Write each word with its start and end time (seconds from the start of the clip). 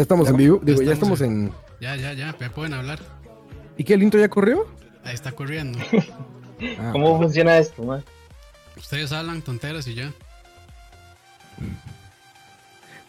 Ya 0.00 0.04
estamos 0.04 0.30
en 0.30 0.36
vivo. 0.38 0.58
Digo, 0.62 0.80
ya 0.80 0.94
estamos 0.94 1.20
en. 1.20 1.52
Ya, 1.78 1.94
ya, 1.94 2.14
ya, 2.14 2.34
ya 2.40 2.48
pueden 2.50 2.72
hablar. 2.72 3.00
¿Y 3.76 3.84
qué? 3.84 3.92
¿El 3.92 4.02
intro 4.02 4.18
ya 4.18 4.30
corrió? 4.30 4.66
Ahí 5.04 5.12
está 5.12 5.30
corriendo. 5.32 5.78
Ah, 6.78 6.88
¿Cómo 6.92 7.18
funciona 7.18 7.58
esto, 7.58 7.82
man? 7.82 8.02
Ustedes 8.78 9.12
hablan 9.12 9.42
tonteras 9.42 9.86
y 9.88 9.94
ya. 9.96 10.10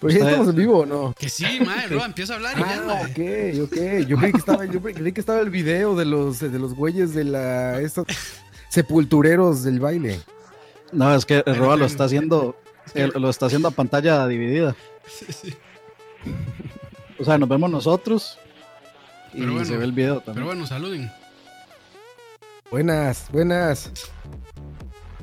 Pues 0.01 0.15
ya 0.15 0.25
estamos 0.25 0.49
en 0.49 0.55
vivo 0.57 0.79
o 0.79 0.85
no. 0.85 1.13
Que 1.17 1.29
sí, 1.29 1.61
mae, 1.65 1.87
Roa, 1.87 2.07
empieza 2.07 2.33
a 2.33 2.35
hablar 2.35 2.57
y 2.57 2.59
ya, 2.61 2.81
Ah, 2.81 2.85
mae. 2.85 3.61
ok, 3.61 3.71
ok. 3.71 4.07
Yo 4.09 4.17
creí 4.17 4.31
que 4.33 4.37
estaba, 4.39 4.65
yo 4.65 4.81
creí 4.81 5.13
que 5.13 5.21
estaba 5.21 5.39
el 5.39 5.49
video 5.49 5.95
de 5.95 6.03
los, 6.03 6.39
de 6.41 6.59
los 6.59 6.73
güeyes 6.73 7.13
de 7.13 7.23
la. 7.23 7.79
Estos 7.79 8.05
sepultureros 8.67 9.63
del 9.63 9.79
baile. 9.79 10.19
No, 10.91 11.15
es 11.15 11.25
que 11.25 11.41
Pero 11.45 11.57
Roa 11.57 11.77
lo 11.77 11.85
está 11.85 12.03
haciendo, 12.03 12.57
lo 13.15 13.29
está 13.29 13.45
haciendo 13.45 13.69
a 13.69 13.71
pantalla 13.71 14.27
dividida. 14.27 14.75
Sí, 15.07 15.25
sí. 15.31 15.53
O 17.21 17.25
sea, 17.25 17.37
nos 17.37 17.47
vemos 17.47 17.69
nosotros 17.69 18.37
y 19.33 19.39
Pero 19.41 19.51
bueno, 19.53 19.65
se 19.67 19.77
ve 19.77 19.85
el 19.85 19.91
video 19.91 20.15
Pero 20.15 20.25
también. 20.25 20.45
bueno, 20.47 20.65
saluden. 20.67 21.11
Buenas, 22.71 23.27
buenas. 23.31 23.91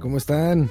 ¿Cómo 0.00 0.16
están? 0.18 0.70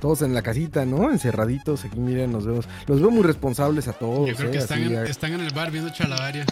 Todos 0.00 0.22
en 0.22 0.34
la 0.34 0.42
casita, 0.42 0.84
¿no? 0.84 1.10
Encerraditos. 1.10 1.84
Aquí, 1.84 1.98
miren, 1.98 2.32
nos 2.32 2.44
vemos. 2.44 2.68
Los 2.86 3.00
veo 3.00 3.10
muy 3.10 3.22
responsables 3.22 3.88
a 3.88 3.92
todos. 3.92 4.28
Yo 4.28 4.34
creo 4.36 4.48
¿eh? 4.48 4.52
que 4.52 4.58
están, 4.58 4.78
Así, 4.78 4.86
en, 4.88 4.92
ya- 4.92 5.04
están 5.04 5.32
en 5.32 5.40
el 5.40 5.54
bar 5.54 5.70
viendo 5.70 5.90
chalabaria. 5.90 6.44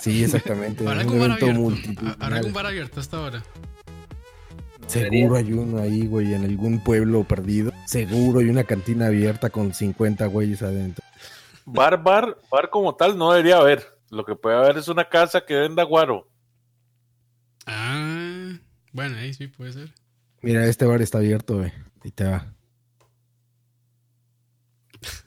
Sí, 0.00 0.24
exactamente. 0.24 0.82
¿Habrá 0.86 0.94
un 0.94 1.00
algún 1.00 1.18
bar 1.20 1.28
evento 1.30 1.44
abierto? 1.46 1.60
multitudinal. 1.62 2.16
¿Habrá 2.20 2.36
algún 2.38 2.52
bar 2.52 2.66
abierto 2.66 3.00
hasta 3.00 3.16
ahora? 3.18 3.42
Seguro 4.86 5.36
hay 5.36 5.52
uno 5.52 5.78
ahí, 5.80 6.06
güey, 6.06 6.34
en 6.34 6.44
algún 6.44 6.82
pueblo 6.82 7.24
perdido. 7.24 7.72
Seguro 7.86 8.40
hay 8.40 8.48
una 8.48 8.64
cantina 8.64 9.06
abierta 9.06 9.50
con 9.50 9.72
50 9.72 10.26
güeyes 10.26 10.62
adentro. 10.62 11.02
Bar, 11.66 12.02
bar, 12.02 12.38
bar 12.50 12.70
como 12.70 12.94
tal 12.94 13.16
no 13.16 13.32
debería 13.32 13.58
haber. 13.58 13.84
Lo 14.10 14.24
que 14.24 14.36
puede 14.36 14.56
haber 14.56 14.76
es 14.78 14.88
una 14.88 15.08
casa 15.08 15.44
que 15.44 15.54
venda 15.54 15.82
guaro. 15.82 16.28
Ah, 17.66 18.52
bueno, 18.92 19.16
ahí 19.16 19.32
sí 19.34 19.48
puede 19.48 19.72
ser. 19.72 19.92
Mira, 20.42 20.66
este 20.66 20.84
bar 20.84 21.00
está 21.02 21.18
abierto, 21.18 21.58
güey. 21.58 21.72
Ahí 22.04 22.10
te 22.10 22.24
va. 22.24 22.46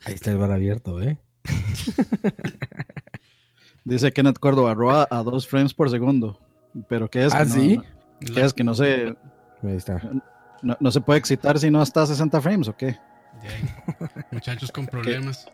Ahí 0.05 0.13
está 0.13 0.31
el 0.31 0.37
bar 0.37 0.51
abierto, 0.51 1.01
¿eh? 1.01 1.17
Dice 3.83 4.11
Kenneth 4.11 4.39
Córdoba, 4.39 4.73
Roa 4.73 5.07
a 5.09 5.23
dos 5.23 5.47
frames 5.47 5.73
por 5.73 5.89
segundo. 5.89 6.39
Pero 6.87 7.09
¿qué 7.09 7.25
es? 7.25 7.33
¿Ah, 7.33 7.39
que 7.39 7.45
no- 7.45 7.53
sí? 7.53 7.81
¿Qué 8.33 8.41
es? 8.41 8.53
Que 8.53 8.63
no 8.63 8.73
se, 8.75 9.15
Ahí 9.63 9.75
está. 9.75 10.01
no, 10.61 10.77
no 10.79 10.91
se 10.91 11.01
puede 11.01 11.19
excitar 11.19 11.57
si 11.59 11.71
no 11.71 11.81
está 11.81 12.03
a 12.03 12.07
60 12.07 12.41
frames 12.41 12.67
o 12.67 12.75
qué? 12.75 12.97
Muchachos 14.31 14.71
con 14.71 14.85
problemas. 14.87 15.47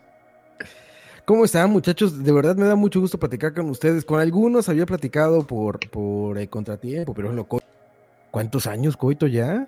¿Cómo 1.26 1.46
están, 1.46 1.70
muchachos? 1.72 2.24
De 2.24 2.32
verdad 2.34 2.56
me 2.56 2.66
da 2.66 2.76
mucho 2.76 3.00
gusto 3.00 3.18
platicar 3.18 3.54
con 3.54 3.70
ustedes. 3.70 4.04
Con 4.04 4.20
algunos 4.20 4.68
había 4.68 4.86
platicado 4.86 5.44
por, 5.48 5.80
por 5.90 6.38
el 6.38 6.50
contratiempo, 6.50 7.14
pero 7.14 7.32
lo 7.32 7.46
co- 7.46 7.60
¿Cuántos 8.32 8.68
años, 8.68 8.98
Coito, 8.98 9.28
ya? 9.28 9.68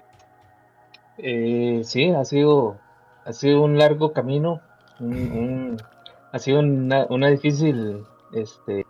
Eh, 1.18 1.82
sí, 1.86 2.10
ha 2.10 2.26
sido, 2.26 2.78
ha 3.26 3.32
sido 3.32 3.62
un 3.64 3.78
largo 3.78 4.12
camino. 4.12 4.62
un- 5.00 5.08
un- 5.32 5.78
ha 6.32 6.40
sido 6.40 6.60
una, 6.60 7.06
una 7.10 7.30
difícil 7.30 8.04
este, 8.34 8.86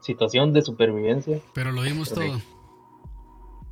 situación 0.00 0.52
de 0.52 0.62
supervivencia, 0.62 1.40
Pero 1.54 1.72
lo 1.72 1.82
dimos 1.82 2.10
todo. 2.10 2.40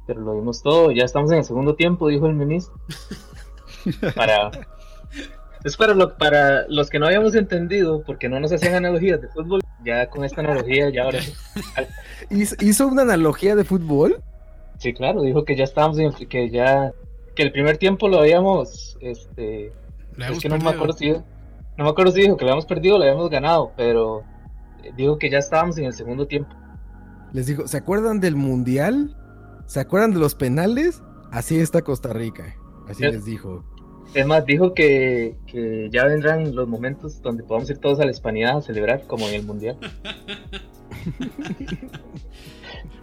Pero 0.06 0.21
lo 0.23 0.34
vimos 0.34 0.62
todo. 0.62 0.91
Ya 0.91 1.05
estamos 1.05 1.31
en 1.31 1.39
el 1.39 1.44
segundo 1.44 1.77
tiempo, 1.77 2.09
dijo 2.09 2.27
el 2.27 2.34
ministro. 2.34 2.75
Para, 4.17 4.50
es 5.64 5.76
para, 5.76 5.94
lo- 5.94 6.16
para 6.16 6.66
los 6.69 6.91
que 6.91 6.98
no 6.98 7.06
habíamos 7.06 7.34
entendido, 7.34 8.02
porque 8.04 8.28
no 8.28 8.38
nos 8.41 8.52
hacían 8.52 8.75
analogías 8.75 9.20
de 9.20 9.28
fútbol. 9.28 9.60
Ya 9.84 10.08
con 10.08 10.25
esta 10.25 10.41
analogía, 10.41 10.91
ya 10.91 11.02
ahora 11.04 11.20
sí. 11.20 11.32
¿Hizo, 12.60 12.86
una 12.88 13.02
analogía 13.02 13.54
de 13.56 13.64
fútbol? 13.64 14.22
Sí, 14.78 14.92
claro, 14.94 15.22
dijo 15.22 15.44
que 15.44 15.56
ya 15.56 15.64
estábamos 15.64 15.98
en, 15.98 16.12
que 16.12 16.50
ya, 16.50 16.92
que 17.34 17.42
el 17.42 17.52
primer 17.52 17.76
tiempo 17.78 18.08
lo 18.08 18.19
habíamos, 18.19 18.97
este, 19.00 19.72
es 20.19 20.38
que 20.41 20.48
no 20.48 20.58
me 20.58 20.70
acuerdo 20.70 20.94
si, 20.94 21.10
no 21.12 21.84
me 21.84 21.88
acuerdo 21.88 22.12
si 22.12 22.22
dijo 22.22 22.36
que 22.36 22.44
lo 22.44 22.50
habíamos 22.50 22.66
perdido 22.66 22.96
o 22.96 22.98
lo 22.98 23.04
habíamos 23.04 23.31
ganado, 23.31 23.72
pero 23.76 24.22
dijo 24.96 25.19
que 25.19 25.31
ya 25.31 25.38
estábamos 25.38 25.78
en 25.78 25.84
el 25.86 25.92
segundo 25.94 26.26
tiempo. 26.26 26.54
Les 27.32 27.46
digo, 27.46 27.66
¿se 27.69 27.76
acuerdan 27.76 28.20
del 28.20 28.36
mundial? 28.36 29.16
¿Se 29.66 29.81
acuerdan 29.81 30.12
de 30.12 30.19
los 30.20 30.34
penales? 30.34 31.02
Así 31.31 31.58
está 31.58 31.82
Costa 31.82 32.12
Rica. 32.12 32.54
Así 32.88 33.02
Sí. 33.02 33.10
les 33.10 33.25
dijo. 33.25 33.64
Es 34.12 34.26
más, 34.26 34.44
dijo 34.47 34.75
que, 34.75 35.34
que 35.47 35.88
ya 35.91 36.04
vendrán 36.04 36.54
los 36.54 36.69
momentos 36.69 37.20
donde 37.22 37.42
podamos 37.42 37.69
ir 37.70 37.78
todos 37.78 37.98
a 38.00 38.04
la 38.04 38.10
hispanidad 38.12 38.59
a 38.59 38.62
celebrar, 38.62 39.06
como 39.06 39.26
en 39.28 39.34
el 39.34 39.42
mundial. 39.44 39.76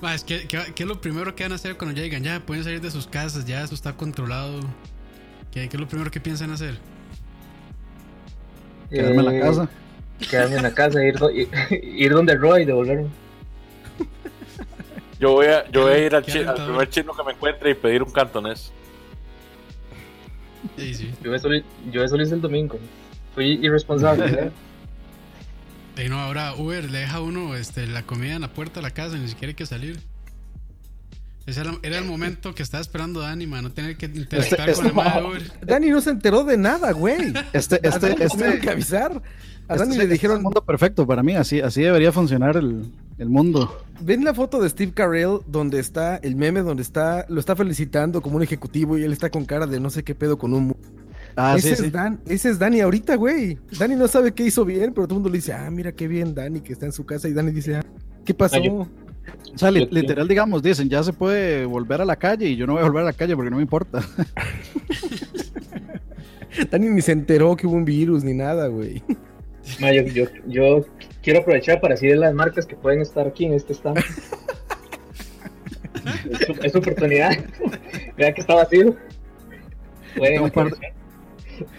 Ma, 0.01 0.15
es 0.15 0.23
que, 0.23 0.47
que- 0.47 0.73
que 0.73 0.83
es 0.83 0.89
lo 0.89 0.99
primero 0.99 1.35
que 1.35 1.43
van 1.43 1.51
a 1.51 1.55
hacer 1.55 1.77
cuando 1.77 1.99
llegan. 1.99 2.23
Ya 2.23 2.39
pueden 2.39 2.63
salir 2.63 2.81
de 2.81 2.89
sus 2.91 3.07
casas, 3.07 3.45
ya 3.45 3.63
eso 3.63 3.75
está 3.75 3.93
controlado. 3.93 4.59
¿Qué, 5.51 5.67
qué 5.69 5.77
es 5.77 5.79
lo 5.81 5.87
primero 5.87 6.09
que 6.09 6.19
piensan 6.19 6.51
hacer? 6.51 6.77
Quedarme 8.89 9.17
en 9.19 9.25
la 9.25 9.35
Eh, 9.35 9.39
casa. 9.41 9.69
Quedarme 10.29 10.55
en 10.57 10.63
la 10.63 10.73
casa, 10.73 11.03
ir, 11.05 11.17
do- 11.17 11.29
ir, 11.31 11.49
ir 11.83 12.11
donde 12.13 12.35
Roy 12.35 12.63
y 12.63 12.65
devolverme. 12.65 13.07
Yo 15.19 15.33
voy 15.33 15.47
a, 15.47 15.69
yo 15.69 15.83
voy 15.83 15.91
a 15.93 15.97
ir 15.99 16.15
al, 16.15 16.25
chi- 16.25 16.39
al 16.39 16.55
primer 16.55 16.89
chino 16.89 17.13
que 17.13 17.23
me 17.23 17.33
encuentre 17.33 17.69
y 17.71 17.73
pedir 17.75 18.01
un 18.01 18.11
cantonés. 18.11 18.71
Sí, 20.77 20.93
sí. 20.93 21.09
Yo 21.23 21.33
eso, 21.35 21.49
lo- 21.49 21.61
yo 21.91 22.03
eso 22.03 22.17
lo 22.17 22.23
hice 22.23 22.35
el 22.35 22.41
domingo. 22.41 22.79
Fui 23.35 23.59
irresponsable. 23.61 24.25
¿eh? 24.27 24.51
Y 26.03 26.09
no, 26.09 26.17
ahora 26.19 26.55
Uber 26.55 26.89
le 26.89 26.99
deja 26.99 27.17
a 27.17 27.21
uno 27.21 27.53
este, 27.55 27.85
la 27.85 28.03
comida 28.03 28.33
en 28.35 28.41
la 28.41 28.47
puerta 28.53 28.75
de 28.79 28.81
la 28.81 28.91
casa, 28.91 29.17
ni 29.17 29.27
siquiera 29.27 29.49
hay 29.49 29.55
que 29.55 29.65
salir. 29.67 29.99
Ese 31.45 31.61
era, 31.61 31.73
era 31.83 31.97
el 31.99 32.05
momento 32.05 32.55
que 32.55 32.63
estaba 32.63 32.81
esperando 32.81 33.19
Dani, 33.19 33.45
man. 33.45 33.63
No 33.65 33.71
tener 33.71 33.97
que 33.97 34.05
interactuar 34.07 34.69
Este- 34.69 34.73
con 34.75 34.85
el 34.85 34.91
este- 34.91 34.93
mae 35.11 35.21
de 35.21 35.27
Uber. 35.27 35.51
Dani 35.65 35.89
no 35.89 36.01
se 36.01 36.09
enteró 36.11 36.43
de 36.43 36.57
nada, 36.57 36.91
güey. 36.93 37.33
Este, 37.53 37.75
este, 37.87 38.07
Dani 38.09 38.15
le 38.19 38.29
tuvieron 38.29 38.53
este, 38.53 38.59
que 38.65 38.69
avisar. 38.71 39.11
A 39.67 39.73
este 39.75 39.77
Dani 39.77 39.81
es- 39.81 39.87
le 39.89 39.93
este 39.95 40.03
es 40.05 40.09
dijeron, 40.09 40.37
el 40.37 40.43
mundo 40.43 40.63
perfecto 40.63 41.05
para 41.05 41.21
mí. 41.23 41.35
Así, 41.35 41.59
así 41.59 41.81
debería 41.81 42.11
funcionar 42.11 42.57
el, 42.57 42.85
el 43.21 43.29
mundo. 43.29 43.77
ven 44.01 44.23
la 44.23 44.33
foto 44.33 44.61
de 44.61 44.69
Steve 44.69 44.91
Carell 44.93 45.39
donde 45.47 45.79
está 45.79 46.17
el 46.17 46.35
meme 46.35 46.61
donde 46.61 46.83
está 46.83 47.25
lo 47.29 47.39
está 47.39 47.55
felicitando 47.55 48.21
como 48.21 48.37
un 48.37 48.43
ejecutivo 48.43 48.97
y 48.97 49.03
él 49.03 49.11
está 49.13 49.29
con 49.29 49.45
cara 49.45 49.67
de 49.67 49.79
no 49.79 49.89
sé 49.89 50.03
qué 50.03 50.15
pedo 50.15 50.37
con 50.37 50.53
un 50.53 50.67
mu- 50.67 50.73
Ah, 51.37 51.55
ese, 51.57 51.67
sí, 51.67 51.73
es 51.75 51.79
sí. 51.79 51.89
Dan, 51.91 52.19
ese 52.27 52.49
es 52.49 52.59
Dani 52.59 52.81
ahorita, 52.81 53.15
güey. 53.15 53.57
Dani 53.79 53.95
no 53.95 54.09
sabe 54.09 54.33
qué 54.33 54.43
hizo 54.43 54.65
bien, 54.65 54.93
pero 54.93 55.07
todo 55.07 55.15
el 55.15 55.21
mundo 55.21 55.29
le 55.29 55.37
dice, 55.37 55.53
ah, 55.53 55.69
mira 55.71 55.93
qué 55.93 56.09
bien 56.09 56.35
Dani 56.35 56.59
que 56.59 56.73
está 56.73 56.85
en 56.87 56.91
su 56.91 57.05
casa 57.05 57.29
y 57.29 57.33
Dani 57.33 57.51
dice, 57.51 57.75
ah, 57.75 57.85
¿qué 58.25 58.33
pasó? 58.33 58.57
Ah, 58.57 58.61
yo- 58.65 58.87
O 59.53 59.57
sea, 59.57 59.71
li- 59.71 59.87
literal, 59.91 60.27
digamos, 60.27 60.61
dicen, 60.61 60.89
ya 60.89 61.01
se 61.03 61.13
puede 61.13 61.63
volver 61.65 62.01
a 62.01 62.05
la 62.05 62.17
calle 62.17 62.47
y 62.49 62.57
yo 62.57 62.67
no 62.67 62.73
voy 62.73 62.81
a 62.81 62.85
volver 62.85 63.03
a 63.03 63.05
la 63.05 63.13
calle 63.13 63.33
porque 63.35 63.49
no 63.51 63.55
me 63.57 63.61
importa. 63.61 64.01
Dani 66.69 66.89
ni 66.89 67.01
se 67.01 67.13
enteró 67.13 67.55
que 67.55 67.65
hubo 67.67 67.75
un 67.75 67.85
virus 67.85 68.23
ni 68.23 68.33
nada, 68.33 68.67
güey. 68.67 69.01
Yo, 69.79 70.01
yo, 70.13 70.25
yo 70.47 70.85
quiero 71.21 71.39
aprovechar 71.39 71.79
para 71.81 71.93
decir 71.95 72.15
las 72.17 72.33
marcas 72.33 72.65
que 72.65 72.75
pueden 72.75 73.01
estar 73.01 73.27
aquí 73.27 73.45
en 73.45 73.53
este 73.53 73.73
stand. 73.73 73.97
es, 76.31 76.39
su, 76.45 76.53
es 76.63 76.71
su 76.71 76.77
oportunidad. 76.79 77.31
Vean 78.17 78.33
que 78.33 78.41
está 78.41 78.55
vacío. 78.55 78.95
Pueden 80.15 80.33
Tengo 80.33 80.45
un 80.45 80.51
par 80.51 80.65
de- 80.65 80.71
aprovechar. 80.71 80.93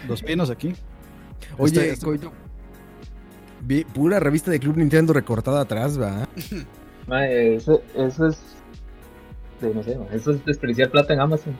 Dos 0.08 0.22
pinos 0.22 0.50
aquí. 0.50 0.74
Oye, 1.58 1.72
Este- 1.74 1.90
este- 1.92 2.06
coño, 2.06 2.32
vi 3.62 3.84
pura 3.84 4.20
revista 4.20 4.50
de 4.50 4.58
Club 4.60 4.76
Nintendo 4.76 5.12
recortada 5.12 5.60
atrás, 5.60 6.00
va. 6.00 6.28
Eso, 7.28 7.82
eso 7.96 8.28
es. 8.28 8.38
no 9.60 9.82
sé, 9.82 9.98
eso 10.12 10.30
es 10.32 10.44
desperdiciar 10.44 10.90
plata 10.90 11.12
en 11.14 11.20
Amazon. 11.20 11.56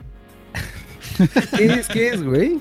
¿Qué 1.57 1.65
es, 1.65 1.87
qué 1.89 2.07
es, 2.09 2.23
güey? 2.23 2.59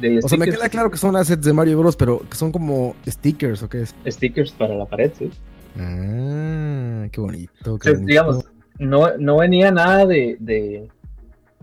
De 0.00 0.20
O 0.22 0.28
sea, 0.28 0.38
me 0.38 0.46
queda 0.46 0.68
claro 0.68 0.90
que 0.90 0.96
son 0.96 1.16
assets 1.16 1.44
de 1.44 1.52
Mario 1.52 1.78
Bros, 1.80 1.96
pero 1.96 2.20
que 2.28 2.36
son 2.36 2.52
como 2.52 2.94
stickers 3.06 3.62
o 3.62 3.68
qué 3.68 3.82
es. 3.82 3.94
stickers 4.06 4.52
para 4.52 4.74
la 4.74 4.84
pared, 4.86 5.10
sí. 5.18 5.30
Ah, 5.78 7.06
qué 7.10 7.20
bonito. 7.20 7.74
O 7.74 7.78
Qué 7.78 7.84
sea, 7.90 7.92
bonito. 7.94 8.06
digamos, 8.08 8.44
no, 8.78 9.16
no 9.18 9.36
venía 9.38 9.70
nada 9.70 10.06
de, 10.06 10.36
de 10.40 10.88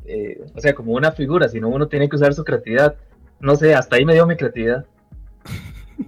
eh, 0.06 0.42
o 0.54 0.60
sea, 0.60 0.74
como 0.76 0.94
una 0.94 1.12
figura, 1.12 1.48
sino 1.50 1.70
uno 1.70 1.88
tiene 1.88 2.10
que 2.10 2.16
usar 2.16 2.34
su 2.34 2.44
creatividad. 2.44 2.96
No 3.40 3.56
sé, 3.56 3.74
hasta 3.76 3.96
ahí 3.98 4.06
me 4.06 4.14
dio 4.14 4.26
mi 4.28 4.36
creatividad. 4.36 4.86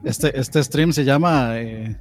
Este, 0.03 0.37
este 0.37 0.61
stream 0.61 0.91
se 0.91 1.05
llama 1.05 1.61
eh, 1.61 1.95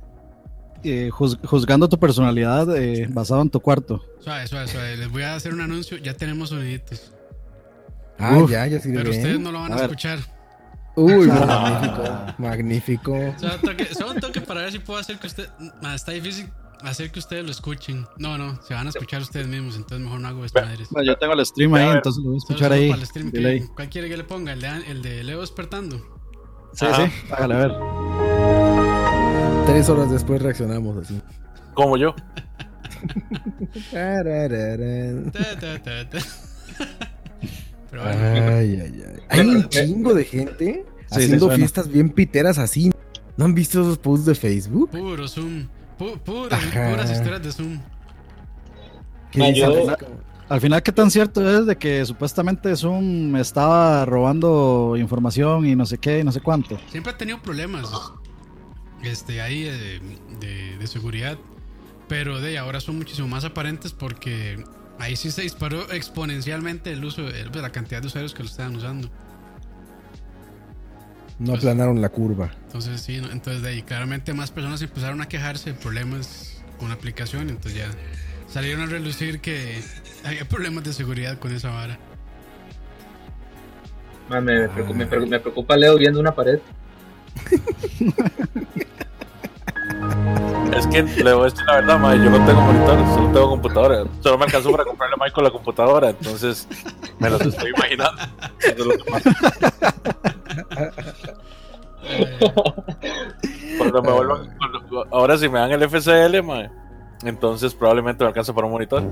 eh, 0.83 1.09
juz- 1.13 1.39
Juzgando 1.47 1.89
tu 1.89 1.99
personalidad 2.01 2.77
eh, 2.77 3.07
basado 3.09 3.43
en 3.43 3.49
tu 3.51 3.61
cuarto. 3.61 4.05
Suave, 4.19 4.45
suave, 4.49 4.67
suave. 4.67 4.97
Les 4.97 5.09
voy 5.09 5.23
a 5.23 5.37
hacer 5.37 5.55
un 5.55 5.61
anuncio. 5.61 5.97
Ya 5.99 6.13
tenemos 6.15 6.49
soniditos. 6.49 7.13
Ah, 8.19 8.39
Uf, 8.39 8.51
ya, 8.51 8.67
ya 8.67 8.81
sí 8.81 8.91
Pero 8.95 9.11
ustedes 9.11 9.39
no 9.41 9.53
lo 9.53 9.61
van 9.61 9.73
a, 9.73 9.77
escuchar. 9.83 10.19
Uy, 10.97 11.29
Ah. 11.31 12.35
magnífico. 12.39 13.13
Magnífico. 13.19 13.39
Solo 13.39 13.55
un 13.55 13.61
toque, 13.61 13.95
solo 13.95 14.11
un 14.13 14.21
toque 14.21 14.41
para 14.41 14.63
ver 14.63 14.73
si 14.73 14.79
puedo 14.79 14.99
hacer 14.99 15.19
que 15.19 15.27
usted. 15.27 15.49
Ah, 15.83 15.95
está 15.95 16.13
difícil 16.13 16.49
hacer 16.83 17.11
que 17.11 17.19
ustedes 17.19 17.45
lo 17.45 17.51
escuchen. 17.51 18.07
No, 18.19 18.39
no, 18.39 18.61
se 18.63 18.73
van 18.75 18.87
a 18.87 18.91
escuchar 18.91 19.21
ustedes 19.21 19.47
mismos. 19.47 19.77
Entonces 19.77 20.01
mejor 20.01 20.21
no 20.21 20.29
hago 20.29 20.45
esto, 20.45 20.61
madres. 20.63 20.89
Bueno, 20.91 21.07
yo 21.13 21.19
tengo 21.19 21.35
el 21.35 21.45
stream 21.45 21.75
ahí, 21.75 21.91
entonces 21.91 22.23
lo 22.23 22.31
voy 22.31 22.37
a 22.37 22.39
escuchar 22.39 22.73
ahí. 22.73 22.91
el 22.91 23.07
stream, 23.07 23.31
¿qué- 23.31 23.37
delay. 23.39 23.61
¿Cuál 23.75 23.89
quiere 23.91 24.09
que 24.09 24.17
le 24.17 24.25
ponga? 24.25 24.53
¿El 24.55 24.61
de, 24.63 24.69
el 24.91 25.03
de 25.03 25.23
Leo 25.25 25.41
despertando? 25.43 25.99
Sí, 26.73 26.87
Ajá. 26.87 27.07
sí, 27.07 27.13
hágale 27.31 27.55
a 27.55 27.59
ver. 27.59 27.73
Tres 29.67 29.89
horas 29.89 30.11
después 30.11 30.41
reaccionamos 30.41 30.97
así. 30.99 31.21
Como 31.75 31.97
yo. 31.99 32.15
Pero 37.91 38.03
bueno, 38.03 38.21
Ay, 38.23 38.81
ay, 38.81 39.05
ay. 39.07 39.21
Hay 39.29 39.47
un 39.49 39.69
chingo 39.69 40.15
de 40.15 40.25
gente 40.25 40.85
Sí, 41.09 41.15
haciendo 41.15 41.51
fiestas 41.51 41.89
bien 41.89 42.11
piteras 42.11 42.59
así. 42.59 42.91
¿No 43.37 43.45
han 43.45 43.55
visto 43.55 43.81
esos 43.81 43.99
posts 43.99 44.27
de 44.27 44.35
Facebook? 44.35 44.91
puro 44.91 45.29
Zoom. 45.29 45.69
Pu- 45.99 46.19
puras, 46.21 46.53
Ajá. 46.63 46.91
puras 46.91 47.11
historias 47.11 47.43
de 47.43 47.53
Zoom. 47.53 47.79
Yo- 49.55 49.97
Al 50.49 50.61
final, 50.61 50.83
¿qué 50.83 50.93
tan 50.93 51.11
cierto 51.11 51.49
es 51.59 51.67
de 51.67 51.77
que 51.77 52.05
supuestamente 52.07 52.75
Zoom 52.77 53.35
estaba 53.37 54.05
robando 54.05 54.95
información 54.97 55.67
y 55.67 55.75
no 55.75 55.85
sé 55.87 55.99
qué 55.99 56.21
y 56.21 56.25
no 56.25 56.31
sé 56.33 56.41
cuánto? 56.41 56.79
Siempre 56.91 57.13
ha 57.13 57.17
tenido 57.19 57.43
problemas 57.43 57.91
este, 59.03 59.41
ahí 59.43 59.65
de, 59.65 60.01
de- 60.41 60.77
de 60.79 60.87
seguridad. 60.87 61.37
Pero 62.09 62.41
de 62.41 62.57
ahora 62.59 62.81
son 62.81 62.99
muchísimo 62.99 63.27
más 63.27 63.45
aparentes 63.45 63.93
porque 63.93 64.63
ahí 64.99 65.17
sí 65.17 65.31
se 65.31 65.43
disparó 65.43 65.91
exponencialmente 65.93 66.93
el 66.93 67.05
uso, 67.05 67.29
el- 67.29 67.51
la 67.53 67.71
cantidad 67.71 68.01
de 68.01 68.07
usuarios 68.09 68.35
que 68.35 68.43
lo 68.43 68.49
estaban 68.49 68.77
usando. 68.77 69.11
No 71.39 71.55
aplanaron 71.55 72.01
la 72.01 72.09
curva. 72.09 72.51
Entonces, 72.65 73.01
sí, 73.03 73.21
¿no? 73.21 73.31
entonces 73.31 73.63
de 73.63 73.69
ahí 73.69 73.83
claramente 73.83 74.33
más 74.33 74.51
personas 74.51 74.81
empezaron 74.81 75.21
a 75.21 75.29
quejarse 75.29 75.73
de 75.73 75.79
problemas 75.79 76.63
con 76.79 76.89
la 76.89 76.95
aplicación. 76.95 77.51
Entonces 77.51 77.75
ya 77.75 77.89
salieron 78.49 78.83
a 78.83 78.87
relucir 78.87 79.41
que 79.41 79.83
había 80.25 80.49
problemas 80.49 80.85
de 80.85 80.95
seguridad 80.95 81.39
con 81.39 81.55
esa 81.55 81.69
vara. 81.71 81.99
Ma, 84.31 84.41
me, 84.41 84.67
preocupa, 84.69 84.99
me, 84.99 85.07
preocupa, 85.07 85.31
me 85.31 85.41
preocupa 85.41 85.77
Leo 85.77 85.99
viendo 85.99 86.21
una 86.21 86.35
pared. 86.35 86.59
Es 90.77 90.87
que 90.89 91.03
le 91.03 91.33
voy 91.33 91.43
a 91.43 91.45
decir 91.51 91.65
la 91.67 91.75
verdad, 91.77 91.99
mae, 91.99 92.19
yo 92.19 92.31
no 92.31 92.45
tengo 92.47 92.61
monitor, 92.61 92.99
solo 93.15 93.27
tengo 93.33 93.49
computadora. 93.51 94.05
Solo 94.21 94.39
me 94.39 94.45
alcanzó 94.45 94.71
para 94.71 94.85
comprarle 94.85 95.15
a 95.19 95.25
Michael 95.25 95.45
la 95.45 95.51
computadora, 95.51 96.11
entonces 96.11 96.69
me 97.19 97.31
lo 97.31 97.37
estoy 97.41 97.71
imaginando. 97.77 98.23
Eso 98.61 98.75
es 98.79 98.87
lo 98.87 98.93
que 98.97 99.05
pasa. 99.11 99.95
Cuando 103.79 104.03
me 104.03 104.13
vuelvan, 104.13 104.57
cuando- 104.59 105.07
ahora 105.11 105.39
si 105.39 105.49
me 105.49 105.59
dan 105.59 105.73
el 105.73 105.83
FCL, 105.83 106.43
mae, 106.43 106.71
entonces 107.25 107.75
probablemente 107.75 108.23
me 108.25 108.29
alcanza 108.29 108.53
para 108.53 108.67
un 108.67 108.73
monitor. 108.75 109.03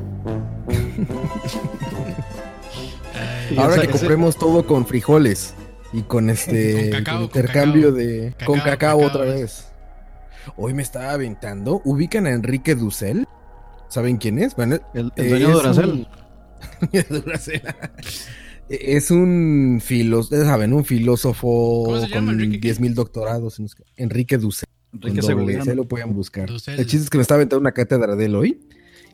Ahora 3.56 3.74
que 3.76 3.82
ese- 3.82 3.90
compremos 3.98 4.36
todo 4.36 4.66
con 4.66 4.86
frijoles 4.86 5.54
y 5.92 6.02
con 6.02 6.28
este 6.30 6.90
Con 6.90 6.90
cacao, 7.04 7.18
con 7.20 7.28
con 7.28 7.40
intercambio 7.40 7.82
cacao. 7.88 7.98
de 7.98 8.30
Cacao, 8.32 8.46
con 8.46 8.58
cacao, 8.58 8.98
cacao, 8.98 9.00
otra 9.06 9.24
vez. 9.24 9.70
Hoy 10.56 10.74
me 10.74 10.82
estaba 10.82 11.12
aventando. 11.12 11.80
¿Ubican 11.84 12.26
a 12.26 12.30
Enrique 12.30 12.74
Dussel? 12.74 13.26
¿Saben 13.88 14.16
quién 14.16 14.38
es? 14.38 14.54
Bueno, 14.56 14.76
El, 14.94 15.12
el 15.16 15.28
dueño 15.28 15.46
de 15.48 15.52
es 15.54 15.62
Duracell. 15.62 15.90
un- 15.90 16.06
Duracell. 17.22 17.62
es 18.68 19.10
un 19.10 19.80
filósofo, 19.82 20.42
saben, 20.44 20.72
un 20.72 20.84
filósofo 20.84 21.82
¿Cómo 21.86 22.00
se 22.00 22.08
llama, 22.08 22.26
con 22.32 22.40
Enrique 22.40 22.60
qué? 22.60 22.68
10 22.68 22.80
mil 22.80 22.94
doctorados. 22.94 23.60
Enrique 23.96 24.38
Dussel. 24.38 24.68
Enrique 24.92 25.62
se 25.62 25.74
lo 25.74 25.86
pueden 25.86 26.14
buscar. 26.14 26.48
Dussel. 26.48 26.78
El 26.78 26.86
chiste 26.86 27.04
es 27.04 27.10
que 27.10 27.18
me 27.18 27.22
estaba 27.22 27.36
aventando 27.38 27.60
una 27.60 27.72
cátedra 27.72 28.16
de 28.16 28.26
él 28.26 28.34
hoy 28.36 28.60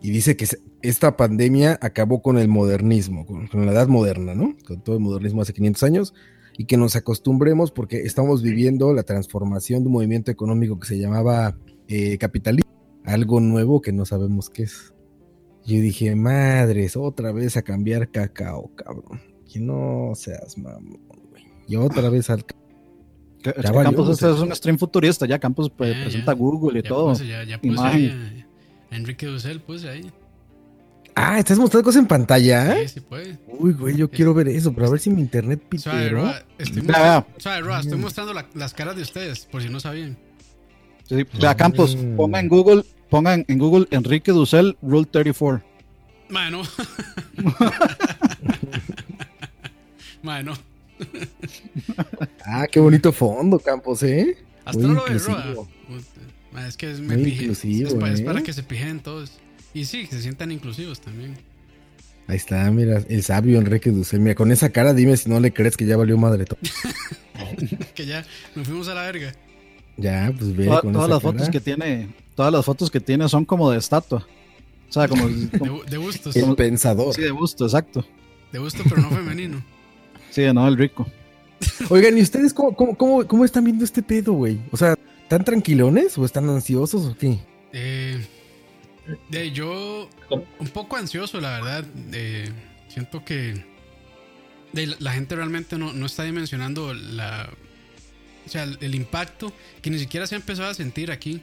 y 0.02 0.10
dice 0.10 0.36
que 0.36 0.46
esta 0.82 1.16
pandemia 1.16 1.78
acabó 1.82 2.22
con 2.22 2.38
el 2.38 2.48
modernismo, 2.48 3.26
con, 3.26 3.48
con 3.48 3.66
la 3.66 3.72
edad 3.72 3.88
moderna, 3.88 4.34
¿no? 4.34 4.56
Con 4.66 4.82
todo 4.82 4.96
el 4.96 5.02
modernismo 5.02 5.42
hace 5.42 5.52
500 5.52 5.82
años 5.82 6.14
y 6.60 6.66
que 6.66 6.76
nos 6.76 6.94
acostumbremos 6.94 7.70
porque 7.70 8.02
estamos 8.02 8.42
viviendo 8.42 8.92
la 8.92 9.02
transformación 9.02 9.80
de 9.82 9.86
un 9.86 9.94
movimiento 9.94 10.30
económico 10.30 10.78
que 10.78 10.86
se 10.88 10.98
llamaba 10.98 11.56
eh, 11.88 12.18
capitalismo, 12.18 12.70
algo 13.04 13.40
nuevo 13.40 13.80
que 13.80 13.92
no 13.92 14.04
sabemos 14.04 14.50
qué 14.50 14.64
es. 14.64 14.92
Yo 15.64 15.80
dije, 15.80 16.14
madres, 16.14 16.98
otra 16.98 17.32
vez 17.32 17.56
a 17.56 17.62
cambiar 17.62 18.10
cacao, 18.10 18.70
cabrón. 18.74 19.20
Que 19.50 19.58
no 19.58 20.10
seas 20.14 20.58
mamón, 20.58 21.00
güey. 21.30 21.44
Y 21.66 21.76
otra 21.76 22.10
vez 22.10 22.28
al... 22.28 22.40
Es 22.40 23.44
Ya 23.44 23.52
que 23.54 23.62
valió, 23.70 23.84
Campos 23.84 24.10
este 24.10 24.26
o 24.26 24.28
sea. 24.28 24.36
es 24.36 24.42
un 24.50 24.54
stream 24.54 24.76
futurista, 24.76 25.24
ya 25.24 25.38
Campos 25.38 25.70
pues, 25.74 25.96
Ya, 25.96 26.02
presenta 26.02 26.32
ya. 26.32 26.38
Google 26.38 26.78
y 26.78 26.82
Ya 26.82 26.88
todo. 26.90 27.08
puse, 27.08 27.26
ya, 27.26 27.42
ya 27.44 27.56
puse 27.58 27.68
Imagen. 27.72 28.00
ahí 28.10 28.44
a- 28.90 28.94
a 28.94 28.96
Enrique 28.98 29.24
Dussel, 29.24 29.60
puse 29.62 29.88
ahí. 29.88 30.12
Ah, 31.22 31.38
¿estás 31.38 31.58
mostrando 31.58 31.84
cosas 31.84 32.00
en 32.00 32.06
pantalla? 32.08 32.76
Sí, 32.82 32.88
sí 32.94 33.00
puede. 33.00 33.38
Uy, 33.46 33.72
güey, 33.74 33.94
yo 33.96 34.10
quiero 34.10 34.32
ver 34.32 34.48
eso, 34.48 34.72
pero 34.72 34.86
a 34.86 34.90
ver 34.90 35.00
si 35.00 35.10
mi 35.10 35.20
internet 35.20 35.60
pitero. 35.68 36.30
Estoy, 36.56 36.82
mostrando, 36.82 36.92
vea. 36.92 37.26
suave, 37.36 37.60
Roa, 37.60 37.80
estoy 37.80 37.98
mostrando 37.98 38.32
la- 38.32 38.46
las 38.54 38.72
caras 38.72 38.96
de 38.96 39.02
ustedes, 39.02 39.44
por 39.46 39.60
si 39.62 39.68
no 39.68 39.80
sabían. 39.80 40.16
Sí, 41.06 41.16
sí. 41.18 41.26
Vea, 41.40 41.54
Campos, 41.56 41.94
Mm. 41.96 42.16
ponga 42.16 42.40
en 42.40 42.48
Google, 42.48 42.84
pongan 43.10 43.44
en 43.48 43.58
Google 43.58 43.86
Enrique 43.90 44.32
Dussel 44.32 44.78
Rule 44.80 45.06
34. 45.10 45.62
Mano. 46.30 46.62
Mano. 50.22 50.54
Ah, 52.44 52.66
qué 52.70 52.80
bonito 52.80 53.12
fondo, 53.12 53.58
Campos, 53.58 54.02
¿eh? 54.02 54.36
Hasta 54.64 54.78
Muy 54.80 54.88
no 54.88 54.94
lo 54.94 55.04
ves, 55.06 55.24
Roa. 55.26 55.54
Es 56.66 56.76
que 56.76 56.90
es, 56.90 57.00
me 57.00 57.14
Muy 57.16 57.24
pije. 57.24 57.42
inclusivo, 57.44 57.88
es, 57.88 57.94
pa- 57.94 58.10
es 58.10 58.20
¿eh? 58.20 58.24
para 58.24 58.42
que 58.42 58.52
se 58.52 58.62
pijen 58.62 59.00
todos. 59.00 59.38
Y 59.74 59.84
sí, 59.84 60.06
que 60.06 60.16
se 60.16 60.22
sientan 60.22 60.50
inclusivos 60.52 61.00
también. 61.00 61.36
Ahí 62.26 62.36
está, 62.36 62.70
mira, 62.70 63.02
el 63.08 63.22
sabio 63.22 63.58
Enrique 63.58 63.90
Dussel. 63.90 64.20
Mira, 64.20 64.34
con 64.34 64.52
esa 64.52 64.70
cara 64.70 64.94
dime 64.94 65.16
si 65.16 65.28
no 65.28 65.40
le 65.40 65.52
crees 65.52 65.76
que 65.76 65.86
ya 65.86 65.96
valió 65.96 66.16
madre 66.16 66.44
todo. 66.44 66.58
que 67.94 68.06
ya 68.06 68.24
nos 68.54 68.66
fuimos 68.66 68.88
a 68.88 68.94
la 68.94 69.02
verga. 69.02 69.32
Ya, 69.96 70.32
pues 70.36 70.56
ve 70.56 70.66
Toda- 70.66 70.80
con 70.82 70.92
todas 70.92 71.06
esa 71.08 71.14
las 71.14 71.22
fotos 71.22 71.40
cara. 71.42 71.52
que 71.52 71.60
tiene, 71.60 72.08
todas 72.34 72.52
las 72.52 72.64
fotos 72.64 72.90
que 72.90 73.00
tiene 73.00 73.28
son 73.28 73.44
como 73.44 73.70
de 73.70 73.78
estatua. 73.78 74.26
O 74.88 74.92
sea, 74.92 75.08
como. 75.08 75.28
De, 75.28 75.80
de 75.90 75.96
gustos. 75.96 76.34
El 76.36 76.54
pensador. 76.56 77.14
Sí, 77.14 77.22
de 77.22 77.30
gusto, 77.30 77.64
exacto. 77.64 78.04
De 78.52 78.58
gusto, 78.58 78.82
pero 78.88 79.02
no 79.02 79.10
femenino. 79.16 79.62
Sí, 80.30 80.42
no, 80.52 80.66
el 80.68 80.76
rico. 80.76 81.06
Oigan, 81.90 82.16
¿y 82.16 82.22
ustedes 82.22 82.54
cómo, 82.54 82.74
cómo, 82.74 82.96
cómo, 82.96 83.26
cómo 83.26 83.44
están 83.44 83.64
viendo 83.64 83.84
este 83.84 84.02
pedo, 84.02 84.32
güey? 84.32 84.58
O 84.70 84.76
sea, 84.76 84.96
¿están 85.22 85.44
tranquilones 85.44 86.16
o 86.16 86.24
están 86.24 86.48
ansiosos 86.48 87.04
o 87.06 87.16
qué? 87.16 87.38
Eh, 87.72 88.24
de, 89.28 89.50
yo 89.52 90.08
un 90.58 90.68
poco 90.68 90.96
ansioso, 90.96 91.40
la 91.40 91.50
verdad. 91.52 91.84
Eh, 92.12 92.50
siento 92.88 93.24
que 93.24 93.64
la, 94.72 95.12
gente 95.12 95.36
realmente 95.36 95.78
no, 95.78 95.92
no 95.92 96.06
está 96.06 96.24
dimensionando 96.24 96.94
la, 96.94 97.50
o 98.46 98.48
sea, 98.48 98.64
el, 98.64 98.78
el 98.80 98.94
impacto 98.94 99.52
que 99.82 99.90
ni 99.90 99.98
siquiera 99.98 100.26
se 100.26 100.34
ha 100.34 100.38
empezado 100.38 100.68
a 100.68 100.74
sentir 100.74 101.10
aquí. 101.10 101.40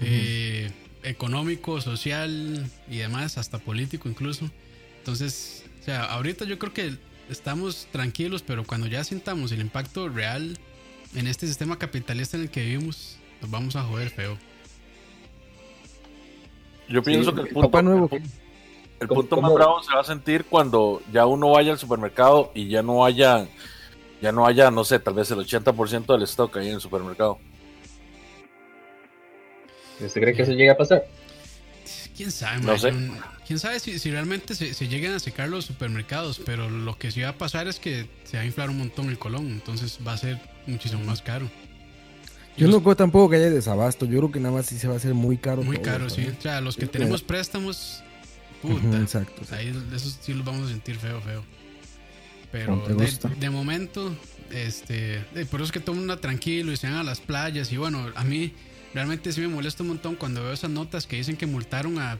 Eh, 0.00 0.70
económico, 1.02 1.80
social 1.80 2.68
y 2.88 2.98
demás, 2.98 3.38
hasta 3.38 3.58
político 3.58 4.08
incluso. 4.08 4.50
Entonces, 4.98 5.64
o 5.80 5.84
sea, 5.84 6.04
ahorita 6.04 6.44
yo 6.44 6.58
creo 6.58 6.72
que 6.72 6.96
estamos 7.30 7.88
tranquilos, 7.92 8.42
pero 8.42 8.64
cuando 8.64 8.86
ya 8.86 9.04
sintamos 9.04 9.52
el 9.52 9.60
impacto 9.60 10.08
real 10.08 10.58
en 11.14 11.26
este 11.26 11.46
sistema 11.46 11.78
capitalista 11.78 12.36
en 12.36 12.44
el 12.44 12.50
que 12.50 12.64
vivimos, 12.64 13.16
nos 13.40 13.50
vamos 13.50 13.76
a 13.76 13.82
joder 13.82 14.10
feo. 14.10 14.38
Yo 16.88 17.02
pienso 17.02 17.30
Sí, 17.30 17.36
que 17.36 17.42
el 17.42 17.48
punto, 17.48 17.70
Papá 17.70 17.82
Nuevo. 17.82 18.08
el, 18.12 18.22
pu- 18.22 18.30
el 19.00 19.08
¿Cómo- 19.08 19.20
punto 19.20 19.36
cómo? 19.36 19.48
más 19.48 19.54
bravo 19.54 19.82
se 19.82 19.94
va 19.94 20.00
a 20.00 20.04
sentir 20.04 20.44
cuando 20.44 21.02
ya 21.12 21.26
uno 21.26 21.50
vaya 21.50 21.72
al 21.72 21.78
supermercado 21.78 22.50
y 22.54 22.68
ya 22.68 22.82
no 22.82 23.04
haya, 23.04 23.46
ya 24.22 24.32
no 24.32 24.46
haya, 24.46 24.70
no 24.70 24.84
sé, 24.84 24.98
tal 24.98 25.14
vez 25.14 25.30
el 25.30 25.38
80% 25.38 26.06
del 26.14 26.22
stock 26.22 26.56
ahí 26.56 26.68
en 26.68 26.74
el 26.76 26.80
supermercado. 26.80 27.38
¿Usted 30.00 30.20
cree 30.20 30.34
que 30.34 30.42
eso 30.42 30.52
llega 30.52 30.72
a 30.72 30.76
pasar? 30.76 31.04
¿Quién 32.16 32.30
sabe, 32.30 32.60
No 32.62 32.76
sé. 32.78 32.92
¿Quién 33.46 33.58
sabe 33.58 33.80
si, 33.80 33.98
si 33.98 34.10
realmente 34.10 34.54
se, 34.54 34.74
se 34.74 34.88
llegan 34.88 35.14
a 35.14 35.18
secar 35.20 35.48
los 35.48 35.64
supermercados? 35.64 36.40
Pero 36.44 36.68
lo 36.68 36.98
que 36.98 37.10
sí 37.10 37.20
va 37.22 37.30
a 37.30 37.38
pasar 37.38 37.66
es 37.68 37.78
que 37.80 38.06
se 38.24 38.36
va 38.36 38.42
a 38.42 38.46
inflar 38.46 38.70
un 38.70 38.78
montón 38.78 39.08
el 39.08 39.18
colón, 39.18 39.46
entonces 39.48 39.98
va 40.06 40.12
a 40.12 40.16
ser 40.18 40.38
muchísimo 40.66 41.02
más 41.04 41.22
caro. 41.22 41.48
Yo 42.58 42.66
Los- 42.66 42.76
no 42.76 42.82
creo 42.82 42.96
tampoco 42.96 43.30
que 43.30 43.36
haya 43.36 43.50
desabasto. 43.50 44.04
Yo 44.06 44.18
creo 44.18 44.32
que 44.32 44.40
nada 44.40 44.54
más 44.54 44.66
sí 44.66 44.78
se 44.78 44.88
va 44.88 44.94
a 44.94 44.96
hacer 44.98 45.14
muy 45.14 45.38
caro. 45.38 45.62
Muy 45.62 45.76
todo, 45.76 45.84
caro, 45.84 46.10
sí. 46.10 46.26
O 46.26 46.42
sea, 46.42 46.60
los 46.60 46.76
que 46.76 46.86
Sí, 46.86 46.92
tenemos 46.92 47.22
préstamos, 47.22 48.02
puta. 48.62 49.00
Exacto. 49.00 49.42
Ahí 49.54 49.68
esos 49.94 50.18
sí 50.20 50.34
los 50.34 50.44
vamos 50.44 50.66
a 50.66 50.70
sentir 50.70 50.96
feo, 50.96 51.20
feo. 51.20 51.44
Pero 52.50 52.76
No 52.76 52.86
de, 53.38 53.50
momento, 53.50 54.14
este, 54.50 55.20
por 55.50 55.60
eso 55.60 55.66
es 55.66 55.72
que 55.72 55.80
todo 55.80 55.94
mundo 55.94 56.18
tranquilo 56.18 56.72
y 56.72 56.76
se 56.76 56.86
van 56.88 56.96
a 56.96 57.02
las 57.02 57.20
playas. 57.20 57.70
Y 57.72 57.76
bueno, 57.76 58.10
a 58.14 58.24
mí 58.24 58.52
realmente 58.94 59.32
sí 59.32 59.40
me 59.42 59.48
molesta 59.48 59.82
un 59.82 59.90
montón 59.90 60.16
cuando 60.16 60.42
veo 60.42 60.52
esas 60.52 60.70
notas 60.70 61.06
que 61.06 61.16
dicen 61.16 61.36
que 61.36 61.46
multaron 61.46 61.98
a 61.98 62.18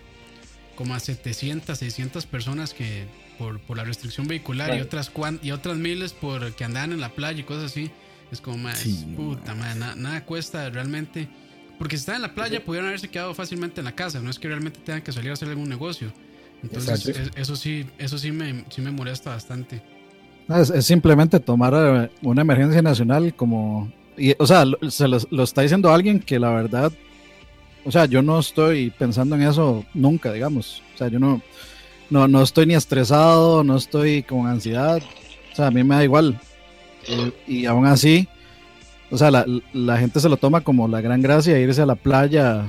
como 0.76 0.94
a 0.94 1.00
700, 1.00 1.76
600 1.78 2.26
personas 2.26 2.72
que 2.74 3.06
por, 3.38 3.58
por 3.60 3.76
la 3.78 3.84
restricción 3.84 4.28
vehicular 4.28 4.76
y 4.76 4.80
otras 4.80 5.10
cuan- 5.10 5.40
y 5.42 5.50
otras 5.50 5.76
miles 5.78 6.12
por 6.12 6.52
que 6.54 6.64
andaban 6.64 6.92
en 6.92 7.00
la 7.00 7.08
playa 7.10 7.40
y 7.40 7.44
cosas 7.44 7.64
así. 7.72 7.90
Es 8.30 8.40
como 8.40 8.58
más 8.58 8.78
Sí, 8.78 9.06
puta, 9.16 9.54
na- 9.54 9.94
nada 9.94 10.24
cuesta 10.24 10.68
realmente. 10.70 11.28
Porque 11.78 11.96
si 11.96 12.00
están 12.00 12.16
en 12.16 12.22
la 12.22 12.34
playa, 12.34 12.64
pudieron 12.64 12.88
haberse 12.88 13.08
quedado 13.08 13.34
fácilmente 13.34 13.80
en 13.80 13.84
la 13.84 13.92
casa. 13.94 14.20
No 14.20 14.30
es 14.30 14.38
que 14.38 14.48
realmente 14.48 14.80
tengan 14.84 15.02
que 15.02 15.12
salir 15.12 15.30
a 15.30 15.34
hacer 15.34 15.48
algún 15.48 15.68
negocio. 15.68 16.12
Entonces, 16.62 17.06
es- 17.06 17.30
eso 17.36 17.56
sí, 17.56 17.86
eso 17.98 18.18
sí 18.18 18.32
me, 18.32 18.64
sí 18.68 18.80
me 18.80 18.90
molesta 18.90 19.30
bastante. 19.30 19.80
Es, 20.48 20.70
es 20.70 20.86
simplemente 20.86 21.38
tomar 21.40 21.72
eh, 21.76 22.10
una 22.22 22.42
emergencia 22.42 22.82
nacional 22.82 23.34
como... 23.34 23.92
y, 24.16 24.34
o 24.38 24.46
sea, 24.46 24.64
lo, 24.64 24.78
se 24.90 25.06
lo, 25.06 25.18
lo 25.30 25.42
está 25.44 25.62
diciendo 25.62 25.92
alguien 25.92 26.20
que 26.20 26.38
la 26.38 26.50
verdad... 26.50 26.92
O 27.84 27.92
sea, 27.92 28.06
yo 28.06 28.22
no 28.22 28.40
estoy 28.40 28.90
pensando 28.90 29.36
en 29.36 29.42
eso 29.42 29.84
nunca, 29.94 30.32
digamos. 30.32 30.82
O 30.94 30.98
sea, 30.98 31.08
yo 31.08 31.18
no, 31.18 31.40
no, 32.10 32.26
no 32.28 32.42
estoy 32.42 32.66
ni 32.66 32.74
estresado, 32.74 33.62
no 33.62 33.76
estoy 33.76 34.24
con 34.24 34.46
ansiedad. 34.46 35.00
O 35.52 35.54
sea, 35.56 35.68
a 35.68 35.70
mí 35.70 35.84
me 35.84 35.94
da 35.94 36.04
igual. 36.04 36.38
Y, 37.08 37.60
y 37.60 37.66
aún 37.66 37.86
así, 37.86 38.28
o 39.10 39.16
sea, 39.18 39.30
la, 39.30 39.44
la 39.72 39.96
gente 39.98 40.20
se 40.20 40.28
lo 40.28 40.36
toma 40.36 40.60
como 40.60 40.86
la 40.86 41.00
gran 41.00 41.22
gracia 41.22 41.54
de 41.54 41.62
irse 41.62 41.80
a 41.82 41.86
la 41.86 41.94
playa 41.94 42.66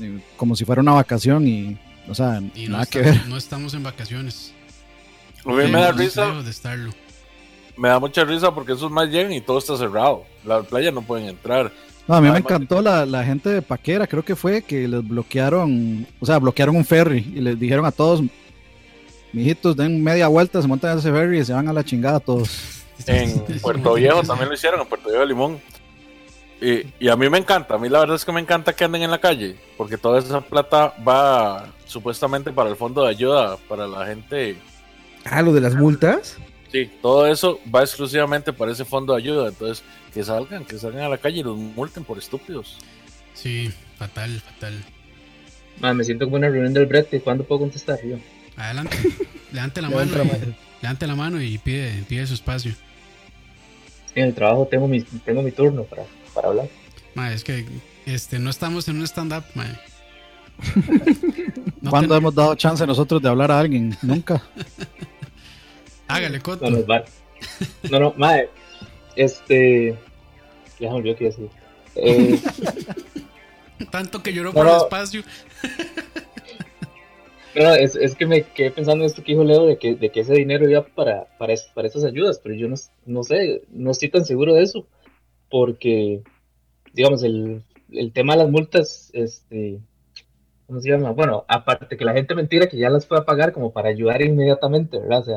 eh, 0.00 0.18
como 0.36 0.56
si 0.56 0.64
fuera 0.64 0.80
una 0.82 0.92
vacación 0.92 1.46
y, 1.46 1.78
o 2.08 2.14
sea, 2.14 2.40
Y 2.54 2.64
no, 2.66 2.72
nada 2.72 2.86
que 2.86 3.00
estamos, 3.00 3.20
ver. 3.20 3.28
no 3.28 3.36
estamos 3.36 3.74
en 3.74 3.82
vacaciones. 3.82 4.52
A 5.44 5.50
mí 5.50 5.56
me 5.56 5.70
da 5.80 5.92
risa, 5.92 6.26
lejos 6.26 6.44
de 6.44 6.50
estarlo. 6.50 6.92
me 7.76 7.88
da 7.88 7.98
mucha 8.00 8.24
risa 8.24 8.54
porque 8.54 8.72
esos 8.72 8.90
más 8.90 9.08
llegan 9.08 9.32
y 9.32 9.40
todo 9.40 9.58
está 9.58 9.76
cerrado. 9.76 10.24
La 10.44 10.62
playa 10.62 10.90
no 10.90 11.02
pueden 11.02 11.28
entrar. 11.28 11.72
No, 12.08 12.14
a 12.14 12.20
mí 12.20 12.30
me 12.30 12.38
encantó 12.38 12.80
la, 12.80 13.04
la 13.04 13.24
gente 13.24 13.48
de 13.48 13.62
Paquera, 13.62 14.06
creo 14.06 14.24
que 14.24 14.36
fue 14.36 14.62
que 14.62 14.86
les 14.86 15.06
bloquearon, 15.06 16.06
o 16.20 16.26
sea, 16.26 16.38
bloquearon 16.38 16.76
un 16.76 16.84
ferry 16.84 17.32
y 17.34 17.40
les 17.40 17.58
dijeron 17.58 17.84
a 17.84 17.90
todos, 17.90 18.22
mijitos, 19.32 19.76
den 19.76 20.02
media 20.02 20.28
vuelta, 20.28 20.62
se 20.62 20.68
montan 20.68 20.92
en 20.92 20.98
ese 20.98 21.10
ferry 21.10 21.40
y 21.40 21.44
se 21.44 21.52
van 21.52 21.68
a 21.68 21.72
la 21.72 21.84
chingada 21.84 22.20
todos. 22.20 22.75
En 23.06 23.60
Puerto 23.60 23.94
Viejo 23.94 24.22
también 24.22 24.48
lo 24.48 24.54
hicieron, 24.54 24.80
en 24.80 24.86
Puerto 24.86 25.08
Viejo 25.08 25.20
de 25.20 25.26
Limón. 25.26 25.60
Y, 26.60 26.86
y 26.98 27.08
a 27.08 27.16
mí 27.16 27.28
me 27.28 27.38
encanta, 27.38 27.74
a 27.74 27.78
mí 27.78 27.88
la 27.88 28.00
verdad 28.00 28.16
es 28.16 28.24
que 28.24 28.32
me 28.32 28.40
encanta 28.40 28.72
que 28.72 28.84
anden 28.84 29.02
en 29.02 29.10
la 29.10 29.20
calle, 29.20 29.56
porque 29.76 29.98
toda 29.98 30.18
esa 30.18 30.40
plata 30.40 30.94
va 31.06 31.68
supuestamente 31.84 32.50
para 32.50 32.70
el 32.70 32.76
fondo 32.76 33.04
de 33.04 33.10
ayuda 33.10 33.58
para 33.68 33.86
la 33.86 34.06
gente. 34.06 34.56
Ah, 35.24 35.42
lo 35.42 35.52
de 35.52 35.60
las 35.60 35.74
multas. 35.74 36.38
Sí, 36.72 36.90
todo 37.02 37.26
eso 37.26 37.60
va 37.72 37.82
exclusivamente 37.82 38.52
para 38.52 38.72
ese 38.72 38.84
fondo 38.84 39.12
de 39.12 39.22
ayuda. 39.22 39.48
Entonces, 39.48 39.84
que 40.12 40.24
salgan, 40.24 40.64
que 40.64 40.78
salgan 40.78 41.04
a 41.04 41.08
la 41.08 41.18
calle 41.18 41.40
y 41.40 41.42
los 41.42 41.56
multen 41.56 42.04
por 42.04 42.18
estúpidos. 42.18 42.78
Sí, 43.34 43.72
fatal, 43.98 44.40
fatal. 44.40 44.74
Man, 45.80 45.96
me 45.96 46.04
siento 46.04 46.24
como 46.24 46.36
una 46.36 46.48
reunión 46.48 46.72
del 46.72 46.86
brete. 46.86 47.20
¿Cuándo 47.20 47.44
puedo 47.44 47.60
contestar 47.60 47.98
yo? 48.02 48.16
Adelante. 48.56 48.96
Levante 49.52 49.82
la 49.82 49.90
mano. 49.90 50.12
levante 50.80 51.06
la 51.06 51.14
mano 51.14 51.40
y 51.40 51.58
pide, 51.58 52.02
pide 52.08 52.26
su 52.26 52.34
espacio. 52.34 52.72
En 54.16 54.24
el 54.24 54.34
trabajo 54.34 54.66
tengo 54.68 54.88
mi, 54.88 55.02
tengo 55.02 55.42
mi 55.42 55.52
turno 55.52 55.84
para, 55.84 56.02
para 56.34 56.48
hablar. 56.48 56.68
Ma, 57.14 57.32
es 57.32 57.44
que 57.44 57.64
este, 58.06 58.38
no 58.40 58.50
estamos 58.50 58.88
en 58.88 58.96
un 58.98 59.04
stand-up, 59.06 59.44
ma. 59.54 59.64
No 61.82 61.90
¿Cuándo 61.90 62.14
ten- 62.14 62.18
hemos 62.22 62.34
dado 62.34 62.54
chance 62.56 62.84
nosotros 62.86 63.22
de 63.22 63.28
hablar 63.28 63.52
a 63.52 63.60
alguien? 63.60 63.96
Nunca. 64.02 64.42
Hágale, 66.08 66.40
Coto. 66.40 66.68
No 66.68 66.78
nos 66.78 66.88
va. 66.90 67.04
No, 67.90 68.00
no, 68.00 68.14
madre. 68.16 68.50
Este. 69.14 69.96
Ya 70.80 70.88
me 70.90 70.96
olvidó 70.96 71.14
qué 71.16 71.24
iba 71.26 71.34
a 71.34 71.36
decir. 71.36 71.50
Eh, 73.78 73.84
Tanto 73.90 74.22
que 74.22 74.32
lloró 74.32 74.50
No, 74.50 74.54
por 74.54 74.66
el 74.66 74.72
no. 74.72 74.78
espacio. 74.84 75.22
No, 77.64 77.74
es, 77.74 77.96
es 77.96 78.14
que 78.14 78.26
me 78.26 78.42
quedé 78.42 78.70
pensando 78.70 79.04
en 79.04 79.06
esto 79.06 79.22
que 79.22 79.32
dijo 79.32 79.44
Leo 79.44 79.66
de 79.66 79.78
que, 79.78 79.94
de 79.94 80.10
que 80.10 80.20
ese 80.20 80.34
dinero 80.34 80.68
iba 80.68 80.84
para, 80.86 81.26
para, 81.38 81.54
para 81.74 81.88
esas 81.88 82.04
ayudas, 82.04 82.40
pero 82.42 82.54
yo 82.54 82.68
no, 82.68 82.76
no 83.06 83.22
sé, 83.22 83.62
no 83.70 83.90
estoy 83.90 84.10
tan 84.10 84.24
seguro 84.24 84.54
de 84.54 84.62
eso. 84.62 84.86
Porque, 85.48 86.22
digamos, 86.92 87.22
el, 87.22 87.62
el 87.90 88.12
tema 88.12 88.34
de 88.34 88.42
las 88.42 88.50
multas, 88.50 89.10
este. 89.12 89.80
¿Cómo 90.66 90.80
se 90.80 90.90
llama? 90.90 91.12
Bueno, 91.12 91.44
aparte 91.46 91.96
que 91.96 92.04
la 92.04 92.12
gente 92.12 92.34
mentira 92.34 92.66
que 92.66 92.76
ya 92.76 92.90
las 92.90 93.06
fue 93.06 93.18
a 93.18 93.24
pagar 93.24 93.52
como 93.52 93.72
para 93.72 93.88
ayudar 93.88 94.20
inmediatamente, 94.22 94.98
¿verdad? 94.98 95.20
O 95.20 95.24
sea, 95.24 95.36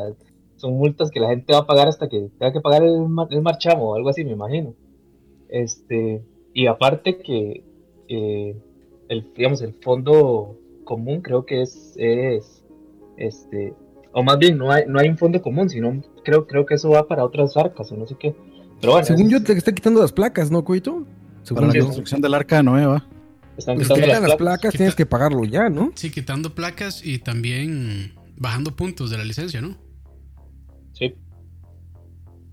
son 0.55 0.73
multas 0.73 1.11
que 1.11 1.19
la 1.19 1.29
gente 1.29 1.53
va 1.53 1.59
a 1.59 1.67
pagar 1.67 1.87
hasta 1.87 2.09
que 2.09 2.29
tenga 2.39 2.51
que 2.51 2.61
pagar 2.61 2.83
el, 2.83 3.05
el 3.29 3.41
marchamo 3.41 3.91
o 3.91 3.95
algo 3.95 4.09
así, 4.09 4.25
me 4.25 4.31
imagino. 4.31 4.73
Este, 5.47 6.23
y 6.53 6.65
aparte 6.65 7.19
que 7.19 7.63
eh, 8.07 8.57
el, 9.07 9.33
digamos, 9.35 9.61
el 9.61 9.73
fondo 9.75 10.57
común 10.89 11.21
creo 11.21 11.45
que 11.45 11.61
es, 11.61 11.93
es 11.97 12.63
este, 13.17 13.73
o 14.11 14.23
más 14.23 14.39
bien 14.39 14.57
no 14.57 14.71
hay, 14.71 14.83
no 14.87 14.97
hay 14.99 15.07
un 15.07 15.17
fondo 15.19 15.39
común, 15.41 15.69
sino 15.69 16.01
creo, 16.25 16.47
creo 16.47 16.65
que 16.65 16.73
eso 16.73 16.89
va 16.89 17.07
para 17.07 17.23
otras 17.23 17.55
arcas 17.55 17.91
o 17.91 17.95
no 17.95 18.07
sé 18.07 18.15
qué. 18.19 18.35
Pero 18.81 18.93
bueno, 18.93 19.05
Según 19.05 19.25
es- 19.27 19.31
yo, 19.33 19.43
te 19.43 19.53
está 19.53 19.71
quitando 19.71 20.01
las 20.01 20.11
placas, 20.11 20.49
¿no, 20.49 20.63
Coito? 20.63 21.03
Para 21.03 21.43
Según 21.43 21.67
la 21.67 21.79
construcción 21.85 22.21
del 22.21 22.33
arca 22.33 22.57
de 22.57 22.63
Noé, 22.63 22.85
¿va? 22.87 23.07
están 23.57 23.75
Pues 23.75 23.87
quitando 23.87 24.05
quitan 24.07 24.21
las 24.23 24.29
las 24.29 24.37
placas. 24.37 24.73
tienes 24.73 24.95
que 24.95 25.05
pagarlo 25.05 25.45
ya, 25.45 25.69
¿no? 25.69 25.91
Sí, 25.95 26.09
quitando 26.09 26.55
placas 26.55 27.05
y 27.05 27.19
también 27.19 28.15
bajando 28.37 28.75
puntos 28.75 29.11
de 29.11 29.17
la 29.17 29.23
licencia, 29.25 29.61
¿no? 29.61 29.75
Sí. 30.93 31.13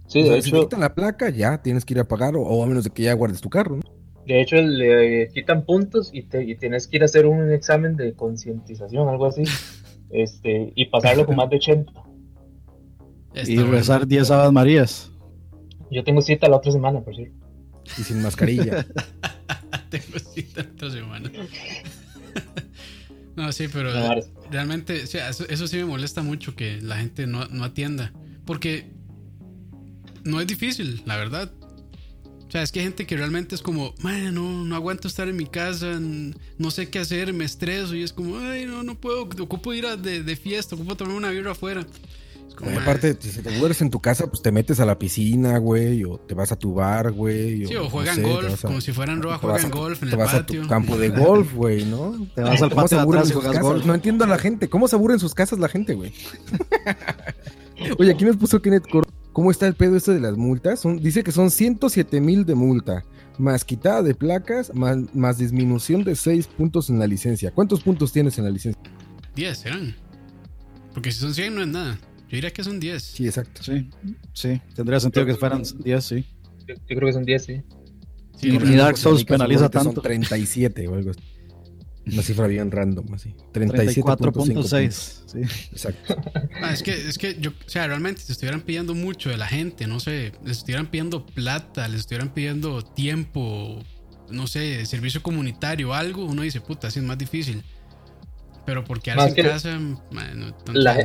Sí, 0.08 0.20
O 0.22 0.24
sea, 0.26 0.34
de 0.34 0.42
si 0.42 0.50
te 0.50 0.56
hecho, 0.56 0.66
quitan 0.66 0.80
la 0.80 0.94
placa, 0.94 1.30
ya 1.30 1.62
tienes 1.62 1.84
que 1.84 1.94
ir 1.94 2.00
a 2.00 2.04
pagar, 2.04 2.36
o, 2.36 2.42
o 2.42 2.62
a 2.62 2.66
menos 2.66 2.84
de 2.84 2.90
que 2.90 3.02
ya 3.04 3.12
guardes 3.14 3.40
tu 3.40 3.48
carro, 3.48 3.76
¿no? 3.76 3.82
De 4.26 4.40
hecho 4.40 4.56
le 4.56 5.28
quitan 5.32 5.64
puntos 5.64 6.10
y, 6.12 6.22
te, 6.22 6.44
y 6.44 6.56
tienes 6.56 6.88
que 6.88 6.96
ir 6.96 7.02
a 7.02 7.06
hacer 7.06 7.26
un 7.26 7.52
examen 7.52 7.96
de 7.96 8.12
concientización, 8.14 9.08
algo 9.08 9.26
así, 9.26 9.44
este, 10.10 10.72
y 10.74 10.86
pasarlo 10.86 11.26
con 11.26 11.36
más 11.36 11.48
de 11.48 11.56
80. 11.56 11.92
Está 13.34 13.50
Y 13.52 13.58
rezar 13.58 14.06
10 14.06 14.30
Aves 14.30 14.52
Marías. 14.52 15.12
Yo 15.90 16.02
tengo 16.02 16.20
cita 16.22 16.48
la 16.48 16.56
otra 16.56 16.72
semana, 16.72 17.00
por 17.00 17.14
cierto. 17.14 17.46
Y 17.98 18.02
sin 18.02 18.20
mascarilla. 18.20 18.84
Tengo 19.90 20.18
cita 20.18 20.62
esta 20.62 20.90
semana. 20.90 21.30
no, 23.36 23.52
sí, 23.52 23.68
pero 23.72 23.92
No, 23.92 24.20
realmente, 24.50 25.04
o 25.04 25.06
sea, 25.06 25.28
eso, 25.28 25.44
eso 25.48 25.68
sí 25.68 25.76
me 25.76 25.84
molesta 25.84 26.22
mucho 26.22 26.56
que 26.56 26.80
la 26.80 26.96
gente 26.96 27.28
no, 27.28 27.46
no 27.46 27.62
atienda. 27.62 28.12
Porque 28.44 28.86
no 30.24 30.40
es 30.40 30.46
difícil, 30.48 31.02
la 31.06 31.16
verdad. 31.16 31.52
Sea, 32.56 32.62
es 32.62 32.72
que 32.72 32.78
hay 32.80 32.86
gente 32.86 33.06
que 33.06 33.18
realmente 33.18 33.54
es 33.54 33.60
como, 33.60 33.92
man, 34.02 34.32
no, 34.34 34.64
no 34.64 34.76
aguanto 34.76 35.08
estar 35.08 35.28
en 35.28 35.36
mi 35.36 35.44
casa, 35.44 36.00
no 36.00 36.70
sé 36.70 36.88
qué 36.88 37.00
hacer, 37.00 37.34
me 37.34 37.44
estreso 37.44 37.94
y 37.94 38.02
es 38.02 38.14
como, 38.14 38.38
ay, 38.38 38.64
no, 38.64 38.82
no 38.82 38.94
puedo, 38.94 39.28
ocupo 39.40 39.74
ir 39.74 39.84
a 39.84 39.96
de, 39.98 40.22
de 40.22 40.36
fiesta, 40.36 40.74
ocupo 40.74 40.96
tomar 40.96 41.16
una 41.16 41.28
birra 41.28 41.50
afuera. 41.50 41.84
Es 42.48 42.54
como, 42.54 42.70
Y 42.70 42.74
"Man". 42.74 42.82
aparte, 42.84 43.14
si 43.20 43.42
te 43.42 43.58
duermes 43.58 43.82
en 43.82 43.90
tu 43.90 44.00
casa, 44.00 44.28
pues 44.28 44.40
te 44.40 44.52
metes 44.52 44.80
a 44.80 44.86
la 44.86 44.98
piscina, 44.98 45.58
güey, 45.58 46.02
o 46.04 46.16
te 46.16 46.32
vas 46.32 46.50
a 46.50 46.56
tu 46.56 46.72
bar, 46.72 47.12
güey. 47.12 47.66
Sí, 47.66 47.76
o 47.76 47.90
juegan 47.90 48.14
sé, 48.14 48.22
te 48.22 48.26
golf, 48.26 48.64
a- 48.64 48.68
como 48.68 48.80
si 48.80 48.92
fueran 48.92 49.20
te 49.20 49.26
vas 49.26 49.38
juegan 49.38 49.66
a- 49.66 49.68
golf 49.68 50.02
en 50.02 50.08
Te 50.08 50.14
el 50.14 50.18
vas 50.18 50.32
a 50.32 50.38
patio. 50.38 50.62
tu 50.62 50.68
campo 50.68 50.96
de 50.96 51.08
golf, 51.10 51.52
güey, 51.52 51.84
¿no? 51.84 52.26
Te 52.34 52.40
vas 52.40 52.62
al 52.62 52.70
¿Cómo 52.70 52.80
patio 52.84 53.00
aburren 53.00 53.18
atrás 53.20 53.30
y 53.30 53.32
sus 53.34 53.42
juegas 53.42 53.56
casas? 53.58 53.70
golf. 53.70 53.84
No 53.84 53.94
entiendo 53.94 54.24
a 54.24 54.28
la 54.28 54.38
gente. 54.38 54.70
¿Cómo 54.70 54.88
se 54.88 54.96
aburre 54.96 55.12
en 55.12 55.20
sus 55.20 55.34
casas 55.34 55.58
la 55.58 55.68
gente, 55.68 55.92
güey? 55.92 56.14
Oye, 57.98 58.10
aquí 58.12 58.24
nos 58.24 58.38
puso 58.38 58.62
Kenneth 58.62 58.88
Cor- 58.90 59.05
¿Cómo 59.36 59.50
está 59.50 59.66
el 59.66 59.74
pedo 59.74 59.98
este 59.98 60.14
de 60.14 60.20
las 60.20 60.34
multas? 60.38 60.80
Son- 60.80 60.96
dice 60.96 61.22
que 61.22 61.30
son 61.30 61.50
107 61.50 62.22
mil 62.22 62.46
de 62.46 62.54
multa, 62.54 63.04
más 63.36 63.66
quitada 63.66 64.02
de 64.02 64.14
placas, 64.14 64.74
más, 64.74 64.96
más 65.14 65.36
disminución 65.36 66.04
de 66.04 66.16
6 66.16 66.46
puntos 66.46 66.88
en 66.88 66.98
la 66.98 67.06
licencia. 67.06 67.50
¿Cuántos 67.50 67.82
puntos 67.82 68.12
tienes 68.14 68.38
en 68.38 68.44
la 68.44 68.50
licencia? 68.50 68.80
10 69.34 69.58
serán. 69.58 69.94
Porque 70.94 71.12
si 71.12 71.18
son 71.20 71.34
100 71.34 71.54
no 71.54 71.60
es 71.60 71.68
nada. 71.68 71.98
Yo 72.30 72.36
diría 72.36 72.50
que 72.50 72.64
son 72.64 72.80
10. 72.80 73.02
Sí, 73.02 73.26
exacto. 73.26 73.62
Sí, 73.62 73.90
sí. 74.32 74.58
Tendría 74.74 75.00
sentido 75.00 75.26
que 75.26 75.34
fueran 75.34 75.62
10, 75.84 76.02
sí. 76.02 76.24
Yo, 76.66 76.74
yo 76.74 76.96
creo 76.96 77.06
que 77.06 77.12
son 77.12 77.24
10, 77.26 77.44
sí. 77.44 77.62
Sí, 78.38 78.48
Y- 78.48 78.74
Dark 78.74 78.96
Souls 78.96 79.22
penaliza 79.22 79.64
Son 79.64 79.70
tanto. 79.70 80.00
37 80.00 80.88
o 80.88 80.94
algo 80.94 81.10
así. 81.10 81.20
Una 82.12 82.22
cifra 82.22 82.46
bien 82.46 82.70
random, 82.70 83.12
así. 83.14 83.34
37.5 83.52 84.16
34.6. 84.16 84.90
Sí. 85.26 85.38
Exacto. 85.72 86.16
Ah, 86.62 86.72
es 86.72 86.82
que, 86.82 86.92
es 86.92 87.18
que 87.18 87.36
yo, 87.40 87.50
o 87.50 87.68
sea, 87.68 87.86
realmente 87.88 88.20
si 88.22 88.30
estuvieran 88.32 88.60
pidiendo 88.60 88.94
mucho 88.94 89.28
de 89.28 89.36
la 89.36 89.46
gente, 89.48 89.86
no 89.88 89.98
sé, 89.98 90.32
les 90.44 90.58
estuvieran 90.58 90.86
pidiendo 90.86 91.26
plata, 91.26 91.88
les 91.88 92.00
estuvieran 92.00 92.28
pidiendo 92.32 92.82
tiempo, 92.82 93.80
no 94.30 94.46
sé, 94.46 94.86
servicio 94.86 95.20
comunitario, 95.22 95.94
algo, 95.94 96.24
uno 96.24 96.42
dice, 96.42 96.60
puta, 96.60 96.88
así 96.88 97.00
es 97.00 97.04
más 97.04 97.18
difícil. 97.18 97.64
Pero 98.64 98.84
por 98.84 99.00
quedarse 99.00 99.28
Más 99.30 99.38
en 99.38 99.44
casa, 99.44 99.78
man, 100.12 100.40
no, 100.40 100.54
tanto- 100.54 100.72
La, 100.80 100.96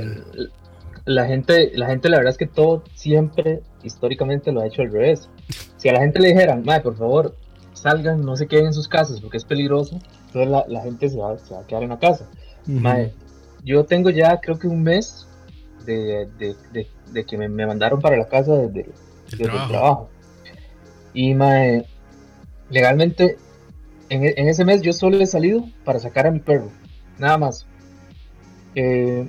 la 1.05 1.25
gente, 1.25 1.71
la 1.73 1.87
gente, 1.87 2.09
la 2.09 2.17
verdad 2.17 2.31
es 2.31 2.37
que 2.37 2.47
todo 2.47 2.83
siempre, 2.93 3.61
históricamente, 3.83 4.51
lo 4.51 4.61
ha 4.61 4.67
hecho 4.67 4.83
al 4.83 4.91
revés. 4.91 5.29
Si 5.77 5.89
a 5.89 5.93
la 5.93 5.99
gente 6.01 6.19
le 6.19 6.27
dijeran, 6.29 6.63
madre, 6.63 6.81
por 6.81 6.95
favor, 6.95 7.35
salgan, 7.73 8.21
no 8.21 8.35
se 8.35 8.45
queden 8.47 8.67
en 8.67 8.73
sus 8.73 8.87
casas 8.87 9.19
porque 9.19 9.37
es 9.37 9.45
peligroso, 9.45 9.99
entonces 10.33 10.49
la, 10.49 10.65
la 10.67 10.81
gente 10.81 11.09
se 11.09 11.17
va, 11.17 11.37
se 11.37 11.53
va 11.53 11.59
a 11.61 11.67
quedar 11.67 11.83
en 11.83 11.89
la 11.89 11.99
casa. 11.99 12.25
Mae, 12.81 13.11
yo 13.63 13.83
tengo 13.85 14.09
ya 14.09 14.39
creo 14.39 14.57
que 14.57 14.67
un 14.67 14.81
mes 14.83 15.27
de, 15.85 16.27
de- 16.37 16.55
de- 16.71 16.87
de 17.11 17.25
que 17.25 17.37
me, 17.37 17.49
me 17.49 17.65
mandaron 17.67 17.99
para 17.99 18.15
la 18.17 18.27
casa 18.27 18.53
desde, 18.55 18.81
el 18.81 18.93
desde 19.31 19.43
el 19.43 19.49
trabajo. 19.49 19.67
trabajo. 19.69 20.09
Y 21.13 21.33
mae, 21.33 21.85
legalmente, 22.69 23.37
en, 24.09 24.23
en 24.25 24.47
ese 24.47 24.63
mes 24.63 24.81
yo 24.81 24.93
solo 24.93 25.17
he 25.19 25.25
salido 25.25 25.65
para 25.83 25.99
sacar 25.99 26.27
a 26.27 26.31
mi 26.31 26.39
perro, 26.39 26.69
nada 27.17 27.37
más. 27.37 27.65
Eh, 28.75 29.27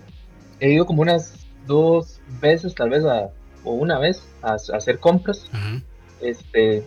he 0.61 0.73
ido 0.73 0.87
como 0.87 1.03
unas 1.03 1.35
dos 1.67 2.21
veces, 2.41 2.75
tal 2.75 2.91
vez, 2.91 3.05
a- 3.05 3.31
o 3.65 3.73
una 3.73 3.99
vez, 3.99 4.23
a, 4.43 4.53
a 4.53 4.77
hacer 4.77 4.99
compras. 4.99 5.47
Este, 6.21 6.85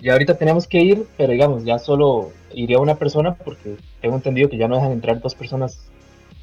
ya 0.00 0.12
ahorita 0.12 0.36
tenemos 0.36 0.66
que 0.66 0.80
ir, 0.80 1.06
pero 1.16 1.32
digamos, 1.32 1.64
ya 1.64 1.78
solo 1.78 2.32
iría 2.52 2.78
una 2.78 2.96
persona 2.96 3.34
porque 3.34 3.76
tengo 4.00 4.16
entendido 4.16 4.48
que 4.48 4.56
ya 4.56 4.68
no 4.68 4.76
dejan 4.76 4.92
entrar 4.92 5.20
dos 5.20 5.34
personas, 5.34 5.78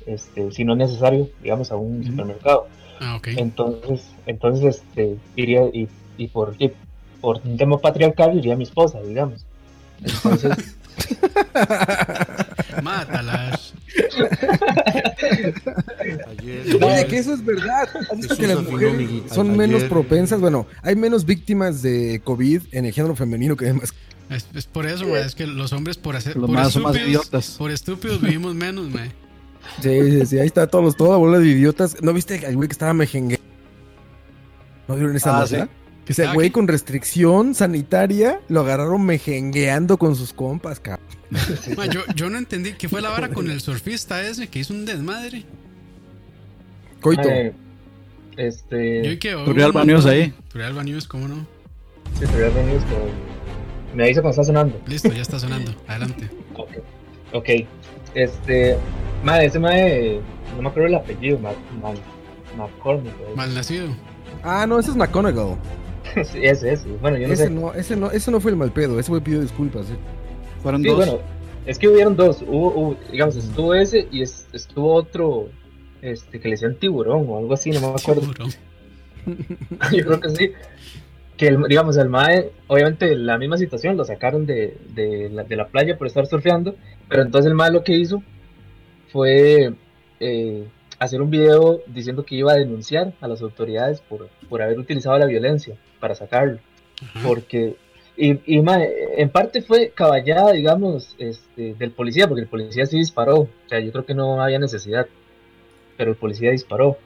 este, 0.05 0.51
si 0.51 0.63
no 0.63 0.73
es 0.73 0.79
necesario, 0.79 1.29
digamos, 1.41 1.71
a 1.71 1.75
un 1.75 2.03
supermercado. 2.03 2.67
Ah, 2.99 3.15
ok. 3.17 3.29
Entonces, 3.37 4.05
entonces, 4.25 4.77
este, 4.77 5.17
iría 5.35 5.63
y, 5.65 5.87
y 6.17 6.27
por, 6.27 6.55
y 6.59 6.71
por 7.21 7.41
un 7.43 7.57
tema 7.57 7.77
patriarcal 7.77 8.37
iría 8.37 8.55
mi 8.55 8.63
esposa, 8.63 9.01
digamos. 9.01 9.45
Entonces, 10.03 10.75
Mátalas. 12.83 13.62
Oye, 16.81 17.07
que 17.07 17.17
eso 17.17 17.33
es 17.33 17.43
verdad. 17.45 17.87
¿Has 18.11 18.17
visto 18.17 18.35
Jesús 18.35 18.37
que 18.37 18.47
las 18.47 18.57
afinó 18.57 18.71
mujeres 18.71 18.95
mi 18.95 19.05
gui- 19.05 19.29
son 19.29 19.55
menos 19.57 19.83
propensas? 19.83 20.39
Bueno, 20.41 20.67
hay 20.81 20.95
menos 20.95 21.25
víctimas 21.25 21.81
de 21.81 22.21
COVID 22.23 22.61
en 22.71 22.85
el 22.85 22.93
género 22.93 23.15
femenino 23.15 23.55
que 23.55 23.65
demás. 23.65 23.93
Es, 24.29 24.47
es 24.53 24.65
por 24.65 24.85
eso, 24.87 25.05
ma, 25.07 25.19
es 25.19 25.35
que 25.35 25.45
los 25.45 25.73
hombres 25.73 25.97
por 25.97 26.15
hacer 26.15 26.35
Los 26.37 26.47
por 26.47 26.55
más 26.55 26.71
son 26.73 26.83
más 26.83 26.95
estúpidos, 26.95 27.23
idiotas. 27.25 27.55
por 27.57 27.71
estúpidos 27.71 28.21
vivimos 28.21 28.55
menos, 28.55 28.89
ma. 28.89 29.05
Sí, 29.81 30.11
sí, 30.11 30.25
sí, 30.25 30.39
ahí 30.39 30.47
está 30.47 30.67
todos 30.67 30.83
los, 30.83 30.95
toda 30.97 31.11
la 31.11 31.17
bola 31.17 31.39
de 31.39 31.47
idiotas. 31.47 32.01
¿No 32.01 32.13
viste 32.13 32.45
al 32.45 32.55
güey 32.55 32.67
que 32.67 32.73
estaba 32.73 32.93
mejengue? 32.93 33.39
¿No 34.87 34.95
vieron 34.95 35.15
esa 35.15 35.41
Ah, 35.41 35.47
sí. 35.47 35.57
Que 36.05 36.11
ese 36.13 36.25
Ah, 36.25 36.33
güey 36.33 36.49
con 36.51 36.67
restricción 36.67 37.55
sanitaria 37.55 38.41
lo 38.49 38.61
agarraron 38.61 39.05
mejengueando 39.05 39.97
con 39.97 40.15
sus 40.15 40.33
compas, 40.33 40.79
cabrón. 40.79 41.07
Ma, 41.77 41.85
yo, 41.85 42.01
yo 42.15 42.29
no 42.29 42.37
entendí 42.37 42.73
qué 42.73 42.89
fue 42.89 43.01
la 43.01 43.09
vara 43.09 43.29
con 43.29 43.49
el 43.49 43.61
surfista 43.61 44.21
ese 44.27 44.47
que 44.47 44.59
hizo 44.59 44.73
un 44.73 44.85
desmadre. 44.85 45.45
Coito. 47.01 47.27
eh, 47.29 47.53
Yo 48.35 48.43
este, 48.43 49.13
y 49.13 49.17
que 49.17 49.35
Banews 49.71 50.05
ahí. 50.05 50.31
Tutorial 50.47 50.73
Banews, 50.73 51.07
¿cómo 51.07 51.27
no? 51.27 51.45
sí, 52.19 52.25
a 52.25 52.49
venir, 52.49 52.81
pero 52.89 53.05
me 53.95 54.03
avisa 54.03 54.21
cuando 54.21 54.41
está 54.41 54.43
sonando. 54.43 54.81
Listo, 54.87 55.09
ya 55.11 55.21
está 55.21 55.39
sonando. 55.39 55.73
Adelante. 55.87 56.29
Ok, 56.55 56.69
ok. 57.33 57.49
Este, 58.13 58.77
madre, 59.23 59.45
ese 59.45 59.59
madre, 59.59 60.19
no 60.55 60.61
me 60.61 60.69
acuerdo 60.69 60.87
el 60.89 60.95
apellido, 60.95 61.39
¿eh? 63.23 63.33
Mal 63.35 63.53
nacido. 63.55 63.87
Ah, 64.43 64.65
no, 64.67 64.79
ese 64.79 64.91
es 64.91 64.97
McConaughey. 64.97 65.55
Sí, 66.25 66.39
ese, 66.43 66.73
ese. 66.73 66.87
Bueno, 67.01 67.17
yo 67.17 67.27
no 67.27 67.33
ese 67.33 67.43
sé. 67.45 67.49
no, 67.49 67.73
ese 67.73 67.95
no, 67.95 68.11
ese 68.11 68.31
no 68.31 68.39
fue 68.39 68.51
el 68.51 68.57
mal 68.57 68.71
pedo. 68.71 68.99
Ese 68.99 69.09
güey 69.11 69.21
pidió 69.23 69.41
disculpas. 69.41 69.89
eh. 69.89 69.95
Fueron 70.61 70.81
Sí, 70.81 70.87
dos. 70.87 70.97
bueno, 70.97 71.19
es 71.65 71.77
que 71.79 71.87
hubieron 71.87 72.15
dos. 72.15 72.41
Hubo, 72.41 72.73
hubo- 72.73 72.97
digamos, 73.11 73.35
estuvo 73.35 73.73
ese 73.73 74.07
y 74.11 74.21
es- 74.21 74.47
estuvo 74.53 74.93
otro, 74.93 75.49
este, 76.01 76.39
que 76.39 76.47
le 76.47 76.53
decían 76.55 76.75
tiburón 76.75 77.25
o 77.27 77.37
algo 77.37 77.53
así, 77.53 77.71
no 77.71 77.79
me 77.81 77.87
acuerdo. 77.87 78.21
Tiburón. 78.21 78.49
Yo 79.91 80.05
creo 80.05 80.19
que 80.19 80.29
sí. 80.29 80.51
Que, 81.37 81.47
el, 81.47 81.63
digamos, 81.63 81.97
el 81.97 82.09
MAE, 82.09 82.51
obviamente 82.67 83.15
la 83.15 83.37
misma 83.39 83.57
situación, 83.57 83.97
lo 83.97 84.05
sacaron 84.05 84.45
de, 84.45 84.77
de, 84.93 85.29
la, 85.31 85.43
de 85.43 85.55
la 85.55 85.67
playa 85.67 85.97
por 85.97 86.05
estar 86.07 86.25
surfeando, 86.27 86.75
pero 87.09 87.23
entonces 87.23 87.49
el 87.49 87.55
MAE 87.55 87.71
lo 87.71 87.83
que 87.83 87.97
hizo 87.97 88.21
fue 89.11 89.73
eh, 90.19 90.63
hacer 90.99 91.21
un 91.21 91.29
video 91.31 91.81
diciendo 91.87 92.23
que 92.23 92.35
iba 92.35 92.51
a 92.53 92.55
denunciar 92.57 93.13
a 93.19 93.27
las 93.27 93.41
autoridades 93.41 93.99
por, 94.01 94.29
por 94.47 94.61
haber 94.61 94.77
utilizado 94.79 95.17
la 95.17 95.25
violencia 95.25 95.75
para 96.03 96.15
sacarlo. 96.15 96.59
Ajá. 97.01 97.21
Porque, 97.25 97.77
y, 98.17 98.57
y 98.57 98.61
mae, 98.61 98.91
en 99.15 99.29
parte 99.29 99.61
fue 99.61 99.93
caballada, 99.95 100.51
digamos, 100.51 101.15
este, 101.17 101.75
del 101.75 101.91
policía, 101.91 102.27
porque 102.27 102.41
el 102.41 102.49
policía 102.49 102.85
sí 102.85 102.97
disparó. 102.97 103.37
O 103.37 103.49
sea, 103.69 103.79
yo 103.79 103.93
creo 103.93 104.05
que 104.05 104.13
no 104.13 104.43
había 104.43 104.59
necesidad, 104.59 105.07
pero 105.95 106.11
el 106.11 106.17
policía 106.17 106.51
disparó. 106.51 106.97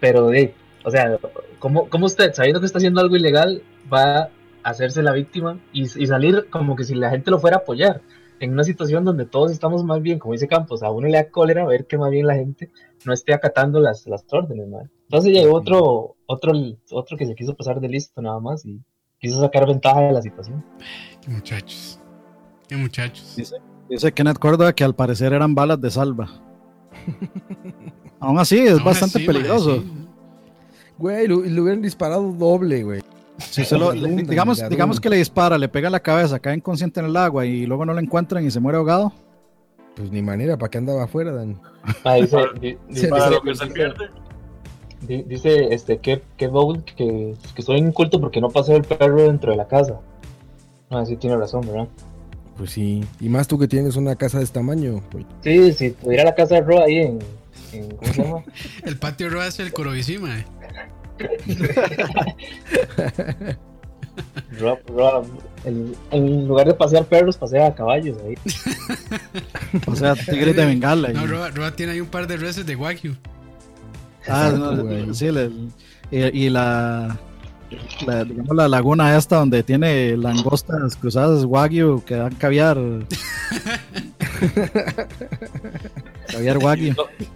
Pero 0.00 0.26
de, 0.26 0.52
o 0.82 0.90
sea, 0.90 1.16
¿cómo, 1.60 1.88
cómo 1.88 2.06
usted, 2.06 2.32
sabiendo 2.32 2.58
que 2.58 2.66
está 2.66 2.78
haciendo 2.78 3.00
algo 3.00 3.14
ilegal, 3.14 3.62
va 3.90 4.22
a 4.24 4.30
hacerse 4.64 5.00
la 5.04 5.12
víctima 5.12 5.60
y, 5.72 5.82
y 5.82 6.06
salir 6.06 6.48
como 6.50 6.74
que 6.74 6.82
si 6.82 6.96
la 6.96 7.10
gente 7.10 7.30
lo 7.30 7.38
fuera 7.38 7.58
a 7.58 7.60
apoyar? 7.60 8.00
En 8.40 8.52
una 8.52 8.64
situación 8.64 9.04
donde 9.04 9.26
todos 9.26 9.52
estamos 9.52 9.84
más 9.84 10.02
bien, 10.02 10.18
como 10.18 10.32
dice 10.32 10.48
Campos, 10.48 10.82
a 10.82 10.90
uno 10.90 11.06
le 11.06 11.18
da 11.18 11.30
cólera 11.30 11.64
ver 11.66 11.86
que 11.86 11.98
más 11.98 12.10
bien 12.10 12.26
la 12.26 12.34
gente 12.34 12.68
no 13.04 13.12
esté 13.12 13.32
acatando 13.32 13.78
las, 13.78 14.08
las 14.08 14.24
órdenes, 14.32 14.66
mae. 14.66 14.88
Entonces 15.04 15.32
llegó 15.32 15.56
otro, 15.56 16.16
otro, 16.26 16.52
otro 16.90 17.16
que 17.16 17.26
se 17.26 17.34
quiso 17.34 17.54
pasar 17.54 17.80
de 17.80 17.88
listo 17.88 18.20
nada 18.22 18.40
más 18.40 18.64
y 18.64 18.80
quiso 19.20 19.40
sacar 19.40 19.66
ventaja 19.66 20.00
de 20.00 20.12
la 20.12 20.22
situación. 20.22 20.64
Qué 21.22 21.30
muchachos. 21.30 22.00
Qué 22.68 22.76
muchachos. 22.76 23.34
Dice, 23.36 23.56
dice 23.88 24.12
Kenneth 24.12 24.38
Córdoba 24.38 24.72
que 24.72 24.84
al 24.84 24.94
parecer 24.94 25.32
eran 25.32 25.54
balas 25.54 25.80
de 25.80 25.90
salva. 25.90 26.28
Aún 28.20 28.38
así, 28.38 28.58
es 28.58 28.72
Aún 28.74 28.84
bastante 28.84 29.18
así, 29.18 29.26
peligroso. 29.26 29.76
sí. 29.76 29.92
Güey, 30.96 31.26
lo- 31.26 31.42
le 31.42 31.60
hubieran 31.60 31.82
disparado 31.82 32.32
doble, 32.32 32.82
güey. 32.84 33.02
Si 33.38 33.64
se 33.64 33.76
lo- 33.76 33.92
Le 33.92 33.98
inundan, 34.08 34.26
digamos, 34.28 34.68
digamos 34.68 35.00
que 35.00 35.10
le 35.10 35.16
dispara, 35.16 35.58
le 35.58 35.68
pega 35.68 35.88
en 35.88 35.92
la 35.92 36.00
cabeza, 36.00 36.38
cae 36.38 36.56
inconsciente 36.56 37.00
en 37.00 37.06
el 37.06 37.16
agua 37.16 37.44
y 37.44 37.66
luego 37.66 37.84
no 37.84 37.92
lo 37.92 38.00
encuentran 38.00 38.44
y 38.46 38.50
se 38.50 38.60
muere 38.60 38.78
ahogado. 38.78 39.12
Pues 39.96 40.10
ni 40.10 40.22
manera, 40.22 40.56
¿para 40.56 40.70
qué 40.70 40.78
andaba 40.78 41.04
afuera, 41.04 41.32
Dan? 41.32 41.60
Ah, 42.04 42.14
dice, 42.20 42.38
di- 42.60 43.06
Para 43.08 43.30
lo 43.30 43.42
que 43.42 43.54
se 43.54 43.66
pierde. 43.66 44.08
Di- 45.06 45.22
dice 45.22 45.72
este 45.74 45.98
que, 45.98 46.22
que 46.36 46.46
Bowl 46.48 46.82
que, 46.84 47.34
que 47.54 47.62
soy 47.62 47.78
inculto 47.78 48.20
porque 48.20 48.40
no 48.40 48.50
pasé 48.50 48.74
el 48.76 48.82
perro 48.82 49.22
dentro 49.22 49.52
de 49.52 49.56
la 49.56 49.68
casa. 49.68 50.00
Ah, 50.90 51.04
sí 51.06 51.16
tiene 51.16 51.36
razón, 51.36 51.62
¿verdad? 51.66 51.88
Pues 52.56 52.70
sí. 52.70 53.02
Y 53.20 53.28
más 53.28 53.48
tú 53.48 53.58
que 53.58 53.66
tienes 53.68 53.96
una 53.96 54.14
casa 54.16 54.38
de 54.38 54.44
este 54.44 54.54
tamaño, 54.54 55.02
güey. 55.12 55.26
Sí, 55.42 55.72
si 55.72 55.90
tuviera 55.90 56.24
la 56.24 56.34
casa 56.34 56.56
de 56.56 56.60
Roa 56.60 56.84
ahí 56.84 56.98
en, 56.98 57.18
en 57.72 57.90
¿cómo 57.96 58.12
se 58.12 58.22
llama? 58.22 58.44
El 58.84 58.96
patio 58.98 59.28
Roa 59.30 59.46
es 59.48 59.58
el 59.60 59.72
Corovicima. 59.72 60.38
eh. 60.38 60.44
Roa, 64.60 64.78
Roa, 64.86 65.22
el- 65.64 65.96
en 66.12 66.46
lugar 66.46 66.68
de 66.68 66.74
pasear 66.74 67.04
perros, 67.06 67.36
pasea 67.36 67.66
a 67.68 67.74
caballos 67.74 68.16
ahí. 68.24 68.34
O 69.86 69.96
sea, 69.96 70.14
tigres 70.14 70.54
de 70.54 70.64
bengala. 70.66 71.08
No, 71.08 71.26
Roa, 71.26 71.50
Roa 71.50 71.74
tiene 71.74 71.92
ahí 71.92 72.00
un 72.00 72.06
par 72.08 72.28
de 72.28 72.36
reses 72.36 72.64
de 72.64 72.76
Wagyu. 72.76 73.16
Ah, 74.28 74.48
Exacto, 74.48 74.72
no, 74.76 74.84
güey. 74.84 75.14
sí, 75.14 75.30
le- 75.30 75.50
y, 76.10 76.44
y 76.46 76.50
la 76.50 77.18
la, 78.06 78.24
digamos, 78.24 78.54
la 78.56 78.68
laguna 78.68 79.16
esta 79.16 79.36
donde 79.36 79.62
tiene 79.64 80.16
langostas 80.16 80.94
cruzadas 80.96 81.44
wagyu 81.44 82.02
que 82.04 82.14
dan 82.14 82.34
caviar. 82.36 82.78
caviar 86.30 86.58
wagyu. 86.58 86.94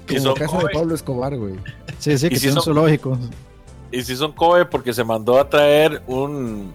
Y 0.08 0.14
Como 0.16 0.20
son 0.20 0.34
casa 0.34 0.58
de. 0.58 0.68
Pablo 0.72 0.94
Escobar, 0.94 1.36
güey. 1.36 1.54
Sí, 1.98 2.16
sí, 2.18 2.28
que 2.28 2.38
si 2.38 2.50
son- 2.50 2.62
zoológico. 2.62 3.18
Y 3.90 4.02
si 4.02 4.16
son 4.16 4.32
Kobe 4.32 4.66
porque 4.66 4.92
se 4.92 5.02
mandó 5.02 5.38
a 5.40 5.48
traer 5.48 6.02
un, 6.06 6.72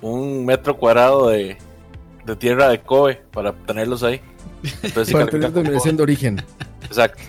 un 0.00 0.44
metro 0.46 0.76
cuadrado 0.76 1.28
de, 1.30 1.56
de 2.24 2.36
tierra 2.36 2.68
de 2.68 2.80
Kobe 2.80 3.22
para 3.32 3.52
tenerlos 3.52 4.02
ahí. 4.04 4.20
Entonces 4.82 5.08
sí 5.08 5.12
Para 5.12 5.26
tener 5.26 5.50
denominación 5.52 5.96
de 5.96 6.02
origen. 6.04 6.42
Exacto. 6.84 7.20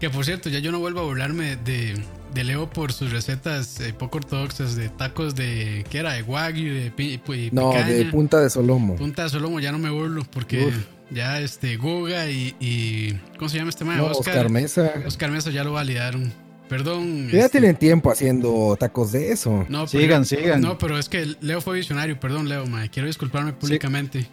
Que 0.00 0.10
por 0.10 0.24
cierto, 0.24 0.48
ya 0.48 0.60
yo 0.60 0.70
no 0.70 0.78
vuelvo 0.78 1.00
a 1.00 1.02
burlarme 1.04 1.56
de, 1.56 1.94
de 2.32 2.44
Leo 2.44 2.70
por 2.70 2.92
sus 2.92 3.10
recetas 3.10 3.80
eh, 3.80 3.92
poco 3.92 4.18
ortodoxas 4.18 4.76
de 4.76 4.88
tacos 4.90 5.34
de. 5.34 5.84
¿Qué 5.90 5.98
era? 5.98 6.12
De 6.12 6.22
wagyu, 6.22 6.72
de 6.74 6.90
pi- 6.92 7.18
pi- 7.18 7.50
No, 7.52 7.70
picaña. 7.72 7.88
de 7.88 8.04
punta 8.06 8.40
de 8.40 8.48
Solomo. 8.48 8.94
Punta 8.96 9.24
de 9.24 9.30
Solomo 9.30 9.58
ya 9.58 9.72
no 9.72 9.78
me 9.78 9.90
burlo 9.90 10.24
porque 10.30 10.66
Uf. 10.66 10.74
ya 11.10 11.40
este 11.40 11.76
Guga 11.76 12.30
y, 12.30 12.54
y- 12.60 13.20
¿cómo 13.38 13.48
se 13.48 13.58
llama 13.58 13.70
este 13.70 13.84
man? 13.84 13.98
No, 13.98 14.04
Oscar, 14.06 14.36
Oscar 14.36 14.50
Mesa. 14.50 14.92
Oscar 15.06 15.30
Mesa 15.32 15.50
ya 15.50 15.64
lo 15.64 15.72
validaron. 15.72 16.32
Perdón. 16.68 17.28
Ya 17.32 17.46
este, 17.46 17.58
tienen 17.60 17.76
tiempo 17.76 18.10
haciendo 18.12 18.76
tacos 18.78 19.10
de 19.10 19.32
eso. 19.32 19.64
no, 19.68 19.86
pero- 19.86 19.88
Sigan, 19.88 20.24
sigan. 20.26 20.60
No, 20.60 20.78
pero 20.78 20.96
es 20.98 21.08
que 21.08 21.34
Leo 21.40 21.60
fue 21.60 21.74
visionario, 21.76 22.20
perdón 22.20 22.48
Leo, 22.48 22.66
mae. 22.66 22.88
quiero 22.88 23.08
disculparme 23.08 23.52
públicamente. 23.52 24.28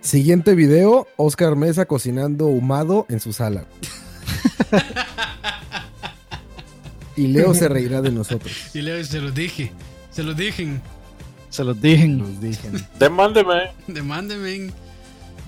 Siguiente 0.00 0.54
video, 0.54 1.06
Oscar 1.16 1.56
Mesa 1.56 1.86
cocinando 1.86 2.46
humado 2.46 3.04
en 3.08 3.20
su 3.20 3.32
sala. 3.32 3.64
y 7.16 7.26
Leo 7.28 7.54
se 7.54 7.68
reirá 7.68 8.02
de 8.02 8.10
nosotros. 8.10 8.52
Y 8.74 8.82
Leo 8.82 9.02
se 9.04 9.20
los 9.20 9.34
dije, 9.34 9.72
se 10.10 10.22
los 10.22 10.36
dije, 10.36 10.80
Se 11.50 11.64
los 11.64 11.80
dije. 11.80 12.70
Demándeme. 12.98 13.70
demándenme. 13.86 14.70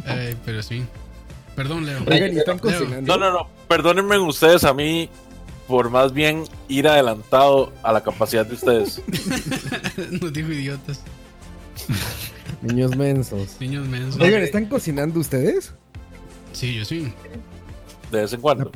Eh, 0.07 0.37
pero 0.45 0.63
sí. 0.63 0.85
Perdón 1.57 1.87
Leo. 1.87 2.01
Oigan, 2.07 2.35
¿y 2.35 2.39
están 2.39 2.61
Leo, 2.63 2.79
cocinando? 2.79 3.17
No, 3.17 3.25
no, 3.25 3.33
no. 3.33 3.49
Perdónenme 3.69 4.19
ustedes 4.19 4.65
a 4.65 4.75
mí 4.75 5.09
por 5.67 5.91
más 5.91 6.13
bien 6.13 6.45
ir 6.69 6.87
adelantado 6.87 7.73
a 7.83 7.93
la 7.93 8.03
capacidad 8.03 8.47
de 8.47 8.55
ustedes. 8.55 9.03
Nos 10.21 10.33
dijo 10.33 10.53
idiotas, 10.53 11.01
Niños 12.63 12.97
mensos. 12.97 13.57
niños 13.61 13.87
mensos. 13.89 14.21
Oigan, 14.21 14.43
¿están 14.43 14.67
cocinando 14.67 15.19
ustedes? 15.21 15.73
Sí, 16.53 16.75
yo 16.75 16.85
sí. 16.85 17.13
De 18.13 18.21
vez 18.23 18.33
en 18.33 18.41
cuando. 18.41 18.71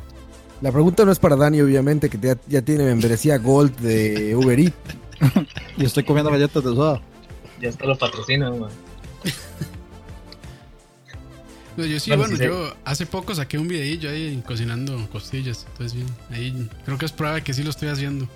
La 0.61 0.71
pregunta 0.73 1.05
no 1.05 1.13
es 1.13 1.19
para 1.19 1.37
Dani, 1.37 1.61
obviamente, 1.61 2.11
que 2.11 2.19
ya, 2.19 2.37
ya 2.47 2.63
tiene 2.63 2.85
membresía 2.85 3.39
Gold 3.39 3.77
de 3.79 4.37
Uber 4.37 4.59
Eats. 4.59 4.75
Y 5.77 5.85
estoy 5.85 6.05
comiendo 6.05 6.31
galletas 6.31 6.65
de 6.65 6.71
soda. 6.71 7.01
Ya 7.61 7.69
está 7.69 7.87
lo 7.87 7.97
patrocina, 7.97 8.51
man. 8.51 8.71
No, 11.77 11.85
yo 11.85 12.01
sí, 12.01 12.11
Bueno, 12.15 12.37
yo 12.37 12.75
hace 12.85 13.07
poco 13.07 13.35
saqué 13.35 13.59
un 13.59 13.69
videillo 13.69 14.11
ahí 14.11 14.43
cocinando 14.47 15.09
costillas. 15.11 15.67
Entonces, 15.73 16.01
sí, 16.01 16.35
ahí 16.35 16.69
creo 16.85 16.99
que 16.99 17.07
es 17.07 17.13
prueba 17.13 17.37
de 17.37 17.43
que 17.43 17.55
sí 17.55 17.63
lo 17.63 17.71
estoy 17.71 17.89
haciendo. 17.89 18.29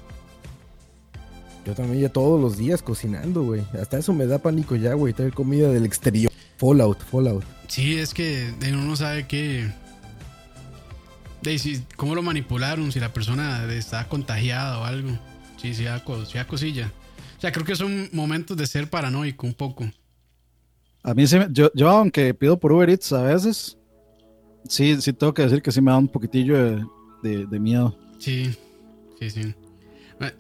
Yo 1.66 1.74
también 1.74 2.02
ya 2.02 2.08
todos 2.10 2.40
los 2.40 2.56
días 2.56 2.82
cocinando, 2.82 3.42
güey. 3.42 3.62
Hasta 3.80 3.98
eso 3.98 4.12
me 4.12 4.26
da 4.26 4.38
pánico 4.38 4.76
ya, 4.76 4.94
güey. 4.94 5.12
Traer 5.12 5.32
comida 5.32 5.68
del 5.68 5.84
exterior. 5.84 6.30
Fallout, 6.58 6.98
Fallout. 7.10 7.44
Sí, 7.68 7.98
es 7.98 8.14
que 8.14 8.52
uno 8.68 8.82
no 8.82 8.96
sabe 8.96 9.26
qué. 9.26 9.70
De 11.44 11.58
si, 11.58 11.82
cómo 11.96 12.14
lo 12.14 12.22
manipularon, 12.22 12.90
si 12.90 12.98
la 12.98 13.12
persona 13.12 13.70
está 13.72 14.08
contagiada 14.08 14.78
o 14.80 14.84
algo. 14.84 15.10
Sí, 15.60 15.74
sí, 15.74 15.84
da, 15.84 16.02
sí 16.26 16.34
da 16.38 16.46
cosilla. 16.46 16.90
O 17.36 17.40
sea, 17.40 17.52
creo 17.52 17.64
que 17.66 17.76
son 17.76 18.08
momentos 18.12 18.56
de 18.56 18.66
ser 18.66 18.88
paranoico 18.88 19.46
un 19.46 19.54
poco. 19.54 19.84
A 21.02 21.12
mí 21.14 21.26
sí, 21.26 21.36
yo, 21.50 21.70
yo 21.74 21.90
aunque 21.90 22.32
pido 22.32 22.58
por 22.58 22.72
Uber 22.72 22.88
Eats 22.88 23.12
a 23.12 23.22
veces, 23.22 23.76
sí, 24.68 25.00
sí 25.02 25.12
tengo 25.12 25.34
que 25.34 25.42
decir 25.42 25.60
que 25.60 25.70
sí 25.70 25.80
me 25.82 25.90
da 25.90 25.98
un 25.98 26.08
poquitillo 26.08 26.56
de, 26.56 26.84
de- 27.22 27.46
de 27.46 27.60
miedo. 27.60 27.96
Sí, 28.18 28.50
sí, 29.20 29.28
sí. 29.30 29.54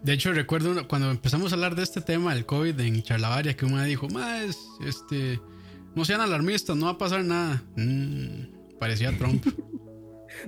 De 0.02 0.12
hecho, 0.14 0.32
recuerdo 0.32 0.88
cuando 0.88 1.10
empezamos 1.10 1.52
a 1.52 1.56
hablar 1.56 1.74
de 1.74 1.82
este 1.82 2.00
tema 2.00 2.34
del 2.34 2.46
COVID 2.46 2.80
en 2.80 3.02
Charlavaria, 3.02 3.54
que 3.54 3.66
una 3.66 3.84
dijo, 3.84 4.08
más, 4.08 4.56
este, 4.86 5.38
no 5.94 6.06
sean 6.06 6.22
alarmistas, 6.22 6.74
no 6.76 6.86
va 6.86 6.92
a 6.92 6.98
pasar 6.98 7.22
nada. 7.24 7.62
Mm, 7.76 8.78
parecía 8.78 9.16
Trump. 9.18 9.44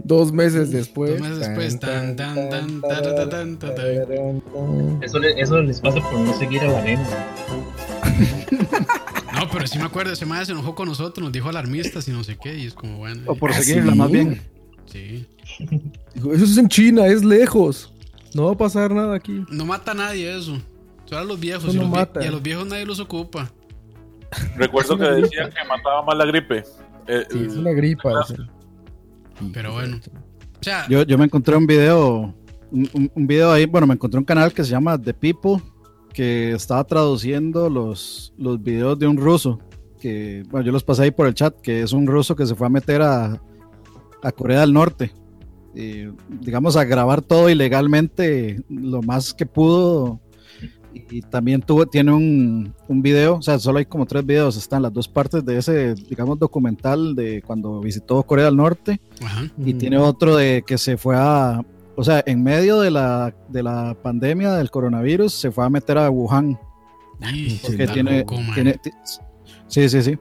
Dos 0.04 0.32
meses 0.32 0.70
después. 0.70 1.12
Dos 1.12 1.20
meses 1.20 1.38
después, 1.40 1.78
tan, 1.80 2.16
tan, 2.16 2.34
tan, 2.50 2.80
tan, 2.80 3.02
tan, 3.28 3.58
tan, 3.58 3.58
tan. 3.58 5.02
Eso, 5.02 5.18
le- 5.18 5.40
eso 5.40 5.60
les 5.62 5.80
pasa 5.80 6.00
por 6.00 6.18
no 6.20 6.32
seguir 6.38 6.60
a 6.62 6.68
la 6.68 6.82
nena. 6.82 7.06
No, 9.34 9.48
pero 9.52 9.66
sí 9.66 9.78
me 9.78 9.84
acuerdo, 9.84 10.12
ese 10.12 10.24
madre 10.26 10.46
se 10.46 10.52
enojó 10.52 10.74
con 10.74 10.88
nosotros, 10.88 11.22
nos 11.22 11.32
dijo 11.32 11.48
alarmistas 11.48 12.06
y 12.08 12.10
no 12.12 12.24
sé 12.24 12.36
qué, 12.42 12.56
y 12.56 12.66
es 12.66 12.74
como, 12.74 12.98
bueno, 12.98 13.22
O 13.26 13.34
por 13.34 13.50
¿Ah, 13.50 13.54
seguirla, 13.60 13.92
sí? 13.92 13.98
más 13.98 14.10
bien. 14.10 14.40
sí. 14.86 15.26
Eso 16.16 16.44
es 16.44 16.56
en 16.58 16.68
China, 16.68 17.06
es 17.06 17.24
lejos. 17.24 17.92
No 18.34 18.46
va 18.46 18.52
a 18.52 18.56
pasar 18.56 18.90
nada 18.92 19.14
aquí. 19.16 19.44
No 19.50 19.64
mata 19.66 19.92
a 19.92 19.94
nadie 19.94 20.36
eso. 20.36 20.58
Solo 21.04 21.20
a 21.20 21.24
los 21.24 21.38
viejos, 21.40 21.72
y, 21.74 21.76
no 21.76 21.82
los 21.84 21.90
mata. 21.90 22.22
y 22.24 22.26
a 22.26 22.30
los 22.30 22.42
viejos 22.42 22.66
nadie 22.66 22.84
los 22.86 22.98
ocupa. 23.00 23.50
Recuerdo 24.56 24.98
que 24.98 25.04
decían 25.04 25.50
que 25.50 25.68
mataba 25.68 26.02
más 26.02 26.16
la 26.16 26.24
gripe. 26.26 26.64
Eh, 27.06 27.24
Sí, 27.30 27.44
es 27.46 27.54
una 27.54 27.70
gripa. 27.72 28.26
Pero 29.52 29.72
bueno. 29.72 29.98
O 30.60 30.62
sea, 30.64 30.86
Yo, 30.88 31.02
yo 31.02 31.18
me 31.18 31.24
encontré 31.24 31.56
un 31.56 31.66
video, 31.66 32.34
un, 32.70 33.10
un- 33.14 33.26
video 33.26 33.52
ahí, 33.52 33.66
bueno, 33.66 33.86
me 33.86 33.94
encontré 33.94 34.18
un 34.18 34.24
canal 34.24 34.52
que 34.52 34.64
se 34.64 34.70
llama 34.70 35.00
The 35.00 35.14
People, 35.14 35.62
que 36.12 36.52
estaba 36.52 36.82
traduciendo 36.84 37.68
los, 37.68 38.32
los 38.38 38.62
videos 38.62 38.98
de 38.98 39.06
un 39.06 39.16
ruso, 39.18 39.58
que, 40.00 40.42
bueno, 40.50 40.64
yo 40.66 40.72
los 40.72 40.82
pasé 40.82 41.02
ahí 41.04 41.10
por 41.10 41.26
el 41.26 41.34
chat, 41.34 41.54
que 41.60 41.82
es 41.82 41.92
un 41.92 42.06
ruso 42.06 42.34
que 42.34 42.46
se 42.46 42.54
fue 42.54 42.66
a 42.66 42.70
meter 42.70 43.02
a, 43.02 43.40
a 44.22 44.32
Corea 44.32 44.60
del 44.62 44.72
Norte, 44.72 45.12
y, 45.74 46.06
digamos, 46.40 46.76
a 46.76 46.84
grabar 46.84 47.20
todo 47.20 47.50
ilegalmente 47.50 48.62
lo 48.70 49.02
más 49.02 49.34
que 49.34 49.44
pudo. 49.44 50.20
Y 51.10 51.22
también 51.22 51.60
tuvo, 51.62 51.86
tiene 51.86 52.12
un, 52.12 52.72
un 52.88 53.02
video, 53.02 53.36
o 53.36 53.42
sea, 53.42 53.58
solo 53.58 53.78
hay 53.78 53.84
como 53.86 54.06
tres 54.06 54.24
videos, 54.24 54.56
están 54.56 54.82
las 54.82 54.92
dos 54.92 55.08
partes 55.08 55.44
de 55.44 55.58
ese, 55.58 55.94
digamos, 55.94 56.38
documental 56.38 57.14
de 57.14 57.42
cuando 57.46 57.80
visitó 57.80 58.22
Corea 58.22 58.46
del 58.46 58.56
Norte 58.56 59.00
ajá. 59.22 59.44
y 59.58 59.70
Ujú. 59.70 59.78
tiene 59.78 59.98
otro 59.98 60.36
de 60.36 60.62
que 60.66 60.78
se 60.78 60.96
fue 60.96 61.14
a, 61.16 61.60
o 61.96 62.04
sea, 62.04 62.22
en 62.26 62.42
medio 62.42 62.80
de 62.80 62.90
la, 62.90 63.34
de 63.48 63.62
la 63.62 63.96
pandemia 64.02 64.52
del 64.52 64.70
coronavirus, 64.70 65.32
se 65.32 65.50
fue 65.50 65.64
a 65.64 65.70
meter 65.70 65.98
a 65.98 66.10
Wuhan. 66.10 66.58
Y 67.32 67.54
Porque 67.62 67.86
tiene, 67.86 68.18
loco, 68.20 68.36
tiene- 68.54 68.74
ti- 68.74 68.90
sí, 69.68 69.88
sí, 69.88 70.02
sí. 70.02 70.18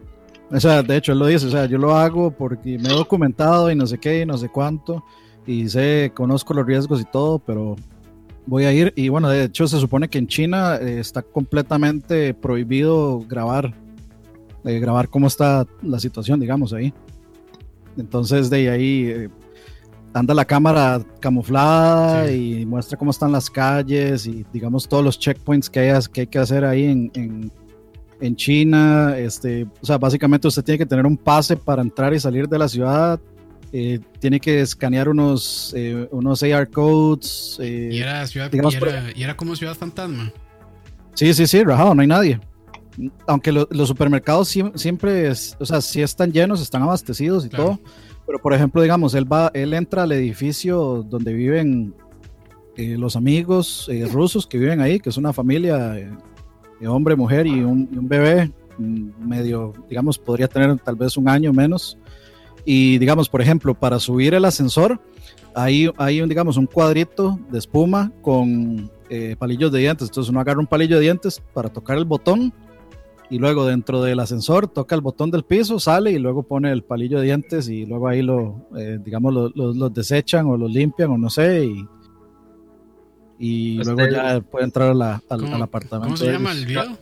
O 0.52 0.60
sea, 0.60 0.84
de 0.84 0.96
hecho, 0.96 1.12
él 1.12 1.20
lo 1.20 1.26
dice, 1.26 1.48
o 1.48 1.52
sea, 1.52 1.66
yo 1.66 1.78
lo 1.78 1.96
hago 1.96 2.32
porque 2.32 2.78
me 2.78 2.90
he 2.90 2.94
documentado 2.94 3.70
y 3.72 3.76
no 3.76 3.86
sé 3.88 3.98
qué 3.98 4.22
y 4.22 4.26
no 4.26 4.38
sé 4.38 4.48
cuánto, 4.50 5.04
y 5.46 5.68
sé, 5.68 6.12
conozco 6.16 6.54
los 6.54 6.66
riesgos 6.66 7.02
y 7.02 7.06
todo, 7.06 7.40
pero 7.40 7.76
voy 8.45 8.65
a 8.65 8.73
ir. 8.73 8.93
Y 8.95 9.10
bueno, 9.10 9.29
de 9.29 9.43
hecho, 9.45 9.67
se 9.67 9.79
supone 9.79 10.08
que 10.10 10.17
en 10.17 10.27
China 10.27 10.75
eh, 10.77 10.99
está 10.99 11.21
completamente 11.21 12.34
prohibido 12.34 13.19
grabar, 13.27 13.73
eh, 14.63 14.79
grabar 14.79 15.10
cómo 15.10 15.27
está 15.27 15.65
la 15.81 15.99
situación, 15.99 16.39
digamos, 16.39 16.73
ahí. 16.73 16.93
Entonces, 17.97 18.49
de 18.49 18.69
ahí 18.69 19.05
eh, 19.08 19.29
anda 20.13 20.34
la 20.34 20.45
cámara 20.45 21.01
camuflada 21.19 22.27
Sí. 22.27 22.60
y 22.62 22.65
muestra 22.65 22.97
cómo 22.97 23.12
están 23.12 23.31
las 23.31 23.49
calles 23.49 24.27
y, 24.27 24.45
digamos, 24.51 24.88
todos 24.88 25.03
los 25.03 25.19
checkpoints 25.19 25.69
que 25.69 25.79
hay, 25.79 25.99
que 26.12 26.21
hay 26.21 26.27
que 26.27 26.39
hacer 26.39 26.65
ahí 26.65 26.86
en, 26.86 27.12
en, 27.15 27.51
en 28.19 28.36
China. 28.36 29.17
Este, 29.17 29.67
o 29.81 29.86
sea, 29.86 29.97
básicamente 29.97 30.47
usted 30.47 30.63
tiene 30.63 30.77
que 30.79 30.86
tener 30.86 31.05
un 31.05 31.17
pase 31.17 31.55
para 31.55 31.81
entrar 31.81 32.13
y 32.13 32.19
salir 32.19 32.47
de 32.47 32.58
la 32.60 32.67
ciudad. 32.67 33.19
Eh, 33.71 33.99
tiene 34.19 34.39
que 34.39 34.62
escanear 34.62 35.10
unos, 35.10 35.73
eh, 35.75 36.08
unos 36.12 36.41
AR 36.43 36.69
codes. 36.69 37.58
eh, 37.62 37.89
Y 37.91 37.97
era 37.99 38.25
ciudad, 38.28 38.49
digamos, 38.51 38.73
y 38.73 38.78
era, 38.78 39.04
y 39.15 39.23
era 39.23 39.36
como 39.38 39.56
ciudad 39.56 39.75
fantasma. 39.75 40.32
Sí, 41.13 41.34
sí, 41.34 41.47
sí, 41.47 41.63
rajado, 41.63 41.95
no 41.95 42.01
hay 42.01 42.08
nadie. 42.08 42.39
Aunque 43.28 43.51
lo- 43.51 43.67
los 43.71 43.88
supermercados 43.89 44.54
siem- 44.56 44.75
siempre, 44.78 45.28
es- 45.28 45.56
o 45.60 45.65
sea, 45.65 45.82
sí 45.82 46.01
están 46.01 46.32
llenos, 46.32 46.62
están 46.62 46.82
abastecidos 46.84 47.45
y 47.45 47.49
Claro. 47.49 47.63
todo. 47.65 47.80
Pero, 48.25 48.39
por 48.39 48.54
ejemplo, 48.54 48.82
digamos, 48.82 49.13
él 49.13 49.32
va, 49.32 49.51
él 49.54 49.73
entra 49.73 50.04
al 50.04 50.12
edificio 50.13 51.04
donde 51.08 51.34
viven 51.34 51.93
eh, 52.78 52.97
los 52.97 53.15
amigos 53.15 53.89
rusos 54.12 54.45
que 54.47 54.58
viven 54.58 54.82
ahí, 54.82 54.99
que 54.99 55.10
es 55.10 55.15
una 55.15 55.32
familia, 55.32 55.78
de 56.78 56.88
hombre, 56.89 57.15
mujer 57.15 57.47
y 57.47 57.62
un, 57.63 57.88
y 57.89 57.97
un 57.97 58.08
bebé, 58.10 58.51
mm, 58.78 59.10
medio, 59.25 59.71
digamos, 59.89 60.17
podría 60.19 60.49
tener 60.49 60.78
tal 60.80 60.95
vez 60.97 61.15
un 61.15 61.30
año 61.30 61.54
menos. 61.54 61.97
Y, 62.65 62.97
digamos, 62.97 63.30
por 63.30 63.41
ejemplo, 63.41 63.75
para 63.75 63.99
subir 63.99 64.34
el 64.34 64.43
ascensor, 64.43 64.99
hay, 65.54 65.89
hay 65.97 66.21
un, 66.21 66.28
digamos, 66.30 66.58
un 66.58 66.65
cuadrito 66.65 67.39
de 67.51 67.60
espuma 67.60 68.12
con 68.21 68.91
eh, 69.10 69.36
palillos 69.38 69.71
de 69.71 69.80
dientes. 69.80 70.08
Entonces 70.10 70.30
uno 70.32 70.39
agarra 70.39 70.60
un 70.60 70.67
palillo 70.67 70.95
de 70.95 71.04
dientes 71.04 71.41
para 71.54 71.69
tocar 71.69 71.97
el 71.97 72.06
botón 72.06 72.51
y 73.30 73.38
luego 73.39 73.65
dentro 73.65 74.01
del 74.01 74.19
ascensor 74.19 74.67
toca 74.67 74.95
el 74.95 75.01
botón 75.01 75.32
del 75.32 75.43
piso, 75.43 75.80
sale 75.80 76.12
y 76.12 76.19
luego 76.19 76.43
pone 76.43 76.71
el 76.71 76.84
palillo 76.84 77.19
de 77.19 77.25
dientes 77.25 77.69
y 77.69 77.86
luego 77.86 78.08
ahí 78.08 78.21
lo, 78.21 78.67
eh, 78.78 78.97
digamos, 79.04 79.34
lo- 79.34 79.49
lo- 79.49 79.73
los 79.73 79.93
desechan 79.93 80.45
o 80.47 80.58
los 80.58 80.71
limpian 80.71 81.12
o 81.12 81.17
no 81.17 81.30
sé. 81.30 81.65
Y, 81.65 81.86
y 83.39 83.80
Ustedes- 83.80 83.97
luego 83.97 84.12
ya 84.15 84.41
puede 84.41 84.65
entrar 84.65 84.89
a 84.89 84.93
la- 84.93 85.21
al, 85.30 85.41
¿Cómo- 85.41 85.56
al 85.56 85.62
apartamento. 85.62 86.15
¿Cómo 86.15 86.17
se 86.17 86.32
llama 86.32 86.51
el 86.51 86.65
video? 86.65 86.97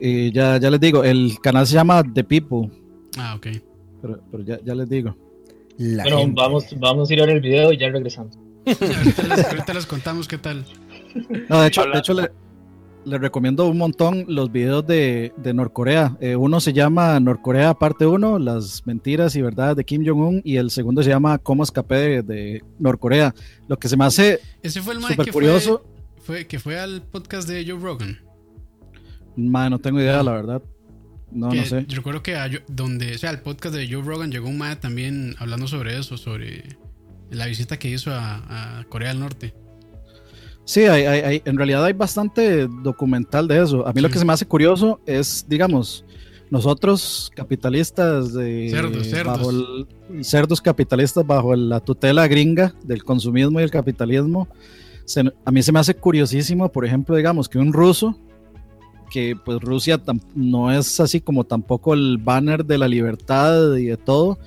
Y 0.00 0.32
ya, 0.32 0.56
ya 0.58 0.70
les 0.70 0.80
digo, 0.80 1.04
el 1.04 1.38
canal 1.42 1.66
se 1.66 1.74
llama 1.74 2.02
The 2.02 2.24
People, 2.24 2.70
Ah, 3.16 3.34
ok. 3.36 3.46
Pero, 4.04 4.20
pero 4.30 4.44
ya, 4.44 4.60
ya 4.62 4.74
les 4.74 4.88
digo. 4.88 5.16
La 5.78 6.02
Bueno, 6.02 6.18
gente. 6.18 6.40
vamos, 6.40 6.66
vamos 6.78 7.10
a 7.10 7.14
ir 7.14 7.22
a 7.22 7.26
ver 7.26 7.36
el 7.36 7.40
video 7.40 7.72
y 7.72 7.78
ya 7.78 7.88
regresamos. 7.88 8.36
ahorita, 8.66 9.22
les, 9.36 9.44
ahorita 9.46 9.74
les 9.74 9.86
contamos 9.86 10.28
qué 10.28 10.36
tal. 10.36 10.64
No, 11.48 11.60
de 11.62 11.68
hecho, 11.68 11.84
de 11.84 11.98
hecho 11.98 12.12
le, 12.14 12.30
le 13.04 13.18
recomiendo 13.18 13.66
un 13.66 13.78
montón 13.78 14.24
los 14.28 14.52
videos 14.52 14.86
de, 14.86 15.32
de 15.38 15.54
Norcorea. 15.54 16.16
Eh, 16.20 16.36
uno 16.36 16.60
se 16.60 16.72
llama 16.74 17.18
Norcorea 17.18 17.72
parte 17.74 18.06
1, 18.06 18.38
las 18.38 18.86
mentiras 18.86 19.34
y 19.36 19.42
verdades 19.42 19.76
de 19.76 19.84
Kim 19.84 20.04
Jong-un, 20.06 20.42
y 20.44 20.56
el 20.56 20.70
segundo 20.70 21.02
se 21.02 21.08
llama 21.10 21.38
Cómo 21.38 21.62
escapé 21.62 21.96
de, 21.96 22.22
de 22.22 22.62
Norcorea. 22.78 23.34
Lo 23.68 23.78
que 23.78 23.88
se 23.88 23.96
me 23.96 24.04
hace 24.04 24.40
Ese 24.62 24.82
fue 24.82 24.94
el 24.94 25.00
mae 25.00 25.12
súper 25.12 25.26
que 25.26 25.32
curioso, 25.32 25.84
Fue, 26.18 26.36
fue, 26.36 26.46
que 26.46 26.58
fue 26.58 26.78
al 26.78 27.02
podcast 27.02 27.48
de 27.48 27.64
Joe 27.68 27.80
Rogan. 27.80 28.18
mae, 29.36 29.70
no 29.70 29.78
tengo 29.78 30.00
idea, 30.00 30.22
la 30.22 30.32
verdad. 30.32 30.62
No, 31.34 31.50
que 31.50 31.56
no 31.56 31.64
sé. 31.66 31.84
Yo 31.88 31.96
recuerdo 31.96 32.22
que 32.22 32.36
a 32.36 32.48
Joe- 32.48 32.62
donde, 32.68 33.14
o 33.14 33.18
sea, 33.18 33.30
el 33.30 33.40
podcast 33.40 33.74
de 33.74 33.86
Joe 33.92 34.02
Rogan 34.02 34.30
llegó 34.30 34.48
un 34.48 34.56
mae 34.58 34.76
también 34.76 35.34
hablando 35.38 35.66
sobre 35.66 35.98
eso, 35.98 36.16
sobre 36.16 36.62
la 37.30 37.46
visita 37.46 37.78
que 37.78 37.90
hizo 37.90 38.12
a, 38.12 38.78
a 38.80 38.84
Corea 38.84 39.08
del 39.08 39.20
Norte. 39.20 39.52
Sí, 40.64 40.82
hay, 40.84 41.04
hay- 41.04 41.20
hay- 41.20 41.42
en 41.44 41.56
realidad 41.56 41.84
hay 41.84 41.92
bastante 41.92 42.66
documental 42.82 43.46
de 43.48 43.62
eso. 43.62 43.86
A 43.86 43.92
mí 43.92 44.00
lo 44.00 44.08
que 44.08 44.18
se 44.18 44.24
me 44.24 44.32
hace 44.32 44.46
curioso 44.46 45.00
es, 45.06 45.44
digamos, 45.48 46.04
nosotros 46.50 47.30
capitalistas 47.34 48.32
de 48.32 48.68
Cerdos, 48.70 49.06
cerdos. 49.06 49.38
bajo 49.38 49.50
el- 49.50 50.24
cerdos 50.24 50.60
capitalistas 50.62 51.26
bajo 51.26 51.54
la 51.56 51.80
tutela 51.80 52.26
gringa 52.28 52.74
del 52.84 53.02
consumismo 53.02 53.60
y 53.60 53.64
el 53.64 53.70
capitalismo. 53.70 54.48
se- 55.06 55.30
a 55.44 55.50
mí 55.50 55.62
se 55.62 55.70
me 55.70 55.80
hace 55.80 55.94
curiosísimo, 55.94 56.70
por 56.72 56.86
ejemplo, 56.86 57.14
digamos 57.14 57.46
que 57.48 57.58
un 57.58 57.74
ruso 57.74 58.18
que 59.10 59.36
pues 59.44 59.60
Rusia 59.60 60.00
no 60.34 60.72
es 60.72 60.98
así 61.00 61.20
como 61.20 61.44
tampoco 61.44 61.94
el 61.94 62.18
banner 62.18 62.64
de 62.64 62.78
la 62.78 62.88
libertad 62.88 63.74
y 63.76 63.86
de 63.86 63.96
todo, 63.96 64.38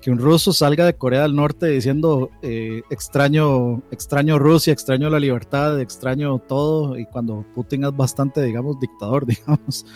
que 0.00 0.10
un 0.10 0.18
ruso 0.18 0.52
salga 0.52 0.84
de 0.84 0.94
Corea 0.96 1.22
del 1.22 1.34
Norte 1.34 1.66
diciendo 1.68 2.30
eh, 2.42 2.82
extraño, 2.90 3.82
extraño 3.90 4.38
Rusia, 4.38 4.72
extraño 4.72 5.08
la 5.10 5.18
libertad, 5.18 5.80
extraño 5.80 6.38
todo, 6.40 6.98
y 6.98 7.06
cuando 7.06 7.44
Putin 7.54 7.84
es 7.84 7.96
bastante, 7.96 8.42
digamos, 8.42 8.78
dictador, 8.80 9.24
digamos. 9.26 9.86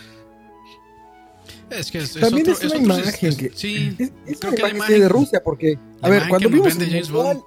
Es 1.71 1.91
que 1.91 1.99
es, 1.99 2.17
es 2.17 2.21
También 2.23 2.49
otro- 2.51 2.55
es 2.67 2.73
una 2.75 2.81
otro- 2.81 2.85
imagen 3.05 3.29
es- 3.29 3.37
que- 3.37 3.51
Sí, 3.55 3.95
Es, 3.99 4.13
es 4.27 4.41
Creo 4.41 4.53
una 4.53 4.57
que 4.57 4.61
imagen 4.63 4.77
imagen- 4.77 5.01
de 5.03 5.09
Rusia, 5.09 5.43
porque, 5.45 5.79
a 6.01 6.09
ver, 6.09 6.23
cuando 6.29 6.49
vimos 6.49 6.77
el 6.79 6.91
mundial, 6.91 7.43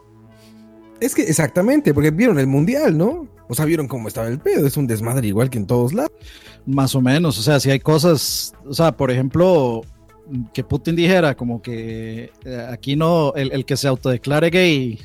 es 0.99 1.15
que 1.15 1.23
exactamente, 1.23 1.93
porque 1.95 2.11
vieron 2.11 2.37
el 2.37 2.45
mundial, 2.47 2.95
¿no? 2.95 3.27
O 3.51 3.53
sea, 3.53 3.65
vieron 3.65 3.85
cómo 3.89 4.07
estaba 4.07 4.29
el 4.29 4.39
pedo, 4.39 4.65
es 4.65 4.77
un 4.77 4.87
desmadre 4.87 5.27
igual 5.27 5.49
que 5.49 5.57
en 5.57 5.67
todos 5.67 5.91
lados. 5.91 6.13
Más 6.65 6.95
o 6.95 7.01
menos, 7.01 7.37
o 7.37 7.41
sea, 7.41 7.59
si 7.59 7.69
hay 7.69 7.81
cosas, 7.81 8.53
o 8.65 8.73
sea, 8.73 8.95
por 8.95 9.11
ejemplo, 9.11 9.81
que 10.53 10.63
Putin 10.63 10.95
dijera 10.95 11.35
como 11.35 11.61
que 11.61 12.31
eh, 12.45 12.67
aquí 12.71 12.95
no, 12.95 13.33
el, 13.35 13.51
el 13.51 13.65
que 13.65 13.75
se 13.75 13.89
autodeclare 13.89 14.51
gay, 14.51 15.01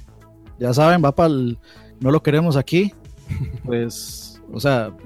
ya 0.60 0.72
saben, 0.72 1.04
va 1.04 1.12
para 1.12 1.30
el, 1.30 1.58
no 1.98 2.12
lo 2.12 2.22
queremos 2.22 2.56
aquí, 2.56 2.94
pues, 3.64 4.40
o 4.52 4.60
sea, 4.60 4.96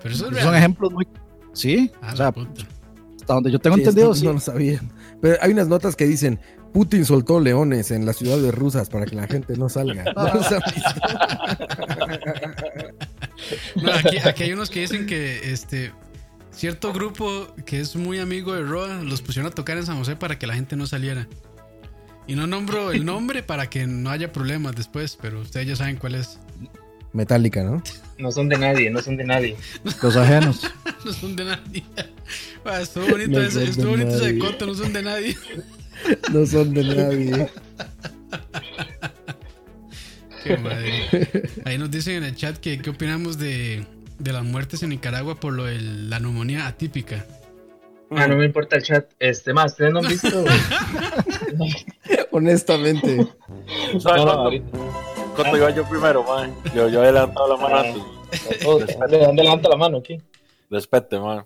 pero 0.00 0.14
eso 0.14 0.30
es 0.30 0.38
son 0.44 0.54
ejemplos 0.54 0.92
muy, 0.92 1.08
sí, 1.52 1.90
Ah, 2.00 2.10
o 2.12 2.16
sea, 2.16 2.28
hasta 2.28 3.34
donde 3.34 3.50
yo 3.50 3.58
tengo 3.58 3.74
Sí, 3.74 3.82
entendido, 3.82 4.14
sí. 4.14 4.24
No 4.24 4.34
lo 4.34 4.38
sabían. 4.40 4.88
Pero 5.24 5.38
hay 5.40 5.52
unas 5.52 5.68
notas 5.68 5.96
que 5.96 6.04
dicen, 6.04 6.38
Putin 6.74 7.06
soltó 7.06 7.40
leones 7.40 7.90
en 7.92 8.04
las 8.04 8.16
ciudades 8.16 8.54
rusas 8.54 8.90
para 8.90 9.06
que 9.06 9.16
la 9.16 9.26
gente 9.26 9.56
no 9.56 9.70
salga. 9.70 10.04
¿No 10.14 10.34
los 10.34 10.52
han 10.52 10.60
visto? 10.74 11.00
No, 13.82 13.92
aquí, 13.92 14.18
aquí 14.18 14.42
hay 14.42 14.52
unos 14.52 14.68
que 14.68 14.80
dicen 14.80 15.06
que 15.06 15.50
este 15.50 15.92
cierto 16.50 16.92
grupo 16.92 17.48
que 17.64 17.80
es 17.80 17.96
muy 17.96 18.18
amigo 18.18 18.52
de 18.52 18.62
Roa 18.62 19.02
los 19.02 19.22
pusieron 19.22 19.50
a 19.50 19.54
tocar 19.54 19.78
en 19.78 19.86
San 19.86 19.96
José 19.96 20.14
para 20.14 20.38
que 20.38 20.46
la 20.46 20.54
gente 20.54 20.76
no 20.76 20.86
saliera. 20.86 21.26
Y 22.26 22.34
no 22.34 22.46
nombro 22.46 22.92
el 22.92 23.04
nombre 23.06 23.42
para 23.42 23.70
que 23.70 23.86
no 23.86 24.10
haya 24.10 24.30
problemas 24.30 24.76
después, 24.76 25.18
pero 25.20 25.40
ustedes 25.40 25.68
ya 25.68 25.76
saben 25.76 25.96
cuál 25.96 26.16
es. 26.16 26.38
Metálica, 27.14 27.62
¿no? 27.62 27.82
No 28.18 28.30
son 28.30 28.50
de 28.50 28.58
nadie, 28.58 28.90
no 28.90 29.00
son 29.00 29.16
de 29.16 29.24
nadie. 29.24 29.56
los 30.02 30.16
ajenos. 30.16 30.70
No 31.02 31.12
son 31.14 31.34
de 31.34 31.44
nadie. 31.46 31.82
Ah, 32.64 32.80
estuvo 32.80 33.06
bonito, 33.06 33.38
No 33.38 33.42
ese, 33.42 33.64
estuvo 33.64 33.90
bonito 33.90 34.16
ese 34.16 34.38
coto, 34.38 34.66
no 34.66 34.74
son 34.74 34.92
de 34.92 35.02
nadie. 35.02 35.36
No 36.32 36.44
son 36.44 36.74
de 36.74 36.82
nadie. 36.82 37.48
Qué 40.42 40.56
madre. 40.58 41.48
Ahí 41.64 41.78
nos 41.78 41.90
dicen 41.90 42.16
en 42.16 42.24
el 42.24 42.36
chat 42.36 42.58
que 42.58 42.78
qué 42.78 42.90
opinamos 42.90 43.38
de, 43.38 43.86
de 44.18 44.32
las 44.32 44.44
muertes 44.44 44.82
en 44.82 44.90
Nicaragua 44.90 45.36
por 45.36 45.52
lo 45.52 45.64
de 45.64 45.80
la 45.80 46.20
neumonía 46.20 46.66
atípica. 46.66 47.24
Ah, 48.10 48.26
no 48.26 48.36
me 48.36 48.44
importa 48.44 48.76
el 48.76 48.82
chat. 48.82 49.06
Este, 49.18 49.54
más, 49.54 49.72
ustedes 49.72 49.92
no 49.92 50.00
han 50.00 50.08
visto. 50.08 50.44
Honestamente. 52.32 53.26
¿Sabes 53.98 54.24
No, 54.24 54.50
no. 54.50 54.60
¿Cuánto 55.34 55.56
iba 55.56 55.70
yo 55.70 55.88
primero, 55.88 56.22
man? 56.24 56.54
Yo, 56.74 56.88
yo 56.88 57.04
he 57.04 57.12
levantado 57.12 57.56
la 57.56 57.62
mano 57.62 57.76
antes. 57.78 58.02
Oh, 58.66 58.78
¿De 58.78 59.18
dónde 59.18 59.42
levanta 59.42 59.68
la 59.68 59.76
mano 59.76 59.98
aquí? 59.98 60.20
Respete, 60.70 61.18
man. 61.18 61.44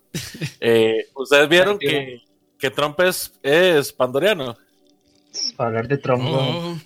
Eh, 0.60 1.06
¿Ustedes 1.14 1.48
vieron 1.48 1.78
que, 1.78 2.22
que 2.58 2.70
Trump 2.70 2.98
es, 3.00 3.32
es 3.42 3.92
pandoriano? 3.92 4.56
Para 5.56 5.68
hablar 5.68 5.88
de 5.88 5.98
Trump. 5.98 6.22
Oh, 6.26 6.30
¿no? 6.30 6.80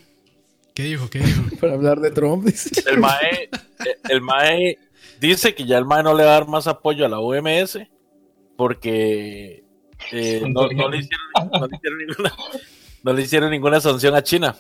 ¿Qué 0.75 0.85
dijo? 0.85 1.09
¿Qué 1.11 1.21
dijo? 1.21 1.43
Para 1.61 1.75
hablar 1.75 2.01
de 2.01 2.11
Trump, 2.11 2.45
dice. 2.45 2.71
El 2.91 2.99
MAE, 2.99 3.51
el 4.09 4.21
MAE 4.21 4.79
dice 5.21 5.55
que 5.55 5.67
ya 5.67 5.79
el 5.79 5.85
MAE 5.85 6.03
no 6.03 6.15
le 6.15 6.25
va 6.25 6.31
a 6.31 6.35
dar 6.35 6.49
más 6.49 6.67
apoyo 6.67 7.05
a 7.05 7.09
la 7.09 7.21
OMS 7.21 7.79
porque 8.57 9.65
eh, 10.11 10.43
no, 10.49 10.69
no 10.69 10.89
le 10.89 10.99
hicieron, 10.99 11.51
no 11.53 11.67
le 11.67 11.77
hicieron 11.77 11.99
ninguna, 12.07 12.37
no 13.03 13.13
le 13.13 13.23
hicieron 13.23 13.51
ninguna 13.51 13.81
sanción 13.81 14.15
a 14.15 14.23
China. 14.23 14.57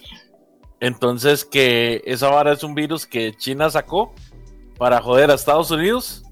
Entonces 0.81 1.45
que 1.45 2.03
esa 2.05 2.29
vara 2.29 2.53
es 2.53 2.65
un 2.65 2.75
virus 2.75 3.07
que 3.07 3.35
China 3.37 3.71
sacó 3.71 4.15
para 4.79 5.01
joder 5.01 5.31
a 5.31 5.35
Estados 5.35 5.71
Unidos 5.71 6.25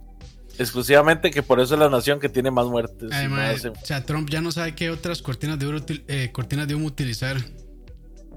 exclusivamente 0.60 1.30
que 1.30 1.42
por 1.42 1.58
eso 1.60 1.74
es 1.74 1.80
la 1.80 1.88
nación 1.88 2.20
que 2.20 2.28
tiene 2.28 2.50
más 2.50 2.66
muertes. 2.66 3.10
Además, 3.12 3.64
más- 3.64 3.82
o 3.82 3.86
sea, 3.86 4.04
Trump 4.04 4.28
ya 4.30 4.40
no 4.40 4.52
sabe 4.52 4.74
qué 4.74 4.90
otras 4.90 5.22
cortinas 5.22 5.58
de, 5.58 5.66
oro 5.66 5.84
eh, 5.88 6.30
cortinas 6.32 6.68
de 6.68 6.74
humo 6.74 6.86
utilizar. 6.86 7.36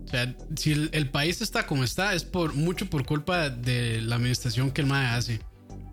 O 0.04 0.08
sea, 0.08 0.36
si 0.56 0.72
el, 0.72 0.90
el 0.94 1.10
país 1.10 1.42
está 1.42 1.66
como 1.66 1.84
está, 1.84 2.14
es 2.14 2.24
por 2.24 2.54
mucho 2.54 2.90
por 2.90 3.06
culpa 3.06 3.50
de 3.50 4.02
la 4.02 4.16
administración 4.16 4.72
que 4.72 4.82
el 4.82 4.88
MAE 4.88 5.08
hace. 5.08 5.40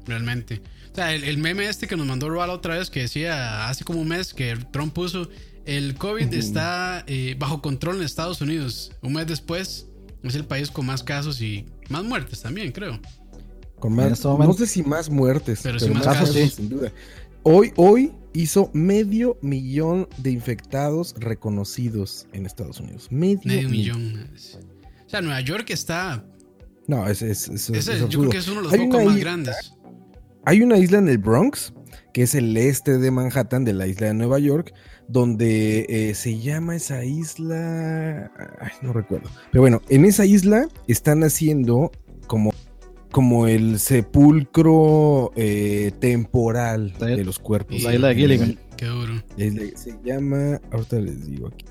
Realmente. 0.06 0.62
O 0.90 0.94
sea, 0.94 1.14
el, 1.14 1.24
el 1.24 1.38
meme 1.38 1.68
este 1.68 1.86
que 1.86 1.96
nos 1.96 2.06
mandó 2.06 2.28
Roal 2.28 2.50
otra 2.50 2.78
vez 2.78 2.90
que 2.90 3.00
decía 3.02 3.68
hace 3.68 3.84
como 3.84 4.00
un 4.00 4.08
mes 4.08 4.34
que 4.34 4.56
Trump 4.72 4.92
puso 4.92 5.28
el 5.66 5.94
COVID 5.94 6.32
está 6.34 7.04
eh, 7.06 7.36
bajo 7.38 7.60
control 7.62 7.96
en 7.98 8.02
Estados 8.02 8.40
Unidos. 8.40 8.90
Un 9.02 9.12
mes 9.12 9.26
después 9.26 9.86
es 10.22 10.34
el 10.34 10.44
país 10.44 10.70
con 10.70 10.86
más 10.86 11.02
casos 11.04 11.40
y 11.40 11.66
más 11.88 12.02
muertes 12.02 12.42
también, 12.42 12.72
creo. 12.72 12.98
Con 13.80 13.94
más, 13.94 14.12
este 14.12 14.28
momento. 14.28 14.52
no 14.52 14.58
sé 14.58 14.66
si 14.66 14.82
más 14.82 15.10
muertes, 15.10 15.60
Pero 15.62 15.78
pero, 15.78 15.86
sí 15.86 15.94
más 15.94 16.06
más 16.06 16.16
casos. 16.18 16.36
casos, 16.36 16.54
sin 16.54 16.68
duda. 16.68 16.92
Hoy, 17.42 17.72
hoy 17.76 18.12
hizo 18.34 18.70
medio 18.74 19.38
millón 19.42 20.06
de 20.18 20.30
infectados 20.30 21.14
reconocidos 21.18 22.26
en 22.32 22.46
Estados 22.46 22.78
Unidos. 22.80 23.08
Medio, 23.10 23.40
Medio 23.44 23.68
millón. 23.68 24.06
millón. 24.12 24.30
O 25.06 25.08
sea, 25.08 25.20
Nueva 25.22 25.40
York 25.40 25.70
está. 25.70 26.24
No, 26.86 27.08
es, 27.08 27.22
es, 27.22 27.48
es- 27.48 27.66
yo 28.08 28.20
creo 28.20 28.30
que 28.30 28.38
es 28.38 28.48
uno 28.48 28.58
de 28.58 28.62
los 28.64 28.72
Hay 28.72 28.80
una 28.80 28.96
más 28.98 29.06
isla- 29.06 29.20
grandes. 29.20 29.74
Hay 30.44 30.62
una 30.62 30.76
isla 30.78 30.98
en 30.98 31.08
el 31.08 31.18
Bronx, 31.18 31.72
que 32.12 32.22
es 32.22 32.34
el 32.34 32.56
este 32.56 32.98
de 32.98 33.10
Manhattan, 33.10 33.64
de 33.64 33.72
la 33.72 33.86
isla 33.86 34.08
de 34.08 34.14
Nueva 34.14 34.38
York, 34.38 34.72
donde 35.08 35.86
eh, 35.88 36.14
se 36.14 36.38
llama 36.38 36.76
esa 36.76 37.04
isla. 37.04 38.30
Ay, 38.60 38.70
no 38.82 38.92
recuerdo. 38.92 39.28
Pero 39.50 39.62
bueno, 39.62 39.82
en 39.88 40.04
esa 40.04 40.24
isla 40.26 40.66
están 40.88 41.24
haciendo 41.24 41.90
como, 42.26 42.52
como 43.10 43.46
el 43.46 43.78
sepulcro 43.80 45.32
eh, 45.36 45.92
temporal 45.98 46.92
La- 46.98 47.06
de 47.08 47.24
los 47.24 47.38
cuerpos. 47.38 47.82
la 47.82 47.94
isla 47.94 48.08
de 48.08 48.14
Gilligan. 48.14 48.58
Qué 48.76 48.86
duro. 48.86 49.14
Se 49.36 49.98
llama. 50.04 50.60
Ahorita 50.72 50.98
les 51.00 51.26
digo 51.26 51.48
aquí. 51.48 51.64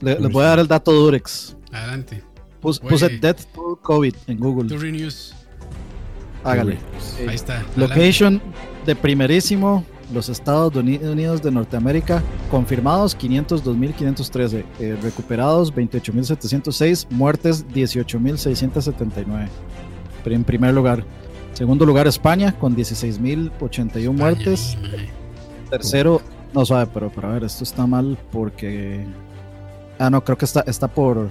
Le- 0.00 0.18
les 0.20 0.32
voy 0.32 0.42
a 0.44 0.48
dar 0.48 0.58
el 0.58 0.66
dato 0.66 0.92
Durex. 0.92 1.56
Adelante. 1.72 2.22
Pus- 2.60 2.80
puse 2.80 3.08
Death 3.18 3.44
to 3.54 3.78
COVID 3.82 4.14
en 4.26 4.38
Google. 4.38 4.68
Turi 4.68 4.92
News. 4.92 5.34
Hágale. 6.42 6.78
Ahí 7.28 7.34
está. 7.34 7.64
Location 7.76 8.40
de 8.86 8.94
primerísimo, 8.96 9.84
los 10.12 10.28
Estados 10.28 10.74
Uni- 10.76 10.98
Unidos 10.98 11.42
de 11.42 11.50
Norteamérica, 11.50 12.22
confirmados 12.50 13.16
502.513, 13.16 14.64
eh, 14.78 14.96
recuperados 15.02 15.72
28.706, 15.74 17.06
muertes 17.10 17.66
18.679. 17.68 19.48
En 20.34 20.44
primer 20.44 20.74
lugar. 20.74 21.04
Segundo 21.52 21.86
lugar 21.86 22.06
España 22.06 22.54
con 22.58 22.76
16.081 22.76 24.12
muertes. 24.12 24.76
Tercero, 25.70 26.20
no 26.52 26.66
sabe, 26.66 26.90
pero, 26.92 27.10
pero 27.14 27.28
a 27.28 27.32
ver, 27.32 27.44
esto 27.44 27.64
está 27.64 27.86
mal 27.86 28.18
porque... 28.30 29.04
Ah, 29.98 30.10
no, 30.10 30.22
creo 30.22 30.36
que 30.36 30.44
está, 30.44 30.62
está 30.66 30.88
por... 30.88 31.28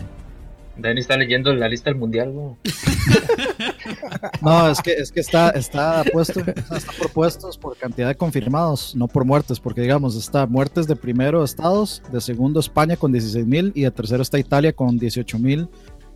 Dani 0.77 0.99
está 0.99 1.15
leyendo 1.15 1.53
la 1.53 1.69
lista 1.69 1.89
del 1.89 1.99
mundial, 1.99 2.35
¿no? 2.35 2.57
No, 4.41 4.69
es 4.69 4.81
que, 4.81 4.93
es 4.93 5.11
que 5.11 5.19
está, 5.19 5.51
está 5.51 6.03
puesto, 6.11 6.39
está 6.39 6.91
por 6.97 7.11
puestos 7.11 7.57
por 7.57 7.77
cantidad 7.77 8.07
de 8.07 8.15
confirmados, 8.15 8.95
no 8.95 9.07
por 9.07 9.25
muertes, 9.25 9.59
porque 9.59 9.81
digamos, 9.81 10.15
está 10.15 10.45
muertes 10.47 10.87
de 10.87 10.95
primero 10.95 11.43
estados, 11.43 12.01
de 12.11 12.19
segundo 12.21 12.59
España 12.59 12.97
con 12.97 13.11
16 13.11 13.45
mil 13.45 13.71
y 13.75 13.81
de 13.81 13.91
tercero 13.91 14.21
está 14.21 14.39
Italia 14.39 14.73
con 14.73 14.97
18 14.97 15.39
mil 15.39 15.69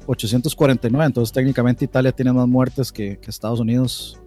849. 0.10 1.06
Entonces, 1.06 1.32
técnicamente 1.34 1.86
Italia 1.86 2.12
tiene 2.12 2.34
más 2.34 2.48
muertes 2.48 2.91
que, 2.91 3.17
que 3.19 3.30
Estados 3.30 3.60
Unidos. 3.60 4.19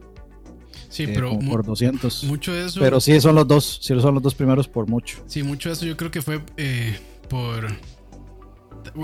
Sí, 0.88 1.04
eh, 1.04 1.10
pero 1.14 1.32
mu- 1.34 1.50
por 1.50 1.64
200. 1.64 2.24
mucho 2.24 2.52
de 2.52 2.66
eso. 2.66 2.80
Pero 2.80 3.00
sí 3.00 3.18
son 3.20 3.34
los 3.34 3.48
dos, 3.48 3.78
sí 3.82 3.98
son 4.00 4.14
los 4.14 4.22
dos 4.22 4.34
primeros 4.34 4.68
por 4.68 4.86
mucho. 4.88 5.22
Sí, 5.26 5.42
mucho 5.42 5.68
de 5.68 5.74
eso 5.74 5.86
yo 5.86 5.96
creo 5.96 6.10
que 6.10 6.22
fue 6.22 6.40
eh, 6.56 6.98
por 7.28 7.66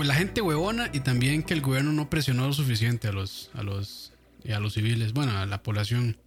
la 0.05 0.13
gente 0.13 0.41
huevona 0.41 0.89
y 0.93 0.99
también 0.99 1.41
que 1.43 1.53
el 1.53 1.61
gobierno 1.61 1.91
no 1.91 2.09
presionó 2.09 2.45
lo 2.47 2.53
suficiente 2.53 3.07
a 3.07 3.11
los 3.11 3.49
a 3.53 3.63
los 3.63 4.13
y 4.43 4.51
a 4.51 4.59
los 4.59 4.73
civiles, 4.73 5.13
bueno, 5.13 5.31
a 5.37 5.45
la 5.45 5.63
población. 5.63 6.17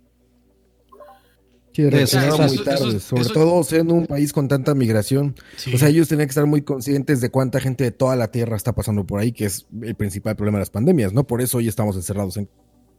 Sí, 1.73 1.83
muy 1.83 1.95
eso- 2.01 2.19
tarde, 2.19 2.45
eso- 2.89 3.01
sobre 3.01 3.23
eso- 3.23 3.33
todo 3.33 3.63
siendo 3.65 3.95
un 3.95 4.07
país 4.07 4.33
con 4.33 4.47
tanta 4.49 4.75
migración. 4.75 5.35
Sí. 5.57 5.75
O 5.75 5.79
sea, 5.79 5.89
ellos 5.89 6.09
tenían 6.09 6.27
que 6.29 6.33
estar 6.33 6.47
muy 6.47 6.63
conscientes 6.63 7.21
de 7.21 7.31
cuánta 7.31 7.61
gente 7.61 7.85
de 7.85 7.91
toda 7.91 8.15
la 8.17 8.31
Tierra 8.31 8.57
está 8.57 8.73
pasando 8.75 9.05
por 9.07 9.21
ahí, 9.21 9.33
que 9.33 9.47
es 9.47 9.67
el 9.83 9.95
principal 9.95 10.37
problema 10.37 10.59
de 10.59 10.63
las 10.63 10.71
pandemias, 10.71 11.13
¿no? 11.13 11.25
Por 11.27 11.41
eso 11.41 11.59
hoy 11.59 11.69
estamos 11.69 11.97
encerrados 11.97 12.37
en... 12.37 12.49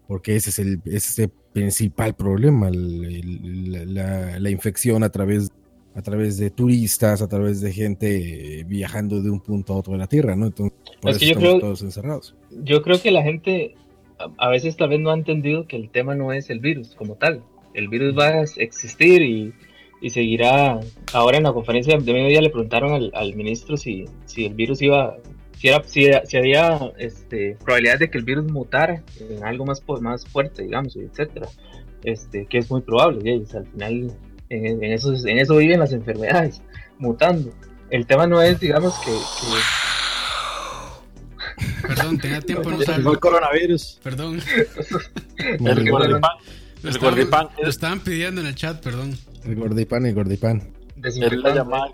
Porque 0.07 0.35
ese 0.35 0.49
es 0.49 0.59
el, 0.59 0.81
ese 0.85 0.97
es 0.97 1.19
el 1.19 1.29
principal 1.53 2.13
problema, 2.15 2.67
el- 2.67 3.05
el- 3.05 3.93
la, 3.93 4.37
la 4.39 4.49
infección 4.49 5.01
a 5.03 5.09
través, 5.09 5.49
a 5.95 6.01
través 6.01 6.37
de 6.37 6.49
turistas, 6.49 7.21
a 7.21 7.27
través 7.29 7.61
de 7.61 7.71
gente 7.71 8.59
eh, 8.59 8.63
viajando 8.65 9.21
de 9.21 9.29
un 9.29 9.39
punto 9.39 9.73
a 9.73 9.77
otro 9.77 9.93
de 9.93 9.99
la 9.99 10.07
Tierra, 10.07 10.35
¿no? 10.35 10.47
Entonces, 10.47 10.77
por 11.01 11.11
Es 11.11 11.17
eso 11.17 11.19
que 11.19 11.25
yo 11.27 11.31
estamos 11.31 11.49
creo- 11.51 11.59
todos 11.61 11.81
encerrados. 11.83 12.35
Yo 12.63 12.81
creo 12.81 13.01
que 13.01 13.11
la 13.11 13.23
gente 13.23 13.75
a, 14.19 14.47
a 14.47 14.49
veces 14.49 14.75
tal 14.75 14.89
vez 14.89 14.99
no 14.99 15.11
ha 15.11 15.13
entendido 15.13 15.67
que 15.67 15.77
el 15.77 15.89
tema 15.89 16.15
no 16.15 16.33
es 16.33 16.49
el 16.49 16.59
virus 16.59 16.95
como 16.95 17.15
tal. 17.15 17.41
El 17.73 17.87
virus 17.87 18.17
va 18.17 18.27
a 18.27 18.43
existir 18.57 19.21
y, 19.21 19.53
y 20.01 20.09
seguirá. 20.09 20.79
Ahora 21.13 21.37
en 21.37 21.43
la 21.43 21.53
conferencia 21.53 21.97
de 21.97 22.13
mediodía 22.13 22.41
le 22.41 22.49
preguntaron 22.49 22.93
al, 22.93 23.11
al 23.13 23.35
ministro 23.35 23.77
si, 23.77 24.05
si 24.25 24.45
el 24.45 24.53
virus 24.53 24.81
iba, 24.81 25.15
si, 25.57 25.67
era, 25.69 25.83
si, 25.85 26.07
si 26.25 26.37
había 26.37 26.79
este, 26.97 27.57
probabilidad 27.63 27.99
de 27.99 28.09
que 28.09 28.17
el 28.17 28.25
virus 28.25 28.51
mutara 28.51 29.01
en 29.19 29.43
algo 29.43 29.65
más, 29.65 29.81
más 30.01 30.25
fuerte, 30.25 30.63
digamos, 30.63 30.95
etcétera. 30.95 31.47
Este, 32.03 32.45
que 32.47 32.57
es 32.57 32.69
muy 32.69 32.81
probable. 32.81 33.45
sea, 33.45 33.61
al 33.61 33.67
final 33.67 34.11
en, 34.49 34.83
en 34.83 34.91
eso, 34.91 35.13
en 35.25 35.37
eso 35.37 35.55
viven 35.57 35.79
las 35.79 35.93
enfermedades, 35.93 36.61
mutando. 36.99 37.51
El 37.89 38.05
tema 38.05 38.27
no 38.27 38.41
es, 38.41 38.59
digamos, 38.59 38.93
que- 38.99 39.11
que 39.11 39.47
Perdón, 41.87 42.17
tenía 42.17 42.41
tiempo 42.41 42.69
de 42.69 42.75
no 42.77 42.81
usarlo. 42.81 43.11
el 43.11 43.19
coronavirus. 43.19 43.99
Perdón. 44.03 44.39
El. 45.37 45.85
Lo 45.85 46.19
El 46.83 46.97
gordipán. 46.99 47.47
Lo 47.61 47.69
estaban 47.69 47.99
pidiendo 48.01 48.41
en 48.41 48.47
el 48.47 48.55
chat, 48.55 48.83
perdón. 48.83 49.17
El 49.45 49.55
gordipán, 49.55 50.05
el 50.05 50.13
gordipán. 50.13 50.61
La. 51.65 51.91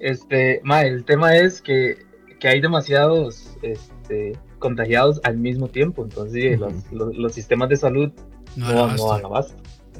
Este, 0.00 0.60
ma, 0.64 0.82
el 0.82 1.04
tema 1.04 1.36
es 1.36 1.62
que, 1.62 1.98
que 2.40 2.48
hay 2.48 2.60
demasiados 2.60 3.56
este, 3.62 4.32
contagiados 4.58 5.20
al 5.24 5.38
mismo 5.38 5.68
tiempo, 5.68 6.02
entonces 6.02 6.58
los, 6.58 6.72
los, 6.92 7.16
los 7.16 7.32
sistemas 7.32 7.68
de 7.68 7.76
salud 7.76 8.10
No, 8.56 8.72
no, 8.72 8.96
no, 8.96 9.08
dan 9.12 9.24
abasto. 9.24 9.54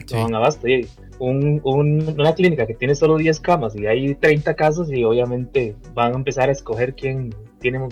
Sí. 0.07 0.15
No 0.15 0.23
dan 0.23 0.35
abasto. 0.35 0.67
Y 0.69 0.89
un, 1.19 1.61
un- 1.63 2.15
una 2.19 2.35
clínica 2.35 2.67
que 2.67 2.75
tiene 2.75 2.95
solo 2.97 3.17
10 3.17 3.39
camas 3.41 3.77
y 3.77 3.87
hay 3.87 4.15
30 4.17 4.55
casos 4.55 4.91
y 4.91 5.05
obviamente 5.05 5.77
van 5.95 6.13
a 6.13 6.17
empezar 6.17 6.49
a 6.49 6.53
escoger 6.53 6.95
quién 6.95 7.33
tiene 7.61 7.87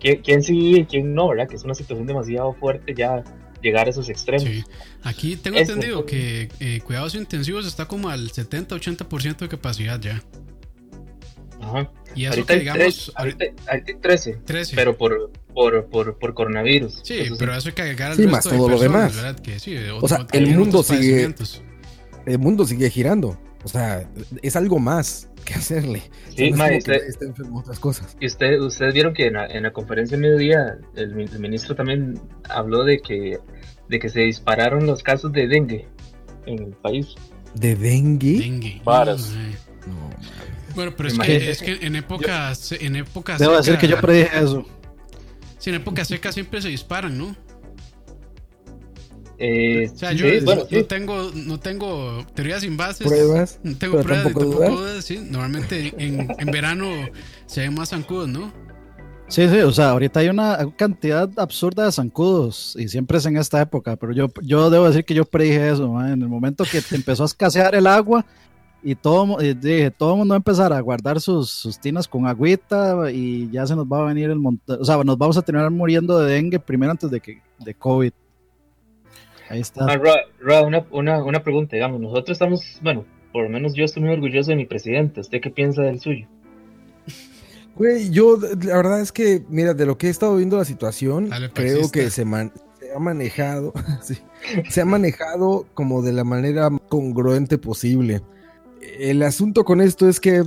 quién, 0.00 0.20
quién 0.22 0.42
sí 0.42 0.80
y 0.80 0.84
quién 0.84 1.14
no, 1.14 1.28
¿verdad? 1.28 1.46
Que 1.48 1.54
es 1.56 1.62
una 1.64 1.74
situación 1.74 2.06
demasiado 2.08 2.52
fuerte 2.54 2.94
ya 2.96 3.22
llegar 3.64 3.88
a 3.88 3.90
esos 3.90 4.08
extremos. 4.08 4.44
Sí. 4.48 4.62
Aquí 5.02 5.36
tengo 5.36 5.56
Eso. 5.58 5.72
entendido 5.72 6.06
que 6.06 6.48
eh, 6.60 6.80
cuidados 6.84 7.14
intensivos 7.16 7.66
está 7.66 7.86
como 7.86 8.08
al 8.10 8.30
70-80% 8.30 9.38
de 9.38 9.48
capacidad 9.48 9.98
ya. 10.00 10.22
Ajá. 11.60 11.90
Y 12.14 12.24
eso 12.26 12.32
Ahorita, 12.34 12.46
que 12.46 12.52
hay 12.52 12.58
digamos, 12.60 12.82
tres- 12.84 13.12
ahorita, 13.16 13.44
ahorita 13.68 13.92
hay 13.92 13.98
13, 14.00 14.32
13. 14.44 14.76
pero 14.76 14.96
por, 14.96 15.32
por, 15.52 15.86
por, 15.88 16.18
por 16.18 16.34
coronavirus. 16.34 17.00
Sí, 17.02 17.14
Eso 17.18 17.36
pero 17.38 17.54
eso 17.56 17.68
hay 17.68 17.74
que 17.74 17.82
agregar 17.82 18.10
al 18.12 18.16
Sí, 18.16 18.22
resto 18.22 18.32
más 18.36 18.44
de 18.44 18.50
todo 18.50 18.68
lo 18.68 18.78
personas, 18.78 19.12
demás. 19.12 19.16
¿verdad? 19.24 19.40
Que 19.42 19.58
sí, 19.58 19.76
O 20.00 20.06
sea, 20.08 20.20
otro- 20.20 20.38
el 20.38 20.56
mundo 20.56 20.82
sigue-. 20.82 21.34
El 22.26 22.38
mundo 22.38 22.66
sigue 22.66 22.88
girando. 22.90 23.38
O 23.64 23.68
sea, 23.68 24.08
es 24.42 24.56
algo 24.56 24.78
más 24.78 25.28
que 25.44 25.54
hacerle. 25.54 26.02
Sí, 26.36 26.50
No 26.50 26.56
es 26.56 26.56
ma, 26.56 26.76
usted- 26.76 27.02
está 27.08 27.24
enfermo 27.26 27.60
otras 27.60 27.78
cosas. 27.78 28.16
Y 28.20 28.26
usted, 28.26 28.58
ustedes 28.60 28.94
vieron 28.94 29.14
que 29.14 29.26
en 29.26 29.34
la, 29.34 29.46
en 29.46 29.62
la 29.64 29.72
conferencia 29.72 30.16
de 30.16 30.22
mediodía 30.22 30.78
el, 30.96 31.14
mi- 31.14 31.24
el 31.24 31.38
ministro 31.38 31.74
también 31.74 32.20
habló 32.48 32.84
de 32.84 32.98
que, 33.00 33.38
de 33.88 33.98
que 33.98 34.08
se 34.08 34.20
dispararon 34.20 34.86
los 34.86 35.02
casos 35.02 35.32
de 35.32 35.46
dengue 35.46 35.86
en 36.46 36.58
el 36.64 36.72
país. 36.72 37.08
¿De 37.54 37.76
dengue? 37.76 38.38
Dengue. 38.38 38.80
Varas. 38.84 39.30
No. 39.86 40.10
Bueno, 40.74 40.92
pero 40.96 41.08
es 41.08 41.18
que, 41.18 41.50
es 41.50 41.62
que 41.62 41.86
en 41.86 41.94
épocas, 41.94 42.72
en 42.72 42.96
épocas 42.96 43.38
Debo 43.38 43.56
decir 43.56 43.78
que 43.78 43.86
yo 43.86 44.00
predije 44.00 44.36
eso. 44.38 44.66
sí, 45.58 45.70
en 45.70 45.76
épocas 45.76 46.08
secas 46.08 46.34
siempre 46.34 46.60
se 46.60 46.68
disparan, 46.68 47.16
¿no? 47.16 47.36
Eh, 49.38 49.90
O 49.92 49.96
sea, 49.96 50.10
sí, 50.10 50.16
yo 50.18 50.26
bueno, 50.44 50.62
no, 50.70 50.78
sí. 50.78 50.84
tengo, 50.84 51.30
no 51.34 51.58
tengo 51.60 52.24
teorías 52.34 52.62
sin 52.62 52.76
bases. 52.76 53.06
¿Pruebas? 53.06 53.58
No 53.62 53.76
tengo 53.76 54.00
pruebas, 54.00 54.24
tampoco 54.24 54.46
tampoco 54.46 54.56
dudas. 54.56 54.70
dudas, 54.70 55.04
sí. 55.04 55.18
Normalmente 55.18 55.92
en, 55.98 56.28
en 56.38 56.46
verano 56.50 56.86
se 57.46 57.62
ven 57.62 57.74
más 57.74 57.90
zancudos, 57.90 58.28
¿no? 58.28 58.52
Sí, 59.26 59.48
sí, 59.48 59.56
o 59.60 59.72
sea, 59.72 59.90
ahorita 59.90 60.20
hay 60.20 60.28
una 60.28 60.58
cantidad 60.76 61.28
absurda 61.38 61.86
de 61.86 61.92
zancudos 61.92 62.76
y 62.78 62.88
siempre 62.88 63.18
es 63.18 63.26
en 63.26 63.38
esta 63.38 63.60
época, 63.60 63.96
pero 63.96 64.12
yo, 64.12 64.28
yo 64.42 64.68
debo 64.68 64.86
decir 64.86 65.04
que 65.04 65.14
yo 65.14 65.24
predije 65.24 65.70
eso, 65.70 65.90
man, 65.90 66.12
en 66.12 66.22
el 66.22 66.28
momento 66.28 66.64
que 66.70 66.82
empezó 66.94 67.22
a 67.22 67.26
escasear 67.26 67.74
el 67.74 67.86
agua 67.86 68.24
y 68.82 68.94
todo, 68.94 69.38
dije, 69.38 69.90
todo 69.90 70.12
el 70.12 70.18
mundo 70.18 70.32
va 70.32 70.36
a 70.36 70.44
empezar 70.44 70.74
a 70.74 70.80
guardar 70.80 71.22
sus, 71.22 71.50
sus 71.50 71.80
tinas 71.80 72.06
con 72.06 72.26
agüita 72.26 73.10
y 73.10 73.50
ya 73.50 73.66
se 73.66 73.74
nos 73.74 73.86
va 73.86 74.00
a 74.00 74.04
venir 74.08 74.28
el 74.28 74.38
montón, 74.38 74.78
o 74.80 74.84
sea, 74.84 75.02
nos 75.02 75.16
vamos 75.16 75.38
a 75.38 75.42
terminar 75.42 75.70
muriendo 75.70 76.18
de 76.20 76.34
dengue 76.34 76.60
primero 76.60 76.92
antes 76.92 77.10
de 77.10 77.18
que 77.18 77.40
de 77.58 77.74
COVID. 77.74 78.12
Ahí 79.48 79.60
está. 79.60 79.84
Ah, 79.86 79.96
Ra, 79.96 80.14
Ra, 80.40 80.62
una, 80.62 80.86
una, 80.90 81.22
una 81.22 81.42
pregunta, 81.42 81.76
digamos, 81.76 82.00
nosotros 82.00 82.34
estamos, 82.34 82.78
bueno, 82.82 83.04
por 83.32 83.44
lo 83.44 83.50
menos 83.50 83.74
yo 83.74 83.84
estoy 83.84 84.02
muy 84.02 84.12
orgulloso 84.12 84.50
de 84.50 84.56
mi 84.56 84.64
presidente. 84.66 85.20
¿Usted 85.20 85.40
qué 85.40 85.50
piensa 85.50 85.82
del 85.82 86.00
suyo? 86.00 86.26
Güey, 87.76 88.10
yo 88.10 88.38
la 88.62 88.76
verdad 88.76 89.00
es 89.00 89.10
que, 89.10 89.42
mira, 89.48 89.74
de 89.74 89.84
lo 89.84 89.98
que 89.98 90.06
he 90.06 90.10
estado 90.10 90.36
viendo 90.36 90.56
la 90.56 90.64
situación, 90.64 91.28
Dale, 91.28 91.50
creo 91.50 91.90
que 91.90 92.08
se, 92.10 92.24
man- 92.24 92.52
se 92.78 92.92
ha 92.94 92.98
manejado, 93.00 93.72
sí, 94.02 94.16
se 94.68 94.80
ha 94.80 94.84
manejado 94.84 95.66
como 95.74 96.00
de 96.02 96.12
la 96.12 96.22
manera 96.22 96.70
más 96.70 96.82
congruente 96.88 97.58
posible. 97.58 98.22
El 98.98 99.22
asunto 99.24 99.64
con 99.64 99.80
esto 99.80 100.08
es 100.08 100.20
que 100.20 100.44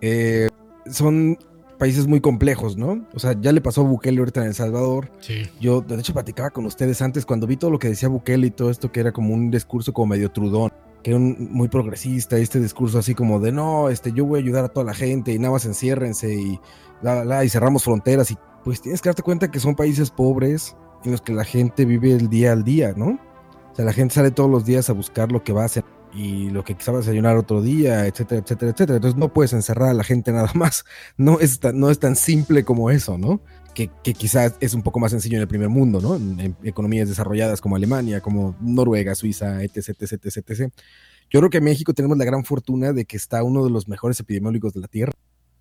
eh, 0.00 0.48
son 0.90 1.36
países 1.78 2.06
muy 2.06 2.20
complejos, 2.20 2.76
¿no? 2.76 3.06
O 3.14 3.18
sea, 3.18 3.34
ya 3.40 3.52
le 3.52 3.60
pasó 3.60 3.82
a 3.82 3.84
Bukele 3.84 4.18
ahorita 4.18 4.40
en 4.42 4.48
El 4.48 4.54
Salvador. 4.54 5.10
Sí. 5.20 5.42
Yo, 5.60 5.80
de 5.80 5.96
hecho, 5.96 6.12
platicaba 6.12 6.50
con 6.50 6.66
ustedes 6.66 7.00
antes 7.02 7.26
cuando 7.26 7.46
vi 7.46 7.56
todo 7.56 7.70
lo 7.70 7.78
que 7.78 7.88
decía 7.88 8.08
Bukele 8.08 8.48
y 8.48 8.50
todo 8.50 8.70
esto, 8.70 8.90
que 8.90 9.00
era 9.00 9.12
como 9.12 9.34
un 9.34 9.50
discurso 9.50 9.92
como 9.92 10.08
medio 10.08 10.30
trudón, 10.30 10.72
que 11.02 11.10
era 11.10 11.18
un, 11.18 11.48
muy 11.50 11.68
progresista, 11.68 12.36
este 12.38 12.60
discurso 12.60 12.98
así 12.98 13.14
como 13.14 13.40
de 13.40 13.52
no, 13.52 13.88
este, 13.90 14.12
yo 14.12 14.24
voy 14.24 14.40
a 14.40 14.42
ayudar 14.42 14.64
a 14.64 14.68
toda 14.68 14.84
la 14.84 14.94
gente 14.94 15.32
y 15.32 15.38
nada 15.38 15.52
más 15.52 15.64
enciérrense 15.64 16.34
y 16.34 16.60
la, 17.02 17.16
la, 17.16 17.24
la, 17.24 17.44
y 17.44 17.48
cerramos 17.48 17.84
fronteras. 17.84 18.30
Y 18.30 18.38
pues 18.64 18.80
tienes 18.80 19.00
que 19.02 19.08
darte 19.10 19.22
cuenta 19.22 19.50
que 19.50 19.60
son 19.60 19.74
países 19.74 20.10
pobres 20.10 20.76
en 21.04 21.12
los 21.12 21.20
que 21.20 21.32
la 21.32 21.44
gente 21.44 21.84
vive 21.84 22.12
el 22.12 22.28
día 22.28 22.52
al 22.52 22.64
día, 22.64 22.94
¿no? 22.96 23.18
O 23.72 23.74
sea, 23.76 23.84
la 23.84 23.92
gente 23.92 24.14
sale 24.14 24.30
todos 24.30 24.50
los 24.50 24.64
días 24.64 24.88
a 24.88 24.94
buscar 24.94 25.30
lo 25.30 25.44
que 25.44 25.52
va 25.52 25.62
a 25.62 25.66
hacer 25.66 25.84
y 26.16 26.48
lo 26.48 26.64
que 26.64 26.74
a 26.74 26.92
desayunar 26.92 27.36
otro 27.36 27.60
día, 27.60 28.06
etcétera, 28.06 28.40
etcétera, 28.40 28.70
etcétera. 28.70 28.96
Entonces 28.96 29.18
no 29.18 29.32
puedes 29.32 29.52
encerrar 29.52 29.90
a 29.90 29.94
la 29.94 30.04
gente 30.04 30.32
nada 30.32 30.50
más. 30.54 30.84
No 31.18 31.40
es 31.40 31.60
tan, 31.60 31.78
no 31.78 31.90
es 31.90 31.98
tan 31.98 32.16
simple 32.16 32.64
como 32.64 32.90
eso, 32.90 33.18
¿no? 33.18 33.40
Que, 33.74 33.90
que 34.02 34.14
quizás 34.14 34.54
es 34.60 34.74
un 34.74 34.82
poco 34.82 34.98
más 34.98 35.10
sencillo 35.10 35.36
en 35.36 35.42
el 35.42 35.48
primer 35.48 35.68
mundo, 35.68 36.00
¿no? 36.00 36.16
En, 36.16 36.40
en 36.40 36.56
economías 36.62 37.08
desarrolladas 37.08 37.60
como 37.60 37.76
Alemania, 37.76 38.20
como 38.20 38.56
Noruega, 38.60 39.14
Suiza, 39.14 39.62
etc, 39.62 39.90
etc, 40.00 40.12
etc, 40.24 40.50
etc. 40.50 40.72
Yo 41.30 41.40
creo 41.40 41.50
que 41.50 41.58
en 41.58 41.64
México 41.64 41.92
tenemos 41.92 42.16
la 42.16 42.24
gran 42.24 42.44
fortuna 42.44 42.92
de 42.92 43.04
que 43.04 43.16
está 43.16 43.42
uno 43.42 43.64
de 43.64 43.70
los 43.70 43.88
mejores 43.88 44.18
epidemiólogos 44.20 44.72
de 44.72 44.80
la 44.80 44.88
Tierra, 44.88 45.12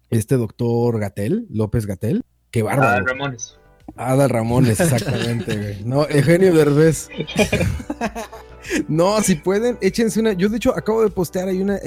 este 0.09 0.37
doctor 0.37 0.99
Gatel, 0.99 1.47
López 1.49 1.85
Gatel. 1.85 2.23
Qué 2.51 2.63
bárbaro. 2.63 3.05
Ramones. 3.05 3.57
Ada 3.95 4.27
Ramones, 4.27 4.79
exactamente, 4.79 5.57
güey. 5.57 5.83
No, 5.83 6.07
Eugenio 6.07 6.53
Derbez. 6.53 7.10
no, 8.87 9.21
si 9.21 9.35
pueden, 9.35 9.77
échense 9.81 10.19
una. 10.19 10.33
Yo, 10.33 10.49
de 10.49 10.57
hecho, 10.57 10.75
acabo 10.77 11.03
de 11.03 11.09
postear 11.09 11.47
ahí 11.47 11.61
una, 11.61 11.77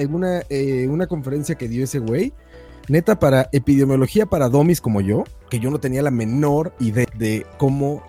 eh, 0.48 0.88
una 0.88 1.06
conferencia 1.06 1.56
que 1.56 1.68
dio 1.68 1.84
ese 1.84 1.98
güey. 1.98 2.32
Neta, 2.88 3.18
para 3.18 3.50
epidemiología 3.52 4.24
para 4.24 4.48
domis 4.48 4.80
como 4.80 5.02
yo, 5.02 5.24
que 5.50 5.60
yo 5.60 5.70
no 5.70 5.78
tenía 5.78 6.00
la 6.02 6.10
menor 6.10 6.74
idea 6.80 7.06
de 7.18 7.44
cómo 7.58 8.02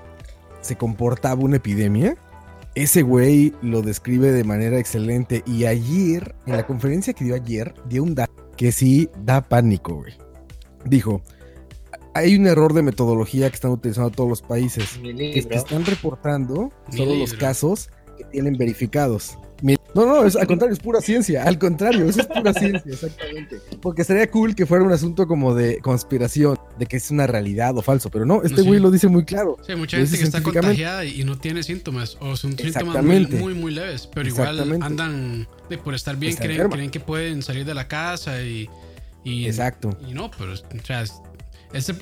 se 0.61 0.78
comportaba 0.78 1.41
una 1.43 1.57
epidemia. 1.57 2.15
Ese 2.76 3.01
güey 3.01 3.53
lo 3.61 3.82
describe 3.82 4.32
de 4.32 4.43
manera 4.45 4.80
excelente. 4.80 5.43
Y 5.45 5.65
ayer, 5.65 6.36
en 6.45 6.55
la 6.55 6.65
conferencia 6.65 7.13
que 7.13 7.26
dio 7.26 7.36
ayer, 7.36 7.74
dio 7.89 8.03
un 8.03 8.15
dato 8.15 8.34
que 8.55 8.72
sí 8.72 9.09
da 9.26 9.41
pánico, 9.41 9.95
güey. 9.95 10.13
Dijo: 10.86 11.22
hay 12.13 12.36
un 12.36 12.47
error 12.47 12.74
de 12.74 12.82
metodología 12.82 13.49
que 13.49 13.55
están 13.55 13.72
utilizando 13.72 14.11
todos 14.11 14.30
los 14.30 14.41
países. 14.41 14.99
Que 15.01 15.13
que 15.47 15.55
están 15.55 15.86
reportando 15.86 16.72
Mi 16.91 16.97
solo 16.97 17.15
los 17.15 17.34
casos 17.34 17.89
que 18.20 18.26
tienen 18.26 18.55
verificados. 18.57 19.38
No, 19.95 20.05
no, 20.05 20.24
es, 20.24 20.36
al 20.36 20.45
contrario, 20.45 20.72
es 20.74 20.80
pura 20.80 21.01
ciencia. 21.01 21.43
Al 21.45 21.57
contrario, 21.57 22.07
eso 22.07 22.22
es 22.22 22.28
pura 22.28 22.53
ciencia, 22.53 22.84
exactamente. 22.93 23.57
Porque 23.82 24.03
sería 24.03 24.30
cool 24.30 24.53
que 24.53 24.67
fuera 24.67 24.84
un 24.86 24.91
asunto 24.91 25.26
como 25.28 25.55
de 25.55 25.80
conspiración, 25.80 26.59
de 26.78 26.86
que 26.86 26.97
es 26.97 27.09
una 27.09 27.26
realidad 27.26 27.76
o 27.76 27.82
falso, 27.82 28.11
pero 28.11 28.24
no, 28.24 28.43
este 28.43 28.57
No, 28.57 28.61
sí. 28.61 28.67
güey 28.67 28.80
lo 28.80 28.91
dice 28.91 29.07
muy 29.07 29.26
claro. 29.26 29.57
Sí, 29.65 29.74
mucha 29.76 29.97
gente 29.97 30.15
que 30.15 30.24
está 30.24 30.43
contagiada 30.43 31.05
y 31.05 31.24
no 31.24 31.39
tiene 31.39 31.63
síntomas, 31.63 32.17
o 32.22 32.38
son 32.38 32.55
síntomas 32.55 33.03
muy, 33.03 33.26
muy, 33.26 33.53
muy 33.55 33.72
leves, 33.74 34.07
pero 34.13 34.30
igual 34.30 34.80
andan, 34.84 35.47
de, 35.72 35.80
por 35.80 35.95
estar 35.95 36.15
bien, 36.17 36.34
Está 36.34 36.43
creen, 36.43 36.57
enferma. 36.57 36.76
creen 36.76 36.91
que 36.91 36.99
pueden 36.99 37.41
salir 37.41 37.65
de 37.65 37.74
la 37.74 37.88
casa 37.88 38.43
y. 38.43 38.70
y 39.24 39.47
Exacto. 39.47 39.97
Y 40.07 40.13
no, 40.13 40.30
pero, 40.38 40.53
o 40.53 40.55
sea, 40.86 41.03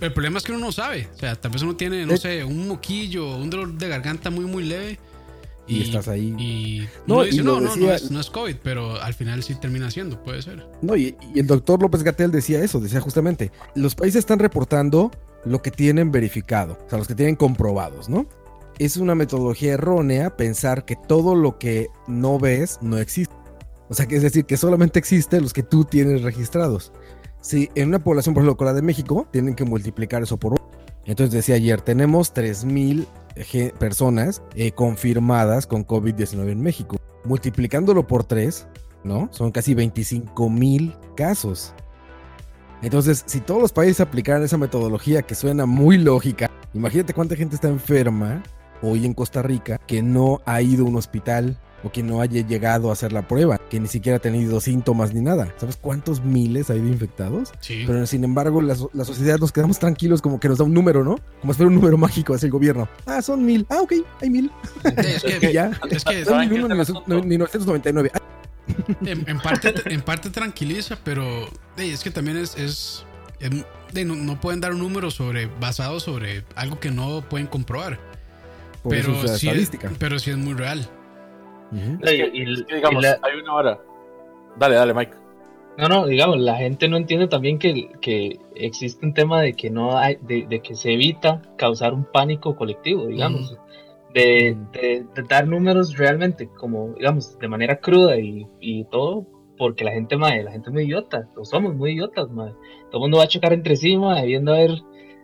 el 0.01 0.13
problema 0.13 0.39
es 0.39 0.43
que 0.43 0.51
uno 0.51 0.59
no 0.59 0.71
sabe. 0.73 1.07
O 1.15 1.17
sea, 1.17 1.35
tal 1.35 1.51
vez 1.51 1.61
uno 1.61 1.77
tiene, 1.77 2.05
no 2.05 2.11
De- 2.13 2.17
sé, 2.17 2.43
un 2.43 2.67
moquillo, 2.67 3.37
un 3.37 3.49
dolor 3.49 3.73
de 3.77 3.87
garganta 3.87 4.29
muy, 4.29 4.43
muy 4.45 4.63
leve. 4.65 4.99
Y 5.67 5.83
estás 5.83 6.07
ahí. 6.07 6.33
Y 6.37 6.87
No, 7.05 7.23
dice, 7.23 7.43
no, 7.43 7.59
no, 7.59 7.75
no 7.75 7.91
es, 7.91 8.09
no 8.09 8.19
es 8.19 8.29
COVID, 8.29 8.55
pero 8.63 9.01
al 9.01 9.13
final 9.13 9.43
sí 9.43 9.55
termina 9.55 9.91
siendo, 9.91 10.23
puede 10.23 10.41
ser. 10.41 10.65
No, 10.81 10.95
y, 10.95 11.15
y 11.33 11.39
el 11.39 11.47
doctor 11.47 11.81
López 11.81 12.03
Gatel 12.03 12.31
decía 12.31 12.63
eso, 12.63 12.79
decía 12.79 13.01
justamente, 13.01 13.51
los 13.75 13.95
países 13.95 14.19
están 14.19 14.39
reportando 14.39 15.11
lo 15.45 15.61
que 15.61 15.71
tienen 15.71 16.11
verificado, 16.11 16.77
o 16.85 16.89
sea, 16.89 16.97
los 16.97 17.07
que 17.07 17.15
tienen 17.15 17.35
comprobados, 17.35 18.09
¿no? 18.09 18.25
Es 18.79 18.97
una 18.97 19.15
metodología 19.15 19.73
errónea 19.73 20.35
pensar 20.35 20.85
que 20.85 20.95
todo 20.95 21.35
lo 21.35 21.57
que 21.57 21.87
no 22.07 22.37
ves 22.37 22.79
no 22.81 22.97
existe. 22.97 23.33
O 23.89 23.93
sea, 23.93 24.05
que 24.05 24.17
es 24.17 24.21
decir, 24.21 24.45
que 24.45 24.57
solamente 24.57 24.99
existe 24.99 25.41
los 25.41 25.53
que 25.53 25.63
tú 25.63 25.85
tienes 25.85 26.21
registrados. 26.21 26.91
Si 27.41 27.69
en 27.75 27.89
una 27.89 28.03
población, 28.03 28.33
por 28.35 28.43
ejemplo, 28.43 28.57
como 28.57 28.69
la 28.69 28.75
de 28.75 28.81
México, 28.81 29.27
tienen 29.31 29.55
que 29.55 29.63
multiplicar 29.63 30.21
eso 30.21 30.37
por 30.37 30.53
uno. 30.53 30.56
Entonces 31.07 31.33
decía 31.33 31.55
ayer, 31.55 31.81
tenemos 31.81 32.33
3.000 32.33 33.07
ge- 33.37 33.73
personas 33.79 34.43
eh, 34.55 34.71
confirmadas 34.73 35.65
con 35.65 35.85
COVID-19 35.87 36.51
en 36.51 36.61
México. 36.61 36.97
Multiplicándolo 37.23 38.05
por 38.05 38.23
3, 38.25 38.67
¿no? 39.03 39.29
Son 39.31 39.51
casi 39.51 39.73
25 39.73 40.49
mil 40.49 40.95
casos. 41.15 41.73
Entonces, 42.81 43.23
si 43.25 43.39
todos 43.39 43.61
los 43.61 43.73
países 43.73 44.01
aplicaran 44.01 44.43
esa 44.43 44.57
metodología 44.57 45.23
que 45.23 45.33
suena 45.33 45.65
muy 45.65 45.97
lógica, 45.97 46.51
imagínate 46.73 47.13
cuánta 47.13 47.35
gente 47.35 47.55
está 47.55 47.69
enferma 47.69 48.43
hoy 48.83 49.05
en 49.05 49.13
Costa 49.15 49.41
Rica 49.41 49.79
que 49.87 50.03
no 50.03 50.41
ha 50.45 50.61
ido 50.61 50.85
a 50.85 50.89
un 50.89 50.95
hospital 50.97 51.57
o 51.83 51.91
que 51.91 52.01
no 52.03 52.21
haya 52.21 52.45
llegado 52.45 52.89
a 52.89 52.93
hacer 52.93 53.13
la 53.13 53.27
prueba, 53.27 53.59
que 53.69 53.79
ni 53.79 53.87
siquiera 53.87 54.17
ha 54.17 54.19
tenido 54.19 54.59
síntomas 54.59 55.13
ni 55.13 55.21
nada. 55.21 55.53
¿Sabes 55.57 55.77
cuántos 55.77 56.23
miles 56.23 56.69
hay 56.69 56.79
de 56.79 56.87
infectados? 56.87 57.51
Sí. 57.59 57.83
Pero 57.85 58.05
sin 58.07 58.23
embargo, 58.23 58.61
la, 58.61 58.75
la 58.93 59.05
sociedad 59.05 59.37
nos 59.37 59.51
quedamos 59.51 59.77
tranquilos 59.79 60.21
como 60.21 60.39
que 60.39 60.49
nos 60.49 60.57
da 60.57 60.63
un 60.63 60.73
número, 60.73 61.03
¿no? 61.03 61.17
Como 61.41 61.53
si 61.53 61.57
fuera 61.57 61.67
un 61.69 61.75
número 61.75 61.97
mágico 61.97 62.33
hacia 62.33 62.47
el 62.47 62.51
gobierno. 62.51 62.89
Ah, 63.05 63.21
son 63.21 63.45
mil. 63.45 63.65
Ah, 63.69 63.81
ok, 63.81 63.93
hay 64.21 64.29
mil. 64.29 64.51
es 64.97 65.23
que, 65.23 65.51
ya. 65.53 65.71
es 65.91 66.03
que 66.03 66.25
Son 66.25 66.33
¿Saben 66.33 66.49
mil 66.49 66.59
qué 66.59 66.65
uno, 66.65 66.81
es 66.81 66.89
el 66.89 66.93
ni 66.95 66.99
asunto? 66.99 67.25
ni 67.27 67.37
999. 67.37 68.11
Ah, 68.13 68.19
en, 69.05 69.29
en 69.29 69.39
parte, 69.39 69.73
en 69.85 70.01
parte 70.01 70.29
tranquiliza, 70.29 70.97
pero 71.03 71.47
es 71.77 72.03
que 72.03 72.11
también 72.11 72.37
es. 72.37 72.55
es, 72.57 73.05
es- 73.39 73.65
de, 73.93 74.03
no, 74.03 74.15
no 74.15 74.41
pueden 74.41 74.59
dar 74.59 74.73
un 74.73 74.79
número 74.79 75.11
sobre 75.11 75.45
basado 75.45 75.99
sobre 76.01 76.43
algo 76.55 76.77
que 76.79 76.91
no 76.91 77.21
pueden 77.29 77.47
comprobar. 77.47 77.97
por 78.83 78.91
Pero 78.91 79.23
es 79.23 79.39
sí, 79.39 79.47
es, 79.47 79.71
pero 79.97 80.19
sí 80.19 80.31
es 80.31 80.37
muy 80.37 80.55
real. 80.55 80.89
Es 81.71 82.11
que- 82.11 82.31
y- 82.33 82.53
es 82.53 82.63
que, 82.63 82.75
digamos, 82.75 83.03
y 83.03 83.05
la- 83.07 83.19
hay 83.21 83.39
una 83.41 83.53
hora. 83.53 83.79
Dale, 84.57 84.75
dale, 84.75 84.93
Mike. 84.93 85.13
No, 85.77 85.87
no, 85.87 86.05
digamos, 86.07 86.39
la 86.39 86.55
gente 86.55 86.87
no 86.87 86.97
entiende 86.97 87.27
también 87.27 87.59
que, 87.59 87.89
que 88.01 88.39
existe 88.55 89.05
un 89.05 89.13
tema 89.13 89.41
de 89.41 89.53
que 89.53 89.69
no 89.69 89.95
hay, 89.97 90.17
de, 90.21 90.47
de 90.47 90.59
que 90.61 90.73
se 90.75 90.93
evita 90.93 91.41
causar 91.57 91.93
un 91.93 92.05
pánico 92.05 92.55
colectivo, 92.55 93.05
digamos, 93.05 93.55
de, 94.15 94.55
Mm. 94.55 94.71
de- 94.71 95.05
de 95.15 95.23
dar 95.29 95.45
números 95.47 95.95
realmente, 95.95 96.49
como, 96.57 96.93
digamos, 96.95 97.37
de 97.37 97.47
manera 97.47 97.79
cruda 97.79 98.17
y, 98.19 98.47
y 98.59 98.85
todo, 98.85 99.27
porque 99.55 99.83
la 99.83 99.91
gente, 99.91 100.17
madre, 100.17 100.43
la 100.43 100.51
gente 100.51 100.69
es 100.69 100.73
muy 100.73 100.83
idiota, 100.85 101.29
lo 101.35 101.45
somos 101.45 101.75
muy 101.75 101.91
idiotas, 101.91 102.27
madre. 102.31 102.53
Todo 102.89 102.97
el 102.97 102.99
mundo 103.01 103.17
va 103.19 103.25
a 103.25 103.27
chocar 103.27 103.53
entre 103.53 103.75
sí, 103.75 103.95
madre, 103.97 104.25
viendo 104.25 104.53
a 104.53 104.57
ver, 104.57 104.71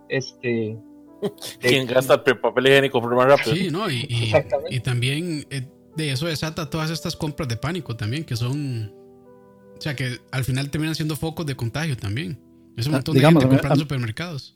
este... 0.10 0.78
de- 1.22 1.68
¿Quién 1.68 1.88
gasta 1.88 2.22
el 2.26 2.38
papel 2.40 2.68
higiénico 2.68 3.02
por 3.02 3.16
más 3.16 3.26
rápido? 3.26 3.56
Sí, 3.56 3.70
¿no? 3.72 3.90
Y, 3.90 4.06
y, 4.08 4.32
y 4.70 4.80
también 4.82 5.46
eh, 5.50 5.66
de 5.96 6.12
eso 6.12 6.26
desata 6.28 6.70
todas 6.70 6.90
estas 6.90 7.16
compras 7.16 7.48
de 7.50 7.58
pánico 7.58 7.96
también, 7.96 8.24
que 8.24 8.36
son. 8.36 8.92
O 9.78 9.82
sea, 9.82 9.96
que 9.96 10.20
al 10.32 10.44
final 10.44 10.70
terminan 10.70 10.96
siendo 10.96 11.16
focos 11.16 11.46
de 11.46 11.56
contagio 11.56 11.98
también. 11.98 12.40
Es 12.78 12.88
un 12.88 12.94
Ah, 12.94 12.98
montón 12.98 13.16
de 13.16 13.22
gente 13.22 13.48
comprando 13.48 13.74
a- 13.74 13.78
supermercados. 13.78 14.56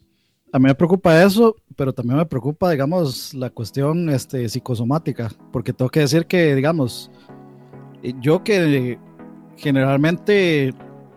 A 0.53 0.59
mí 0.59 0.63
me 0.65 0.75
preocupa 0.75 1.21
eso, 1.23 1.55
pero 1.75 1.91
también 1.93 2.17
me 2.17 2.25
preocupa, 2.25 2.71
digamos, 2.71 3.33
la 3.33 3.49
cuestión 3.49 4.09
este, 4.09 4.47
psicosomática, 4.47 5.29
porque 5.51 5.73
tengo 5.73 5.89
que 5.89 5.99
decir 5.99 6.25
que, 6.25 6.55
digamos, 6.55 7.11
eh, 8.01 8.13
yo 8.21 8.43
que 8.45 8.97
generalmente 9.57 10.73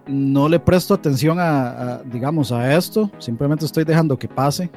no 0.08 0.48
le 0.48 0.58
presto 0.58 0.92
atención 0.94 1.38
a, 1.38 1.70
a, 1.98 2.02
digamos, 2.02 2.50
a 2.50 2.76
esto, 2.76 3.08
simplemente 3.20 3.64
estoy 3.64 3.84
dejando 3.84 4.18
que 4.18 4.26
pase, 4.26 4.68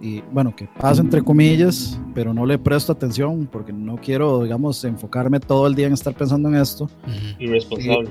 y 0.00 0.20
bueno, 0.32 0.54
que 0.54 0.68
pase 0.78 1.00
entre 1.00 1.22
comillas, 1.22 1.98
pero 2.14 2.34
no 2.34 2.44
le 2.44 2.58
presto 2.58 2.92
atención 2.92 3.48
porque 3.50 3.72
no 3.72 3.96
quiero, 3.96 4.42
digamos, 4.42 4.84
enfocarme 4.84 5.40
todo 5.40 5.66
el 5.66 5.74
día 5.74 5.86
en 5.86 5.94
estar 5.94 6.14
pensando 6.14 6.48
en 6.48 6.56
esto. 6.56 6.90
Irresponsable. 7.38 8.10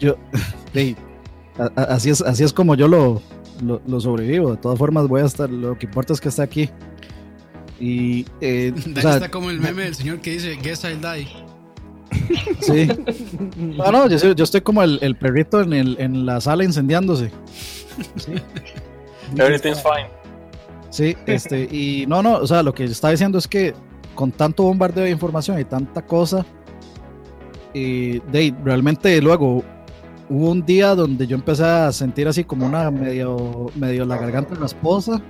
Yo, 0.00 0.16
sí, 0.74 0.96
así 1.76 2.10
es, 2.10 2.22
así 2.22 2.44
es 2.44 2.52
como 2.52 2.74
yo 2.74 2.88
lo, 2.88 3.20
lo, 3.62 3.82
lo 3.86 4.00
sobrevivo. 4.00 4.52
De 4.52 4.56
todas 4.56 4.78
formas, 4.78 5.06
voy 5.06 5.20
a 5.20 5.26
estar. 5.26 5.50
Lo 5.50 5.78
que 5.78 5.86
importa 5.86 6.12
es 6.12 6.20
que 6.20 6.28
esté 6.28 6.42
aquí. 6.42 6.70
Y, 7.78 8.24
eh, 8.40 8.72
o 8.96 9.00
sea, 9.00 9.14
está 9.14 9.30
como 9.30 9.50
el 9.50 9.60
meme 9.60 9.84
del 9.84 9.94
señor 9.94 10.20
que 10.20 10.32
dice 10.32 10.56
Guess 10.62 10.84
I'll 10.84 11.00
die. 11.00 11.28
sí. 12.60 12.88
No, 13.56 13.90
no, 13.90 14.08
yo, 14.08 14.32
yo 14.32 14.44
estoy 14.44 14.60
como 14.60 14.82
el, 14.82 14.98
el 15.02 15.16
perrito 15.16 15.60
en, 15.60 15.72
el, 15.72 15.96
en 15.98 16.24
la 16.24 16.40
sala 16.40 16.64
incendiándose. 16.64 17.30
Sí, 18.16 18.32
Everything's 19.36 19.82
fine. 19.82 20.21
Sí, 20.92 21.16
este, 21.26 21.64
y 21.64 22.04
no, 22.06 22.22
no, 22.22 22.36
o 22.36 22.46
sea, 22.46 22.62
lo 22.62 22.72
que 22.72 22.84
está 22.84 23.10
diciendo 23.10 23.38
es 23.38 23.48
que 23.48 23.74
con 24.14 24.30
tanto 24.30 24.62
bombardeo 24.62 25.04
de 25.04 25.10
información 25.10 25.58
y 25.58 25.64
tanta 25.64 26.02
cosa, 26.02 26.46
y 27.74 28.20
de 28.20 28.54
realmente 28.62 29.20
luego 29.20 29.64
hubo 30.28 30.50
un 30.50 30.64
día 30.64 30.94
donde 30.94 31.26
yo 31.26 31.36
empecé 31.36 31.64
a 31.64 31.92
sentir 31.92 32.28
así 32.28 32.44
como 32.44 32.66
una 32.66 32.90
medio, 32.90 33.70
medio 33.74 34.04
la 34.04 34.16
garganta 34.16 34.54
rasposa. 34.54 35.20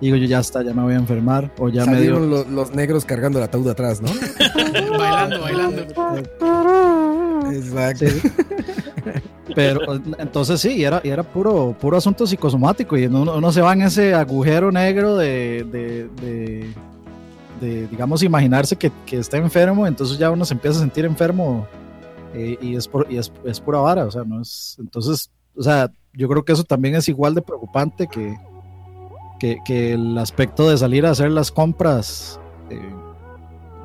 Y 0.00 0.06
digo, 0.06 0.16
yo 0.16 0.26
ya 0.26 0.40
está, 0.40 0.62
ya 0.64 0.74
me 0.74 0.82
voy 0.82 0.94
a 0.94 0.96
enfermar. 0.96 1.52
O 1.58 1.68
ya 1.68 1.86
me 1.86 2.00
dio. 2.00 2.18
Los 2.18 2.74
negros 2.74 3.04
cargando 3.04 3.38
el 3.38 3.44
ataúd 3.44 3.68
atrás, 3.68 4.02
¿no? 4.02 4.10
bailando, 4.98 5.40
bailando. 5.40 5.82
Exacto. 7.52 8.06
Sí. 8.08 8.32
Pero 9.54 9.80
entonces 10.18 10.60
sí, 10.60 10.76
y 10.76 10.84
era, 10.84 11.00
y 11.04 11.08
era 11.08 11.22
puro, 11.22 11.76
puro 11.80 11.96
asunto 11.96 12.26
psicosomático. 12.26 12.96
Y 12.96 13.06
uno, 13.06 13.36
uno 13.36 13.52
se 13.52 13.60
va 13.60 13.72
en 13.72 13.82
ese 13.82 14.14
agujero 14.14 14.70
negro 14.72 15.16
de, 15.16 15.64
de, 15.70 16.08
de- 16.22 16.74
de, 17.60 17.86
digamos, 17.86 18.22
imaginarse 18.24 18.74
que, 18.74 18.90
que 19.06 19.18
está 19.18 19.36
enfermo. 19.36 19.86
Entonces 19.86 20.18
ya 20.18 20.30
uno 20.30 20.44
se 20.44 20.54
empieza 20.54 20.78
a 20.78 20.80
sentir 20.80 21.04
enfermo 21.04 21.66
eh, 22.34 22.58
y, 22.60 22.74
es, 22.74 22.88
por, 22.88 23.06
y 23.10 23.18
es, 23.18 23.32
es 23.44 23.60
pura 23.60 23.78
vara. 23.78 24.04
O 24.04 24.10
sea, 24.10 24.24
no 24.24 24.40
es. 24.42 24.76
Entonces, 24.80 25.30
o 25.56 25.62
sea, 25.62 25.90
yo 26.14 26.28
creo 26.28 26.44
que 26.44 26.52
eso 26.52 26.64
también 26.64 26.94
es 26.96 27.08
igual 27.08 27.34
de 27.34 27.42
preocupante 27.42 28.08
que, 28.08 28.34
que, 29.38 29.58
que 29.64 29.92
el 29.92 30.18
aspecto 30.18 30.68
de 30.68 30.76
salir 30.78 31.06
a 31.06 31.10
hacer 31.10 31.30
las 31.30 31.52
compras. 31.52 32.40
eh, 32.70 32.80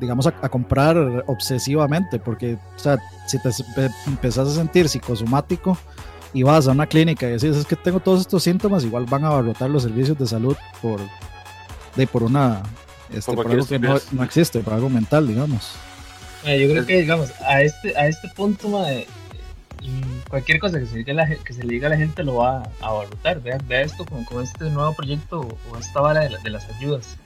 digamos, 0.00 0.26
a, 0.26 0.34
a 0.42 0.48
comprar 0.48 1.24
obsesivamente, 1.26 2.18
porque, 2.18 2.54
o 2.76 2.78
sea, 2.78 2.98
si 3.26 3.38
te 3.40 3.48
empe- 3.48 3.94
empezás 4.06 4.48
a 4.48 4.54
sentir 4.54 4.88
psicosomático 4.88 5.76
y 6.32 6.42
vas 6.42 6.68
a 6.68 6.72
una 6.72 6.86
clínica 6.86 7.26
y 7.26 7.30
decís, 7.32 7.56
es 7.56 7.66
que 7.66 7.76
tengo 7.76 8.00
todos 8.00 8.20
estos 8.20 8.42
síntomas, 8.42 8.84
igual 8.84 9.06
van 9.06 9.24
a 9.24 9.28
abarrotar 9.28 9.70
los 9.70 9.82
servicios 9.82 10.18
de 10.18 10.26
salud 10.26 10.56
por, 10.82 11.00
de, 11.96 12.06
por 12.06 12.22
una, 12.22 12.62
este, 13.12 13.32
Por 13.32 13.46
algo 13.50 13.66
que 13.66 13.78
no, 13.78 14.22
existe, 14.24 14.60
por 14.60 14.74
algo 14.74 14.90
mental, 14.90 15.26
digamos. 15.26 15.72
Eh, 16.44 16.60
yo 16.60 16.70
creo 16.70 16.86
que, 16.86 17.00
digamos, 17.00 17.32
a 17.40 17.62
este, 17.62 17.96
a 17.96 18.06
este 18.06 18.28
punto, 18.28 18.68
mm, 18.68 20.28
cualquier 20.28 20.60
cosa 20.60 20.78
que 20.78 20.86
se, 20.86 20.96
diga 20.98 21.12
a 21.12 21.16
la, 21.16 21.34
que 21.36 21.52
se 21.52 21.64
le 21.64 21.72
diga 21.72 21.86
a 21.88 21.90
la 21.90 21.96
gente 21.96 22.22
lo 22.22 22.36
va 22.36 22.62
a 22.80 22.86
abarrotar. 22.86 23.40
Vea, 23.40 23.58
vea 23.66 23.80
esto 23.82 24.04
con, 24.06 24.24
con 24.24 24.44
este 24.44 24.70
nuevo 24.70 24.92
proyecto 24.94 25.40
o 25.72 25.78
esta 25.78 26.00
vara 26.00 26.20
de, 26.20 26.30
la- 26.30 26.38
de 26.38 26.50
las 26.50 26.68
ayudas. 26.76 27.16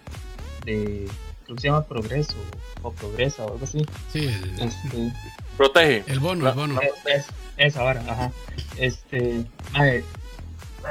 De, 0.64 1.08
creo 1.52 1.56
que 1.56 1.60
se 1.62 1.68
llama 1.68 1.84
Progreso 1.84 2.34
o 2.82 2.92
Progresa 2.92 3.44
o 3.44 3.52
algo 3.52 3.64
así. 3.64 3.84
Sí, 4.12 4.26
el, 4.26 4.60
Este, 4.68 5.12
Protege. 5.56 6.04
el 6.10 6.20
bono, 6.20 6.48
el 6.48 6.54
bono. 6.54 6.80
es- 6.80 6.92
es- 7.14 7.26
esa 7.56 7.82
vara, 7.82 8.00
ajá. 8.08 8.32
Este, 8.78 9.44
mae, 9.72 10.02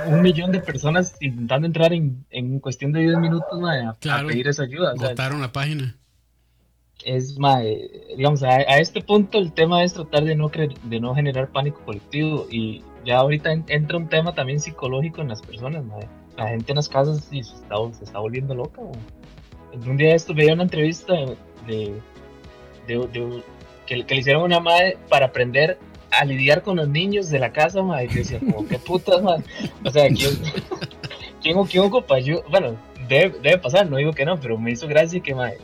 un 0.08 0.22
millón 0.22 0.52
de 0.52 0.60
personas 0.60 1.16
intentando 1.20 1.68
entrar 1.68 1.92
en, 1.94 2.24
en 2.30 2.60
cuestión 2.60 2.92
de 2.94 3.02
10 3.02 3.18
minutos 3.18 3.60
mae, 3.60 3.84
a, 3.86 3.94
pedir 4.28 4.48
esa 4.48 4.64
ayuda. 4.64 4.94
o 4.94 4.98
sea, 5.00 5.14
la 5.16 5.52
página. 5.52 5.98
es 7.04 7.38
más, 7.40 7.64
digamos, 8.16 8.44
a, 8.44 8.50
a 8.50 8.78
este 8.78 9.02
punto 9.02 9.40
el 9.40 9.52
tema 9.54 9.84
es 9.84 9.94
tratar 9.94 10.24
de 10.24 10.36
no, 10.36 10.50
cre- 10.52 10.78
de 10.84 11.00
no 11.00 11.16
generar 11.16 11.50
pánico 11.52 11.82
colectivo 11.84 12.46
y 12.50 12.84
ya 13.04 13.18
ahorita 13.18 13.52
en- 13.52 13.66
entra 13.68 13.98
un 13.98 14.08
tema 14.08 14.34
también 14.36 14.60
psicológico 14.60 15.22
en 15.22 15.30
las 15.30 15.42
personas, 15.42 15.84
mae. 15.84 16.08
la 16.38 16.48
gente 16.50 16.72
en 16.72 16.76
las 16.76 16.88
casas 16.88 17.26
sí, 17.30 17.44
se, 17.44 17.56
está, 17.56 17.76
se 17.98 18.04
está 18.04 18.20
volviendo 18.20 18.54
loca. 18.54 18.82
weón. 18.82 19.00
Un 19.74 19.98
día 19.98 20.10
de 20.10 20.16
esto 20.16 20.34
veía 20.34 20.54
una 20.54 20.64
entrevista 20.64 21.14
de, 21.14 21.36
de, 21.68 22.02
de- 22.88 23.08
de- 23.08 23.44
que, 23.86 24.06
que 24.06 24.16
le 24.16 24.22
hicieron 24.22 24.44
a 24.44 24.46
una 24.46 24.60
madre 24.60 24.98
para 25.10 25.28
aprender 25.28 25.78
a 26.12 26.26
lidiar 26.26 26.62
con 26.62 26.78
los 26.78 26.88
niños 26.88 27.30
de 27.30 27.40
la 27.40 27.52
casa, 27.52 27.82
madre. 27.82 28.06
Y 28.06 28.10
yo 28.10 28.16
decía, 28.16 28.40
como, 28.40 28.68
qué 28.68 28.78
putas, 28.80 29.22
madre. 29.22 29.44
O 29.84 29.90
sea, 29.90 30.08
¿quién, 30.10 30.32
quién, 31.42 31.64
quién 31.66 31.84
ocupa 31.84 32.16
ayuda? 32.16 32.42
Bueno, 32.50 32.76
debe, 33.08 33.38
debe 33.42 33.58
pasar, 33.58 33.90
no 33.90 33.98
digo 33.98 34.12
que 34.14 34.26
no, 34.26 34.40
pero 34.40 34.58
me 34.58 34.72
hizo 34.72 34.88
gracia 34.88 35.20
que, 35.22 35.34
madre, 35.36 35.58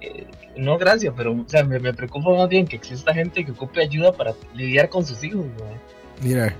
eh, 0.00 0.24
no 0.56 0.78
gracia, 0.78 1.12
pero 1.16 1.32
o 1.32 1.44
sea, 1.48 1.62
me, 1.64 1.78
me 1.78 1.92
preocupa 1.94 2.30
más 2.30 2.48
bien 2.48 2.66
que 2.66 2.76
exista 2.76 3.12
gente 3.14 3.44
que 3.44 3.50
ocupe 3.52 3.80
ayuda 3.82 4.12
para 4.12 4.34
lidiar 4.54 4.88
con 4.88 5.04
sus 5.04 5.22
hijos, 5.24 5.44
madre. 5.60 5.76
Mira, 6.22 6.56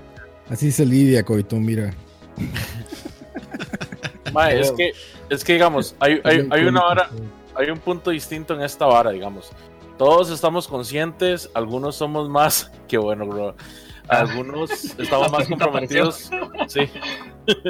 así 0.49 0.71
se 0.71 0.85
lidia, 0.85 1.23
Coito, 1.23 1.55
mira. 1.57 1.93
Mae, 4.33 4.59
es 4.59 4.71
que, 4.73 4.91
es 5.29 5.43
que 5.43 5.53
digamos, 5.53 5.95
hay, 5.99 6.19
hay, 6.23 6.47
hay 6.49 6.65
una 6.65 6.81
vara, 6.81 7.09
hay 7.55 7.69
un 7.69 7.79
punto 7.79 8.11
distinto 8.11 8.53
en 8.53 8.61
esta 8.61 8.85
vara, 8.85 9.11
digamos. 9.11 9.51
Todos 9.97 10.29
estamos 10.29 10.67
conscientes, 10.67 11.49
algunos 11.53 11.95
somos 11.95 12.29
más, 12.29 12.71
que 12.87 12.97
bueno, 12.97 13.25
bro. 13.27 13.55
Algunos 14.07 14.71
estamos 14.97 15.31
más 15.31 15.47
comprometidos, 15.47 16.31
sí. 16.67 16.89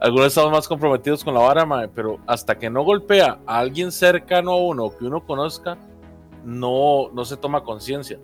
algunos 0.00 0.28
estamos 0.28 0.50
más 0.50 0.66
comprometidos 0.66 1.22
con 1.22 1.34
la 1.34 1.40
vara, 1.40 1.64
mae, 1.64 1.88
pero 1.88 2.18
hasta 2.26 2.58
que 2.58 2.70
no 2.70 2.82
golpea 2.82 3.38
a 3.46 3.58
alguien 3.58 3.92
cercano 3.92 4.52
a 4.52 4.56
uno 4.56 4.90
que 4.96 5.04
uno 5.04 5.24
conozca, 5.24 5.78
no, 6.44 7.10
no 7.12 7.24
se 7.24 7.36
toma 7.36 7.62
conciencia. 7.62 8.18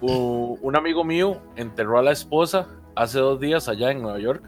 Un 0.00 0.76
amigo 0.76 1.04
mío 1.04 1.40
enterró 1.56 1.98
a 1.98 2.02
la 2.02 2.12
esposa 2.12 2.68
hace 2.94 3.18
dos 3.18 3.40
días 3.40 3.68
allá 3.68 3.90
en 3.90 4.02
Nueva 4.02 4.18
York 4.18 4.42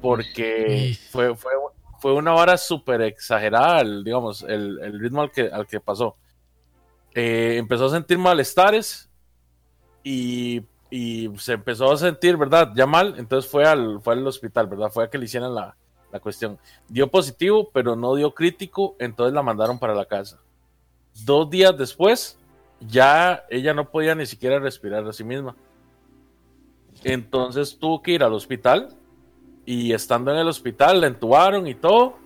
porque 0.00 0.96
fue, 1.10 1.34
fue, 1.34 1.52
fue 1.98 2.12
una 2.14 2.32
vara 2.32 2.56
súper 2.56 3.02
exagerada, 3.02 3.82
digamos, 3.82 4.42
el, 4.42 4.78
el 4.80 5.00
ritmo 5.00 5.22
al 5.22 5.30
que, 5.30 5.48
al 5.48 5.66
que 5.66 5.80
pasó. 5.80 6.16
Eh, 7.14 7.56
empezó 7.56 7.86
a 7.86 7.90
sentir 7.90 8.18
malestares 8.18 9.10
y, 10.04 10.62
y 10.90 11.28
se 11.38 11.54
empezó 11.54 11.90
a 11.90 11.96
sentir, 11.96 12.36
¿verdad? 12.36 12.72
Ya 12.74 12.86
mal, 12.86 13.14
entonces 13.18 13.50
fue 13.50 13.64
al, 13.66 14.00
fue 14.00 14.14
al 14.14 14.26
hospital, 14.26 14.68
¿verdad? 14.68 14.90
Fue 14.90 15.04
a 15.04 15.10
que 15.10 15.18
le 15.18 15.24
hicieran 15.24 15.54
la, 15.54 15.76
la 16.12 16.20
cuestión. 16.20 16.58
Dio 16.88 17.10
positivo, 17.10 17.70
pero 17.72 17.96
no 17.96 18.14
dio 18.14 18.32
crítico, 18.32 18.94
entonces 18.98 19.34
la 19.34 19.42
mandaron 19.42 19.78
para 19.78 19.94
la 19.94 20.04
casa. 20.04 20.38
Dos 21.24 21.50
días 21.50 21.76
después, 21.76 22.38
ya 22.80 23.44
ella 23.50 23.74
no 23.74 23.90
podía 23.90 24.14
ni 24.14 24.26
siquiera 24.26 24.60
respirar 24.60 25.06
a 25.06 25.12
sí 25.12 25.24
misma. 25.24 25.56
Entonces 27.02 27.78
tuvo 27.78 28.02
que 28.02 28.12
ir 28.12 28.22
al 28.22 28.32
hospital 28.32 28.97
y 29.70 29.92
estando 29.92 30.30
en 30.32 30.38
el 30.38 30.48
hospital 30.48 31.00
la 31.02 31.08
entubaron 31.08 31.66
y 31.66 31.74
todo 31.74 32.18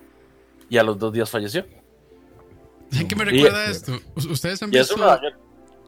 y 0.69 0.77
a 0.77 0.83
los 0.83 0.97
dos 0.97 1.11
días 1.11 1.29
falleció. 1.29 1.65
¿Saben 2.89 3.07
qué 3.07 3.15
me 3.15 3.23
Y- 3.23 3.27
recuerda 3.27 3.65
esto? 3.69 3.99
U- 4.15 4.31
¿Ustedes 4.31 4.61
han 4.63 4.73
Y 4.73 4.77
eso 4.77 4.95
visto. 4.95 5.19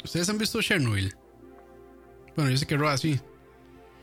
¿ustedes 0.04 0.30
han 0.30 0.38
visto 0.38 0.62
Chernobyl? 0.62 1.14
Bueno, 2.36 2.52
yo 2.52 2.58
sé 2.58 2.66
que 2.66 2.76
Roa 2.76 2.98
sí. 2.98 3.20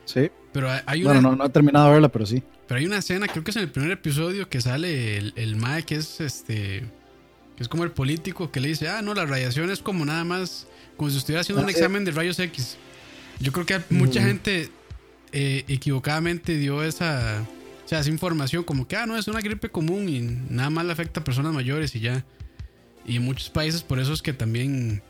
Sí. 0.05 0.31
Pero 0.51 0.69
hay- 0.85 1.01
una, 1.03 1.13
Bueno, 1.13 1.29
no, 1.31 1.35
no 1.35 1.45
he 1.45 1.49
terminado 1.49 1.87
de 1.87 1.93
verla, 1.93 2.09
pero 2.09 2.25
sí. 2.25 2.41
pero 2.67 2.79
hay 2.79 2.85
una 2.85 2.97
escena, 2.97 3.27
creo 3.27 3.43
que 3.43 3.51
es 3.51 3.57
en 3.57 3.63
el 3.63 3.71
primer 3.71 3.91
episodio, 3.91 4.49
que 4.49 4.59
sale 4.61 5.17
el, 5.17 5.33
el 5.35 5.55
Mae 5.55 5.83
que 5.83 5.95
es 5.95 6.19
este. 6.21 6.83
que 7.55 7.61
es 7.63 7.69
como 7.69 7.83
el 7.83 7.91
político 7.91 8.51
que 8.51 8.59
le 8.59 8.69
dice, 8.69 8.87
ah, 8.89 9.01
no, 9.03 9.13
la 9.13 9.25
radiación 9.27 9.69
es 9.69 9.79
como 9.81 10.05
nada 10.05 10.23
más, 10.23 10.67
como 10.97 11.09
si 11.11 11.17
estuviera 11.17 11.41
haciendo 11.41 11.61
un 11.61 11.69
Ah, 11.69 11.71
sí. 11.71 11.77
examen 11.77 12.03
de 12.03 12.11
rayos 12.11 12.39
X. 12.39 12.77
Yo 13.39 13.51
creo 13.51 13.65
que 13.65 13.79
mucha 13.91 14.21
gente 14.23 14.69
eh, 15.33 15.65
equivocadamente 15.67 16.57
dio 16.57 16.83
esa, 16.83 17.43
o 17.83 17.87
sea, 17.87 17.99
esa 17.99 18.09
información 18.09 18.63
como 18.63 18.87
que, 18.87 18.95
ah, 18.95 19.05
no, 19.05 19.17
es 19.17 19.27
una 19.27 19.41
gripe 19.41 19.69
común 19.69 20.07
y 20.07 20.21
nada 20.21 20.69
más 20.69 20.85
le 20.85 20.91
afecta 20.93 21.19
a 21.19 21.23
personas 21.23 21.53
mayores 21.53 21.95
y 21.95 21.99
ya. 21.99 22.23
Y 23.05 23.17
en 23.17 23.23
muchos 23.23 23.49
países 23.49 23.81
por 23.83 23.99
eso 23.99 24.13
es 24.13 24.21
que 24.21 24.31
también 24.33 25.01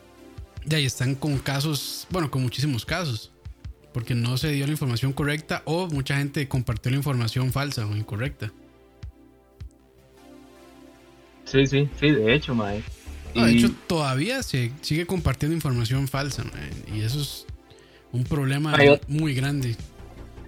de 0.65 0.76
ahí 0.78 0.86
están 0.86 1.13
con 1.15 1.38
casos, 1.38 2.07
bueno, 2.09 2.32
con 2.32 2.41
muchísimos 2.41 2.86
casos. 2.86 3.30
Porque 3.93 4.15
no 4.15 4.38
se 4.38 4.51
dio 4.51 4.65
la 4.65 4.71
información 4.71 5.13
correcta 5.13 5.61
o 5.65 5.86
mucha 5.88 6.17
gente 6.17 6.47
compartió 6.47 6.89
la 6.89 6.97
información 6.97 7.51
falsa 7.51 7.86
o 7.86 7.95
incorrecta. 7.95 8.51
Sí, 11.45 11.67
sí, 11.67 11.88
sí, 11.99 12.11
de 12.11 12.34
hecho, 12.34 12.55
mae. 12.55 12.82
No, 13.36 13.45
de 13.45 13.51
Y- 13.51 13.57
hecho, 13.59 13.71
todavía 13.88 14.41
se 14.43 14.71
sigue 14.82 15.05
compartiendo 15.05 15.55
información 15.55 16.07
falsa, 16.07 16.43
y 16.93 17.01
eso 17.01 17.21
es 17.21 17.45
un 18.11 18.24
problema 18.24 18.76
muy 19.07 19.34
grande. 19.34 19.76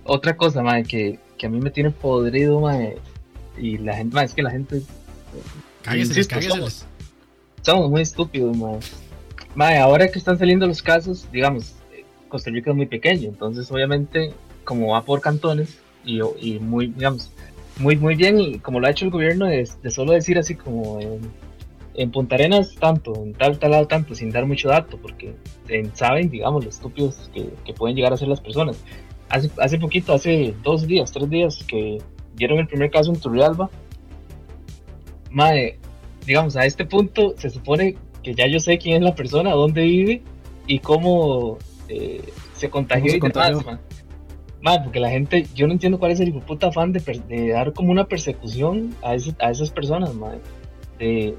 Otra 0.06 0.38
cosa, 0.38 0.62
mae, 0.62 0.84
que, 0.84 1.20
que 1.38 1.47
a 1.47 1.49
mí 1.49 1.60
me 1.60 1.72
tiene 1.72 1.89
podrido, 1.89 2.62
mae, 2.62 2.97
y 3.58 3.80
la 3.80 3.95
gente, 3.95 4.16
mae, 4.16 4.26
es 4.26 4.34
que 4.34 4.43
la 4.43 4.51
gente 4.51 4.82
Insisto, 5.95 6.36
cágueseles. 6.36 6.86
somos 7.62 7.89
muy 7.89 8.01
estúpidos, 8.01 8.56
mae. 8.56 8.80
Mae, 9.56 9.80
ahora 9.80 10.08
que 10.10 10.20
están 10.20 10.38
saliendo 10.38 10.68
los 10.68 10.82
casos, 10.82 11.28
digamos, 11.32 11.74
eh, 11.91 12.06
Costa 12.28 12.51
Rica 12.51 12.70
es 12.70 12.76
muy 12.78 12.86
pequeño, 12.86 13.30
entonces 13.30 13.72
obviamente, 13.72 14.32
como 14.64 14.89
va 14.89 15.03
por 15.03 15.22
cantones, 15.22 15.80
y, 16.06 16.20
y 16.39 16.60
muy, 16.60 16.88
digamos, 16.88 17.32
muy, 17.80 17.95
muy 17.95 18.16
bien, 18.16 18.39
y 18.39 18.60
como 18.60 18.80
lo 18.80 18.88
ha 18.88 18.91
hecho 18.91 19.06
el 19.06 19.12
gobierno, 19.12 19.47
de, 19.47 19.68
de 19.82 19.91
solo 19.91 20.14
decir 20.14 20.38
así 20.38 20.53
como 20.53 20.99
en, 21.01 21.20
en 21.95 22.12
Punta 22.12 22.36
Arenas 22.36 22.76
tanto, 22.76 23.16
en 23.16 23.34
tal, 23.34 23.58
tal 23.58 23.72
lado 23.72 23.88
tanto, 23.88 24.14
sin 24.14 24.30
dar 24.30 24.45
mucho 24.45 24.70
dato, 24.70 24.97
porque 24.97 25.34
eh, 25.68 25.89
saben, 25.93 26.30
digamos, 26.30 26.64
lo 26.64 26.70
estúpidos 26.70 27.32
que, 27.34 27.49
que 27.66 27.74
pueden 27.74 27.95
llegar 27.95 28.14
a 28.14 28.18
ser 28.18 28.28
las 28.28 28.41
personas. 28.41 28.78
Hace, 29.30 29.49
hace 29.59 29.78
poquito, 29.80 30.13
hace 30.13 30.53
dos 30.63 30.86
días, 30.88 31.11
tres 31.11 31.30
días, 31.30 31.63
que 31.67 31.97
dieron 32.36 32.59
el 32.59 32.67
primer 32.67 32.91
caso 32.91 33.11
en 33.11 33.19
Turrialba, 33.19 33.69
Mae, 35.32 35.78
digamos, 36.26 36.55
a 36.55 36.65
este 36.65 36.86
punto 36.86 37.34
se 37.38 37.49
supone 37.49 37.97
que 38.23 38.34
ya 38.34 38.47
yo 38.47 38.59
sé 38.59 38.78
quién 38.78 38.97
es 38.97 39.01
la 39.03 39.15
persona, 39.15 39.51
dónde 39.51 39.82
vive 39.84 40.21
y 40.67 40.80
cómo 40.80 41.57
eh, 41.89 42.21
se 42.55 42.69
contagió 42.69 43.11
se 43.11 43.17
y 43.17 43.19
demás, 43.19 43.51
contagió? 43.51 43.61
mae. 43.71 43.78
Mae, 44.61 44.80
porque 44.84 44.99
la 44.99 45.09
gente, 45.09 45.45
yo 45.53 45.67
no 45.67 45.73
entiendo 45.73 45.99
cuál 45.99 46.11
es 46.11 46.19
el 46.19 46.34
puta 46.34 46.67
afán 46.67 46.91
de, 46.93 46.99
de 47.28 47.49
dar 47.49 47.73
como 47.73 47.91
una 47.91 48.05
persecución 48.07 48.95
a, 49.03 49.13
ese- 49.15 49.36
a 49.39 49.51
esas 49.51 49.69
personas, 49.69 50.13
mae. 50.15 50.39
De, 50.97 51.36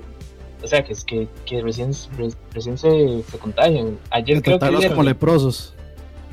o 0.63 0.67
sea, 0.67 0.85
que 0.85 0.93
es 0.93 1.03
que, 1.05 1.27
que 1.45 1.61
recién, 1.63 1.91
re- 2.17 2.29
recién 2.53 2.77
se, 2.79 3.23
se 3.23 3.39
contagian. 3.39 3.99
Ayer 4.11 4.43
creo 4.43 4.59
que 4.59 4.67
dieron- 4.79 4.91
como 4.97 5.03
leprosos. 5.05 5.75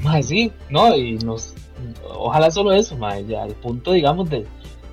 Mae, 0.04 0.22
sí, 0.24 0.52
no, 0.70 0.96
y 0.96 1.18
nos. 1.20 1.54
Ojalá 2.10 2.52
solo 2.52 2.72
eso, 2.74 2.98
mae, 2.98 3.26
ya 3.26 3.44
al 3.44 3.54
punto, 3.54 3.92
digamos, 3.94 4.30
de. 4.30 4.46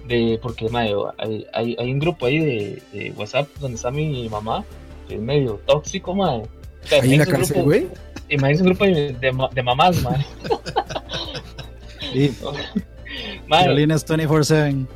de 0.07 0.39
porque, 0.43 0.69
mae, 0.69 0.95
hay, 1.19 1.47
hay, 1.53 1.77
hay 1.79 1.93
un 1.93 1.99
grupo 1.99 2.27
ahí 2.27 2.39
de, 2.39 2.83
de 2.93 3.11
WhatsApp 3.13 3.49
donde 3.61 3.77
está 3.77 3.91
mi 3.91 4.29
mamá, 4.29 4.65
que 5.09 5.17
es 5.17 5.21
medio 5.21 5.61
tóxico, 5.67 6.15
mae. 6.15 6.39
O 6.41 6.87
sea, 6.87 7.03
Ahí 7.03 7.13
en 7.15 7.19
la 7.19 7.25
imagínense 7.25 7.31
un 7.31 7.37
cárcel, 7.37 7.57
grupo- 7.57 7.65
güey. 7.67 7.89
Imagínense 8.29 8.63
un 8.63 8.69
grupo 8.69 8.85
de, 8.85 9.13
de, 9.15 9.33
ma- 9.33 9.49
de 9.53 9.63
mamás, 9.63 10.03
mae. 10.03 10.27
Y 12.15 12.31
Mae, 13.49 13.65
violines 13.67 14.07
24-7. 14.07 14.87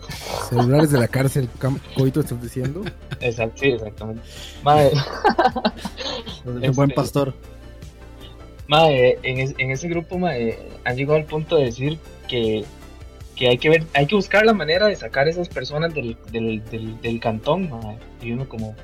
Celulares 0.48 0.90
de 0.92 0.98
la 1.00 1.08
cárcel, 1.08 1.48
Coito, 1.96 2.20
estás 2.20 2.40
diciendo. 2.40 2.82
exacto, 3.20 3.56
sí, 3.60 3.68
exactamente. 3.68 4.22
Mae, 4.62 4.90
El 6.62 6.70
buen 6.72 6.90
Este- 6.90 6.94
pastor. 7.00 7.34
Mae, 8.68 9.18
en, 9.22 9.38
es- 9.38 9.54
en 9.58 9.70
ese 9.70 9.88
grupo 9.88 10.16
han 10.84 10.96
llegado 10.96 11.16
al 11.16 11.24
punto 11.24 11.56
de 11.56 11.64
decir 11.66 11.98
que, 12.28 12.64
que 13.36 13.48
hay 13.48 13.58
que 13.58 13.68
ver, 13.68 13.84
hay 13.94 14.06
que 14.06 14.14
buscar 14.14 14.44
la 14.46 14.54
manera 14.54 14.86
de 14.86 14.96
sacar 14.96 15.26
a 15.26 15.30
esas 15.30 15.48
personas 15.48 15.92
del, 15.94 16.16
del, 16.32 16.62
del, 16.70 17.00
del 17.00 17.20
cantón, 17.20 17.68
mae. 17.70 17.98
Y 18.22 18.32
uno 18.32 18.48
como, 18.48 18.74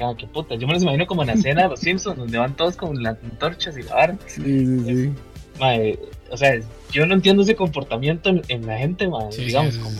ah, 0.00 0.14
qué 0.16 0.26
puta, 0.26 0.54
yo 0.54 0.66
me 0.66 0.74
los 0.74 0.82
imagino 0.82 1.06
como 1.06 1.22
en 1.22 1.28
la 1.28 1.34
escena 1.40 1.62
de 1.64 1.68
los 1.70 1.80
Simpsons, 1.80 2.18
donde 2.18 2.38
van 2.38 2.54
todos 2.56 2.76
con 2.76 3.02
las 3.02 3.16
antorchas 3.24 3.76
y 3.76 3.82
la 3.82 3.94
vara. 3.94 4.18
Sí, 4.26 4.42
sí, 4.44 4.84
sí. 4.86 5.12
Mae, 5.58 5.98
o 6.30 6.36
sea, 6.36 6.60
yo 6.92 7.06
no 7.06 7.14
entiendo 7.14 7.42
ese 7.42 7.56
comportamiento 7.56 8.28
en, 8.28 8.42
en 8.48 8.66
la 8.66 8.78
gente, 8.78 9.08
Sí, 9.30 9.36
sí, 9.38 9.44
digamos, 9.46 9.74
es- 9.74 9.80
como, 9.80 9.96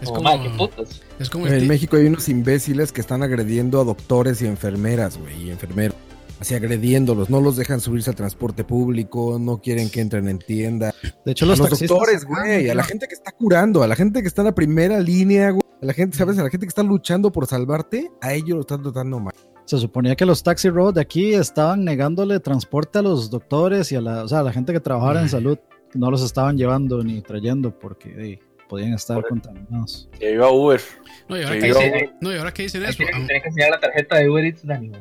Es 0.00 0.08
como, 0.08 0.14
como, 0.16 0.22
mae, 0.22 0.42
qué 0.42 0.50
putas. 0.50 1.02
es 1.20 1.30
como 1.30 1.46
En 1.46 1.68
México 1.68 1.96
hay 1.96 2.06
unos 2.06 2.28
imbéciles 2.28 2.90
que 2.92 3.00
están 3.00 3.22
agrediendo 3.22 3.80
a 3.80 3.84
doctores 3.84 4.42
y 4.42 4.46
enfermeras, 4.46 5.18
güey, 5.18 5.44
y 5.44 5.50
enfermeros. 5.50 5.96
Así 6.38 6.54
agrediéndolos, 6.54 7.30
no 7.30 7.40
los 7.40 7.56
dejan 7.56 7.80
subirse 7.80 8.10
al 8.10 8.16
transporte 8.16 8.62
público, 8.62 9.38
no 9.40 9.58
quieren 9.62 9.88
que 9.88 10.00
entren 10.02 10.28
en 10.28 10.38
tienda. 10.38 10.94
De 11.24 11.32
hecho, 11.32 11.46
A 11.46 11.48
los, 11.48 11.58
doctores, 11.58 12.24
güey, 12.26 12.68
a 12.68 12.74
la 12.74 12.82
gente 12.84 13.08
que 13.08 13.14
está 13.14 13.32
curando, 13.32 13.82
a 13.82 13.86
la 13.88 13.96
gente 13.96 14.20
que 14.20 14.28
está 14.28 14.42
en 14.42 14.46
la 14.46 14.54
primera 14.54 15.00
línea, 15.00 15.50
güey. 15.50 15.62
A 15.82 15.86
la 15.86 15.92
gente, 15.94 16.16
¿sabes? 16.16 16.38
A 16.38 16.42
la 16.42 16.50
gente 16.50 16.66
que 16.66 16.68
está 16.70 16.82
luchando 16.82 17.32
por 17.32 17.46
salvarte, 17.46 18.10
a 18.20 18.34
ellos 18.34 18.50
lo 18.50 18.60
están 18.60 18.82
tratando 18.82 19.18
mal. 19.18 19.32
Se 19.64 19.78
suponía 19.78 20.14
que 20.14 20.26
los 20.26 20.42
taxi 20.42 20.68
road 20.68 20.94
de 20.94 21.00
aquí 21.00 21.32
estaban 21.34 21.84
negándole 21.84 22.38
transporte 22.40 22.98
a 22.98 23.02
los 23.02 23.30
doctores 23.30 23.90
y 23.92 23.96
a 23.96 24.00
la, 24.02 24.24
o 24.24 24.28
sea, 24.28 24.40
a 24.40 24.42
la 24.42 24.52
gente 24.52 24.72
que 24.72 24.80
trabajara 24.80 25.22
en 25.22 25.28
salud. 25.28 25.58
No 25.94 26.10
los 26.10 26.22
estaban 26.22 26.58
llevando 26.58 27.02
ni 27.02 27.22
trayendo 27.22 27.76
porque 27.78 28.38
podían 28.68 28.92
estar 28.92 29.16
Por- 29.20 29.28
contaminados. 29.30 30.08
Que 30.18 30.32
iba 30.32 30.50
Uber. 30.50 30.80
No, 31.28 31.38
y 31.38 31.42
ahora, 31.42 31.58
que 31.58 31.66
dicen, 31.66 32.10
no, 32.20 32.32
y 32.32 32.36
ahora 32.38 32.52
que 32.52 32.62
dicen 32.64 32.82
eso, 32.84 32.96
tiene, 32.98 33.12
am- 33.14 33.26
tiene 33.26 33.40
que 33.42 33.48
enseñar 33.48 33.70
la 33.70 33.80
tarjeta 33.80 34.16
de 34.16 34.28
Uber 34.30 34.44
Eats, 34.44 34.66
Dani, 34.66 34.92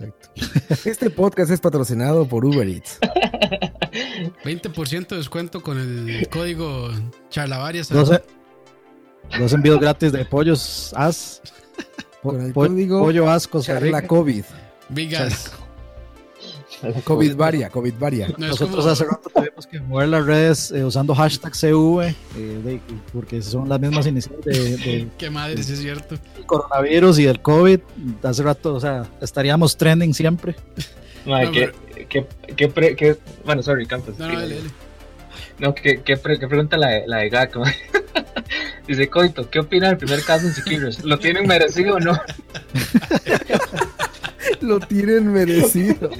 mae. 0.00 0.12
Este 0.84 1.10
podcast 1.10 1.50
es 1.50 1.60
patrocinado 1.60 2.26
por 2.26 2.44
Uber 2.44 2.68
Eats. 2.68 2.98
20% 4.44 5.08
de 5.08 5.16
descuento 5.16 5.62
con 5.62 5.78
el 5.78 6.28
código 6.28 6.90
charlavarias. 7.30 7.88
12, 7.88 8.22
dos 9.38 9.52
envíos 9.52 9.80
gratis 9.80 10.12
de 10.12 10.24
pollos 10.24 10.92
as. 10.96 11.40
Po- 12.22 12.30
Con 12.32 12.40
el 12.46 12.52
po- 12.52 12.66
código 12.66 13.00
pollo 13.00 13.30
as 13.30 13.46
Costa 13.46 13.78
Rica. 13.78 14.00
La 14.00 14.06
COVID. 14.06 14.44
Big 14.88 15.10
Gas. 15.10 15.52
COVID 17.04 17.36
varia, 17.36 17.68
COVID 17.70 17.94
varia. 17.98 18.28
No, 18.36 18.48
Nosotros 18.48 18.76
como- 18.80 18.88
hace 18.92 19.04
rato 19.04 19.30
tuvimos 19.34 19.66
que 19.66 19.80
mover 19.80 20.08
las 20.08 20.26
redes 20.26 20.70
eh, 20.70 20.84
usando 20.84 21.14
hashtag 21.14 21.54
CV, 21.54 22.08
eh, 22.08 22.14
de- 22.36 22.80
porque 23.12 23.42
son 23.42 23.68
las 23.68 23.80
mismas 23.80 24.06
iniciales 24.06 24.44
de, 24.44 24.76
de- 24.76 25.08
Qué 25.18 25.30
madre, 25.30 25.62
sí 25.62 25.72
es 25.72 25.80
cierto. 25.80 26.16
coronavirus 26.46 27.18
y 27.20 27.24
del 27.24 27.40
COVID. 27.40 27.80
Hace 28.22 28.42
rato, 28.42 28.74
o 28.74 28.80
sea, 28.80 29.06
estaríamos 29.20 29.76
trending 29.76 30.12
siempre. 30.14 30.54
Mae, 31.26 31.46
No, 31.46 31.52
¿qué, 31.52 31.72
qué, 32.08 32.26
qué, 32.56 32.68
pre- 32.68 32.94
qué- 32.96 33.16
bueno, 33.44 33.62
sorry, 33.62 33.86
Campos. 33.86 34.18
No, 34.18 34.28
no, 34.28 34.38
dale, 34.38 34.56
dale. 34.56 34.70
No, 35.58 35.74
¿qué, 35.74 36.02
qué, 36.04 36.16
pre- 36.18 36.38
qué 36.38 36.46
pregunta 36.48 36.76
la, 36.76 36.88
de- 36.88 37.06
la 37.06 37.16
de 37.18 37.30
Gak? 37.30 37.56
mae? 37.56 37.74
Dice, 38.86 39.08
Coito, 39.08 39.50
¿qué 39.50 39.58
opina 39.58 39.88
del 39.88 39.96
primer 39.96 40.22
caso 40.22 40.46
en 40.46 40.52
Siquirres? 40.54 41.02
¿Lo 41.04 41.18
tienen 41.18 41.46
merecido 41.48 41.96
o 41.96 42.00
no? 42.00 42.12
Lo 44.60 44.78
tienen 44.80 45.32
merecido. 45.32 46.10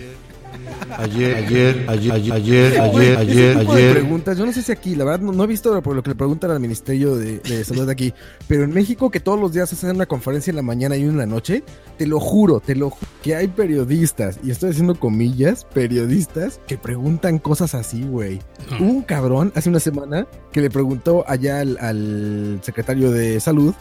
Ayer, 0.99 1.35
ayer, 1.37 1.85
ayer, 1.89 2.13
ayer, 2.13 2.33
ayer, 2.33 2.33
ayer, 2.33 2.73
ese 2.73 2.81
ayer, 2.81 3.59
tipo 3.59 3.75
de 3.75 3.83
ayer. 3.83 3.93
preguntas, 3.93 4.39
yo 4.39 4.47
no 4.47 4.53
sé 4.53 4.63
si 4.63 4.73
aquí, 4.73 4.95
la 4.95 5.05
verdad, 5.05 5.21
no, 5.21 5.33
no 5.33 5.45
he 5.45 5.47
visto 5.47 5.83
por 5.83 5.97
lo 5.97 6.03
que 6.03 6.11
le 6.11 6.15
preguntan 6.17 6.51
al 6.51 6.61
Ministerio 6.61 7.17
de, 7.17 7.41
de 7.41 7.65
Salud 7.65 7.87
de 7.87 7.93
aquí, 7.93 8.15
pero 8.47 8.65
en 8.65 8.71
México 8.71 9.11
que 9.11 9.21
todos 9.21 9.39
los 9.39 9.53
días 9.53 9.73
hacen 9.73 9.97
una 9.97 10.07
conferencia 10.07 10.51
en 10.51 10.57
la 10.57 10.63
mañana 10.63 10.97
y 10.97 11.03
una 11.03 11.13
en 11.13 11.19
la 11.19 11.27
noche, 11.27 11.65
te 11.99 12.07
lo 12.07 12.21
juro, 12.21 12.61
te 12.61 12.75
lo 12.75 12.91
juro, 12.91 13.11
que 13.23 13.35
hay 13.35 13.49
periodistas, 13.49 14.39
y 14.43 14.51
estoy 14.51 14.71
haciendo 14.71 14.95
comillas, 14.95 15.67
periodistas, 15.73 16.61
que 16.67 16.79
preguntan 16.79 17.39
cosas 17.39 17.75
así, 17.75 18.03
güey. 18.03 18.41
No. 18.71 18.85
Hubo 18.85 18.93
un 18.93 19.03
cabrón 19.03 19.53
hace 19.55 19.69
una 19.69 19.81
semana 19.81 20.27
que 20.53 20.61
le 20.61 20.71
preguntó 20.71 21.25
allá 21.29 21.61
al, 21.61 21.79
al 21.79 22.61
secretario 22.63 23.11
de 23.11 23.41
Salud, 23.41 23.75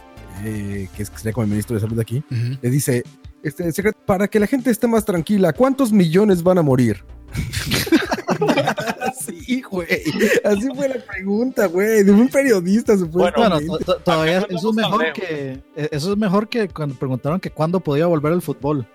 eh, 0.43 0.89
que 0.95 1.03
es 1.03 1.09
que 1.09 1.17
sería 1.17 1.33
como 1.33 1.43
el 1.43 1.49
ministro 1.49 1.75
de 1.75 1.81
Salud 1.81 1.95
de 1.95 2.01
aquí, 2.01 2.23
le 2.61 2.69
dice, 2.69 3.03
este, 3.47 3.91
para 4.05 4.27
que 4.27 4.39
la 4.39 4.47
gente 4.47 4.69
esté 4.71 4.87
más 4.87 5.05
tranquila, 5.05 5.53
¿cuántos 5.53 5.91
millones 5.91 6.41
van 6.43 6.57
a 6.57 6.61
morir? 6.61 7.03
Así, 9.01 9.61
güey. 9.61 9.87
Así 10.43 10.67
fue 10.75 10.89
la 10.89 10.95
pregunta, 11.05 11.67
güey, 11.67 12.03
de 12.03 12.11
un 12.11 12.27
periodista, 12.27 12.93
Bueno, 12.95 13.05
supuestamente. 13.05 13.67
to- 13.67 13.77
to- 13.79 13.97
todavía 13.99 14.37
Acá 14.39 14.47
no 14.51 14.57
eso 14.57 14.69
es 14.69 14.75
mejor 14.75 15.13
que 15.13 15.63
eh, 15.75 15.89
eso 15.91 16.11
es 16.11 16.17
mejor 16.17 16.47
que 16.49 16.67
cuando 16.69 16.95
preguntaron 16.95 17.39
que 17.39 17.49
cuándo 17.51 17.79
podía 17.79 18.07
volver 18.07 18.33
el 18.33 18.41
fútbol. 18.41 18.85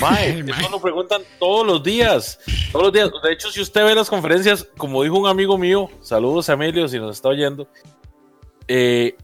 Mae, 0.00 0.40
eso 0.48 0.70
lo 0.70 0.80
preguntan 0.80 1.22
todos 1.38 1.66
los 1.66 1.82
días. 1.82 2.38
Todos 2.72 2.86
los 2.86 2.92
días. 2.92 3.10
De 3.22 3.32
hecho, 3.32 3.50
si 3.50 3.60
usted 3.60 3.84
ve 3.84 3.94
las 3.94 4.08
conferencias, 4.10 4.68
como 4.76 5.02
dijo 5.02 5.18
un 5.18 5.26
amigo 5.28 5.58
mío, 5.58 5.88
saludos 6.00 6.48
a 6.48 6.54
Emilio 6.54 6.88
si 6.88 6.98
nos 6.98 7.16
está 7.16 7.28
oyendo. 7.28 7.68
eh, 8.68 9.16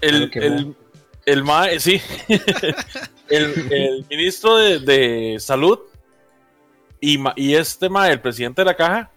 el, 0.00 0.30
Claro 0.30 0.30
que 0.30 0.38
el, 0.40 0.76
el 1.26 1.44
mae, 1.44 1.78
sí. 1.78 2.00
el, 3.28 3.72
el 3.72 4.06
ministro 4.08 4.56
de, 4.56 4.78
de 4.78 5.36
salud 5.38 5.80
y, 7.00 7.18
y 7.36 7.54
este 7.54 7.88
mae, 7.88 8.12
el 8.12 8.20
presidente 8.20 8.62
de 8.62 8.66
la 8.66 8.76
caja, 8.76 9.10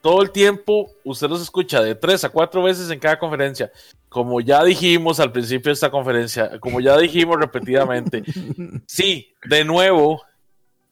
todo 0.00 0.22
el 0.22 0.30
tiempo 0.30 0.90
usted 1.04 1.28
los 1.28 1.42
escucha 1.42 1.82
de 1.82 1.94
tres 1.94 2.24
a 2.24 2.28
cuatro 2.28 2.62
veces 2.62 2.90
en 2.90 2.98
cada 2.98 3.18
conferencia. 3.18 3.70
Como 4.08 4.40
ya 4.40 4.64
dijimos 4.64 5.20
al 5.20 5.32
principio 5.32 5.70
de 5.70 5.74
esta 5.74 5.90
conferencia, 5.90 6.58
como 6.60 6.80
ya 6.80 6.96
dijimos 6.96 7.36
repetidamente, 7.38 8.22
Sí, 8.86 9.34
de 9.44 9.64
nuevo. 9.64 10.22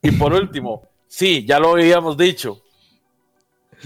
Y 0.03 0.11
por 0.12 0.35
último, 0.35 0.83
sí, 1.07 1.45
ya 1.47 1.59
lo 1.59 1.72
habíamos 1.72 2.16
dicho. 2.16 2.62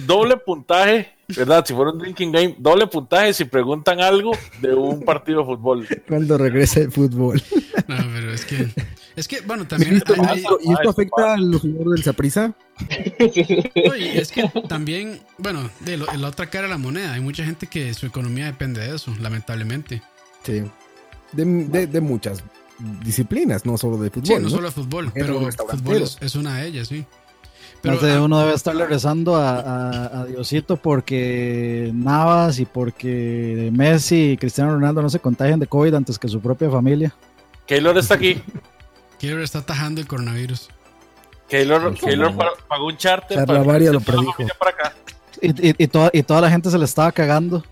Doble 0.06 0.36
puntaje, 0.36 1.10
¿verdad? 1.36 1.64
Si 1.66 1.74
fuera 1.74 1.90
un 1.92 1.98
drinking 1.98 2.32
game, 2.32 2.54
doble 2.58 2.86
puntaje 2.86 3.32
si 3.34 3.44
preguntan 3.44 4.00
algo 4.00 4.32
de 4.60 4.74
un 4.74 5.02
partido 5.04 5.40
de 5.40 5.46
fútbol. 5.46 5.88
Cuando 6.08 6.38
regrese 6.38 6.82
el 6.82 6.92
fútbol. 6.92 7.42
No, 7.88 7.96
pero 8.12 8.32
es 8.32 8.44
que. 8.44 8.68
Es 9.16 9.26
que, 9.26 9.40
bueno, 9.40 9.64
¿Y 9.64 9.66
también. 9.66 10.02
hay- 10.06 10.28
hay- 10.28 10.44
y 10.62 10.72
esto- 10.72 10.90
afecta 10.90 11.34
a 11.34 11.36
los 11.36 11.60
jugadores 11.62 11.92
del 11.96 12.02
Saprissa? 12.04 12.54
no, 13.86 13.96
y 13.96 14.04
es 14.16 14.30
que 14.32 14.48
también, 14.68 15.20
bueno, 15.38 15.68
de 15.80 15.96
lo- 15.96 16.06
la 16.06 16.28
otra 16.28 16.48
cara 16.48 16.64
de 16.64 16.70
la 16.70 16.78
moneda. 16.78 17.12
Hay 17.14 17.20
mucha 17.20 17.44
gente 17.44 17.66
que 17.66 17.92
su 17.94 18.06
economía 18.06 18.46
depende 18.46 18.80
de 18.80 18.94
eso, 18.96 19.14
lamentablemente. 19.20 20.02
Sí. 20.44 20.62
De, 21.32 21.44
de- 21.44 21.86
de 21.86 22.00
muchas 22.00 22.42
disciplinas, 23.04 23.66
no 23.66 23.76
solo 23.76 23.98
de 23.98 24.10
fútbol. 24.10 24.26
Sí, 24.26 24.34
no, 24.34 24.40
¿no? 24.40 24.50
solo 24.50 24.68
de 24.68 24.72
fútbol, 24.72 25.10
pero 25.12 25.40
fútbol 25.68 26.02
es, 26.02 26.18
es 26.20 26.34
una 26.34 26.56
de 26.58 26.66
ellas, 26.68 26.88
sí. 26.88 27.04
Pero, 27.82 27.96
de 27.98 28.12
ah, 28.14 28.22
uno 28.22 28.38
debe 28.40 28.52
estarle 28.54 28.86
rezando 28.86 29.36
a, 29.36 29.58
a- 29.58 30.20
a 30.20 30.24
Diosito 30.26 30.76
porque 30.76 31.90
Navas 31.94 32.58
y 32.58 32.66
porque 32.66 33.70
Messi 33.72 34.32
y 34.32 34.36
Cristiano 34.36 34.72
Ronaldo 34.72 35.00
no 35.02 35.08
se 35.08 35.18
contagien 35.18 35.58
de 35.60 35.66
COVID 35.66 35.94
antes 35.94 36.18
que 36.18 36.28
su 36.28 36.40
propia 36.40 36.68
familia. 36.70 37.14
Keylor 37.66 37.96
está 37.98 38.14
aquí. 38.14 38.42
Keylor 39.18 39.40
está 39.42 39.60
atajando 39.60 40.00
el 40.00 40.06
coronavirus. 40.06 40.68
Keylor, 41.48 41.94
Sí, 41.98 42.06
Keylor 42.06 42.32
pagó 42.68 42.86
un 42.86 42.96
charter 42.96 43.36
Charlavaria 43.38 43.88
que 43.88 43.94
lo 43.94 44.00
se 44.00 44.06
toda 44.06 44.22
la 44.22 44.32
predijo. 44.34 44.54
para 44.58 44.70
acá. 44.70 44.92
Y, 45.42 45.68
y- 45.70 45.74
y 45.78 45.86
toda, 45.88 46.10
y 46.12 46.22
toda 46.22 46.40
la 46.42 46.50
gente 46.50 46.70
se 46.70 46.78
le 46.78 46.84
estaba 46.84 47.10
cagando. 47.12 47.64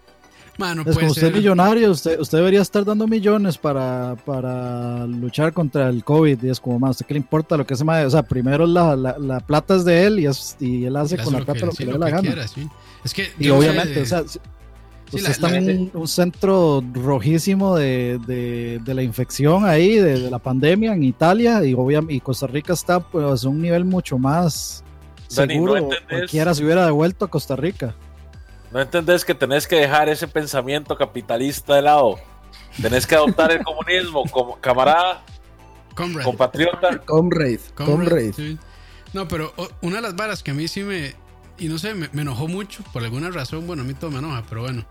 Mano, 0.59 0.83
es 0.85 0.97
como 0.97 1.11
usted 1.11 1.29
es 1.29 1.33
millonario, 1.35 1.91
usted, 1.93 2.19
usted 2.21 2.39
debería 2.39 2.61
estar 2.61 2.85
dando 2.85 3.07
millones 3.07 3.57
para, 3.57 4.17
para 4.27 5.07
luchar 5.07 5.53
contra 5.53 5.89
el 5.89 6.03
COVID. 6.05 6.43
Y 6.43 6.51
es 6.51 6.59
como, 6.61 6.79
más, 6.81 6.91
¿usted 6.91 7.07
qué 7.07 7.15
le 7.15 7.19
importa 7.19 7.57
lo 7.57 7.65
que 7.65 7.77
se 7.77 7.85
O 7.85 8.11
sea, 8.11 8.23
primero 8.25 8.67
la, 8.67 8.97
la, 8.97 9.17
la 9.19 9.41
plata 9.41 9.77
es 9.77 9.85
de 9.85 10.05
él 10.05 10.19
y, 10.19 10.27
es, 10.27 10.57
y 10.59 10.85
él 10.85 10.97
hace 10.97 11.17
con 11.17 11.33
la 11.33 11.39
lo 11.39 11.45
plata 11.47 11.67
lo 11.67 11.73
que 11.73 11.87
le 11.87 11.93
dé 11.93 11.99
la 11.99 12.11
gana. 12.11 12.23
quiera, 12.23 12.49
sí. 12.49 12.69
Es 13.05 13.15
que 13.15 13.29
Y 13.39 13.49
obviamente, 13.51 13.95
de- 13.95 14.03
o 14.03 14.07
sea, 14.07 14.23
si- 14.27 14.41
Sí, 15.11 15.17
usted 15.17 15.23
la- 15.29 15.31
está 15.33 15.49
la- 15.49 15.57
en 15.57 15.71
un, 15.71 15.91
un 15.95 16.07
centro 16.09 16.85
rojísimo 16.93 17.77
de, 17.77 18.21
de- 18.27 18.79
de 18.85 18.95
la 18.95 19.03
infección 19.03 19.65
ahí, 19.65 19.95
de, 19.97 20.21
de 20.21 20.31
la 20.31 20.39
pandemia 20.39 20.93
en 20.93 21.03
Italia, 21.03 21.65
y, 21.65 21.73
obviamente, 21.73 22.13
y 22.15 22.21
Costa 22.21 22.47
Rica 22.47 22.75
está 22.75 23.01
pues, 23.01 23.45
a 23.45 23.49
un 23.49 23.63
nivel 23.63 23.87
mucho 23.87 24.19
más 24.19 24.85
Dani, 25.35 25.55
¿no 25.55 25.61
seguro. 25.61 25.77
entendés? 25.79 26.09
Cualquiera 26.11 26.53
se 26.53 26.63
hubiera 26.65 26.85
devuelto 26.85 27.25
a 27.25 27.29
Costa 27.31 27.57
Rica. 27.57 27.95
No 28.71 28.81
entendés 28.81 29.25
que 29.25 29.35
tenés 29.35 29.66
que 29.66 29.77
dejar 29.77 30.09
ese 30.09 30.29
pensamiento 30.29 30.97
capitalista 30.97 31.75
de 31.75 31.83
lado. 31.83 32.16
Tenés 32.81 33.07
que 33.07 33.14
adoptar 33.14 33.51
el 33.53 33.62
comunismo 33.64 34.25
como 34.31 34.61
camarada, 34.61 35.23
Comrade. 35.95 36.25
compatriota. 36.25 36.99
Comrade, 37.05 37.61
Comrade, 37.75 37.97
Comrade. 37.97 38.33
sí. 38.35 38.59
No, 39.14 39.27
pero 39.27 39.55
una 39.81 39.97
de 39.97 40.03
las 40.03 40.16
varas 40.16 40.43
que 40.43 40.51
a 40.51 40.55
mí 40.55 40.69
sí 40.69 40.83
me. 40.83 41.14
Y 41.59 41.69
no 41.69 41.79
sé, 41.79 41.95
me, 41.95 42.09
me 42.12 42.23
enojó 42.23 42.47
mucho 42.47 42.83
por 42.93 43.03
alguna 43.03 43.31
razón. 43.31 43.66
Bueno, 43.66 43.83
a 43.83 43.85
mí 43.87 43.95
todo 43.95 44.11
me 44.11 44.19
enoja, 44.19 44.45
pero 44.49 44.62
bueno. 44.62 44.85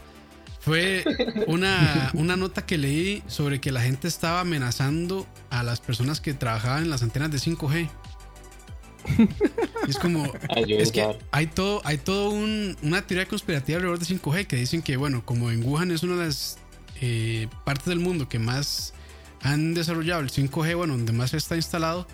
Fue 0.59 1.05
una, 1.47 2.11
una 2.13 2.35
nota 2.35 2.65
que 2.65 2.77
leí 2.77 3.23
sobre 3.27 3.61
que 3.61 3.71
la 3.71 3.79
gente 3.81 4.09
estaba 4.09 4.41
amenazando 4.41 5.25
a 5.49 5.63
las 5.63 5.79
personas 5.79 6.19
que 6.19 6.33
trabajaban 6.33 6.83
en 6.83 6.89
las 6.89 7.03
antenas 7.03 7.31
de 7.31 7.37
5G. 7.37 7.87
Y 9.87 9.89
es 9.89 9.97
como. 9.97 10.31
Es 10.67 10.91
que 10.91 11.07
hay 11.31 11.47
todo, 11.47 11.81
hay 11.85 11.97
todo 11.97 12.29
un- 12.29 12.75
una 12.81 13.05
teoría 13.05 13.25
conspirativa 13.27 13.77
alrededor 13.77 13.99
de 13.99 14.05
5G 14.05 14.45
que 14.47 14.55
dicen 14.55 14.81
que, 14.81 14.97
bueno, 14.97 15.25
como 15.25 15.51
en 15.51 15.63
Wuhan 15.63 15.91
es 15.91 16.03
una 16.03 16.15
de 16.17 16.25
las 16.25 16.57
eh, 17.01 17.47
partes 17.65 17.87
del 17.87 17.99
mundo 17.99 18.27
que 18.27 18.39
más 18.39 18.93
han 19.41 19.73
desarrollado 19.73 20.21
el 20.21 20.29
5G, 20.31 20.75
bueno, 20.75 20.97
donde 20.97 21.11
más 21.13 21.33
está 21.33 21.55
instalado, 21.55 22.07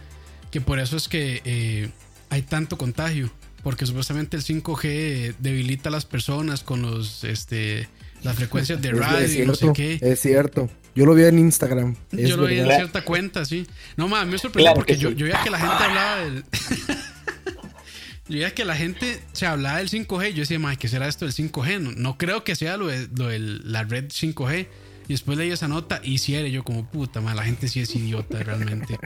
que 0.52 0.62
por 0.62 0.80
eso 0.80 0.98
es 0.98 1.08
que 1.08 1.42
eh, 1.46 1.90
hay 2.30 2.42
tanto 2.42 2.78
contagio, 2.78 3.32
porque 3.64 3.86
supuestamente 3.86 4.36
el 4.38 4.44
5G 4.44 5.36
debilita 5.40 5.90
a 5.90 5.92
las 5.92 6.06
personas 6.06 6.64
con 6.64 6.82
los, 6.82 7.24
este, 7.24 7.88
las 8.24 8.36
frecuencias 8.36 8.82
de 8.82 8.92
radio 8.92 9.20
es 9.26 9.36
y 9.36 9.46
no 9.46 9.56
sé 9.56 9.60
cierto, 9.74 9.74
qué. 9.74 10.00
es 10.02 10.20
cierto. 10.20 10.70
Yo 10.96 11.06
lo 11.06 11.16
vi 11.16 11.24
en 11.24 11.40
Instagram. 11.40 11.96
Es 12.12 12.30
Yo 12.30 12.38
lo 12.38 12.46
vi 12.46 12.56
en 12.60 12.64
verdad. 12.64 12.78
cierta 12.78 13.04
cuenta, 13.04 13.46
sí. 13.46 13.66
No, 13.98 14.08
más, 14.08 14.28
me 14.28 14.38
sorprendió 14.38 14.66
Claro 14.74 14.76
porque 14.76 14.94
que 14.94 15.00
yo, 15.00 15.10
veía 15.16 15.42
que 15.44 15.50
la 15.50 15.60
gente 15.60 15.84
hablaba 15.84 16.16
del. 16.18 16.44
yo 18.28 18.36
veía 18.36 18.54
que 18.54 18.64
la 18.66 18.76
gente 18.76 19.22
se 19.34 19.46
hablaba 19.46 19.80
del 19.80 19.90
5G. 19.90 20.30
y 20.30 20.34
Yo 20.34 20.40
decía, 20.42 20.60
madre, 20.60 20.78
¿qué 20.78 20.88
será 20.88 21.08
esto 21.08 21.26
del 21.26 21.34
5G? 21.34 21.80
No, 21.80 21.92
no 21.92 22.18
creo 22.18 22.44
que 22.44 22.56
sea 22.56 22.78
lo 22.78 22.88
de, 22.88 23.08
lo 23.16 23.28
de 23.28 23.40
la 23.40 23.84
red 23.84 24.06
5G. 24.06 24.68
Y 25.06 25.14
después 25.14 25.38
leí 25.38 25.52
esa 25.52 25.68
nota 25.68 26.00
y 26.02 26.20
sí 26.20 26.34
era 26.36 26.48
yo 26.48 26.64
como 26.64 26.90
puta, 26.90 27.20
madre, 27.20 27.36
la 27.38 27.44
gente 27.44 27.68
sí 27.68 27.82
es 27.82 27.94
idiota 27.94 28.42
realmente. 28.42 28.98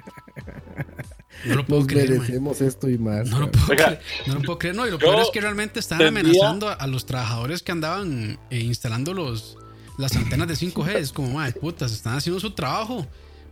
No 1.45 1.55
lo 1.55 1.65
puedo 1.65 1.81
Nos 1.81 1.87
creer, 1.87 2.09
merecemos 2.11 2.61
esto 2.61 2.87
y 2.89 2.97
más. 2.99 3.27
No 3.29 3.39
lo 3.39 3.51
puedo 3.51 3.65
Oiga, 3.69 3.85
creer. 3.85 4.01
No 4.27 4.33
lo 4.35 4.41
puedo 4.41 4.59
creer. 4.59 4.75
No, 4.75 4.87
y 4.87 4.91
lo 4.91 4.99
peor 4.99 5.19
es 5.21 5.29
que 5.33 5.41
realmente 5.41 5.79
están 5.79 5.97
tendría- 5.97 6.21
amenazando 6.21 6.69
a, 6.69 6.73
a 6.73 6.85
los 6.87 7.05
trabajadores 7.07 7.63
que 7.63 7.71
andaban 7.71 8.37
eh, 8.51 8.59
instalando 8.59 9.13
los, 9.15 9.57
las 9.97 10.15
antenas 10.15 10.47
de 10.47 10.53
5G. 10.55 10.95
Es 10.95 11.11
como, 11.11 11.29
madre, 11.31 11.53
putas, 11.53 11.91
están 11.91 12.15
haciendo 12.17 12.39
su 12.39 12.51
trabajo. 12.51 13.05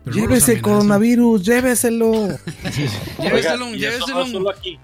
pero 0.04 0.16
no 0.16 0.22
los 0.22 0.30
Llévese 0.30 0.54
el 0.54 0.62
coronavirus, 0.62 1.44
lléveselo. 1.44 2.12
Lléveselo, 3.20 3.66
Oiga, 3.68 3.78
y 3.78 3.86
eso 3.86 4.08
no 4.08 4.16
lléveselo. 4.16 4.22
es 4.24 4.32
solo 4.32 4.50
aquí. 4.52 4.80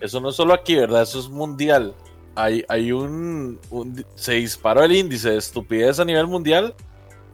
Eso 0.00 0.20
no 0.20 0.30
es 0.30 0.36
solo 0.36 0.54
aquí, 0.54 0.76
¿verdad? 0.76 1.02
Eso 1.02 1.20
es 1.20 1.28
mundial. 1.28 1.94
Hay, 2.36 2.64
hay 2.68 2.92
un, 2.92 3.58
un- 3.70 4.04
Se 4.14 4.34
disparó 4.34 4.82
el 4.84 4.94
índice 4.96 5.30
de 5.30 5.38
estupidez 5.38 5.98
a 5.98 6.04
nivel 6.04 6.26
mundial. 6.26 6.74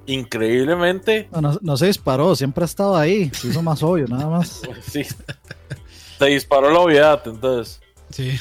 Increíblemente. 0.06 1.28
No, 1.32 1.40
no- 1.40 1.58
no 1.60 1.76
se 1.76 1.86
disparó, 1.86 2.34
siempre 2.34 2.62
ha 2.62 2.66
estado 2.66 2.96
ahí. 2.96 3.30
Se 3.34 3.48
hizo 3.48 3.62
más 3.62 3.82
obvio, 3.82 4.06
nada 4.08 4.26
más. 4.28 4.62
Sí. 4.90 5.02
Se 6.18 6.24
disparó 6.26 6.70
la 6.70 6.78
obviedad, 6.80 7.20
entonces. 7.26 7.80
Sí. 8.10 8.38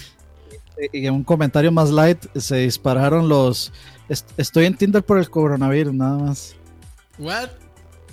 y 0.93 1.05
en 1.07 1.13
un 1.13 1.23
comentario 1.23 1.71
más 1.71 1.89
light 1.91 2.19
se 2.35 2.57
dispararon 2.57 3.27
los. 3.27 3.73
"Est- 4.09 4.29
Estoy 4.37 4.65
en 4.65 4.75
Tinder 4.75 5.03
por 5.03 5.17
el 5.17 5.29
coronavirus, 5.29 5.93
nada 5.93 6.17
más. 6.17 6.55
¿What? 7.17 7.49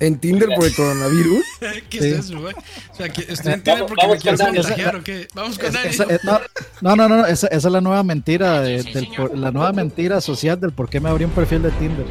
En 0.01 0.19
Tinder 0.19 0.49
por 0.57 0.65
el 0.65 0.75
coronavirus. 0.75 1.45
¿Qué 1.91 2.01
Sí. 2.01 2.09
es 2.09 2.19
eso, 2.27 2.41
güey? 2.41 2.55
O 2.93 2.95
sea, 2.97 3.09
que 3.09 3.21
estoy 3.23 3.53
en 3.53 3.63
Tinder 3.63 3.83
Vamos- 3.85 3.89
porque 3.89 4.07
me 4.09 4.19
quiero 4.19 4.37
contagiar 4.39 4.97
o 4.97 5.05
qué. 5.05 5.29
Vamos 5.35 5.59
con 5.59 5.73
Dani. 5.73 5.89
Esa- 5.91 6.05
eh, 6.05 6.19
no, 6.25 6.41
no, 6.81 6.97
no, 6.97 7.09
no, 7.09 7.27
esa, 7.27 7.47
esa 7.49 7.69
es 7.69 7.73
la 7.73 7.81
nueva 7.81 8.03
mentira, 8.03 8.61
de- 8.63 8.83
del, 8.83 9.09
por- 9.17 9.37
la 9.37 9.51
nueva 9.53 9.73
mentira 9.73 10.21
social 10.21 10.59
del 10.61 10.73
por 10.73 10.89
qué 10.89 10.99
me 11.01 11.09
abrí 11.09 11.25
un 11.25 11.31
perfil 11.31 11.63
de 11.63 11.71
Tinder. 11.73 12.07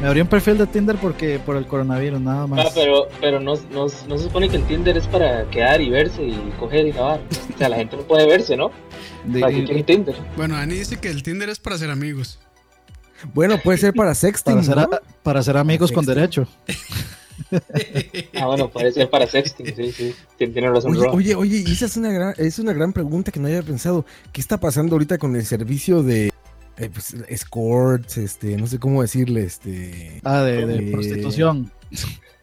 Me 0.00 0.08
abrí 0.08 0.20
un 0.20 0.26
perfil 0.26 0.58
de 0.58 0.66
Tinder 0.66 0.96
porque 0.96 1.38
por 1.38 1.56
el 1.56 1.66
coronavirus, 1.66 2.20
nada 2.20 2.46
más. 2.46 2.66
Ah, 2.66 2.70
pero, 2.74 3.08
pero 3.20 3.40
no, 3.40 3.54
no, 3.72 3.86
no 4.08 4.18
se 4.18 4.24
supone 4.24 4.48
que 4.48 4.56
el 4.56 4.64
Tinder 4.66 4.96
es 4.96 5.06
para 5.06 5.48
quedar 5.50 5.80
y 5.80 5.88
verse 5.88 6.22
y 6.22 6.34
coger 6.58 6.86
y 6.88 6.92
grabar. 6.92 7.20
O 7.54 7.58
sea, 7.58 7.68
la 7.68 7.76
gente 7.76 7.96
no 7.96 8.02
puede 8.02 8.26
verse, 8.26 8.56
¿no? 8.56 8.70
De- 9.24 9.40
¿Para 9.40 9.52
qué 9.54 9.64
quiere 9.64 9.82
Tinder? 9.84 10.14
Bueno, 10.36 10.56
Dani 10.56 10.74
dice 10.74 10.98
que 10.98 11.08
el 11.08 11.22
Tinder 11.22 11.48
es 11.48 11.58
para 11.60 11.78
ser 11.78 11.90
amigos. 11.90 12.38
Bueno, 13.34 13.58
puede 13.62 13.78
ser 13.78 13.92
para 13.94 14.14
sexting. 14.14 14.54
para, 14.54 14.64
ser, 14.64 14.76
¿no? 14.76 14.82
a- 14.82 15.00
para 15.22 15.42
ser 15.42 15.56
amigos 15.56 15.92
con 15.92 16.04
derecho. 16.06 16.46
Ah, 18.34 18.46
bueno, 18.46 18.70
puede 18.70 18.92
ser 18.92 19.08
para 19.10 19.26
sexting, 19.26 19.74
sí, 19.76 19.92
sí. 19.92 20.14
Tien- 20.38 20.52
Tiene 20.52 20.70
razón, 20.70 20.96
Oye, 20.96 21.06
oye, 21.10 21.34
oye, 21.34 21.64
y 21.66 21.72
esa 21.72 21.86
es 21.86 21.96
una 21.96 22.10
gran, 22.10 22.34
es 22.38 22.58
una 22.58 22.72
gran 22.72 22.92
pregunta 22.92 23.30
que 23.30 23.40
no 23.40 23.46
había 23.46 23.62
pensado. 23.62 24.04
¿Qué 24.32 24.40
está 24.40 24.58
pasando 24.58 24.94
ahorita 24.94 25.18
con 25.18 25.36
el 25.36 25.44
servicio 25.44 26.02
de 26.02 26.32
eh, 26.78 26.90
pues, 26.92 27.14
escorts, 27.28 28.16
este, 28.18 28.56
no 28.56 28.66
sé 28.66 28.78
cómo 28.78 29.02
decirle, 29.02 29.44
este, 29.44 30.20
Ah, 30.24 30.42
de, 30.42 30.66
de 30.66 30.88
Eh, 30.88 30.92
prostitución. 30.92 31.70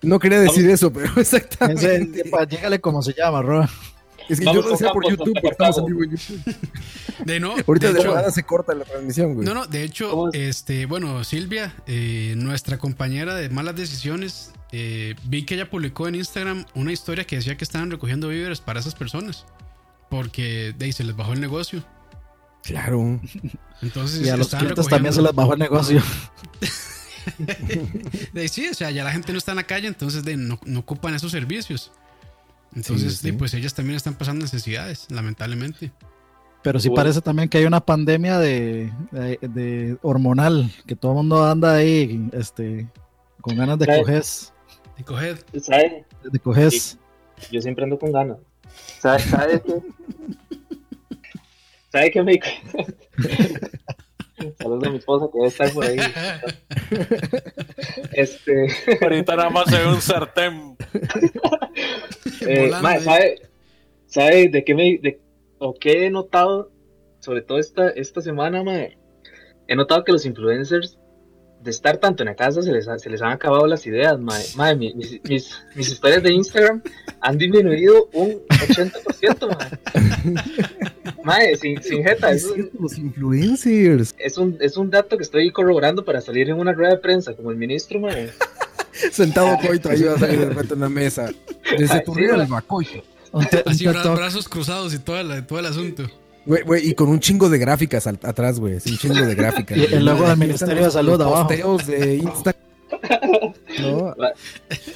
no 0.02 0.20
quería 0.20 0.40
decir 0.40 0.70
eso, 0.70 0.92
pero 0.94 1.06
Ese, 1.18 1.38
exactamente. 1.38 2.22
epa, 2.28 2.46
llégale 2.46 2.80
como 2.80 3.02
se 3.02 3.14
llama, 3.14 3.42
Roa. 3.42 3.70
Es 4.30 4.40
que 4.40 4.46
Vamos 4.46 4.64
yo 4.64 4.70
lo 4.72 4.78
sé 4.78 4.88
por 4.94 5.10
YouTube, 5.10 5.34
porque 5.34 5.50
estamos 5.50 5.78
en 5.78 5.84
Cartago. 5.84 5.88
vivo 5.88 6.04
en 6.04 6.12
YouTube. 6.12 6.56
De 7.26 7.40
no, 7.40 7.56
Ahorita 7.68 7.88
de 7.88 7.94
de, 7.94 8.00
hecho, 8.00 8.16
nada 8.16 8.32
se 8.32 8.44
corta 8.44 8.74
la 8.74 8.86
transmisión, 8.86 9.36
güey. 9.36 9.46
No, 9.46 9.54
no, 9.54 9.66
de 9.66 9.84
hecho, 9.84 10.32
este, 10.34 10.86
bueno, 10.86 11.24
Silvia, 11.24 11.74
eh, 11.88 12.34
nuestra 12.38 12.78
compañera 12.78 13.36
de 13.36 13.50
malas 13.50 13.76
decisiones, 13.76 14.52
eh, 14.72 15.16
vi 15.26 15.46
que 15.46 15.56
ella 15.56 15.70
publicó 15.70 16.08
en 16.08 16.16
Instagram 16.16 16.66
una 16.76 16.92
historia 16.92 17.26
que 17.26 17.38
decía 17.38 17.58
que 17.58 17.64
estaban 17.64 17.92
recogiendo 17.92 18.30
víveres 18.30 18.62
para 18.62 18.80
esas 18.80 18.96
personas. 18.96 19.46
Porque 20.10 20.74
de 20.78 20.86
ahí 20.86 20.92
se 20.92 21.04
les 21.04 21.16
bajó 21.16 21.34
el 21.34 21.42
negocio. 21.42 21.84
Claro. 22.64 23.20
Entonces 23.82 24.26
Y 24.26 24.30
a 24.30 24.38
los 24.38 24.50
clientes 24.50 24.88
también 24.88 25.14
se 25.14 25.22
les 25.22 25.34
bajó 25.34 25.54
el 25.54 25.60
negocio. 25.60 26.02
De 28.34 28.42
ahí 28.42 28.48
sí, 28.48 28.68
o 28.68 28.74
sea, 28.74 28.92
ya 28.92 29.04
la 29.04 29.12
gente 29.12 29.32
no 29.32 29.38
está 29.38 29.52
en 29.52 29.58
la 29.58 29.64
calle, 29.64 29.88
entonces 29.88 30.24
de, 30.24 30.36
no, 30.36 30.60
no 30.66 30.82
ocupan 30.82 31.16
esos 31.16 31.32
servicios. 31.32 31.92
Entonces, 32.76 33.14
Sí, 33.14 33.18
sí. 33.20 33.32
de, 33.32 33.38
pues 33.38 33.54
ellas 33.54 33.74
también 33.74 33.98
están 33.98 34.16
pasando 34.16 34.44
necesidades, 34.44 35.08
lamentablemente. 35.10 35.92
Pero 36.64 36.80
sí 36.80 36.88
Bueno. 36.90 37.04
parece 37.04 37.22
también 37.22 37.50
que 37.50 37.58
hay 37.58 37.66
una 37.66 37.82
pandemia 37.86 38.40
de, 38.40 38.92
de- 39.12 39.38
de 39.42 39.98
hormonal, 40.02 40.72
que 40.88 40.96
todo 40.96 41.12
el 41.12 41.18
mundo 41.18 41.44
anda 41.46 41.76
ahí 41.76 42.30
este, 42.32 42.88
con 43.42 43.58
ganas 43.58 43.78
de 43.80 43.86
coger. 43.86 44.24
Y 44.98 45.04
coged, 45.04 45.38
¿Sabe? 45.62 46.06
De 46.32 46.40
coger. 46.40 46.72
Sí. 46.72 46.98
Yo 47.52 47.62
siempre 47.62 47.84
ando 47.84 48.00
con 48.00 48.12
ganas. 48.12 48.38
¿Sabe, 49.00 49.20
sabe 49.20 49.62
qué? 49.62 49.74
¿Sabe 51.92 52.12
qué 52.12 52.24
me? 52.24 52.40
Saludos 54.60 54.84
a 54.88 54.90
mi 54.92 54.98
esposa 54.98 55.26
que 55.32 55.38
debe 55.38 55.48
estar 55.50 55.72
por 55.74 55.86
ahí. 55.86 55.98
Este, 58.14 58.68
Ahorita 59.02 59.36
nada 59.36 59.50
más 59.50 59.70
se 59.70 59.78
ve 59.80 59.88
un 59.88 60.02
sartén. 60.02 60.78
eh, 62.48 62.72
ahí. 62.74 63.00
¿sabe, 63.02 63.42
¿sabe 64.06 64.50
de 64.50 64.64
qué 64.64 64.76
me 64.76 65.00
de, 65.02 65.20
o 65.60 65.74
qué 65.74 66.06
he 66.06 66.10
notado? 66.10 66.72
Sobre 67.20 67.42
todo 67.42 67.58
esta, 67.60 67.90
esta 67.90 68.22
semana, 68.22 68.64
mae, 68.64 68.98
he 69.68 69.76
notado 69.76 70.04
que 70.04 70.12
los 70.12 70.26
influencers 70.26 70.98
de 71.62 71.72
estar 71.72 71.98
tanto 71.98 72.22
en 72.24 72.28
la 72.30 72.36
casa 72.36 72.62
se 72.62 72.72
les, 72.74 72.88
ha- 72.90 73.00
se 73.00 73.10
les 73.10 73.22
han 73.22 73.32
acabado 73.32 73.66
las 73.68 73.86
ideas. 73.88 74.20
Mae, 74.20 74.76
mi- 74.76 74.94
mis, 74.94 75.22
mis, 75.24 75.64
mis 75.76 75.88
historias 75.90 76.22
de 76.22 76.34
Instagram 76.34 76.84
han 77.22 77.38
disminuido 77.38 78.10
un 78.14 78.42
80%, 78.48 79.58
mae. 79.58 80.92
Mae, 81.24 81.56
sin, 81.58 81.82
sin 81.84 82.04
jeta, 82.04 82.32
Es 82.32 82.48
los 82.80 82.98
influencers. 82.98 84.16
es, 84.18 84.38
un, 84.38 84.58
es 84.62 84.78
un 84.78 84.90
dato 84.90 85.18
que 85.18 85.24
estoy 85.24 85.52
corroborando 85.52 86.04
para 86.06 86.22
salir 86.22 86.50
en 86.50 86.58
una 86.60 86.74
rueda 86.74 86.92
de 86.92 86.98
prensa 86.98 87.34
como 87.34 87.52
el 87.52 87.58
ministro, 87.58 88.00
mae. 88.00 88.32
Sentado 89.12 89.58
coito, 89.66 89.90
ahí 89.90 90.04
va 90.04 90.14
a 90.14 90.20
salir 90.20 90.40
de 90.40 90.46
repente 90.50 90.74
en 90.74 90.80
una 90.80 90.90
mesa. 90.90 91.30
Desde 91.78 92.00
tu 92.02 92.14
río 92.14 92.30
güey. 92.32 92.42
el 92.42 92.48
bacoito. 92.48 93.04
Un 93.32 93.46
te- 93.48 93.64
un 93.66 93.72
así 93.72 93.88
brazos 93.88 94.48
cruzados 94.48 94.94
y 94.94 95.00
todo, 95.00 95.22
la- 95.24 95.46
todo 95.46 95.60
el 95.60 95.66
asunto. 95.66 96.04
Güey, 96.46 96.62
güey, 96.64 96.90
y 96.90 96.94
con 96.94 97.08
un 97.10 97.20
chingo 97.20 97.50
de 97.50 97.58
gráficas 97.58 98.06
al- 98.06 98.20
atrás, 98.22 98.60
güey. 98.60 98.74
Un 98.76 98.98
chingo 98.98 99.16
de 99.26 99.34
gráficas. 99.34 99.78
Y 99.78 99.86
el 99.96 100.06
logo 100.06 100.28
del 100.28 100.38
Ministerio 100.38 100.84
de 100.86 100.92
Salud 100.92 101.20
abajo. 101.22 101.48
posteos 101.48 101.88
de 101.88 102.16
Insta. 102.18 102.54
¿No? 103.80 104.16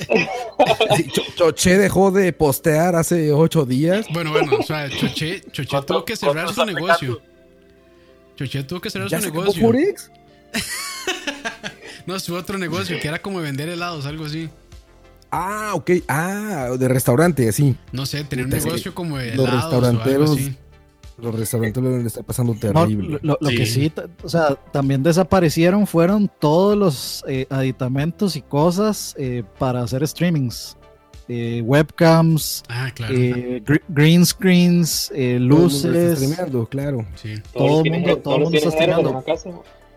Sí, 0.96 1.08
Choché 1.36 1.78
dejó 1.78 2.12
de 2.12 2.34
postear 2.34 2.96
hace 2.96 3.32
ocho 3.32 3.66
días. 3.66 4.06
Bueno, 4.14 4.32
bueno, 4.32 4.58
o 4.60 4.64
sea, 4.64 4.90
Choché, 4.90 5.42
Choché 5.52 5.70
¿Cuánto- 5.70 5.94
tuvo 5.96 6.06
que 6.06 6.16
cerrar 6.16 6.54
su 6.54 6.66
negocio. 6.66 7.22
Choché 8.36 8.64
tuvo 8.64 8.80
que 8.82 8.90
cerrar 8.90 9.10
¿Ya 9.10 9.20
su 9.22 9.26
negocio. 9.32 9.62
Forex? 9.62 10.12
No, 12.06 12.18
su 12.22 12.36
otro 12.36 12.58
negocio, 12.58 12.98
que 13.02 13.08
era 13.10 13.22
como 13.22 13.42
vender 13.42 13.68
helados, 13.68 14.06
algo 14.06 14.26
así. 14.26 14.50
Ah, 15.30 15.72
ok. 15.74 15.92
Ah, 16.08 16.70
de 16.80 16.88
restaurante, 16.88 17.50
así. 17.50 17.76
No 17.92 18.06
sé, 18.06 18.24
tener 18.24 18.46
un 18.46 18.52
negocio 18.52 18.96
como 18.96 19.18
de 19.18 19.36
los 19.36 19.46
helados 19.46 19.64
o 19.66 19.68
algo 19.76 19.80
restauranteros 19.82 20.32
así. 20.32 20.56
Los 21.18 21.34
restaurantes 21.34 21.82
lo 21.84 21.98
estar 21.98 22.24
pasando 22.24 22.54
No, 22.54 22.60
terrible. 22.60 23.20
lo, 23.24 23.38
lo 23.42 23.50
Sí. 23.50 23.56
que 23.58 23.66
sí, 23.66 23.92
o 24.24 24.30
sea, 24.30 24.56
también 24.72 25.02
desaparecieron 25.02 25.88
fueron 25.88 26.30
todos 26.40 26.78
los 26.78 27.26
eh, 27.28 27.48
aditamentos 27.50 28.36
y 28.36 28.42
cosas 28.44 29.16
eh, 29.18 29.44
para 29.58 29.82
hacer 29.82 30.08
streamings. 30.08 30.78
Eh, 31.30 31.62
webcams, 31.66 32.64
Ah, 32.70 32.90
claro. 32.96 33.14
eh, 33.14 33.62
gr- 33.66 33.82
green 33.90 34.26
screens, 34.26 35.12
eh, 35.14 35.16
Todo 35.16 35.26
el 35.34 35.50
mundo 35.50 35.68
está 35.68 35.88
luces, 35.90 36.16
streameando, 36.20 36.66
claro. 36.68 37.06
sí. 37.16 37.34
Todo 37.54 37.84
el 37.84 37.92
mundo- 37.92 38.18
todo 38.20 38.36
el 38.38 38.42
mundo 38.44 38.58
está 38.58 38.72
streameando. 38.72 39.24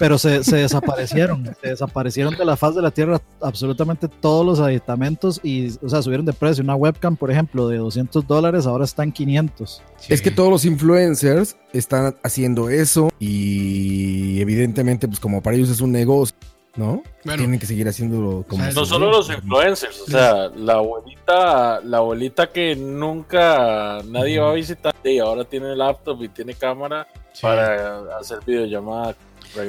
Pero 0.01 0.17
se, 0.17 0.43
se 0.45 0.57
desaparecieron, 0.57 1.45
se 1.61 1.69
desaparecieron 1.69 2.35
de 2.35 2.43
la 2.47 2.57
faz 2.57 2.75
de 2.75 2.81
la 2.81 2.91
tierra 2.91 3.21
absolutamente 3.43 4.09
todos 4.09 4.47
los 4.47 4.59
aditamentos 4.59 5.39
y, 5.43 5.77
o 5.85 5.91
sea, 5.91 6.01
subieron 6.01 6.25
de 6.25 6.33
precio. 6.33 6.65
Una 6.65 6.75
webcam, 6.75 7.19
por 7.19 7.31
ejemplo, 7.31 7.69
de 7.69 7.77
200 7.77 8.27
dólares 8.27 8.65
ahora 8.67 8.87
está 8.87 9.03
en 9.03 9.13
500. 9.13 9.83
sí. 9.99 10.13
Es 10.15 10.23
que 10.23 10.31
todos 10.31 10.49
los 10.49 10.65
influencers 10.65 11.55
están 11.75 12.17
haciendo 12.23 12.71
eso 12.71 13.11
y 13.19 14.41
evidentemente, 14.41 15.07
pues 15.07 15.21
como 15.21 15.43
para 15.43 15.59
ellos 15.59 15.69
es 15.69 15.83
un 15.83 15.93
negocio, 15.93 16.35
¿no? 16.77 17.03
Bueno, 17.27 17.43
Tienen 17.43 17.61
que 17.61 17.67
seguir 17.67 17.87
haciéndolo 17.87 18.47
como... 18.49 18.65
No 18.65 18.87
solo 18.87 19.11
los 19.11 19.29
influencers, 19.29 20.01
o 20.01 20.07
sea, 20.07 20.49
la 20.57 20.77
abuelita, 20.77 21.83
la 21.85 21.99
abuelita 21.99 22.47
que 22.47 22.75
nunca 22.75 24.01
nadie 24.07 24.39
va 24.39 24.53
a 24.53 24.55
visitar 24.55 24.95
y 25.05 25.19
ahora 25.19 25.45
tiene 25.45 25.77
laptop 25.77 26.23
y 26.23 26.29
tiene 26.31 26.55
cámara 26.55 27.07
sí. 27.35 27.43
para 27.43 28.17
hacer 28.19 28.39
videollamada. 28.47 29.15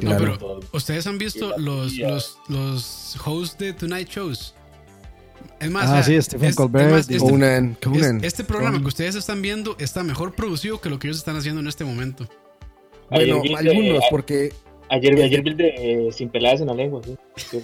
No, 0.01 0.17
pero 0.17 0.59
ustedes 0.73 1.07
han 1.07 1.17
visto 1.17 1.57
los, 1.57 1.93
los, 1.97 2.37
los 2.47 3.17
hosts 3.25 3.57
de 3.57 3.73
Tonight 3.73 4.09
Shows. 4.09 4.53
Es 5.59 5.69
más, 5.71 5.85
Ah, 5.87 5.91
o 5.91 5.93
sea, 5.95 6.03
sí, 6.03 6.21
Stephen 6.21 6.49
es- 6.49 6.55
Colbert 6.55 6.85
es 6.87 6.91
más, 6.91 6.99
este, 7.09 7.17
Conan, 7.17 7.77
Conan. 7.81 8.17
es- 8.17 8.23
este 8.23 8.43
programa 8.43 8.71
Conan. 8.73 8.83
que 8.83 8.87
ustedes 8.89 9.15
están 9.15 9.41
viendo 9.41 9.75
está 9.79 10.03
mejor 10.03 10.33
producido 10.33 10.79
que 10.81 10.89
lo 10.89 10.99
que 10.99 11.07
ellos 11.07 11.17
están 11.17 11.35
haciendo 11.35 11.61
en 11.61 11.67
este 11.67 11.83
momento. 11.83 12.27
Bueno, 13.09 13.41
Ayer 13.41 13.63
de- 13.63 13.69
algunos, 13.69 14.03
porque 14.09 14.53
Ayer, 14.89 15.13
ayer 15.21 15.41
vi 15.41 15.49
el 15.51 15.57
de 15.57 15.67
eh, 16.07 16.11
Sin 16.11 16.29
peladas 16.29 16.61
en 16.61 16.67
la 16.67 16.73
lengua, 16.73 17.01
sí. 17.03 17.15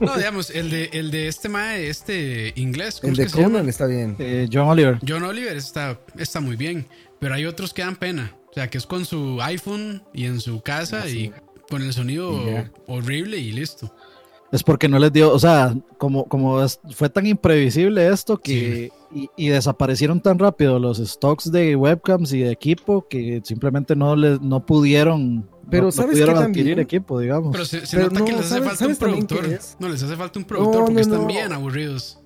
No, 0.00 0.16
digamos, 0.16 0.50
el 0.50 0.68
de, 0.70 0.90
el 0.94 1.10
de 1.12 1.28
este 1.28 1.48
mae, 1.48 1.88
este 1.88 2.52
inglés, 2.56 2.98
¿cómo 3.00 3.12
el 3.12 3.12
es 3.12 3.18
de 3.18 3.24
que 3.24 3.30
se 3.30 3.36
llama? 3.36 3.50
Conan 3.58 3.68
está 3.68 3.86
bien. 3.86 4.16
Eh, 4.18 4.48
John 4.52 4.66
Oliver. 4.68 4.98
John 5.06 5.22
Oliver 5.22 5.56
está, 5.56 6.00
está 6.18 6.40
muy 6.40 6.56
bien, 6.56 6.88
pero 7.22 7.34
hay 7.36 7.46
otros 7.46 7.72
que 7.72 7.82
dan 7.82 7.94
pena. 7.94 8.36
O 8.50 8.52
sea, 8.52 8.68
que 8.68 8.78
es 8.78 8.84
con 8.86 9.04
su 9.04 9.40
iPhone 9.40 10.02
y 10.12 10.26
en 10.26 10.40
su 10.40 10.60
casa 10.60 11.02
Ah, 11.04 11.08
sí. 11.08 11.30
y 11.32 11.32
con 11.70 11.80
el 11.82 11.92
sonido 11.92 12.36
horrible 12.88 13.38
y 13.38 13.52
listo. 13.52 13.94
Es 14.50 14.62
porque 14.64 14.88
no 14.88 14.98
les 14.98 15.12
dio, 15.12 15.32
o 15.32 15.38
sea, 15.38 15.72
como, 15.98 16.26
como 16.26 16.62
es- 16.62 16.80
fue 16.94 17.08
tan 17.08 17.26
imprevisible 17.26 18.08
esto 18.08 18.36
que 18.38 18.90
y, 19.14 19.30
y 19.36 19.48
desaparecieron 19.48 20.20
tan 20.20 20.36
rápido 20.38 20.78
los 20.80 20.98
stocks 20.98 21.50
de 21.52 21.76
webcams 21.76 22.32
y 22.34 22.40
de 22.40 22.50
equipo 22.50 23.06
que 23.08 23.40
simplemente 23.44 23.94
no 23.94 24.16
les 24.16 24.40
no 24.42 24.66
pudieron, 24.66 25.48
Pero 25.70 25.84
no- 25.84 25.88
no, 25.88 25.92
¿sabes 25.92 26.10
pudieron 26.10 26.34
qué 26.34 26.40
adquirir 26.42 26.72
también? 26.72 26.78
equipo, 26.80 27.20
digamos. 27.20 27.52
Pero 27.52 27.64
se, 27.64 27.86
se 27.86 27.96
Pero 27.96 28.08
nota 28.08 28.18
no, 28.18 28.24
que 28.26 28.32
les 28.32 28.40
hace 28.40 28.48
¿sabes- 28.50 28.68
falta 28.68 28.86
un 28.88 28.96
productor. 28.96 29.58
No, 29.78 29.88
les 29.88 30.02
hace 30.02 30.16
falta 30.16 30.38
un 30.40 30.44
productor 30.44 30.74
No, 30.74 30.80
porque 30.80 30.94
no, 30.94 31.00
están 31.00 31.20
no. 31.22 31.26
bien 31.28 31.52
aburridos. 31.52 32.18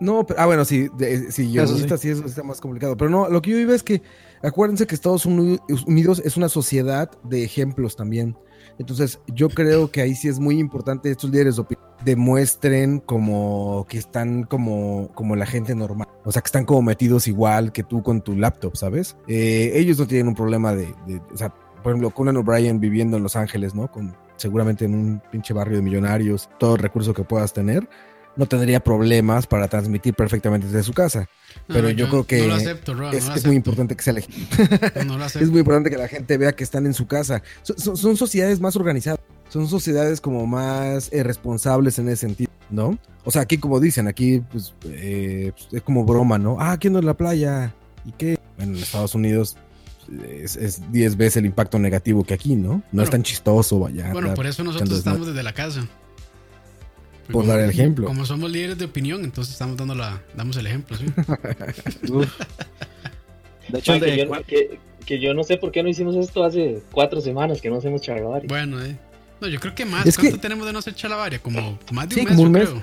No, 0.00 0.26
pero, 0.26 0.40
ah, 0.40 0.46
bueno, 0.46 0.64
sí, 0.64 0.88
de, 0.98 1.30
sí, 1.30 1.52
yo 1.52 1.62
Eso 1.62 1.76
sí. 1.78 1.86
sí 1.96 2.08
eso 2.10 2.26
está 2.26 2.42
más 2.42 2.60
complicado. 2.60 2.96
Pero 2.96 3.08
no, 3.08 3.28
lo 3.30 3.40
que 3.40 3.52
yo 3.52 3.56
iba 3.58 3.72
es 3.74 3.82
que 3.84 4.02
acuérdense 4.42 4.86
que 4.86 4.94
Estados 4.94 5.26
Uni- 5.26 5.58
Unidos 5.86 6.22
es 6.24 6.36
una 6.36 6.48
sociedad 6.48 7.10
de 7.24 7.44
ejemplos 7.44 7.96
también. 7.96 8.36
Entonces, 8.78 9.20
yo 9.34 9.48
creo 9.48 9.90
que 9.90 10.00
ahí 10.00 10.14
sí 10.14 10.28
es 10.28 10.38
muy 10.38 10.58
importante 10.58 11.10
estos 11.10 11.30
líderes 11.30 11.56
de 11.56 11.64
demuestren 12.04 13.00
como 13.00 13.86
que 13.88 13.98
están 13.98 14.44
como, 14.44 15.10
como 15.14 15.36
la 15.36 15.46
gente 15.46 15.74
normal. 15.74 16.08
O 16.24 16.32
sea, 16.32 16.42
que 16.42 16.46
están 16.46 16.64
como 16.64 16.82
metidos 16.82 17.26
igual 17.28 17.72
que 17.72 17.82
tú 17.82 18.02
con 18.02 18.22
tu 18.22 18.36
laptop, 18.36 18.76
¿sabes? 18.76 19.16
Eh, 19.28 19.72
ellos 19.74 19.98
no 19.98 20.06
tienen 20.06 20.28
un 20.28 20.34
problema 20.34 20.74
de, 20.74 20.86
de- 21.06 21.20
o 21.32 21.36
sea, 21.36 21.50
por 21.82 21.92
ejemplo, 21.92 22.10
Conan 22.10 22.36
O'Brien 22.36 22.80
viviendo 22.80 23.16
en 23.16 23.22
Los 23.24 23.36
Ángeles, 23.36 23.74
¿no? 23.74 23.90
Con 23.90 24.16
seguramente 24.36 24.84
en 24.84 24.94
un 24.94 25.22
pinche 25.30 25.52
barrio 25.52 25.76
de 25.76 25.82
millonarios, 25.82 26.48
todo 26.58 26.74
el 26.76 26.80
recurso 26.82 27.12
que 27.14 27.24
puedas 27.24 27.52
tener, 27.52 27.88
no 28.36 28.46
tendría 28.46 28.80
problemas 28.80 29.46
para 29.46 29.68
transmitir 29.68 30.14
perfectamente 30.14 30.66
desde 30.66 30.82
su 30.82 30.92
casa. 30.94 31.28
No, 31.68 31.74
Pero 31.74 31.88
no, 31.88 31.94
yo 31.94 32.08
creo 32.08 32.26
que 32.26 32.46
No 32.46 32.54
acepto, 32.54 32.92
es, 33.12 33.26
no 33.28 33.34
es 33.34 33.46
muy 33.46 33.56
importante 33.56 33.94
que 33.96 34.02
sea. 34.02 34.14
No 35.06 35.16
lo 35.18 35.24
Es 35.26 35.48
muy 35.50 35.60
importante 35.60 35.90
que 35.90 35.96
la 35.96 36.08
gente 36.08 36.36
vea 36.36 36.52
que 36.52 36.64
están 36.64 36.86
en 36.86 36.94
su 36.94 37.06
casa. 37.06 37.42
So- 37.62 37.74
so- 37.78 37.96
son 37.96 38.16
sociedades 38.16 38.60
más 38.60 38.74
organizadas. 38.76 39.20
Son 39.48 39.68
sociedades 39.68 40.20
como 40.20 40.46
más 40.46 41.10
eh, 41.12 41.22
responsables 41.22 41.98
en 41.98 42.08
ese 42.08 42.26
sentido, 42.26 42.50
¿no? 42.70 42.98
O 43.24 43.30
sea, 43.30 43.42
aquí 43.42 43.58
como 43.58 43.80
dicen, 43.80 44.08
aquí 44.08 44.42
pues, 44.50 44.74
eh, 44.86 45.52
pues, 45.54 45.68
es 45.72 45.82
como 45.82 46.04
broma, 46.04 46.38
¿no? 46.38 46.56
Ah, 46.58 46.72
aquí 46.72 46.86
ando 46.88 46.98
en 47.00 47.06
la 47.06 47.14
playa. 47.14 47.74
¿Y 48.06 48.12
qué? 48.12 48.38
Bueno, 48.56 48.76
en 48.76 48.82
Estados 48.82 49.14
Unidos 49.14 49.56
es, 50.26 50.56
es 50.56 50.90
10 50.90 51.16
veces 51.16 51.36
el 51.36 51.46
impacto 51.46 51.78
negativo 51.78 52.24
que 52.24 52.34
aquí, 52.34 52.56
¿no? 52.56 52.68
No 52.68 52.82
Bueno, 52.92 53.02
es 53.04 53.10
tan 53.10 53.22
chistoso, 53.22 53.78
vaya. 53.78 54.10
Bueno, 54.12 54.34
por 54.34 54.46
eso 54.46 54.64
nosotros 54.64 54.98
estamos 54.98 55.26
desde 55.26 55.42
la 55.42 55.52
casa. 55.52 55.86
Porque 57.22 57.32
Por 57.32 57.46
dar 57.46 57.60
el 57.60 57.70
ejemplo. 57.70 58.06
Como 58.06 58.26
somos 58.26 58.50
líderes 58.50 58.78
de 58.78 58.84
opinión, 58.86 59.22
entonces 59.24 59.52
estamos 59.52 59.76
dando 59.76 59.94
la, 59.94 60.20
damos 60.36 60.56
el 60.56 60.66
ejemplo, 60.66 60.96
sí. 60.96 61.06
De 63.68 63.78
hecho, 63.78 63.98
que, 64.00 64.16
yo, 64.26 64.30
que, 64.46 64.78
que 65.06 65.20
yo 65.20 65.34
no 65.34 65.44
sé 65.44 65.56
por 65.56 65.70
qué 65.72 65.82
no 65.82 65.88
hicimos 65.88 66.16
esto 66.16 66.44
hace 66.44 66.82
cuatro 66.90 67.20
semanas 67.20 67.60
que 67.60 67.70
no 67.70 67.76
hacemos 67.76 68.02
charlavari. 68.02 68.46
Bueno, 68.48 68.82
eh. 68.84 68.96
No, 69.40 69.48
yo 69.48 69.58
creo 69.60 69.74
que 69.74 69.84
más. 69.84 70.06
Es 70.06 70.16
que- 70.16 70.22
¿Cuánto 70.28 70.40
tenemos 70.40 70.66
de 70.66 70.72
no 70.72 70.78
hacer 70.80 70.94
chalabaria? 70.94 71.38
Como 71.38 71.78
más 71.92 72.08
de 72.08 72.14
Sí, 72.16 72.20
un 72.20 72.26
mes, 72.26 72.36
como 72.36 72.42
un 72.48 72.54
yo 72.54 72.58
mes. 72.58 72.68
creo. 72.68 72.82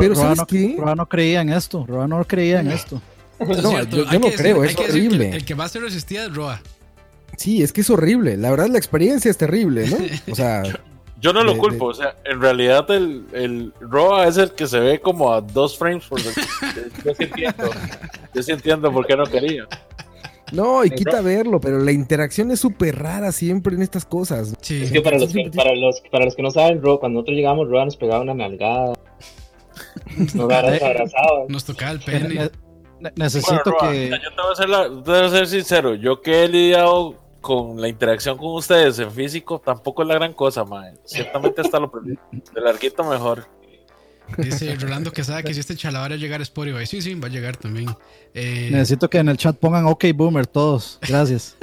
Pero 0.00 0.14
Roa 0.14 0.22
¿sabes 0.22 0.38
no, 0.38 0.46
qué? 0.46 0.74
Roa 0.78 0.94
no 0.94 1.08
creía 1.08 1.40
en 1.40 1.48
esto. 1.50 1.84
Roa 1.86 2.06
no 2.06 2.24
creía 2.24 2.60
en 2.60 2.70
esto. 2.70 3.00
Es 3.40 3.48
No, 3.62 3.72
yo- 3.84 3.88
yo 3.88 4.04
no 4.04 4.10
que 4.10 4.18
decir- 4.32 4.36
creo, 4.36 4.64
es 4.64 4.76
que 4.76 4.84
que 4.84 4.90
horrible. 4.90 5.28
el, 5.30 5.34
el 5.36 5.44
que 5.46 5.54
va 5.54 5.64
a 5.64 5.68
ser 5.68 5.80
resistida 5.82 6.26
es 6.26 6.34
Roa. 6.34 6.60
Sí, 7.38 7.62
es 7.62 7.72
que 7.72 7.80
es 7.80 7.88
horrible. 7.88 8.36
La 8.36 8.50
verdad, 8.50 8.66
la 8.68 8.76
experiencia 8.76 9.30
es 9.30 9.38
terrible, 9.38 9.88
¿no? 9.88 9.96
O 10.32 10.34
sea, 10.36 10.62
Yo 11.20 11.32
no 11.32 11.44
lo 11.44 11.52
De- 11.52 11.58
culpo, 11.58 11.86
o 11.86 11.94
sea, 11.94 12.16
en 12.24 12.40
realidad 12.40 12.90
el, 12.90 13.26
el 13.32 13.72
ROA 13.80 14.26
es 14.28 14.36
el 14.38 14.52
que 14.52 14.66
se 14.66 14.80
ve 14.80 15.00
como 15.00 15.32
a 15.32 15.40
dos 15.40 15.76
frames 15.76 16.06
por 16.06 16.20
segundo. 16.20 16.50
Yo 17.04 17.14
sí 17.14 17.24
entiendo. 17.24 17.70
Yo 18.34 18.42
sí 18.42 18.52
entiendo 18.52 18.92
por 18.92 19.06
qué 19.06 19.16
no 19.16 19.24
quería. 19.24 19.66
no, 20.52 20.84
y 20.84 20.90
quita 20.90 21.20
verlo, 21.20 21.60
pero 21.60 21.78
la 21.78 21.92
interacción 21.92 22.50
es 22.50 22.60
súper 22.60 22.98
rara 22.98 23.32
siempre 23.32 23.74
en 23.76 23.82
estas 23.82 24.04
cosas. 24.06 24.54
Sí. 24.62 24.82
Es 24.82 24.90
que 24.92 25.00
para 25.02 25.18
los 25.18 25.32
que, 25.32 25.50
para 25.54 25.74
los, 25.74 26.00
para 26.10 26.24
los 26.24 26.34
que 26.34 26.42
no 26.42 26.50
saben, 26.50 26.80
Ro, 26.82 26.98
cuando 26.98 27.18
nosotros 27.18 27.36
llegamos, 27.36 27.68
Roa 27.68 27.84
nos 27.84 27.96
pegaba 27.96 28.22
una 28.22 28.34
nalgada. 28.34 28.94
Nos 30.34 30.34
abra- 30.34 30.76
abrazaba. 30.86 31.44
Nos 31.48 31.64
tocaba 31.64 31.92
el 31.92 31.98
Ne- 31.98 32.04
pene. 32.04 32.50
ne- 33.00 33.12
necesito 33.16 33.52
Bueno, 33.64 33.78
Roa, 33.80 33.92
que. 33.92 34.10
yo 34.10 34.16
te 34.18 34.42
voy, 34.42 34.52
a 34.52 34.54
ser 34.54 34.68
la- 34.68 34.88
te 34.88 35.10
voy 35.10 35.20
a 35.20 35.28
ser 35.30 35.46
sincero, 35.46 35.94
yo 35.94 36.20
que 36.20 36.44
he 36.44 36.48
lidiado 36.48 37.14
con 37.40 37.80
la 37.80 37.88
interacción 37.88 38.36
con 38.36 38.54
ustedes 38.54 38.98
en 38.98 39.10
físico, 39.10 39.60
tampoco 39.64 40.02
es 40.02 40.08
la 40.08 40.14
gran 40.14 40.32
cosa, 40.32 40.64
mae. 40.64 40.94
Ciertamente 41.04 41.60
hasta 41.60 41.80
lo 41.80 41.90
de 42.54 42.60
larguito 42.60 43.04
mejor. 43.04 43.46
Dice 44.38 44.74
Rolando 44.76 45.12
que 45.12 45.24
sabe 45.24 45.42
que 45.42 45.54
si 45.54 45.60
este 45.60 45.74
chalabaria 45.76 46.16
llegar 46.16 46.40
a 46.40 46.42
Spotify. 46.42 46.86
Sí, 46.86 47.02
sí, 47.02 47.14
va 47.14 47.26
a 47.26 47.30
llegar 47.30 47.56
también. 47.56 47.88
Eh, 48.34 48.68
Necesito 48.70 49.10
que 49.10 49.18
en 49.18 49.28
el 49.28 49.36
chat 49.36 49.56
pongan 49.56 49.86
OK 49.86 50.04
Boomer 50.14 50.46
todos. 50.46 50.98
Gracias. 51.06 51.56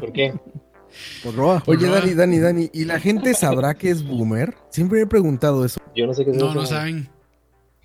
¿Por 0.00 0.12
qué? 0.12 0.34
Por 1.22 1.34
Roa. 1.34 1.62
Oye, 1.66 1.86
Roa. 1.86 2.00
Dani, 2.00 2.14
Dani, 2.14 2.38
Dani, 2.38 2.70
¿y 2.72 2.84
la 2.84 3.00
gente 3.00 3.34
sabrá 3.34 3.74
que 3.74 3.90
es 3.90 4.02
boomer? 4.06 4.54
Siempre 4.70 4.98
me 4.98 5.04
he 5.04 5.06
preguntado 5.06 5.64
eso. 5.64 5.80
Yo 5.94 6.06
no 6.06 6.14
sé 6.14 6.24
qué 6.24 6.30
es 6.30 6.36
no, 6.36 6.54
no 6.54 6.66
saben. 6.66 7.08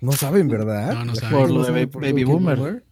No 0.00 0.12
saben, 0.12 0.48
¿verdad? 0.48 0.94
No, 0.94 1.04
no 1.06 1.14
saben. 1.14 1.38
Por 1.38 1.50
lo 1.50 1.64
de 1.64 1.86
baby 1.86 2.24
boomer. 2.24 2.84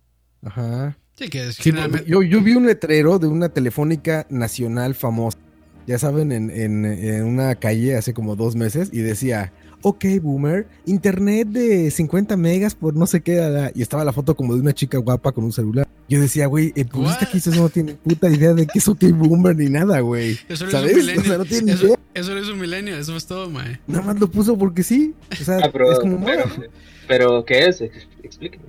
Ajá. 0.43 0.99
Sí, 1.17 1.29
que 1.29 1.49
es 1.49 1.57
Sí, 1.57 1.63
generalmente- 1.65 2.11
yo, 2.11 2.23
yo 2.23 2.41
vi 2.43 2.53
un 2.55 2.67
letrero 2.67 3.19
de 3.19 3.27
una 3.27 3.49
telefónica 3.49 4.27
nacional 4.31 4.95
famosa, 4.95 5.39
ya 5.87 5.99
saben, 5.99 6.31
en, 6.33 6.51
en- 6.51 6.85
en 6.85 7.25
una 7.25 7.55
calle 7.55 7.97
hace 7.97 8.13
como 8.13 8.37
dos 8.37 8.55
meses 8.57 8.91
y 8.93 8.99
decía, 8.99 9.53
ok, 9.83 10.05
boomer, 10.21 10.67
internet 10.85 11.49
de 11.49 11.91
50 11.91 12.37
megas 12.37 12.75
por 12.75 12.95
no 12.95 13.07
sé 13.07 13.21
qué, 13.23 13.41
ala", 13.41 13.71
y 13.75 13.83
estaba 13.83 14.05
la 14.05 14.13
foto 14.13 14.35
como 14.37 14.55
de 14.55 14.61
una 14.61 14.75
chica 14.75 14.99
guapa 14.99 15.33
con 15.33 15.45
un 15.45 15.53
celular. 15.53 15.87
Yo 16.09 16.21
decía, 16.21 16.47
güey, 16.47 16.73
el 16.77 16.89
hizo 17.35 17.51
eso 17.51 17.63
no 17.63 17.69
tiene 17.69 17.95
puta 17.95 18.29
idea 18.29 18.53
de 18.55 18.67
que 18.67 18.79
es 18.79 18.87
ok, 18.89 19.03
boomer 19.13 19.57
ni 19.57 19.69
nada, 19.71 20.01
güey. 20.01 20.39
Eso 20.49 20.67
lo 20.67 20.71
hizo 20.71 20.79
un 20.79 20.83
¿Sabes? 21.03 21.19
O 21.19 21.23
sea, 21.25 21.39
no 21.39 21.45
tiene 21.45 21.73
eso, 21.73 21.87
idea. 21.87 21.99
eso 22.15 22.39
hizo 22.39 22.53
un 22.53 22.61
millennial, 22.61 22.99
eso 23.01 23.17
es 23.17 23.27
todo, 23.27 23.49
mae. 23.51 23.81
Nada 23.87 24.03
más 24.05 24.21
lo 24.21 24.31
puso 24.31 24.57
porque 24.59 24.83
sí. 24.83 25.15
O 25.33 25.45
sea, 25.45 25.59
Ah, 25.65 25.71
pero, 25.73 25.91
es 25.93 25.99
como 25.99 26.25
pero, 26.25 26.47
moda. 26.47 26.67
pero, 27.09 27.45
¿qué 27.45 27.65
es? 27.67 27.81
Ex- 27.81 28.07
Explíqueme. 28.23 28.65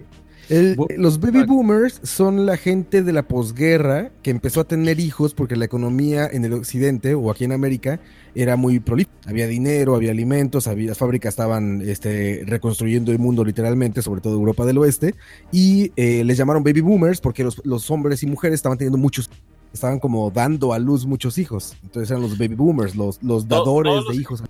El- 0.50 0.78
los 0.98 1.20
baby 1.20 1.44
boomers 1.44 2.00
son 2.04 2.46
la 2.46 2.56
gente 2.58 3.04
de 3.04 3.12
la 3.12 3.24
posguerra 3.28 4.12
que 4.24 4.32
empezó 4.32 4.62
a 4.62 4.64
tener 4.64 5.00
hijos 5.00 5.34
porque 5.34 5.56
la 5.56 5.66
economía 5.66 6.28
en 6.32 6.46
el 6.46 6.54
occidente 6.54 7.16
o 7.16 7.30
aquí 7.32 7.44
en 7.44 7.52
América 7.52 8.00
era 8.34 8.56
muy 8.56 8.80
prolífica. 8.80 9.14
Había 9.26 9.48
dinero, 9.48 9.96
había 9.96 10.12
alimentos, 10.12 10.68
había, 10.68 10.90
las 10.90 10.98
fábricas 10.98 11.30
estaban 11.34 11.82
este, 11.82 12.44
reconstruyendo 12.46 13.12
el 13.12 13.20
mundo 13.20 13.44
literalmente, 13.44 14.02
sobre 14.02 14.22
todo 14.22 14.36
Europa 14.36 14.66
del 14.66 14.78
Oeste, 14.78 15.16
y 15.52 15.92
eh, 15.96 16.24
les 16.24 16.38
llamaron 16.38 16.64
baby 16.64 16.82
boomers 16.82 17.20
porque 17.20 17.44
los, 17.44 17.60
los 17.66 17.90
hombres 17.92 18.24
y 18.24 18.28
mujeres 18.28 18.56
estaban 18.56 18.78
teniendo 18.78 18.98
muchos, 18.98 19.30
estaban 19.74 20.00
como 20.00 20.30
dando 20.32 20.72
a 20.74 20.80
luz 20.80 21.06
muchos 21.06 21.38
hijos. 21.40 21.76
Entonces 21.84 22.10
eran 22.12 22.22
los 22.22 22.38
baby 22.38 22.56
boomers, 22.56 22.96
los, 22.96 23.22
los 23.24 23.48
dadores 23.48 23.92
todos 23.92 24.04
de 24.06 24.14
los- 24.14 24.22
hijos. 24.22 24.44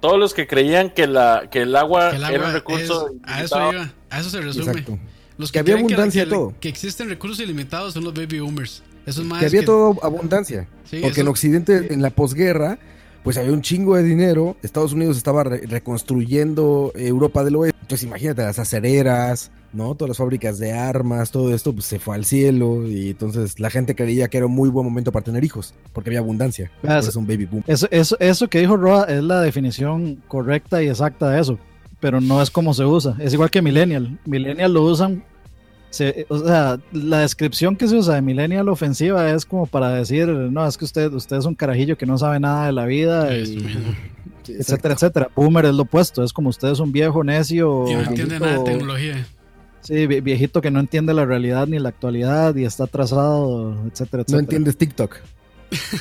Todos 0.00 0.18
los 0.18 0.34
que 0.34 0.48
creían 0.48 0.90
que, 0.90 1.06
la, 1.06 1.48
que 1.48 1.60
el 1.62 1.76
agua, 1.76 2.10
Que 2.10 2.16
el 2.16 2.24
era 2.24 2.46
un 2.48 2.52
recurso 2.54 3.06
es- 3.08 3.12
a 3.22 3.44
eso 3.44 3.56
ilimitado. 3.56 3.72
iba, 3.72 3.94
a 4.10 4.18
eso 4.20 4.30
se 4.30 4.40
resume. 4.40 4.64
Exacto. 4.70 4.98
Los 5.38 5.50
Que 5.52 5.58
había 5.60 5.74
abundancia 5.76 6.22
que, 6.22 6.30
de 6.30 6.34
todo. 6.34 6.54
que 6.60 6.68
existen 6.68 7.08
recursos 7.08 7.40
ilimitados 7.40 7.94
son 7.94 8.04
los 8.04 8.14
baby 8.14 8.40
boomers. 8.40 8.82
Esos 9.06 9.24
más 9.24 9.40
Que 9.40 9.46
había 9.46 9.64
todo 9.64 9.96
abundancia. 10.02 10.68
Sí, 10.88 11.00
Porque 11.02 11.22
en 11.22 11.28
Occidente, 11.28 11.92
en 11.92 12.02
la 12.02 12.10
posguerra, 12.10 12.78
pues 13.24 13.36
había 13.36 13.52
un 13.52 13.62
chingo 13.62 13.96
de 13.96 14.02
dinero. 14.04 14.56
Estados 14.62 14.92
Unidos 14.92 15.16
estaba 15.16 15.42
re- 15.44 15.66
reconstruyendo 15.66 16.92
Europa 16.94 17.44
del 17.44 17.56
Oeste. 17.56 17.78
Entonces 17.82 18.06
imagínate 18.06 18.42
las 18.42 18.58
acereras, 18.58 19.50
¿no? 19.72 19.94
Todas 19.94 20.10
las 20.10 20.18
fábricas 20.18 20.58
de 20.58 20.72
armas, 20.72 21.30
todo 21.30 21.54
esto, 21.54 21.72
pues 21.72 21.86
se 21.86 21.98
fue 21.98 22.14
al 22.14 22.24
cielo. 22.24 22.86
Y 22.86 23.10
entonces 23.10 23.58
la 23.58 23.70
gente 23.70 23.94
creía 23.94 24.28
que 24.28 24.36
era 24.38 24.46
un 24.46 24.52
muy 24.52 24.68
buen 24.70 24.84
momento 24.86 25.10
para 25.12 25.24
tener 25.24 25.42
hijos, 25.44 25.74
porque 25.92 26.10
había 26.10 26.20
abundancia. 26.20 26.70
Ah, 26.86 26.98
eso 26.98 27.18
un 27.18 27.26
baby 27.26 27.46
boom. 27.46 27.64
Eso, 27.66 27.88
eso, 27.90 28.16
eso 28.20 28.48
que 28.48 28.60
dijo 28.60 28.76
Roa 28.76 29.04
es 29.08 29.22
la 29.22 29.40
definición 29.40 30.22
correcta 30.28 30.82
y 30.82 30.88
exacta 30.88 31.28
de 31.30 31.40
eso, 31.40 31.58
pero 32.02 32.20
no 32.20 32.42
es 32.42 32.50
como 32.50 32.74
se 32.74 32.84
usa. 32.84 33.16
Es 33.20 33.32
igual 33.32 33.48
que 33.50 33.62
Millennial. 33.62 34.18
Millennial 34.26 34.74
lo 34.74 34.82
usan, 34.82 35.22
se- 35.88 36.26
o 36.28 36.38
sea, 36.40 36.78
la 36.92 37.20
descripción 37.20 37.76
que 37.76 37.86
se 37.86 37.96
usa 37.96 38.16
de 38.16 38.22
Millennial 38.22 38.68
ofensiva 38.68 39.30
es 39.30 39.46
como 39.46 39.66
para 39.66 39.90
decir, 39.90 40.26
no, 40.28 40.66
es 40.66 40.76
que 40.76 40.84
usted, 40.84 41.12
usted 41.12 41.36
es 41.36 41.44
un 41.46 41.54
carajillo 41.54 41.96
que 41.96 42.04
no 42.04 42.18
sabe 42.18 42.40
nada 42.40 42.66
de 42.66 42.72
la 42.72 42.84
vida, 42.86 43.34
y- 43.38 43.56
etcétera, 44.48 44.94
etcétera. 44.94 45.30
Boomer 45.36 45.66
es 45.66 45.74
lo 45.74 45.82
opuesto, 45.84 46.24
es 46.24 46.32
como 46.32 46.48
usted 46.50 46.68
es 46.72 46.80
un 46.80 46.90
viejo 46.90 47.22
necio, 47.22 47.86
Y 47.88 47.94
no 47.94 48.00
entiende 48.02 48.40
nada 48.40 48.58
de 48.58 48.64
tecnología. 48.64 49.26
sí, 49.80 49.94
vie- 50.08 50.22
viejito 50.22 50.60
que 50.60 50.72
no 50.72 50.80
entiende 50.80 51.14
la 51.14 51.24
realidad 51.24 51.68
ni 51.68 51.78
la 51.78 51.90
actualidad 51.90 52.54
y 52.56 52.64
está 52.64 52.84
atrasado, 52.84 53.70
etcétera, 53.86 54.22
etcétera. 54.22 54.24
No 54.32 54.38
entiendes 54.40 54.76
TikTok. 54.76 55.16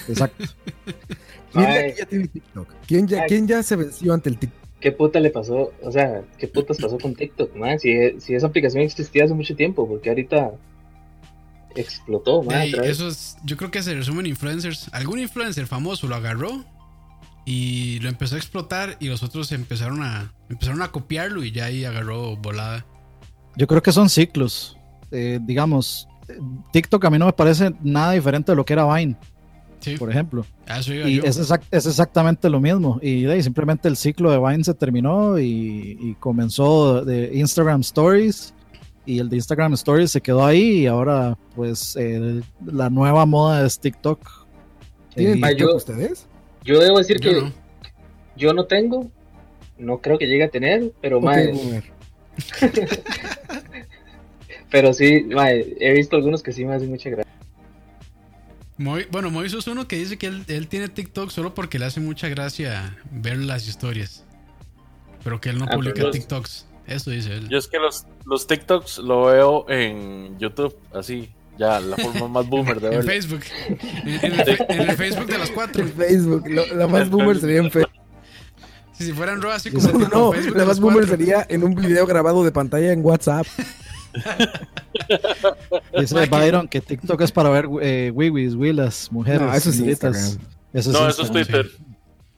Exacto. 0.10 0.46
¿Quién 1.54 1.66
aquí 1.66 1.94
ya 2.00 2.06
tiene 2.06 2.28
TikTok? 2.28 2.68
¿Quién 2.88 3.08
ya. 3.08 3.26
¿Quién 3.26 3.48
ya 3.48 3.62
se 3.62 3.76
venció 3.76 4.14
ante 4.14 4.30
el 4.30 4.38
TikTok? 4.38 4.61
¿Qué 4.82 4.92
puta 4.92 5.20
le 5.20 5.30
pasó? 5.30 5.72
O 5.84 5.92
sea, 5.92 6.24
¿qué 6.38 6.48
putas 6.48 6.78
pasó 6.78 6.98
con 6.98 7.16
TikTok, 7.16 7.56
man? 7.56 7.80
Si, 7.80 8.20
si 8.20 8.34
esa 8.34 8.48
aplicación 8.48 8.84
existía 8.84 9.24
hace 9.24 9.34
mucho 9.34 9.56
tiempo, 9.56 9.88
porque 9.88 10.10
ahorita 10.10 10.52
explotó, 11.76 12.44
man. 12.44 12.62
Ey, 12.62 12.74
eso 12.84 13.08
es, 13.08 13.38
yo 13.46 13.58
creo 13.58 13.72
que 13.72 13.84
se 13.84 13.94
resumen 13.94 14.26
influencers. 14.26 14.90
Algún 14.92 15.20
influencer 15.20 15.68
famoso 15.68 16.08
lo 16.08 16.16
agarró 16.16 16.66
y 17.46 18.00
lo 18.00 18.10
empezó 18.10 18.36
a 18.36 18.38
explotar 18.40 18.98
y 19.00 19.08
los 19.08 19.24
otros 19.24 19.52
empezaron 19.52 20.04
a 20.04 20.34
empezaron 20.50 20.82
a 20.82 20.92
copiarlo 20.92 21.44
y 21.44 21.52
ya 21.52 21.66
ahí 21.66 21.86
agarró 21.86 22.36
volada. 22.36 22.86
Yo 23.56 23.68
creo 23.68 23.82
que 23.82 23.92
son 23.92 24.10
ciclos. 24.10 24.78
Eh, 25.12 25.40
digamos, 25.42 26.08
TikTok 26.72 27.06
a 27.06 27.10
mí 27.10 27.20
no 27.20 27.26
me 27.26 27.34
parece 27.34 27.74
nada 27.82 28.14
diferente 28.14 28.52
de 28.52 28.56
lo 28.56 28.66
que 28.66 28.74
era 28.74 28.94
Vine, 28.94 29.18
Sí, 29.82 29.98
por 29.98 30.10
ejemplo. 30.10 30.46
a 30.68 30.80
eso 30.80 30.94
iba 30.94 31.10
Y 31.10 31.16
yo. 31.18 31.24
es, 31.24 31.38
exact- 31.40 31.66
es 31.72 31.86
exactamente 31.86 32.50
lo 32.50 32.62
mismo. 32.62 33.00
Y 33.02 33.24
de 33.24 33.34
ahí 33.34 33.44
simplemente 33.44 33.88
el 33.88 33.98
ciclo 33.98 34.32
de 34.32 34.38
Vine 34.40 34.64
se 34.64 34.74
terminó 34.74 35.38
y, 35.40 35.98
y 36.00 36.14
comenzó 36.20 37.04
de 37.04 37.32
Instagram 37.34 37.82
Stories. 37.82 38.54
Y 39.06 39.18
el 39.20 39.30
de 39.30 39.38
Instagram 39.38 39.74
Stories 39.74 40.12
se 40.12 40.22
quedó 40.22 40.46
ahí 40.46 40.82
y 40.84 40.86
ahora 40.88 41.36
pues 41.56 41.96
eh, 42.00 42.42
la 42.64 42.90
nueva 42.92 43.26
moda 43.26 43.66
es 43.66 43.80
TikTok. 43.80 44.20
¿Tienen 45.16 45.40
Y- 45.40 45.44
Ah, 45.44 45.50
TikTok 45.50 45.70
yo- 45.72 45.76
ustedes? 45.76 46.28
Yo 46.64 46.80
debo 46.80 47.00
decir 47.00 47.20
Yo 47.20 47.32
que 47.32 47.42
no. 47.42 47.52
yo 48.38 48.54
no 48.54 48.66
tengo, 48.66 49.10
no 49.80 49.98
creo 49.98 50.20
que 50.20 50.28
llegue 50.28 50.44
a 50.44 50.50
tener, 50.52 50.92
pero 51.02 51.18
Ok, 51.18 51.24
mae, 51.24 51.52
boomer. 51.52 51.84
pero 54.70 54.94
sí, 54.94 55.24
mae, 55.34 55.76
he 55.80 55.94
visto 55.94 56.16
algunos 56.16 56.44
que 56.44 56.52
sí 56.54 56.64
me 56.66 56.76
hacen 56.76 56.90
mucha 56.90 57.10
gracia. 57.10 57.31
Moy- 58.82 59.08
bueno, 59.12 59.30
Moiso 59.32 59.60
es 59.60 59.68
uno 59.68 59.88
que 59.88 59.96
dice 59.98 60.18
que 60.18 60.28
él, 60.28 60.44
él 60.48 60.68
tiene 60.68 60.90
TikTok 60.90 61.30
solo 61.30 61.54
porque 61.54 61.80
le 61.80 61.86
hace 61.86 62.00
mucha 62.00 62.28
gracia 62.30 62.98
ver 63.12 63.38
las 63.38 63.68
historias. 63.68 64.24
pero 65.24 65.40
que 65.40 65.50
él 65.50 65.60
no 65.60 65.66
Ah, 65.70 65.76
publica 65.76 66.02
los- 66.02 66.12
TikToks. 66.12 66.66
Eso 66.88 67.12
dice 67.12 67.34
él. 67.34 67.48
Yo 67.48 67.60
es 67.60 67.68
que 67.68 67.78
los, 67.78 68.06
los 68.26 68.48
TikToks 68.48 68.98
lo 68.98 69.26
veo 69.26 69.70
en 69.70 70.38
YouTube, 70.40 70.76
así, 70.96 71.30
ya, 71.60 71.80
la 71.80 71.96
forma 71.96 72.28
más 72.28 72.50
boomer 72.50 72.82
de 72.82 72.88
En 72.92 72.94
verlo. 73.06 73.12
Facebook. 73.12 73.42
En, 73.68 74.08
en 74.26 74.40
el, 74.40 74.44
fe- 74.58 74.66
en 74.68 74.82
el 74.90 74.98
Facebook 74.98 75.28
de 75.28 75.38
las 75.38 75.52
cuatro. 75.52 75.84
En 75.84 75.94
Facebook, 75.94 76.48
lo- 76.50 76.66
la 76.76 76.88
más 76.88 77.08
boomer 77.10 77.40
sería 77.40 77.60
en 77.60 77.70
Facebook. 77.72 77.92
Si, 78.94 79.12
fueran 79.14 79.42
Raw 79.42 79.52
así 79.52 79.70
como 79.72 79.88
No, 80.10 80.32
Facebook 80.32 80.54
de 80.54 80.60
la 80.60 80.66
más 80.66 80.80
boomer 80.80 81.06
cuatro. 81.06 81.18
sería 81.18 81.46
en 81.50 81.64
un 81.64 81.76
video 81.76 82.06
grabado 82.08 82.44
de 82.44 82.52
pantalla 82.52 82.92
en 82.92 83.06
WhatsApp. 83.06 83.46
Dice 86.00 86.26
Byron 86.28 86.68
que 86.68 86.82
TikTok 86.82 87.22
es 87.22 87.32
para 87.32 87.50
ver 87.50 87.68
eh, 87.82 88.12
wiwis, 88.14 88.56
willas, 88.56 89.12
mujeres. 89.12 89.42
No, 89.42 89.54
eso 89.54 89.70
es 89.70 89.76
señoritas. 89.76 90.16
Instagram. 90.18 90.48
Eso 90.74 90.92
No, 90.92 91.10
eso 91.10 91.22
es. 91.24 91.32
Twitter. 91.32 91.70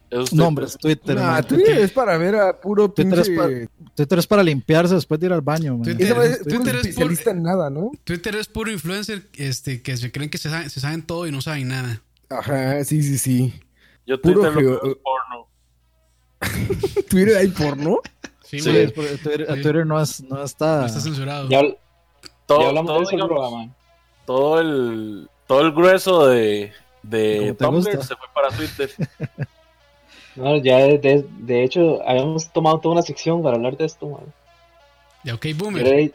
Eso 0.09 0.21
es 0.23 0.33
No, 0.33 0.45
Twitter. 0.45 0.47
hombre, 0.47 0.65
es 0.65 0.77
Twitter. 0.77 1.15
Nah, 1.15 1.31
man. 1.31 1.43
Twitter 1.47 1.77
es 1.79 1.91
para 1.91 2.17
ver 2.17 2.35
a 2.35 2.59
puro 2.59 2.89
Twitter 2.91 3.19
es 3.19 3.29
pinche... 3.29 3.67
Twitter 3.95 4.19
es 4.19 4.27
para 4.27 4.43
limpiarse 4.43 4.93
después 4.95 5.19
de 5.19 5.25
ir 5.27 5.33
al 5.33 5.41
baño. 5.41 5.73
man. 5.77 5.83
Twitter- 5.83 6.15
no 6.15 6.21
es, 6.21 6.39
Twitter 6.41 6.57
Twitter 6.59 6.75
es 6.75 6.85
especialista 6.85 7.31
en 7.31 7.43
nada, 7.43 7.69
¿no? 7.69 7.91
Twitter 8.03 8.35
es 8.35 8.47
puro 8.47 8.71
influencer 8.71 9.23
este, 9.35 9.81
que 9.81 9.97
se 9.97 10.11
creen 10.11 10.29
que 10.29 10.37
se 10.37 10.49
saben, 10.49 10.69
se 10.69 10.79
saben 10.79 11.01
todo 11.03 11.25
y 11.27 11.31
no 11.31 11.41
saben 11.41 11.67
nada. 11.69 12.01
Ajá, 12.29 12.83
sí, 12.83 13.01
sí, 13.03 13.17
sí. 13.17 13.53
Yo 14.05 14.21
puro 14.21 14.41
Twitter 14.41 14.53
lo 14.53 14.59
que 14.59 14.65
geo- 14.65 14.81
veo 14.83 14.91
es 14.91 14.97
porno. 15.03 15.47
Twitter 17.09 17.37
hay 17.37 17.47
porno. 17.49 17.99
Sí, 18.59 18.87
Sí, 18.87 18.91
Twitter, 18.93 19.45
Sí. 19.47 19.53
Twitter 19.53 19.85
no, 19.85 20.01
es, 20.01 20.21
no 20.23 20.43
está. 20.43 20.81
No 20.81 20.85
está 20.85 20.99
censurado. 20.99 21.49
Ya, 21.49 21.61
Todo, 22.45 22.61
ya 22.61 22.67
hablamos 22.69 22.87
todo, 22.89 22.97
de 22.99 23.03
eso 23.03 23.11
digamos, 23.11 23.29
programa. 23.29 23.73
todo 24.25 24.59
el 24.61 25.29
todo 25.47 25.61
el 25.61 25.71
grueso 25.71 26.27
de, 26.27 26.71
de 27.03 27.53
Tumblr 27.59 27.75
gusta. 27.95 28.01
se 28.03 28.15
fue 28.15 28.27
para 28.33 28.49
Twitter. 28.49 28.89
No, 30.35 30.57
ya 30.57 30.77
de, 30.79 30.97
de- 30.97 31.25
de 31.41 31.63
hecho, 31.63 32.01
habíamos 32.09 32.51
tomado 32.51 32.79
toda 32.79 32.93
una 32.93 33.03
sección 33.03 33.43
para 33.43 33.55
hablar 33.55 33.77
de 33.77 33.85
esto, 33.85 34.09
man. 34.09 34.21
Ya, 35.23 35.35
ok, 35.35 35.45
boomer. 35.55 35.85
ahí- 35.85 36.13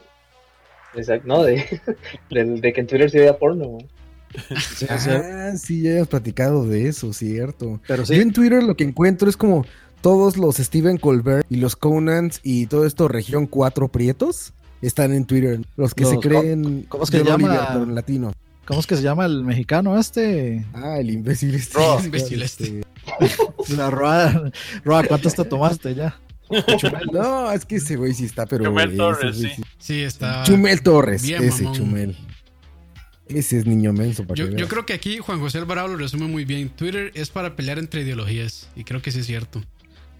Exacto, 0.97 1.29
no, 1.29 1.45
de, 1.45 1.65
de, 2.31 2.45
de 2.45 2.73
que 2.73 2.81
en 2.81 2.87
Twitter 2.89 3.11
se 3.11 3.19
veía 3.21 3.39
porno, 3.39 3.71
man. 3.75 3.87
Ah, 4.91 5.53
sí, 5.57 5.83
ya 5.83 5.93
hemos 5.93 6.09
platicado 6.09 6.65
de 6.67 6.89
eso, 6.89 7.13
cierto. 7.13 7.81
pero 7.87 8.03
Yo 8.03 8.15
sí, 8.15 8.21
en 8.21 8.33
Twitter 8.33 8.61
lo 8.63 8.75
que 8.77 8.83
encuentro 8.85 9.29
es 9.31 9.37
como 9.37 9.65
todos 10.01 10.37
los 10.37 10.57
Steven 10.57 10.99
Colbert 10.99 11.47
y 11.51 11.57
los 11.57 11.77
Conans 11.77 12.41
y 12.43 12.67
todo 12.67 12.87
esto 12.87 13.09
región 13.09 13.47
4 13.47 13.89
prietos 13.89 14.53
están 14.83 15.13
en 15.13 15.25
Twitter. 15.25 15.61
Los 15.77 15.95
que 15.95 16.05
Los 16.05 16.13
se 16.13 16.19
creen 16.19 16.87
¿cómo 16.89 17.05
es 17.05 17.11
que 17.11 17.19
se 17.19 17.25
llama? 17.25 17.49
Oliver, 17.49 17.67
pero 17.73 17.83
en 17.85 17.95
latino. 17.95 18.33
¿cómo 18.65 18.81
es 18.81 18.87
que 18.87 18.97
se 18.97 19.03
llama 19.03 19.25
el 19.27 19.45
mexicano 19.45 19.99
este? 19.99 20.65
Ah, 20.75 20.99
el 20.99 21.11
imbécil 21.11 21.55
este. 21.55 21.79
Roa. 21.79 22.05
Imbécil 22.05 22.43
este. 22.43 22.83
La 23.77 23.91
Roa, 23.91 24.51
Roa, 24.85 25.05
¿cuántos 25.05 25.35
te 25.35 25.45
tomaste 25.45 25.95
ya? 25.95 26.19
No, 27.13 27.53
es 27.53 27.67
que 27.67 27.77
ese 27.77 27.97
güey 27.97 28.15
sí 28.15 28.25
está, 28.25 28.47
pero. 28.47 28.65
Chumel 28.65 28.89
ese 28.89 28.97
Torres, 28.97 29.39
güey 29.39 29.55
sí. 29.55 29.63
Sí, 29.79 30.01
está. 30.03 30.43
Chumel 30.45 30.83
Torres, 30.83 31.23
Bien, 31.23 31.45
ese 31.45 31.65
mamón. 31.65 31.79
Chumel. 31.79 32.17
Ese 33.27 33.59
es 33.59 33.67
niño 33.67 33.93
menso 33.93 34.27
para 34.27 34.37
Yo, 34.37 34.49
que 34.49 34.57
yo 34.57 34.69
creo 34.69 34.87
que 34.87 34.95
aquí 34.95 35.19
Juan 35.19 35.41
José 35.41 35.59
Alvarado 35.59 35.89
lo 35.89 35.97
resume 35.97 36.27
muy 36.27 36.47
bien. 36.47 36.71
Twitter 36.71 37.13
es 37.15 37.29
para 37.29 37.57
pelear 37.57 37.79
entre 37.79 38.01
ideologías. 38.01 38.69
Y 38.75 38.85
creo 38.85 39.03
que 39.03 39.11
sí 39.11 39.21
es 39.21 39.27
cierto. 39.27 39.63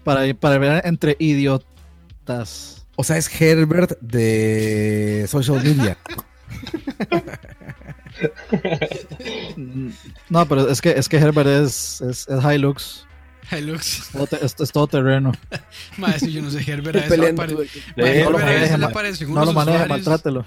Para, 0.03 0.33
para 0.33 0.57
ver 0.57 0.81
entre 0.85 1.15
idiotas. 1.19 2.85
O 2.95 3.03
sea, 3.03 3.17
es 3.17 3.29
Herbert 3.41 3.99
de 4.01 5.25
social 5.29 5.63
media. 5.63 5.97
No, 10.29 10.45
pero 10.47 10.69
es 10.69 10.81
que, 10.81 10.91
es 10.91 11.07
que 11.09 11.17
Herbert 11.17 11.47
es, 11.47 12.01
es, 12.01 12.27
es 12.27 12.43
Hilux. 12.43 13.05
Hilux. 13.51 14.09
Es, 14.41 14.55
es 14.59 14.71
todo 14.71 14.87
terreno. 14.87 15.31
Si 16.19 16.31
yo 16.31 16.41
no 16.41 16.49
sé, 16.51 16.59
Herbert 16.69 16.97
a 16.97 16.99
eso 17.05 17.09
le 17.09 17.15
Peleando 17.33 17.41
apare- 17.43 17.51
todo 17.51 17.61
el- 17.61 17.69
Madre, 17.97 18.23
No 18.25 18.31
lo 18.31 18.39
Herbert 18.39 18.73
a 19.49 19.53
maneje, 19.53 19.85
maltrátelo. 19.87 20.45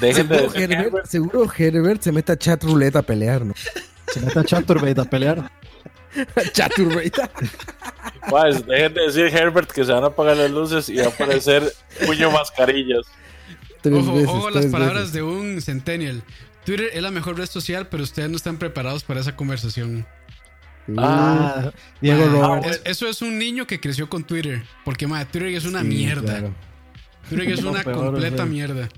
Seguro 0.00 0.54
Herbert, 0.54 1.06
seguro 1.06 1.52
Herbert 1.56 2.02
se 2.02 2.12
mete 2.12 2.32
a 2.32 2.36
chat 2.36 2.62
roulette 2.62 2.96
a 2.96 3.02
pelear, 3.02 3.44
¿no? 3.46 3.54
Se 4.12 4.20
mete 4.20 4.38
a 4.38 4.44
Chaturbate 4.44 5.00
a 5.00 5.04
pelear. 5.04 5.50
chat 6.52 6.72
roulette. 6.76 7.20
Pues, 8.28 8.66
dejen 8.66 8.94
de 8.94 9.00
decir 9.02 9.26
Herbert 9.26 9.70
que 9.70 9.84
se 9.84 9.92
van 9.92 10.04
a 10.04 10.08
apagar 10.08 10.36
las 10.36 10.50
luces 10.50 10.88
y 10.88 10.96
va 10.96 11.04
a 11.04 11.08
aparecer 11.08 11.72
puño 12.06 12.30
mascarillas. 12.30 13.06
Tres 13.82 13.94
Ojo, 13.94 14.12
veces, 14.14 14.28
ojo 14.28 14.48
a 14.48 14.50
las 14.50 14.66
palabras 14.66 14.98
veces. 14.98 15.12
de 15.12 15.22
un 15.22 15.60
centennial. 15.62 16.22
Twitter 16.64 16.90
es 16.92 17.02
la 17.02 17.10
mejor 17.12 17.38
red 17.38 17.46
social, 17.46 17.86
pero 17.88 18.02
ustedes 18.02 18.28
no 18.28 18.36
están 18.36 18.56
preparados 18.56 19.04
para 19.04 19.20
esa 19.20 19.36
conversación. 19.36 20.04
Ah, 20.96 21.72
Diego 22.00 22.60
es- 22.64 22.80
eso 22.84 23.08
es 23.08 23.22
un 23.22 23.38
niño 23.38 23.66
que 23.66 23.80
creció 23.80 24.08
con 24.08 24.24
Twitter. 24.24 24.62
Porque, 24.84 25.06
madre, 25.06 25.26
Twitter 25.30 25.48
es 25.48 25.64
una 25.64 25.82
Sí, 25.82 25.86
mierda. 25.88 26.22
claro. 26.38 26.54
Twitter 27.28 27.48
es 27.50 27.62
No, 27.62 27.70
una 27.72 27.82
peor, 27.82 27.96
completa 28.06 28.44
mierda. 28.46 28.88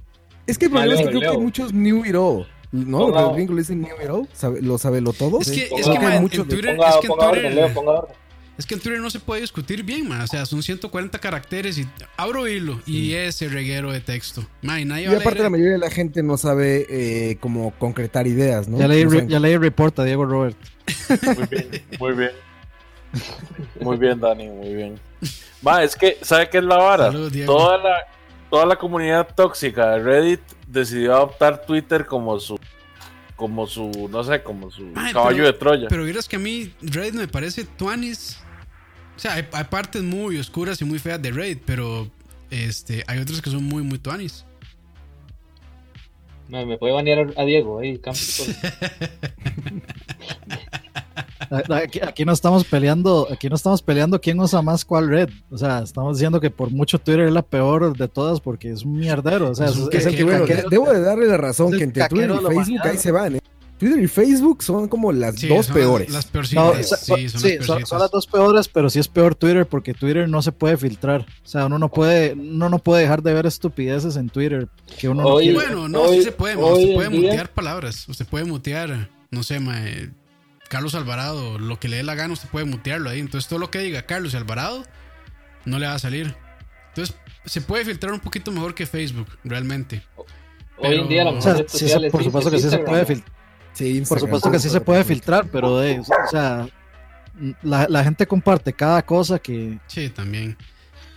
Es 0.46 0.58
que 0.58 0.66
el 0.66 0.70
problema 0.70 0.94
es 0.94 1.06
que 1.08 1.18
creo 1.18 1.32
que 1.32 1.38
muchos 1.38 1.70
knew 1.72 2.04
it 2.04 2.14
all. 2.14 2.46
¿No? 2.72 2.98
Ponga- 3.08 3.22
Los 3.22 3.34
gringos 3.34 3.56
le 3.56 3.62
dicen 3.62 3.88
sabe- 4.34 4.60
lo 4.62 4.76
sabe 4.78 5.00
lo 5.00 5.12
todo. 5.12 5.40
Es 5.40 5.50
que, 5.50 5.64
es 5.64 5.70
Ponga- 5.86 6.12
que, 6.12 6.20
mucho 6.20 6.42
en 6.42 6.48
Twitter, 6.48 6.76
Ponga, 6.76 6.88
es 6.90 6.96
que 6.96 7.06
en 7.06 7.08
ponga 7.08 7.26
orden, 7.28 7.42
Twitter, 7.42 7.54
Leo, 7.54 7.74
ponga 7.74 7.90
orden. 7.92 8.14
es 8.58 8.66
que 8.66 8.74
en 8.74 8.80
Twitter 8.80 9.00
no 9.00 9.08
se 9.10 9.20
puede 9.20 9.40
discutir 9.40 9.82
bien, 9.84 10.06
man. 10.08 10.20
O 10.20 10.26
sea, 10.26 10.44
son 10.44 10.62
140 10.62 11.18
caracteres 11.18 11.78
y 11.78 11.86
abro 12.18 12.46
hilo 12.46 12.78
y 12.86 13.14
ese 13.14 13.48
reguero 13.48 13.90
de 13.90 14.00
texto. 14.00 14.44
Man, 14.62 14.80
y 14.80 14.84
nadie 14.84 15.04
Y 15.04 15.06
va 15.06 15.14
a 15.14 15.16
aparte 15.16 15.38
leer- 15.38 15.42
la 15.44 15.50
mayoría 15.50 15.72
de 15.72 15.78
la 15.78 15.90
gente 15.90 16.22
no 16.22 16.36
sabe 16.36 16.86
eh, 16.90 17.36
cómo 17.40 17.72
concretar 17.78 18.26
ideas, 18.26 18.68
¿no? 18.68 18.78
Ya 18.78 18.86
leí, 18.88 19.04
No 19.04 19.10
re- 19.10 19.26
ya 19.28 19.40
leí 19.40 19.56
report 19.56 19.98
a 20.00 20.04
Diego 20.04 20.26
Robert. 20.26 20.56
Muy 21.36 21.46
bien, 21.50 21.68
muy 21.98 22.12
bien. 22.12 22.30
Muy 23.80 23.96
bien, 23.96 24.20
Dani, 24.20 24.48
muy 24.48 24.74
bien. 24.74 25.00
Va, 25.66 25.82
es 25.82 25.96
que, 25.96 26.18
¿sabe 26.22 26.48
qué 26.50 26.58
es 26.58 26.64
la 26.64 26.76
vara? 26.76 27.06
Salud, 27.06 27.32
Diego. 27.32 27.56
toda 27.56 27.78
la 27.78 27.96
toda 28.50 28.64
la 28.66 28.76
comunidad 28.76 29.28
tóxica 29.34 29.90
de 29.92 29.98
Reddit 30.00 30.40
decidió 30.68 31.14
adoptar 31.14 31.64
Twitter 31.66 32.06
como 32.06 32.38
su 32.40 32.58
como 33.36 33.66
su, 33.68 34.08
no 34.10 34.24
sé, 34.24 34.42
como 34.42 34.70
su 34.70 34.92
Ay, 34.96 35.12
caballo 35.12 35.36
pero- 35.36 35.46
de 35.46 35.52
Troya. 35.52 35.86
Pero 35.88 36.04
vieras 36.04 36.26
que 36.28 36.36
a 36.36 36.38
mí 36.40 36.72
Reddit 36.82 37.14
me 37.14 37.28
parece 37.28 37.64
tuanis. 37.64 38.38
O 39.16 39.18
sea, 39.20 39.34
hay, 39.34 39.46
hay 39.52 39.64
partes 39.64 40.02
muy 40.02 40.38
oscuras 40.38 40.80
y 40.80 40.84
muy 40.84 40.98
feas 40.98 41.22
de 41.22 41.30
Reddit, 41.30 41.62
pero 41.64 42.08
este, 42.50 43.04
hay 43.06 43.18
otras 43.20 43.40
que 43.40 43.50
son 43.50 43.62
muy, 43.64 43.82
muy 43.84 43.98
tuanis. 44.00 44.44
Me, 46.48 46.64
me 46.66 46.78
puede 46.78 46.94
banear 46.94 47.32
a 47.36 47.44
Diego 47.44 47.78
ahí, 47.78 47.98
Campos. 48.00 48.48
Aquí, 51.82 52.00
aquí 52.00 52.24
no 52.24 52.32
estamos 52.32 52.64
peleando, 52.64 53.28
aquí 53.30 53.48
no 53.48 53.56
estamos 53.56 53.82
peleando 53.82 54.20
quién 54.20 54.38
usa 54.40 54.62
más 54.62 54.84
cuál 54.84 55.08
red. 55.08 55.28
O 55.50 55.58
sea, 55.58 55.80
estamos 55.80 56.16
diciendo 56.18 56.40
que 56.40 56.50
por 56.50 56.70
mucho 56.70 56.98
Twitter 56.98 57.26
es 57.26 57.32
la 57.32 57.42
peor 57.42 57.96
de 57.96 58.08
todas 58.08 58.40
porque 58.40 58.70
es 58.72 58.82
un 58.84 58.96
mierdero. 58.98 59.50
O 59.50 59.54
sea, 59.54 59.66
Es 59.66 59.76
es, 59.92 60.06
el 60.06 60.16
Que 60.16 60.24
bueno, 60.24 60.44
caquero- 60.46 60.68
debo 60.68 60.92
de 60.92 61.00
darle 61.00 61.26
la 61.26 61.36
razón 61.36 61.72
que 61.76 61.84
entre 61.84 62.06
Twitter 62.08 62.30
y 62.30 62.54
Facebook 62.54 62.80
ahí 62.84 62.96
se 62.98 63.10
van, 63.12 63.36
¿eh? 63.36 63.40
Twitter 63.78 64.02
y 64.02 64.08
Facebook 64.08 64.60
son 64.64 64.88
como 64.88 65.12
las 65.12 65.36
Sí, 65.36 65.46
dos 65.46 65.66
son 65.66 65.74
peores. 65.76 66.10
Las 66.10 66.26
No, 66.26 66.32
peorcitas. 66.32 66.66
o 66.68 66.96
sea, 66.96 67.16
sí, 67.16 67.28
son, 67.28 67.40
sí, 67.40 67.48
las 67.58 67.66
son- 67.66 67.76
peorcitas. 67.76 67.88
son 67.88 67.98
las 68.00 68.10
dos 68.10 68.26
peores, 68.26 68.66
pero 68.68 68.90
sí 68.90 68.98
es 68.98 69.06
peor 69.06 69.36
Twitter 69.36 69.66
porque 69.66 69.94
Twitter 69.94 70.28
no 70.28 70.42
se 70.42 70.50
puede 70.50 70.76
filtrar. 70.76 71.20
O 71.44 71.48
sea, 71.48 71.66
uno 71.66 71.78
no 71.78 71.88
puede, 71.88 72.32
uno 72.32 72.68
no 72.68 72.80
puede 72.80 73.02
dejar 73.02 73.22
de 73.22 73.34
ver 73.34 73.46
estupideces 73.46 74.16
en 74.16 74.30
Twitter 74.30 74.66
que 74.98 75.08
uno 75.08 75.22
no. 75.22 75.30
Bueno, 75.54 75.88
no, 75.88 76.02
Hoy- 76.02 76.16
sí 76.18 76.22
se 76.24 76.32
puede, 76.32 76.56
Usted 76.56 76.94
puede 76.94 77.08
día- 77.10 77.20
mutear 77.20 77.50
palabras. 77.52 78.08
Usted 78.08 78.26
puede 78.26 78.46
mutear, 78.46 79.10
no 79.30 79.44
sé, 79.44 79.60
ma, 79.60 79.80
eh, 79.86 80.10
Carlos 80.68 80.94
Alvarado, 80.94 81.58
lo 81.58 81.78
que 81.80 81.88
le 81.88 81.96
dé 81.96 82.02
la 82.02 82.14
gana, 82.14 82.32
usted 82.32 82.48
puede 82.48 82.66
mutearlo 82.66 83.08
ahí. 83.10 83.20
Entonces, 83.20 83.48
todo 83.48 83.58
lo 83.58 83.70
que 83.70 83.78
diga 83.80 84.02
Carlos 84.02 84.34
Alvarado 84.34 84.84
no 85.64 85.78
le 85.78 85.86
va 85.86 85.94
a 85.94 85.98
salir. 85.98 86.34
Entonces, 86.88 87.16
se 87.44 87.60
puede 87.60 87.84
filtrar 87.84 88.12
un 88.12 88.20
poquito 88.20 88.50
mejor 88.52 88.74
que 88.74 88.86
Facebook, 88.86 89.26
realmente. 89.44 90.02
Hoy 90.76 90.96
en 90.96 91.08
día 91.08 91.24
la 91.24 91.30
O 91.30 91.40
sea, 91.42 91.56
sí 91.66 91.88
se- 91.88 92.10
por 92.10 92.22
supuesto 92.22 92.50
que 92.50 92.58
sí 92.58 92.68
se 92.70 92.78
puede 92.78 93.04
filtrar. 93.06 93.32
Sí, 93.72 94.02
Por 94.08 94.18
supuesto 94.20 94.50
que 94.50 94.58
sí 94.58 94.68
se 94.70 94.80
puede 94.80 95.04
filtrar, 95.04 95.46
pero 95.52 95.78
de, 95.78 96.00
o 96.00 96.04
sea, 96.30 96.68
la, 97.62 97.86
la 97.88 98.02
gente 98.04 98.26
comparte 98.26 98.72
cada 98.72 99.04
cosa 99.04 99.38
que 99.38 99.78
Sí, 99.86 100.08
también. 100.10 100.56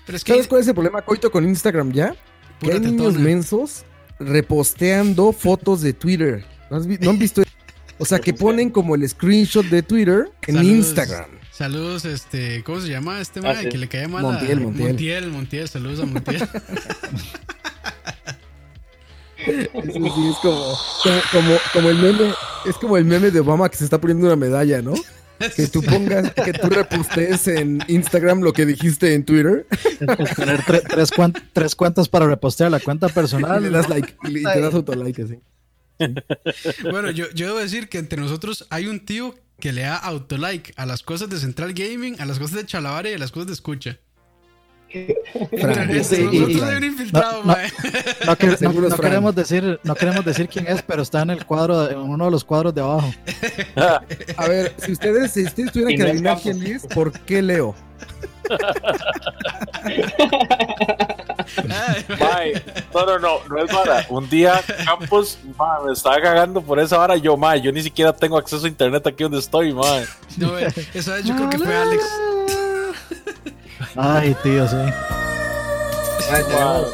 Pero 0.06 0.16
es 0.18 0.24
que 0.24 0.34
¿Sabes 0.34 0.48
cuál 0.48 0.62
es 0.62 0.68
el 0.68 0.74
problema, 0.76 1.02
Coito, 1.02 1.32
con 1.32 1.44
Instagram 1.48 1.92
ya? 1.92 2.16
Que 2.60 2.72
hay 2.74 2.80
niños 2.80 3.16
mensos 3.16 3.84
reposteando 4.20 5.32
fotos 5.32 5.82
de 5.82 5.94
Twitter. 5.94 6.46
¿No, 6.70 6.78
has 6.78 6.86
vi- 6.88 6.98
no 7.00 7.10
han 7.12 7.20
visto? 7.20 7.42
O 8.02 8.06
sea, 8.06 8.18
que 8.20 8.34
ponen 8.34 8.70
como 8.72 8.96
el 8.96 9.08
screenshot 9.08 9.66
de 9.68 9.84
Twitter 9.84 10.32
en 10.48 10.56
Saludos. 10.56 10.76
Instagram. 10.76 11.26
Saludos, 11.52 12.06
este, 12.06 12.64
¿cómo 12.64 12.82
se 12.82 12.88
llama 12.90 13.22
este 13.22 13.40
Ah, 13.44 13.56
sí. 13.62 13.70
que 13.70 13.78
le 13.78 13.88
caía 13.88 14.08
mal 14.08 14.24
Montiel, 14.24 14.58
a 14.58 14.62
Montiel. 14.62 14.88
Montiel, 14.88 15.30
Montiel, 15.30 15.68
saludos 15.68 16.00
a 16.00 16.06
Montiel. 16.08 16.42
Eso 19.46 19.70
sí, 19.74 20.28
es 20.30 20.38
como, 20.42 20.76
como, 21.04 21.22
como, 21.32 21.58
como 21.74 21.90
el 21.90 21.98
meme, 21.98 22.34
es 22.66 22.76
como 22.76 22.98
el 22.98 23.06
meme 23.06 23.32
de 23.32 23.40
Obama 23.40 23.70
que 23.70 23.78
se 23.78 23.84
está 23.84 24.00
poniendo 24.00 24.28
una 24.28 24.36
medalla, 24.36 24.82
¿no? 24.82 24.94
Que 25.56 25.66
tú 25.68 25.82
pongas, 25.90 26.32
que 26.34 26.54
tú 26.54 26.70
repostees 26.70 27.48
en 27.48 27.80
Instagram 27.88 28.42
lo 28.42 28.54
que 28.54 28.66
dijiste 28.68 29.16
en 29.16 29.26
Twitter 29.26 29.66
tre- 30.00 30.84
tres, 30.88 31.10
cuan- 31.12 31.34
tres 31.54 31.76
cuentas 31.76 32.08
para 32.08 32.28
repostear 32.28 32.70
la 32.70 32.80
cuenta 32.80 33.08
y 33.10 33.12
personal. 33.12 33.64
le 33.64 33.70
das 33.72 33.90
like 33.90 34.16
y, 34.24 34.28
le- 34.30 34.40
y 34.42 34.44
te 34.44 34.62
das 34.62 34.74
autolike 34.76 35.20
así. 35.24 35.40
Bueno, 36.90 37.12
yo, 37.12 37.26
yo 37.34 37.48
debo 37.48 37.60
decir 37.60 37.90
que 37.90 37.98
entre 38.00 38.20
nosotros 38.20 38.66
hay 38.70 38.88
un 38.88 39.00
tío 39.06 39.36
que 39.60 39.72
le 39.74 39.82
da 39.84 39.98
autolike 39.98 40.74
a 40.76 40.86
las 40.86 41.04
cosas 41.04 41.30
de 41.30 41.38
Central 41.38 41.74
Gaming, 41.74 42.20
a 42.20 42.26
las 42.26 42.40
cosas 42.40 42.56
de 42.58 42.66
Chalabaria 42.66 43.12
y 43.12 43.16
a 43.16 43.20
las 43.20 43.32
cosas 43.32 43.48
de 43.48 43.54
escucha. 43.54 43.98
Fran, 44.92 45.88
Nosotros 45.96 46.34
y- 46.34 46.58
y- 46.58 46.60
hay 46.60 46.76
un 46.76 46.84
infiltrado, 46.84 47.44
no, 47.46 47.56
que- 48.36 48.58
queremos 49.02 49.34
decir, 49.34 49.80
no 49.84 49.96
queremos 49.96 50.26
decir 50.26 50.50
quién 50.50 50.68
es, 50.68 50.82
pero 50.82 51.02
está 51.04 51.22
en 51.22 51.30
el 51.30 51.46
cuadro, 51.46 51.90
en 51.90 51.98
uno 51.98 52.26
de 52.26 52.32
los 52.32 52.44
cuadros 52.44 52.76
de 52.76 52.82
abajo. 52.82 53.14
A 54.36 54.48
ver, 54.50 54.76
si 54.80 54.92
ustedes, 54.92 55.32
si 55.32 55.46
ustedes 55.46 55.72
tuvieran 55.72 55.96
que 55.96 56.04
adivinar 56.04 56.40
quién 56.44 56.62
es, 56.64 56.86
¿por 56.88 57.14
qué 57.22 57.42
Leo? 57.42 57.74
No, 62.94 63.06
no, 63.06 63.20
no, 63.20 63.40
no 63.50 63.64
es 63.64 63.72
vara. 63.74 64.06
Un 64.10 64.30
día 64.30 64.62
Campos 64.86 65.38
me 65.86 65.92
estaba 65.94 66.22
cagando 66.22 66.62
por 66.62 66.80
esa 66.80 66.98
vara. 66.98 67.16
Yo, 67.18 67.36
mae, 67.38 67.62
yo 67.62 67.72
ni 67.72 67.82
siquiera 67.84 68.14
tengo 68.14 68.38
acceso 68.38 68.66
a 68.66 68.70
internet 68.70 69.06
aquí 69.08 69.24
donde 69.24 69.40
estoy, 69.40 69.74
mae. 69.74 70.06
No, 70.38 70.58
eh, 70.58 70.68
esa 70.94 71.16
vez 71.16 71.26
yo 71.26 71.36
creo 71.36 71.50
que 71.50 71.58
fue 71.60 71.76
Alex. 71.76 72.04
Ay, 73.96 74.36
tío, 74.44 74.68
sí. 74.68 74.76
Mae, 74.76 76.44
tenemos, 76.44 76.88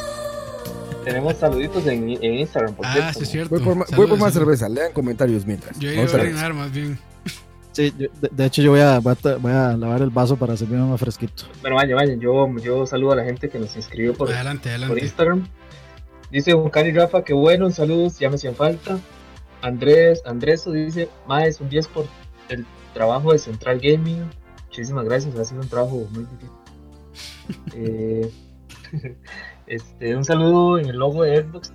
tenemos 1.04 1.38
saluditos 1.38 1.86
en, 1.88 2.10
en 2.10 2.34
Instagram, 2.40 2.74
por 2.74 2.86
Ah, 2.86 2.94
cierto. 2.94 3.14
sí, 3.20 3.24
es 3.24 3.30
cierto. 3.30 3.56
Voy 3.60 3.64
por, 3.86 4.08
voy 4.08 4.18
más 4.18 4.34
cerveza, 4.34 4.68
lean 4.70 4.92
comentarios 4.94 5.46
mientras. 5.46 5.78
Yo 5.80 5.92
iba 5.92 6.04
a 6.04 6.14
orinar 6.16 6.54
más 6.54 6.72
bien. 6.72 7.00
Sí, 7.78 7.94
yo- 7.96 8.08
de, 8.20 8.30
de 8.32 8.46
hecho 8.46 8.62
yo 8.64 8.72
voy 8.72 8.80
a, 8.80 8.98
voy 9.00 9.12
a, 9.12 9.16
ta- 9.16 9.36
voy 9.36 9.52
a 9.52 9.78
lavar 9.78 10.02
el 10.02 10.10
vaso 10.10 10.36
para 10.36 10.58
servirme 10.58 10.86
más 10.90 11.00
fresquito. 11.00 11.44
Bueno, 11.62 11.76
vaya, 11.76 11.94
vaya, 11.96 12.16
yo, 12.16 12.48
yo 12.58 12.88
saludo 12.88 13.12
a 13.12 13.18
la 13.18 13.24
gente 13.24 13.50
que 13.50 13.60
nos 13.60 13.76
inscribió 13.76 14.16
por, 14.16 14.32
Adelante, 14.32 14.64
por 14.64 14.72
adelante. 14.72 15.02
Instagram. 15.06 15.48
Dice 16.32 16.54
Juan 16.54 16.70
Cari 16.72 16.92
Rafa, 16.92 17.24
que 17.24 17.34
bueno, 17.34 17.70
saludos, 17.70 18.18
ya 18.18 18.30
me 18.30 18.36
hacían 18.36 18.56
falta. 18.56 18.98
Andrés, 19.62 20.24
Andreso 20.26 20.72
dice, 20.72 21.08
más 21.28 21.62
un 21.62 21.70
10 21.70 21.88
por 21.90 22.06
el 22.50 22.66
trabajo 22.96 23.32
de 23.32 23.38
Central 23.40 23.80
Gaming. 23.80 24.24
Muchísimas 24.66 25.06
gracias, 25.06 25.36
ha 25.36 25.46
sido 25.46 25.62
un 25.62 25.70
trabajo 25.70 26.08
muy 26.12 26.24
difícil. 26.26 26.50
Eh, 27.76 28.30
este, 29.68 30.16
un 30.16 30.26
saludo 30.26 30.80
en 30.80 30.88
el 30.90 30.98
logo 30.98 31.24
de 31.24 31.44
Xbox. 31.44 31.72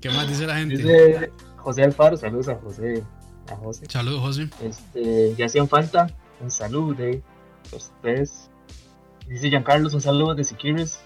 ¿Qué 0.00 0.10
más 0.10 0.28
dice 0.28 0.46
la 0.46 0.56
gente? 0.56 0.76
Dice 0.76 1.32
José 1.56 1.82
Alfaro, 1.84 2.16
saludos 2.16 2.48
a 2.48 2.54
José. 2.56 3.02
A 3.50 3.56
José. 3.56 3.84
Saludos, 3.88 4.20
José. 4.20 4.48
Este, 4.62 5.34
ya 5.36 5.46
hacían 5.46 5.68
falta. 5.68 6.08
Un 6.40 6.50
saludo 6.50 6.94
de 6.94 7.22
los 7.72 7.90
tres. 8.00 8.50
Dice 9.28 9.48
Giancarlos, 9.50 9.92
un 9.94 10.00
saludo 10.00 10.34
de 10.34 10.44
Siquires. 10.44 11.00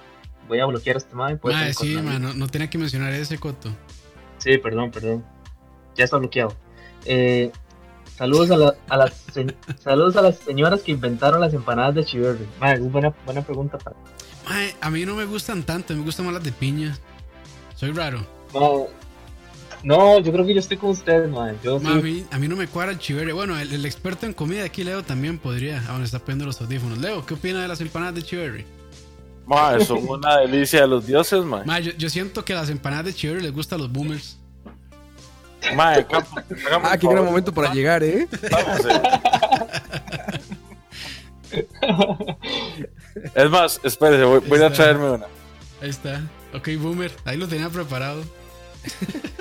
Voy 0.47 0.61
a 0.61 0.67
bloquear 0.67 0.97
a 0.97 0.99
este 0.99 1.87
sí, 1.87 1.95
con- 1.95 2.05
mae, 2.05 2.19
no, 2.21 2.35
no 2.35 2.47
tenía 2.49 2.69
que 2.71 2.79
mencionar 2.79 3.13
ese 3.15 3.39
coto. 3.39 3.71
Sí, 4.39 4.59
perdón, 4.59 4.91
perdón. 4.91 5.25
Ya 5.97 6.05
está 6.05 6.19
bloqueado. 6.19 6.55
Eh, 7.07 7.51
saludos 8.17 8.51
a, 8.51 8.57
la- 8.57 8.75
a 8.89 8.97
las 8.97 9.25
saludos 9.83 10.17
a 10.17 10.23
las 10.23 10.37
señoras 10.39 10.83
que 10.83 10.93
inventaron 10.93 11.41
las 11.41 11.55
empanadas 11.55 11.95
de 11.95 12.05
Chiverri. 12.05 12.47
Madre, 12.61 12.77
es 12.85 12.93
buena, 12.93 13.15
buena 13.25 13.43
pregunta 13.43 13.79
para. 13.79 13.97
A 14.83 14.91
mí 14.91 15.05
no 15.07 15.15
me 15.17 15.25
gustan 15.25 15.63
tanto, 15.63 15.95
me 15.95 16.03
gustan 16.03 16.27
más 16.27 16.35
las 16.35 16.45
de 16.45 16.53
piña. 16.53 16.97
Soy 17.75 17.91
raro. 17.93 18.25
No, 18.55 18.87
no, 19.83 20.19
yo 20.21 20.33
creo 20.33 20.47
que 20.47 20.55
yo 20.55 20.61
estoy 20.61 20.77
con 20.79 20.91
ustedes, 20.91 21.31
madre. 21.31 21.57
Yo 21.63 21.79
sí. 21.79 21.85
Mae, 21.85 21.99
a, 21.99 22.03
mí, 22.03 22.27
a 22.31 22.39
mí 22.39 22.49
no 22.49 22.57
me 22.57 22.67
cuadra 22.69 22.93
el 22.93 22.99
chiverre. 22.99 23.33
Bueno, 23.33 23.59
el, 23.59 23.73
el 23.73 23.85
experto 23.85 24.25
en 24.25 24.33
comida 24.33 24.65
aquí, 24.65 24.83
Leo, 24.85 25.03
también 25.03 25.39
podría. 25.39 25.79
Ah, 25.87 25.91
bueno, 25.91 26.05
está 26.05 26.19
poniendo 26.21 26.47
los 26.47 26.61
audífonos. 26.61 26.99
Leo, 26.99 27.27
¿qué 27.27 27.35
opina 27.35 27.61
de 27.61 27.69
las 27.69 27.81
empanadas 27.81 28.15
de 28.15 28.23
chiverre? 28.23 28.65
Mae, 29.47 29.85
son 29.85 30.09
una 30.09 30.39
delicia 30.39 30.81
de 30.83 30.89
los 30.89 31.07
dioses, 31.07 31.45
mae. 31.45 31.65
Mae, 31.67 31.83
yo, 31.83 31.93
yo 31.99 32.09
siento 32.09 32.45
que 32.45 32.55
a 32.55 32.57
las 32.57 32.71
empanadas 32.71 33.07
de 33.07 33.15
chiverre 33.15 33.43
les 33.43 33.53
gustan 33.53 33.79
los 33.81 33.93
boomers. 33.93 34.39
Campos, 35.61 36.45
hágame 36.67 36.89
Ah, 36.89 36.99
qué 36.99 37.07
gran 37.09 37.25
momento 37.25 37.53
para 37.53 37.73
llegar, 37.73 38.03
¿eh? 38.03 38.29
Vamos, 38.51 38.87
eh. 38.87 39.03
Es 43.35 43.51
más, 43.51 43.81
espérese, 43.83 44.25
voy, 44.25 44.41
voy 44.41 44.63
a 44.63 44.73
traerme 44.73 45.11
una. 45.11 45.27
Ahí 45.81 45.91
está. 45.91 46.23
Ok, 46.53 46.69
boomer. 46.79 47.13
Ahí 47.25 47.37
lo 47.37 47.49
tenía 47.49 47.69
preparado. 47.69 48.23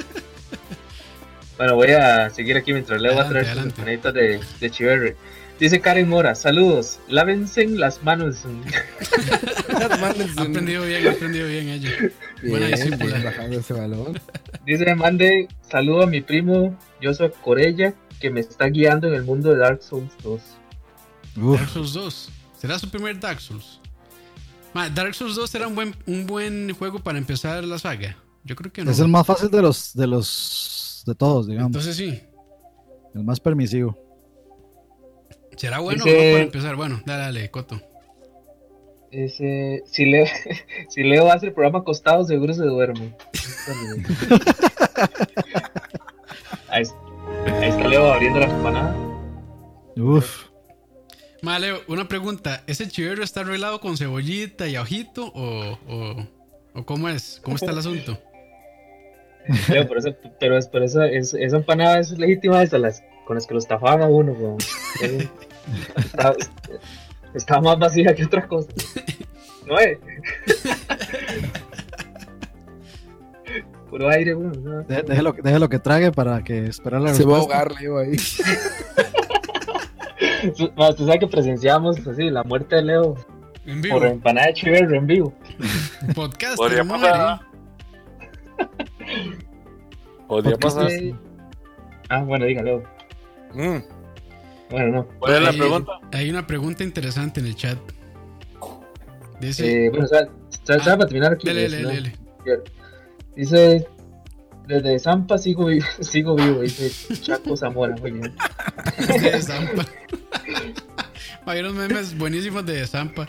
Bueno, 1.58 1.76
voy 1.76 1.91
a 1.91 2.30
seguir 2.32 2.58
aquí 2.58 2.74
mientras 2.74 3.00
Leo 3.00 3.16
va 3.16 3.24
a 3.24 3.30
traer 3.30 3.48
sus 3.48 3.64
empanitas 3.64 4.14
de, 4.14 4.41
de 4.60 4.72
Chiverri. 4.72 5.14
Dice 5.60 5.80
Karen 5.80 6.10
Mora, 6.10 6.36
saludos. 6.36 7.00
Lávense 7.08 7.68
las 7.68 8.04
manos. 8.04 8.44
Ha 9.74 10.41
aprendido 10.41 10.84
bien, 10.86 11.08
ha 11.08 11.12
aprendido 11.12 11.48
bien 11.48 11.70
ella. 11.70 11.89
Buena 12.44 12.68
bajando 13.24 13.60
ese 13.60 13.74
balón. 13.74 14.20
Dice, 14.66 14.94
mande 14.96 15.48
saludo 15.70 16.04
a 16.04 16.08
mi 16.08 16.22
primo 16.22 16.78
Joshua 17.02 17.32
Corella, 17.32 17.94
que 18.20 18.30
me 18.30 18.39
está 18.39 18.68
guiando 18.68 19.08
en 19.08 19.16
el 19.16 19.24
mundo 19.24 19.52
de 19.52 19.58
Dark 19.58 19.82
Souls 19.82 20.12
2. 20.24 20.41
Dark 21.36 21.70
Souls 21.70 21.94
2. 21.94 22.30
¿Será 22.58 22.80
su 22.80 22.89
primer 22.89 23.20
Dark 23.20 23.39
Souls? 23.39 23.80
Dark 24.74 25.16
Souls 25.16 25.36
2 25.36 25.50
será 25.50 25.68
un 25.68 25.76
buen, 25.76 25.96
un 26.06 26.28
buen 26.28 26.74
juego 26.74 27.00
para 27.00 27.18
empezar 27.18 27.64
la 27.64 27.80
saga. 27.80 28.18
Yo 28.44 28.56
creo 28.56 28.72
que 28.72 28.84
no. 28.84 28.91
Es 28.91 29.00
el 29.00 29.08
más 29.08 29.26
fácil 29.26 29.50
de 29.50 29.62
los 29.62 29.94
de 29.96 30.08
los 30.08 31.04
de 31.06 31.16
todos, 31.16 31.48
digamos. 31.48 31.68
Entonces 31.68 31.96
sí. 31.96 32.22
el 33.16 33.24
más 33.24 33.39
permisivo. 33.39 33.98
¿Será 35.56 35.80
bueno 35.80 36.04
Dice- 36.04 36.18
o 36.18 36.24
no 36.28 36.32
para 36.34 36.44
empezar? 36.44 36.76
Bueno, 36.76 37.02
dale, 37.06 37.24
dale, 37.24 37.52
Coto. 37.52 37.80
Ese, 39.12 39.84
si, 39.86 40.06
Leo, 40.06 40.26
si 40.89 41.04
Leo 41.04 41.32
hace 41.32 41.46
el 41.48 41.54
programa 41.54 41.80
acostado, 41.80 42.24
seguro 42.26 42.54
se 42.54 42.64
duerme. 42.64 43.16
ahí, 46.70 46.82
está- 46.82 46.96
ahí 47.60 47.70
está 47.70 47.88
Leo 47.88 48.12
abriendo 48.12 48.39
la 48.39 48.46
empanada. 48.48 48.96
Uf. 49.96 50.46
Ma, 51.44 51.60
Leo, 51.60 51.82
una 51.88 52.08
pregunta. 52.08 52.64
¿Ese 52.68 52.88
chiverro 52.88 53.24
está 53.24 53.41
arreglado 53.41 53.80
con 53.80 53.98
cebollita 53.98 54.68
y 54.68 54.76
ajito 54.76 55.28
o, 55.36 55.78
o, 55.88 56.28
o 56.74 56.86
cómo 56.86 57.10
es? 57.10 57.39
¿Cómo 57.44 57.56
está 57.58 57.72
el 57.72 57.78
asunto? 57.78 58.18
Leo, 59.70 59.88
pero, 59.88 60.00
esa, 60.00 60.10
pero, 60.39 60.58
es- 60.58 60.68
pero 60.68 60.86
esa, 60.86 61.08
es- 61.08 61.34
esa 61.34 61.58
empanada 61.58 62.00
es 62.00 62.12
legítima 62.18 62.62
esa, 62.64 62.78
las, 62.78 63.04
con 63.26 63.36
las 63.36 63.46
que 63.48 63.54
lo 63.54 63.60
estafaban 63.60 64.02
a 64.02 64.08
uno. 64.08 64.32
weón. 64.34 64.58
Es- 65.02 65.30
Está, 65.98 66.36
está 67.34 67.62
más 67.62 67.80
vacía 67.80 68.14
que 68.14 68.26
otra 68.26 68.46
cosa. 68.48 68.70
No 69.66 69.80
es. 69.80 69.98
Puro 73.89 74.10
aire, 74.10 74.34
weón. 74.36 74.64
¿no? 74.64 74.82
De- 74.84 75.04
Déjelo, 75.04 75.34
déjelo 75.41 75.70
que 75.70 75.80
trague 75.80 76.12
para 76.12 76.44
que 76.44 76.66
esperar 76.66 77.02
la 77.02 77.14
Se 77.14 77.24
va 77.24 77.38
a 77.38 77.39
respuesta. 77.39 77.60
ahogar, 77.62 77.82
Leo, 77.82 77.98
ahí. 78.00 78.16
Ma, 80.76 80.89
Usted 80.89 81.06
sabe 81.06 81.20
que 81.20 81.28
presenciamos 81.28 82.06
así 82.08 82.30
la 82.30 82.44
muerte 82.44 82.76
de 82.78 82.82
Leo 82.84 83.16
En 83.66 83.82
vivo. 83.82 84.00
por 84.00 84.08
empanada 84.08 84.48
de 84.48 84.54
chiverro 84.54 84.96
en 84.98 85.08
vivo. 85.08 85.34
Podcast. 86.16 86.58
Podría 86.58 86.84
no 86.84 86.96
pasar. 87.00 87.39
Podría 90.28 90.57
pasar. 90.57 90.89
Sí. 90.89 91.14
Ah, 92.09 92.24
bueno, 92.24 92.45
diga 92.45 92.64
Leo. 92.64 92.84
Mm. 93.53 93.78
Bueno, 94.70 94.88
no. 94.91 95.07
¿Cuál 95.20 95.36
es 95.36 95.41
la 95.41 95.49
Hay- 95.49 95.57
pregunta? 95.57 95.91
Hay 96.11 96.30
una 96.30 96.47
pregunta 96.47 96.84
interesante 96.84 97.39
en 97.39 97.47
el 97.47 97.55
chat. 97.55 97.78
Dice. 99.39 99.86
Eh, 99.86 99.89
bueno, 99.89 100.05
o 100.05 100.07
sea, 100.07 100.28
¿sabe, 100.64 100.80
sabe 100.84 100.97
para 100.97 101.07
terminar 101.07 101.34
aquí? 101.34 101.47
Lele, 101.47 101.70
Si 101.70 101.76
lele, 101.76 101.84
no, 101.84 101.89
lele. 101.93 102.14
Dice, 103.36 103.88
desde 104.68 104.99
Zampa 104.99 105.38
sigo 105.38 105.66
vivo, 105.66 105.86
sigo 106.02 106.35
vivo, 106.35 106.61
dice 106.61 107.15
Chaco 107.22 107.56
Zamora, 107.57 107.95
muy 107.98 108.11
bien. 108.11 108.34
De 109.07 109.41
Zampa. 109.41 109.85
Hay 111.45 111.60
unos 111.60 111.73
memes 111.73 112.18
buenísimos 112.18 112.65
de 112.65 112.85
Zampa. 112.88 113.27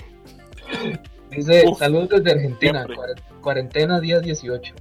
Dice, 1.31 1.65
Uf, 1.67 1.79
saludos 1.79 2.11
desde 2.11 2.31
Argentina, 2.33 2.85
siempre. 2.85 2.97
cuare- 2.97 3.41
cuarentena 3.41 3.99
día 4.01 4.21
18. 4.21 4.75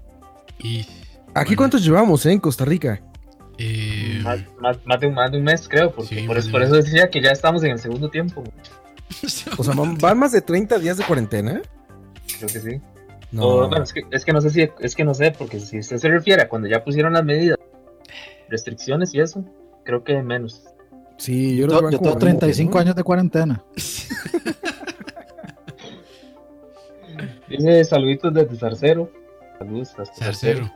Y. 0.59 0.81
¿Aquí 1.34 1.49
bueno, 1.49 1.57
cuántos 1.57 1.84
llevamos, 1.84 2.25
eh, 2.25 2.31
en 2.31 2.39
Costa 2.39 2.65
Rica? 2.65 3.01
eh, 3.57 4.19
Más, 4.23 4.39
más, 4.59 4.77
más 4.85 4.99
de 4.99 5.07
un, 5.07 5.13
más 5.13 5.31
de 5.31 5.38
un 5.38 5.43
mes, 5.43 5.67
creo, 5.67 5.91
porque 5.91 6.15
Sí, 6.21 6.27
por, 6.27 6.38
eso, 6.38 6.47
de 6.47 6.51
por 6.51 6.61
un 6.61 6.67
eso 6.67 6.75
decía 6.75 7.09
que 7.09 7.21
ya 7.21 7.31
estamos 7.31 7.63
en 7.63 7.71
el 7.71 7.80
segundo 7.80 8.09
tiempo. 8.09 8.43
O 9.57 9.63
sea, 9.63 9.73
¿van 9.75 9.97
van 9.97 10.17
más 10.17 10.31
de 10.31 10.41
30 10.41 10.80
días 10.80 10.97
de 10.97 11.03
cuarentena? 11.03 11.61
Creo 12.39 12.49
que 12.49 12.59
sí. 12.59 12.81
No. 13.31 13.43
O, 13.45 13.67
bueno, 13.69 13.84
es 13.84 13.93
que, 13.93 14.01
es 14.09 14.25
que 14.25 14.34
no 14.34 14.41
sé 14.41 14.49
si, 14.49 14.67
es 14.80 14.95
que 14.95 15.03
no 15.03 15.13
sé, 15.13 15.31
porque 15.38 15.59
si 15.59 15.77
usted 15.80 15.97
se 15.97 16.07
refiere 16.09 16.41
a 16.41 16.49
cuando 16.49 16.67
ya 16.67 16.84
pusieron 16.84 17.13
las 17.13 17.23
medidas, 17.23 17.57
restricciones 18.49 19.13
y 19.13 19.19
eso, 19.19 19.45
creo 19.84 20.03
que 20.03 20.21
menos. 20.23 20.63
Sí, 21.17 21.55
yo, 21.55 21.67
creo 21.67 21.77
que 21.80 21.81
Yo, 21.81 21.84
van 21.84 21.91
yo 21.93 21.99
tengo 21.99 22.17
35 22.17 22.73
¿no? 22.73 22.80
años 22.80 22.95
de 22.95 23.03
cuarentena. 23.03 23.63
Dice 27.49 27.84
saluditos 27.85 28.34
desde 28.34 28.55
Zarcero. 28.55 29.11
Hasta 29.98 30.06
Zarcero. 30.15 30.72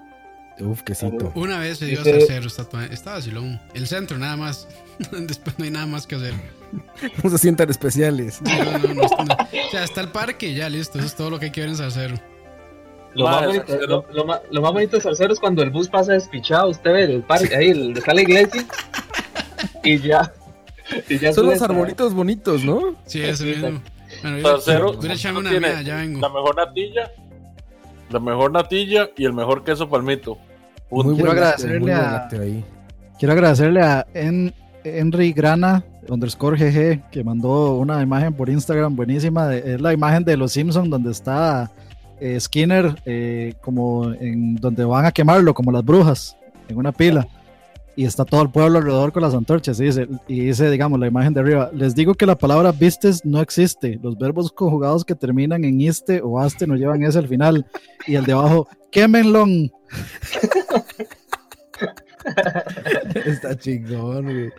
Uf, 0.60 0.82
quesito. 0.82 1.32
Una 1.36 1.60
vez 1.60 1.78
se 1.78 1.86
dio 1.86 2.00
Dice- 2.04 2.20
Zarcero. 2.22 2.48
Está, 2.48 2.86
está 2.86 3.12
vacilón. 3.14 3.60
El 3.74 3.88
centro, 3.88 4.18
nada 4.18 4.36
más. 4.38 4.68
Después 5.12 5.58
no 5.60 5.66
hay 5.66 5.72
nada 5.72 5.86
más 5.86 6.08
que 6.08 6.16
hacer. 6.16 6.34
No 7.24 7.30
se 7.30 7.38
sientan 7.38 7.70
especiales. 7.70 8.42
No, 8.42 8.64
no, 8.64 8.78
no, 8.80 8.94
no. 8.96 9.04
O 9.04 9.72
sea, 9.72 9.84
está 9.86 10.02
el 10.02 10.10
parque 10.10 10.50
y 10.50 10.56
ya 10.56 10.68
listo. 10.70 10.98
Eso 10.98 11.08
es 11.08 11.16
todo 11.16 11.30
lo 11.30 11.40
que 11.40 11.46
hay 11.46 11.52
que 11.52 11.62
ver 11.62 11.70
en 11.70 11.78
Zarcero. 11.78 12.16
Lo, 13.14 13.24
Madre, 13.26 13.48
más 13.48 13.48
bonito, 13.48 13.68
Zarcero. 13.72 14.06
lo, 14.10 14.14
lo 14.14 14.26
más, 14.26 14.42
lo 14.52 14.62
más 14.62 14.74
bonito 14.74 14.96
de 14.98 15.02
Zarcero 15.02 15.32
es 15.34 15.40
cuando 15.40 15.64
el 15.64 15.70
bus 15.70 15.88
pasa 15.88 16.12
despichado, 16.14 16.70
usted 16.70 16.92
ve 16.92 17.04
el 17.04 17.24
parque, 17.24 17.56
ahí 17.56 17.70
el- 17.70 17.98
está 17.98 18.14
la 18.14 18.22
iglesia, 18.22 18.66
y 19.84 19.98
ya, 20.00 20.34
Y 21.10 21.18
ya 21.20 21.32
Son 21.34 21.46
los 21.48 21.62
arbolitos 21.62 22.14
bonitos, 22.14 22.64
¿no? 22.64 22.96
Sí, 23.06 23.22
ese 23.22 23.46
mismo. 23.46 23.82
Bueno, 24.22 24.42
Tercero, 24.42 24.94
voy 24.94 25.10
a 25.10 25.14
echarme 25.14 25.40
una 25.40 25.50
tiene 25.52 25.68
mía, 25.68 25.82
ya 25.82 25.96
vengo. 25.96 26.20
la 26.22 26.30
mejor 26.30 26.56
natilla, 26.58 27.12
la 28.10 28.20
mejor 28.20 28.52
natilla 28.52 29.10
y 29.18 29.26
el 29.26 29.34
mejor 29.34 29.64
queso 29.64 29.90
palmito. 29.90 30.38
Punto. 30.90 31.06
Muy 31.10 31.16
Quiero 31.16 31.32
buen 31.32 31.42
lácteo, 31.42 31.66
agradecerle 31.68 31.80
muy 31.80 31.92
a-. 31.92 32.28
Quiero 33.20 33.34
agradecerle 33.34 33.82
a 33.82 34.08
en, 34.14 34.54
Henry 34.84 35.34
Grana 35.34 35.84
underscore 36.08 36.58
GG 36.58 37.10
que 37.10 37.24
mandó 37.24 37.76
una 37.78 38.02
imagen 38.02 38.34
por 38.34 38.50
Instagram 38.50 38.96
buenísima. 38.96 39.48
de- 39.48 39.74
es 39.74 39.82
la 39.82 39.92
imagen 39.92 40.24
de 40.24 40.38
los 40.38 40.54
Simpsons 40.54 40.90
donde 40.90 41.12
está 41.12 41.70
eh, 42.22 42.40
Skinner 42.40 42.96
eh, 43.06 43.54
como 43.62 44.12
en 44.14 44.56
donde 44.56 44.86
van 44.86 45.06
a 45.06 45.12
quemarlo, 45.12 45.54
como 45.54 45.72
las 45.72 45.84
brujas, 45.84 46.38
en 46.70 46.78
una 46.78 46.92
pila. 46.92 47.28
Y 47.98 48.06
está 48.06 48.24
todo 48.26 48.44
el 48.44 48.52
pueblo 48.52 48.78
alrededor 48.78 49.12
con 49.12 49.24
las 49.24 49.34
antorchas. 49.34 49.80
Y 49.80 49.86
dice, 49.86 50.08
y 50.28 50.42
dice, 50.42 50.70
digamos, 50.70 51.00
la 51.00 51.08
imagen 51.08 51.34
de 51.34 51.40
arriba. 51.40 51.72
Les 51.74 51.96
digo 51.96 52.14
que 52.14 52.28
la 52.28 52.38
palabra 52.38 52.72
vistes 52.72 53.26
no 53.26 53.42
existe. 53.42 54.00
Los 54.04 54.16
verbos 54.20 54.52
conjugados 54.52 55.04
que 55.04 55.16
terminan 55.16 55.64
en 55.66 55.82
iste 55.82 56.22
o 56.24 56.40
aste 56.40 56.68
no 56.68 56.76
llevan 56.76 57.02
ese 57.02 57.18
al 57.18 57.28
final. 57.28 57.66
Y 58.06 58.14
el 58.14 58.24
de 58.24 58.34
abajo, 58.34 58.68
quémenlo. 58.92 59.46
Está 63.26 63.58
chingón, 63.58 64.26
güey. 64.26 64.52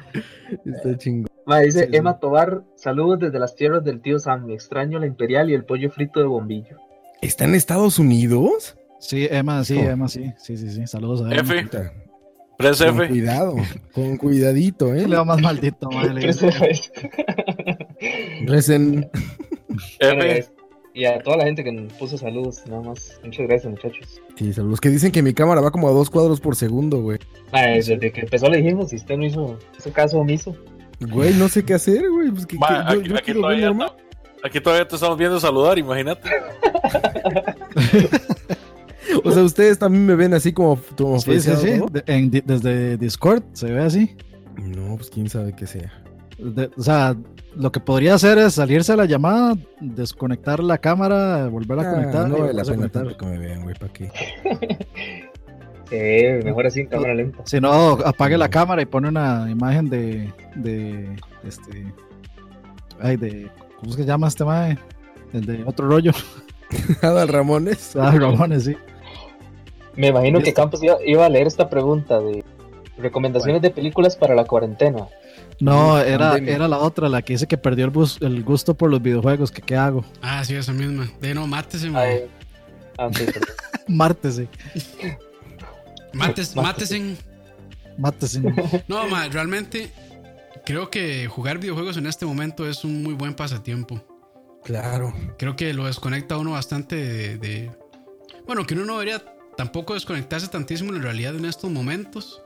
Está 0.65 0.99
chingón. 0.99 1.29
Ma, 1.47 1.61
dice 1.61 1.85
Sí, 1.85 1.87
sí. 1.93 1.97
Emma 1.97 2.19
Tobar, 2.19 2.65
saludos 2.75 3.21
desde 3.21 3.39
las 3.39 3.55
tierras 3.55 3.85
del 3.85 4.01
tío 4.01 4.19
Sam. 4.19 4.51
Extraño 4.51 4.99
la 4.99 5.07
imperial 5.07 5.49
y 5.49 5.55
el 5.55 5.65
pollo 5.65 5.91
frito 5.91 6.19
de 6.19 6.27
bombillo. 6.27 6.77
¿Está 7.23 7.45
en 7.45 7.55
Estados 7.55 8.01
Unidos? 8.01 8.77
Sí, 8.99 9.29
Emma, 9.31 9.63
sí, 9.63 9.77
Oh. 9.79 9.91
Emma, 9.91 10.09
sí. 10.09 10.33
Sí, 10.39 10.57
sí, 10.57 10.71
sí. 10.71 10.89
Saludos 10.89 11.23
a 11.23 11.33
Emma. 11.33 11.55
F, 11.55 12.08
Puta, 12.59 12.71
3F. 12.73 12.97
Con 12.97 13.09
cuidado, 13.09 13.57
con 13.93 14.17
cuidadito, 14.17 14.95
¿eh? 14.95 15.07
Le 15.09 15.17
va 15.17 15.25
más 15.25 15.41
maldito, 15.41 15.91
madre. 15.91 16.33
Recen. 18.47 19.09
Bueno, 20.01 20.23
F. 20.25 20.39
es- 20.39 20.53
y 20.95 21.05
a 21.05 21.21
toda 21.23 21.37
la 21.37 21.45
gente 21.45 21.63
que 21.63 21.71
nos 21.71 21.93
puso 21.93 22.19
saludos, 22.19 22.65
nada 22.67 22.83
más. 22.83 23.21
Muchas 23.23 23.47
gracias, 23.47 23.71
muchachos. 23.71 24.21
Sí, 24.37 24.53
saludos. 24.53 24.81
Que 24.81 24.89
dicen 24.89 25.13
que 25.13 25.23
mi 25.23 25.33
cámara 25.33 25.61
va 25.61 25.71
como 25.71 25.89
a 25.89 25.93
dos 25.93 26.11
cuadros 26.11 26.41
por 26.41 26.57
segundo, 26.57 27.01
güey. 27.01 27.21
Ma, 27.53 27.63
desde 27.63 28.01
que 28.11 28.23
empezó 28.23 28.49
le 28.49 28.57
dijimos, 28.57 28.91
si 28.91 28.97
usted 28.97 29.17
no 29.17 29.25
hizo, 29.25 29.57
hizo 29.79 29.93
caso 29.93 30.19
omiso. 30.19 30.57
Güey, 30.99 31.35
no 31.35 31.49
sé 31.49 31.65
qué 31.65 31.75
hacer, 31.75 32.11
güey. 32.11 32.31
Pues 32.33 32.47
que, 32.47 32.57
que 32.57 32.59
Ma, 32.59 32.93
yo, 32.93 32.99
aquí, 33.01 33.09
yo 33.11 33.17
aquí 33.17 33.33
todavía 33.33 33.73
ta- 33.79 33.95
aquí 34.43 34.61
todavía 34.61 34.89
te 34.89 34.97
estamos 34.97 35.17
viendo 35.17 35.39
saludar, 35.39 35.79
imagínate. 35.79 36.29
O 39.25 39.31
sea, 39.33 39.43
ustedes 39.43 39.79
también 39.79 40.05
me 40.07 40.15
ven 40.15 40.35
así 40.35 40.53
como, 40.53 40.79
como 40.97 41.19
Sí, 41.21 41.41
sí, 41.41 41.51
sí. 41.57 41.81
desde 42.45 42.97
Discord 42.97 43.43
se 43.53 43.73
ve 43.73 43.81
así. 43.83 44.17
No, 44.57 44.97
pues 44.97 45.11
quién 45.11 45.29
sabe 45.29 45.55
qué 45.55 45.67
sea. 45.67 45.93
De- 46.39 46.71
o 46.77 46.83
sea, 46.83 47.17
lo 47.57 47.73
que 47.73 47.81
podría 47.81 48.15
hacer 48.15 48.39
es 48.39 48.55
salirse 48.55 48.93
a 48.93 48.97
la 48.97 49.05
llamada, 49.05 49.57
desconectar 49.81 50.61
la 50.63 50.79
cámara, 50.79 51.49
volver 51.49 51.79
a 51.81 51.83
Ah, 51.91 51.95
conectar. 51.95 52.29
no 52.29 52.39
vale 52.39 52.53
la 52.55 52.65
pena 52.65 52.89
que 53.17 53.27
me 53.27 53.39
vean, 53.39 53.63
güey, 53.63 53.75
¿para 53.77 53.93
qué? 53.93 54.11
Eh, 55.91 56.43
mejor 56.45 56.67
así 56.67 56.81
en 56.81 56.87
cámara 56.87 57.15
lenta. 57.15 57.39
Si 57.47 57.61
no, 57.61 57.93
apague 58.05 58.37
la 58.37 58.51
cámara 58.51 58.83
y 58.83 58.87
pone 58.87 59.09
una 59.09 59.51
imagen 59.51 59.89
de. 59.89 60.31
de 60.55 61.17
este. 61.45 61.95
Ay, 63.01 63.17
de. 63.17 63.51
¿Cómo 63.81 63.93
se 63.93 64.05
llama 64.05 64.29
este 64.29 64.45
mae? 64.45 64.79
El 65.33 65.47
de 65.47 65.65
otro 65.65 65.89
rollo. 65.89 66.13
Adal 67.03 67.29
Ramones. 67.29 67.97
Ah, 67.97 68.11
Ramones, 68.11 68.65
sí. 68.65 68.77
Me 69.99 70.09
imagino 70.09 70.41
que. 70.41 70.55
Campos 70.55 70.83
iba, 70.83 70.97
iba 71.05 71.27
a 71.27 71.29
leer 71.29 71.47
esta 71.47 71.69
pregunta 71.69 72.19
de 72.21 72.45
recomendaciones 72.97 73.61
de 73.63 73.71
películas 73.71 74.17
para 74.17 74.35
la 74.35 74.45
cuarentena. 74.45 75.07
No, 75.61 75.97
Mm, 75.97 76.01
era, 76.07 76.37
era 76.39 76.69
la 76.69 76.79
otra, 76.79 77.09
la 77.09 77.21
que 77.23 77.33
dice 77.35 77.47
que 77.49 77.59
perdió 77.59 77.85
el, 77.85 77.91
bus- 77.91 78.19
el 78.23 78.43
gusto 78.45 78.75
por 78.75 78.91
los 78.91 79.03
videojuegos. 79.03 79.51
que 79.51 79.61
¿Qué 79.61 79.77
hago? 79.77 80.05
Ah, 80.23 80.45
sí, 80.45 80.55
esa 80.55 80.73
misma. 80.73 81.09
De 81.21 81.35
no, 81.35 81.47
mátese, 81.47 81.91
man. 81.91 82.03
Ay, 82.97 83.13
perdón. 83.13 83.43
Mártese. 83.89 84.49
Mates, 86.13 86.55
mátese. 86.57 87.17
Mátese. 87.97 88.41
No, 88.89 89.07
ma, 89.09 89.29
realmente 89.29 89.91
creo 90.65 90.91
que 90.91 91.27
jugar 91.27 91.59
videojuegos 91.59 91.97
en 91.97 92.07
este 92.07 92.25
momento 92.27 92.69
es 92.69 92.85
un 92.85 93.03
muy 93.03 93.15
buen 93.15 93.35
pasatiempo. 93.35 94.01
Claro. 94.65 95.13
Creo 95.39 95.57
que 95.57 95.73
lo 95.73 95.87
desconecta 95.87 96.35
a 96.35 96.39
uno 96.39 96.53
bastante 96.53 96.97
de, 96.97 97.39
de- 97.39 97.71
Bueno, 98.47 98.65
que 98.67 98.75
uno 98.75 98.85
no 98.85 98.93
debería 98.99 99.23
tampoco 99.59 99.95
desconectarse 99.95 100.47
tantísimo 100.47 100.95
en 100.95 101.03
realidad 101.03 101.35
en 101.35 101.45
estos 101.45 101.69
momentos. 101.71 102.41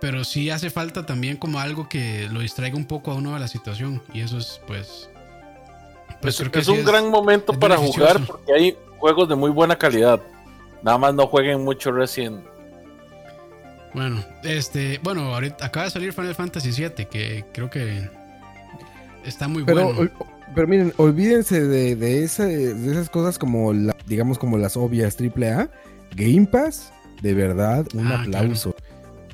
Pero 0.00 0.22
sí 0.24 0.50
hace 0.50 0.70
falta 0.70 1.06
también 1.06 1.36
como 1.36 1.58
algo 1.60 1.88
que 1.88 2.28
lo 2.30 2.40
distraiga 2.40 2.76
un 2.76 2.84
poco 2.84 3.10
a 3.12 3.14
uno 3.14 3.34
de 3.34 3.40
la 3.40 3.48
situación. 3.48 4.02
Y 4.12 4.20
eso 4.20 4.38
es, 4.38 4.60
pues... 4.66 5.08
Pues 6.20 6.34
es 6.34 6.40
creo 6.40 6.52
que 6.52 6.58
es 6.60 6.66
sí 6.66 6.72
un 6.72 6.84
gran 6.84 7.08
momento 7.10 7.52
para 7.52 7.76
beneficioso. 7.76 8.08
jugar 8.12 8.26
porque 8.26 8.52
hay 8.52 8.76
juegos 8.98 9.28
de 9.28 9.34
muy 9.36 9.50
buena 9.50 9.76
calidad. 9.76 10.20
Nada 10.82 10.98
más 10.98 11.14
no 11.14 11.26
jueguen 11.28 11.62
mucho 11.64 11.90
Resident. 11.92 12.44
Bueno, 13.94 14.24
este... 14.44 14.98
Bueno, 15.02 15.34
ahorita 15.34 15.66
acaba 15.66 15.84
de 15.86 15.90
salir 15.90 16.12
Final 16.12 16.34
Fantasy 16.34 16.70
VII, 16.70 17.06
que 17.06 17.44
creo 17.52 17.70
que... 17.70 18.08
Está 19.24 19.48
muy 19.48 19.64
Pero, 19.64 19.84
bueno. 19.92 20.00
ol- 20.00 20.12
pero 20.54 20.66
miren, 20.68 20.92
olvídense 20.96 21.60
de, 21.64 21.96
de, 21.96 22.22
esa- 22.24 22.46
de 22.46 22.90
esas 22.92 23.10
cosas 23.10 23.38
como, 23.38 23.72
la, 23.72 23.96
digamos, 24.06 24.38
como 24.38 24.58
las 24.58 24.76
obvias 24.76 25.16
AAA. 25.20 25.68
Game 26.16 26.46
Pass, 26.46 26.92
de 27.22 27.34
verdad, 27.34 27.86
un 27.94 28.06
Ah, 28.06 28.22
aplauso. 28.22 28.74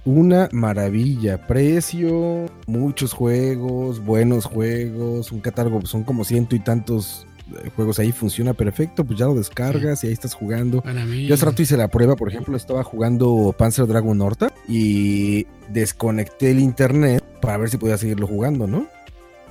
Una 0.05 0.49
maravilla. 0.53 1.47
Precio, 1.47 2.47
muchos 2.67 3.13
juegos, 3.15 4.05
buenos 4.05 4.45
juegos, 4.45 5.33
un 5.33 5.41
catálogo, 5.41 5.85
son 5.87 6.05
como 6.05 6.25
ciento 6.25 6.55
y 6.55 6.61
tantos 6.61 7.27
eh, 7.65 7.71
juegos 7.75 7.99
ahí, 7.99 8.13
funciona 8.13 8.53
perfecto, 8.53 9.05
pues 9.05 9.19
ya 9.19 9.27
lo 9.27 9.35
descargas 9.35 10.05
y 10.05 10.09
ahí 10.09 10.13
estás 10.13 10.35
jugando. 10.35 10.83
Yo 11.27 11.35
hace 11.35 11.45
rato 11.47 11.63
hice 11.63 11.77
la 11.79 11.89
prueba, 11.89 12.17
por 12.17 12.29
ejemplo, 12.29 12.55
estaba 12.57 12.85
jugando 12.85 13.55
Panzer 13.57 13.87
Dragon 13.87 14.21
Horta 14.21 14.53
y 14.69 15.47
desconecté 15.71 16.51
el 16.51 16.61
internet 16.61 17.25
para 17.41 17.57
ver 17.57 17.71
si 17.71 17.77
podía 17.79 17.97
seguirlo 17.97 18.27
jugando, 18.27 18.67
¿no? 18.67 18.87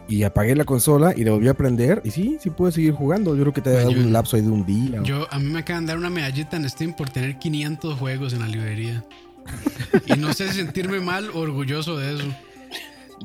Y 0.07 0.23
apagué 0.23 0.55
la 0.55 0.65
consola 0.65 1.13
y 1.15 1.23
la 1.23 1.31
volví 1.31 1.47
a 1.47 1.53
prender 1.53 2.01
y 2.03 2.11
sí, 2.11 2.37
sí 2.41 2.49
pude 2.49 2.71
seguir 2.71 2.93
jugando. 2.93 3.35
Yo 3.35 3.41
creo 3.43 3.53
que 3.53 3.61
te 3.61 3.69
ha 3.69 3.73
dado 3.73 3.91
Yo- 3.91 3.99
un 4.01 4.11
lapso 4.13 4.35
ahí 4.35 4.41
de 4.41 4.49
un 4.49 4.65
día. 4.65 5.01
Yo, 5.03 5.27
a 5.31 5.39
mí 5.39 5.45
me 5.49 5.59
acaban 5.59 5.85
de 5.85 5.91
dar 5.91 5.97
una 5.97 6.09
medallita 6.09 6.57
en 6.57 6.69
Steam 6.69 6.93
por 6.93 7.09
tener 7.09 7.39
500 7.39 7.97
juegos 7.97 8.33
en 8.33 8.39
la 8.39 8.47
librería. 8.47 9.03
Y 10.05 10.13
no 10.19 10.33
sé 10.33 10.49
si 10.49 10.55
sentirme 10.55 10.99
mal 10.99 11.29
o 11.33 11.39
orgulloso 11.39 11.97
de 11.97 12.15
eso. 12.15 12.23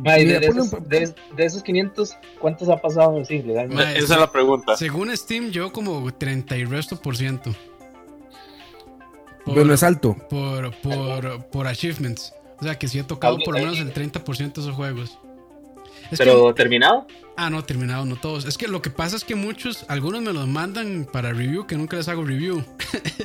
De, 0.01 0.25
Mira, 0.25 0.39
de 0.41 0.47
ponle 0.47 0.63
esos, 0.63 0.73
un- 0.75 0.89
de, 0.89 1.15
de 1.37 1.45
esos 1.45 1.63
500, 1.63 2.17
¿cuántos 2.41 2.69
ha 2.69 2.77
pasado 2.77 3.21
así 3.21 3.43
legalmente? 3.43 3.83
Ma, 3.85 3.93
Esa 3.95 4.15
es 4.15 4.21
la 4.21 4.31
pregunta. 4.31 4.77
Según 4.77 5.17
Steam, 5.17 5.51
yo 5.51 5.73
como 5.73 6.13
30 6.15 6.57
y 6.57 6.65
resto 6.65 7.01
por 7.01 7.17
ciento. 7.17 7.53
Por, 9.45 9.55
Bueno, 9.55 9.73
es 9.75 9.83
alto. 9.83 10.17
por, 10.29 10.71
por, 10.81 11.47
por 11.47 11.67
achievements. 11.67 12.33
O 12.61 12.65
sea 12.65 12.79
que 12.79 12.87
sí 12.89 12.99
he 12.99 13.05
tocado 13.05 13.39
por 13.45 13.55
lo 13.55 13.61
menos 13.61 13.79
el 13.79 13.93
30% 13.95 14.37
de 14.55 14.61
esos 14.61 14.75
juegos. 14.75 15.19
Es 16.11 16.19
Pero 16.19 16.49
que, 16.49 16.55
terminado. 16.55 17.07
ah, 17.37 17.51
no, 17.51 17.65
terminado, 17.65 18.05
no 18.05 18.17
todos. 18.17 18.45
Es 18.47 18.57
que 18.59 18.69
lo 18.69 18.81
que 18.83 18.91
pasa 18.91 19.17
es 19.17 19.25
que 19.25 19.35
muchos, 19.35 19.85
algunos 19.89 20.23
me 20.23 20.33
los 20.33 20.47
mandan 20.49 21.07
para 21.11 21.33
review, 21.33 21.67
que 21.67 21.77
nunca 21.77 21.97
les 21.97 22.09
hago 22.09 22.25
review. 22.25 22.65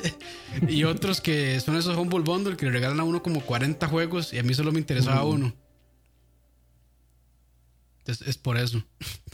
y 0.67 0.83
otros 0.83 1.21
que 1.21 1.59
son 1.61 1.75
esos 1.77 1.97
Humble 1.97 2.21
Bundle 2.21 2.57
que 2.57 2.65
le 2.65 2.71
regalan 2.71 2.99
a 2.99 3.03
uno 3.03 3.23
como 3.23 3.41
40 3.41 3.87
juegos 3.87 4.33
y 4.33 4.39
a 4.39 4.43
mí 4.43 4.53
solo 4.53 4.71
me 4.71 4.79
interesaba 4.79 5.23
uno. 5.23 5.53
Entonces, 7.99 8.27
es 8.27 8.37
por 8.37 8.57
eso. 8.57 8.83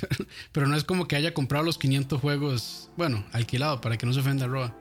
Pero 0.51 0.67
no 0.67 0.75
es 0.75 0.83
como 0.83 1.07
que 1.07 1.15
haya 1.15 1.33
comprado 1.33 1.65
los 1.65 1.77
500 1.79 2.21
juegos, 2.21 2.91
bueno, 2.97 3.25
alquilado 3.33 3.81
para 3.81 3.97
que 3.97 4.05
no 4.05 4.13
se 4.13 4.19
ofenda 4.19 4.45
Roa. 4.47 4.75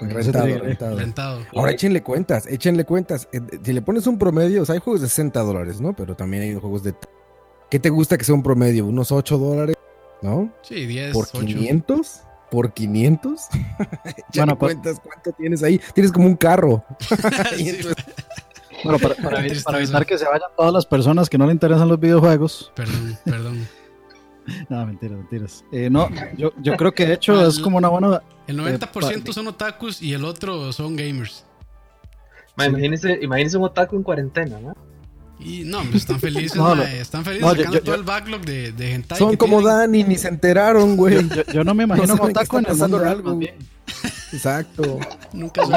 Rentado, 0.00 0.58
rentado. 0.58 0.96
Rentado. 0.98 1.46
Ahora 1.54 1.72
échenle 1.72 2.02
cuentas, 2.02 2.46
échenle 2.46 2.84
cuentas. 2.84 3.28
Eh, 3.32 3.40
Si 3.62 3.72
le 3.72 3.82
pones 3.82 4.06
un 4.06 4.18
promedio, 4.18 4.62
o 4.62 4.64
sea, 4.66 4.74
hay 4.74 4.80
juegos 4.80 5.02
de 5.02 5.08
60 5.08 5.40
dólares, 5.42 5.80
¿no? 5.80 5.94
Pero 5.94 6.16
también 6.16 6.42
hay 6.42 6.54
juegos 6.54 6.82
de... 6.82 6.94
¿Qué 7.70 7.78
te 7.78 7.90
gusta 7.90 8.16
que 8.16 8.24
sea 8.24 8.34
un 8.34 8.42
promedio? 8.42 8.86
¿Unos 8.86 9.10
8 9.12 9.38
dólares? 9.38 9.76
¿No? 10.22 10.52
Sí, 10.62 10.86
10, 10.86 11.12
¿Por 11.12 11.26
8. 11.32 11.40
500? 11.46 12.20
¿Por 12.50 12.72
500? 12.72 13.40
Échale 13.50 14.24
Bueno, 14.34 14.58
pues- 14.58 14.74
cuentas, 14.74 15.00
¿cuánto 15.02 15.32
tienes 15.32 15.62
ahí? 15.62 15.80
Tienes 15.94 16.12
como 16.12 16.26
un 16.26 16.36
carro. 16.36 16.84
Y 17.58 17.64
Sí, 17.64 17.68
entonces- 17.70 18.04
Bueno, 18.84 18.98
para, 18.98 19.14
para- 19.16 19.46
evitar 19.46 20.06
que 20.06 20.16
se 20.18 20.24
vayan 20.26 20.48
todas 20.56 20.72
las 20.72 20.86
personas 20.86 21.28
que 21.28 21.38
no 21.38 21.46
le 21.46 21.52
interesan 21.52 21.88
los 21.88 21.98
videojuegos. 21.98 22.72
Perdón, 22.76 23.18
perdón. 23.24 23.68
No, 24.68 24.86
mentiras, 24.86 25.18
mentiras. 25.18 25.64
Eh, 25.72 25.90
no, 25.90 26.08
yo, 26.36 26.52
yo 26.62 26.76
creo 26.76 26.92
que 26.94 27.04
de 27.06 27.14
hecho 27.14 27.44
es 27.48 27.58
como 27.58 27.78
una 27.78 27.88
buena. 27.88 28.22
El 28.46 28.60
Eh, 28.60 28.78
90% 28.78 29.24
pa- 29.26 29.32
son 29.32 29.48
otakus 29.48 30.00
y 30.00 30.12
el 30.12 30.24
otro 30.24 30.72
son 30.72 30.94
gamers. 30.94 31.44
Ma, 32.54 32.66
imagínense, 32.66 33.18
imagínense 33.20 33.56
un 33.58 33.64
otaku 33.64 33.96
en 33.96 34.02
cuarentena, 34.04 34.60
¿no? 34.60 34.72
Y 35.38 35.64
no, 35.64 35.82
pues 35.82 35.96
están 35.96 36.18
felices, 36.18 36.56
No, 36.56 36.74
no. 36.74 36.82
están 36.82 37.24
felices 37.24 37.42
No, 37.46 37.52
yo- 37.54 37.58
sacando 37.58 37.78
yo- 37.78 37.84
todo 37.84 37.94
el 37.94 38.02
backlog 38.04 38.40
de, 38.42 38.72
de 38.72 38.92
hentai 38.94 39.18
Son 39.18 39.30
que 39.32 39.38
como 39.38 39.58
tienen. 39.58 39.76
Dani, 39.78 40.04
ni 40.04 40.16
se 40.18 40.28
enteraron, 40.28 40.96
güey. 40.96 41.28
Yo, 41.28 41.42
yo 41.52 41.64
no 41.64 41.74
me 41.74 41.84
imagino 41.84 42.16
que 42.16 42.22
otaku 42.22 42.58
en 42.58 42.66
el 42.66 42.76
mundo 42.76 42.98
algo. 42.98 43.40
Exacto. 44.32 44.98
Nunca 45.32 45.60
Los 45.62 45.70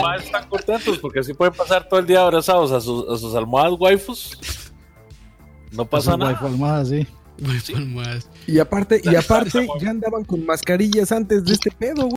maes 0.00 0.24
están 0.24 0.48
contentos 0.48 0.98
porque 0.98 1.20
así 1.20 1.34
pueden 1.34 1.52
pasar 1.54 1.88
todo 1.88 2.00
el 2.00 2.06
día 2.06 2.22
abrazados 2.22 2.72
a 2.72 2.80
sus, 2.80 3.08
a 3.08 3.18
sus 3.18 3.34
almohadas 3.34 3.74
waifus. 3.78 4.38
No 5.72 5.84
pasa 5.84 6.10
Esos 6.12 6.18
nada. 6.20 6.38
almohadas, 6.40 6.88
sí. 6.88 7.06
Por 7.72 7.84
más. 7.86 8.30
Y 8.46 8.58
aparte, 8.58 9.00
y 9.04 9.14
aparte, 9.14 9.66
ya 9.78 9.90
andaban 9.90 10.24
con 10.24 10.46
mascarillas 10.46 11.12
antes 11.12 11.44
de 11.44 11.52
este 11.52 11.70
pedo, 11.70 12.04
güey. 12.04 12.16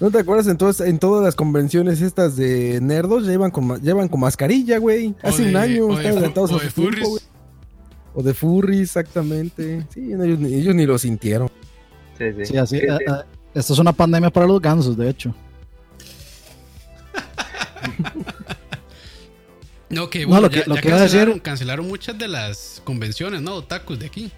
¿No 0.00 0.10
te 0.10 0.18
acuerdas? 0.18 0.46
Entonces, 0.48 0.86
en 0.86 0.98
todas 0.98 1.24
las 1.24 1.34
convenciones 1.34 2.02
estas 2.02 2.36
de 2.36 2.80
nerdos 2.82 3.24
ya 3.26 3.32
iban 3.32 3.50
con, 3.50 3.80
iban 3.82 4.08
con 4.08 4.20
mascarilla, 4.20 4.76
güey. 4.78 5.14
Hace 5.22 5.44
de- 5.44 5.50
un 5.50 5.56
año 5.56 5.86
o 5.86 5.96
de 5.96 6.06
estaban 6.06 6.18
o 6.18 6.26
a 6.58 6.62
de 6.62 6.70
su 6.70 6.74
tiempo, 6.74 6.82
furries. 6.82 7.08
güey. 7.08 7.22
O 8.14 8.22
de 8.22 8.34
furry, 8.34 8.80
exactamente. 8.80 9.86
Sí, 9.92 10.12
ellos, 10.12 10.38
ni- 10.38 10.54
ellos 10.54 10.74
ni 10.74 10.84
lo 10.86 10.98
sintieron. 10.98 11.48
Sí, 12.18 12.24
sí. 12.36 12.44
Sí, 12.46 12.56
así. 12.58 12.78
Sí, 12.80 12.86
ah, 12.88 12.98
sí. 12.98 13.04
ah, 13.08 13.24
esto 13.54 13.72
es 13.72 13.78
una 13.78 13.92
pandemia 13.92 14.28
para 14.30 14.46
los 14.46 14.60
gansos, 14.60 14.96
de 14.96 15.08
hecho. 15.08 15.34
No, 19.88 20.10
que 20.10 20.22
No, 20.22 20.28
bueno, 20.28 20.42
lo 20.42 20.50
que- 20.50 20.56
ya, 20.58 20.64
lo 20.66 20.74
ya 20.74 20.80
que 20.82 20.88
iba 20.88 20.96
a 20.96 21.00
decir- 21.00 21.10
cancelaron, 21.18 21.38
cancelaron 21.40 21.86
muchas 21.88 22.18
de 22.18 22.26
las 22.28 22.82
convenciones, 22.84 23.40
¿no? 23.40 23.54
Otakus 23.54 23.98
de 24.00 24.06
aquí. 24.06 24.32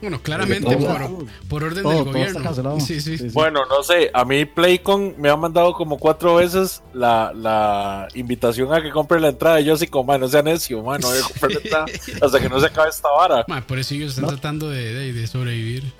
Bueno, 0.00 0.20
claramente 0.22 0.76
por, 0.76 1.26
por 1.48 1.64
orden 1.64 1.82
Todo- 1.82 1.92
del 1.92 2.04
gobierno. 2.04 2.80
Sí, 2.80 3.00
sí. 3.00 3.18
Sí, 3.18 3.18
sí. 3.18 3.28
Bueno, 3.34 3.60
no 3.68 3.82
sé, 3.82 4.10
a 4.14 4.24
mí 4.24 4.44
Playcon 4.46 5.14
me 5.18 5.28
ha 5.28 5.36
mandado 5.36 5.72
como 5.74 5.98
cuatro 5.98 6.36
veces 6.36 6.82
la, 6.94 7.32
la 7.34 8.08
invitación 8.14 8.72
a 8.72 8.80
que 8.80 8.90
compre 8.90 9.20
la 9.20 9.28
entrada 9.28 9.60
y 9.60 9.64
yo 9.64 9.74
así 9.74 9.86
como, 9.86 10.04
"Man, 10.04 10.20
no 10.22 10.28
sea 10.28 10.42
necio, 10.42 10.82
man, 10.82 11.00
no 11.02 11.08
voy 11.08 11.18
a 11.18 11.22
comprar 11.22 11.52
la 11.52 11.58
entrada 11.60 11.86
hasta 12.22 12.40
que 12.40 12.48
no 12.48 12.58
se 12.60 12.66
acabe 12.66 12.88
esta 12.88 13.08
vara. 13.10 13.44
Por 13.66 13.78
eso 13.78 13.94
ellos 13.94 14.10
están 14.10 14.22
No. 14.24 14.28
tratando 14.30 14.70
de, 14.70 14.94
de- 14.94 15.12
de 15.12 15.26
sobrevivir. 15.26 15.92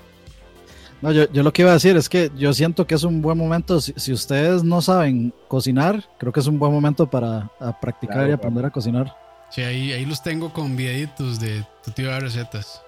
No, 1.03 1.13
yo, 1.13 1.31
yo 1.33 1.43
lo 1.43 1.53
que 1.53 1.63
iba 1.63 1.71
a 1.71 1.75
decir 1.75 1.97
es 1.97 2.09
que 2.11 2.31
yo 2.37 2.53
siento 2.53 2.87
que 2.87 2.95
es 2.95 3.05
un 3.05 3.23
buen 3.23 3.37
momento. 3.39 3.81
Si, 3.81 3.95
si 3.97 4.13
ustedes 4.13 4.63
no 4.63 4.83
saben 4.83 5.33
cocinar, 5.49 6.07
creo 6.19 6.31
que 6.33 6.41
es 6.41 6.47
un 6.47 6.59
buen 6.59 6.73
momento 6.73 7.09
para 7.09 7.51
a 7.59 7.79
practicar 7.81 8.17
Claro, 8.17 8.31
y 8.31 8.33
aprender 8.33 8.67
a 8.67 8.71
cocinar. 8.71 9.15
Sí, 9.51 9.63
ahí, 9.63 9.93
ahí 9.93 10.05
los 10.05 10.23
tengo 10.23 10.53
con 10.53 10.77
videitos 10.77 11.41
de 11.41 11.65
tu 11.85 11.91
tío 11.91 12.11
de 12.11 12.21
recetas. 12.21 12.83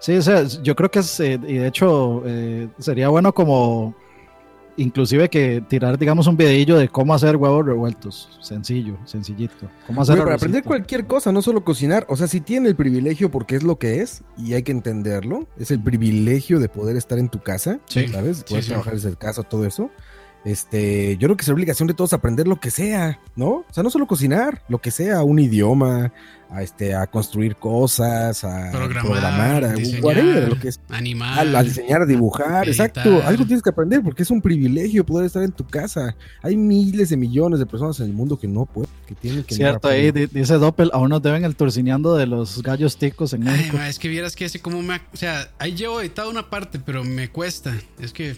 Sí, 0.00 0.16
o 0.16 0.22
sea, 0.22 0.42
yo 0.44 0.74
creo 0.74 0.90
que 0.90 0.98
es, 1.00 1.20
eh, 1.20 1.38
y 1.46 1.58
de 1.58 1.66
hecho, 1.66 2.22
eh, 2.26 2.68
sería 2.78 3.10
bueno 3.10 3.32
como, 3.34 3.94
inclusive 4.78 5.28
que 5.28 5.62
tirar, 5.68 5.98
digamos, 5.98 6.26
un 6.26 6.38
videillo 6.38 6.78
de 6.78 6.88
cómo 6.88 7.12
hacer 7.12 7.36
huevos 7.36 7.66
revueltos. 7.66 8.38
Sencillo, 8.40 8.96
sencillito. 9.04 9.68
Cómo 9.86 10.00
hacer 10.00 10.16
Güey, 10.16 10.24
para 10.24 10.36
aprender 10.36 10.64
cualquier 10.64 11.06
cosa, 11.06 11.32
no 11.32 11.42
solo 11.42 11.64
cocinar. 11.64 12.06
O 12.08 12.16
sea, 12.16 12.28
si 12.28 12.40
tiene 12.40 12.68
el 12.70 12.76
privilegio 12.76 13.30
porque 13.30 13.56
es 13.56 13.62
lo 13.62 13.78
que 13.78 14.00
es 14.00 14.22
y 14.38 14.54
hay 14.54 14.62
que 14.62 14.72
entenderlo, 14.72 15.46
es 15.58 15.70
el 15.70 15.82
privilegio 15.82 16.60
de 16.60 16.70
poder 16.70 16.96
estar 16.96 17.18
en 17.18 17.28
tu 17.28 17.40
casa, 17.40 17.78
Sí, 17.86 18.08
¿sabes? 18.08 18.42
Poder 18.44 18.62
sí, 18.62 18.68
sí. 18.68 18.68
trabajar 18.70 18.94
desde 18.94 19.14
casa, 19.16 19.42
todo 19.42 19.66
eso. 19.66 19.90
Este, 20.44 21.16
yo 21.18 21.28
creo 21.28 21.36
que 21.36 21.42
es 21.42 21.48
obligación 21.50 21.86
de 21.86 21.94
todos 21.94 22.12
aprender 22.14 22.48
lo 22.48 22.58
que 22.58 22.70
sea, 22.70 23.20
¿no? 23.36 23.48
O 23.48 23.66
sea, 23.72 23.82
no 23.82 23.90
solo 23.90 24.06
cocinar, 24.06 24.62
lo 24.68 24.78
que 24.78 24.90
sea, 24.90 25.22
un 25.22 25.38
idioma, 25.38 26.12
a 26.52 26.62
este, 26.62 26.94
a 26.96 27.06
construir 27.06 27.56
cosas, 27.56 28.42
a 28.42 28.70
Programar, 28.72 29.04
programar, 29.04 29.64
a 29.64 29.72
diseñar, 29.74 30.02
whatever, 30.02 30.48
lo 30.48 30.58
que 30.58 30.68
es. 30.68 30.80
Animar. 30.88 31.38
A, 31.54 31.58
a 31.58 31.62
diseñar, 31.62 32.02
a 32.02 32.06
dibujar, 32.06 32.66
editar. 32.66 32.86
exacto. 32.88 33.22
Algo 33.24 33.44
tienes 33.44 33.62
que 33.62 33.70
aprender 33.70 34.02
porque 34.02 34.22
es 34.22 34.30
un 34.30 34.40
privilegio 34.42 35.04
poder 35.06 35.26
estar 35.26 35.42
en 35.44 35.52
tu 35.52 35.64
casa. 35.66 36.16
Hay 36.42 36.56
miles 36.56 37.10
de 37.10 37.16
millones 37.18 37.58
de 37.60 37.66
personas 37.66 38.00
en 38.00 38.06
el 38.06 38.12
mundo 38.14 38.38
que 38.38 38.48
no 38.48 38.64
pueden, 38.66 38.90
que 39.06 39.14
tienen 39.14 39.44
que 39.44 39.54
Cierto, 39.54 39.88
ahí 39.88 40.10
dice 40.10 40.54
Doppel, 40.54 40.90
aún 40.94 41.10
nos 41.10 41.22
deben 41.22 41.44
el 41.44 41.54
turcineando 41.54 42.16
de 42.16 42.26
los 42.26 42.62
gallos 42.62 42.96
ticos 42.96 43.32
en 43.34 43.46
Ay, 43.46 43.56
México. 43.58 43.76
ma, 43.76 43.88
es 43.88 43.98
que 43.98 44.08
vieras 44.08 44.34
que 44.34 44.46
ese 44.46 44.58
como 44.60 44.82
me... 44.82 44.94
ha- 44.94 45.02
O 45.12 45.16
sea, 45.16 45.50
ahí 45.58 45.74
llevo 45.76 46.00
editado 46.00 46.30
una 46.30 46.48
parte, 46.50 46.80
pero 46.84 47.04
me 47.04 47.28
cuesta. 47.28 47.74
Es 48.00 48.12
que... 48.12 48.34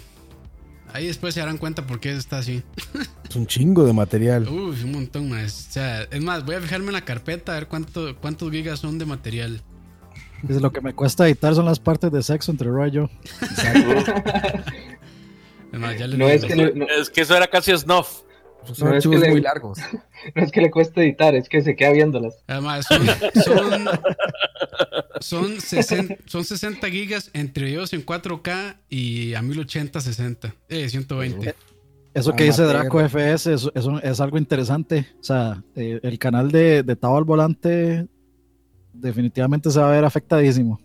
Ahí 0.92 1.06
después 1.06 1.32
se 1.34 1.40
darán 1.40 1.58
cuenta 1.58 1.86
por 1.86 2.00
qué 2.00 2.12
está 2.12 2.38
así. 2.38 2.62
Es 3.28 3.36
un 3.36 3.46
chingo 3.46 3.84
de 3.86 3.94
material. 3.94 4.46
Uy, 4.46 4.82
un 4.84 4.92
montón 4.92 5.30
más. 5.30 5.68
O 5.70 5.72
sea, 5.72 6.02
es 6.02 6.20
más, 6.22 6.44
voy 6.44 6.54
a 6.56 6.60
fijarme 6.60 6.88
en 6.88 6.92
la 6.92 7.00
carpeta 7.04 7.52
a 7.52 7.54
ver 7.54 7.66
cuánto, 7.66 8.14
cuántos 8.16 8.50
gigas 8.50 8.78
son 8.80 8.98
de 8.98 9.06
material. 9.06 9.62
Dice, 10.42 10.60
lo 10.60 10.70
que 10.70 10.82
me 10.82 10.92
cuesta 10.92 11.26
editar 11.26 11.54
son 11.54 11.64
las 11.64 11.78
partes 11.80 12.12
de 12.12 12.22
sexo 12.22 12.50
entre 12.50 12.68
Roy 12.68 12.90
y 12.90 12.92
yo. 12.92 13.10
Es 15.72 15.78
más, 15.80 15.98
ya 15.98 16.06
les 16.06 16.18
No 16.18 16.26
digo. 16.26 16.36
es 16.36 16.44
que 16.44 16.56
le, 16.56 16.74
no, 16.74 16.84
Es 16.86 17.08
que 17.10 17.22
eso 17.22 17.36
era 17.36 17.46
casi 17.46 17.76
snuff. 17.76 18.20
Son 18.72 18.90
No, 18.90 18.96
es 18.96 19.04
que 19.06 19.18
le- 19.18 19.30
muy 19.30 19.40
largos. 19.42 19.78
no 20.34 20.42
es 20.42 20.52
que 20.52 20.60
le 20.60 20.70
cueste 20.70 21.02
editar, 21.02 21.34
es 21.34 21.48
que 21.48 21.62
se 21.62 21.74
queda 21.76 21.90
viéndolas. 21.92 22.42
Además, 22.46 22.86
son, 22.86 23.06
son, 23.42 23.88
son, 25.20 25.60
60, 25.60 26.16
son 26.26 26.44
60 26.44 26.88
gigas 26.90 27.30
entre 27.32 27.64
videos 27.66 27.92
en 27.92 28.04
4K 28.04 28.76
y 28.88 29.34
a 29.34 29.42
1080, 29.42 30.00
60. 30.00 30.54
Eh, 30.68 30.88
120. 30.88 31.54
Eso 32.14 32.32
que 32.34 32.44
dice 32.44 32.62
Amateur. 32.62 32.82
Draco 32.82 33.00
FS 33.00 33.52
es, 33.54 33.68
es, 33.74 33.84
un- 33.86 34.00
es 34.02 34.20
algo 34.20 34.38
interesante. 34.38 35.06
O 35.20 35.24
sea, 35.24 35.62
eh, 35.74 35.98
el 36.02 36.18
canal 36.18 36.50
de, 36.52 36.82
de 36.82 36.96
Tavo 36.96 37.16
al 37.16 37.24
Volante 37.24 38.06
definitivamente 38.92 39.70
se 39.70 39.80
va 39.80 39.88
a 39.88 39.92
ver 39.92 40.04
afectadísimo. 40.04 40.78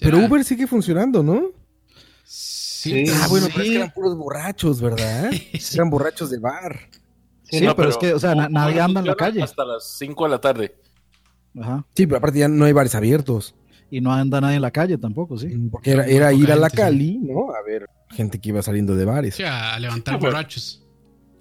Pero. 0.00 0.18
Uber 0.18 0.42
sigue 0.44 0.66
funcionando, 0.66 1.22
¿no? 1.22 1.50
Sí, 2.24 2.59
Sí. 2.82 3.04
Ah, 3.10 3.26
bueno, 3.28 3.46
Sí. 3.46 3.52
pero 3.54 3.64
es 3.64 3.70
que 3.70 3.76
eran 3.76 3.90
puros 3.92 4.16
borrachos, 4.16 4.80
¿verdad? 4.80 5.30
Eran 5.74 5.90
borrachos 5.90 6.30
de 6.30 6.38
bar. 6.38 6.78
Sí, 7.42 7.60
No, 7.60 7.74
pero, 7.76 7.90
es 7.90 7.96
que, 7.96 8.14
o 8.14 8.18
sea, 8.18 8.34
nadie 8.34 8.80
anda 8.80 9.00
en 9.00 9.06
la 9.06 9.16
calle. 9.16 9.42
Hasta 9.42 9.64
las 9.64 9.84
5 9.98 10.24
de 10.24 10.30
la 10.30 10.40
tarde. 10.40 10.76
Ajá. 11.60 11.84
Sí, 11.94 12.06
pero 12.06 12.18
aparte 12.18 12.38
ya 12.38 12.48
no 12.48 12.64
hay 12.64 12.72
bares 12.72 12.94
abiertos. 12.94 13.54
Y 13.90 14.00
no 14.00 14.12
anda 14.12 14.40
nadie 14.40 14.56
en 14.56 14.62
la 14.62 14.70
calle 14.70 14.96
tampoco, 14.98 15.36
sí. 15.36 15.48
Porque 15.70 15.90
era, 15.90 16.06
era 16.06 16.32
ir 16.32 16.50
a 16.52 16.56
la. 16.56 16.70
Cali, 16.70 17.18
¿no? 17.18 17.50
A 17.52 17.60
ver 17.66 17.86
gente 18.10 18.40
que 18.40 18.50
iba 18.50 18.62
saliendo 18.62 18.94
de 18.94 19.04
bares. 19.04 19.34
Sí, 19.34 19.42
a, 19.42 19.74
a 19.74 19.78
levantar 19.80 20.14
Sí, 20.14 20.18
pero- 20.20 20.32
borrachos. 20.32 20.86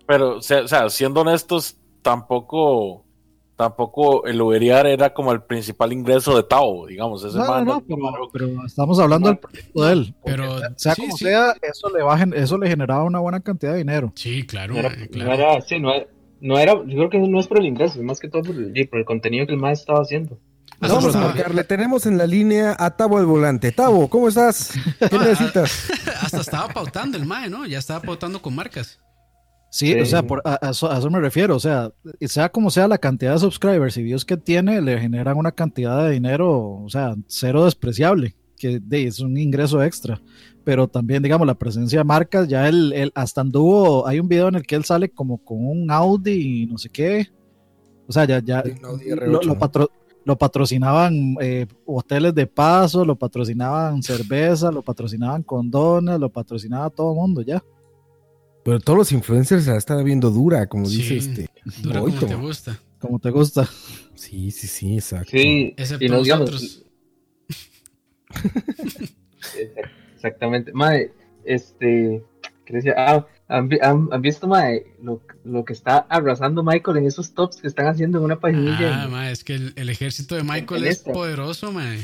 Pero, 0.08 0.38
o 0.38 0.42
sea, 0.42 0.62
o 0.64 0.68
sea, 0.68 0.90
siendo 0.90 1.22
honestos, 1.22 1.78
tampoco, 2.02 3.06
tampoco 3.60 4.26
el 4.26 4.42
Uberiar 4.42 4.88
era 4.88 5.14
como 5.14 5.34
el 5.34 5.42
principal 5.42 5.92
ingreso 5.92 6.34
de 6.34 6.44
Tao, 6.44 6.88
digamos. 6.88 7.26
Ese 7.26 7.38
No, 7.38 7.44
no, 7.44 7.52
man 7.52 7.66
no, 7.66 7.84
pero, 7.86 8.30
pero 8.32 8.66
estamos 8.66 8.98
hablando 9.02 9.28
del 9.28 9.38
proyecto 9.38 9.84
de 9.84 9.92
él. 9.92 10.16
Pero, 10.24 10.60
Sea 10.78 10.96
sí, 10.96 11.02
como 11.02 11.18
sí. 11.18 11.26
sea, 11.26 11.54
eso 11.62 11.90
le, 11.90 12.02
va 12.02 12.18
eso 12.38 12.58
le 12.58 12.70
generaba 12.70 13.04
una 13.04 13.20
buena 13.20 13.42
cantidad 13.42 13.74
de 13.74 13.80
dinero. 13.80 14.14
Sí, 14.16 14.48
claro, 14.48 14.76
No 14.76 14.80
era, 14.80 14.90
no 14.96 15.08
claro. 15.12 15.34
era, 15.34 15.62
sí, 15.62 15.78
no 15.78 15.94
era, 15.94 16.08
no 16.40 16.58
era, 16.58 16.74
yo 16.74 16.96
creo 16.96 17.10
que 17.10 17.20
no 17.20 17.38
es 17.38 17.48
por 17.48 17.60
el 17.60 17.66
ingreso, 17.66 18.00
es 18.00 18.06
más 18.06 18.22
que 18.22 18.30
todo 18.30 18.44
por 18.44 18.56
el, 18.56 18.88
por 18.88 19.00
el 19.00 19.06
contenido 19.06 19.46
que 19.46 19.52
el 19.52 19.60
maestro 19.60 19.82
estaba 19.96 20.04
haciendo. 20.04 20.40
Hasta 20.80 20.96
Vamos 20.96 21.14
a 21.14 21.20
marcarle. 21.20 21.66
Tenemos 21.66 22.06
en 22.06 22.18
la 22.18 22.28
línea 22.28 22.78
a 22.80 22.96
Tavo 22.96 23.18
al 23.18 23.26
volante. 23.26 23.74
Tavo, 23.74 24.08
¿cómo 24.10 24.30
estás? 24.30 24.72
¿Qué 25.10 25.20
necesitas? 25.20 25.90
Hasta 26.22 26.40
estaba 26.40 26.70
pautando 26.70 27.18
el 27.18 27.26
MAE, 27.26 27.50
¿no? 27.50 27.66
Ya 27.66 27.80
estaba 27.80 28.00
pautando 28.00 28.42
con 28.42 28.56
marcas. 28.56 29.02
Sí, 29.72 29.94
Sí. 29.94 30.00
o 30.00 30.06
sea, 30.06 30.24
por, 30.24 30.42
a, 30.46 30.58
a 30.68 30.72
eso, 30.72 30.92
a 30.92 30.98
eso 30.98 31.10
me 31.10 31.20
refiero. 31.20 31.56
O 31.56 31.60
sea, 31.60 31.92
sea 32.22 32.50
como 32.50 32.72
sea 32.72 32.88
la 32.88 32.98
cantidad 32.98 33.34
de 33.34 33.40
subscribers 33.40 33.98
y 33.98 34.04
views 34.04 34.26
que 34.26 34.38
tiene, 34.38 34.82
le 34.82 35.00
generan 35.00 35.38
una 35.38 35.52
cantidad 35.52 36.04
de 36.06 36.12
dinero, 36.12 36.82
o 36.84 36.90
sea, 36.90 37.16
cero 37.28 37.66
despreciable, 37.66 38.36
que 38.58 38.80
de, 38.80 39.04
es 39.06 39.20
un 39.20 39.38
ingreso 39.38 39.84
extra. 39.84 40.20
Pero 40.64 40.88
también, 40.88 41.24
digamos, 41.24 41.48
la 41.48 41.56
presencia 41.56 42.00
de 42.00 42.04
marcas, 42.04 42.48
ya 42.48 42.68
él, 42.68 42.92
él 42.94 43.12
hasta 43.16 43.42
anduvo, 43.42 44.06
hay 44.08 44.20
un 44.20 44.28
video 44.28 44.48
en 44.50 44.56
el 44.56 44.64
que 44.64 44.76
él 44.76 44.84
sale 44.86 45.10
como 45.10 45.38
con 45.44 45.66
un 45.66 45.90
Audi 45.92 46.64
y 46.64 46.66
no 46.66 46.78
sé 46.78 46.90
qué. 46.90 47.28
O 48.08 48.12
sea, 48.12 48.26
ya, 48.26 48.40
ya 48.40 48.64
lo, 48.82 48.98
R8, 48.98 49.28
lo 49.28 49.54
¿no? 49.54 49.60
patro- 49.60 49.92
lo 50.26 50.38
patrocinaban 50.38 51.38
eh, 51.42 51.66
hoteles 51.86 52.36
de 52.36 52.46
paso, 52.46 53.06
lo 53.06 53.16
patrocinaban 53.16 54.04
cerveza, 54.04 54.72
lo 54.72 54.82
patrocinaban 54.84 55.44
condones, 55.44 56.20
lo 56.20 56.30
patrocinaba 56.30 56.90
todo 56.90 57.12
el 57.12 57.18
mundo 57.18 57.42
ya. 57.42 57.64
Pero 58.70 58.80
todos 58.82 59.00
los 59.00 59.12
influencers 59.12 59.64
se 59.64 59.72
la 59.72 59.78
están 59.78 60.04
viendo 60.06 60.30
dura, 60.30 60.68
como 60.68 60.86
Sí. 60.86 60.98
dice 60.98 61.18
este. 61.18 61.50
Dura 61.82 62.02
como 62.02 62.14
te 62.20 62.36
gusta. 62.36 62.80
Como 63.00 63.18
te 63.20 63.30
gusta. 63.32 63.68
Sí, 64.14 64.52
sí, 64.52 64.68
sí, 64.68 64.94
exacto. 64.94 65.32
Sí, 65.32 65.74
Excepto 65.76 66.06
y 66.06 66.10
nosotros. 66.10 66.84
Exact- 68.30 69.12
Exactamente. 70.16 70.72
Mae, 70.74 71.12
este. 71.46 72.24
¿qué 72.66 72.74
decía? 72.74 72.94
Ah, 72.96 73.26
¿han, 73.48 73.70
vi- 73.70 73.80
han- 73.82 74.10
han 74.12 74.22
visto, 74.22 74.48
mae, 74.48 74.86
lo, 75.02 75.24
lo 75.44 75.66
que 75.66 75.74
está 75.74 75.98
arrasando 76.10 76.62
Michael 76.64 76.98
en 76.98 77.06
esos 77.08 77.34
tops 77.34 77.58
que 77.58 77.68
están 77.68 77.88
haciendo 77.88 78.20
en 78.20 78.26
una 78.26 78.40
paginilla? 78.40 79.04
Ah, 79.04 79.08
ma, 79.08 79.32
es 79.32 79.44
que 79.44 79.56
el, 79.56 79.74
el 79.78 79.90
ejército 79.90 80.36
de 80.36 80.44
Michael 80.44 80.84
es 80.86 80.98
esta. 80.98 81.12
poderoso, 81.12 81.72
ma. 81.72 81.96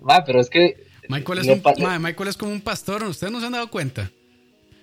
Mae, 0.00 0.22
pero 0.26 0.40
es 0.40 0.50
que 0.50 0.86
Michael 1.08 1.38
es, 1.38 1.46
un, 1.46 1.60
pa- 1.62 1.74
ma, 1.78 2.00
Michael 2.00 2.28
es 2.30 2.36
como 2.36 2.50
un 2.50 2.60
pastor, 2.62 3.04
¿ustedes 3.04 3.32
no 3.32 3.38
se 3.38 3.46
han 3.46 3.52
dado 3.52 3.70
cuenta? 3.70 4.10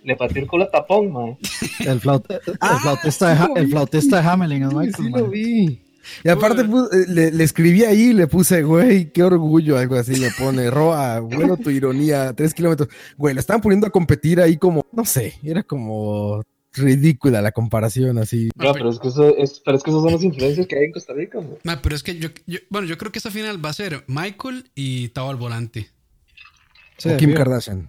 Le 0.03 0.15
pateó 0.15 0.41
el 0.41 0.47
culo 0.47 0.63
a 0.65 0.69
tapón, 0.71 1.11
mae. 1.11 1.37
El, 1.79 1.99
flaut- 2.01 2.25
el 2.29 2.57
Ah, 2.59 2.79
flautista, 2.81 3.33
de, 3.53 3.61
el 3.61 3.69
flautista 3.69 4.21
de 4.21 4.27
Hamelin 4.27 4.63
es 4.63 4.69
Sí, 4.69 4.75
Michael, 4.75 4.95
sí 4.95 5.09
man. 5.11 5.21
lo 5.21 5.27
vi. 5.29 5.81
Y 6.23 6.29
aparte 6.29 6.63
pu- 6.63 6.89
eh, 6.91 7.05
le, 7.07 7.31
le 7.31 7.43
escribí 7.43 7.83
ahí 7.83 8.01
y 8.09 8.13
le 8.13 8.25
puse, 8.27 8.63
güey, 8.63 9.11
qué 9.11 9.21
orgullo, 9.23 9.77
algo 9.77 9.95
así, 9.95 10.19
me 10.19 10.29
pone, 10.31 10.69
Roa, 10.71 11.19
bueno 11.19 11.57
tu 11.57 11.69
ironía, 11.69 12.33
tres 12.33 12.53
kilómetros. 12.55 12.89
Güey, 13.17 13.35
lo 13.35 13.39
estaban 13.39 13.61
poniendo 13.61 13.85
a 13.85 13.91
competir 13.91 14.41
ahí 14.41 14.57
como, 14.57 14.85
no 14.91 15.05
sé, 15.05 15.35
era 15.43 15.61
como 15.61 16.41
ridícula 16.73 17.41
la 17.41 17.51
comparación 17.51 18.17
así. 18.17 18.49
No, 18.55 18.73
pero 18.73 18.89
es 18.89 18.97
que 18.99 19.09
eso 19.09 19.35
es, 19.37 19.61
pero 19.63 19.77
es 19.77 19.83
que 19.83 19.91
esos 19.91 20.01
son 20.03 20.13
los 20.13 20.23
influencers 20.23 20.67
que 20.67 20.77
hay 20.77 20.85
en 20.85 20.91
Costa 20.93 21.13
Rica, 21.13 21.39
mae. 21.39 21.57
Ma, 21.63 21.81
pero 21.81 21.95
es 21.95 22.01
que 22.01 22.17
yo, 22.17 22.29
yo- 22.47 22.59
bueno, 22.71 22.87
yo 22.87 22.97
creo 22.97 23.11
que 23.11 23.19
esta 23.19 23.29
final 23.29 23.63
va 23.63 23.69
a 23.69 23.73
ser 23.73 24.03
Michael 24.07 24.71
y 24.73 25.09
Tao 25.09 25.29
al 25.29 25.35
volante. 25.35 25.89
Sí, 26.97 27.09
o 27.09 27.17
Kim. 27.17 27.33
Kardashian. 27.33 27.87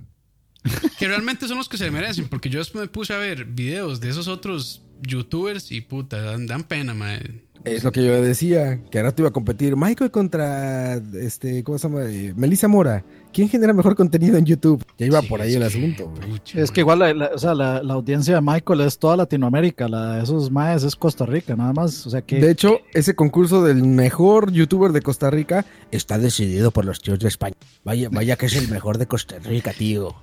Que 0.99 1.09
realmente 1.09 1.49
son 1.49 1.59
los 1.59 1.69
que 1.69 1.77
se 1.77 1.91
merecen, 1.91 2.29
porque 2.29 2.49
yo 2.49 2.61
me 2.75 2.87
puse 2.87 3.13
a 3.13 3.19
ver 3.19 3.45
videos 3.45 4.01
de 4.01 4.11
esos 4.11 4.29
otros 4.29 4.83
youtubers 5.01 5.73
y 5.73 5.81
puta, 5.81 6.21
dan, 6.21 6.47
dan 6.47 6.63
pena, 6.65 6.95
ma. 6.95 7.19
Es 7.65 7.85
lo 7.85 7.93
que 7.93 8.05
yo 8.05 8.21
decía, 8.21 8.81
que 8.91 8.99
ahora 8.99 9.15
te 9.15 9.23
iba 9.23 9.29
a 9.29 9.33
competir 9.33 9.77
Michael 9.77 10.11
contra, 10.11 10.95
este, 11.15 11.63
¿cómo 11.63 11.79
se 11.79 11.89
llama? 11.89 12.05
Eh, 12.05 12.33
Melissa 12.37 12.69
Mora. 12.69 13.05
¿Quién 13.33 13.49
genera 13.49 13.73
mejor 13.73 13.95
contenido 13.97 14.37
en 14.37 14.45
YouTube? 14.45 14.85
Ya 14.99 15.07
iba 15.07 15.21
Sí, 15.21 15.27
por 15.27 15.41
ahí 15.41 15.55
el 15.55 15.63
asunto. 15.63 16.13
Es 16.55 16.71
que 16.71 16.81
igual 16.81 16.99
la, 16.99 17.15
la- 17.15 17.31
o 17.35 17.39
sea, 17.39 17.55
la, 17.55 17.83
la 17.83 17.95
audiencia 17.95 18.35
de 18.35 18.41
Michael 18.41 18.83
es 18.83 18.99
toda 18.99 19.17
Latinoamérica, 19.17 19.89
la 19.89 20.17
de 20.17 20.23
esos 20.25 20.51
maes 20.51 20.83
es 20.83 20.95
Costa 20.97 21.25
Rica, 21.27 21.57
nada 21.57 21.73
más. 21.73 22.07
O 22.07 22.11
sea 22.11 22.23
que 22.23 22.41
De 22.41 22.51
hecho, 22.51 22.79
ese 22.93 23.15
concurso 23.15 23.63
del 23.65 23.83
mejor 23.83 24.53
youtuber 24.53 24.93
de 24.93 25.01
Costa 25.03 25.31
Rica 25.31 25.65
está 25.91 26.19
decidido 26.19 26.71
por 26.71 26.85
los 26.85 27.01
tíos 27.01 27.19
de 27.19 27.29
España. 27.29 27.57
Vaya, 27.85 28.09
vaya 28.11 28.37
que 28.37 28.47
es 28.47 28.57
el 28.57 28.69
mejor 28.69 28.99
de 28.99 29.07
Costa 29.07 29.39
Rica, 29.39 29.73
tío. 29.73 30.15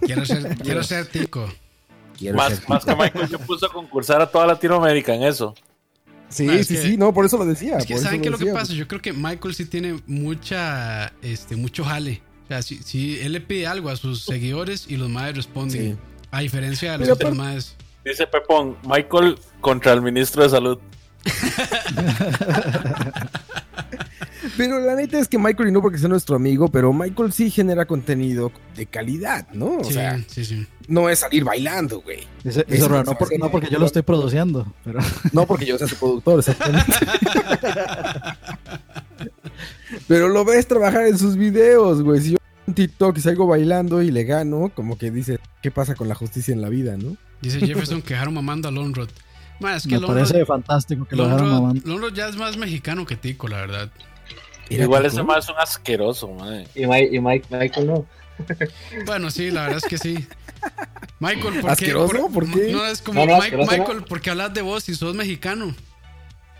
Quiero 0.00 0.24
ser, 0.24 0.56
quiero 0.62 0.82
ser 0.82 1.06
tico. 1.06 1.46
Quiero 2.18 2.36
Más, 2.36 2.54
ser 2.54 2.68
más 2.68 2.84
que 2.84 2.94
Michael 2.94 3.28
se 3.28 3.38
puso 3.38 3.66
a 3.66 3.72
concursar 3.72 4.22
a 4.22 4.30
toda 4.30 4.46
Latinoamérica 4.46 5.14
en 5.14 5.24
eso. 5.24 5.54
Sí, 6.28 6.46
No, 6.46 6.52
es 6.52 6.66
sí, 6.66 6.74
que- 6.74 6.82
sí, 6.82 6.96
no, 6.96 7.12
por 7.12 7.26
eso 7.26 7.36
lo 7.36 7.44
decía. 7.44 7.76
Es 7.78 7.86
que, 7.86 7.98
¿saben 7.98 8.20
qué 8.22 8.28
es 8.28 8.32
lo 8.32 8.38
que 8.38 8.52
pasa? 8.52 8.72
Yo 8.72 8.88
creo 8.88 9.00
que 9.02 9.12
Michael 9.12 9.54
sí 9.54 9.66
tiene 9.66 10.00
mucha, 10.06 11.12
este, 11.22 11.56
mucho 11.56 11.84
jale. 11.84 12.22
O 12.44 12.48
sea, 12.48 12.62
si, 12.62 12.76
si 12.82 13.20
él 13.20 13.32
le 13.32 13.40
pide 13.40 13.66
algo 13.66 13.88
a 13.88 13.96
sus 13.96 14.22
seguidores 14.24 14.86
y 14.88 14.96
los 14.96 15.08
madres 15.08 15.36
responden. 15.36 15.94
Sí. 15.94 15.98
A 16.30 16.40
diferencia 16.40 16.92
de 16.92 16.98
los 16.98 17.06
Pero 17.08 17.14
otros 17.14 17.36
madres. 17.36 17.76
Dice 18.04 18.26
Pepón, 18.26 18.76
Michael 18.84 19.38
contra 19.60 19.92
el 19.92 20.02
ministro 20.02 20.42
de 20.42 20.50
Salud. 20.50 20.78
Pero 24.58 24.78
la 24.78 24.94
neta 24.94 25.18
es 25.18 25.26
que 25.26 25.38
Michael, 25.38 25.70
y 25.70 25.72
no 25.72 25.80
porque 25.80 25.96
sea 25.98 26.08
nuestro 26.08 26.36
amigo, 26.36 26.68
pero 26.68 26.92
Michael 26.92 27.32
sí 27.32 27.50
genera 27.50 27.86
contenido 27.86 28.52
de 28.76 28.84
calidad, 28.86 29.48
¿no? 29.54 29.78
O 29.78 29.84
sí, 29.84 29.94
sea, 29.94 30.22
sí, 30.28 30.44
sí. 30.44 30.66
no 30.86 31.08
es 31.08 31.20
salir 31.20 31.44
bailando, 31.44 32.02
güey. 32.02 32.20
eso 32.44 32.62
Roa, 32.88 33.04
se 33.04 33.10
no, 33.10 33.18
por- 33.18 33.28
hace- 33.28 33.38
no 33.38 33.50
porque 33.50 33.70
yo 33.70 33.78
lo 33.78 33.86
estoy 33.86 34.02
produciendo, 34.02 34.66
pero 34.84 35.00
No 35.32 35.46
porque 35.46 35.64
yo 35.64 35.78
sea 35.78 35.88
su 35.88 35.96
productor, 35.96 36.40
exactamente. 36.40 36.92
pero 40.08 40.28
lo 40.28 40.44
ves 40.44 40.66
trabajar 40.66 41.06
en 41.06 41.18
sus 41.18 41.36
videos, 41.36 42.02
güey. 42.02 42.20
Si 42.20 42.30
yo 42.32 42.38
en 42.66 42.74
TikTok 42.74 43.16
y 43.18 43.20
salgo 43.20 43.46
bailando 43.46 44.02
y 44.02 44.10
le 44.10 44.24
gano, 44.24 44.70
como 44.74 44.96
que 44.98 45.10
dice, 45.10 45.38
¿qué 45.62 45.70
pasa 45.70 45.94
con 45.94 46.08
la 46.08 46.14
justicia 46.14 46.52
en 46.52 46.60
la 46.62 46.68
vida, 46.68 46.96
no? 46.96 47.16
Dice 47.40 47.60
Jefferson 47.60 48.00
que 48.02 48.14
dejaron 48.14 48.34
mamando 48.34 48.68
a 48.68 48.70
Lonrod. 48.70 49.08
Es 49.74 49.82
que 49.84 49.90
me 49.94 50.00
Lonrod, 50.00 50.14
parece 50.16 50.44
fantástico 50.46 51.04
que 51.06 51.14
lo 51.16 51.24
dejaron 51.24 51.48
Lonrod, 51.48 51.62
mamando. 51.62 51.88
Lonrod 51.88 52.14
ya 52.14 52.28
es 52.28 52.36
más 52.36 52.56
mexicano 52.56 53.04
que 53.06 53.16
tico, 53.16 53.48
la 53.48 53.58
verdad. 53.58 53.90
Igual 54.70 55.04
ese 55.04 55.22
más 55.22 55.44
es 55.44 55.50
un 55.50 55.56
asqueroso, 55.58 56.28
madre. 56.32 56.66
Y, 56.74 56.86
Mike, 56.86 57.10
y 57.14 57.20
Mike, 57.20 57.46
Michael 57.50 57.86
no. 57.86 58.06
Bueno, 59.06 59.30
sí, 59.30 59.50
la 59.50 59.62
verdad 59.64 59.78
es 59.78 59.84
que 59.84 59.98
sí. 59.98 60.26
Michael, 61.20 61.54
¿por 61.60 61.62
qué? 61.62 61.70
¿Asqueroso? 61.70 62.28
¿Por 62.32 62.50
qué? 62.50 62.72
No, 62.72 62.86
es 62.86 63.02
como 63.02 63.20
No, 63.26 63.36
no, 63.36 63.42
Mike- 63.42 63.56
no. 63.58 63.66
Michael, 63.66 64.02
¿por 64.08 64.20
qué 64.22 64.30
hablas 64.30 64.54
de 64.54 64.62
vos 64.62 64.82
si 64.84 64.94
sos 64.94 65.14
mexicano? 65.14 65.74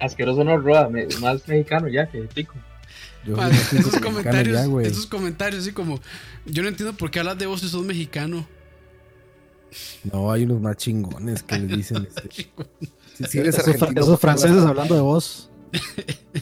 Asqueroso 0.01 0.45
no, 0.45 0.59
Roa, 0.59 0.89
me- 0.91 1.07
más 1.21 1.49
mexicano 1.49 1.89
ya 1.89 2.07
que 2.07 2.21
tico. 2.23 2.55
Yo 3.27 3.37
esos 3.43 3.99
comentarios, 4.01 4.55
ya, 4.55 4.83
esos 4.83 5.07
comentarios 5.07 5.63
así 5.63 5.73
como, 5.73 6.01
yo 6.45 6.63
no 6.63 6.69
entiendo 6.69 6.97
por 6.97 7.11
qué 7.11 7.21
hablas 7.21 7.39
de 7.39 7.47
vos 7.47 7.61
si 7.61 7.69
sos 7.69 7.85
mexicano. 7.85 8.47
No, 10.13 10.31
hay 10.31 10.45
unos 10.45 10.61
más 10.61 10.77
chingones 10.77 11.43
que 11.43 11.59
le 11.59 11.77
dicen. 11.77 12.07
este, 12.17 12.29
si, 13.15 13.25
si 13.25 13.39
eres 13.39 13.59
Esos, 13.59 13.77
esos 13.97 14.21
franceses 14.21 14.63
hablando 14.65 14.95
de 14.95 15.01
vos. 15.01 15.51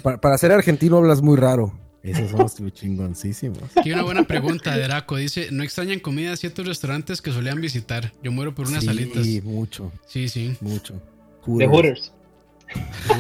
Para, 0.02 0.20
para 0.20 0.36
ser 0.36 0.52
argentino 0.52 0.98
hablas 0.98 1.22
muy 1.22 1.36
raro. 1.36 1.72
Esos 2.02 2.30
son 2.30 2.40
los 2.40 2.74
chingoncísimos. 2.74 3.62
Aquí 3.76 3.92
una 3.92 4.02
buena 4.02 4.24
pregunta 4.24 4.76
de 4.76 4.82
Draco. 4.82 5.16
Dice, 5.16 5.48
¿no 5.52 5.62
extrañan 5.62 6.00
comida 6.00 6.32
a 6.32 6.36
ciertos 6.36 6.66
restaurantes 6.66 7.22
que 7.22 7.30
solían 7.30 7.60
visitar? 7.60 8.12
Yo 8.22 8.32
muero 8.32 8.54
por 8.54 8.66
unas 8.66 8.82
sí, 8.82 8.88
alitas. 8.88 9.24
mucho, 9.44 9.92
Sí, 10.06 10.28
sí. 10.28 10.56
mucho. 10.60 11.00
De 11.46 11.66
Hooters. 11.66 12.12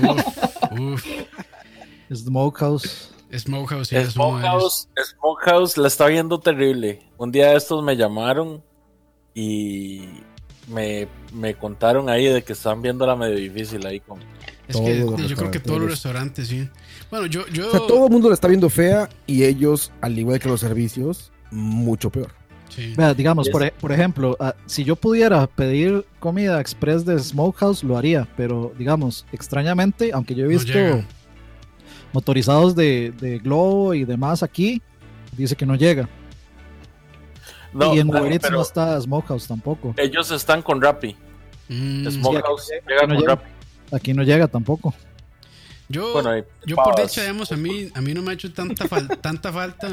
Uf, 0.02 0.80
uf. 0.80 1.04
Smokehouse. 2.14 3.11
Smokehouse, 3.36 3.88
sí. 3.88 3.96
Smokehouse, 4.10 4.88
Smokehouse 5.18 5.76
la 5.78 5.88
está 5.88 6.06
viendo 6.06 6.38
terrible. 6.40 7.00
Un 7.18 7.32
día 7.32 7.50
de 7.50 7.56
estos 7.56 7.82
me 7.82 7.96
llamaron 7.96 8.62
y 9.34 10.02
me, 10.68 11.08
me 11.32 11.54
contaron 11.54 12.08
ahí 12.08 12.26
de 12.26 12.42
que 12.42 12.52
están 12.52 12.82
viéndola 12.82 13.16
medio 13.16 13.36
difícil 13.36 13.86
ahí 13.86 14.00
con... 14.00 14.18
Es 14.68 14.76
que 14.76 14.98
yo 15.28 15.36
creo 15.36 15.50
que 15.50 15.58
todos 15.60 15.80
los 15.80 15.90
restaurantes. 15.90 16.48
sí. 16.48 16.68
Bueno, 17.10 17.26
yo, 17.26 17.46
yo, 17.48 17.68
O 17.68 17.70
sea, 17.72 17.80
todo 17.80 18.06
el 18.06 18.12
mundo 18.12 18.28
la 18.28 18.34
está 18.34 18.48
viendo 18.48 18.70
fea 18.70 19.08
y 19.26 19.44
ellos, 19.44 19.92
al 20.00 20.18
igual 20.18 20.38
que 20.38 20.48
los 20.48 20.60
servicios, 20.60 21.30
mucho 21.50 22.08
peor. 22.10 22.30
sí. 22.70 22.94
Vea, 22.96 23.12
digamos, 23.12 23.48
por, 23.50 23.64
e- 23.64 23.72
por 23.78 23.92
ejemplo, 23.92 24.36
ah, 24.40 24.54
si 24.66 24.84
yo 24.84 24.96
pudiera 24.96 25.46
pedir 25.46 26.06
comida 26.20 26.58
express 26.60 27.04
de 27.04 27.18
Smokehouse, 27.18 27.82
lo 27.82 27.98
haría, 27.98 28.26
pero 28.36 28.72
digamos, 28.78 29.26
extrañamente, 29.32 30.10
aunque 30.14 30.34
yo 30.34 30.44
he 30.44 30.48
visto. 30.48 30.72
Motorizados 32.12 32.74
de, 32.76 33.12
de 33.20 33.38
Globo 33.38 33.94
y 33.94 34.04
demás 34.04 34.42
aquí, 34.42 34.80
dice 35.36 35.56
que 35.56 35.66
no 35.66 35.74
llega. 35.76 36.08
No, 37.72 37.94
y 37.94 38.00
en 38.00 38.08
Uber 38.10 38.30
Eats 38.30 38.50
no 38.50 38.60
está 38.60 39.00
Smokehouse 39.00 39.46
tampoco. 39.48 39.94
ellos 39.96 40.30
están 40.30 40.60
con 40.62 40.80
Rappi. 40.82 41.16
Mm, 41.68 42.06
Smokehouse 42.08 42.66
Sí, 42.66 42.74
aquí 42.74 42.86
llega 42.88 43.02
no 43.02 43.08
con 43.14 43.16
llega. 43.18 43.34
Rappi. 43.34 43.50
Aquí 43.92 44.14
no 44.14 44.22
llega 44.22 44.46
tampoco. 44.48 44.94
yo, 45.88 46.12
Bueno, 46.12 46.36
yo 46.66 46.76
por 46.76 47.00
dicha, 47.00 47.22
digamos, 47.22 47.50
a 47.52 47.56
mí, 47.56 47.88
a 47.94 48.00
mí 48.02 48.12
no 48.12 48.20
me 48.22 48.30
ha 48.30 48.34
hecho 48.34 48.52
tanta, 48.52 48.84
fal- 48.86 49.18
tanta 49.22 49.50
falta. 49.52 49.88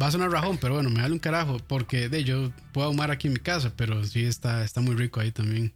Va 0.00 0.06
a 0.06 0.10
sonar 0.12 0.30
rajón, 0.30 0.58
pero 0.60 0.74
bueno, 0.74 0.90
me 0.90 1.00
vale 1.02 1.12
un 1.12 1.18
carajo. 1.18 1.56
Porque 1.66 2.08
de 2.08 2.22
yo 2.22 2.52
puedo 2.72 2.86
ahumar 2.86 3.10
aquí 3.10 3.26
en 3.26 3.32
mi 3.34 3.40
casa, 3.40 3.72
pero 3.76 4.02
sí 4.04 4.24
está, 4.24 4.62
está 4.64 4.80
muy 4.80 4.94
rico 4.94 5.18
ahí 5.20 5.32
también. 5.32 5.72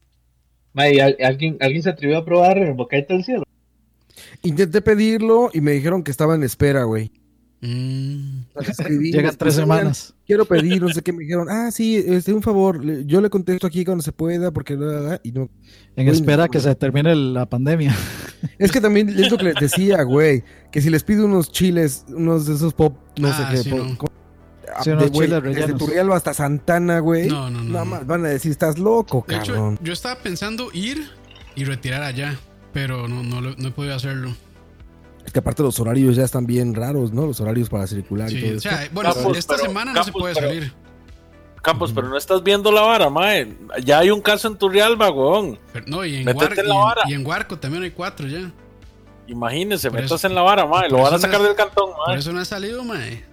Ma, 0.74 0.88
¿y 0.88 1.00
al- 1.00 1.16
alguien, 1.24 1.56
¿Alguien 1.60 1.82
se 1.82 1.90
atrevió 1.90 2.18
a 2.18 2.24
probar 2.24 2.56
el 2.58 2.72
bocadito 2.74 3.14
del 3.14 3.24
cielo? 3.24 3.42
Intenté 4.42 4.80
pedirlo 4.82 5.50
y 5.52 5.60
me 5.60 5.72
dijeron 5.72 6.02
que 6.02 6.10
estaba 6.10 6.34
en 6.34 6.42
espera, 6.44 6.84
güey. 6.84 7.10
Mm, 7.60 8.44
Llegan 9.00 9.36
tres 9.36 9.36
puse, 9.36 9.42
"Oigan, 9.42 9.54
semanas. 9.54 10.14
Quiero 10.24 10.44
pedir, 10.44 10.80
no 10.80 10.88
sé 10.90 11.02
qué. 11.02 11.12
Me 11.12 11.24
dijeron, 11.24 11.48
ah, 11.50 11.70
sí, 11.72 11.96
este, 11.96 12.32
un 12.32 12.40
favor. 12.42 12.80
Yo 13.04 13.20
le 13.20 13.28
contesto 13.30 13.66
aquí 13.66 13.84
cuando 13.84 14.02
se 14.02 14.12
pueda, 14.12 14.52
porque. 14.52 14.76
bla", 14.76 15.20
Y 15.24 15.32
no. 15.32 15.50
En 15.96 16.06
espera 16.08 16.44
no, 16.44 16.50
que 16.52 16.60
se 16.60 16.72
termine 16.76 17.14
la 17.14 17.46
pandemia. 17.46 17.94
Es 18.60 18.70
que 18.70 18.80
también 18.80 19.08
es 19.08 19.32
lo 19.32 19.36
que 19.36 19.42
les 19.46 19.54
decía, 19.56 20.00
güey. 20.04 20.44
Que 20.70 20.80
si 20.80 20.90
les 20.90 21.02
pido 21.02 21.24
unos 21.26 21.50
chiles, 21.50 22.04
unos 22.08 22.46
de 22.46 22.54
esos 22.54 22.72
pop, 22.72 22.96
no 23.18 23.26
Ah, 23.28 23.32
sé 23.50 23.56
qué. 23.56 23.62
sí, 23.64 23.70
pop- 23.70 23.80
no. 23.80 23.98
con- 23.98 24.08
Sí, 24.84 24.90
de, 24.90 24.96
unos 24.96 25.10
güey, 25.10 25.26
chiles 25.28 25.42
desde 25.42 25.60
rellenos. 25.62 25.78
Turrialba 25.84 26.16
hasta 26.16 26.34
Santana, 26.34 27.00
güey. 27.00 27.26
No, 27.26 27.50
no, 27.50 27.64
no, 27.64 27.72
Nada 27.72 27.84
más 27.84 28.06
van 28.06 28.24
a 28.26 28.28
decir, 28.28 28.52
estás 28.52 28.78
loco, 28.78 29.24
de 29.26 29.34
hecho, 29.38 29.54
cabrón. 29.54 29.78
yo 29.82 29.92
estaba 29.92 30.14
pensando 30.22 30.68
ir 30.72 31.08
y 31.56 31.64
retirar 31.64 32.04
allá, 32.04 32.38
pero 32.72 33.08
no, 33.08 33.22
no, 33.22 33.40
lo- 33.40 33.54
no 33.56 33.68
he 33.68 33.70
podido 33.70 33.94
hacerlo. 33.94 34.34
Es 35.24 35.32
que 35.32 35.40
aparte 35.40 35.62
los 35.62 35.78
horarios 35.78 36.16
ya 36.16 36.24
están 36.24 36.46
bien 36.46 36.74
raros, 36.74 37.12
¿no? 37.12 37.26
Los 37.26 37.40
horarios 37.40 37.68
para 37.68 37.86
circular 37.86 38.30
y 38.30 38.34
Sí, 38.36 38.40
todo 38.40 38.50
o 38.50 38.56
eso. 38.56 38.68
sea, 38.68 38.88
bueno, 38.92 39.12
Campos, 39.14 39.36
esta 39.38 39.56
pero- 39.56 39.66
semana 39.68 39.92
no 39.92 40.02
se 40.04 40.12
puede 40.12 40.34
pero- 40.34 40.48
salir. 40.48 40.72
Campos, 41.60 41.92
pero 41.92 42.08
no 42.08 42.16
estás 42.16 42.42
viendo 42.42 42.70
la 42.72 42.80
vara, 42.82 43.10
mae. 43.10 43.56
Ya 43.84 43.98
hay 43.98 44.10
un 44.10 44.22
caso 44.22 44.48
en 44.48 44.56
Turrialba, 44.56 45.10
weón. 45.10 45.58
Pero- 45.72 45.84
no, 45.88 46.04
y 46.04 46.16
en, 46.16 46.24
Métete 46.24 46.46
Guar- 46.54 46.58
en 46.60 46.64
y 46.64 46.68
la 46.68 46.74
en- 46.74 46.80
vara. 46.80 47.02
y 47.08 47.12
en 47.14 47.26
Huarco 47.26 47.58
también 47.58 47.82
hay 47.82 47.90
cuatro 47.90 48.26
ya. 48.26 48.50
Imagínense, 49.26 49.90
Por 49.90 50.00
metas 50.00 50.24
en 50.24 50.34
la 50.34 50.40
vara, 50.42 50.64
mae. 50.66 50.88
Lo 50.88 50.96
por 50.96 51.04
van 51.06 51.14
a 51.14 51.18
sacar 51.18 51.40
no- 51.40 51.46
del 51.46 51.56
cantón, 51.56 51.90
Por 51.94 52.08
mae. 52.08 52.18
eso 52.18 52.32
no 52.32 52.40
ha 52.40 52.44
salido, 52.44 52.82
mae. 52.84 53.24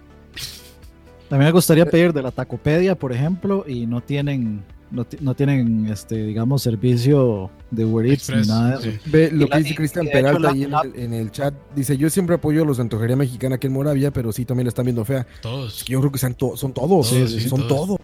También 1.28 1.48
me 1.48 1.52
gustaría 1.52 1.86
pedir 1.86 2.12
de 2.12 2.22
la 2.22 2.30
Tacopedia, 2.30 2.94
por 2.94 3.12
ejemplo, 3.12 3.64
y 3.66 3.86
no 3.86 4.00
tienen, 4.00 4.62
no, 4.90 5.04
no 5.20 5.34
tienen, 5.34 5.86
este, 5.86 6.24
digamos, 6.24 6.62
servicio 6.62 7.50
de 7.70 7.84
Uber 7.84 8.06
Eats 8.06 8.30
ni 8.30 8.46
nada 8.46 8.78
de 8.78 8.88
eso. 8.90 8.98
sí. 9.04 9.10
Ve 9.10 9.30
lo 9.32 9.44
Y 9.44 9.48
que 9.48 9.50
la- 9.50 9.56
dice 9.58 9.74
Cristian 9.74 10.06
Peralta 10.06 10.38
la- 10.38 10.50
ahí 10.50 10.62
en 10.64 10.70
la- 10.70 10.80
el, 10.82 10.96
en 10.96 11.12
el 11.14 11.30
chat. 11.32 11.52
Dice, 11.74 11.96
yo 11.96 12.08
siempre 12.10 12.36
apoyo 12.36 12.62
a 12.62 12.66
los 12.66 12.76
de 12.76 12.84
antojería 12.84 13.16
mexicana 13.16 13.56
aquí 13.56 13.66
en 13.66 13.72
Moravia, 13.72 14.12
pero 14.12 14.30
sí 14.32 14.44
también 14.44 14.66
la 14.66 14.68
están 14.68 14.84
viendo 14.84 15.04
fea. 15.04 15.26
Todos. 15.42 15.84
Yo 15.84 15.98
creo 16.00 16.12
que 16.12 16.18
son, 16.18 16.34
to- 16.34 16.56
son 16.56 16.72
todos, 16.72 17.10
Todos, 17.10 17.30
sí, 17.30 17.40
sí, 17.40 17.48
son 17.48 17.66
todos. 17.66 17.86
todos. 17.86 18.00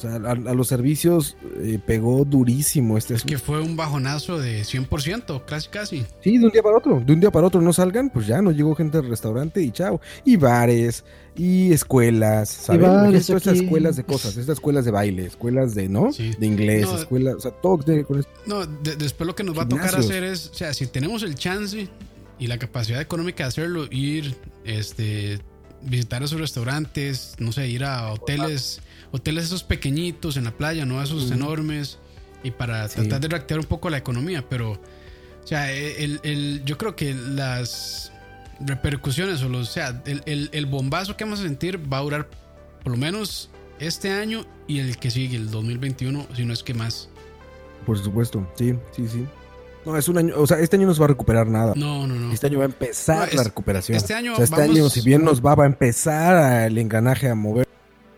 O 0.00 0.02
sea, 0.02 0.14
a, 0.14 0.30
a 0.32 0.54
los 0.54 0.66
servicios 0.66 1.36
eh, 1.60 1.78
pegó 1.84 2.24
durísimo 2.24 2.96
este 2.96 3.14
Es 3.14 3.22
que 3.24 3.36
fue 3.36 3.60
un 3.60 3.76
bajonazo 3.76 4.38
de 4.38 4.62
100%, 4.62 5.44
casi, 5.44 5.68
casi. 5.68 6.06
Sí, 6.24 6.38
de 6.38 6.46
un 6.46 6.50
día 6.50 6.62
para 6.62 6.78
otro. 6.78 7.02
De 7.04 7.12
un 7.12 7.20
día 7.20 7.30
para 7.30 7.46
otro 7.46 7.60
no 7.60 7.72
salgan, 7.74 8.08
pues 8.08 8.26
ya 8.26 8.40
no 8.40 8.50
llegó 8.50 8.74
gente 8.74 8.96
al 8.96 9.08
restaurante 9.10 9.62
y 9.62 9.70
chao. 9.72 10.00
Y 10.24 10.36
bares, 10.36 11.04
y 11.36 11.70
escuelas, 11.72 12.48
¿sabes? 12.48 12.80
bares 12.80 13.26
Todas 13.26 13.42
estas 13.42 13.54
aquí. 13.56 13.64
escuelas 13.64 13.96
de 13.96 14.04
cosas, 14.04 14.36
estas 14.38 14.54
escuelas 14.54 14.86
de 14.86 14.90
baile, 14.90 15.26
escuelas 15.26 15.74
de, 15.74 15.88
¿no? 15.90 16.12
Sí. 16.14 16.32
De 16.38 16.46
inglés, 16.46 16.86
No, 16.86 16.96
escuelas, 16.96 17.34
o 17.34 17.40
sea, 17.40 17.50
todo 17.50 17.76
tiene 17.78 18.04
con 18.04 18.20
esto. 18.20 18.32
No, 18.46 18.64
de- 18.64 18.96
después 18.96 19.26
lo 19.26 19.34
que 19.34 19.44
nos 19.44 19.58
va 19.58 19.64
a 19.64 19.68
tocar 19.68 19.94
hacer 19.94 20.24
es, 20.24 20.48
o 20.48 20.54
sea, 20.54 20.72
si 20.72 20.86
tenemos 20.86 21.22
el 21.24 21.34
chance 21.34 21.88
y 22.38 22.46
la 22.46 22.56
capacidad 22.58 23.02
económica 23.02 23.44
de 23.44 23.48
hacerlo, 23.48 23.86
ir, 23.90 24.34
este, 24.64 25.40
visitar 25.82 26.22
esos 26.22 26.40
restaurantes, 26.40 27.34
no 27.38 27.52
sé, 27.52 27.68
ir 27.68 27.84
a 27.84 28.12
hoteles, 28.12 28.80
hoteles 29.12 29.44
esos 29.44 29.62
pequeñitos 29.64 30.36
en 30.36 30.44
la 30.44 30.52
playa, 30.52 30.84
no 30.86 31.02
esos 31.02 31.30
enormes, 31.30 31.98
y 32.42 32.50
para 32.52 32.88
Sí. 32.88 32.96
tratar 32.96 33.20
de 33.20 33.28
reactivar 33.28 33.60
un 33.60 33.66
poco 33.66 33.90
la 33.90 33.98
economía, 33.98 34.44
pero, 34.48 34.72
o 34.72 35.46
sea, 35.46 35.70
el, 35.72 36.20
el- 36.22 36.62
yo 36.64 36.78
creo 36.78 36.96
que 36.96 37.14
las 37.14 38.12
repercusiones, 38.60 39.42
o, 39.42 39.48
los, 39.48 39.68
o 39.68 39.72
sea, 39.72 40.02
el, 40.06 40.22
el- 40.26 40.48
el 40.52 40.66
bombazo 40.66 41.16
que 41.16 41.24
vamos 41.24 41.40
a 41.40 41.42
sentir 41.44 41.80
va 41.92 41.98
a 41.98 42.02
durar 42.02 42.28
por 42.82 42.92
lo 42.92 42.98
menos 42.98 43.50
este 43.78 44.10
año 44.10 44.44
y 44.66 44.78
el 44.80 44.96
que 44.98 45.10
sigue, 45.10 45.36
el 45.36 45.50
2021, 45.50 46.26
si 46.36 46.44
no 46.44 46.52
es 46.52 46.62
que 46.62 46.74
más. 46.74 47.08
Por 47.86 47.98
supuesto, 47.98 48.46
sí, 48.56 48.74
sí, 48.94 49.08
sí. 49.08 49.26
No, 49.86 49.96
es 49.96 50.08
un 50.08 50.18
año, 50.18 50.34
o 50.36 50.46
sea, 50.46 50.58
este 50.60 50.76
año 50.76 50.86
no 50.86 50.92
se 50.92 51.00
va 51.00 51.06
a 51.06 51.08
recuperar 51.08 51.46
nada. 51.46 51.72
No, 51.74 52.06
no, 52.06 52.14
no. 52.14 52.30
Este 52.32 52.48
año 52.48 52.58
va 52.58 52.64
a 52.64 52.66
empezar 52.66 53.16
No, 53.16 53.24
es- 53.24 53.34
la 53.34 53.44
recuperación. 53.44 53.96
este 53.96 54.12
año 54.12 54.34
O 54.34 54.36
sea, 54.36 54.44
este 54.44 54.56
vamos- 54.60 54.76
año, 54.76 54.90
si 54.90 55.00
bien 55.00 55.24
nos 55.24 55.40
va, 55.44 55.54
va 55.54 55.64
a 55.64 55.66
empezar 55.66 56.66
el 56.66 56.76
engranaje 56.76 57.30
a 57.30 57.34
mover, 57.34 57.66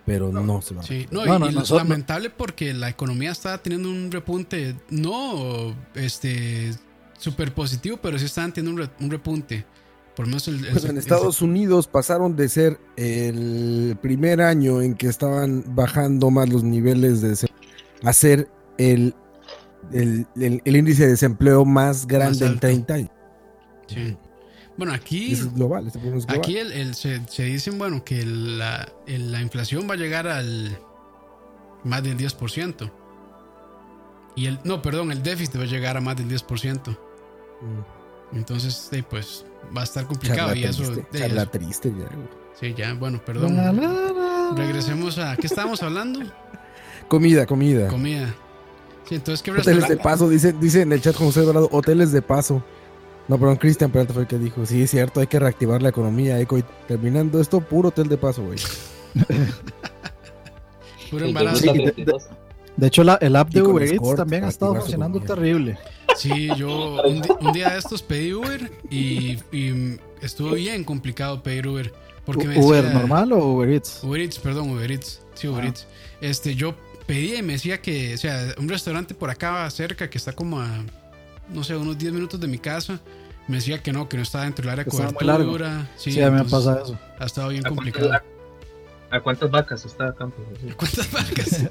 pero 0.07 0.33
no, 0.33 0.61
se 0.63 0.75
va. 0.75 0.81
a 0.81 0.85
Sí, 0.85 1.07
no, 1.11 1.25
No, 1.25 1.37
y, 1.37 1.39
no, 1.41 1.51
y 1.51 1.55
nosotros- 1.55 1.79
lamentable 1.89 2.31
porque 2.31 2.73
la 2.75 2.89
economía 2.89 3.31
está 3.31 3.59
teniendo 3.59 3.89
un 3.91 4.11
repunte, 4.11 4.75
no 4.91 5.75
este 5.95 6.71
súper 7.19 7.55
positivo, 7.55 7.99
pero 8.03 8.19
sí 8.19 8.25
están 8.25 8.53
teniendo 8.53 8.83
un, 8.83 8.89
re- 8.89 8.95
un 9.05 9.11
repunte. 9.11 9.65
Por 10.17 10.27
menos 10.27 10.47
el, 10.49 10.65
el- 10.65 10.73
Pues 10.73 10.85
en 10.85 10.91
el- 10.93 10.99
Estados 10.99 11.41
Unidos 11.41 11.87
pasaron 11.87 12.37
de 12.37 12.49
ser 12.49 12.79
el 12.97 13.97
primer 14.03 14.43
año 14.43 14.83
en 14.83 14.95
que 14.95 15.07
estaban 15.07 15.65
bajando 15.69 16.31
más 16.31 16.49
los 16.51 16.63
niveles 16.65 17.21
de 17.23 17.29
desempleo 17.31 17.63
a 18.03 18.13
ser 18.13 18.49
el, 18.79 19.15
el, 19.93 20.27
índice 20.77 21.05
de 21.05 21.11
desempleo 21.11 21.65
más 21.65 22.07
grande 22.07 22.45
en 22.45 22.53
alto. 22.53 22.61
30 22.61 22.95
años. 22.95 23.11
sí. 23.87 24.17
Bueno, 24.77 24.93
aquí, 24.95 25.33
eso 25.33 25.45
es 25.47 25.55
global, 25.55 25.87
este 25.87 25.99
problema 25.99 26.19
es 26.19 26.27
global. 26.27 26.41
aquí 26.41 26.57
el, 26.59 26.73
el- 26.73 26.95
se, 26.95 27.21
se 27.29 27.45
dicen, 27.45 27.79
bueno, 27.79 28.05
que 28.05 28.25
la, 28.25 28.89
el- 29.07 29.31
la 29.31 29.41
inflación 29.43 29.87
va 29.89 29.95
a 29.95 29.97
llegar 29.97 30.27
al 30.27 30.77
más 31.85 32.03
del 32.03 32.17
10%. 32.17 32.91
Y 34.35 34.47
el, 34.47 34.59
no, 34.65 34.81
perdón, 34.81 35.13
el 35.13 35.23
déficit 35.23 35.59
va 35.59 35.63
a 35.63 35.67
llegar 35.67 35.97
a 35.97 36.01
más 36.01 36.17
del 36.17 36.29
10%. 36.29 36.89
Mm. 36.89 38.37
Entonces, 38.37 38.91
pues 39.11 39.45
va 39.77 39.83
a 39.83 39.85
estar 39.85 40.07
complicado. 40.07 40.49
Charla 40.49 40.57
y 40.57 40.65
eso, 40.65 40.83
triste, 40.85 41.07
de- 41.13 41.19
charla 41.19 41.47
triste 41.47 41.93
ya, 41.99 42.09
sí, 42.59 42.75
ya, 42.75 42.95
bueno, 42.95 43.21
perdón. 43.25 43.57
La, 43.57 43.73
la. 43.73 44.55
Regresemos 44.57 45.19
a. 45.19 45.37
¿Qué 45.37 45.47
estábamos 45.47 45.83
hablando? 45.83 46.21
Comida, 47.09 47.45
comida. 47.45 47.89
Comida. 47.89 48.35
Sí, 49.07 49.17
entonces, 49.17 49.43
¿qué 49.43 49.51
Hoteles 49.51 49.87
de 49.89 49.97
paso, 49.99 50.31
dice, 50.31 50.55
dice 50.55 50.81
en 50.81 50.93
el 50.93 51.03
chat 51.03 51.15
José 51.15 51.43
Dorado, 51.43 51.69
hoteles 51.73 52.11
de 52.13 52.23
paso. 52.23 52.65
No, 53.29 53.39
perdón, 53.39 53.57
Cristian 53.57 53.91
Peralta 53.91 54.13
fue 54.13 54.23
el 54.23 54.29
que 54.29 54.39
dijo, 54.39 54.67
sí, 54.67 54.83
es 54.83 54.91
cierto, 54.91 55.21
hay 55.21 55.27
que 55.29 55.39
reactivar 55.39 55.81
la 55.81 55.89
economía, 55.91 56.39
Eco, 56.41 56.59
y 56.59 56.65
terminando 56.89 57.41
esto, 57.41 57.61
puro 57.61 57.89
hotel 57.91 58.09
de 58.09 58.17
paso, 58.19 58.43
güey. 58.43 58.59
Puro 61.11 61.27
embarazo. 61.27 61.59
Sí, 61.59 61.67
de- 61.67 61.93
32. 61.93 62.23
De 62.77 62.87
hecho, 62.87 63.05
la- 63.05 63.17
el 63.17 63.37
app 63.37 63.51
de 63.51 63.63
Uber 63.63 63.83
Eats 63.87 64.15
también 64.17 64.45
ha 64.45 64.49
estado 64.49 64.75
funcionando 64.77 65.21
terrible. 65.21 65.79
Sí, 66.17 66.49
yo 66.57 67.03
un, 67.03 67.53
día 67.53 67.71
de 67.71 67.79
estos 67.79 68.03
pedí 68.03 68.33
Uber 68.33 68.71
y, 68.91 69.39
y 69.53 69.99
estuvo 70.23 70.53
bien 70.53 70.85
complicado 70.85 71.43
pedir 71.43 71.69
Uber. 71.69 71.93
Porque 72.25 72.47
me 72.47 72.59
¿Uber 72.59 72.85
normal 72.95 73.33
o 73.33 73.47
Uber 73.55 73.69
Eats? 73.69 74.01
Uber 74.05 74.21
Eats, 74.21 74.39
perdón, 74.39 74.71
Uber 74.71 74.91
Eats. 74.91 75.21
Sí, 75.35 75.49
Uber 75.49 75.65
Ah. 75.65 75.69
Eats. 75.69 75.87
Este, 76.21 76.55
yo 76.55 76.75
pedía 77.07 77.39
y 77.39 77.43
me 77.43 77.55
decía 77.55 77.83
que, 77.83 78.15
o 78.15 78.19
sea, 78.19 78.55
un 78.59 78.69
restaurante 78.69 79.15
por 79.15 79.29
acá 79.29 79.69
cerca 79.71 80.09
que 80.09 80.17
está 80.19 80.33
como 80.33 80.61
a, 80.61 80.69
no 81.51 81.65
sé, 81.65 81.77
unos 81.77 81.99
10 81.99 82.13
minutos 82.13 82.39
de 82.41 82.47
mi 82.47 82.59
casa. 82.59 82.99
Me 83.49 83.57
decía 83.57 83.83
que 83.83 83.93
no, 83.93 84.09
que 84.09 84.17
no 84.17 84.23
estaba 84.23 84.45
dentro 84.45 84.63
del 84.63 84.71
área 84.71 84.85
de 84.85 84.91
cobertura. 84.91 85.91
Sí, 85.97 86.21
a 86.23 86.31
me 86.31 86.41
entonces 86.41 86.69
pasa 86.69 86.83
eso. 86.85 86.99
Ha 87.19 87.25
estado 87.25 87.49
bien 87.49 87.67
¿A 87.67 87.71
complicado. 87.71 88.09
cuántas, 88.09 88.29
a 89.11 89.21
cuántas 89.21 89.51
vacas 89.51 89.85
está 89.85 90.15
Campos? 90.15 90.45
¿Cuántas 90.77 91.11
vacas? 91.13 91.65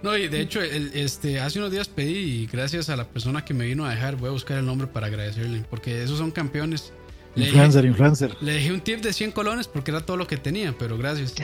No, 0.00 0.16
y 0.16 0.28
de 0.28 0.40
hecho, 0.40 0.62
el- 0.62 0.92
este, 0.94 1.40
hace 1.40 1.58
unos 1.58 1.72
días 1.72 1.88
pedí 1.88 2.42
y 2.42 2.46
gracias 2.46 2.88
a 2.88 2.94
la 2.94 3.04
persona 3.04 3.44
que 3.44 3.52
me 3.52 3.64
vino 3.66 3.84
a 3.84 3.90
dejar, 3.90 4.14
voy 4.14 4.28
a 4.28 4.30
buscar 4.32 4.56
el 4.58 4.64
nombre 4.64 4.86
para 4.86 5.08
agradecerle, 5.08 5.64
porque 5.68 6.04
esos 6.04 6.18
son 6.18 6.30
campeones. 6.30 6.92
Le 7.34 7.46
Influencer, 7.46 7.84
influencer. 7.84 8.36
le 8.40 8.52
dejé 8.52 8.70
un 8.72 8.80
tip 8.80 9.00
de 9.00 9.12
100 9.12 9.32
colones 9.32 9.66
porque 9.66 9.90
era 9.90 10.00
todo 10.00 10.16
lo 10.16 10.28
que 10.28 10.36
tenía, 10.36 10.72
pero 10.78 10.96
gracias. 10.96 11.34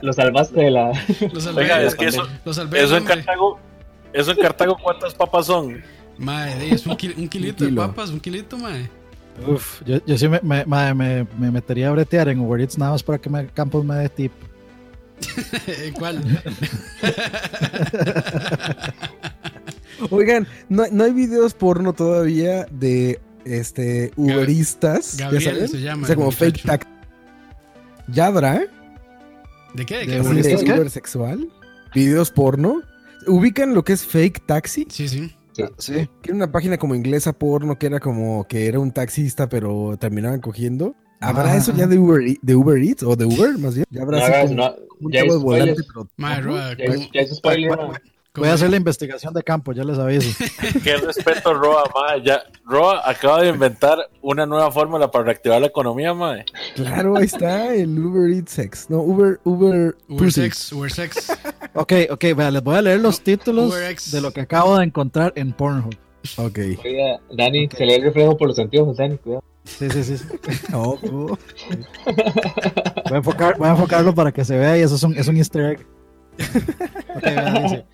Lo 0.00 0.12
salvaste 0.12 0.60
de 0.60 0.70
la. 0.70 0.92
Lo 1.32 1.40
salvé, 1.40 1.62
Oiga, 1.62 1.82
es 1.82 1.94
que 1.96 2.06
eso, 2.06 2.28
lo 2.44 2.54
salvé 2.54 2.84
eso 2.84 2.96
en. 2.98 3.04
Cartago, 3.04 3.58
eso 4.14 4.30
en 4.30 4.38
Cartago, 4.38 4.76
¿cuántas 4.82 5.12
papas 5.14 5.46
son? 5.46 5.82
Mae, 6.16 6.56
de- 6.58 6.70
es 6.74 6.86
un, 6.86 6.96
kil- 6.96 7.14
un 7.18 7.28
kilito 7.28 7.64
Un 7.64 7.74
de 7.74 7.76
papas, 7.76 8.10
un 8.10 8.20
kilito, 8.20 8.56
mae. 8.56 8.88
Uf, 9.48 9.82
yo, 9.84 9.98
yo 10.06 10.16
sí 10.16 10.28
me, 10.28 10.40
me, 10.42 10.64
me, 10.64 10.94
me- 10.94 11.26
me 11.38 11.50
metería 11.50 11.88
a 11.88 11.90
bretear 11.90 12.28
en 12.28 12.38
Uber 12.38 12.60
Eats 12.60 12.78
nada 12.78 12.92
más 12.92 13.02
para 13.02 13.18
que 13.18 13.28
me, 13.28 13.46
Campos 13.48 13.84
me 13.84 13.96
dé 13.96 14.08
tip. 14.08 14.32
¿Cuál? 15.98 16.22
Oigan, 20.10 20.46
no, 20.68 20.84
no 20.90 21.04
hay 21.04 21.12
videos 21.12 21.54
porno 21.54 21.92
todavía 21.92 22.66
de 22.70 23.20
este 23.44 24.12
uberistas, 24.16 25.16
ya 25.16 25.24
Gabriel 25.26 25.54
saben? 25.54 25.68
se 25.68 25.80
llama 25.80 26.02
O 26.04 26.06
sea, 26.06 26.16
como 26.16 26.30
fake. 26.30 26.86
¿Ya 28.08 28.26
habrá? 28.26 28.62
¿De 29.74 29.86
qué? 29.86 29.98
¿De 29.98 30.06
De 30.06 30.06
qué? 30.06 30.20
Uber 30.20 30.22
¿De 30.22 30.40
¿Uberistas 30.40 30.62
qué? 30.64 30.72
Uber 30.72 30.90
sexual? 30.90 31.48
¿Videos 31.94 32.30
porno? 32.30 32.82
¿Ubican 33.26 33.74
lo 33.74 33.84
que 33.84 33.92
es 33.94 34.04
fake 34.04 34.46
taxi? 34.46 34.86
Sí, 34.90 35.08
sí. 35.08 35.34
Sí. 35.78 35.92
Que 36.20 36.30
era 36.30 36.34
una 36.34 36.50
página 36.50 36.78
como 36.78 36.96
inglesa 36.96 37.32
porno 37.32 37.78
que 37.78 37.86
era 37.86 38.00
como 38.00 38.44
que 38.48 38.66
era 38.66 38.80
un 38.80 38.90
taxista 38.90 39.48
pero 39.48 39.96
terminaban 39.98 40.40
cogiendo. 40.40 40.96
¿Habrá 41.20 41.52
Ah. 41.52 41.56
eso 41.56 41.72
ya 41.74 41.86
de 41.86 41.96
Uber, 41.98 42.20
E- 42.26 42.38
de 42.42 42.54
Uber 42.56 42.76
Eats 42.82 43.04
o 43.04 43.14
de 43.14 43.24
Uber 43.24 43.56
más 43.58 43.74
bien? 43.76 43.86
Ya 43.88 44.02
habrá 44.02 44.18
No 44.18 44.24
así 44.24 44.32
hagas, 44.34 44.48
como 44.50 44.56
no, 44.62 44.74
un 45.00 45.12
ya 45.12 45.24
hizo 45.24 45.40
volante 45.40 45.74
spoilers. 45.82 45.88
pero 45.94 46.08
Ya, 46.76 46.86
¿cómo- 46.86 47.08
ya 47.14 47.22
hizo 47.22 47.34
spoiler, 47.36 47.70
Voy- 48.40 48.46
¿no? 48.46 48.50
a 48.52 48.54
hacer 48.54 48.70
la 48.70 48.76
investigación 48.76 49.32
de 49.32 49.42
campo, 49.42 49.72
ya 49.72 49.84
les 49.84 49.98
aviso. 49.98 50.44
Qué 50.84 50.96
respeto, 50.96 51.54
Roa, 51.54 51.84
mae. 51.94 52.22
Ya, 52.22 52.42
Roa 52.64 53.08
acaba 53.08 53.42
de 53.42 53.48
inventar 53.50 53.98
una 54.22 54.44
nueva 54.44 54.70
fórmula 54.72 55.10
para 55.10 55.24
reactivar 55.26 55.60
la 55.60 55.68
economía, 55.68 56.14
mae. 56.14 56.44
claro, 56.74 57.16
ahí 57.16 57.26
está 57.26 57.72
el 57.74 57.96
Uber 57.98 58.32
Eats 58.32 58.50
sex. 58.52 58.90
No, 58.90 59.02
Uber 59.02 59.38
Uber, 59.44 59.96
Uber. 60.08 60.32
Sex, 60.32 60.72
Uber 60.72 60.90
Sex. 60.90 61.32
Ok, 61.76 61.92
ok, 62.10 62.24
vea, 62.36 62.52
les 62.52 62.62
voy 62.62 62.76
a 62.76 62.82
leer 62.82 63.00
los 63.00 63.20
títulos 63.20 63.74
de 64.12 64.20
lo 64.20 64.30
que 64.30 64.42
acabo 64.42 64.78
de 64.78 64.84
encontrar 64.84 65.32
en 65.34 65.52
Pornhub. 65.52 65.92
Ok. 66.36 66.58
Oiga, 66.84 67.20
Dani, 67.36 67.68
se 67.76 67.84
lee 67.84 67.94
el 67.94 68.02
reflejo 68.04 68.36
por 68.36 68.46
los 68.46 68.58
anteojos, 68.60 68.96
Dani, 68.96 69.18
cuidado. 69.18 69.42
Sí, 69.64 69.90
sí, 69.90 70.04
sí. 70.04 70.18
sí. 70.18 70.24
Oh, 70.72 70.96
oh. 71.02 71.36
Voy, 72.06 73.12
a 73.12 73.16
enfocar, 73.16 73.58
voy 73.58 73.66
a 73.68 73.72
enfocarlo 73.72 74.14
para 74.14 74.30
que 74.30 74.44
se 74.44 74.56
vea 74.56 74.78
y 74.78 74.82
eso 74.82 74.94
es 74.94 75.02
un, 75.02 75.16
es 75.16 75.26
un 75.26 75.36
easter 75.36 75.64
egg. 75.72 75.86
Ok, 77.16 77.22
vea, 77.24 77.60
dice. 77.62 77.84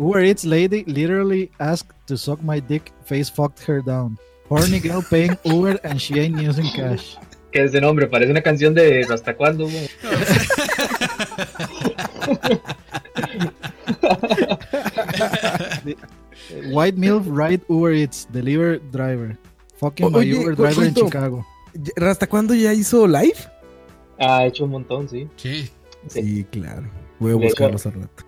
Uber 0.00 0.24
Eats 0.24 0.44
lady 0.44 0.82
literally 0.86 1.50
asked 1.60 1.92
to 2.06 2.16
suck 2.16 2.42
my 2.42 2.58
dick, 2.58 2.90
face 3.04 3.28
fucked 3.28 3.62
her 3.64 3.82
down. 3.82 4.16
Horny 4.48 4.80
girl 4.80 5.02
paying 5.02 5.36
Uber 5.44 5.78
and 5.84 6.00
she 6.00 6.18
ain't 6.18 6.40
using 6.40 6.66
cash. 6.74 7.16
¿Qué 7.52 7.64
es 7.64 7.72
de 7.72 7.80
nombre? 7.80 8.06
Parece 8.06 8.30
una 8.30 8.42
canción 8.42 8.74
de 8.74 9.04
¿Hasta 9.10 9.36
cuándo? 9.36 9.66
White 16.72 16.98
milk 16.98 17.24
ride 17.26 17.60
Uber 17.68 17.92
Eats, 17.92 18.26
deliver 18.32 18.78
driver. 18.90 19.36
Fucking 19.76 20.10
my 20.12 20.24
Uber 20.24 20.54
driver 20.54 20.84
en. 20.84 20.94
Chicago. 20.94 21.46
¿Hasta 22.00 22.26
cuándo 22.26 22.54
ya 22.54 22.72
hizo 22.72 23.06
live? 23.06 23.36
Ha 24.18 24.46
hecho 24.46 24.64
un 24.64 24.70
montón, 24.70 25.08
sí. 25.08 25.28
Sí. 25.36 25.70
Sí. 26.08 26.22
Sí, 26.22 26.44
claro. 26.50 26.90
Voy 27.18 27.32
a 27.32 27.34
De 27.34 27.38
hecho- 27.38 27.48
buscarlo 27.48 27.76
hace 27.76 27.90
rato. 27.90 28.24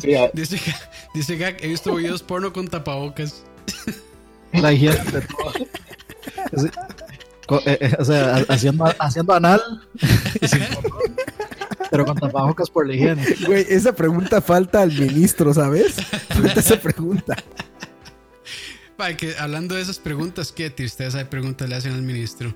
Sí, 0.00 0.14
a- 0.14 0.30
Dice, 0.34 0.56
Ga- 0.58 0.88
dice 1.14 1.36
Gag, 1.36 1.56
he 1.60 1.68
visto 1.68 1.94
videos 1.94 2.22
porno 2.22 2.52
con 2.52 2.68
tapabocas. 2.68 3.42
La 4.52 4.72
higiene 4.72 4.96
de 5.12 5.20
todo. 5.22 5.52
Sí. 6.56 6.68
Co- 7.46 7.62
eh, 7.66 7.78
eh, 7.80 7.96
o 7.98 8.04
sea, 8.04 8.36
ha- 8.36 8.44
haciendo, 8.54 8.84
haciendo 8.98 9.32
anal, 9.34 9.60
pero 11.90 12.04
con 12.04 12.16
tapabocas 12.16 12.70
por 12.70 12.86
la 12.86 12.94
higiene. 12.94 13.24
Güey, 13.46 13.66
esa 13.68 13.92
pregunta 13.94 14.40
falta 14.40 14.82
al 14.82 14.92
ministro, 14.92 15.52
¿sabes? 15.54 15.94
Falta 16.28 16.60
esa 16.60 16.76
pregunta. 16.80 17.36
Pa, 18.96 19.14
que, 19.16 19.34
hablando 19.38 19.74
de 19.74 19.82
esas 19.82 19.98
preguntas, 19.98 20.52
qué 20.52 20.70
tristeza 20.70 21.18
de 21.18 21.24
preguntas 21.26 21.68
le 21.68 21.76
hacen 21.76 21.92
al 21.92 22.02
ministro. 22.02 22.54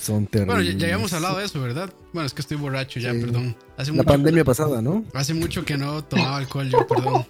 Son 0.00 0.26
terribles. 0.26 0.56
Bueno, 0.56 0.70
ya, 0.70 0.76
ya 0.78 0.84
habíamos 0.86 1.12
hablado 1.12 1.38
de 1.38 1.44
eso, 1.44 1.60
¿verdad? 1.60 1.90
Bueno, 2.12 2.26
es 2.26 2.34
que 2.34 2.40
estoy 2.40 2.56
borracho 2.56 2.98
ya, 3.00 3.12
Sí. 3.12 3.20
perdón. 3.20 3.56
Hace 3.76 3.90
La 3.90 3.96
mucho, 3.98 4.08
pandemia 4.08 4.44
pasada, 4.44 4.82
¿no? 4.82 5.04
hace 5.14 5.34
mucho 5.34 5.64
que 5.64 5.76
no 5.76 6.02
tomaba 6.04 6.36
alcohol 6.38 6.68
yo, 6.68 6.86
perdón. 6.86 7.24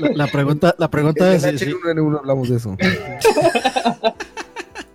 La, 0.00 0.08
la 0.14 0.26
pregunta, 0.26 0.74
la 0.78 0.90
pregunta 0.90 1.34
es 1.34 1.44
En 1.44 1.58
si, 1.58 1.66
si- 1.66 1.70
H1N1 1.72 2.18
hablamos 2.18 2.48
de 2.48 2.56
eso. 2.56 2.76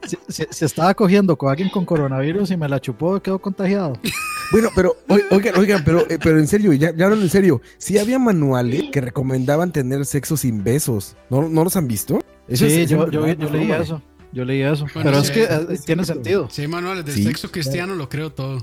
si- 0.06 0.18
si- 0.30 0.45
si 0.49 0.65
estaba 0.65 0.94
cogiendo 0.94 1.35
con 1.38 1.49
alguien 1.49 1.69
con 1.69 1.85
coronavirus 1.85 2.52
y 2.52 2.57
me 2.57 2.69
la 2.69 2.80
chupó, 2.80 3.19
quedó 3.19 3.39
contagiado. 3.39 3.94
Bueno, 4.52 4.69
pero, 4.76 4.95
oi- 5.10 5.23
oigan, 5.31 5.57
oigan, 5.60 5.84
pero, 5.84 6.10
eh, 6.10 6.18
pero 6.22 6.39
en 6.39 6.48
serio, 6.48 6.72
ya, 6.73 6.95
ya 6.95 7.06
hablan 7.06 7.22
en 7.22 7.30
serio. 7.30 7.61
Sí 7.77 7.98
había 7.98 8.18
manuales 8.18 8.85
que 8.94 9.02
recomendaban 9.02 9.73
tener 9.73 10.06
sexo 10.06 10.38
sin 10.38 10.64
besos. 10.64 11.18
¿No, 11.30 11.49
¿no 11.49 11.64
los 11.65 11.76
han 11.76 11.88
visto? 11.88 12.19
Eso 12.48 12.65
sí, 12.69 12.81
es- 12.84 12.89
yo, 12.89 13.10
yo, 13.11 13.27
yo 13.27 13.35
¿no? 13.35 13.49
leí 13.49 13.69
eso. 13.72 14.02
Yo 14.34 14.45
leí 14.45 14.62
eso. 14.62 14.86
Bueno, 14.94 15.10
pero 15.12 15.24
sí, 15.24 15.28
es 15.28 15.32
que 15.32 15.44
es- 15.44 15.49
eh, 15.49 15.68
es 15.72 15.86
tiene 15.86 16.04
sentido. 16.06 16.48
Si 16.49 16.62
hay 16.62 16.68
manuales 16.68 17.06
del 17.06 17.16
Sí, 17.16 17.24
sexo 17.24 17.49
cristiano, 17.52 17.95
lo 17.95 18.10
creo 18.10 18.30
todo. 18.32 18.60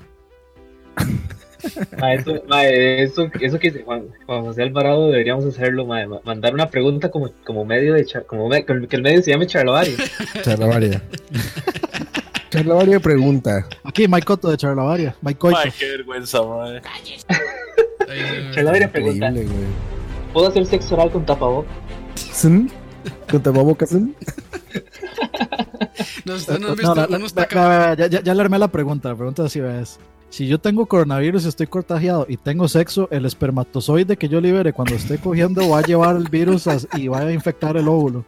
ma, 1.98 2.14
eso, 2.14 2.42
ma, 2.48 2.64
eso, 2.66 3.28
eso 3.40 3.58
que 3.58 3.70
dice 3.70 3.82
Juan, 3.84 4.04
Juan 4.26 4.42
José 4.42 4.62
Alvarado 4.62 5.08
deberíamos 5.10 5.44
hacerlo, 5.46 5.86
ma, 5.86 6.06
ma- 6.06 6.20
mandar 6.24 6.54
una 6.54 6.68
pregunta 6.68 7.10
como, 7.10 7.30
como 7.44 7.64
medio 7.64 7.94
de 7.94 8.04
cha- 8.04 8.22
como 8.22 8.48
me- 8.48 8.64
que 8.64 8.72
el 8.96 9.02
medio 9.02 9.22
se 9.22 9.30
llame 9.30 9.46
charlavario. 9.46 9.96
Charlavaria. 10.42 11.02
Charlavaria 12.50 13.00
pregunta. 13.00 13.66
Aquí, 13.82 14.06
Mike 14.06 14.26
Cotto 14.26 14.50
de 14.50 14.56
Charlavaria. 14.56 15.16
Mike 15.22 15.38
Coito. 15.38 15.58
Mae, 15.58 15.72
qué 15.76 15.88
vergüenza. 15.90 16.38
Ahí, 18.08 18.50
Charlavaria 18.54 18.92
pregunta, 18.92 19.30
güey. 19.30 19.46
¿puedo 20.32 20.48
hacer 20.48 20.66
sexo 20.66 20.94
oral 20.94 21.10
con 21.10 21.24
tapabocas? 21.26 21.72
¿Zn? 22.32 22.70
¿Con 23.30 23.42
tapabocas? 23.42 23.90
No, 26.24 26.34
ustedes 26.34 26.58
no 26.60 26.68
han 26.68 26.76
No, 26.76 26.94
visto 27.18 27.34
ya, 27.50 27.94
ya- 28.08 28.22
ya 28.22 28.34
le 28.34 28.40
armé 28.40 28.58
la 28.58 28.68
pregunta. 28.68 29.10
La 29.10 29.14
pregunta 29.16 29.44
así 29.44 29.60
es: 29.60 29.98
Si 30.30 30.46
yo 30.46 30.58
tengo 30.58 30.86
coronavirus 30.86 31.44
y 31.44 31.48
estoy 31.48 31.66
contagiado 31.66 32.26
y 32.28 32.36
tengo 32.38 32.66
sexo, 32.68 33.08
el 33.10 33.26
espermatozoide 33.26 34.16
que 34.16 34.28
yo 34.28 34.40
libere 34.40 34.72
cuando 34.72 34.94
esté 34.94 35.18
cogiendo 35.18 35.68
va 35.68 35.80
a 35.80 35.82
llevar 35.82 36.16
el 36.16 36.28
virus 36.28 36.66
a- 36.66 36.78
y 36.96 37.08
va 37.08 37.20
a 37.20 37.32
infectar 37.32 37.76
el 37.76 37.88
óvulo. 37.88 38.24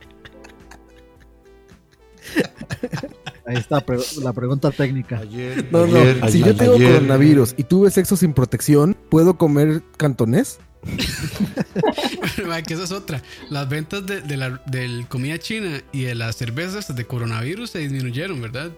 Ahí 3.46 3.56
está 3.56 3.80
pre- 3.80 3.98
la 4.22 4.32
pregunta 4.32 4.70
técnica. 4.70 5.18
Ayer, 5.20 5.66
No, 5.70 5.86
no. 5.86 5.96
ayer, 5.98 6.30
si 6.30 6.40
yo 6.42 6.54
tengo 6.54 6.74
ayer. 6.74 6.94
coronavirus 6.94 7.54
y 7.56 7.64
tuve 7.64 7.90
sexo 7.90 8.16
sin 8.16 8.32
protección, 8.34 8.96
¿puedo 9.08 9.38
comer 9.38 9.82
cantonés? 9.96 10.58
Que 12.66 12.74
esa 12.74 12.84
es 12.84 12.92
otra. 12.92 13.22
Las 13.50 13.68
ventas 13.68 14.06
de, 14.06 14.20
de 14.22 14.36
la 14.36 14.62
del 14.66 15.06
comida 15.08 15.38
china 15.38 15.82
y 15.92 16.02
de 16.02 16.14
las 16.14 16.36
cervezas 16.36 16.94
de 16.94 17.04
coronavirus 17.06 17.70
se 17.70 17.78
disminuyeron, 17.80 18.40
¿verdad? 18.40 18.70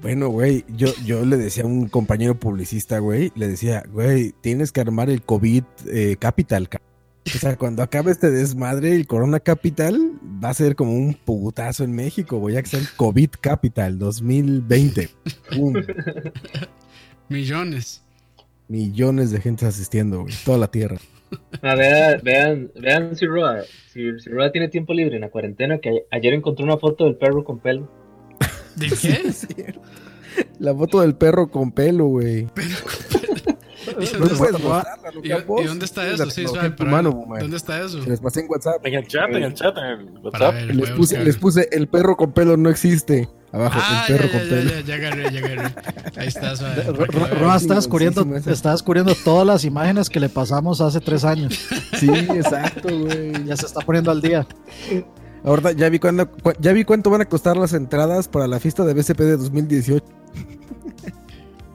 Bueno, 0.00 0.28
güey, 0.28 0.64
yo, 0.68 0.94
yo 1.04 1.24
le 1.26 1.36
decía 1.36 1.64
a 1.64 1.66
un 1.66 1.88
compañero 1.88 2.38
publicista, 2.38 2.98
güey, 3.00 3.32
le 3.34 3.48
decía, 3.48 3.82
güey, 3.92 4.32
tienes 4.40 4.72
que 4.72 4.80
armar 4.80 5.10
el 5.10 5.22
COVID 5.22 5.64
eh, 5.86 6.16
Capital. 6.18 6.68
ca-". 6.68 6.80
O 7.26 7.38
sea, 7.38 7.56
cuando 7.56 7.82
acabe 7.82 8.10
este 8.10 8.30
desmadre, 8.30 8.96
el 8.96 9.06
Corona 9.06 9.40
Capital 9.40 10.12
va 10.42 10.50
a 10.50 10.54
ser 10.54 10.74
como 10.74 10.94
un 10.94 11.12
putazo 11.12 11.84
en 11.84 11.92
México, 11.92 12.38
güey, 12.38 12.54
ya 12.54 12.62
que 12.62 12.68
sea 12.68 12.80
el 12.80 12.88
COVID 12.96 13.30
Capital 13.40 13.98
2020. 13.98 15.10
Pum. 15.54 15.74
Millones. 17.28 18.02
Millones 18.68 19.30
de 19.30 19.40
gente 19.40 19.66
asistiendo, 19.66 20.22
güey, 20.22 20.34
toda 20.44 20.56
la 20.56 20.70
tierra. 20.70 20.98
Ah, 21.62 21.74
vean, 21.74 22.20
vean, 22.22 22.72
vean 22.74 23.16
si 23.16 23.26
Roa, 23.26 23.62
si, 23.92 24.18
si 24.18 24.30
Roa 24.30 24.50
tiene 24.50 24.68
tiempo 24.68 24.94
libre 24.94 25.16
en 25.16 25.20
la 25.22 25.28
cuarentena, 25.30 25.78
que 25.78 26.06
ayer 26.10 26.32
encontró 26.32 26.64
una 26.64 26.78
foto 26.78 27.04
del 27.04 27.16
perro 27.16 27.44
con 27.44 27.58
pelo. 27.58 27.88
¿De 28.76 28.88
qué? 28.88 29.74
La 30.58 30.74
foto 30.74 31.00
del 31.00 31.16
perro 31.16 31.50
con 31.50 31.72
pelo, 31.72 32.06
güey. 32.06 32.46
¿Y 33.98 34.18
No 34.18 34.26
puedes 34.38 34.60
mostrarla, 34.62 35.10
y- 35.22 35.66
dónde 35.66 35.84
está 35.86 36.06
Es 36.06 36.20
eso? 37.88 37.98
les 38.06 38.20
pasé 38.20 38.40
en 38.40 38.46
WhatsApp. 38.50 38.86
En 38.86 38.94
el 38.94 39.06
chat, 39.06 39.28
en 39.30 39.42
el 39.42 39.54
chat, 39.54 39.76
en 39.76 39.84
el 39.84 40.18
WhatsApp. 40.22 40.54
ver, 40.54 40.74
Les 40.74 40.90
puse, 40.90 41.22
les 41.24 41.36
puse 41.36 41.68
el 41.72 41.88
perro 41.88 42.16
con 42.16 42.32
pelo 42.32 42.56
no 42.56 42.70
existe. 42.70 43.28
Abajo, 43.52 43.80
Ah, 43.82 44.04
el 44.08 44.16
perro 44.16 44.28
ya, 44.28 44.32
con 44.38 44.42
ya, 44.48 44.48
pelo. 44.54 44.70
ya, 44.70 44.80
ya, 44.80 44.86
ya 44.86 44.94
agarré, 44.94 45.32
ya 45.32 45.38
agarré. 45.40 45.74
Ahí 46.16 46.28
está, 46.28 46.54
suave. 46.56 46.82
Ro- 46.86 46.94
para 46.94 47.06
que 47.08 47.12
Ro- 47.18 47.20
la 47.22 47.26
vean. 47.28 47.40
Roa 47.40 47.56
está 47.56 47.74
descubriendo, 47.74 48.36
está 48.36 48.70
descubriendo 48.72 49.14
todas 49.24 49.46
las 49.46 49.64
imágenes 49.64 50.08
que 50.08 50.20
le 50.20 50.28
pasamos 50.28 50.80
hace 50.80 51.00
tres 51.00 51.24
años. 51.24 51.58
Sí, 51.98 52.08
exacto, 52.08 52.88
güey. 52.96 53.44
Ya 53.44 53.56
se 53.56 53.66
está 53.66 53.80
poniendo 53.80 54.10
al 54.10 54.22
día. 54.22 54.46
Ahorita 55.44 55.72
ya 55.72 55.88
vi 55.88 55.98
cuándo, 55.98 56.30
cu- 56.30 56.52
ya 56.60 56.72
vi 56.72 56.84
cuánto 56.84 57.10
van 57.10 57.20
a 57.22 57.24
costar 57.26 57.56
las 57.56 57.72
entradas 57.74 58.28
para 58.28 58.46
la 58.46 58.58
fiesta 58.60 58.84
de 58.84 58.94
BCP 58.94 59.18
de 59.20 59.36
2018. 59.36 60.04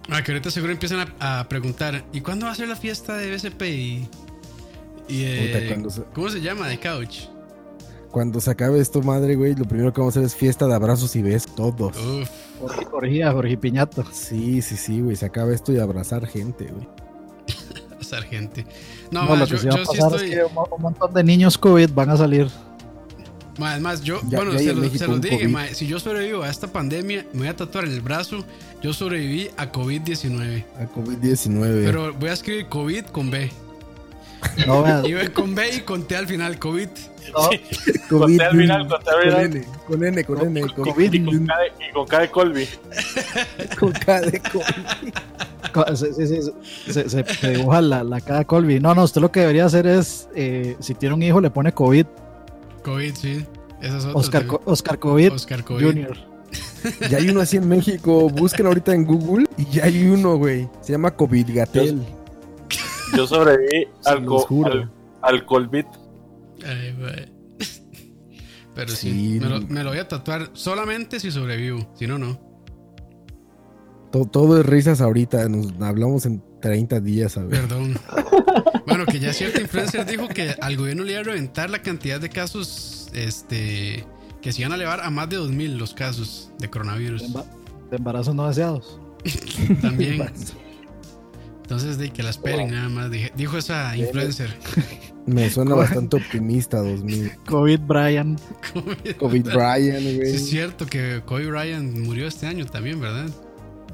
Ah, 0.10 0.22
que 0.24 0.32
ahorita 0.34 0.52
seguro 0.52 0.72
empiezan 0.72 1.08
a, 1.20 1.40
a 1.40 1.50
preguntar, 1.50 2.06
¿y 2.14 2.22
cuándo 2.22 2.46
va 2.46 2.52
a 2.52 2.56
ser 2.56 2.68
la 2.68 2.76
fiesta 2.76 3.18
de 3.18 3.36
BSP? 3.36 3.62
Y, 3.64 4.08
se- 5.10 6.04
¿Cómo 6.14 6.30
se 6.30 6.42
llama? 6.42 6.68
De 6.68 6.80
couch. 6.80 7.22
Cuando 8.12 8.40
se 8.40 8.50
acabe 8.52 8.80
esto, 8.80 9.02
madre, 9.02 9.36
güey, 9.36 9.56
lo 9.56 9.66
primero 9.66 9.92
que 9.92 10.00
vamos 10.00 10.16
a 10.16 10.20
hacer 10.20 10.28
es 10.28 10.36
fiesta 10.36 10.68
de 10.68 10.74
abrazos 10.74 11.16
y 11.16 11.22
besos, 11.22 11.54
todos. 11.56 11.96
Uf, 11.98 12.30
Jorge, 12.92 13.58
Piñato. 13.58 14.06
Sí, 14.14 14.62
sí, 14.62 14.78
sí, 14.78 15.02
güey, 15.02 15.16
se 15.16 15.26
acaba 15.26 15.54
esto 15.54 15.74
y 15.74 15.80
abrazar 15.80 16.26
gente, 16.26 16.66
güey. 16.66 16.88
sargente. 18.00 18.66
No, 19.12 19.24
No, 19.24 19.30
ma, 19.32 19.36
lo 19.38 19.46
yo, 19.46 19.56
que 19.56 19.62
se 19.62 19.68
va 19.70 19.76
yo 19.76 19.82
a 19.82 19.86
sí 19.86 19.92
pasar 19.98 20.12
estoy. 20.16 20.30
es 20.32 20.36
que 20.38 20.44
un, 20.46 20.52
un 20.76 20.82
montón 20.82 21.14
de 21.14 21.24
niños 21.24 21.58
COVID 21.58 21.90
van 21.94 22.10
a 22.12 22.18
salir. 22.18 22.48
Ma, 23.58 23.72
Además, 23.72 24.02
yo, 24.02 24.20
Ya- 24.30 24.38
bueno, 24.40 24.54
ya 24.54 24.60
se, 24.60 24.74
los, 24.74 24.92
se 24.92 25.08
los 25.08 25.22
dije, 25.22 25.48
ma, 25.48 25.68
si 25.68 25.88
yo 25.88 26.00
sobrevivo 26.00 26.44
a 26.44 26.50
esta 26.50 26.68
pandemia, 26.68 27.26
me 27.34 27.40
voy 27.40 27.48
a 27.48 27.56
tatuar 27.56 27.86
en 27.86 27.92
el 27.92 28.02
brazo. 28.02 28.44
Yo 28.82 28.94
sobreviví 28.94 29.50
a 29.58 29.72
COVID-19. 29.72 30.66
A 30.80 30.86
COVID-19. 30.94 31.86
Pero 31.86 32.14
voy 32.14 32.30
a 32.30 32.34
escribir 32.34 32.68
COVID 32.68 33.06
con 33.06 33.32
B. 33.32 33.50
No, 34.68 34.84
vea, 34.84 35.02
Y 35.06 35.14
ve 35.14 35.32
con 35.32 35.54
B 35.56 35.70
y 35.76 35.80
con 35.82 36.04
T 36.08 36.16
al 36.16 36.28
final, 36.28 36.58
COVID. 36.60 36.88
no, 37.34 37.50
Conté 38.20 38.44
al 38.44 38.52
final, 38.58 38.82
al 38.82 38.88
Con 38.88 39.00
final. 39.24 39.46
N, 39.46 39.66
con 39.88 40.04
N, 40.04 40.24
con 40.24 40.42
N, 40.48 40.62
con, 40.62 40.86
COVID. 40.86 41.14
Y 41.14 41.24
con 41.26 41.46
K 41.48 41.54
de- 41.60 41.86
y 41.90 41.92
con 41.94 42.08
K 42.08 42.20
de 42.20 42.30
Colby. 42.32 42.68
con 43.80 43.92
K 43.92 44.22
de 44.22 44.40
COVID. 44.40 45.14
co- 45.74 45.96
se, 45.96 46.14
se- 46.14 46.28
se- 46.28 46.52
se- 46.94 47.10
se- 47.10 47.26
se 47.26 47.50
dibuja 47.52 47.82
la, 47.82 48.04
la 48.04 48.22
cara 48.22 48.40
de 48.40 48.46
Colby. 48.46 48.80
No, 48.80 48.94
no, 48.96 49.04
usted 49.04 49.22
lo 49.22 49.32
que 49.32 49.42
debería 49.42 49.66
hacer 49.66 49.88
es, 49.88 50.30
eh, 50.36 50.76
si 50.80 50.94
tiene 50.96 51.16
un 51.16 51.24
hijo, 51.24 51.42
le 51.42 51.50
pone 51.50 51.74
COVID. 51.74 52.06
COVID, 52.84 53.16
sí. 53.16 53.46
Es. 53.82 54.06
Oscar. 54.14 54.46
Co- 54.48 54.62
Oscar 54.66 54.98
COVID 55.00 55.34
Oscar 55.34 55.64
COVID. 55.64 55.86
Junior. 55.86 56.18
Ya 57.10 57.18
hay 57.18 57.30
uno 57.30 57.42
así 57.42 57.58
en 57.58 57.68
México. 57.68 58.30
Busquen 58.30 58.68
ahorita 58.68 58.94
en 58.94 59.06
Google 59.06 59.48
y 59.58 59.66
ya 59.66 59.86
hay 59.86 60.08
uno, 60.08 60.38
güey. 60.38 60.70
Se 60.82 60.92
llama 60.92 61.12
COVID 61.12 61.48
Gatel. 61.54 62.02
Yo 63.16 63.28
sobreviví 63.28 63.88
al, 64.06 64.26
al, 64.66 64.92
al 65.22 65.46
Colbit. 65.46 65.88
Ay, 66.66 66.94
güey. 67.00 67.34
Pero 68.76 68.90
sí, 68.92 69.10
Sí, 69.12 69.40
me, 69.40 69.48
lo, 69.50 69.60
no. 69.60 69.68
me 69.68 69.84
lo 69.84 69.90
voy 69.92 70.00
a 70.00 70.08
tatuar 70.08 70.50
solamente 70.54 71.20
si 71.20 71.32
sobrevivo. 71.32 71.88
Si 71.96 72.08
no, 72.08 72.18
no. 72.18 72.40
To- 74.12 74.26
todo 74.26 74.60
es 74.60 74.66
risas 74.66 75.00
ahorita. 75.02 75.48
Nos 75.48 75.72
hablamos 75.82 76.26
en 76.26 76.44
30 76.62 77.00
días, 77.00 77.38
a 77.38 77.44
ver. 77.46 77.62
Perdón. 77.62 77.98
bueno, 78.88 79.06
que 79.06 79.20
ya 79.20 79.32
cierta 79.34 79.62
influencer 79.62 80.06
dijo 80.06 80.28
que 80.28 80.56
al 80.62 80.76
gobierno 80.78 81.04
le 81.04 81.14
iba 81.14 81.22
a 81.22 81.24
reventar 81.24 81.70
la 81.70 81.82
cantidad 81.82 82.20
de 82.20 82.30
casos, 82.30 83.10
este, 83.14 84.06
que 84.42 84.52
se 84.52 84.62
iban 84.62 84.74
a 84.74 84.76
elevar 84.76 85.00
a 85.02 85.10
más 85.10 85.30
de 85.30 85.38
2000 85.38 85.78
los 85.78 85.94
casos 85.94 86.52
de 86.60 86.70
coronavirus. 86.70 87.32
De 87.90 87.98
embarazos 87.98 88.36
no 88.36 88.48
deseados. 88.48 89.00
También. 89.82 90.18
Entonces, 91.66 91.98
de 91.98 92.12
que 92.12 92.22
la 92.22 92.30
esperen 92.30 92.70
nada 92.70 92.90
más, 92.90 93.10
dije- 93.10 93.32
dijo 93.36 93.58
esa 93.58 93.98
influencer. 93.98 94.56
Me 95.26 95.50
suena 95.50 95.74
bastante 95.76 96.18
optimista 96.18 96.78
2000. 96.78 97.32
COVID 97.48 97.80
Brian. 97.88 98.38
COVID 99.18 99.44
Brian, 99.46 100.00
Sí, 100.00 100.16
güey. 100.18 100.36
es 100.36 100.48
cierto 100.48 100.86
que 100.86 101.24
Kobe 101.26 101.48
Bryant 101.50 101.98
murió 101.98 102.28
este 102.28 102.46
año 102.46 102.68
también, 102.68 103.00
¿verdad? 103.02 103.26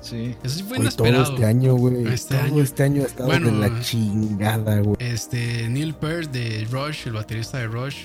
Sí. 0.01 0.35
Eso 0.43 0.55
sí 0.57 0.63
fue 0.63 0.79
Güey, 0.79 0.89
todo 0.89 1.07
inesperado. 1.07 1.33
este 1.33 1.45
año, 1.45 1.75
güey. 1.75 2.07
Este 2.13 2.35
todo 2.35 2.43
año. 2.43 2.61
este 2.63 2.83
año 2.83 3.03
ha 3.03 3.05
estado 3.05 3.29
Bueno, 3.29 3.51
de 3.51 3.69
la 3.69 3.79
chingada, 3.79 4.79
güey. 4.81 4.97
Este, 4.99 5.69
Neil 5.69 5.93
Peart 5.93 6.29
de 6.31 6.67
Rush, 6.69 7.07
el 7.07 7.13
baterista 7.13 7.59
de 7.59 7.67
Rush. 7.67 7.99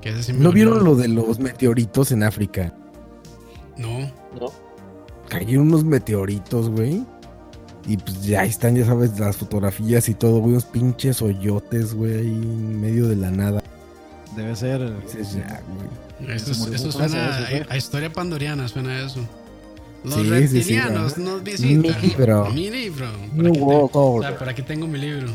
Que 0.00 0.08
ese 0.10 0.22
sí 0.22 0.32
me 0.32 0.38
¿No 0.38 0.52
vieron 0.52 0.82
lo 0.84 0.94
de 0.94 1.08
los 1.08 1.38
meteoritos 1.38 2.12
en 2.12 2.22
África? 2.22 2.72
No. 3.76 4.00
¿no? 4.40 4.46
Cayeron 5.28 5.68
unos 5.68 5.84
meteoritos, 5.84 6.70
güey. 6.70 7.04
Y 7.86 7.96
pues 7.98 8.22
ya 8.22 8.44
están, 8.44 8.74
ya 8.74 8.84
sabes, 8.84 9.18
las 9.18 9.36
fotografías 9.36 10.08
y 10.08 10.14
todo, 10.14 10.38
güey. 10.38 10.52
Unos 10.52 10.64
pinches 10.64 11.22
hoyotes, 11.22 11.94
güey, 11.94 12.14
ahí 12.14 12.26
en 12.26 12.80
medio 12.80 13.06
de 13.08 13.16
la 13.16 13.30
nada. 13.30 13.62
Debe 14.34 14.56
ser. 14.56 14.92
Dices, 15.02 15.34
ya, 15.34 15.62
güey. 16.18 16.36
Eso 16.36 16.52
su 16.54 16.90
suena 16.92 17.36
a, 17.36 17.72
a 17.72 17.76
historia 17.76 18.12
pandoriana, 18.12 18.66
suena 18.68 19.00
eso. 19.04 19.20
Los 20.04 20.14
Sí, 20.14 20.20
sí, 20.22 20.26
sí, 20.28 20.30
reptilianos 20.30 21.12
ajá. 21.12 21.20
nos 21.22 21.42
visitan. 21.42 21.80
Mi 21.80 21.90
libro. 22.08 22.50
Mi 22.50 22.70
libro. 22.70 23.06
Por 23.36 23.46
aquí, 23.46 23.60
World 23.60 23.90
tengo, 23.92 24.14
o 24.14 24.22
sea, 24.22 24.38
por 24.38 24.48
aquí 24.48 24.62
tengo 24.62 24.86
mi 24.86 24.98
libro. 24.98 25.28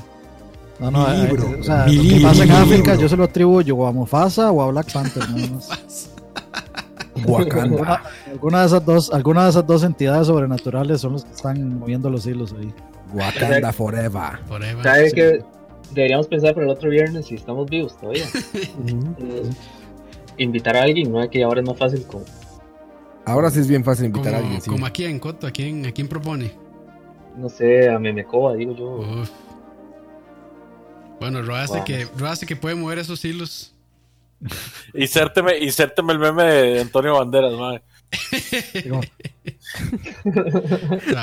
No, 0.80 0.92
no, 0.92 1.08
Mi 1.08 1.16
eh, 1.16 1.28
libro. 1.28 1.56
o 1.60 1.64
sea, 1.64 1.86
Mi 1.86 1.96
lo 1.96 2.04
que 2.16 2.22
pasa 2.22 2.44
en 2.44 2.52
África 2.52 2.96
yo 2.96 3.08
se 3.10 3.16
lo 3.18 3.24
atribuyo 3.26 3.76
o 3.78 3.86
a 3.88 3.92
Mufasa 3.92 4.52
o 4.52 4.62
a 4.62 4.72
Black 4.72 4.92
Panther. 4.92 5.30
nada 5.30 5.48
más. 5.48 5.70
Wakanda. 7.26 7.64
Alguna, 7.64 8.02
alguna 8.32 8.60
de 8.62 8.66
esas 8.68 8.86
dos, 8.86 9.14
alguna 9.14 9.44
de 9.44 9.50
esas 9.50 9.68
dos 9.68 9.84
entidades 9.84 10.28
sobrenaturales 10.28 11.02
son 11.02 11.14
los 11.14 11.26
que 11.26 11.32
están 11.32 11.80
moviendo 11.80 12.10
los 12.10 12.26
hilos 12.26 12.54
ahí. 12.58 12.74
Wakanda 13.14 13.74
Forever. 13.74 14.40
Por 14.48 14.64
ahí 14.64 14.74
va. 14.76 14.84
¿Sabe 14.84 15.10
sí. 15.10 15.16
que 15.16 15.44
deberíamos 15.94 16.28
pensar 16.28 16.54
para 16.54 16.66
el 16.66 16.72
otro 16.72 16.90
viernes 16.90 17.26
si 17.26 17.36
estamos 17.36 17.70
vivos 17.70 17.98
todavía? 17.98 18.26
Eh, 18.88 19.44
invitar 20.38 20.78
a 20.78 20.84
alguien, 20.84 21.12
¿no? 21.12 21.30
Que 21.30 21.44
ahora 21.44 21.62
es 21.62 21.68
más 21.68 21.78
fácil 21.78 22.04
como 22.08 22.24
Ahora 23.26 23.52
sí 23.52 23.60
es 23.60 23.68
bien 23.68 23.84
fácil 23.84 24.06
Como, 24.12 24.18
invitar 24.24 24.36
a 24.36 24.44
alguien, 24.44 24.62
sí. 24.62 24.70
como 24.70 24.86
a 24.86 24.90
quién, 24.90 25.20
Coto, 25.20 25.46
¿a 25.46 25.52
quién, 25.52 25.86
a 25.86 25.92
quién 25.92 26.08
propone? 26.08 26.52
no 27.38 27.48
sé, 27.50 27.90
a 27.90 27.98
Memecoa, 28.00 28.56
digo 28.56 28.76
yo. 28.76 28.86
Uf. 29.00 29.30
Bueno, 31.20 31.42
Ro 31.44 31.56
hace, 31.56 31.76
Wow. 31.78 31.86
que, 31.86 32.08
Ro 32.18 32.28
hace 32.28 32.46
que 32.46 32.56
puede 32.56 32.76
mover 32.76 33.00
esos 33.00 33.24
hilos. 33.24 33.74
Insérteme, 34.94 35.58
insérteme 35.60 36.14
el 36.14 36.20
meme 36.20 36.44
de 36.44 36.82
Antonio 36.82 37.14
Banderas, 37.20 37.54
madre. 37.54 37.82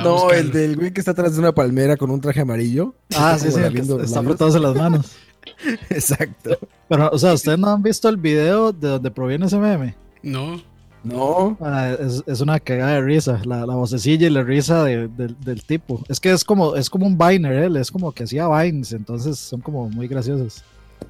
No, 0.02 0.30
el 0.30 0.50
del 0.52 0.76
güey 0.76 0.92
que 0.92 1.00
está 1.00 1.12
atrás 1.12 1.34
de 1.34 1.40
una 1.40 1.52
palmera 1.52 1.96
con 1.96 2.10
un 2.10 2.20
traje 2.20 2.40
amarillo. 2.40 2.94
ah, 3.16 3.36
sí, 3.38 3.50
sí, 3.50 3.60
el 3.60 3.72
que 3.74 3.80
está 3.80 4.20
apretados 4.20 4.54
en 4.56 4.62
las 4.62 4.74
manos. 4.74 5.16
Exacto. 5.90 6.58
Pero, 6.88 7.10
o 7.12 7.18
sea, 7.18 7.32
¿ustedes 7.34 7.58
no 7.58 7.68
han 7.68 7.82
visto 7.82 8.08
el 8.08 8.16
video 8.16 8.72
de 8.72 8.88
donde 8.88 9.10
proviene 9.10 9.46
ese 9.46 9.58
meme? 9.58 9.94
No, 10.22 10.60
No. 11.04 11.56
Ah, 11.60 11.94
es, 11.98 12.22
es 12.26 12.40
una 12.40 12.58
cagada 12.60 12.92
de 12.94 13.00
risa, 13.02 13.40
la, 13.44 13.64
la 13.64 13.74
vocecilla 13.74 14.26
y 14.26 14.30
la 14.30 14.42
risa 14.42 14.84
de- 14.84 15.08
del- 15.08 15.36
del 15.40 15.62
tipo. 15.64 16.02
Es 16.08 16.18
que 16.20 16.30
es 16.32 16.44
como, 16.44 16.74
es 16.76 16.90
como 16.90 17.06
un 17.06 17.16
Viner, 17.16 17.52
él, 17.52 17.76
es 17.76 17.90
como 17.90 18.12
que 18.12 18.24
hacía 18.24 18.48
Vines, 18.48 18.92
entonces 18.92 19.38
son 19.38 19.60
como 19.60 19.88
muy 19.88 20.08
graciosos. 20.08 20.64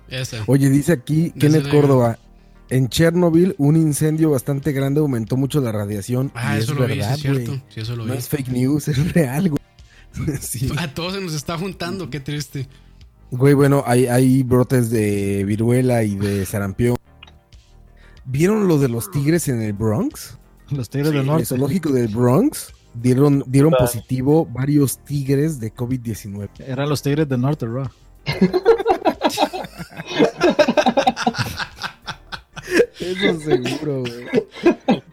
Esa. 0.08 0.42
Oye, 0.46 0.70
dice 0.70 0.92
aquí 0.92 1.32
Ya 1.34 1.40
Kenneth 1.40 1.68
Córdoba. 1.70 2.18
En 2.70 2.88
Chernobyl, 2.88 3.54
un 3.58 3.76
incendio 3.76 4.30
bastante 4.30 4.72
grande 4.72 5.00
aumentó 5.00 5.36
mucho 5.38 5.60
la 5.60 5.72
radiación. 5.72 6.30
Ah, 6.34 6.56
y 6.56 6.60
eso 6.60 6.72
es 6.72 6.78
lo 6.78 6.86
vi, 6.86 6.96
verdad, 6.98 7.14
es 7.14 7.20
cierto. 7.20 7.62
Sí, 7.68 7.80
eso 7.80 7.96
lo 7.96 8.04
vi. 8.04 8.10
No 8.10 8.14
es 8.14 8.28
fake 8.28 8.48
news, 8.48 8.88
es 8.88 9.12
real, 9.14 9.50
güey. 9.50 9.58
Sí. 10.40 10.70
A 10.76 10.92
todos 10.92 11.14
se 11.14 11.20
nos 11.20 11.34
está 11.34 11.56
juntando, 11.56 12.10
qué 12.10 12.20
triste. 12.20 12.68
Güey, 13.30 13.54
bueno, 13.54 13.84
hay, 13.86 14.06
hay 14.06 14.42
brotes 14.42 14.90
de 14.90 15.44
viruela 15.44 16.02
y 16.02 16.16
de 16.16 16.44
sarampión. 16.44 16.96
¿Vieron 18.24 18.68
lo 18.68 18.78
de 18.78 18.88
los 18.88 19.10
tigres 19.10 19.48
en 19.48 19.62
el 19.62 19.72
Bronx? 19.72 20.38
Los 20.70 20.90
Tigres 20.90 21.08
Sí, 21.08 21.14
del 21.14 21.14
En 21.14 21.20
el 21.20 21.26
Norte. 21.26 21.46
zoológico 21.46 21.90
del 21.90 22.08
Bronx 22.08 22.72
dieron, 22.94 23.44
dieron 23.46 23.72
positivo 23.72 24.44
varios 24.46 24.98
tigres 24.98 25.60
de 25.60 25.72
COVID-19. 25.74 26.48
Eran 26.58 26.88
los 26.90 27.00
Tigres 27.02 27.28
del 27.28 27.40
Norte, 27.40 27.66
bro. 27.66 27.90
Eso 33.00 33.40
seguro, 33.40 34.00
güey. 34.00 34.26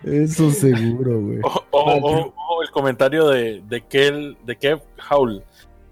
Eso 0.03 0.51
seguro, 0.51 1.21
güey. 1.21 1.39
Ojo, 1.43 1.63
ojo, 1.71 1.95
ojo, 1.95 2.33
ojo, 2.35 2.63
el 2.63 2.69
comentario 2.71 3.27
de, 3.27 3.61
de, 3.67 3.81
Kel, 3.81 4.37
de 4.45 4.55
Kev 4.57 4.81
Howl. 5.09 5.43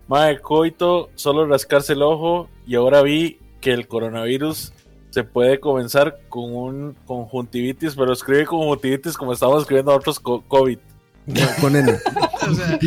Mae, 0.08 0.40
coito, 0.40 1.10
solo 1.16 1.46
rascarse 1.48 1.94
el 1.94 2.02
ojo 2.02 2.50
y 2.68 2.76
ahora 2.76 3.02
vi 3.02 3.40
que 3.62 3.72
el 3.72 3.88
coronavirus 3.88 4.74
se 5.12 5.24
puede 5.24 5.60
comenzar 5.60 6.18
con 6.28 6.54
un 6.56 6.96
conjuntivitis, 7.06 7.96
pero 7.96 8.12
escribe 8.12 8.46
conjuntivitis 8.46 9.16
como 9.16 9.32
estamos 9.34 9.62
escribiendo 9.62 9.94
otros 9.96 10.20
co- 10.20 10.44
COVID. 10.48 10.80
Con 11.62 11.76
N. 11.76 11.94
O 12.46 12.54
sea, 12.56 12.78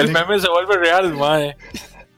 El 0.00 0.10
meme 0.10 0.40
se 0.40 0.48
vuelve 0.48 0.78
real, 0.78 1.12
mae. 1.12 1.54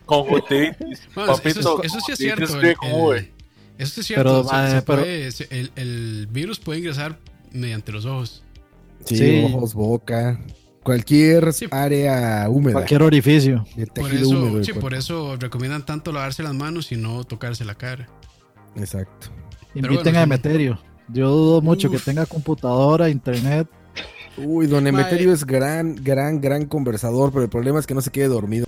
Conjuntivitis. 0.06 1.00
bueno, 1.14 1.32
eso, 1.32 1.42
Papito, 1.42 1.82
eso 1.82 1.98
sí 2.04 2.12
es 2.12 2.18
cierto. 2.18 2.60
el- 2.60 2.66
el- 2.66 3.30
eso 3.78 3.94
sí 3.94 4.00
es 4.00 4.06
cierto. 4.06 4.22
Pero, 4.24 4.42
se- 4.44 4.48
se 4.48 4.54
mae, 4.54 4.82
pero- 4.82 5.02
puede- 5.02 5.32
se- 5.32 5.48
el, 5.50 5.72
el 5.76 6.28
virus 6.30 6.58
puede 6.60 6.78
ingresar 6.80 7.18
mediante 7.52 7.92
los 7.92 8.04
ojos. 8.04 8.42
Sí, 9.04 9.16
Sí. 9.16 9.44
ojos, 9.52 9.74
boca. 9.74 10.40
Cualquier 10.82 11.52
Sí. 11.54 11.66
área 11.70 12.46
húmeda. 12.48 12.74
Cualquier 12.74 13.02
orificio. 13.02 13.66
Por 13.94 14.12
eso, 14.12 14.28
húmedo 14.28 14.62
sí, 14.62 14.72
cuerpo. 14.72 14.80
por 14.80 14.94
eso 14.94 15.36
recomiendan 15.36 15.84
tanto 15.86 16.12
lavarse 16.12 16.42
las 16.42 16.52
manos 16.54 16.92
y 16.92 16.96
no 16.96 17.24
tocarse 17.24 17.64
la 17.64 17.74
cara. 17.74 18.06
Exacto. 18.76 19.28
Inviten 19.74 20.02
bueno, 20.04 20.18
a. 20.18 20.22
Emeterio. 20.22 20.78
Yo 21.08 21.30
dudo 21.30 21.60
mucho 21.62 21.90
que 21.90 21.98
tenga 21.98 22.26
computadora, 22.26 23.08
internet. 23.08 23.66
Uy, 24.36 24.66
don. 24.66 24.86
Emeterio 24.86 25.32
es 25.32 25.44
gran, 25.46 25.94
gran, 25.96 26.40
gran 26.40 26.66
conversador, 26.66 27.30
pero 27.32 27.44
el 27.44 27.50
problema 27.50 27.78
es 27.78 27.86
que 27.86 27.94
no 27.94 28.00
se 28.00 28.10
quede 28.10 28.28
dormido. 28.28 28.63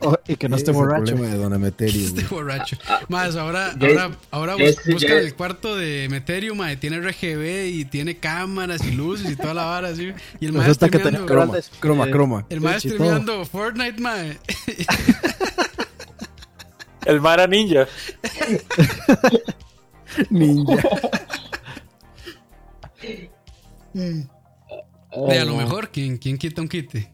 Oh, 0.00 0.16
y 0.28 0.36
que 0.36 0.48
no 0.48 0.56
esté 0.56 0.70
Ese 0.70 0.78
es 0.78 0.84
el 0.86 0.88
borracho. 0.88 1.14
de 1.16 1.36
don 1.36 1.52
Emeterio. 1.54 2.10
Güey. 2.12 2.26
borracho. 2.26 2.76
Más, 3.08 3.34
ahora, 3.36 3.72
ahora, 3.80 4.10
ahora 4.30 4.54
bus- 4.56 4.76
buscan 4.90 5.18
el 5.18 5.34
cuarto 5.34 5.74
de 5.76 6.06
Meterio, 6.10 6.54
mae, 6.54 6.76
tiene 6.76 7.00
RGB 7.00 7.66
y 7.72 7.84
tiene 7.86 8.18
cámaras 8.18 8.84
y 8.86 8.92
luces 8.92 9.30
y 9.30 9.36
toda 9.36 9.54
la 9.54 9.64
vara 9.64 9.88
así. 9.88 10.12
Y 10.40 10.46
el 10.46 10.52
mae 10.52 10.62
Resulta 10.68 10.88
que 10.88 10.98
tenía 11.00 11.24
Croma, 11.26 11.56
croma, 11.80 12.06
Eh, 12.06 12.10
croma. 12.10 12.46
el 12.50 12.60
mae 12.60 12.78
streameando 12.80 13.44
Fortnite, 13.44 14.00
mae. 14.00 14.38
El 17.06 17.20
Mara 17.20 17.46
Ninja. 17.46 17.86
Ninja. 20.30 20.76
De 23.94 25.38
a 25.38 25.44
lo 25.44 25.56
mejor, 25.56 25.90
¿quién, 25.90 26.18
quién 26.18 26.36
quita 26.36 26.60
un 26.62 26.68
quite? 26.68 27.12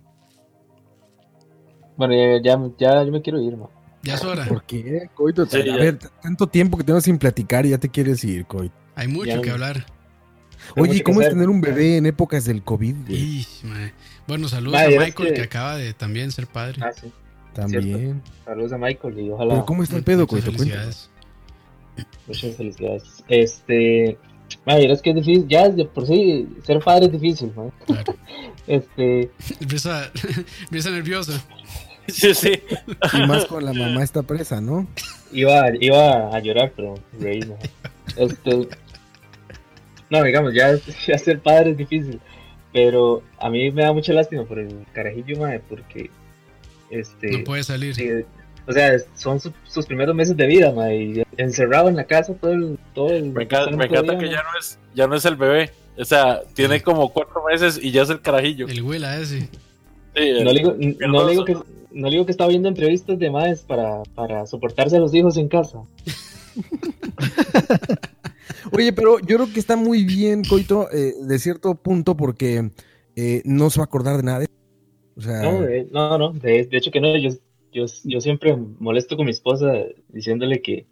Bueno, 1.97 2.14
ya, 2.14 2.40
ya, 2.43 2.60
ya 2.78 3.05
yo 3.05 3.12
me 3.12 3.23
quiero 3.23 3.40
ir, 3.40 3.56
man. 3.56 3.69
Ya 4.02 4.14
es 4.14 4.24
hora. 4.24 4.47
¿Por 4.47 4.64
qué, 4.64 5.09
Coito? 5.14 5.47
Sí, 5.47 5.69
a 5.69 5.77
ver, 5.77 5.98
tanto 6.23 6.47
tiempo 6.48 6.77
que 6.77 6.85
tenemos 6.85 7.05
sin 7.05 7.19
platicar 7.19 7.64
y 7.66 7.70
ya 7.70 7.78
te 7.78 7.89
quieres 7.89 8.23
ir, 8.24 8.44
Coito. 8.47 8.74
Hay 8.97 9.09
mucho 9.09 9.27
Ya, 9.31 9.40
que 9.40 9.51
hablar. 9.51 9.86
Oye, 10.77 10.81
mucho 10.82 10.93
¿y 10.94 10.97
que 10.98 11.02
cómo 11.05 11.20
es 11.23 11.28
tener 11.28 11.48
un 11.48 11.60
bebé 11.60 11.97
en 11.98 12.06
épocas 12.06 12.44
del 12.44 12.62
COVID? 12.62 12.94
güey? 13.06 13.47
Bueno, 14.27 14.48
saludos 14.48 14.81
a 14.81 14.89
Michael 14.89 15.12
que... 15.28 15.32
que- 15.35 15.43
acaba 15.43 15.77
de 15.77 15.93
también 15.94 16.31
ser 16.32 16.47
padre. 16.47 16.81
Ah, 16.82 16.90
sí. 16.93 17.12
También. 17.52 18.23
Saludos 18.44 18.73
a 18.73 18.78
Michael 18.78 19.19
y 19.20 19.31
ojalá. 19.31 19.55
Pero 19.55 19.66
¿cómo 19.66 19.82
está 19.82 19.97
el 19.97 20.05
pedo, 20.05 20.20
Muchas 20.23 20.31
Coito? 20.44 20.52
felicidades. 20.59 21.10
Muchas 22.27 22.56
felicidades. 22.56 23.24
Este. 23.28 24.19
Madre, 24.66 24.93
es 24.93 25.02
que 25.02 25.10
es 25.10 25.16
difícil. 25.16 25.47
Ya 25.48 25.69
de 25.69 25.85
por 25.85 26.06
sí, 26.06 26.48
ser 26.64 26.81
padre 26.81 27.06
es 27.06 27.12
difícil, 27.12 27.52
man. 27.55 27.73
Claro. 27.86 28.14
Este. 28.66 29.28
Empieza, 29.60 30.10
empieza 30.62 30.90
nerviosa. 30.90 31.32
Sí, 32.09 32.35
sí. 32.35 32.62
Y 33.12 33.27
más 33.27 33.45
con 33.47 33.65
la 33.65 33.73
mamá 33.73 34.03
está 34.03 34.23
presa, 34.23 34.61
¿no? 34.61 34.87
Iba, 35.33 35.65
iba 35.81 36.35
a 36.35 36.39
llorar, 36.41 36.73
pero 36.77 36.95
no. 37.19 37.57
Este. 38.16 38.69
No, 40.11 40.23
digamos, 40.23 40.53
ya, 40.55 40.74
ya 41.07 41.19
ser 41.19 41.41
padre 41.41 41.70
es 41.70 41.77
difícil. 41.77 42.20
Pero 42.73 43.23
a 43.39 43.51
mí 43.51 43.70
me 43.70 43.83
da 43.83 43.93
mucha 43.93 44.12
lástima 44.12 44.45
por 44.45 44.59
el 44.59 44.85
carajillo, 44.93 45.39
madre, 45.41 45.61
porque. 45.69 46.11
Este. 46.91 47.39
No 47.39 47.45
puede 47.45 47.62
salir. 47.65 47.95
sí, 47.95 48.09
o 48.66 48.73
sea, 48.73 48.97
son 49.16 49.41
su- 49.41 49.53
sus 49.65 49.87
primeros 49.87 50.15
meses 50.15 50.37
de 50.37 50.47
vida, 50.47 50.73
madre, 50.73 51.03
y 51.03 51.23
encerrado 51.37 51.89
en 51.89 51.97
la 51.97 52.05
casa 52.05 52.35
todo 52.35 52.53
el. 52.53 52.79
Todo 52.95 53.11
el 53.11 53.31
Me 53.33 53.45
encanta, 53.45 53.70
me 53.77 53.85
santo 53.85 53.85
encanta 53.95 54.12
día, 54.12 54.20
que 54.20 54.31
ya 54.35 54.43
no, 54.43 54.59
es, 54.59 54.79
ya 54.95 55.07
no 55.07 55.15
es 55.16 55.24
el 55.24 55.37
bebé. 55.37 55.70
O 55.99 56.05
sea, 56.05 56.43
tiene 56.55 56.81
como 56.83 57.12
cuatro 57.12 57.43
meses 57.51 57.79
y 57.83 57.91
ya 57.91 58.03
es 58.03 58.11
el 58.11 58.20
carajillo. 58.20 58.66
El 58.69 58.83
Willa 58.83 59.19
ese. 59.19 59.41
Sí, 59.41 59.49
el- 60.16 60.45
No 60.45 60.53
le 60.53 60.59
digo, 60.59 60.74
no 60.79 60.95
hermoso. 61.01 61.27
le 61.27 61.31
digo 61.33 61.45
que 61.45 61.57
no 61.94 62.10
digo 62.10 62.24
que 62.27 62.32
estaba 62.32 62.51
viendo 62.51 62.69
entrevistas 62.69 63.19
de 63.19 63.31
madres 63.31 63.62
para, 63.62 64.02
para 64.14 64.47
soportarse 64.47 64.97
a 64.97 65.01
los 65.01 65.14
hijos 65.14 65.36
en 65.36 65.48
casa. 65.48 65.82
Oye, 68.73 68.93
pero 68.93 69.19
yo 69.20 69.36
creo 69.36 69.52
que 69.52 69.60
está 69.60 69.77
muy 69.77 70.05
bien, 70.05 70.43
Coito, 70.44 70.90
eh, 70.93 71.14
de 71.20 71.39
cierto 71.39 71.74
punto, 71.74 72.16
porque 72.16 72.70
eh, 73.16 73.43
no 73.44 73.70
se 73.70 73.81
va 73.81 73.85
a 73.85 73.86
acordar 73.86 74.16
de 74.16 74.23
nada. 74.23 74.39
de- 74.40 74.47
O 75.16 75.20
sea, 75.20 75.43
No, 75.43 75.62
de, 75.62 75.89
no, 75.90 76.19
no, 76.19 76.32
de, 76.32 76.64
de 76.66 76.77
hecho 76.77 76.90
que 76.90 77.01
no, 77.01 77.16
yo, 77.16 77.31
yo, 77.73 77.85
yo 78.05 78.20
siempre 78.20 78.56
molesto 78.56 79.16
con 79.16 79.27
mi 79.27 79.31
esposa 79.32 79.73
diciéndole 80.09 80.62
que, 80.62 80.86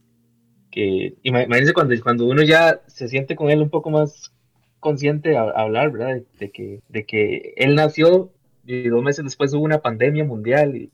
que 0.71 1.15
ima- 1.23 1.45
imagínense 1.45 1.73
cuando, 1.73 1.95
cuando 2.03 2.27
uno 2.27 2.43
ya 2.43 2.81
se 2.87 3.09
siente 3.09 3.37
con 3.37 3.51
él 3.51 3.63
un 3.63 3.71
poco 3.71 3.91
más 3.91 4.33
consciente 4.79 5.37
a, 5.37 5.43
a 5.43 5.63
hablar, 5.63 5.93
¿verdad? 5.93 6.23
De 6.39 6.51
que, 6.51 6.81
de 6.89 7.07
que 7.07 7.55
él 7.57 7.75
nació 7.75 8.33
y 8.65 8.89
dos 8.89 9.03
meses 9.03 9.25
después 9.25 9.53
hubo 9.55 9.65
una 9.65 9.79
pandemia 9.79 10.25
mundial 10.25 10.77
y, 10.77 10.91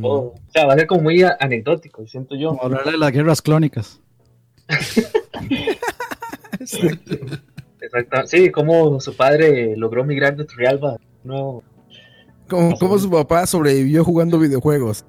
todo. 0.00 0.34
O 0.34 0.34
sea, 0.48 0.66
va 0.66 0.74
a 0.74 0.76
ser 0.76 0.86
como 0.86 1.02
muy 1.02 1.22
anecdótico, 1.40 2.06
siento 2.06 2.36
yo. 2.36 2.50
Como 2.50 2.62
hablarle 2.62 2.92
de 2.92 2.98
las 2.98 3.12
guerras 3.12 3.42
clónicas. 3.42 4.00
Exacto. 6.60 7.16
Sí, 8.26 8.50
como 8.50 9.00
su 9.00 9.14
padre 9.16 9.76
logró 9.76 10.04
migrar 10.04 10.36
de 10.36 10.44
Turrialba. 10.44 10.96
No, 11.22 11.62
Como, 12.48 12.76
como 12.78 12.98
su 12.98 13.10
papá 13.10 13.46
sobrevivió 13.46 14.04
jugando 14.04 14.38
videojuegos. 14.38 15.04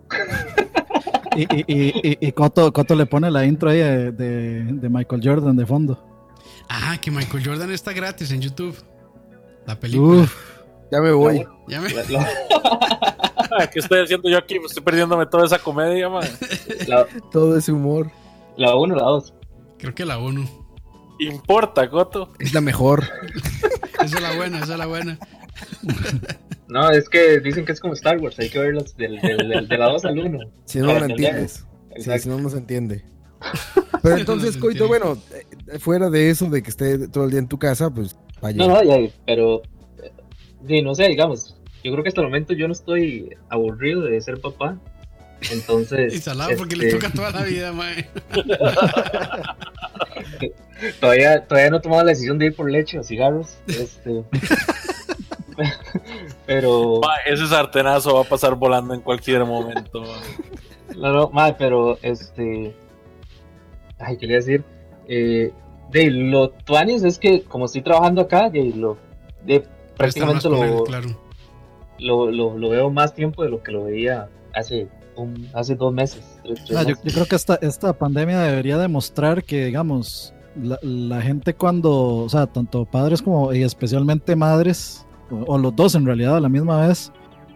Y, 1.36 1.42
y, 1.42 1.66
y, 1.68 2.10
y, 2.12 2.18
y 2.28 2.32
Coto, 2.32 2.72
Coto 2.72 2.96
le 2.96 3.06
pone 3.06 3.30
la 3.30 3.46
intro 3.46 3.70
ahí 3.70 3.80
de, 3.80 4.12
de, 4.12 4.64
de 4.64 4.90
Michael 4.90 5.22
Jordan 5.24 5.56
de 5.56 5.66
fondo. 5.66 6.02
Ah, 6.70 6.98
que 7.02 7.12
Michael 7.12 7.46
Jordan 7.46 7.72
está 7.72 7.94
gratis 7.94 8.32
en 8.32 8.42
YouTube. 8.42 8.76
La 9.66 9.80
película. 9.80 10.24
Uf, 10.24 10.55
Ya 10.92 11.02
me 11.02 11.12
voy. 11.12 11.46
Ya 11.68 11.82
me- 11.82 11.90
la, 11.94 12.04
la- 12.10 12.30
Ah, 13.58 13.68
¿Qué 13.68 13.80
estoy 13.80 14.02
haciendo 14.04 14.30
yo 14.30 14.38
aquí? 14.38 14.60
Me 14.60 14.66
estoy 14.66 14.84
perdiéndome 14.84 15.26
toda 15.28 15.46
esa 15.46 15.60
comedia, 15.60 16.10
man. 16.10 16.28
la, 16.88 17.06
Todo 17.32 17.58
ese 17.58 17.72
humor. 17.72 18.12
la 18.58 18.76
uno, 18.76 18.96
la 18.96 19.04
dos. 19.04 19.34
Creo 19.78 19.94
que 19.94 20.04
la 20.06 20.18
1. 20.18 20.46
Importa, 21.20 21.90
Coto. 21.90 22.34
Es 22.40 22.54
la 22.54 22.62
mejor. 22.62 23.04
Esa 24.04 24.18
es 24.18 24.22
la 24.22 24.36
buena, 24.36 24.60
esa 24.60 24.74
es 24.74 24.80
la 24.80 24.86
buena. 24.88 25.18
No, 26.68 26.90
es 26.92 27.08
que 27.10 27.40
dicen 27.40 27.66
que 27.66 27.72
es 27.72 27.80
como 27.80 27.94
Star 27.94 28.18
Wars, 28.20 28.38
hay 28.40 28.50
que 28.50 28.60
verlas 28.60 28.96
del, 28.98 29.20
del, 29.22 29.48
del- 29.50 29.68
de 29.68 29.78
la 29.78 29.86
2 29.88 30.06
al 30.06 30.20
1. 30.20 30.40
Si 30.66 30.80
no, 30.80 30.86
no 30.88 30.94
la 30.94 31.00
entender. 31.00 31.26
entiendes. 31.26 31.66
Sí, 31.98 32.20
si 32.20 32.30
no, 32.30 32.38
no 32.40 32.50
se 32.50 32.58
entiende. 32.58 33.06
Pero 34.04 34.18
entonces, 34.18 34.58
Coito, 34.58 34.88
bueno, 34.88 35.18
eh, 35.72 35.80
fuera 35.80 36.10
de 36.10 36.30
eso, 36.30 36.46
de 36.50 36.62
que 36.62 36.70
esté 36.70 37.08
todo 37.08 37.24
el 37.26 37.32
día 37.32 37.40
en 37.40 37.48
tu 37.48 37.58
casa, 37.58 37.90
pues 37.90 38.16
vaya. 38.42 38.58
No, 38.58 38.68
no, 38.68 38.84
ya, 38.84 38.98
pero 39.26 39.62
sí, 40.68 40.82
no 40.82 40.96
sé, 40.96 41.08
digamos, 41.08 41.56
yo 41.84 41.92
creo 41.92 42.04
que 42.04 42.10
hasta 42.10 42.22
el 42.22 42.28
momento 42.28 42.54
yo 42.54 42.68
no 42.68 42.74
estoy 42.74 43.38
aburrido 43.50 44.02
de 44.02 44.20
ser 44.20 44.42
papá. 44.42 44.78
Entonces, 45.52 46.14
Y 46.16 46.18
salado 46.18 46.52
porque 46.58 46.76
le 46.76 46.88
este, 46.88 47.00
toca 47.00 47.14
toda 47.14 47.30
la 47.30 47.44
vida, 47.44 47.72
mae. 47.72 48.10
todavía, 51.00 51.46
todavía 51.46 51.70
no 51.70 51.78
he 51.78 51.82
tomado 51.82 52.04
la 52.04 52.10
decisión 52.10 52.40
de 52.40 52.48
ir 52.48 52.56
por 52.56 52.72
leche 52.72 52.98
o 52.98 53.04
cigarros. 53.04 53.60
Este, 53.68 54.24
pero 56.48 57.00
Ma, 57.02 57.18
ese 57.26 57.46
sartenazo 57.46 58.16
va 58.16 58.22
a 58.22 58.26
pasar 58.26 58.56
volando 58.56 58.94
en 58.94 59.02
cualquier 59.02 59.46
momento. 59.46 60.02
ma. 60.02 60.18
No, 60.98 61.14
no, 61.14 61.30
madre, 61.30 61.56
pero 61.60 62.00
este. 62.02 62.76
Ay, 64.00 64.18
quería 64.18 64.38
decir. 64.38 64.64
Eh, 65.08 65.54
de 65.92 66.10
lo 66.10 66.50
tuanis 66.50 67.04
es 67.04 67.20
que, 67.20 67.44
como 67.44 67.66
estoy 67.66 67.84
trabajando 67.84 68.22
acá, 68.22 68.50
de 68.50 68.74
lo. 68.76 68.98
De 69.44 69.64
prácticamente 69.98 70.48
él, 70.48 70.54
lo, 70.54 70.84
claro. 70.84 71.10
lo, 72.00 72.32
lo, 72.32 72.58
lo 72.58 72.70
veo 72.70 72.90
más 72.90 73.14
tiempo 73.14 73.44
de 73.44 73.50
lo 73.50 73.62
que 73.64 73.72
lo 73.72 73.86
veía 73.86 74.30
hace 74.54 74.88
un- 75.16 75.48
hace 75.54 75.76
dos 75.76 75.94
meses. 75.94 76.38
tres- 76.44 76.64
tres 76.66 76.78
Ah, 76.78 76.84
yo, 76.84 76.90
meses. 76.90 77.04
yo 77.06 77.12
creo 77.14 77.26
que 77.26 77.36
esta, 77.36 77.56
esta 77.62 77.94
pandemia 77.94 78.40
debería 78.42 78.78
demostrar 78.78 79.44
que, 79.44 79.66
digamos, 79.66 80.34
la, 80.62 80.78
la 80.82 81.22
gente 81.22 81.54
cuando, 81.54 81.92
o 82.18 82.30
sea, 82.30 82.48
tanto 82.48 82.86
padres 82.86 83.22
como 83.22 83.54
y 83.54 83.64
especialmente 83.64 84.36
madres, 84.36 85.06
o, 85.32 85.54
o 85.54 85.58
los 85.58 85.76
dos 85.76 85.96
en 85.96 86.06
realidad 86.06 86.38
a 86.38 86.40
la 86.40 86.50
misma 86.50 86.88
vez, 86.88 87.12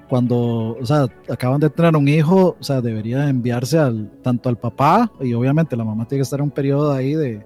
cuando, 0.09 0.75
o 0.81 0.85
sea, 0.85 1.05
acaban 1.29 1.59
de 1.59 1.69
tener 1.69 1.95
un 1.95 2.07
hijo, 2.07 2.55
o 2.59 2.63
sea, 2.63 2.81
debería 2.81 3.29
enviarse 3.29 3.77
al, 3.77 4.09
tanto 4.23 4.49
al 4.49 4.57
papá 4.57 5.11
y 5.21 5.33
obviamente 5.35 5.75
la 5.77 5.83
mamá 5.83 6.07
tiene 6.07 6.19
que 6.19 6.23
estar 6.23 6.39
en 6.39 6.45
un 6.45 6.51
periodo 6.51 6.91
ahí 6.91 7.13
de, 7.13 7.45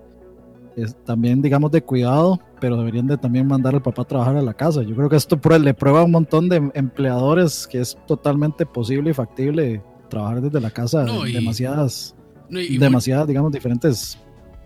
es- 0.75 0.95
también, 1.05 1.41
digamos, 1.41 1.71
de 1.71 1.81
cuidado, 1.81 2.39
pero 2.59 2.77
deberían 2.77 3.07
de 3.07 3.17
también 3.17 3.47
mandar 3.47 3.75
al 3.75 3.81
papá 3.81 4.03
a 4.03 4.05
trabajar 4.05 4.37
a 4.37 4.41
la 4.41 4.53
casa. 4.53 4.81
Yo 4.83 4.95
creo 4.95 5.09
que 5.09 5.15
esto 5.15 5.39
le 5.59 5.73
prueba 5.73 6.01
a 6.01 6.03
un 6.03 6.11
montón 6.11 6.49
de 6.49 6.71
empleadores 6.73 7.67
que 7.67 7.79
es 7.81 7.97
totalmente 8.07 8.65
posible 8.65 9.11
y 9.11 9.13
factible 9.13 9.81
trabajar 10.09 10.41
desde 10.41 10.59
la 10.61 10.69
casa 10.71 11.03
No, 11.03 11.25
y- 11.27 11.33
demasiadas, 11.33 12.15
No, 12.49 12.59
y- 12.59 12.77
demasiadas, 12.77 13.27
digamos, 13.27 13.51
diferentes 13.51 14.17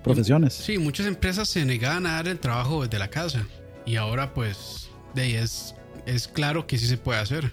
profesiones. 0.03 0.53
Sí, 0.53 0.77
muchas 0.77 1.05
empresas 1.07 1.47
se 1.49 1.65
negaban 1.65 2.05
a 2.05 2.13
dar 2.13 2.27
el 2.27 2.39
trabajo 2.39 2.83
desde 2.83 2.99
la 2.99 3.07
casa. 3.09 3.45
Y 3.85 3.95
ahora, 3.95 4.33
pues, 4.33 4.89
de 5.15 5.21
ahí 5.23 5.33
es, 5.33 5.75
es 6.05 6.27
claro 6.27 6.67
que 6.67 6.77
sí 6.77 6.85
se 6.85 6.97
puede 6.97 7.19
hacer. 7.19 7.51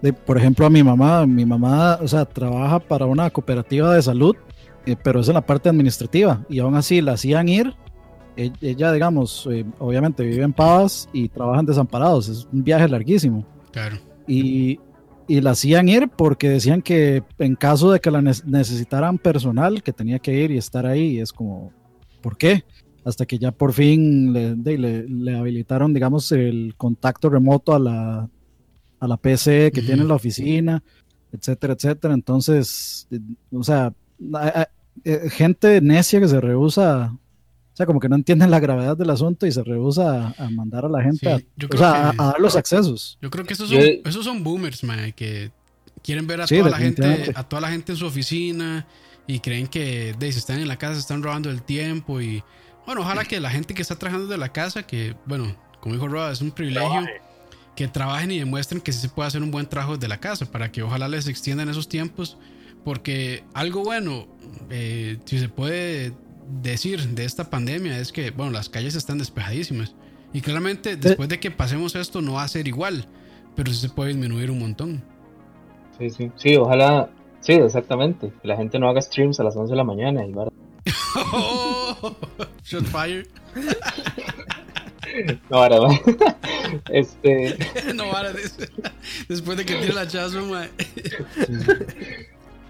De- 0.00 0.12
por 0.12 0.36
ejemplo, 0.36 0.66
a 0.66 0.70
mi 0.70 0.82
mamá, 0.82 1.24
mi 1.26 1.44
mamá, 1.46 1.98
o 2.02 2.08
sea, 2.08 2.24
trabaja 2.24 2.78
para 2.80 3.06
una 3.06 3.30
cooperativa 3.30 3.94
de 3.94 4.02
salud, 4.02 4.34
eh, 4.86 4.96
pero 5.02 5.20
es 5.20 5.28
en 5.28 5.34
la 5.34 5.46
parte 5.46 5.68
administrativa 5.68 6.44
y 6.48 6.58
aún 6.58 6.74
así 6.74 7.00
la 7.00 7.12
hacían 7.12 7.48
ir. 7.48 7.74
E- 8.36 8.52
Ella, 8.60 8.92
digamos, 8.92 9.46
eh, 9.50 9.64
obviamente 9.78 10.24
vive 10.24 10.42
en 10.42 10.52
Pavas 10.52 11.08
y 11.12 11.28
trabaja 11.28 11.60
en 11.60 11.66
Desamparados, 11.66 12.28
es 12.28 12.48
un 12.52 12.64
viaje 12.64 12.88
larguísimo. 12.88 13.46
Claro. 13.72 13.96
y, 14.26 14.78
y 15.28 15.40
la 15.40 15.52
hacían 15.52 15.88
ir 15.88 16.08
porque 16.14 16.48
decían 16.50 16.82
que 16.82 17.22
en 17.38 17.54
caso 17.54 17.90
de 17.90 18.00
que 18.00 18.10
la 18.10 18.20
ne- 18.20 18.32
necesitaran 18.44 19.16
personal, 19.18 19.82
que 19.82 19.92
tenía 19.94 20.18
que 20.18 20.34
ir 20.42 20.50
y 20.50 20.58
estar 20.58 20.84
ahí, 20.84 21.12
y 21.16 21.20
es 21.20 21.32
como, 21.32 21.72
¿por 22.20 22.36
qué? 22.36 22.64
Hasta 23.04 23.24
que 23.24 23.38
ya 23.38 23.50
por 23.50 23.72
fin 23.72 24.32
le, 24.32 24.54
le- 24.56 25.08
le 25.08 25.36
habilitaron, 25.36 25.94
digamos, 25.94 26.30
el 26.32 26.74
contacto 26.76 27.30
remoto 27.30 27.74
a 27.74 27.78
la, 27.78 28.28
a 29.00 29.08
la 29.08 29.16
PC 29.16 29.70
que 29.72 29.80
Ujú. 29.80 29.86
tiene 29.86 30.02
en 30.02 30.08
la 30.08 30.14
oficina, 30.14 30.82
etcétera, 31.32 31.72
etcétera. 31.74 32.12
Entonces, 32.14 33.06
eh, 33.10 33.18
o 33.52 33.62
sea, 33.64 33.92
gente 35.30 35.80
necia 35.80 36.20
que 36.20 36.28
se 36.28 36.40
rehúsa, 36.40 37.12
o 37.12 37.76
sea, 37.76 37.86
como 37.86 38.00
que 38.00 38.08
no 38.08 38.16
entienden 38.16 38.50
la 38.50 38.60
gravedad 38.60 38.96
del 38.96 39.10
asunto 39.10 39.46
y 39.46 39.52
se 39.52 39.62
rehúsa 39.62 40.34
a, 40.38 40.44
a 40.46 40.50
mandar 40.50 40.84
a 40.84 40.88
la 40.88 41.02
gente 41.02 41.18
Sí, 41.20 41.26
a, 41.26 41.38
yo 41.56 41.66
o 41.66 41.70
creo 41.70 41.78
sea, 41.78 42.08
a- 42.08 42.12
que- 42.12 42.22
a 42.22 42.26
dar 42.26 42.40
los 42.40 42.56
accesos. 42.56 43.18
Yo 43.22 43.30
creo 43.30 43.44
que 43.44 43.54
esos 43.54 43.70
son, 43.70 43.80
esos 44.04 44.24
son 44.24 44.44
boomers, 44.44 44.84
man, 44.84 45.12
que 45.12 45.50
quieren 46.02 46.26
ver 46.26 46.40
a 46.42 46.46
Sí, 46.46 46.58
toda 46.58 46.70
la 46.70 46.78
gente, 46.78 47.32
a 47.34 47.42
toda 47.48 47.60
la 47.62 47.70
gente 47.70 47.92
en 47.92 47.98
su 47.98 48.06
oficina 48.06 48.86
y 49.26 49.40
creen 49.40 49.66
que 49.66 50.14
de, 50.18 50.32
si 50.32 50.38
están 50.38 50.58
en 50.58 50.68
la 50.68 50.76
casa 50.76 50.94
se 50.94 51.00
están 51.00 51.22
robando 51.22 51.48
el 51.50 51.62
tiempo 51.62 52.20
y 52.20 52.42
bueno, 52.86 53.02
ojalá 53.02 53.24
que 53.24 53.38
la 53.40 53.50
gente 53.50 53.74
que 53.74 53.82
está 53.82 53.96
trabajando 53.96 54.26
de 54.28 54.36
la 54.38 54.48
casa, 54.50 54.82
que 54.82 55.14
bueno, 55.26 55.54
como 55.80 55.94
dijo 55.94 56.08
Rob, 56.08 56.30
es 56.32 56.40
un 56.40 56.50
privilegio 56.50 56.88
Trabaje. 56.90 57.20
que 57.76 57.86
trabajen 57.88 58.30
y 58.32 58.38
demuestren 58.40 58.80
que 58.80 58.92
sí 58.92 58.98
se 59.00 59.08
puede 59.08 59.28
hacer 59.28 59.42
un 59.42 59.50
buen 59.52 59.66
trabajo 59.66 59.94
desde 59.94 60.08
la 60.08 60.18
casa 60.18 60.44
para 60.46 60.70
que 60.72 60.82
ojalá 60.82 61.08
les 61.08 61.28
extiendan 61.28 61.68
esos 61.68 61.88
tiempos 61.88 62.36
porque 62.84 63.44
algo 63.54 63.82
bueno, 63.82 64.26
eh, 64.70 65.18
si 65.24 65.38
se 65.38 65.48
puede 65.48 66.12
decir 66.62 67.08
de 67.08 67.24
esta 67.24 67.48
pandemia 67.50 67.98
es 67.98 68.12
que, 68.12 68.30
bueno, 68.30 68.52
las 68.52 68.68
calles 68.68 68.94
están 68.94 69.18
despejadísimas. 69.18 69.94
Y 70.32 70.40
claramente 70.40 70.96
después 70.96 71.28
de 71.28 71.38
que 71.38 71.50
pasemos 71.50 71.94
esto 71.94 72.22
no 72.22 72.34
va 72.34 72.42
a 72.42 72.48
ser 72.48 72.66
igual, 72.66 73.06
pero 73.54 73.70
sí 73.72 73.78
se 73.78 73.88
puede 73.90 74.10
disminuir 74.10 74.50
un 74.50 74.60
montón. 74.60 75.04
Sí, 75.98 76.08
sí, 76.10 76.30
sí, 76.36 76.56
ojalá, 76.56 77.10
sí, 77.40 77.52
exactamente. 77.52 78.32
Que 78.40 78.48
la 78.48 78.56
gente 78.56 78.78
no 78.78 78.88
haga 78.88 79.02
streams 79.02 79.38
a 79.40 79.44
las 79.44 79.56
11 79.56 79.72
de 79.72 79.76
la 79.76 79.84
mañana 79.84 80.24
y 80.24 80.32
vara. 80.32 80.50
Shot 82.64 82.84
fire. 82.86 83.28
No, 85.50 85.58
ahora 85.58 85.78
va. 85.78 85.90
Este, 86.90 87.58
no 87.94 88.04
dice. 88.32 88.70
Después 89.28 89.58
de 89.58 89.66
que 89.66 89.74
tire 89.74 89.92
la 89.92 90.08
chazo, 90.08 90.46
mae. 90.46 90.70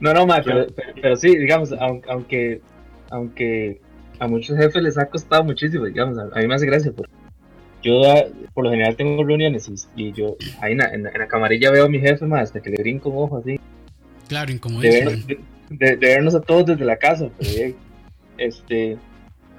No, 0.00 0.12
no, 0.14 0.26
ma, 0.26 0.42
pero, 0.44 0.66
pero, 0.74 0.92
pero 1.00 1.16
sí, 1.16 1.36
digamos, 1.36 1.72
aun- 1.72 2.02
aunque, 2.08 2.60
aunque 3.10 3.80
a 4.18 4.26
muchos 4.28 4.56
jefes 4.56 4.82
les 4.82 4.98
ha 4.98 5.06
costado 5.06 5.44
muchísimo, 5.44 5.84
digamos, 5.86 6.18
a, 6.18 6.22
a 6.32 6.40
mí 6.40 6.46
me 6.46 6.54
hace 6.54 6.66
gracia 6.66 6.92
porque 6.96 7.12
yo 7.82 8.02
ah, 8.10 8.24
por 8.54 8.64
lo 8.64 8.70
general 8.70 8.94
tengo 8.96 9.22
reuniones 9.24 9.68
y, 9.96 10.04
y 10.08 10.12
yo 10.12 10.36
ahí 10.60 10.72
en 10.72 10.78
la, 10.78 10.86
en 10.94 11.02
la- 11.04 11.10
en 11.10 11.18
la 11.18 11.26
camarilla 11.28 11.70
veo 11.70 11.86
a 11.86 11.88
mi 11.88 11.98
jefe, 12.00 12.24
ma, 12.26 12.40
hasta 12.40 12.60
que 12.60 12.70
le 12.70 12.82
brinco 12.82 13.10
un 13.10 13.24
ojo 13.24 13.38
así. 13.38 13.58
Claro, 14.28 14.46
de, 14.48 14.54
incomodísimo. 14.54 15.10
ver- 15.10 15.26
de- 15.26 15.40
de- 15.70 15.96
de 15.96 16.06
vernos 16.06 16.34
a 16.34 16.40
todos 16.40 16.66
desde 16.66 16.84
la 16.84 16.96
casa, 16.96 17.28
pero 17.38 17.50
bien, 17.50 17.76
este 18.38 18.96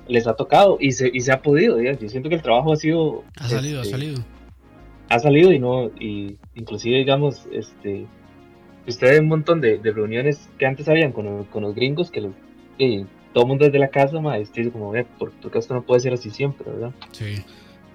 les 0.07 0.27
ha 0.27 0.35
tocado 0.35 0.77
y 0.81 0.91
se, 0.91 1.09
y 1.13 1.21
se 1.21 1.31
ha 1.31 1.41
podido, 1.41 1.77
digamos. 1.77 2.01
yo 2.01 2.09
siento 2.09 2.27
que 2.29 2.35
el 2.35 2.41
trabajo 2.41 2.73
ha 2.73 2.75
sido 2.75 3.23
Ha 3.39 3.47
salido, 3.47 3.79
ha 3.79 3.83
este, 3.83 3.91
salido. 3.91 4.17
ha 5.09 5.19
salido 5.19 5.51
y 5.53 5.59
no 5.59 5.85
y 5.99 6.37
inclusive 6.55 6.97
digamos 6.97 7.47
este 7.53 8.05
ustedes 8.87 9.19
un 9.19 9.27
montón 9.27 9.61
de, 9.61 9.77
de 9.79 9.91
reuniones 9.91 10.49
que 10.57 10.65
antes 10.65 10.87
habían 10.89 11.11
con, 11.11 11.25
los- 11.25 11.47
con 11.47 11.63
los 11.63 11.73
gringos 11.75 12.11
que 12.11 12.21
los 12.21 12.31
eh, 12.79 13.05
todo 13.33 13.43
el 13.43 13.47
mundo 13.49 13.65
desde 13.65 13.79
la 13.79 13.87
casa 13.89 14.19
ma, 14.19 14.37
este, 14.37 14.69
como 14.71 14.91
ve 14.91 15.05
por 15.19 15.31
porque 15.41 15.59
esto 15.59 15.73
no 15.73 15.81
puede 15.83 16.01
ser 16.01 16.13
así 16.13 16.29
siempre 16.29 16.69
verdad 16.71 16.91
Sí. 17.11 17.43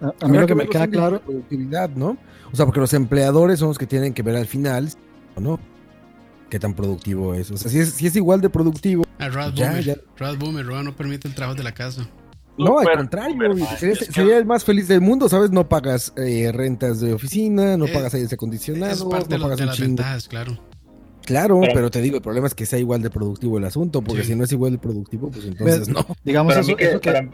A, 0.01 0.13
a 0.25 0.29
mí 0.29 0.39
lo 0.39 0.47
que 0.47 0.55
me 0.55 0.69
queda 0.69 0.87
claro, 0.87 1.21
productividad, 1.21 1.91
¿no? 1.91 2.17
O 2.53 2.57
sea, 2.57 2.65
porque 2.67 2.79
los 2.81 2.95
empleadores 2.95 3.59
son 3.59 3.69
los 3.69 3.79
que 3.79 3.87
tienen 3.87 4.15
que 4.15 4.23
ver 4.23 4.37
al 4.37 4.47
final, 4.47 4.89
¿no? 5.37 5.59
Qué 6.49 6.59
tan 6.61 6.73
productivo 6.75 7.35
es. 7.35 7.51
O 7.51 7.57
sea, 7.57 7.69
si 7.71 7.81
es, 7.81 7.91
si 7.91 8.07
es 8.07 8.15
igual 8.17 8.41
de 8.41 8.49
productivo, 8.49 9.05
Ah, 9.19 9.29
Rad 9.29 9.53
Ya, 9.55 9.67
Boomer. 9.71 9.85
ya. 9.85 9.97
Rad 10.17 10.37
Boomer, 10.39 10.65
Rad 10.67 10.85
no 10.85 10.95
permite 10.97 11.27
el 11.27 11.35
trabajo 11.35 11.57
de 11.59 11.65
la 11.65 11.73
casa. 11.73 12.09
no, 12.57 12.79
al 12.79 12.87
contrario, 12.97 13.55
sería, 13.77 14.39
el 14.39 14.47
más 14.47 14.65
feliz 14.65 14.87
del 14.89 15.01
mundo, 15.01 15.29
¿sabes? 15.29 15.51
No 15.51 15.69
pagas 15.69 16.13
eh, 16.17 16.51
rentas 16.55 17.01
de 17.01 17.13
oficina, 17.13 17.77
no 17.77 17.87
Eh, 17.87 17.93
pagas 17.93 18.15
aires 18.15 18.29
Es 18.29 18.33
acondicionados, 18.35 19.05
parte 19.05 19.29
de, 19.29 19.35
no 19.35 19.39
lo- 19.39 19.45
pagas 19.47 19.59
de 19.59 19.67
las 19.67 19.77
chingo. 19.77 19.89
ventajas, 19.89 20.29
claro. 20.29 20.59
Claro, 21.29 21.61
Pero- 21.61 21.75
pero 21.75 21.91
te 21.91 22.01
digo, 22.01 22.17
el 22.17 22.23
problema 22.23 22.47
es 22.47 22.55
que 22.55 22.65
sea 22.67 22.79
igual 22.79 23.03
de 23.03 23.11
productivo 23.11 23.59
el 23.59 23.65
asunto, 23.65 24.03
porque 24.03 24.23
Sí. 24.23 24.29
si 24.29 24.35
no 24.35 24.45
es 24.45 24.53
igual 24.53 24.73
de 24.73 24.79
productivo, 24.79 25.31
pues 25.31 25.45
entonces 25.45 25.89
no. 25.89 26.05
digamos 26.25 26.53
para 26.55 26.61
eso, 26.63 26.71
mí 26.71 26.77
que, 26.77 26.85
eso 26.89 27.01
que- 27.01 27.13
para, 27.13 27.29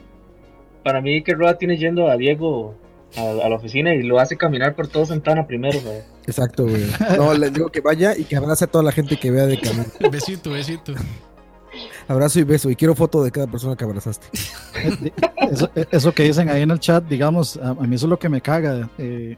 para 0.83 1.01
mí 1.01 1.23
que 1.23 1.33
Roa 1.35 1.57
tiene 1.57 1.77
yendo 1.79 2.09
a 2.11 2.17
Diego 2.17 2.75
a, 3.17 3.21
a 3.47 3.49
la 3.49 3.55
oficina 3.57 3.95
y 3.95 4.03
lo 4.03 4.19
hace 4.19 4.37
caminar 4.37 4.75
por 4.75 4.89
todo 4.89 5.07
Santana 5.07 5.47
primero 5.47 5.81
ma. 5.83 5.91
Exacto, 6.27 6.65
güey. 6.67 6.83
No, 7.17 7.33
le 7.35 7.51
digo 7.51 7.69
que 7.71 7.81
vaya 7.81 8.17
y 8.17 8.25
que 8.25 8.35
abrace 8.37 8.65
a 8.65 8.67
toda 8.67 8.83
la 8.83 8.91
gente 8.93 9.17
que 9.17 9.31
vea 9.31 9.47
de 9.47 9.61
camino. 9.61 9.85
Besito, 10.11 10.51
besito. 10.51 10.93
Abrazo 12.09 12.41
y 12.41 12.45
beso. 12.45 12.71
Y 12.71 12.77
quiero 12.77 12.95
foto 12.95 13.23
de 13.25 13.31
cada 13.31 13.47
persona 13.47 13.77
que 13.77 13.85
abrazaste. 13.85 14.27
eh, 14.85 15.13
eso, 15.51 15.71
eso 15.91 16.13
que 16.13 16.25
dicen 16.25 16.49
ahí 16.49 16.63
en 16.63 16.71
el 16.71 16.79
chat, 16.81 17.05
digamos, 17.09 17.57
a, 17.57 17.71
a 17.71 17.75
mí 17.75 17.95
eso 17.97 18.07
es 18.07 18.11
lo 18.11 18.19
que 18.19 18.29
me 18.29 18.41
caga. 18.41 18.91
eh, 18.99 19.37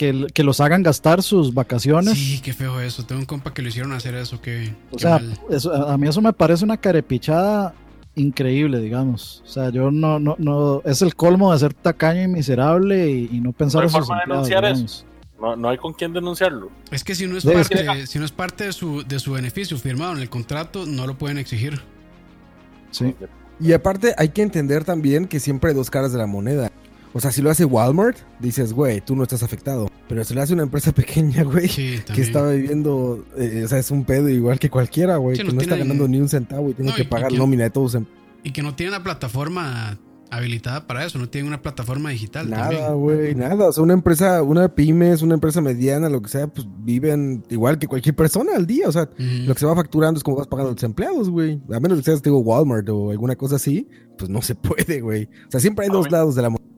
que, 0.00 0.26
que 0.32 0.42
los 0.44 0.60
hagan 0.60 0.82
gastar 0.82 1.22
sus 1.22 1.52
vacaciones. 1.52 2.14
Sí, 2.16 2.40
qué 2.42 2.54
feo 2.54 2.80
eso. 2.80 3.04
Tengo 3.04 3.20
un 3.20 3.26
compa 3.26 3.52
que 3.52 3.60
lo 3.60 3.68
hicieron 3.68 3.92
hacer 3.92 4.14
eso. 4.14 4.40
Qué, 4.40 4.74
O 4.90 4.96
qué 4.96 5.02
sea, 5.02 5.18
mal. 5.18 5.38
eso- 5.50 5.74
a 5.88 5.98
mí 5.98 6.08
eso 6.08 6.22
me 6.22 6.32
parece 6.32 6.64
una 6.64 6.78
carepichada 6.78 7.74
increíble, 8.14 8.80
digamos. 8.80 9.42
O 9.44 9.48
sea, 9.48 9.68
yo 9.68 9.90
no, 9.90 10.18
no, 10.18 10.36
no, 10.38 10.80
es 10.86 11.02
el 11.02 11.14
colmo 11.14 11.52
de 11.52 11.58
ser 11.58 11.74
tacaño 11.74 12.22
y 12.22 12.28
miserable 12.28 13.10
y, 13.10 13.28
y 13.30 13.40
no 13.42 13.52
pensar 13.52 13.82
No 13.82 13.88
en 13.88 13.90
sus 13.90 13.98
forma 14.06 14.16
de 14.16 14.22
empleados, 14.22 14.48
denunciar 14.48 14.64
eso. 14.72 14.74
digamos. 14.74 15.06
No, 15.38 15.56
no 15.56 15.68
hay 15.68 15.76
con 15.78 15.92
quién 15.92 16.12
denunciarlo. 16.14 16.70
Es 16.90 17.04
que 17.04 17.14
si 17.14 17.26
no 17.26 17.36
es 17.36 17.42
Sí, 17.44 17.50
es 17.50 17.68
parte, 17.68 18.06
si 18.06 18.18
no 18.18 18.24
es 18.24 18.32
parte 18.32 18.64
de 18.64 18.72
su, 18.72 19.02
de 19.06 19.18
su 19.18 19.32
beneficio 19.32 19.76
firmado 19.78 20.12
en 20.12 20.18
el 20.20 20.30
contrato, 20.30 20.86
no 20.86 21.06
lo 21.06 21.16
pueden 21.18 21.36
exigir. 21.38 21.80
Sí. 22.90 23.14
Y 23.60 23.72
aparte 23.74 24.14
hay 24.16 24.30
que 24.30 24.40
entender 24.42 24.84
también 24.84 25.26
que 25.26 25.40
siempre 25.40 25.70
hay 25.70 25.76
dos 25.76 25.90
caras 25.90 26.12
de 26.12 26.18
la 26.18 26.26
moneda. 26.26 26.70
O 27.12 27.20
sea, 27.20 27.32
si 27.32 27.42
lo 27.42 27.50
hace 27.50 27.64
Walmart, 27.64 28.16
dices, 28.38 28.72
güey, 28.72 29.00
tú 29.00 29.16
no 29.16 29.22
estás 29.24 29.42
afectado. 29.42 29.88
Pero 30.08 30.22
si 30.24 30.34
lo 30.34 30.42
hace 30.42 30.54
una 30.54 30.62
empresa 30.62 30.92
pequeña, 30.94 31.42
güey, 31.42 31.68
Sí, 31.68 31.98
que 32.14 32.22
está 32.22 32.48
viviendo, 32.50 33.24
eh, 33.36 33.62
o 33.64 33.68
sea, 33.68 33.78
es 33.78 33.90
un 33.90 34.04
pedo 34.04 34.28
igual 34.28 34.58
que 34.58 34.70
cualquiera, 34.70 35.16
güey, 35.16 35.36
Sí, 35.36 35.42
que 35.44 35.52
no 35.52 35.60
está 35.60 35.76
ganando 35.76 36.06
ni 36.08 36.18
un 36.20 36.28
centavo 36.28 36.70
y 36.70 36.74
tiene 36.74 36.90
No, 36.90 36.96
que 36.96 37.02
y 37.02 37.06
pagar 37.06 37.32
nómina 37.32 37.64
de 37.64 37.70
todos. 37.70 37.94
en- 37.96 38.06
Y 38.44 38.52
que 38.52 38.62
no 38.62 38.74
tienen 38.74 38.94
una 38.94 39.02
plataforma 39.04 39.98
habilitada 40.32 40.86
para 40.86 41.04
eso. 41.04 41.18
No 41.18 41.28
tienen 41.28 41.48
una 41.48 41.60
plataforma 41.60 42.10
digital. 42.10 42.48
Nada, 42.48 42.92
güey, 42.92 43.34
nada. 43.34 43.68
O 43.68 43.72
sea, 43.72 43.82
una 43.82 43.94
empresa, 43.94 44.42
una 44.44 44.72
pyme, 44.72 45.10
es 45.10 45.22
una 45.22 45.34
empresa 45.34 45.60
mediana, 45.60 46.08
lo 46.08 46.22
que 46.22 46.28
sea, 46.28 46.46
pues 46.46 46.68
viven 46.84 47.42
igual 47.50 47.80
que 47.80 47.88
cualquier 47.88 48.14
persona 48.14 48.52
al 48.54 48.64
día. 48.66 48.86
O 48.88 48.92
sea, 48.92 49.10
lo 49.18 49.52
que 49.52 49.58
se 49.58 49.66
va 49.66 49.74
facturando 49.74 50.18
es 50.18 50.22
como 50.24 50.36
vas 50.36 50.46
pagando 50.46 50.70
a 50.70 50.74
los 50.74 50.82
empleados, 50.84 51.28
güey. 51.28 51.60
A 51.72 51.80
menos 51.80 51.98
que 51.98 52.04
seas, 52.04 52.22
digo, 52.22 52.38
Walmart 52.38 52.88
o 52.90 53.10
alguna 53.10 53.34
cosa 53.34 53.56
así, 53.56 53.88
pues 54.16 54.30
no 54.30 54.40
se 54.40 54.54
puede, 54.54 55.00
güey. 55.00 55.24
O 55.24 55.50
sea, 55.50 55.58
siempre 55.58 55.86
hay 55.86 55.90
A 55.90 55.94
dos 55.94 56.08
lados 56.12 56.36
de 56.36 56.42
la 56.42 56.50
moneda. 56.50 56.69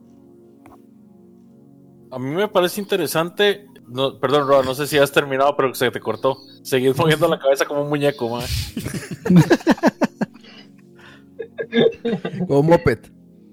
A 2.13 2.19
mí 2.19 2.31
me 2.31 2.47
parece 2.47 2.81
interesante. 2.81 3.67
No, 3.89 4.21
perdón, 4.21 4.47
Roa, 4.47 4.63
no 4.63 4.75
sé 4.75 4.87
si 4.87 4.99
has 4.99 5.11
terminado, 5.11 5.57
pero 5.57 5.75
se 5.75 5.91
te 5.91 5.99
cortó. 5.99 6.37
Seguís 6.63 6.97
moviendo 6.97 7.27
la 7.27 7.39
cabeza 7.39 7.65
como 7.65 7.83
un 7.83 7.89
muñeco, 7.89 8.29
man. 8.29 8.45
Como 12.47 12.63
moped. 12.63 12.99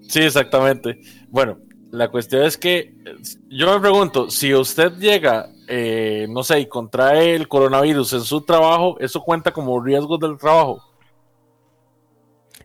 Sí, 0.09 0.19
exactamente. 0.19 0.99
Bueno, 1.29 1.57
la 1.89 2.09
cuestión 2.09 2.43
es 2.43 2.57
que 2.57 2.93
yo 3.47 3.73
me 3.73 3.79
pregunto, 3.79 4.29
si 4.29 4.53
usted 4.53 4.91
llega 4.97 5.49
eh, 5.71 6.25
no 6.27 6.41
sé, 6.41 6.61
y 6.61 6.65
contrae 6.65 7.35
el 7.35 7.47
coronavirus 7.47 8.13
en 8.13 8.21
su 8.21 8.41
trabajo, 8.41 8.97
¿eso 8.99 9.21
cuenta 9.21 9.53
como 9.53 9.79
riesgos 9.79 10.19
del 10.19 10.35
trabajo? 10.35 10.81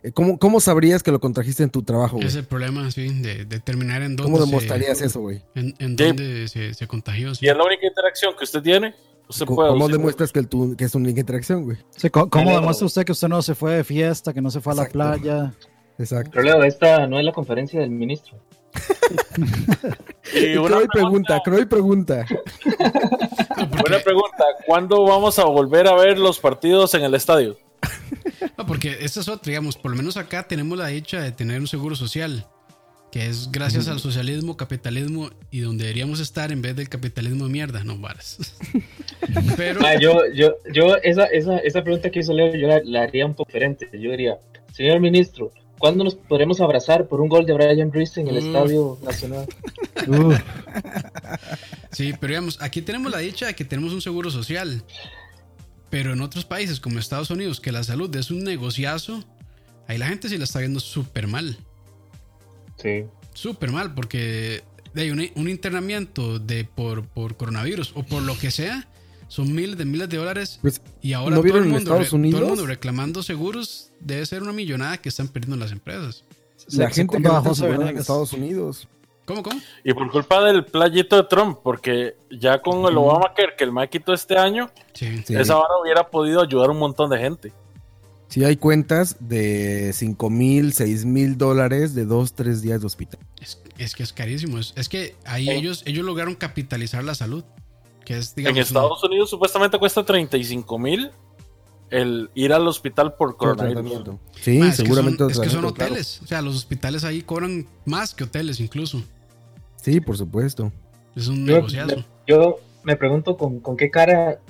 Eh, 0.05 0.13
¿Cómo, 0.13 0.39
¿Cómo 0.39 0.61
sabrías 0.61 1.03
que 1.03 1.11
lo 1.11 1.19
contrajiste 1.19 1.63
en 1.63 1.71
tu 1.71 1.83
trabajo, 1.83 2.17
güey? 2.17 2.29
Es 2.29 2.35
el 2.37 2.45
problema, 2.45 2.91
sí, 2.91 3.09
de 3.23 3.47
determinar 3.47 4.03
en 4.03 4.17
dónde, 4.17 4.31
¿Cómo 4.33 4.45
se, 4.45 4.51
demostrarías 4.51 5.01
eso, 5.01 5.21
güey? 5.21 5.41
en, 5.55 5.75
en 5.79 5.97
Sí. 5.97 6.05
dónde 6.05 6.47
se, 6.49 6.75
se 6.75 6.87
contagió. 6.87 7.35
sí. 7.35 7.47
Y 7.47 7.49
es 7.49 7.57
la 7.57 7.65
única 7.65 7.87
interacción 7.87 8.35
que 8.39 8.45
usted 8.45 8.61
tiene. 8.63 8.95
Usted 9.27 9.47
¿Cómo, 9.47 9.57
puede 9.57 9.71
cómo 9.71 9.89
demuestras 9.89 10.31
que, 10.31 10.43
tu- 10.43 10.77
que 10.77 10.85
es 10.85 10.95
una 10.95 11.09
interacción, 11.09 11.65
güey? 11.65 11.79
Sí, 11.97 12.11
¿Cómo, 12.11 12.29
demuestra 12.51 12.87
usted 12.87 13.05
que 13.05 13.13
usted 13.13 13.29
no 13.29 13.41
se 13.41 13.55
fue 13.55 13.73
de 13.77 13.85
fiesta, 13.85 14.35
que 14.35 14.43
no 14.43 14.51
se 14.51 14.61
fue 14.61 14.75
a 14.75 14.77
la 14.77 14.85
playa? 14.85 15.55
Exacto. 15.99 16.33
Pero 16.35 16.45
Leo, 16.45 16.65
esta 16.65 17.07
no 17.07 17.19
es 17.19 17.25
la 17.25 17.33
conferencia 17.33 17.81
del 17.81 17.89
ministro. 17.91 18.37
Y 20.35 20.57
una 20.59 20.69
Croy 20.69 20.87
pregunta, 20.89 21.41
Croy 21.43 21.65
pregunta. 21.65 22.27
Buena 23.81 23.99
pregunta, 24.05 24.45
¿cuándo 24.67 25.03
vamos 25.05 25.39
a 25.39 25.45
volver 25.45 25.87
a 25.89 25.95
ver 25.95 26.19
los 26.19 26.39
partidos 26.39 26.93
en 26.95 27.05
el 27.05 27.15
estadio? 27.15 27.57
No, 28.59 28.67
porque 28.67 28.99
esta 29.01 29.21
es 29.21 29.29
otra, 29.29 29.51
digamos, 29.51 29.77
por 29.77 29.91
lo 29.91 29.97
menos 29.97 30.17
acá 30.17 30.47
tenemos 30.47 30.79
la 30.79 30.89
dicha 30.89 31.21
de 31.21 31.33
tener 31.33 31.61
un 31.61 31.67
seguro 31.67 31.97
social, 31.97 32.47
que 33.11 33.27
es 33.27 33.51
gracias 33.53 33.87
al 33.89 34.01
socialismo, 34.01 34.57
capitalismo 34.57 35.31
y 35.51 35.61
donde 35.61 35.85
deberíamos 35.85 36.21
estar 36.21 36.51
en 36.51 36.63
vez 36.63 36.75
del 36.75 36.89
capitalismo 36.89 37.45
de 37.47 37.51
mierda, 37.53 37.85
no 37.85 37.97
varas. 37.99 38.39
Pero, 39.57 39.81
Ah, 39.87 39.95
yo, 40.01 40.21
yo, 40.35 40.57
yo, 40.73 40.97
esa, 41.03 41.27
esa, 41.27 41.59
esa 41.59 41.83
pregunta 41.83 42.11
que 42.11 42.21
hizo 42.21 42.33
Leo, 42.33 42.55
yo 42.55 42.67
la, 42.67 42.81
la 42.85 43.03
haría 43.03 43.25
un 43.27 43.35
poco 43.35 43.49
diferente. 43.49 43.89
Yo 43.93 44.11
diría, 44.11 44.39
señor 44.73 44.99
ministro, 45.01 45.53
¿cuándo 45.79 46.03
nos 46.03 46.15
podremos 46.17 46.61
abrazar 46.61 47.07
por 47.07 47.21
un 47.21 47.29
gol 47.29 47.47
de 47.47 47.53
Brian 47.53 47.93
Reese 47.93 48.21
en 48.21 48.29
el 48.29 48.39
Uf. 48.39 48.45
Estadio 48.47 48.99
Nacional? 49.05 49.47
Uf, 50.09 50.41
sí, 51.93 52.13
pero 52.21 52.33
digamos, 52.33 52.61
aquí 52.61 52.83
tenemos 52.83 53.13
la 53.13 53.19
dicha 53.19 53.47
de 53.47 53.55
que 53.55 53.65
tenemos 53.65 53.93
un 53.93 54.01
seguro 54.03 54.31
social. 54.31 54.83
Pero 55.95 56.13
en 56.13 56.21
otros 56.23 56.45
países 56.45 56.81
como 56.81 56.99
Estados 56.99 57.31
Unidos, 57.31 57.61
que 57.61 57.71
la 57.71 57.85
salud 57.85 58.13
es 58.17 58.33
un 58.33 58.43
negociazo, 58.43 59.23
ahí 59.87 59.97
la 59.97 60.09
gente 60.09 60.29
sí 60.29 60.37
la 60.37 60.43
está 60.43 60.59
viendo 60.59 60.81
súper 60.81 61.29
mal. 61.29 61.57
Sí. 62.83 63.05
Súper 63.33 63.71
mal, 63.71 63.95
porque 63.95 64.65
de 64.93 65.13
un, 65.13 65.25
un 65.37 65.49
internamiento 65.49 66.41
de 66.41 66.65
por, 66.65 67.07
por 67.07 67.37
coronavirus 67.37 67.93
o 67.95 68.03
por 68.03 68.23
lo 68.25 68.37
que 68.37 68.51
sea, 68.51 68.89
son 69.29 69.55
miles 69.55 69.79
de 69.79 69.85
miles 69.85 70.09
de 70.09 70.17
dólares. 70.17 70.59
Pues, 70.63 70.83
Y 71.01 71.13
ahora 71.13 71.37
¿no 71.37 71.43
todo, 71.43 71.59
el 71.59 71.65
mundo, 71.67 71.79
Estados 71.79 72.01
re- 72.01 72.07
todo 72.09 72.17
el 72.17 72.25
Unidos? 72.27 72.49
mundo 72.49 72.67
reclamando 72.67 73.23
seguros 73.23 73.93
debe 74.01 74.27
ser 74.27 74.43
una 74.43 74.53
millonada 74.53 74.99
que 74.99 75.09
están 75.09 75.29
perdiendo 75.29 75.57
las 75.57 75.71
empresas. 75.71 76.25
la 76.73 76.89
se- 76.89 76.95
gente 76.95 77.23
que 77.23 77.29
José 77.29 77.67
está 77.73 77.89
en. 77.89 77.99
Estados 77.99 78.33
Unidos. 78.33 78.89
¿Cómo, 79.27 79.43
cómo? 79.43 79.61
Y 79.85 79.93
por 79.95 80.11
culpa 80.11 80.43
del 80.45 80.65
playito 80.67 81.17
de 81.17 81.25
Trump, 81.25 81.59
porque 81.63 82.17
ya 82.31 82.61
con 82.61 82.85
el 82.91 82.97
Obamacare 82.99 83.55
que 83.57 83.65
el 83.65 83.73
MAE 83.73 83.89
quitó 83.89 84.13
este 84.13 84.37
año, 84.37 84.71
Sí. 84.93 85.23
Sí. 85.27 85.35
esa 85.37 85.55
vara 85.55 85.69
hubiera 85.83 86.11
podido 86.11 86.43
ayudar 86.43 86.69
a 86.69 86.73
un 86.73 86.79
montón 86.79 87.09
de 87.11 87.19
gente. 87.19 87.53
Sí, 88.29 88.45
hay 88.45 88.57
cuentas 88.57 89.17
de 89.21 89.93
5 89.95 90.29
mil, 90.29 90.73
6 90.73 91.05
mil 91.05 91.39
dólares 91.39 91.95
de 91.95 92.05
2, 92.05 92.35
3 92.35 92.63
días 92.63 92.81
de 92.81 92.87
hospital. 92.87 93.21
Es, 93.41 93.63
es 93.79 93.95
que 93.95 94.03
es 94.03 94.13
carísimo. 94.13 94.59
Es, 94.59 94.73
es 94.77 94.89
que 94.89 95.15
ahí 95.25 95.45
Sí. 95.45 95.51
ellos, 95.53 95.83
ellos 95.87 96.05
lograron 96.05 96.35
capitalizar 96.35 97.05
la 97.05 97.15
salud. 97.15 97.45
Que 98.05 98.19
es, 98.19 98.35
digamos, 98.35 98.57
en 98.59 98.63
Estados 98.63 99.03
Unidos 99.05 99.31
supuestamente 99.31 99.79
cuesta 99.79 100.05
35 100.05 100.79
mil 100.79 101.11
el 101.91 102.31
ir 102.35 102.53
al 102.53 102.67
hospital 102.67 103.15
por 103.15 103.37
coronavirus. 103.37 104.17
Sí, 104.41 104.59
Ma, 104.59 104.69
es 104.69 104.77
que 104.79 104.83
seguramente. 104.83 105.19
son, 105.19 105.31
es 105.31 105.39
que 105.41 105.49
son 105.49 105.61
claro. 105.61 105.69
hoteles. 105.69 106.21
O 106.23 106.27
sea, 106.27 106.43
los 106.43 106.57
hospitales 106.57 107.05
ahí 107.05 107.23
cobran 107.23 107.67
más 107.85 108.15
que 108.15 108.25
hoteles 108.25 108.61
incluso. 108.61 109.03
Sí, 109.77 110.01
por 110.01 110.17
supuesto. 110.17 110.73
Es 111.15 111.29
un 111.29 111.47
Yo, 111.47 111.57
negociazo. 111.57 111.97
me, 111.97 112.05
yo 112.27 112.59
me 112.83 112.97
pregunto 112.97 113.37
con, 113.37 113.61
con 113.61 113.77
qué 113.77 113.91
cara 113.91 114.41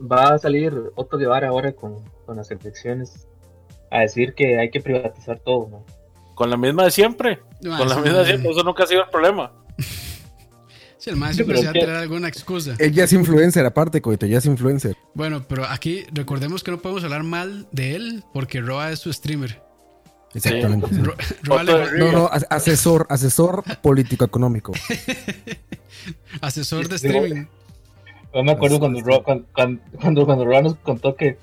va 0.00 0.34
a 0.34 0.38
salir 0.38 0.72
Otto 0.94 1.18
Guevara 1.18 1.48
ahora 1.48 1.72
con, 1.72 1.96
con 2.24 2.36
las 2.36 2.50
elecciones 2.50 3.26
a 3.90 4.00
decir 4.00 4.34
que 4.34 4.58
hay 4.58 4.70
que 4.70 4.80
privatizar 4.80 5.40
todo, 5.40 5.68
¿no? 5.70 5.84
Con 6.34 6.48
la 6.48 6.56
misma 6.56 6.84
de 6.84 6.90
siempre. 6.90 7.40
Ma, 7.62 7.78
con 7.78 7.88
la 7.88 7.96
misma 7.96 8.18
de 8.20 8.26
siempre. 8.26 8.50
Eso 8.50 8.62
nunca 8.62 8.84
ha 8.84 8.86
sido 8.86 9.02
el 9.02 9.10
problema. 9.10 9.52
Sí, 11.00 11.08
el 11.10 11.16
más 11.16 11.34
siempre 11.34 11.56
se 11.56 11.64
va 11.64 11.70
a 11.70 11.72
tener 11.72 11.90
alguna 11.96 12.28
excusa. 12.28 12.74
Él 12.78 12.92
ya 12.92 13.04
es 13.04 13.12
influencer, 13.14 13.64
aparte, 13.64 14.02
coito, 14.02 14.26
ya 14.26 14.36
es 14.38 14.44
influencer. 14.44 14.96
Bueno, 15.14 15.42
pero 15.48 15.64
aquí 15.66 16.04
recordemos 16.12 16.62
que 16.62 16.70
no 16.70 16.78
podemos 16.78 17.02
hablar 17.04 17.22
mal 17.22 17.66
de 17.72 17.94
él 17.96 18.22
porque 18.34 18.60
Roa 18.60 18.92
es 18.92 18.98
su 18.98 19.10
streamer. 19.12 19.62
Exactamente. 20.34 20.86
sí. 20.88 21.00
Ro- 21.02 21.14
Roa 21.42 21.62
le- 21.64 21.98
No, 21.98 22.12
no, 22.12 22.26
as- 22.30 22.46
asesor, 22.50 23.06
asesor 23.08 23.64
político-económico. 23.80 24.72
asesor 26.42 26.86
de 26.88 26.96
streaming. 26.96 27.46
Yo 28.34 28.44
me 28.44 28.52
acuerdo 28.52 28.78
cuando 28.78 28.98
es. 28.98 29.04
Ro, 29.04 29.22
cuando, 29.24 29.46
cuando, 29.54 29.80
cuando, 30.00 30.26
cuando 30.26 30.44
Ro 30.44 30.62
nos 30.62 30.74
contó 30.76 31.16
que 31.16 31.38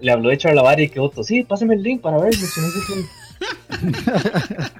le 0.00 0.10
habló 0.12 0.28
de 0.28 0.38
Charlavari 0.38 0.82
y 0.84 0.88
que 0.90 1.00
Otto, 1.00 1.22
sí, 1.24 1.42
pásame 1.44 1.74
el 1.74 1.82
link 1.82 2.00
para 2.02 2.18
verlo. 2.18 2.46
si 2.46 2.60
no 2.60 2.66
sé 2.68 2.80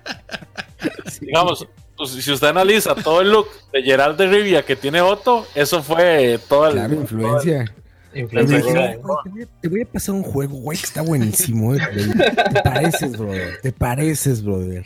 qué". 1.21 1.27
Digamos, 1.27 1.67
pues, 1.97 2.11
si 2.11 2.33
usted 2.33 2.47
analiza 2.49 2.95
todo 2.95 3.21
el 3.21 3.31
look 3.31 3.49
de 3.73 3.83
Gerald 3.83 4.17
de 4.19 4.27
Rivia 4.29 4.63
que 4.65 4.77
tiene 4.77 5.01
Otto, 5.01 5.47
eso 5.55 5.83
fue 5.83 6.39
todo 6.49 6.67
el. 6.69 6.73
Claro, 6.75 6.95
influencia. 6.95 7.75
Dijeron, 8.13 8.47
¿verdad? 8.49 8.99
"Güey, 9.03 9.19
te, 9.25 9.29
voy 9.31 9.43
a, 9.43 9.47
te 9.61 9.69
voy 9.69 9.83
a 9.83 9.85
pasar 9.87 10.15
un 10.15 10.23
juego, 10.23 10.57
güey, 10.57 10.79
que 10.79 10.87
está 10.87 11.03
buenísimo. 11.03 11.75
eh, 11.75 11.79
güey. 11.93 12.09
Te 12.53 12.63
pareces, 12.63 13.13
brother. 13.19 13.59
Te 13.63 13.73
pareces, 13.73 14.43
brother. 14.43 14.85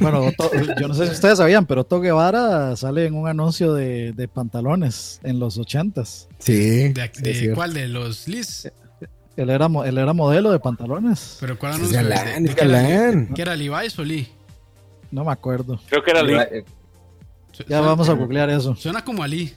Bueno, 0.00 0.26
Otto- 0.26 0.50
yo 0.80 0.88
no 0.88 0.94
sé 0.94 1.06
si 1.06 1.12
ustedes 1.12 1.38
sabían, 1.38 1.66
pero 1.66 1.82
Otto 1.82 2.00
Guevara 2.00 2.74
sale 2.76 3.06
en 3.06 3.14
un 3.14 3.28
anuncio 3.28 3.72
de, 3.74 4.12
de 4.12 4.28
pantalones 4.28 5.20
en 5.22 5.38
los 5.38 5.56
ochentas. 5.56 6.28
Sí. 6.38 6.92
¿De, 6.92 7.52
cuál? 7.54 7.72
¿De 7.74 7.88
los 7.88 8.26
Liz? 8.28 8.70
Él 9.36 9.50
era, 9.50 9.66
él 9.86 9.98
era 9.98 10.12
modelo 10.12 10.50
de 10.52 10.58
pantalones. 10.60 11.38
¿Pero 11.40 11.58
cuál 11.58 11.72
anuncio? 11.74 11.96
galán, 11.96 12.44
¿De- 12.44 12.54
galán. 12.54 13.28
¿Qué 13.34 13.42
era 13.42 13.56
Levi's 13.56 13.98
o 13.98 14.04
Lee? 14.04 14.28
No 15.14 15.24
me 15.24 15.30
acuerdo. 15.30 15.78
Creo 15.88 16.02
que 16.02 16.10
era 16.10 16.22
Lee. 16.24 16.34
Eh, 16.50 16.64
Su- 17.52 17.62
Ya 17.62 17.68
suena- 17.78 17.86
vamos 17.86 18.08
a 18.08 18.14
googlear 18.14 18.50
eso. 18.50 18.74
Suena 18.74 19.04
como 19.04 19.22
a 19.22 19.28
Lee. 19.28 19.54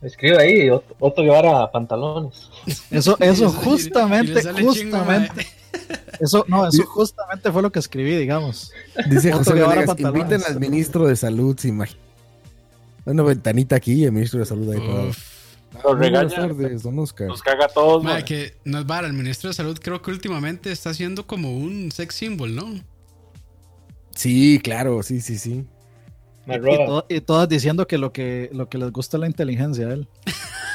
Escribe 0.00 0.38
ahí, 0.38 0.70
Otto, 0.70 1.22
Guevara 1.22 1.70
pantalones. 1.70 2.48
Eso, 2.90 3.16
eso 3.20 3.50
justamente, 3.50 4.42
justamente, 4.62 5.46
eso, 6.20 6.44
no, 6.48 6.66
eso 6.68 6.84
justamente 6.86 7.52
fue 7.52 7.60
lo 7.60 7.70
que 7.70 7.80
escribí, 7.80 8.16
digamos. 8.16 8.72
Dice 9.10 9.28
Otto 9.28 9.38
José 9.38 9.54
Guevara 9.54 9.84
pantalones. 9.84 10.22
inviten 10.22 10.42
al 10.54 10.58
ministro 10.58 11.06
de 11.06 11.16
salud, 11.16 11.54
se 11.58 11.68
imagina. 11.68 12.00
Una 13.04 13.22
ventanita 13.24 13.76
aquí 13.76 13.92
y 13.92 14.04
el 14.04 14.12
ministro 14.12 14.40
de 14.40 14.46
salud 14.46 14.70
ahí 14.72 14.78
Buenas 14.80 16.00
regaña, 16.00 16.28
tardes, 16.34 16.82
don 16.82 16.98
Oscar. 16.98 17.26
nos 17.28 17.42
caga 17.42 17.66
a 17.66 17.68
todos. 17.68 18.02
Madre, 18.02 18.24
que 18.24 18.54
no 18.64 18.78
es 18.78 18.86
vara, 18.86 19.06
el 19.06 19.12
ministro 19.12 19.48
de 19.48 19.54
salud 19.54 19.78
creo 19.82 20.00
que 20.00 20.10
últimamente 20.10 20.72
está 20.72 20.90
haciendo 20.90 21.26
como 21.26 21.54
un 21.56 21.92
sex 21.92 22.14
symbol, 22.14 22.54
¿no? 22.54 22.64
Sí, 24.16 24.60
claro, 24.62 25.02
sí, 25.04 25.20
sí, 25.20 25.38
sí. 25.38 25.64
Me 26.46 26.56
Y, 26.56 26.58
roba. 26.58 26.86
to- 26.86 27.06
y 27.08 27.20
todas 27.20 27.48
diciendo 27.48 27.86
que 27.86 27.98
lo 27.98 28.12
que 28.12 28.50
lo 28.52 28.68
que 28.68 28.78
les 28.78 28.90
gusta 28.92 29.16
es 29.16 29.20
la 29.20 29.26
inteligencia 29.26 29.86
a 29.88 29.92
él. 29.94 30.08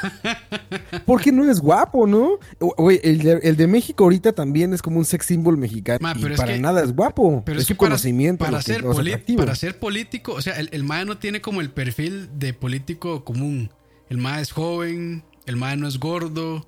Porque 1.05 1.31
no 1.31 1.49
es 1.49 1.59
guapo, 1.59 2.07
¿no? 2.07 2.39
Güey, 2.59 2.99
el 3.03 3.19
de, 3.19 3.39
el 3.43 3.55
de 3.55 3.67
México 3.67 4.03
ahorita 4.03 4.33
también 4.33 4.73
es 4.73 4.81
como 4.81 4.97
un 4.99 5.05
sex 5.05 5.25
symbol 5.27 5.57
mexicano. 5.57 5.99
Ma, 6.01 6.13
pero 6.19 6.35
para 6.35 6.53
que- 6.53 6.59
nada 6.59 6.83
es 6.83 6.93
guapo. 6.95 7.43
Pero 7.45 7.57
es 7.59 7.63
es 7.63 7.67
su 7.67 7.73
que 7.73 7.77
para, 7.77 7.89
conocimiento. 7.91 8.43
para 8.45 8.57
que 8.57 8.63
ser 8.63 8.83
para 9.37 9.55
ser 9.55 9.79
político, 9.79 10.33
o 10.33 10.41
sea, 10.41 10.59
el, 10.59 10.69
el 10.71 10.83
MAE 10.83 11.05
no 11.05 11.17
tiene 11.17 11.41
como 11.41 11.61
el 11.61 11.69
perfil 11.69 12.29
de 12.37 12.53
político 12.53 13.23
común. 13.23 13.71
El 14.09 14.17
MAE 14.17 14.41
es 14.41 14.51
joven, 14.51 15.23
el 15.45 15.55
MAE 15.55 15.77
no 15.77 15.87
es 15.87 15.99
gordo. 15.99 16.67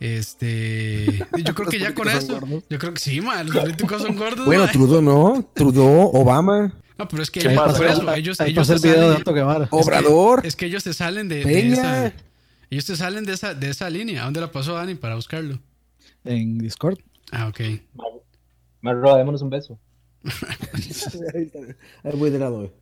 Este. 0.00 1.26
Yo 1.44 1.54
creo 1.54 1.68
que 1.68 1.78
ya 1.78 1.94
con 1.94 2.08
eso. 2.08 2.40
gordos. 2.40 2.64
Yo 2.68 2.78
creo 2.78 2.94
que 2.94 3.00
sí, 3.00 3.20
mae, 3.20 3.44
los 3.44 3.56
políticos 3.56 4.02
son 4.02 4.16
gordos. 4.16 4.44
Bueno, 4.46 4.64
mae. 4.64 4.72
Trudeau 4.72 5.02
no. 5.02 5.50
Trudeau, 5.54 6.10
Obama, 6.14 6.74
No, 6.98 7.08
pero 7.08 7.22
es 7.22 7.30
que 7.30 7.40
¿Qué 7.40 7.48
ellos, 7.48 7.62
pasa? 7.62 7.78
por 7.78 7.86
eso, 7.86 8.14
ellos, 8.14 8.40
el 8.40 8.80
video 8.80 9.14
de 9.14 9.32
Guevara. 9.32 9.68
Obrador, 9.70 10.44
Es 10.44 10.56
que 10.56 10.66
ellos 10.66 10.82
se 10.82 10.94
salen 10.94 11.28
de, 11.28 11.42
esa. 11.42 12.12
Ellos 12.70 12.84
se 12.84 12.96
salen 12.96 13.24
de 13.24 13.32
esa, 13.34 13.54
de 13.54 13.70
esa 13.70 13.88
línea. 13.88 14.22
¿A 14.22 14.24
dónde 14.24 14.40
la 14.40 14.50
pasó 14.50 14.74
Dani 14.74 14.94
para 14.94 15.14
buscarlo? 15.14 15.60
En 16.24 16.58
Discord. 16.58 16.98
Ah, 17.30 17.48
ok. 17.48 17.60
Roba, 18.82 19.18
démonos 19.18 19.42
un 19.42 19.50
beso. 19.50 19.78
Ahí 21.34 22.16
voy 22.16 22.30
de 22.30 22.38
lado. 22.38 22.72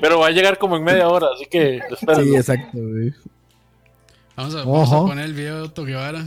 Pero 0.00 0.18
va 0.18 0.26
a 0.28 0.30
llegar 0.30 0.58
como 0.58 0.76
en 0.76 0.84
media 0.84 1.08
hora, 1.08 1.28
así 1.34 1.46
que 1.46 1.78
espérenlo. 1.90 2.24
Sí, 2.24 2.36
exacto, 2.36 2.78
güey. 2.78 3.14
Vamos 4.36 4.54
a, 4.54 4.58
vamos 4.58 4.92
a 4.92 4.98
poner 5.00 5.24
el 5.24 5.34
video 5.34 5.56
de 5.56 5.62
Otto 5.62 5.84
Guevara. 5.84 6.26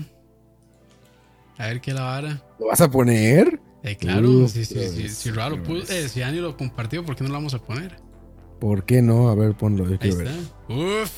A 1.58 1.68
ver 1.68 1.82
qué 1.82 1.94
la 1.94 2.02
vara. 2.04 2.42
¿Lo 2.60 2.68
vas 2.68 2.82
a 2.82 2.90
poner? 2.90 3.60
Eh, 3.84 3.96
claro, 3.96 4.30
Uf, 4.30 4.52
si, 4.52 4.66
si, 4.66 4.90
si, 4.90 5.10
si 5.10 5.32
puso, 5.66 5.94
eh, 5.94 6.10
si 6.10 6.20
Dani 6.22 6.40
lo 6.40 6.58
compartió, 6.58 7.06
¿por 7.06 7.16
qué 7.16 7.24
no 7.24 7.30
lo 7.30 7.36
vamos 7.36 7.54
a 7.54 7.60
poner? 7.60 7.98
¿Por 8.60 8.84
qué 8.84 9.02
no? 9.02 9.30
A 9.30 9.36
ver, 9.36 9.54
ponlo. 9.54 9.86
Ahí 9.86 9.98
quiero 9.98 10.22
está. 10.22 10.32
ver. 10.68 10.78
Uf. 11.04 11.12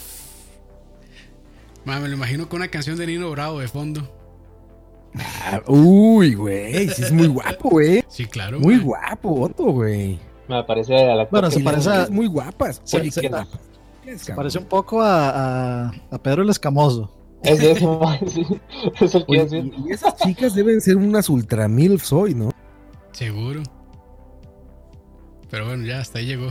Ma, 1.86 2.00
me 2.00 2.08
lo 2.08 2.14
imagino 2.16 2.48
con 2.50 2.58
una 2.58 2.68
canción 2.68 2.98
de 2.98 3.08
Nino 3.08 3.32
Bravo 3.32 3.60
de 3.60 3.68
fondo. 3.68 4.18
Ah, 5.16 5.62
uy, 5.68 6.36
güey. 6.36 6.88
Sí, 6.90 7.04
es 7.04 7.12
muy 7.12 7.28
guapo, 7.28 7.70
güey. 7.70 8.04
Sí, 8.08 8.26
claro. 8.26 8.60
Muy 8.60 8.78
guapo, 8.80 9.42
Otto, 9.42 9.66
güey. 9.72 10.20
Me 10.48 10.64
parece 10.64 10.96
a 10.96 11.16
la 11.16 11.26
Bueno, 11.26 11.50
se 11.50 11.60
las 11.62 11.64
parece 11.74 11.90
a- 11.90 12.08
muy 12.12 12.28
guapas. 12.28 12.82
se- 12.84 13.10
se- 13.12 13.28
guapas. 13.28 13.48
Se 14.18 14.34
parece 14.34 14.58
un 14.60 14.66
poco 14.66 15.02
a, 15.02 15.86
a, 15.88 15.92
a 16.12 16.18
Pedro 16.22 16.44
el 16.44 16.50
Escamoso. 16.50 17.12
Es 17.44 17.60
de 17.60 17.76
sí. 18.28 18.46
Es 19.00 19.16
el 19.16 19.26
que 19.26 19.32
Oye, 19.32 19.42
hace. 19.42 19.58
y, 19.60 19.74
y 19.88 19.92
esas 19.92 20.16
chicas 20.18 20.54
deben 20.56 20.80
ser 20.82 20.98
unas 20.98 21.30
ultra 21.30 21.68
milfs 21.68 22.12
hoy, 22.14 22.34
¿no? 22.36 22.52
Seguro. 23.12 23.64
Pero 25.50 25.66
bueno, 25.68 25.86
ya 25.86 26.00
hasta 26.00 26.20
ahí 26.20 26.26
llegó. 26.28 26.48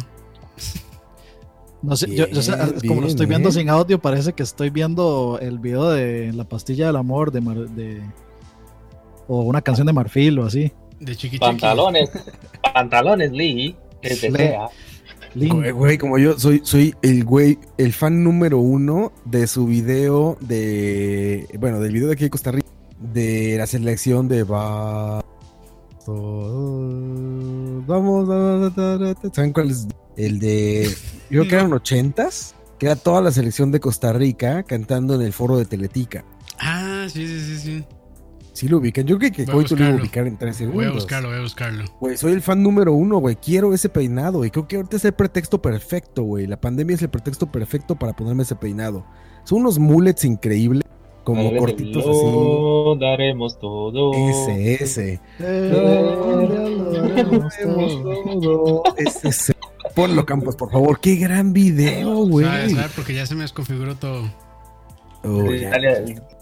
No 1.82 1.96
sé, 1.96 2.14
yo, 2.14 2.26
yo 2.26 2.42
sé, 2.42 2.54
Bien, 2.54 2.80
como 2.88 3.00
lo 3.00 3.06
estoy 3.06 3.24
viendo 3.26 3.48
¿eh? 3.48 3.52
sin 3.52 3.70
audio, 3.70 3.98
parece 3.98 4.34
que 4.34 4.42
estoy 4.42 4.68
viendo 4.68 5.38
el 5.40 5.58
video 5.58 5.88
de 5.90 6.30
La 6.34 6.44
pastilla 6.44 6.88
del 6.88 6.96
amor 6.96 7.32
de, 7.32 7.40
Mar- 7.40 7.68
de 7.70 8.02
o 9.28 9.40
una 9.40 9.62
canción 9.62 9.86
de 9.86 9.94
Marfil 9.94 10.38
o 10.40 10.44
así. 10.44 10.70
De 10.98 11.16
chiqui. 11.16 11.38
Pantalones. 11.38 12.10
Pantalones, 12.74 13.32
Lee. 13.32 13.74
Que 14.02 14.10
te 14.16 14.30
sea. 14.30 14.68
Link. 15.34 15.54
Güey, 15.54 15.70
güey, 15.70 15.98
como 15.98 16.18
yo 16.18 16.38
soy, 16.38 16.60
soy 16.64 16.94
el 17.02 17.24
güey, 17.24 17.58
el 17.78 17.92
fan 17.92 18.24
número 18.24 18.58
uno 18.58 19.12
de 19.24 19.46
su 19.46 19.66
video 19.66 20.36
de, 20.40 21.46
bueno, 21.58 21.80
del 21.80 21.92
video 21.92 22.08
de 22.08 22.14
aquí 22.14 22.24
de 22.24 22.30
Costa 22.30 22.50
Rica, 22.50 22.68
de 22.98 23.56
la 23.56 23.66
selección 23.66 24.28
de 24.28 24.42
va, 24.44 25.24
vamos. 27.86 28.74
¿saben 29.32 29.52
cuál 29.52 29.70
es? 29.70 29.86
El 30.16 30.38
de, 30.38 30.88
yo 31.30 31.40
creo 31.42 31.48
que 31.48 31.54
eran 31.54 31.72
ochentas, 31.72 32.54
que 32.78 32.86
era 32.86 32.96
toda 32.96 33.20
la 33.20 33.30
selección 33.30 33.70
de 33.70 33.80
Costa 33.80 34.12
Rica 34.12 34.64
cantando 34.64 35.14
en 35.14 35.22
el 35.22 35.32
foro 35.32 35.56
de 35.56 35.64
Teletica. 35.64 36.24
Ah, 36.58 37.06
sí, 37.08 37.26
sí, 37.26 37.40
sí, 37.40 37.58
sí. 37.58 37.84
Sí 38.52 38.68
lo 38.68 38.78
ubican, 38.78 39.06
yo 39.06 39.18
creo 39.18 39.30
que 39.32 39.50
hoy 39.50 39.64
tú 39.64 39.76
lo 39.76 39.84
iba 39.84 39.94
a 39.94 40.00
ubicar 40.00 40.26
en 40.26 40.36
tres 40.36 40.56
segundos. 40.56 40.82
Voy 40.82 40.90
a 40.90 40.92
buscarlo, 40.92 41.28
voy 41.28 41.38
a 41.38 41.42
buscarlo. 41.42 41.84
Güey, 42.00 42.16
soy 42.16 42.32
el 42.32 42.42
fan 42.42 42.62
número 42.62 42.92
uno, 42.92 43.18
güey. 43.18 43.36
Quiero 43.36 43.72
ese 43.72 43.88
peinado. 43.88 44.44
Y 44.44 44.50
creo 44.50 44.66
que 44.66 44.76
ahorita 44.76 44.96
es 44.96 45.04
el 45.04 45.12
pretexto 45.12 45.62
perfecto, 45.62 46.22
güey. 46.24 46.46
La 46.46 46.60
pandemia 46.60 46.94
es 46.94 47.02
el 47.02 47.10
pretexto 47.10 47.46
perfecto 47.50 47.96
para 47.96 48.14
ponerme 48.14 48.42
ese 48.42 48.56
peinado. 48.56 49.06
Son 49.44 49.60
unos 49.60 49.78
mullets 49.78 50.24
increíbles, 50.24 50.84
como 51.24 51.44
Dale, 51.44 51.58
cortitos 51.58 52.04
así. 52.04 52.24
Lo 52.24 52.96
daremos 52.96 53.58
todo. 53.58 54.12
Ese, 54.14 54.74
ese. 54.74 55.20
Ese, 58.98 59.28
ese. 59.28 59.52
Ponlo, 59.94 60.26
Campos, 60.26 60.56
por 60.56 60.70
favor. 60.70 61.00
Qué 61.00 61.16
gran 61.16 61.52
video, 61.52 62.26
güey. 62.26 62.46
Porque 62.96 63.14
ya 63.14 63.26
se 63.26 63.34
me 63.34 63.42
desconfiguró 63.42 63.94
todo. 63.94 64.30
Oh, 65.22 65.52
ya, 65.52 65.72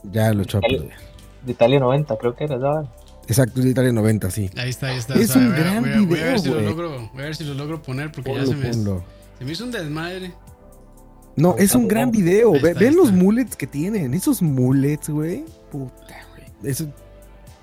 ya 0.04 0.32
lo 0.32 0.42
echó 0.42 0.58
a 0.58 0.60
perder. 0.60 1.07
Italia 1.52 1.80
90, 1.80 2.16
creo 2.16 2.34
que 2.36 2.44
era, 2.44 2.58
¿sabes? 2.60 2.88
Exacto, 3.26 3.60
es 3.60 3.64
de 3.66 3.70
Italia 3.72 3.92
90, 3.92 4.30
sí. 4.30 4.50
Ahí 4.56 4.70
está, 4.70 4.86
ahí 4.88 4.98
está. 4.98 5.14
Es 5.14 5.30
o 5.30 5.32
sea, 5.34 5.42
un 5.42 5.48
voy 5.50 5.58
gran 5.58 5.82
voy 5.82 5.92
a, 5.92 6.00
voy 6.00 6.20
a 6.20 6.24
ver 6.24 6.34
video, 6.34 6.38
si 6.38 6.48
lo 6.48 6.54
güey. 6.54 6.66
logro, 6.66 7.10
voy 7.12 7.22
a 7.22 7.24
ver 7.26 7.36
si 7.36 7.44
lo 7.44 7.54
logro 7.54 7.82
poner 7.82 8.10
porque 8.12 8.34
ya 8.34 8.46
se 8.46 8.54
me, 8.54 8.68
ponlo. 8.70 9.04
se 9.38 9.44
me 9.44 9.52
hizo 9.52 9.64
un 9.64 9.70
desmadre. 9.70 10.32
No, 11.36 11.54
es 11.56 11.74
un 11.74 11.86
gran 11.86 12.10
video. 12.10 12.52
Ve- 12.52 12.70
está, 12.70 12.80
ven 12.80 12.96
los 12.96 13.06
está. 13.10 13.16
mullets 13.18 13.54
que 13.56 13.66
tienen. 13.66 14.12
Esos 14.14 14.42
mullets, 14.42 15.08
güey. 15.08 15.44
Puta, 15.70 16.16
güey. 16.32 16.70
Eso. 16.72 16.86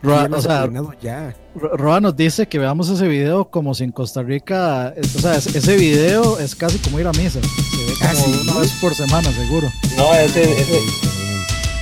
Roa- 0.03 0.30
o 0.32 0.40
sea, 0.41 0.70
ya. 1.02 1.36
Ro- 1.56 1.76
Roa 1.76 1.99
nos 1.99 2.16
dice 2.16 2.48
que 2.48 2.60
veamos 2.60 2.88
ese 2.90 3.07
video 3.07 3.45
como 3.49 3.74
si 3.74 3.84
en 3.86 3.91
Costa 3.91 4.22
Rica, 4.22 4.94
es- 4.95 5.16
o 5.16 5.20
sea, 5.20 5.36
es- 5.36 5.53
ese 5.56 5.76
video 5.78 6.38
es 6.40 6.56
casi 6.56 6.78
como 6.78 6.99
ir 6.99 7.07
a 7.07 7.12
misa. 7.14 7.32
Se 7.32 7.40
ve 7.40 7.94
como 7.99 8.10
Ah, 8.12 8.14
sí. 8.16 8.40
una 8.49 8.60
vez 8.62 8.72
por 8.80 8.94
semana, 8.94 9.32
seguro. 9.32 9.68
No, 9.98 10.14
ese, 10.14 10.44
ese, 10.44 10.80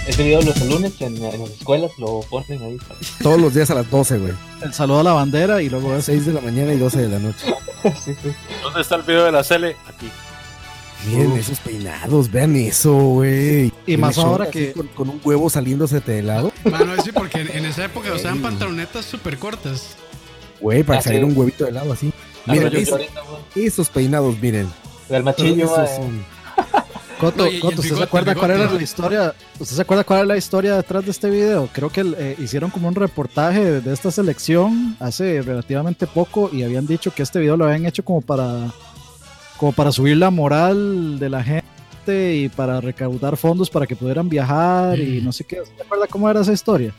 ese 0.07 0.23
video 0.23 0.41
los 0.41 0.59
lunes 0.65 0.93
en, 1.01 1.17
en 1.23 1.39
las 1.41 1.49
escuelas 1.51 1.91
lo 1.97 2.21
ponen 2.29 2.61
ahí. 2.63 2.77
Todos 3.21 3.39
los 3.39 3.53
días 3.53 3.69
a 3.71 3.75
las 3.75 3.89
12, 3.89 4.17
güey. 4.19 4.33
El 4.61 4.73
saludo 4.73 4.99
a 4.99 5.03
la 5.03 5.13
bandera 5.13 5.61
y 5.61 5.69
luego 5.69 5.93
eso. 5.93 6.03
6 6.07 6.25
de 6.25 6.33
la 6.33 6.41
mañana 6.41 6.73
y 6.73 6.77
12 6.77 7.01
de 7.01 7.09
la 7.09 7.19
noche. 7.19 7.53
sí, 8.03 8.13
sí. 8.21 8.29
¿Dónde 8.61 8.81
está 8.81 8.95
el 8.95 9.03
video 9.03 9.23
de 9.25 9.31
la 9.31 9.43
Cele? 9.43 9.75
Aquí. 9.87 10.09
Miren 11.07 11.33
esos 11.33 11.59
peinados, 11.59 12.31
vean 12.31 12.55
eso, 12.55 12.93
güey. 12.93 13.71
Y 13.85 13.93
El 13.95 13.97
más 13.99 14.17
ahora 14.17 14.49
que- 14.49 14.71
Con, 14.71 14.87
con 14.87 15.09
un 15.09 15.21
huevo 15.23 15.49
saliéndose 15.49 15.99
de 15.99 16.21
lado. 16.23 16.51
Mano, 16.63 16.93
sí, 17.03 17.11
porque 17.11 17.41
en, 17.41 17.49
en 17.57 17.65
esa 17.65 17.85
época 17.85 18.13
usaban 18.13 18.41
pantalonetas 18.41 19.03
súper 19.05 19.37
cortas. 19.37 19.97
Güey, 20.61 20.83
para 20.83 20.99
Ah, 20.99 21.01
sí. 21.01 21.15
un 21.17 21.37
huevito 21.37 21.65
de 21.65 21.73
lado 21.73 21.91
así. 21.91 22.13
Ah, 22.47 22.53
Miren, 22.53 22.63
pero 22.69 22.73
yo- 22.73 22.79
es- 22.79 22.87
yo 22.87 22.95
ahorita, 22.95 23.21
güey, 23.53 23.65
esos 23.67 23.89
peinados, 23.89 24.37
miren. 24.39 24.69
del 25.09 25.23
machillo, 25.23 25.65
Esos 25.65 25.89
son- 25.89 26.25
Coto, 27.23 27.43
No, 27.45 27.49
y- 27.51 27.55
y 27.55 27.59
Coto, 27.59 27.73
el 27.73 27.79
¿usted 27.79 27.83
bigote, 27.83 27.97
se 27.99 28.03
acuerda 28.03 28.35
cuál 28.35 28.51
era 28.51 28.71
la 28.71 28.81
historia? 28.81 29.33
¿Usted 29.59 29.75
se 29.75 29.81
acuerda 29.81 30.03
cuál 30.03 30.19
era 30.19 30.27
la 30.27 30.37
historia 30.37 30.75
detrás 30.75 31.05
de 31.05 31.11
este 31.11 31.29
video? 31.29 31.69
Creo 31.71 31.89
que 31.89 32.01
eh, 32.17 32.35
hicieron 32.39 32.69
como 32.69 32.87
un 32.87 32.95
reportaje 32.95 33.81
de, 33.81 33.93
esta 33.93 34.11
selección 34.11 34.95
hace 34.99 35.41
relativamente 35.41 36.05
poco 36.07 36.49
y 36.51 36.63
habían 36.63 36.85
dicho 36.85 37.13
que 37.13 37.23
este 37.23 37.39
video 37.39 37.55
lo 37.57 37.65
habían 37.65 37.85
hecho 37.85 38.03
como 38.03 38.21
para 38.21 38.71
como 39.57 39.71
para 39.71 39.91
subir 39.91 40.17
la 40.17 40.29
moral 40.29 41.19
de 41.19 41.29
la 41.29 41.41
gente 41.43 42.35
y 42.35 42.49
para 42.49 42.81
recaudar 42.81 43.37
fondos 43.37 43.69
para 43.69 43.87
que 43.87 43.95
pudieran 43.95 44.27
viajar 44.27 44.99
y 44.99 45.21
Mm. 45.21 45.25
no 45.25 45.31
sé 45.31 45.45
qué. 45.45 45.61
¿Usted 45.61 45.75
se 45.77 45.83
acuerda 45.83 46.07
cómo 46.07 46.29
era 46.29 46.41
esa 46.41 46.51
historia? 46.51 46.93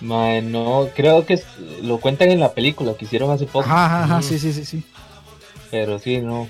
Mae, 0.00 0.40
no, 0.42 0.86
creo 0.94 1.26
que 1.26 1.42
lo 1.82 1.98
cuentan 1.98 2.30
en 2.30 2.38
la 2.38 2.52
película 2.52 2.94
que 2.94 3.04
hicieron 3.06 3.32
hace 3.32 3.46
poco. 3.46 3.60
Ajá, 3.68 3.86
ajá, 3.86 4.04
ajá, 4.04 4.18
Mm. 4.18 4.22
sí, 4.22 4.38
sí, 4.38 4.52
sí, 4.52 4.64
sí. 4.64 4.84
Pero 5.72 5.98
sí, 5.98 6.18
no. 6.20 6.48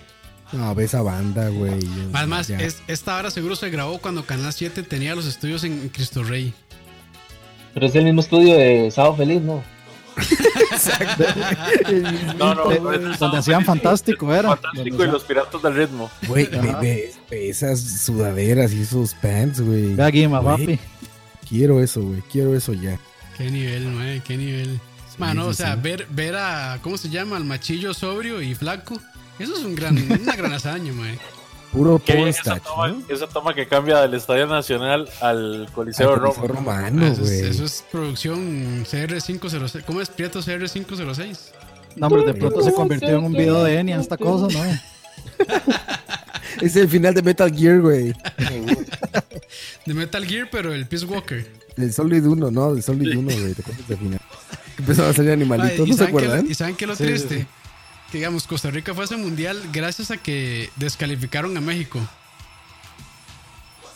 No, 0.52 0.74
ve 0.74 0.84
esa 0.84 1.02
banda, 1.02 1.48
güey. 1.50 1.78
Además, 2.12 2.50
es, 2.50 2.82
esta 2.88 3.16
hora 3.16 3.30
seguro 3.30 3.54
se 3.56 3.70
grabó 3.70 3.98
cuando 3.98 4.24
Canal 4.24 4.52
7 4.52 4.82
tenía 4.82 5.14
los 5.14 5.26
estudios 5.26 5.62
en 5.64 5.88
Cristo 5.90 6.22
Rey. 6.24 6.52
Pero 7.74 7.86
es 7.86 7.94
el 7.94 8.04
mismo 8.04 8.20
estudio 8.22 8.56
de 8.56 8.90
Sábado 8.90 9.16
Feliz, 9.16 9.42
¿no? 9.42 9.62
No, 12.38 12.54
no, 12.54 12.70
no, 12.80 12.92
es- 12.92 13.18
donde 13.18 13.38
hacían 13.38 13.64
fantástico 13.64 14.32
era. 14.32 14.56
Fantástico 14.56 15.04
y 15.04 15.08
los 15.08 15.24
piratas 15.24 15.62
del 15.62 15.74
ritmo. 15.74 16.10
Güey, 16.26 16.46
ve, 16.46 16.76
ve- 16.80 17.14
ve 17.30 17.48
esas 17.48 17.80
sudaderas 17.80 18.72
y 18.72 18.82
esos 18.82 19.14
pants, 19.14 19.60
güey. 19.60 19.94
Güey, 19.94 20.28
papi. 20.28 20.78
Quiero 21.48 21.82
eso, 21.82 22.02
güey. 22.02 22.22
Quiero 22.30 22.54
eso 22.56 22.72
ya. 22.74 22.98
Qué 23.36 23.50
nivel, 23.50 23.88
mae, 23.88 24.20
qué 24.24 24.36
nivel. 24.36 24.80
Mano, 25.18 25.44
sí, 25.44 25.48
o 25.50 25.54
sea, 25.54 25.74
sí. 25.74 25.80
ver, 25.82 26.06
ver 26.10 26.36
a, 26.36 26.78
¿cómo 26.82 26.96
se 26.96 27.08
llama? 27.08 27.36
Al 27.36 27.44
machillo 27.44 27.94
sobrio 27.94 28.40
y 28.42 28.54
flaco. 28.54 29.00
Eso 29.39 29.52
es 29.56 29.65
un 29.65 29.74
gran, 29.74 29.97
una 30.20 30.36
gran 30.36 30.52
hazaña, 30.52 30.93
mae. 30.93 31.19
Puro 31.73 32.01
esa 32.06 32.59
toma, 32.60 32.89
¿no? 32.89 33.02
esa 33.10 33.27
toma 33.27 33.52
que 33.55 33.69
cambia 33.69 34.01
del 34.01 34.15
Estadio 34.15 34.47
Nacional 34.47 35.06
al 35.20 35.69
Coliseo 35.74 36.15
Al 36.15 36.20
Coliseo 36.20 36.47
Roma. 36.48 36.60
romano, 36.60 37.06
eso, 37.06 37.23
es, 37.24 37.31
eso 37.31 37.65
es 37.66 37.85
producción 37.93 38.86
CR506. 38.86 39.85
¿Cómo 39.85 40.01
es 40.01 40.09
Prieto 40.09 40.40
CR506? 40.40 41.39
No, 41.97 42.06
hombre, 42.06 42.24
de 42.32 42.35
pronto 42.35 42.62
se 42.62 42.73
convirtió 42.73 43.10
en 43.10 43.24
un 43.24 43.32
video 43.32 43.62
de 43.65 43.78
Enya 43.78 44.01
esta 44.01 44.16
cosa, 44.16 44.47
¿no? 44.56 44.65
Es 46.62 46.74
el 46.74 46.89
final 46.89 47.15
de 47.15 47.23
Metal 47.23 47.55
Gear, 47.55 47.81
güey. 47.81 48.12
De 49.86 49.94
Metal 49.94 50.24
Gear, 50.27 50.48
pero 50.51 50.73
el 50.73 50.86
Peace 50.86 51.05
Walker. 51.05 51.47
Del 51.77 51.93
Solid 51.93 52.24
1, 52.27 52.51
¿no? 52.51 52.74
Del 52.74 52.82
Solid 52.82 53.16
1, 53.16 53.20
güey. 53.23 53.55
¿Te 53.55 53.62
acuerdas 53.62 53.89
del 53.89 53.98
final? 53.98 54.20
Empezaron 54.78 55.10
a 55.10 55.15
salir 55.15 55.31
animalitos, 55.32 55.86
¿y 55.86 55.90
¿no 55.90 55.97
se 55.97 56.05
acuerdan? 56.05 56.47
¿Y 56.51 56.55
saben 56.55 56.74
qué 56.77 56.85
es 56.85 56.89
lo 56.89 56.97
Sí, 56.97 57.05
sí, 57.05 57.10
triste? 57.10 57.39
sí. 57.40 57.47
Que 58.10 58.18
digamos, 58.18 58.47
Costa 58.47 58.70
Rica 58.70 58.94
fue 58.94 59.05
a 59.05 59.06
ese 59.06 59.16
mundial 59.16 59.60
gracias 59.72 60.10
a 60.10 60.16
que 60.16 60.70
descalificaron 60.76 61.56
a 61.56 61.60
México. 61.60 62.01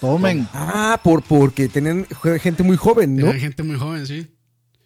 Tomen. 0.01 0.49
Ah, 0.53 1.01
por, 1.03 1.23
porque 1.23 1.69
tenían 1.69 2.07
gente 2.41 2.63
muy 2.63 2.77
joven, 2.77 3.17
¿no? 3.17 3.29
Era 3.29 3.39
gente 3.39 3.63
muy 3.63 3.77
joven, 3.77 4.07
sí. 4.07 4.29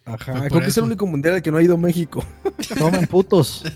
Ajá, 0.05 0.33
por 0.33 0.47
creo 0.47 0.61
que 0.61 0.67
es 0.67 0.77
el 0.77 0.83
único 0.85 1.05
mundial 1.05 1.35
al 1.35 1.41
que 1.41 1.51
no 1.51 1.57
ha 1.57 1.63
ido 1.63 1.77
México. 1.77 2.23
Tomen 2.77 3.07
putos. 3.07 3.63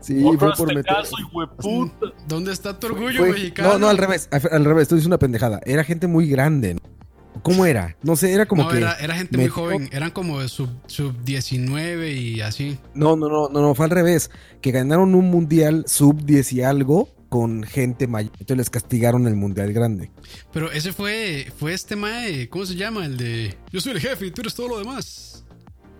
Sí, 0.00 0.22
fue 0.38 0.52
por 0.54 0.68
meter. 0.68 0.84
caso. 0.86 1.14
¿Dónde 2.26 2.52
está 2.52 2.78
tu 2.80 2.86
orgullo 2.86 3.18
Fue- 3.18 3.32
mexicano? 3.32 3.68
No, 3.74 3.78
no, 3.78 3.88
al 3.88 3.98
revés, 3.98 4.26
al 4.30 4.64
revés, 4.64 4.82
estoy 4.82 4.96
diciendo 4.96 5.14
una 5.16 5.18
pendejada. 5.18 5.60
Era 5.66 5.84
gente 5.84 6.06
muy 6.06 6.26
grande, 6.26 6.74
¿no? 6.74 6.80
¿Cómo 7.42 7.66
era? 7.66 7.96
No 8.02 8.16
sé, 8.16 8.32
era 8.32 8.46
como 8.46 8.64
No, 8.64 8.68
que. 8.70 8.78
era, 8.78 8.94
era 8.94 9.14
gente 9.16 9.36
muy 9.36 9.48
joven. 9.48 9.88
Eran 9.92 10.10
como 10.10 10.46
sub, 10.48 10.68
sub 10.86 11.14
19 11.24 12.12
y 12.12 12.40
así. 12.40 12.78
No, 12.94 13.16
no, 13.16 13.28
no, 13.28 13.48
no, 13.48 13.60
no, 13.60 13.74
fue 13.74 13.84
al 13.86 13.90
revés. 13.90 14.30
Que 14.60 14.70
ganaron 14.72 15.14
un 15.14 15.30
mundial 15.30 15.84
sub 15.86 16.24
10 16.24 16.52
y 16.54 16.62
algo 16.62 17.08
con 17.28 17.62
gente 17.62 18.06
mayor. 18.06 18.32
Entonces 18.34 18.56
les 18.56 18.70
castigaron 18.70 19.26
el 19.26 19.34
mundial 19.36 19.72
grande. 19.72 20.10
Pero 20.52 20.70
ese 20.72 20.92
fue, 20.92 21.52
fue 21.58 21.74
este 21.74 21.94
mae, 21.96 22.48
¿cómo 22.48 22.64
se 22.66 22.74
llama? 22.74 23.04
El 23.04 23.16
de 23.16 23.54
Yo 23.72 23.80
soy 23.80 23.92
el 23.92 24.00
jefe 24.00 24.26
y 24.26 24.30
tú 24.30 24.40
eres 24.40 24.54
todo 24.54 24.68
lo 24.68 24.78
demás. 24.78 25.44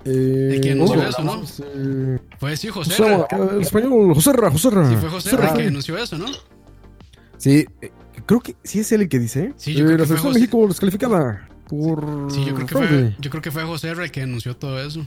Eh, 0.05 0.11
¿De 0.11 0.61
quién 0.61 0.75
anunció 0.81 1.03
eso, 1.07 1.23
no? 1.23 1.43
eh, 1.75 2.19
Fue 2.39 2.57
sí, 2.57 2.69
José. 2.69 2.91
José 2.97 3.27
Ra, 3.27 3.27
el 3.57 3.61
español, 3.61 4.15
José 4.15 4.33
Ra, 4.33 4.51
José 4.51 4.71
Ra. 4.71 4.89
Sí, 4.89 4.97
fue 4.97 5.09
José 5.11 5.37
Ra. 5.37 5.49
el 5.51 5.57
que 5.57 5.67
anunció 5.67 5.99
eso, 5.99 6.17
¿no? 6.17 6.27
Sí, 7.37 7.67
eh, 7.83 7.91
creo 8.29 8.41
que 8.41 8.55
sí 8.63 8.79
es 8.79 8.93
él 8.93 9.01
el 9.03 9.09
que 9.09 9.19
dice. 9.19 9.53
Sí, 9.57 9.75
yo 9.75 9.85
creo 9.85 9.97
Eh, 9.97 9.99
la 9.99 10.05
que 10.05 10.07
fue 10.07 10.07
selección 10.07 10.19
José. 10.19 10.35
de 10.35 10.41
México 10.41 10.69
descalificada 10.69 11.49
por 11.69 12.33
Sí, 12.33 12.45
yo 12.47 12.55
creo 12.55 12.67
que 12.67 12.75
fue, 12.75 13.17
yo 13.19 13.31
creo 13.31 13.43
que 13.43 13.51
fue 13.51 13.65
José 13.65 13.91
el 13.91 14.11
que 14.13 14.23
anunció 14.23 14.57
todo 14.57 14.81
eso. 14.81 15.05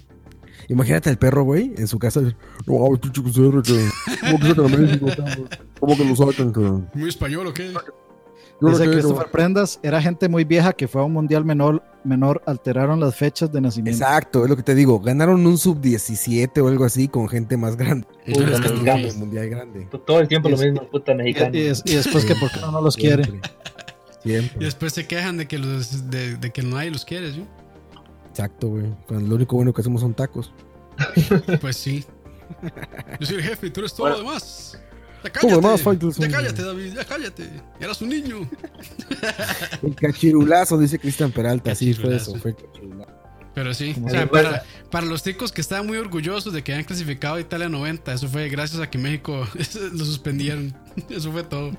Imagínate 0.68 1.10
al 1.10 1.18
perro, 1.18 1.43
güey, 1.43 1.73
en 1.77 1.88
su 1.88 1.98
casa. 1.98 2.22
No, 2.68 2.76
pinche 2.99 3.22
José 3.22 3.41
Ra, 3.52 3.61
que- 3.64 3.89
¿Cómo 4.22 4.39
que 4.39 4.48
sacan 4.48 4.65
a 4.65 4.77
México? 4.77 5.07
¿Cómo 5.80 5.98
que 5.98 6.06
lo 6.06 6.15
sacan? 6.15 6.52
cabrón? 6.52 6.89
Muy 6.93 7.10
español, 7.10 7.48
¿o 7.48 7.53
qué? 7.53 7.73
Dice. 8.61 8.89
Christopher 8.91 9.27
Prendas, 9.31 9.79
era 9.81 10.01
gente 10.01 10.29
muy 10.29 10.43
vieja 10.43 10.71
que 10.73 10.88
fue 10.88 11.01
a 11.01 11.03
un 11.05 11.13
mundial 11.13 11.43
menor, 11.43 11.81
menor, 12.03 12.41
alteraron 12.45 12.99
las 12.99 13.15
fechas 13.15 13.51
de 13.51 13.59
nacimiento. 13.61 14.03
Exacto, 14.03 14.43
es 14.43 14.49
lo 14.49 14.55
que 14.55 14.61
te 14.63 14.75
digo. 14.75 14.99
Ganaron 14.99 15.45
un 15.47 15.57
sub 15.57 15.81
17 15.81 16.61
o 16.61 16.67
algo 16.67 16.85
así 16.85 17.07
con 17.07 17.27
gente 17.27 17.57
más 17.57 17.75
grande. 17.75 18.07
Uy, 18.27 18.33
Los 18.45 18.59
en 18.63 19.19
mundial 19.19 19.49
grande. 19.49 19.88
Todo 20.05 20.19
el 20.19 20.27
tiempo 20.27 20.47
lo 20.49 20.55
Es- 20.55 20.61
mismo, 20.61 20.88
puta 20.89 21.13
Y, 21.13 21.15
mexicano. 21.15 21.57
y 21.57 21.61
des- 21.63 21.81
y 21.85 21.95
después 21.95 22.23
que 22.25 22.35
por 22.35 22.51
qué 22.51 22.59
no, 22.59 22.71
no 22.71 22.81
los 22.81 22.95
quiere. 22.95 23.23
Siempre. 23.23 23.51
Siempre. 24.23 24.57
Y 24.61 24.65
después 24.65 24.93
se 24.93 25.07
quejan 25.07 25.38
de 25.38 25.47
que, 25.47 25.57
los, 25.57 26.09
de, 26.11 26.38
de 26.38 26.51
que 26.51 26.61
nadie 26.61 26.91
los 26.91 27.03
quiere, 27.05 27.31
¿sí? 27.33 27.43
Exacto, 28.29 28.67
güey. 28.69 28.85
Cuando 29.07 29.27
lo 29.27 29.35
único 29.35 29.55
bueno 29.55 29.73
que 29.73 29.81
hacemos 29.81 30.01
son 30.01 30.13
tacos. 30.13 30.53
Pues 31.59 31.75
sí. 31.77 32.05
Yo 33.19 33.25
soy 33.25 33.38
el 33.38 33.43
jefe 33.43 33.67
y 33.67 33.69
tú 33.71 33.79
eres 33.79 33.93
todo 33.93 34.03
Bueno. 34.07 34.17
lo 34.17 34.23
demás. 34.29 34.77
Ya 35.23 35.30
cállate. 35.31 35.77
Faitelson. 35.84 36.26
ya 36.30 36.31
cállate, 36.38 36.64
David. 36.64 36.93
Ya 36.95 37.06
cállate. 37.06 37.49
Eras 37.80 38.02
un 38.02 38.10
niño. 38.10 38.49
El 39.84 39.95
cachirulazo, 39.95 40.77
dice 40.77 40.98
Cristian 40.99 41.31
Peralta. 41.31 41.76
Sí, 41.76 41.93
fue 41.93 42.15
eso. 42.15 42.35
Fue 42.35 42.56
cachirulazo. 42.56 43.11
Pero 43.53 43.73
sí, 43.73 43.93
o 44.02 44.10
sea, 44.10 44.30
para, 44.30 44.64
para 44.89 45.06
los 45.06 45.23
ticos 45.23 45.52
que 45.52 45.60
estaban 45.60 45.85
muy 45.85 45.98
orgullosos 45.98 46.53
de 46.53 46.64
que 46.64 46.72
habían 46.72 46.85
clasificado 46.85 47.35
a 47.35 47.41
Italia 47.41 47.68
90, 47.68 48.14
eso 48.14 48.30
fue 48.30 48.48
gracias 48.48 48.81
a 48.81 48.89
que 48.89 48.98
México 48.98 49.45
lo 49.93 50.06
suspendieron. 50.06 50.73
Eso 51.10 51.31
fue 51.34 51.43
todo. 51.43 51.72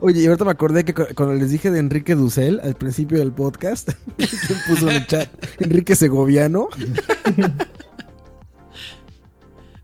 Oye, 0.00 0.22
y 0.22 0.26
ahorita 0.26 0.44
me 0.44 0.50
acordé 0.50 0.84
que 0.84 0.92
cu- 0.92 1.06
cuando 1.14 1.34
les 1.36 1.50
dije 1.50 1.70
de 1.70 1.78
Enrique 1.78 2.14
Dussel 2.16 2.60
al 2.64 2.74
principio 2.74 3.18
del 3.20 3.30
podcast, 3.30 3.90
¿quién 4.16 4.28
puso 4.66 4.90
en 4.90 4.96
el 4.96 5.06
chat? 5.06 5.28
Enrique 5.60 5.94
Segoviano. 5.94 6.68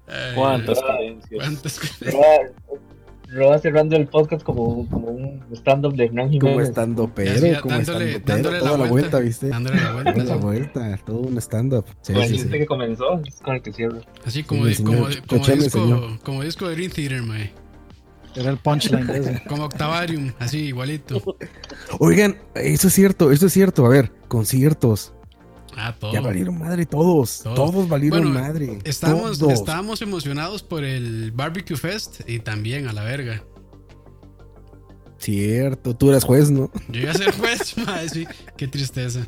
Ay, 0.09 0.35
¿Cuántas? 0.35 0.79
¿Cuántas 1.31 1.81
Roa 3.31 3.59
cerrando 3.59 3.95
el 3.95 4.07
podcast 4.07 4.43
como, 4.43 4.89
como 4.89 5.09
un 5.09 5.43
stand-up 5.53 5.95
de 5.95 6.07
Hernán 6.07 6.29
Como 6.39 6.53
Jiménez. 6.53 6.69
estando 6.71 7.07
Ya, 7.09 7.13
pero, 7.15 7.61
como 7.61 7.75
dándole, 7.75 8.11
estando 8.13 8.33
dándole 8.33 8.59
pero. 8.59 8.65
Toda 8.65 8.79
la 8.79 8.91
vuelta, 8.91 9.19
¿viste? 9.19 9.49
Dándole 9.49 9.81
la 9.83 9.93
vuelta. 9.93 10.25
La 10.25 10.37
vuelta, 10.37 11.01
todo 11.05 11.19
un 11.19 11.37
stand-up. 11.37 11.85
Sí, 12.01 12.15
Con 12.15 12.23
el 12.23 12.29
sí, 12.29 12.35
chiste 12.37 12.53
sí. 12.53 12.59
que 12.59 12.67
comenzó, 12.67 13.21
es 13.27 13.35
con 13.41 13.57
el 13.57 13.63
que 13.63 13.73
cierro. 13.75 14.01
Así 14.25 14.45
como, 14.45 14.65
Sí, 14.67 14.83
como, 14.83 15.09
señor. 15.11 15.27
como, 15.27 15.45
disco, 15.47 16.19
como 16.23 16.43
disco 16.43 16.69
de 16.69 16.75
Dream 16.77 16.91
Theater, 16.91 17.23
mae. 17.23 17.53
Era 18.35 18.51
el 18.51 18.57
punchline 18.59 19.07
de 19.07 19.19
ese. 19.19 19.43
Como 19.47 19.65
Octavarium, 19.65 20.33
así 20.39 20.61
igualito. 20.61 21.37
Oigan, 21.99 22.37
eso 22.55 22.89
es 22.89 22.95
cierto, 22.95 23.31
eso 23.31 23.47
es 23.47 23.53
cierto. 23.53 23.85
A 23.85 23.91
ver, 23.91 24.11
conciertos. 24.29 25.13
Ah, 25.79 25.95
todo. 25.99 26.13
Ya 26.13 26.21
valieron 26.21 26.59
madre 26.59 26.85
todos. 26.87 27.41
Todo. 27.43 27.55
Todos 27.55 27.89
valieron 27.89 28.21
Bueno, 28.21 28.41
madre. 28.41 28.79
Estábamos, 28.85 29.39
todos. 29.39 29.53
estábamos 29.53 30.03
emocionados 30.03 30.63
por 30.63 30.83
el 30.83 31.31
Barbecue 31.31 31.77
Fest 31.77 32.29
y 32.29 32.41
también 32.41 32.89
a 32.89 32.93
la 32.93 33.05
verga. 33.05 33.45
Cierto, 35.19 35.97
tú 35.97 36.11
eras 36.11 36.25
juez, 36.25 36.51
¿no? 36.51 36.71
Yo 36.89 37.01
iba 37.01 37.11
a 37.13 37.15
ser 37.15 37.33
juez, 37.33 37.77
mae, 37.87 38.09
sí. 38.09 38.27
Qué 38.57 38.67
tristeza. 38.69 39.27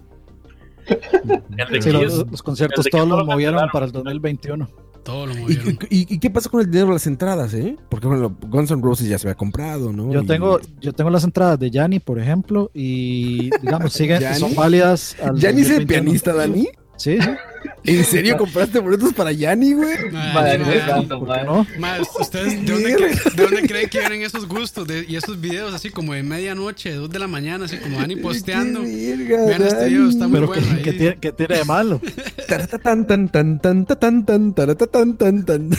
Sí, 1.80 1.90
los, 1.92 2.30
los 2.30 2.42
conciertos 2.42 2.86
todos 2.90 3.06
los 3.06 3.18
lo 3.18 3.24
movieron 3.24 3.68
para 3.72 3.86
el 3.86 3.92
2021. 3.92 4.68
Todo 5.02 5.26
lo 5.26 5.34
¿Y, 5.34 5.40
movieron. 5.40 5.78
y- 5.88 6.14
y 6.14 6.18
qué 6.18 6.30
pasa 6.30 6.48
con 6.50 6.60
el 6.60 6.66
dinero 6.70 6.88
de 6.88 6.92
las 6.94 7.06
entradas, 7.06 7.54
eh? 7.54 7.76
Porque 7.88 8.06
bueno, 8.06 8.36
Guns 8.48 8.70
N' 8.70 8.82
Roses 8.82 9.08
ya 9.08 9.18
se 9.18 9.26
había 9.28 9.36
comprado, 9.36 9.92
¿no? 9.92 10.12
Yo 10.12 10.22
Y- 10.22 10.26
tengo, 10.26 10.60
yo 10.80 10.92
tengo 10.92 11.08
las 11.10 11.24
entradas 11.24 11.58
de 11.58 11.70
Yanni, 11.70 12.00
por 12.00 12.18
ejemplo, 12.18 12.70
y 12.74 13.50
digamos, 13.62 13.92
siguen, 13.94 14.22
son 14.34 14.54
válidas. 14.54 15.16
al 15.22 15.38
¿Yanni 15.38 15.62
es 15.62 15.70
el 15.70 15.86
2021. 15.86 15.86
pianista, 15.88 16.34
Dani? 16.34 16.68
Sí, 17.00 17.18
sí. 17.18 17.30
¿En 17.84 18.04
serio 18.04 18.36
compraste 18.36 18.78
boletos 18.78 19.14
para 19.14 19.32
Yanni, 19.32 19.72
güey? 19.72 20.10
Madre 20.12 20.58
mae, 20.58 20.74
mía, 20.74 20.86
santo, 20.86 21.18
¿Por 21.20 21.28
qué 21.28 21.44
madre. 21.44 21.44
no? 21.46 21.66
mae, 21.78 22.00
¿ustedes 22.20 22.66
de 22.66 22.72
dónde, 22.72 22.96
cre- 22.96 23.32
de 23.34 23.42
dónde 23.42 23.62
creen 23.62 23.88
que 23.88 23.98
vienen 24.00 24.22
esos 24.22 24.46
gustos 24.46 24.86
de- 24.86 25.06
y 25.08 25.16
esos 25.16 25.40
videos 25.40 25.72
así 25.72 25.88
como 25.88 26.12
de 26.12 26.22
medianoche, 26.22 26.92
dos 26.92 27.08
de 27.08 27.18
la 27.18 27.26
mañana, 27.26 27.64
así 27.64 27.78
como 27.78 27.98
Dani 27.98 28.16
posteando? 28.16 28.82
Qué 28.82 29.16
verga, 29.16 29.46
Vean 29.46 29.62
este 29.62 29.88
video, 29.88 30.08
está 30.10 30.28
muy 30.28 30.34
Pero 30.40 30.46
bueno 30.48 30.82
que, 30.84 30.92
tiene, 30.92 31.16
que 31.16 31.32
tiene 31.32 31.56
de 31.56 31.64
malo. 31.64 32.00
Taratatan, 32.48 33.06
tan, 33.06 33.28
tan, 33.30 33.58
tan, 33.60 33.86
tan, 33.86 34.26
tan, 34.26 34.54
taratatan, 34.54 35.16
tan, 35.16 35.44
tan. 35.46 35.70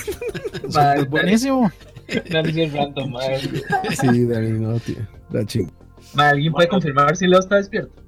Madre, 0.73 1.01
Es 1.01 1.09
buenísimo. 1.09 1.71
Dani 2.31 2.61
es 2.63 2.73
random, 2.73 3.11
madre. 3.11 3.39
Sí, 3.99 4.25
Dani, 4.25 4.59
no, 4.59 4.79
tío. 4.79 4.97
La 5.29 5.45
ching. 5.45 5.69
Madre, 6.15 6.31
¿Alguien 6.31 6.51
puede 6.53 6.67
confirmar 6.67 7.15
si 7.15 7.27
Leo 7.27 7.39
está 7.39 7.57
despierto? 7.57 8.00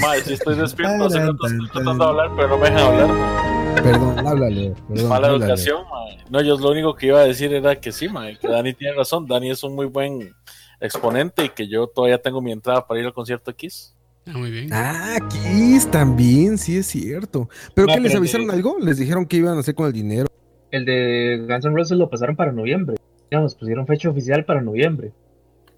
Mae, 0.00 0.20
si 0.22 0.32
estoy 0.34 0.56
despierto, 0.56 1.04
hace 1.06 1.18
rato 1.18 1.46
estoy 1.46 1.58
tan, 1.58 1.70
tratando 1.72 2.04
de 2.04 2.10
hablar, 2.10 2.30
pero 2.36 2.48
no 2.48 2.58
me 2.58 2.70
dejan 2.70 2.82
hablar. 3.00 3.82
Perdón, 3.82 4.26
háblale. 4.26 4.74
Perdón, 4.88 5.08
Mala 5.08 5.26
háblale. 5.28 5.44
educación, 5.44 5.82
mae. 5.90 6.18
No, 6.30 6.42
yo 6.42 6.56
lo 6.58 6.70
único 6.70 6.94
que 6.94 7.06
iba 7.06 7.20
a 7.20 7.24
decir 7.24 7.52
era 7.52 7.76
que 7.80 7.92
sí, 7.92 8.08
mae, 8.08 8.38
que 8.38 8.48
Dani 8.48 8.74
tiene 8.74 8.94
razón. 8.94 9.26
Dani 9.26 9.50
es 9.50 9.62
un 9.62 9.74
muy 9.74 9.86
buen 9.86 10.32
exponente 10.80 11.44
y 11.44 11.48
que 11.50 11.68
yo 11.68 11.86
todavía 11.86 12.18
tengo 12.20 12.40
mi 12.40 12.52
entrada 12.52 12.86
para 12.86 13.00
ir 13.00 13.06
al 13.06 13.12
concierto 13.14 13.50
de 13.50 13.56
Kiss. 13.56 13.94
Ah, 14.26 14.32
muy 14.36 14.50
bien. 14.50 14.68
Ah, 14.72 15.16
Kiss 15.30 15.90
también, 15.90 16.58
sí 16.58 16.76
es 16.76 16.86
cierto. 16.86 17.48
¿Pero 17.74 17.86
No, 17.88 17.94
qué 17.94 18.00
les 18.00 18.10
pero 18.12 18.18
avisaron 18.20 18.46
de- 18.48 18.52
algo? 18.54 18.76
Les 18.80 18.98
dijeron 18.98 19.26
que 19.26 19.36
iban 19.38 19.56
a 19.56 19.60
hacer 19.60 19.74
con 19.74 19.86
el 19.86 19.92
dinero. 19.92 20.26
El 20.70 20.84
de 20.84 21.44
Guns 21.48 21.64
N' 21.64 21.74
Roses 21.74 21.98
lo 21.98 22.08
pasaron 22.08 22.36
para 22.36 22.52
noviembre. 22.52 22.96
Digamos, 23.30 23.54
pusieron 23.54 23.86
fecha 23.86 24.08
oficial 24.10 24.44
para 24.44 24.60
noviembre. 24.60 25.12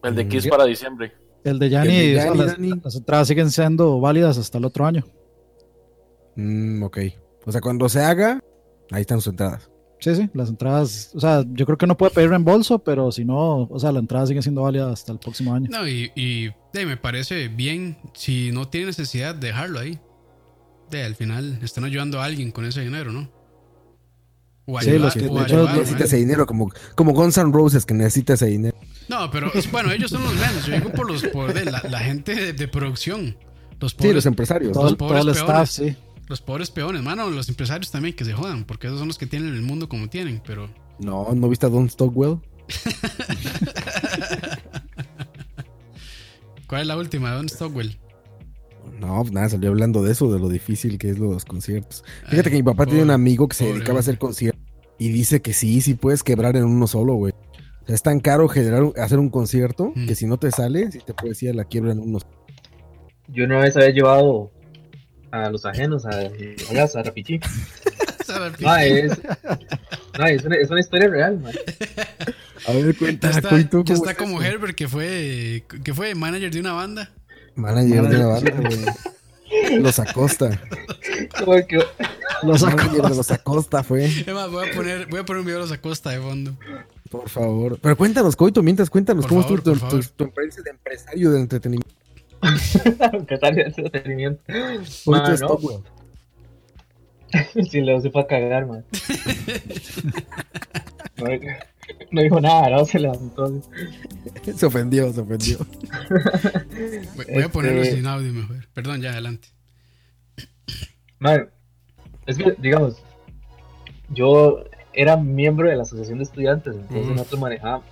El 0.02 0.14
de 0.14 0.24
Mm. 0.24 0.28
Kiss 0.28 0.48
para 0.48 0.64
diciembre. 0.64 1.12
El 1.44 1.58
de 1.58 1.70
Yanni, 1.70 1.94
El 1.96 2.14
de 2.14 2.30
o 2.30 2.34
sea, 2.36 2.46
Yanni, 2.46 2.68
las, 2.70 2.84
las 2.84 2.94
entradas 2.96 3.28
siguen 3.28 3.50
siendo 3.50 4.00
válidas 4.00 4.38
hasta 4.38 4.58
el 4.58 4.64
otro 4.64 4.86
año. 4.86 5.04
Mm, 6.36 6.82
ok. 6.82 6.98
O 7.44 7.52
sea, 7.52 7.60
cuando 7.60 7.88
se 7.88 8.00
haga, 8.00 8.40
ahí 8.90 9.00
están 9.02 9.20
sus 9.20 9.32
entradas. 9.32 9.68
Sí, 10.00 10.16
sí, 10.16 10.28
las 10.34 10.48
entradas, 10.48 11.12
o 11.14 11.20
sea, 11.20 11.44
yo 11.52 11.64
creo 11.64 11.78
que 11.78 11.86
no 11.86 11.96
puede 11.96 12.12
pedir 12.12 12.28
reembolso, 12.30 12.80
pero 12.80 13.12
si 13.12 13.24
no, 13.24 13.62
o 13.70 13.78
sea, 13.78 13.92
la 13.92 14.00
entrada 14.00 14.26
sigue 14.26 14.42
siendo 14.42 14.62
válida 14.62 14.90
hasta 14.90 15.12
el 15.12 15.18
próximo 15.20 15.54
año. 15.54 15.68
No, 15.70 15.86
y, 15.86 16.10
y 16.16 16.48
de, 16.72 16.86
me 16.86 16.96
parece 16.96 17.46
bien 17.46 17.98
si 18.12 18.50
no 18.52 18.68
tiene 18.68 18.86
necesidad 18.86 19.32
de 19.34 19.48
dejarlo 19.48 19.78
ahí. 19.78 20.00
De, 20.90 21.04
al 21.04 21.14
final 21.14 21.58
están 21.62 21.84
ayudando 21.84 22.20
a 22.20 22.24
alguien 22.24 22.50
con 22.50 22.64
ese 22.64 22.80
dinero, 22.80 23.12
¿no? 23.12 23.30
O 24.66 24.80
Sí, 24.80 24.90
ayudar- 24.90 25.00
los 25.02 25.14
que- 25.14 25.28
o 25.28 25.34
de 25.38 25.42
hecho, 25.42 25.54
ayudar, 25.56 25.74
necesita 25.76 25.98
¿no? 26.00 26.04
ese 26.04 26.16
dinero, 26.16 26.46
como, 26.46 26.72
como 26.96 27.12
Guns 27.12 27.38
N' 27.38 27.52
Roses 27.52 27.86
que 27.86 27.94
necesita 27.94 28.34
ese 28.34 28.46
dinero. 28.46 28.76
No, 29.08 29.30
pero 29.30 29.52
es- 29.54 29.70
bueno, 29.70 29.90
ellos 29.92 30.10
son 30.10 30.22
los 30.22 30.34
menos. 30.34 30.66
Yo 30.66 30.74
digo 30.74 30.90
por 30.92 31.10
los 31.10 31.22
por 31.24 31.52
de, 31.52 31.64
la, 31.64 31.82
la 31.90 31.98
gente 32.00 32.34
de, 32.34 32.52
de 32.52 32.68
producción. 32.68 33.36
Los 33.80 33.92
Sí, 33.92 33.96
pobres, 33.98 34.14
los 34.14 34.26
empresarios. 34.26 34.72
Todo, 34.72 34.84
los 34.84 34.96
todo 34.96 35.08
pobres 35.08 35.24
el 35.24 35.28
staff, 35.30 35.46
peones. 35.48 35.70
sí. 35.70 35.96
los 36.28 36.40
pobres 36.40 36.70
peones, 36.70 37.02
mano, 37.02 37.28
los 37.30 37.48
empresarios 37.48 37.90
también 37.90 38.14
que 38.14 38.24
se 38.24 38.32
jodan, 38.32 38.64
porque 38.64 38.86
esos 38.86 38.98
son 38.98 39.08
los 39.08 39.18
que 39.18 39.26
tienen 39.26 39.54
el 39.54 39.62
mundo 39.62 39.88
como 39.88 40.08
tienen, 40.08 40.40
pero 40.46 40.70
No, 40.98 41.28
¿no 41.34 41.48
viste 41.48 41.66
a 41.66 41.68
Don 41.68 41.88
Stockwell? 41.90 42.38
¿cuál 46.68 46.82
es 46.82 46.86
la 46.86 46.96
última? 46.96 47.32
Don 47.32 47.48
Stockwell. 47.48 47.98
No, 48.98 49.20
pues 49.22 49.32
nada, 49.32 49.48
salió 49.48 49.70
hablando 49.70 50.02
de 50.02 50.12
eso, 50.12 50.32
de 50.32 50.38
lo 50.38 50.48
difícil 50.48 50.98
que 50.98 51.10
es 51.10 51.18
los 51.18 51.44
conciertos. 51.44 52.04
Fíjate 52.28 52.48
Ay, 52.48 52.52
que 52.52 52.56
mi 52.58 52.62
papá 52.62 52.86
tiene 52.86 53.02
un 53.02 53.10
amigo 53.10 53.48
que 53.48 53.56
se 53.56 53.64
pobre 53.64 53.78
dedicaba 53.78 53.98
a 53.98 54.00
hacer 54.00 54.18
conciertos 54.18 54.62
y 54.98 55.08
dice 55.08 55.42
que 55.42 55.52
sí, 55.52 55.80
sí 55.80 55.94
puedes 55.94 56.22
quebrar 56.22 56.56
en 56.56 56.64
uno 56.64 56.86
solo, 56.86 57.14
güey. 57.14 57.32
O 57.82 57.86
sea, 57.86 57.94
es 57.94 58.02
tan 58.02 58.20
caro 58.20 58.48
generar, 58.48 58.84
hacer 58.96 59.18
un 59.18 59.28
concierto 59.30 59.92
Mm. 59.94 60.06
que 60.06 60.14
si 60.14 60.26
no 60.26 60.38
te 60.38 60.50
sale, 60.50 60.90
sí 60.92 61.00
te 61.04 61.14
puedes 61.14 61.42
ir 61.42 61.50
a 61.50 61.54
la 61.54 61.64
quiebra 61.64 61.92
en 61.92 61.98
uno 62.00 62.20
solo. 62.20 62.32
Yo 63.28 63.44
una 63.44 63.58
vez 63.60 63.76
había 63.76 63.90
llevado 63.90 64.50
a 65.30 65.48
los 65.50 65.64
ajenos 65.64 66.04
a, 66.06 66.10
a. 66.10 66.22
No, 68.60 68.76
es, 68.78 69.20
no, 70.18 70.26
es, 70.26 70.44
una, 70.44 70.56
es 70.56 70.70
una 70.70 70.80
historia 70.80 71.08
real, 71.08 71.40
man. 71.40 71.52
A 72.66 72.72
ver, 72.72 72.96
cuenta, 72.96 73.30
Ya 73.30 73.36
está, 73.38 73.48
Coito, 73.48 73.78
ya 73.84 73.94
¿cómo 73.94 73.96
está 73.96 74.10
es 74.12 74.16
como? 74.16 74.42
Herbert, 74.42 74.74
que 74.76 74.88
fue, 74.88 75.64
que 75.82 75.94
fue 75.94 76.14
manager 76.14 76.50
de 76.52 76.60
una 76.60 76.72
banda. 76.72 77.10
Manager 77.56 78.02
de 78.08 78.18
la 78.18 78.26
banda, 78.26 78.50
güey. 78.52 79.80
Los 79.82 79.98
Acosta. 79.98 80.60
Que- 81.68 81.84
Los 82.42 82.62
Manager 82.62 83.02
de 83.02 83.16
los 83.16 83.30
Acosta 83.30 83.82
fue, 83.82 84.04
Es 84.06 84.26
más, 84.32 84.50
voy 84.50 84.68
a 84.68 84.72
poner, 84.74 85.06
voy 85.08 85.20
a 85.20 85.24
poner 85.24 85.40
un 85.40 85.46
video 85.46 85.58
de 85.60 85.66
los 85.66 85.72
Acosta 85.72 86.10
de 86.10 86.20
fondo. 86.20 86.54
Por 87.12 87.28
favor. 87.28 87.78
Pero 87.80 87.96
cuéntanos, 87.96 88.34
Coito, 88.34 88.62
mientras 88.62 88.90
cuéntanos 88.90 89.24
Por 89.24 89.28
cómo 89.28 89.42
favor, 89.42 89.58
estuvo 89.58 89.74
tu, 89.74 89.80
tu, 89.80 89.86
favor. 89.86 90.04
tu 90.06 90.24
empresa 90.24 90.62
de 90.62 90.70
empresario 90.70 91.30
del 91.30 91.42
entretenimiento. 91.42 91.94
¿Qué 93.28 93.38
tal 93.38 93.58
el 93.58 93.66
entretenimiento? 93.66 94.42
Coito 94.46 95.10
Man, 95.10 95.30
no, 95.30 95.36
Stockwell. 95.36 95.82
si 97.70 97.84
se 98.02 98.10
fue 98.10 98.22
a 98.22 98.26
cagar, 98.26 98.66
man. 98.66 98.84
No, 101.16 101.26
no 102.10 102.22
dijo 102.22 102.40
nada, 102.40 102.70
no 102.70 102.84
se 102.84 102.98
levantó. 102.98 103.62
Se 104.56 104.66
ofendió, 104.66 105.12
se 105.12 105.20
ofendió. 105.20 105.58
Voy, 107.16 107.26
voy 107.34 107.42
a 107.42 107.48
ponerlo 107.48 107.82
Este- 107.82 107.96
sin 107.96 108.06
audio 108.06 108.32
mejor. 108.32 108.66
Perdón, 108.74 109.00
ya 109.02 109.12
adelante. 109.12 109.48
Man, 111.18 111.48
es 112.26 112.36
que, 112.38 112.54
digamos, 112.58 112.96
yo 114.08 114.64
era 114.92 115.16
miembro 115.16 115.68
de 115.68 115.76
la 115.76 115.82
asociación 115.82 116.18
de 116.18 116.24
estudiantes, 116.24 116.74
entonces 116.74 117.06
Ujú. 117.06 117.14
nosotros 117.14 117.40
manejábamos, 117.40 117.86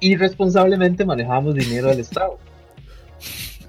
irresponsablemente 0.00 1.04
manejábamos 1.04 1.54
dinero 1.54 1.88
del 1.88 2.00
Estado. 2.00 2.38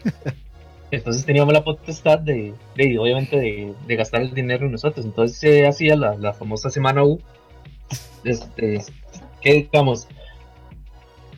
Entonces 0.90 1.26
teníamos 1.26 1.54
la 1.54 1.66
potestad 1.66 2.20
de, 2.20 2.54
de 2.76 2.98
obviamente, 2.98 3.36
de, 3.38 3.74
de 3.86 3.96
gastar 3.98 4.22
el 4.22 4.34
dinero 4.34 4.66
en 4.66 4.72
nosotros. 4.72 5.06
Entonces 5.06 5.38
se 5.38 5.68
hacía 5.68 5.98
la, 5.98 6.16
la 6.16 6.34
famosa 6.34 6.70
semana 6.70 7.04
U, 7.04 7.20
este, 8.24 8.82
que 9.42 9.54
digamos, 9.54 10.08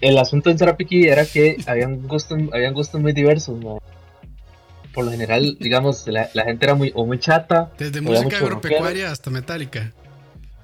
el 0.01 0.17
asunto 0.17 0.49
en 0.49 0.57
Sarapiquí 0.59 1.07
era 1.07 1.25
que 1.25 1.57
habían 1.65 2.07
gustos, 2.07 2.37
habían 2.53 2.73
gustos 2.73 3.01
muy 3.01 3.13
diversos, 3.13 3.59
mae. 3.63 3.79
Por 4.93 5.05
lo 5.05 5.11
general, 5.11 5.57
digamos, 5.59 6.07
la, 6.07 6.29
la 6.33 6.43
gente 6.43 6.65
era 6.65 6.75
muy, 6.75 6.91
o 6.95 7.05
muy 7.05 7.19
chata. 7.19 7.71
Desde 7.77 8.01
música 8.01 8.37
agropecuaria 8.37 9.11
hasta 9.11 9.29
metálica. 9.29 9.93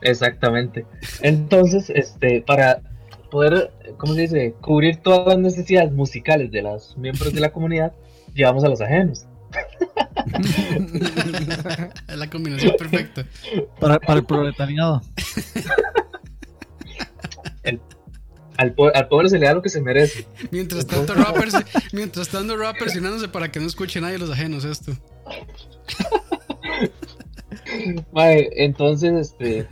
Exactamente. 0.02 0.86
Entonces, 1.22 1.90
este, 1.90 2.42
para 2.42 2.82
poder, 3.32 3.72
¿cómo 3.98 4.14
se 4.14 4.22
dice? 4.22 4.56
Cubrir 4.62 4.98
todas 4.98 5.28
las 5.28 5.40
necesidades 5.40 5.92
musicales 5.92 6.52
de 6.52 6.62
los 6.62 6.98
miembros 6.98 7.34
de 7.34 7.40
la 7.40 7.52
comunidad, 7.52 7.94
llevamos 8.34 8.64
a 8.64 8.70
los 8.70 8.82
ajenos. 8.82 9.26
es 12.08 12.18
la 12.18 12.30
combinación 12.30 12.76
perfecta. 12.78 13.26
Para, 13.80 14.00
para 14.00 14.20
el 14.20 14.26
proletariado. 14.26 15.02
Al, 18.58 18.74
al 18.94 19.08
pobre 19.08 19.30
se 19.30 19.38
le 19.38 19.48
da 19.48 19.54
lo 19.54 19.62
que 19.62 19.70
se 19.70 19.82
merece. 19.82 20.26
Mientras 20.52 20.88
tanto, 20.88 21.14
rappers, 21.14 21.56
mientras 21.92 22.30
tanto, 22.30 22.56
rappers 22.56 22.96
llenándose 22.96 23.28
para 23.28 23.52
que 23.52 23.60
no 23.60 23.68
escuche 23.68 24.00
nadie 24.00 24.18
los 24.18 24.30
ajenos 24.30 24.64
esto. 24.64 24.94
Mae, 28.14 28.50
entonces, 28.56 29.32
este, 29.32 29.68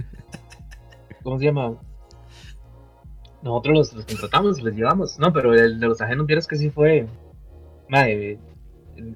¿cómo 1.23 1.39
se 1.39 1.45
llama? 1.45 1.75
Nosotros 3.41 3.77
los, 3.77 3.93
los 3.93 4.05
contratamos 4.05 4.59
y 4.59 4.61
les 4.63 4.75
llevamos. 4.75 5.19
No, 5.19 5.33
pero 5.33 5.53
el 5.53 5.79
de 5.79 5.87
los 5.87 5.99
ajenos, 6.01 6.25
vieras 6.27 6.47
que 6.47 6.55
sí 6.55 6.69
fue. 6.69 7.07
Mae, 7.89 8.37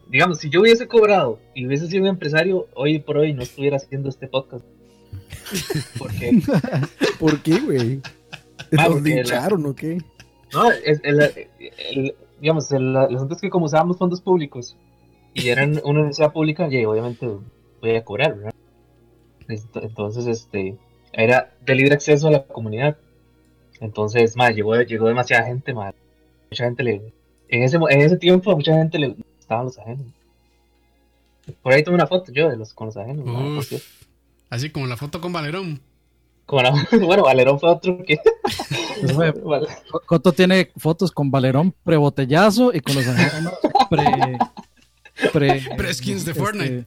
digamos, 0.10 0.40
si 0.40 0.50
yo 0.50 0.62
hubiese 0.62 0.88
cobrado 0.88 1.40
y 1.56 1.66
hubiese 1.68 1.88
sido 1.88 2.04
un 2.04 2.10
empresario, 2.10 2.68
hoy 2.76 3.00
por 3.00 3.18
hoy 3.18 3.34
no 3.34 3.44
estuviera 3.44 3.78
haciendo 3.78 4.10
este 4.10 4.28
podcast. 4.28 4.66
¿Por 7.20 7.42
qué, 7.42 7.60
güey? 7.60 8.02
Ah, 8.78 8.84
¿Nos 8.84 8.88
porque 8.96 9.10
la- 9.10 9.16
lincharon 9.16 9.66
o 9.66 9.76
qué? 9.76 9.98
no, 10.54 10.72
es, 10.72 11.00
el, 11.04 11.22
el- 11.22 12.16
digamos, 12.42 12.72
el, 12.72 12.96
asunto 12.96 13.36
es 13.36 13.42
que 13.42 13.50
como 13.50 13.66
usábamos 13.66 13.98
fondos 13.98 14.22
públicos 14.22 14.78
y 15.34 15.48
eran 15.50 15.80
una 15.84 16.00
universidad 16.00 16.34
pública, 16.34 16.68
y 16.70 16.84
obviamente 16.86 17.28
voy 17.82 17.96
a 17.96 18.04
cobrar, 18.04 18.36
¿verdad? 18.36 18.54
Ent- 19.48 19.82
Entonces, 19.84 20.28
este, 20.28 20.78
era 21.18 21.54
de 21.66 21.76
libre 21.76 21.96
acceso 21.96 22.28
a 22.28 22.32
la 22.32 22.44
comunidad. 22.44 22.96
Entonces, 23.82 24.36
más 24.38 24.56
llegó, 24.56 24.76
llegó 24.82 25.08
demasiada 25.08 25.46
gente, 25.46 25.74
más 25.74 25.94
mucha 26.50 26.64
gente 26.64 26.84
le, 26.84 27.14
en 27.50 27.64
ese, 27.64 27.78
mo- 27.78 27.90
en 27.90 28.02
ese 28.02 28.18
tiempo 28.18 28.52
a 28.52 28.56
mucha 28.56 28.74
gente 28.74 28.98
le 28.98 29.10
gustaban 29.38 29.66
los 29.66 29.78
ajenos. 29.78 30.06
Por 31.62 31.74
ahí 31.74 31.84
tomé 31.84 31.96
una 31.96 32.08
foto 32.08 32.32
yo 32.32 32.50
de 32.50 32.58
los 32.58 32.74
con 32.74 32.88
los 32.88 32.98
ajenos. 32.98 33.26
Uf. 33.60 33.68
cierto. 33.68 33.86
Así 34.50 34.70
como 34.70 34.88
la 34.88 34.98
foto 34.98 35.20
con 35.22 35.32
Valerón. 35.34 35.80
Como 36.46 36.62
la- 36.62 36.72
bueno, 37.06 37.24
Valerón 37.24 37.60
fue 37.60 37.70
otro 37.70 38.04
que. 38.06 38.18
Val- 39.44 39.68
Coto 40.06 40.32
tiene 40.34 40.72
fotos 40.78 41.12
con 41.12 41.30
Valerón 41.30 41.74
prebotellazo 41.84 42.74
y 42.74 42.80
con 42.80 42.96
los 42.96 43.08
ajenos 43.08 43.54
pre. 43.90 44.06
pre 45.34 45.62
Pre-skins 45.78 46.26
de 46.26 46.32
este, 46.32 46.44
Fortnite. 46.44 46.86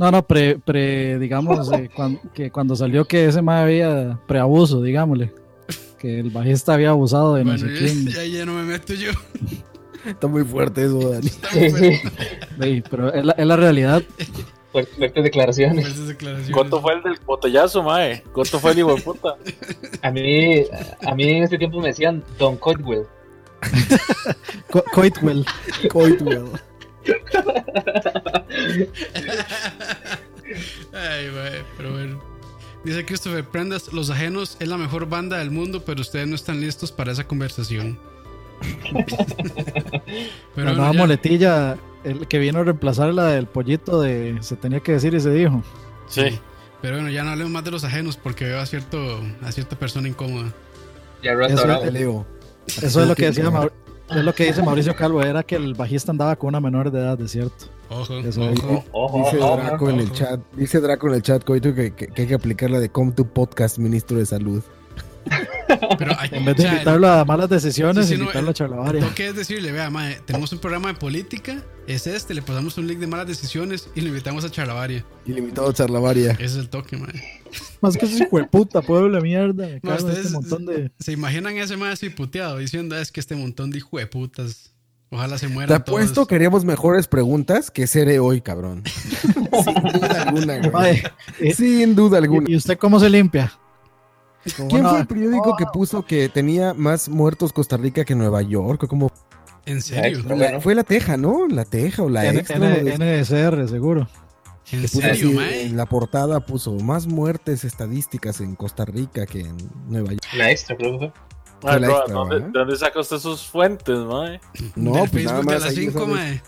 No, 0.00 0.10
no, 0.10 0.26
pre, 0.26 0.58
pre 0.58 1.18
digamos, 1.18 1.70
eh, 1.72 1.90
cuan- 1.94 2.18
que 2.32 2.50
cuando 2.50 2.74
salió 2.74 3.04
que 3.04 3.26
ese 3.26 3.42
más 3.42 3.62
había 3.64 4.18
preabuso, 4.26 4.80
digámosle. 4.82 5.32
Que 5.98 6.20
el 6.20 6.30
bajista 6.30 6.72
había 6.72 6.88
abusado 6.90 7.34
de 7.34 7.44
no 7.44 7.50
Bueno, 7.52 7.66
sé 7.68 7.74
ya, 7.74 7.78
quién. 7.78 8.06
ya, 8.14 8.24
ya 8.38 8.46
no 8.46 8.54
me 8.54 8.62
meto 8.62 8.94
yo. 8.94 9.10
Está 10.06 10.26
muy 10.26 10.42
fuerte 10.44 10.84
eso, 10.86 11.10
Dani. 11.10 11.28
Sí, 11.28 12.82
pero 12.90 13.12
es 13.12 13.22
la, 13.26 13.32
es 13.32 13.46
la 13.46 13.56
realidad. 13.56 14.02
Fuertes 14.72 15.22
declaraciones. 15.22 15.84
Fuertes 15.84 16.06
declaraciones. 16.08 16.54
¿Cuánto 16.56 16.80
fue 16.80 16.94
el 16.94 17.02
del 17.02 17.18
botellazo, 17.26 17.82
mae? 17.82 18.22
¿Cuánto 18.32 18.58
fue 18.58 18.72
el 18.72 18.78
hijo 18.78 18.94
de 18.94 19.02
puta? 19.02 19.36
A 20.00 20.10
mí, 20.10 20.62
a 21.04 21.14
mí 21.14 21.24
en 21.24 21.42
ese 21.42 21.58
tiempo 21.58 21.80
me 21.82 21.88
decían 21.88 22.24
Don 22.38 22.56
Codwell. 22.56 23.02
Co- 24.70 24.84
Coitwell. 24.94 25.44
Coitwell. 25.92 26.46
Ay, 30.92 31.28
pero 31.76 31.92
bueno. 31.92 32.20
Dice 32.84 33.04
Christopher 33.04 33.44
Prendas, 33.44 33.92
Los 33.92 34.08
Ajenos 34.10 34.56
es 34.58 34.68
la 34.68 34.78
mejor 34.78 35.06
banda 35.08 35.38
del 35.38 35.50
mundo, 35.50 35.82
pero 35.84 36.00
ustedes 36.00 36.26
no 36.26 36.34
están 36.34 36.60
listos 36.60 36.90
para 36.90 37.12
esa 37.12 37.24
conversación. 37.26 37.98
pero 40.54 40.66
la 40.66 40.72
bueno, 40.72 40.74
nueva 40.74 40.92
ya. 40.92 40.98
muletilla, 40.98 41.78
el 42.04 42.26
que 42.26 42.38
vino 42.38 42.60
a 42.60 42.64
reemplazar 42.64 43.12
la 43.12 43.26
del 43.26 43.46
pollito 43.46 44.00
de 44.00 44.38
se 44.40 44.56
tenía 44.56 44.80
que 44.80 44.92
decir 44.92 45.12
y 45.14 45.20
se 45.20 45.30
dijo. 45.30 45.62
Sí. 46.08 46.38
Pero 46.80 46.96
bueno, 46.96 47.10
ya 47.10 47.22
no 47.22 47.30
hablemos 47.30 47.52
más 47.52 47.64
de 47.64 47.70
los 47.70 47.84
ajenos 47.84 48.16
porque 48.16 48.46
veo 48.46 48.58
a, 48.60 48.66
cierto, 48.66 49.20
a 49.42 49.52
cierta 49.52 49.76
persona 49.78 50.08
incómoda. 50.08 50.50
Ya 51.22 51.32
Eso. 51.32 51.80
Te 51.80 51.92
leo. 51.92 52.26
Eso 52.66 53.02
es 53.02 53.08
lo 53.08 53.14
que 53.14 53.26
decía 53.26 53.50
Maur- 53.50 53.72
es 54.10 54.24
lo 54.24 54.34
que 54.34 54.44
dice 54.46 54.62
Mauricio 54.62 54.94
Calvo, 54.96 55.22
era 55.22 55.42
que 55.42 55.56
el 55.56 55.74
bajista 55.74 56.10
andaba 56.12 56.36
con 56.36 56.48
una 56.48 56.60
menor 56.60 56.90
de 56.90 56.98
edad, 57.00 57.18
de 57.18 57.28
cierto. 57.28 57.66
Ojo, 57.88 58.18
Eso 58.18 58.40
ojo. 58.42 58.84
Ojo, 58.92 59.18
Dice 59.24 59.36
Draco 59.38 59.74
ojo. 59.84 59.90
en 59.90 60.00
el 60.00 60.12
chat, 60.12 60.40
dice 60.56 60.80
Draco 60.80 61.08
en 61.08 61.14
el 61.14 61.22
chat, 61.22 61.42
Coito, 61.44 61.74
que, 61.74 61.92
que- 61.94 62.06
que 62.08 62.22
hay 62.22 62.28
que 62.28 62.34
aplicar 62.34 62.70
la 62.70 62.78
de 62.80 62.88
Come 62.88 63.12
to 63.12 63.24
Podcast, 63.24 63.78
ministro 63.78 64.18
de 64.18 64.26
Salud. 64.26 64.62
Pero 65.98 66.12
hay, 66.18 66.28
En 66.32 66.44
vez 66.44 66.56
de 66.56 66.62
o 66.62 66.66
sea, 66.66 66.72
invitarlo 66.74 67.08
a 67.08 67.24
malas 67.24 67.48
decisiones, 67.48 68.06
Sí, 68.06 68.12
sí, 68.12 68.18
no, 68.18 68.24
invitarlo 68.24 68.48
el- 68.48 68.50
a 68.50 68.54
charlavaria. 68.54 69.00
Lo 69.02 69.14
que 69.14 69.28
es 69.28 69.36
decirle, 69.36 69.72
vea, 69.72 69.90
tenemos 70.26 70.52
un 70.52 70.58
programa 70.58 70.88
de 70.88 70.94
política, 70.94 71.62
es 71.86 72.06
este, 72.06 72.34
le 72.34 72.42
pasamos 72.42 72.76
un 72.78 72.86
link 72.86 72.98
de 72.98 73.06
malas 73.06 73.26
decisiones 73.26 73.88
y 73.94 74.00
lo 74.00 74.08
invitamos 74.08 74.44
a 74.44 74.50
Charlavaria. 74.50 75.04
Ilimitado 75.26 75.72
Charlavaria. 75.72 76.32
Ese 76.32 76.44
es 76.44 76.56
el 76.56 76.68
toque, 76.68 76.96
mae. 76.96 77.40
Más 77.80 77.96
que 77.96 78.06
ese 78.06 78.24
hijo 78.24 78.38
de 78.38 78.44
puta, 78.44 78.80
pueblo 78.82 79.16
de 79.16 79.22
mierda. 79.22 79.66
Me 79.66 79.80
No, 79.82 79.94
ustedes 79.96 80.18
este 80.26 80.32
montón 80.32 80.66
de. 80.66 80.90
se 81.00 81.12
imaginan 81.12 81.56
ese 81.56 81.76
mae 81.76 81.92
así 81.92 82.08
puteado 82.10 82.58
diciendo, 82.58 82.94
"Ah, 82.94 83.00
es 83.00 83.10
que 83.10 83.18
este 83.20 83.34
montón 83.34 83.70
de 83.70 83.78
hijo 83.78 83.98
de 83.98 84.06
putas, 84.06 84.72
ojalá 85.10 85.36
se 85.38 85.48
Te 85.48 85.52
mueran 85.52 85.76
apuesto 85.80 86.14
todos. 86.14 86.28
que 86.28 86.34
haríamos 86.36 86.64
mejores 86.64 87.08
preguntas 87.08 87.70
que 87.72 87.86
seré 87.88 88.20
hoy, 88.20 88.40
cabrón. 88.40 88.84
Sin 89.64 89.74
duda 89.74 90.22
alguna, 90.28 90.58
güey. 90.68 91.02
Y- 91.40 91.52
Sin 91.54 91.96
duda 91.96 92.18
alguna. 92.18 92.48
¿Y 92.48 92.54
usted 92.56 92.78
cómo 92.78 93.00
se 93.00 93.10
limpia? 93.10 93.52
¿Cómo 94.56 94.68
¿Quién 94.70 94.82
no? 94.82 94.90
fue 94.90 95.00
el 95.00 95.06
periódico 95.06 95.56
que 95.56 95.66
puso 95.72 96.04
que 96.04 96.28
tenía 96.28 96.72
más 96.74 97.08
muertos 97.08 97.52
Costa 97.52 97.76
Rica 97.76 98.04
que 98.04 98.14
Nueva 98.14 98.40
York? 98.42 98.82
¿O 98.84 98.88
cómo? 98.88 99.10
¿En 99.66 99.82
serio? 99.82 100.22
La- 100.26 100.34
bueno. 100.34 100.60
fue 100.60 100.74
la 100.74 100.84
Teja, 100.84 101.16
¿no? 101.18 101.46
La 101.46 101.64
Teja 101.66 102.02
o 102.02 102.08
la 102.08 102.24
N- 102.24 102.38
Extra. 102.40 102.56
N- 102.56 102.78
lo 102.82 102.84
de- 102.84 103.20
NSR, 103.22 103.68
seguro. 103.68 104.08
¿En 104.72 104.86
serio, 104.88 105.10
así, 105.12 105.24
mae? 105.34 105.66
en 105.66 105.76
la 105.76 105.84
portada 105.86 106.40
puso 106.40 106.72
más 106.76 107.06
muertes 107.06 107.64
estadísticas 107.64 108.40
en 108.40 108.54
Costa 108.54 108.84
Rica 108.84 109.26
que 109.26 109.40
en 109.40 109.56
Nueva 109.88 110.10
York. 110.12 110.22
La 110.36 110.50
extra, 110.50 110.76
creo 110.76 110.98
la 111.62 111.78
bro, 111.78 111.96
extra, 111.98 112.14
¿dónde, 112.14 112.34
¿verdad? 112.36 112.48
¿De 112.52 112.58
dónde 112.60 112.76
saca 112.76 113.00
usted 113.00 113.18
sus 113.18 113.42
fuentes, 113.46 113.98
mae? 113.98 114.40
No, 114.76 114.92
Del 114.94 115.10
pues 115.10 115.24
nada 115.24 115.36
Facebook 115.42 115.46
de 115.52 115.58
las 115.58 115.64
ahí, 115.64 115.74
ya 115.74 115.80
5, 115.90 115.98
sabes. 116.00 116.14
mae. 116.14 116.42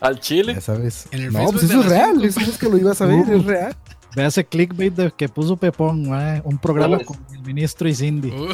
Al 0.00 0.18
Chile. 0.20 0.54
Ya 0.54 0.60
sabes. 0.60 1.06
En 1.12 1.20
el 1.22 1.32
no, 1.32 1.38
Facebook 1.38 1.52
pues 1.60 1.70
eso 1.70 1.80
es 1.80 1.86
real. 1.86 2.12
cinco, 2.20 2.26
Eso 2.26 2.50
es 2.50 2.58
que 2.58 2.68
lo 2.68 2.76
ibas 2.76 3.00
a 3.00 3.06
ver, 3.06 3.30
es 3.30 3.44
real. 3.44 3.76
Vea 4.14 4.26
ese 4.26 4.44
clickbait 4.44 4.94
de 4.94 5.10
que 5.10 5.28
puso 5.28 5.56
Pepón, 5.56 6.08
mae, 6.08 6.42
un 6.44 6.58
programa 6.58 6.98
con 7.00 7.16
el 7.32 7.40
ministro 7.42 7.88
y 7.88 7.94
Cindy. 7.94 8.30
Uh, 8.30 8.52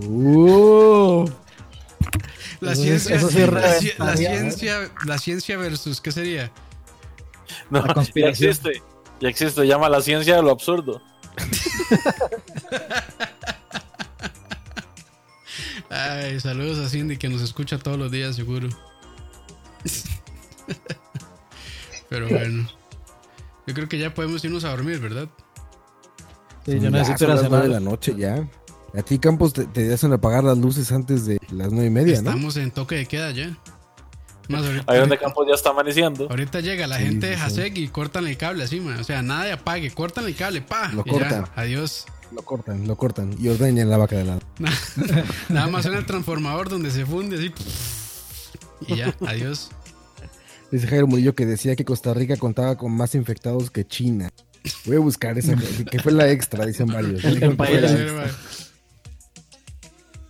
Uh, 0.00 1.28
la 2.60 2.70
Eso 2.72 2.82
ciencia, 2.82 3.16
eso 3.16 3.28
sí 3.30 3.42
es 3.42 3.52
la, 3.52 3.60
ci- 3.80 3.94
la 3.98 4.04
reventaría, 4.14 4.38
ciencia, 4.38 4.90
la 5.04 5.18
ciencia 5.18 5.56
versus, 5.58 6.00
¿qué 6.00 6.12
sería? 6.12 6.52
No, 7.68 7.80
La 7.80 7.88
ya 7.88 7.94
conspiración. 7.94 8.50
existe. 8.50 8.80
Ya 9.20 9.28
existe. 9.28 9.66
Llama 9.66 9.88
la 9.88 10.00
ciencia 10.00 10.36
de 10.36 10.42
lo 10.42 10.52
absurdo. 10.52 11.02
Ay, 15.90 16.38
saludos 16.40 16.78
a 16.78 16.88
Cindy 16.88 17.16
que 17.16 17.28
nos 17.28 17.40
escucha 17.42 17.78
todos 17.78 17.98
los 17.98 18.10
días, 18.10 18.36
seguro. 18.36 18.68
Pero 22.08 22.28
bueno. 22.28 22.68
Yo 23.68 23.74
creo 23.74 23.88
que 23.88 23.98
ya 23.98 24.12
podemos 24.14 24.42
irnos 24.44 24.64
a 24.64 24.70
dormir, 24.70 24.98
¿verdad? 24.98 25.28
Sí, 26.64 26.72
yo 26.72 26.78
ya 26.78 26.90
necesito 26.90 27.24
ir 27.24 27.30
a 27.30 27.34
las 27.34 27.50
nueve 27.50 27.64
de 27.64 27.68
la 27.74 27.78
cenar. 27.78 27.92
noche 27.92 28.14
ya. 28.16 28.48
A 28.98 29.02
ti, 29.02 29.18
Campos, 29.18 29.52
te, 29.52 29.64
te 29.66 29.92
hacen 29.92 30.12
apagar 30.12 30.42
las 30.42 30.56
luces 30.58 30.90
antes 30.90 31.26
de 31.26 31.38
las 31.50 31.70
nueve 31.70 31.86
y 31.86 31.90
media, 31.90 32.14
¿no? 32.22 32.30
Estamos 32.30 32.56
en 32.56 32.70
toque 32.70 32.96
de 32.96 33.06
queda 33.06 33.30
ya. 33.30 33.56
Más 34.48 34.64
ahorita, 34.64 34.90
Ahí 34.90 34.98
donde 35.00 35.18
Campos 35.18 35.46
ya 35.46 35.54
está 35.54 35.70
amaneciendo. 35.70 36.26
ahorita 36.30 36.60
llega 36.60 36.86
la 36.86 36.96
Sí, 36.96 37.04
gente 37.04 37.26
de 37.26 37.36
sí. 37.36 37.42
Hasek 37.42 37.76
y 37.76 37.88
cortan 37.88 38.26
el 38.26 38.38
cable 38.38 38.64
así, 38.64 38.80
man. 38.80 38.98
O 38.98 39.04
sea, 39.04 39.20
nada 39.20 39.44
de 39.44 39.52
apague, 39.52 39.90
cortan 39.90 40.24
el 40.24 40.34
cable, 40.34 40.62
pa. 40.62 40.88
Lo 40.94 41.04
ya, 41.04 41.12
cortan. 41.12 41.44
adiós. 41.54 42.06
Lo 42.32 42.42
cortan, 42.42 42.86
lo 42.88 42.96
cortan 42.96 43.34
y 43.38 43.48
ordeñan 43.48 43.90
la 43.90 43.98
vaca 43.98 44.16
de 44.16 44.24
lado. 44.24 44.40
Nada 45.50 45.66
más 45.68 45.82
suena 45.84 45.98
el 45.98 46.06
transformador 46.06 46.68
donde 46.70 46.90
se 46.90 47.04
funde 47.06 47.36
así. 47.36 47.52
Y 48.86 48.94
ya, 48.96 49.14
adiós. 49.26 49.70
Dice 50.70 50.86
Jairo 50.86 51.06
Murillo 51.06 51.34
que 51.34 51.46
decía 51.46 51.74
que 51.76 51.84
Costa 51.84 52.12
Rica 52.14 52.36
contaba 52.36 52.76
con 52.76 52.92
más 52.92 53.14
infectados 53.14 53.70
que 53.70 53.86
China. 53.86 54.30
Voy 54.84 54.96
a 54.96 55.00
buscar 55.00 55.38
esa, 55.38 55.54
que- 55.90 55.98
fue 56.00 56.12
la 56.12 56.30
extra, 56.30 56.66
dicen 56.66 56.88
varios. 56.88 57.24
El- 57.24 57.42
el. 57.42 58.06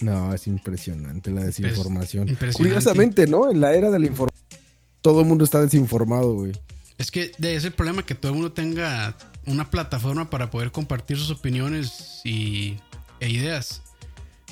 No, 0.00 0.32
es 0.32 0.46
impresionante 0.46 1.30
la 1.30 1.42
desinformación. 1.42 2.28
impresionante. 2.28 2.56
Curiosamente, 2.56 3.26
¿no? 3.26 3.50
En 3.50 3.60
la 3.60 3.74
era 3.74 3.90
de 3.90 3.98
la 3.98 4.06
información, 4.06 4.38
todo 5.00 5.20
el 5.22 5.26
mundo 5.26 5.44
está 5.44 5.60
desinformado, 5.60 6.34
güey. 6.34 6.52
Es 6.98 7.10
que 7.10 7.32
de 7.38 7.56
ese 7.56 7.70
problema 7.72 8.04
que 8.04 8.14
todo 8.14 8.30
el 8.32 8.36
mundo 8.38 8.52
tenga 8.52 9.16
una 9.46 9.68
plataforma 9.70 10.30
para 10.30 10.50
poder 10.50 10.70
compartir 10.70 11.16
sus 11.16 11.30
opiniones 11.30 12.20
y, 12.24 12.76
e 13.18 13.28
ideas. 13.28 13.82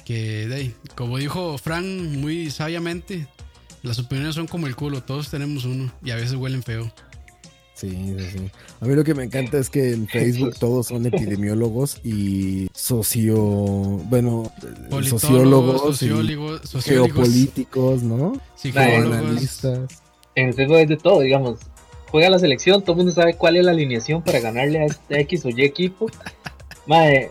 Que, 0.05 0.47
de 0.49 0.73
como 0.95 1.19
dijo 1.19 1.59
Fran 1.59 2.21
muy 2.21 2.51
sabiamente, 2.51 3.29
las 3.87 3.99
opiniones 3.99 4.35
son 4.35 4.47
como 4.47 4.67
el 4.67 4.77
culo, 4.77 5.03
todos 5.03 5.31
tenemos 5.31 5.65
uno 5.65 5.93
y 6.03 6.11
a 6.11 6.17
veces 6.17 6.35
huelen 6.35 6.63
feo. 6.63 6.91
Sí, 7.75 7.91
sí, 7.91 8.31
sí. 8.33 8.51
A 8.81 8.87
mí 8.87 8.95
lo 8.95 9.05
que 9.05 9.15
me 9.15 9.25
encanta 9.25 9.59
es 9.59 9.69
que 9.69 9.93
en 9.93 10.09
Facebook 10.09 10.57
todos 10.59 10.87
son 10.87 11.05
epidemiólogos 11.07 12.01
y 12.03 12.69
socio, 12.75 13.37
bueno, 13.37 14.51
sociólogos, 14.91 15.07
y 15.07 15.09
sociólogos, 15.09 16.69
sociólogos, 16.69 16.85
geopolíticos, 16.85 18.03
¿no? 18.03 18.41
psicólogos. 18.55 19.17
Analistas. 19.17 20.03
En 20.35 20.49
el 20.49 20.55
Facebook 20.55 20.79
es 20.79 20.89
de 20.89 20.97
todo, 20.97 21.21
digamos. 21.21 21.61
Juega 22.11 22.31
la 22.31 22.39
selección, 22.39 22.81
todo 22.81 22.93
el 22.93 22.99
mundo 22.99 23.13
sabe 23.13 23.35
cuál 23.35 23.57
es 23.57 23.65
la 23.65 23.73
alineación 23.73 24.23
para 24.23 24.41
ganarle 24.41 24.79
a 24.81 24.85
este 24.87 25.21
X 25.21 25.45
o 25.45 25.51
Y 25.51 25.63
equipo. 25.63 26.07
Madre, 26.87 27.31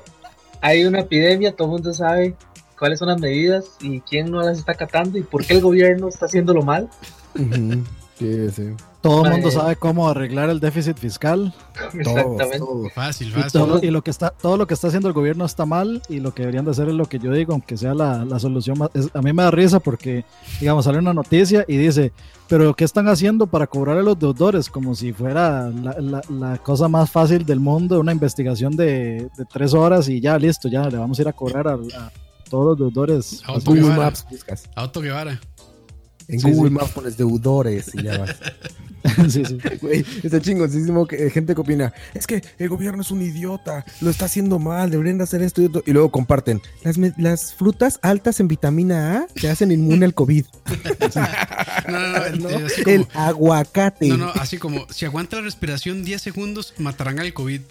hay 0.62 0.86
una 0.86 1.00
epidemia, 1.00 1.56
todo 1.56 1.70
el 1.70 1.72
mundo 1.72 1.94
sabe 1.94 2.36
cuáles 2.78 3.00
son 3.00 3.08
las 3.10 3.20
medidas 3.20 3.66
y 3.82 4.02
quién 4.02 4.32
no 4.32 4.42
las 4.42 4.58
está 4.60 4.74
acatando 4.74 5.18
y 5.18 5.24
por 5.24 5.46
qué 5.46 5.54
el 5.54 5.62
gobierno 5.62 6.08
está 6.08 6.26
haciéndolo 6.26 6.62
mal. 6.64 6.90
Ujú. 7.36 7.84
Sí, 8.18 8.50
sí. 8.52 8.70
Todo 9.02 9.26
el 9.26 9.32
mundo 9.34 9.52
sabe 9.52 9.76
cómo 9.76 10.08
arreglar 10.10 10.50
el 10.50 10.60
déficit 10.62 10.98
fiscal. 10.98 11.54
Exactamente. 11.94 12.58
todos. 12.60 12.94
Fácil, 12.94 13.28
Y 13.28 13.32
fácil. 13.32 13.52
todo, 13.62 13.80
y 13.84 13.92
lo 13.92 14.02
que 14.04 14.10
está, 14.10 14.30
todo 14.32 14.56
lo 14.58 14.66
que 14.68 14.74
está 14.74 14.88
haciendo 14.88 15.10
el 15.10 15.14
gobierno 15.14 15.46
está 15.46 15.66
mal 15.66 16.02
y 16.10 16.22
lo 16.22 16.34
que 16.34 16.44
deberían 16.44 16.64
de 16.66 16.72
hacer 16.72 16.88
es 16.88 16.96
lo 16.96 17.06
que 17.06 17.20
yo 17.20 17.32
digo, 17.34 17.52
aunque 17.54 17.78
sea 17.78 17.94
la, 17.94 18.24
la 18.26 18.40
solución 18.40 18.80
más... 18.80 18.90
es- 18.94 19.10
a 19.14 19.22
mí 19.22 19.32
me 19.34 19.44
da 19.44 19.52
risa 19.52 19.80
porque, 19.82 20.24
digamos, 20.62 20.86
sale 20.86 20.98
una 21.00 21.14
noticia 21.14 21.66
y 21.68 21.76
dice, 21.78 22.14
pero 22.48 22.74
¿qué 22.74 22.86
están 22.86 23.08
haciendo 23.10 23.46
para 23.48 23.68
cobrar 23.68 23.98
a 23.98 24.02
los 24.02 24.18
deudores? 24.18 24.70
Como 24.70 24.96
si 24.96 25.12
fuera 25.14 25.70
la, 25.70 25.96
la- 26.00 26.22
la 26.30 26.58
cosa 26.58 26.88
más 26.88 27.12
fácil 27.12 27.46
del 27.46 27.60
mundo, 27.60 28.00
una 28.00 28.14
investigación 28.14 28.76
de, 28.78 29.30
de 29.38 29.46
tres 29.52 29.74
horas 29.74 30.08
y 30.10 30.20
ya, 30.22 30.40
listo, 30.40 30.68
ya 30.70 30.90
le 30.90 30.98
vamos 30.98 31.20
a 31.20 31.22
ir 31.22 31.28
a 31.28 31.34
cobrar 31.34 31.68
a, 31.68 31.74
a 31.74 32.12
todos 32.50 32.78
los 32.80 32.94
deudores. 32.94 33.42
A 33.46 33.54
Otto 33.54 33.66
Google 33.72 33.82
Guevara. 33.84 34.04
Maps 34.04 34.26
buscas. 34.30 34.64
A 34.76 34.84
Otto 34.84 35.02
Guevara. 35.02 35.40
En 36.28 36.40
Sí, 36.40 36.52
Google 36.52 36.70
sí. 36.70 36.76
Maps 36.76 36.92
pones 36.92 37.18
deudores 37.18 37.92
y 37.94 38.02
ya 38.04 38.18
vas. 38.18 38.36
sí, 39.32 39.46
sí. 39.46 39.58
Güey, 39.82 40.04
está 40.24 40.42
chingoncísimo 40.42 41.06
que 41.06 41.28
eh, 41.28 41.30
gente 41.30 41.54
que 41.54 41.62
opina, 41.62 41.94
es 42.16 42.26
que 42.26 42.42
el 42.58 42.70
gobierno 42.70 43.04
es 43.04 43.12
un 43.12 43.22
idiota, 43.22 43.86
lo 44.02 44.10
está 44.10 44.26
haciendo 44.26 44.58
mal, 44.58 44.90
deberían 44.90 45.20
de 45.20 45.26
hacer 45.26 45.44
esto 45.44 45.62
y 45.62 45.66
otro. 45.66 45.84
Y 45.86 45.92
luego 45.92 46.10
comparten, 46.10 46.62
las, 47.18 47.54
frutas 47.54 48.00
altas 48.02 48.40
en 48.40 48.48
vitamina 48.48 49.20
A 49.20 49.28
te 49.40 49.50
hacen 49.50 49.72
inmune 49.72 50.06
al 50.06 50.14
COVID. 50.16 50.46
No, 51.88 52.00
no, 52.00 52.30
no, 52.36 52.50
como- 52.50 52.68
El 52.88 53.08
aguacate. 53.14 54.08
no, 54.08 54.18
no, 54.18 54.30
así 54.30 54.58
como 54.58 54.88
si 54.90 55.06
aguanta 55.06 55.36
la 55.38 55.44
respiración 55.44 56.04
10 56.04 56.20
segundos, 56.20 56.74
matarán 56.80 57.20
al 57.20 57.32
COVID. 57.34 57.62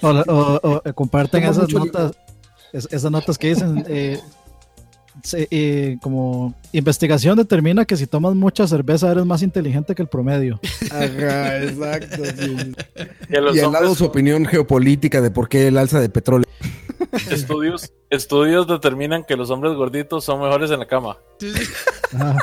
O, 0.00 0.08
o- 0.08 0.60
o, 0.62 0.82
eh, 0.84 0.92
comparten 0.92 1.40
Toma 1.42 1.50
esas 1.52 1.64
mucho 1.64 1.78
notas, 1.80 2.12
es- 2.72 2.88
esas 2.90 3.10
notas 3.10 3.38
que 3.38 3.48
dicen 3.48 3.84
eh, 3.88 4.18
se- 5.22 5.48
eh, 5.50 5.98
como 6.00 6.54
investigación 6.72 7.36
determina 7.36 7.84
que 7.84 7.96
si 7.96 8.06
tomas 8.06 8.34
mucha 8.34 8.66
cerveza 8.68 9.10
eres 9.10 9.24
más 9.26 9.42
inteligente 9.42 9.94
que 9.94 10.02
el 10.02 10.08
promedio. 10.08 10.60
Ajá, 10.90 11.62
exacto. 11.64 12.22
sí. 12.36 12.74
Los 13.28 13.56
Y 13.56 13.60
al 13.60 13.72
lado 13.72 13.86
hombres- 13.86 13.98
su 13.98 14.04
opinión 14.04 14.46
geopolítica 14.46 15.20
de 15.20 15.30
por 15.30 15.48
qué 15.48 15.66
el 15.68 15.78
alza 15.78 16.00
de 16.00 16.08
petróleo. 16.08 16.48
estudios, 17.30 17.92
estudios 18.10 18.66
determinan 18.68 19.24
que 19.24 19.36
los 19.36 19.50
hombres 19.50 19.74
gorditos 19.74 20.24
son 20.24 20.40
mejores 20.40 20.70
en 20.70 20.78
la 20.80 20.86
cama. 20.86 21.16
Sí, 21.40 21.52
sí. 21.52 21.64
Ajá. 22.16 22.38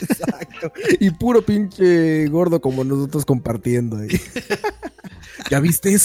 Exacto. 0.00 0.72
Y 1.00 1.10
puro 1.10 1.42
pinche 1.42 2.26
gordo 2.28 2.60
como 2.60 2.84
nosotros 2.84 3.24
compartiendo 3.24 3.96
ahí. 3.98 4.08
¿Ya 5.50 5.60
viste? 5.60 5.96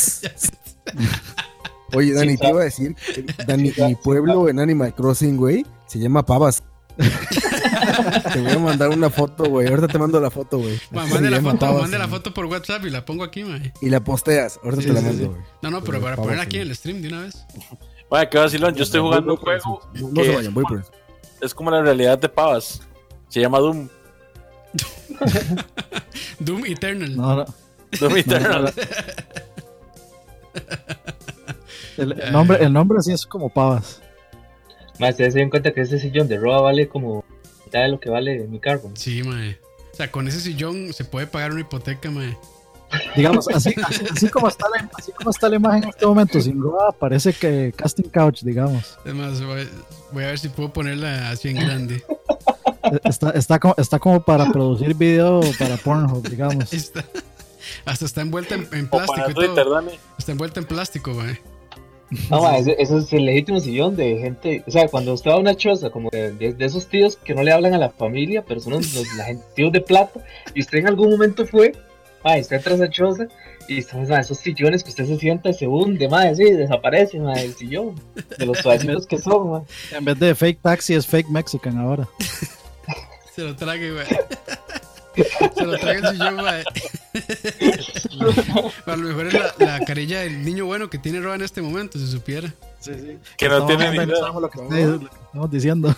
Oye, 1.96 2.14
Dani, 2.14 2.32
Sí, 2.34 2.38
te 2.38 2.50
iba 2.50 2.62
a 2.62 2.64
decir, 2.66 2.96
Dani, 3.48 3.72
mi 3.78 3.96
pueblo 3.96 4.50
en 4.50 4.60
Animal 4.60 4.94
Crossing, 4.96 5.38
güey, 5.38 5.66
se 5.88 6.00
llama 6.00 6.26
Pavas. 6.26 6.64
te 8.34 8.40
voy 8.42 8.52
a 8.52 8.60
mandar 8.60 8.90
una 8.90 9.10
foto, 9.10 9.46
güey. 9.46 9.68
Ahorita 9.68 9.88
te 9.88 9.98
mando 9.98 10.20
la 10.22 10.30
foto, 10.30 10.60
güey. 10.60 10.80
Mande 10.92 11.30
la 11.30 11.42
foto, 11.42 11.58
Pavas, 11.60 11.82
mande 11.82 11.98
la 11.98 12.06
güey. 12.06 12.18
foto 12.20 12.34
por 12.34 12.46
WhatsApp 12.46 12.86
y 12.86 12.90
la 12.92 13.04
pongo 13.04 13.24
aquí, 13.24 13.44
mae. 13.44 13.74
Y 13.82 13.90
la 13.90 14.04
posteas. 14.04 14.60
Ahorita 14.64 14.82
Sí, 14.84 14.88
te 14.90 14.94
la 14.94 15.02
mando, 15.02 15.18
sí. 15.24 15.26
güey. 15.26 15.42
No, 15.64 15.72
no, 15.72 15.80
pero 15.82 15.94
Pero 15.94 16.02
para 16.04 16.16
Pavas, 16.18 16.28
poner 16.30 16.40
aquí 16.46 16.58
sí. 16.58 16.62
en 16.62 16.68
el 16.70 16.76
stream 16.76 17.02
de 17.02 17.08
una 17.08 17.22
vez. 17.22 17.46
Vaya, 18.12 18.30
qué 18.30 18.38
vacilón. 18.38 18.76
Yo 18.76 18.84
estoy 18.84 19.02
jugando 19.02 19.32
un 19.34 19.38
juego 19.38 19.58
eso. 19.58 20.04
No 20.08 20.14
que 20.14 20.24
se 20.30 20.36
vayan, 20.36 20.54
voy 20.54 20.64
por 20.66 20.80
eso. 20.82 20.92
es 21.42 21.54
como 21.54 21.72
la 21.72 21.82
realidad 21.82 22.20
de 22.20 22.30
Pavas. 22.30 22.82
Se 23.30 23.40
llama 23.42 23.58
Doom. 23.60 23.88
Doom 26.40 26.66
Eternal. 26.68 27.16
No, 27.16 27.36
no. 27.38 27.46
Doom 28.00 28.18
Eternal. 28.18 28.72
El, 31.98 32.12
el 32.22 32.32
nombre, 32.32 32.58
el 32.64 32.74
nombre 32.74 33.02
sí 33.02 33.12
es 33.12 33.26
como 33.26 33.50
pavas. 33.50 34.02
Más 35.00 35.12
ustedes 35.12 35.34
se 35.34 35.40
dan 35.40 35.50
cuenta 35.50 35.72
que 35.74 35.82
ese 35.82 36.00
sillón 36.00 36.28
de 36.28 36.38
Roa 36.38 36.62
vale 36.62 36.88
como 36.88 37.24
mitad 37.66 37.82
de 37.82 37.88
lo 37.90 38.00
que 38.00 38.10
vale 38.10 38.40
mi 38.48 38.60
cargo. 38.60 38.92
Sí, 38.96 39.24
mae. 39.24 39.58
O 39.92 39.96
sea, 39.96 40.12
con 40.12 40.28
ese 40.28 40.40
sillón 40.40 40.94
se 40.94 41.04
puede 41.06 41.28
pagar 41.28 41.52
una 41.52 41.62
hipoteca, 41.62 42.10
mae. 42.12 42.38
Digamos, 43.16 43.48
así, 43.48 43.74
así, 43.88 44.06
así 44.12 44.30
como 44.30 44.48
está 44.48 44.68
la, 44.70 44.88
así 44.94 45.12
como 45.12 45.32
está 45.32 45.50
la 45.50 45.56
imagen 45.56 45.84
en 45.84 45.90
este 45.90 46.06
momento, 46.06 46.40
sin 46.40 46.60
duda 46.60 46.92
parece 46.92 47.34
que 47.34 47.74
casting 47.76 48.10
couch, 48.10 48.44
digamos. 48.44 48.98
Además, 49.04 49.44
voy, 49.44 49.68
voy 50.12 50.24
a 50.26 50.28
ver 50.28 50.40
si 50.40 50.50
puedo 50.50 50.72
ponerla 50.72 51.30
así 51.32 51.50
en 51.50 51.56
grande. 51.56 52.04
Está, 53.06 53.30
está, 53.32 53.60
como, 53.60 53.74
está 53.78 53.98
como 53.98 54.22
para 54.24 54.52
producir 54.52 54.94
video 54.94 55.40
para 55.58 55.78
Pornhub, 55.78 56.28
digamos. 56.30 56.72
Está- 56.74 57.06
hasta 57.86 58.06
está 58.06 58.22
envuelta 58.22 58.56
en, 58.56 58.68
en 58.74 58.86
O 58.88 58.90
plástico 58.98 59.14
para 59.16 59.32
y 59.32 59.34
Twitter, 59.34 59.64
todo. 59.64 59.74
Dani. 59.76 59.92
Está 60.20 60.32
envuelta 60.34 60.60
en 60.60 60.66
plástico, 60.66 61.14
mae. 61.14 61.40
No, 62.30 62.42
ma, 62.44 62.58
ese, 62.58 62.76
ese 62.80 62.98
es 62.98 63.14
el 63.14 63.26
legítimo 63.26 63.60
sillón 63.60 63.96
de 63.96 64.18
gente. 64.20 64.64
O 64.68 64.72
sea, 64.72 64.88
cuando 64.88 65.14
usted 65.14 65.32
va 65.32 65.36
a 65.36 65.40
una 65.40 65.56
choza, 65.56 65.90
como 65.90 66.10
de, 66.10 66.32
de- 66.34 66.54
de 66.54 66.66
esos 66.66 66.88
tíos 66.88 67.16
que 67.18 67.34
no 67.34 67.44
le 67.44 67.52
hablan 67.52 67.74
a 67.74 67.78
la 67.78 67.90
familia, 67.90 68.44
pero 68.48 68.60
son 68.60 68.74
los, 68.74 68.94
los- 68.94 69.16
la 69.18 69.26
gente, 69.26 69.44
tíos 69.56 69.72
de 69.72 69.82
plata, 69.82 70.20
y 70.54 70.62
usted 70.62 70.80
en 70.80 70.88
algún 70.88 71.10
momento 71.12 71.46
fue, 71.46 71.74
ma, 72.24 72.38
usted 72.38 72.58
entra 72.58 72.74
a 72.74 72.76
esa 72.76 72.90
choza, 72.90 73.28
y 73.68 73.82
son 73.82 74.08
ma, 74.08 74.20
esos 74.20 74.38
sillones 74.40 74.84
que 74.84 74.90
usted 74.90 75.06
se 75.06 75.18
sienta 75.18 75.50
y 75.50 75.54
se 75.54 75.68
hunde, 75.68 76.08
ma, 76.10 76.24
así, 76.24 76.44
desaparece, 76.52 77.20
ma, 77.20 77.34
el 77.34 77.54
sillón, 77.54 77.96
de 78.38 78.46
los 78.46 78.58
suavecitos 78.62 79.08
que 79.08 79.18
son, 79.18 79.50
ma. 79.52 79.64
En 79.92 80.04
vez 80.06 80.20
de 80.20 80.36
fake 80.36 80.62
taxi 80.62 80.94
es 80.96 81.08
fake 81.08 81.30
Mexican 81.30 81.78
ahora. 81.78 82.08
Se 83.34 83.42
lo 83.42 83.56
trague, 83.56 83.90
mae. 83.92 84.06
Se 85.56 85.66
lo 85.66 85.78
traga 85.78 86.10
el 86.10 86.16
sillón, 86.16 86.36
mae. 86.38 86.64
A 88.86 88.96
lo 88.96 89.08
mejor 89.08 89.28
es 89.28 89.34
la, 89.34 89.54
la 89.60 89.80
carilla 89.86 90.22
del 90.22 90.44
niño 90.44 90.66
bueno 90.66 90.90
que 90.90 90.98
tiene 90.98 91.20
Roa 91.22 91.36
en 91.36 91.42
este 91.44 91.62
momento, 91.62 92.00
si 92.00 92.08
supiera. 92.08 92.54
Que 93.38 93.50
no 93.50 93.66
tiene 93.66 93.90
ni 93.92 93.96
idea. 93.98 94.06
lo 94.06 94.12
que, 94.12 94.14
está- 94.14 94.40
lo 94.40 95.00
que 95.00 95.06
estamos 95.06 95.52
diciendo. 95.52 95.96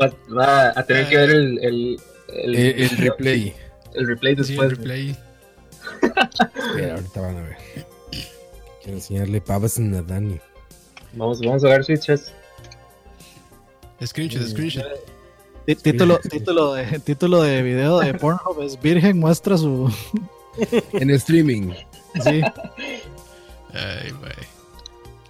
Va, 0.00 0.12
va 0.36 0.72
a 0.76 0.82
tener 0.84 1.08
que 1.08 1.16
ver 1.16 1.30
el, 1.30 1.58
el, 1.64 2.00
el, 2.28 2.54
El, 2.54 2.80
el 2.82 2.90
replay. 2.98 3.54
el 3.94 4.06
replay 4.06 4.34
Sí, 4.34 4.40
el 4.40 4.46
después. 4.46 4.70
replay. 4.70 5.16
Espera, 6.02 6.94
ahorita 6.94 7.20
van 7.20 7.36
a 7.36 7.42
ver. 7.42 7.56
Quiero 8.82 8.98
enseñarle 8.98 9.40
Pavas 9.40 9.78
a 9.78 10.02
Dani. 10.02 10.40
Vamos, 11.12 11.40
vamos 11.40 11.64
a 11.64 11.68
ver 11.68 11.84
switches. 11.84 12.32
Screenshot, 14.04 14.48
screenshot. 14.48 14.84
Tí- 15.66 15.76
Título, 15.76 16.18
título, 16.18 16.74
de, 16.74 16.98
título 17.04 17.42
de 17.42 17.62
video 17.62 17.98
de 17.98 18.14
Pornhub 18.14 18.62
es 18.62 18.80
Virgen 18.80 19.18
muestra 19.18 19.58
su. 19.58 19.92
En 20.92 21.10
streaming. 21.10 21.72
Sí, 22.24 22.40
Ay, 23.72 24.12
mae. 24.20 24.32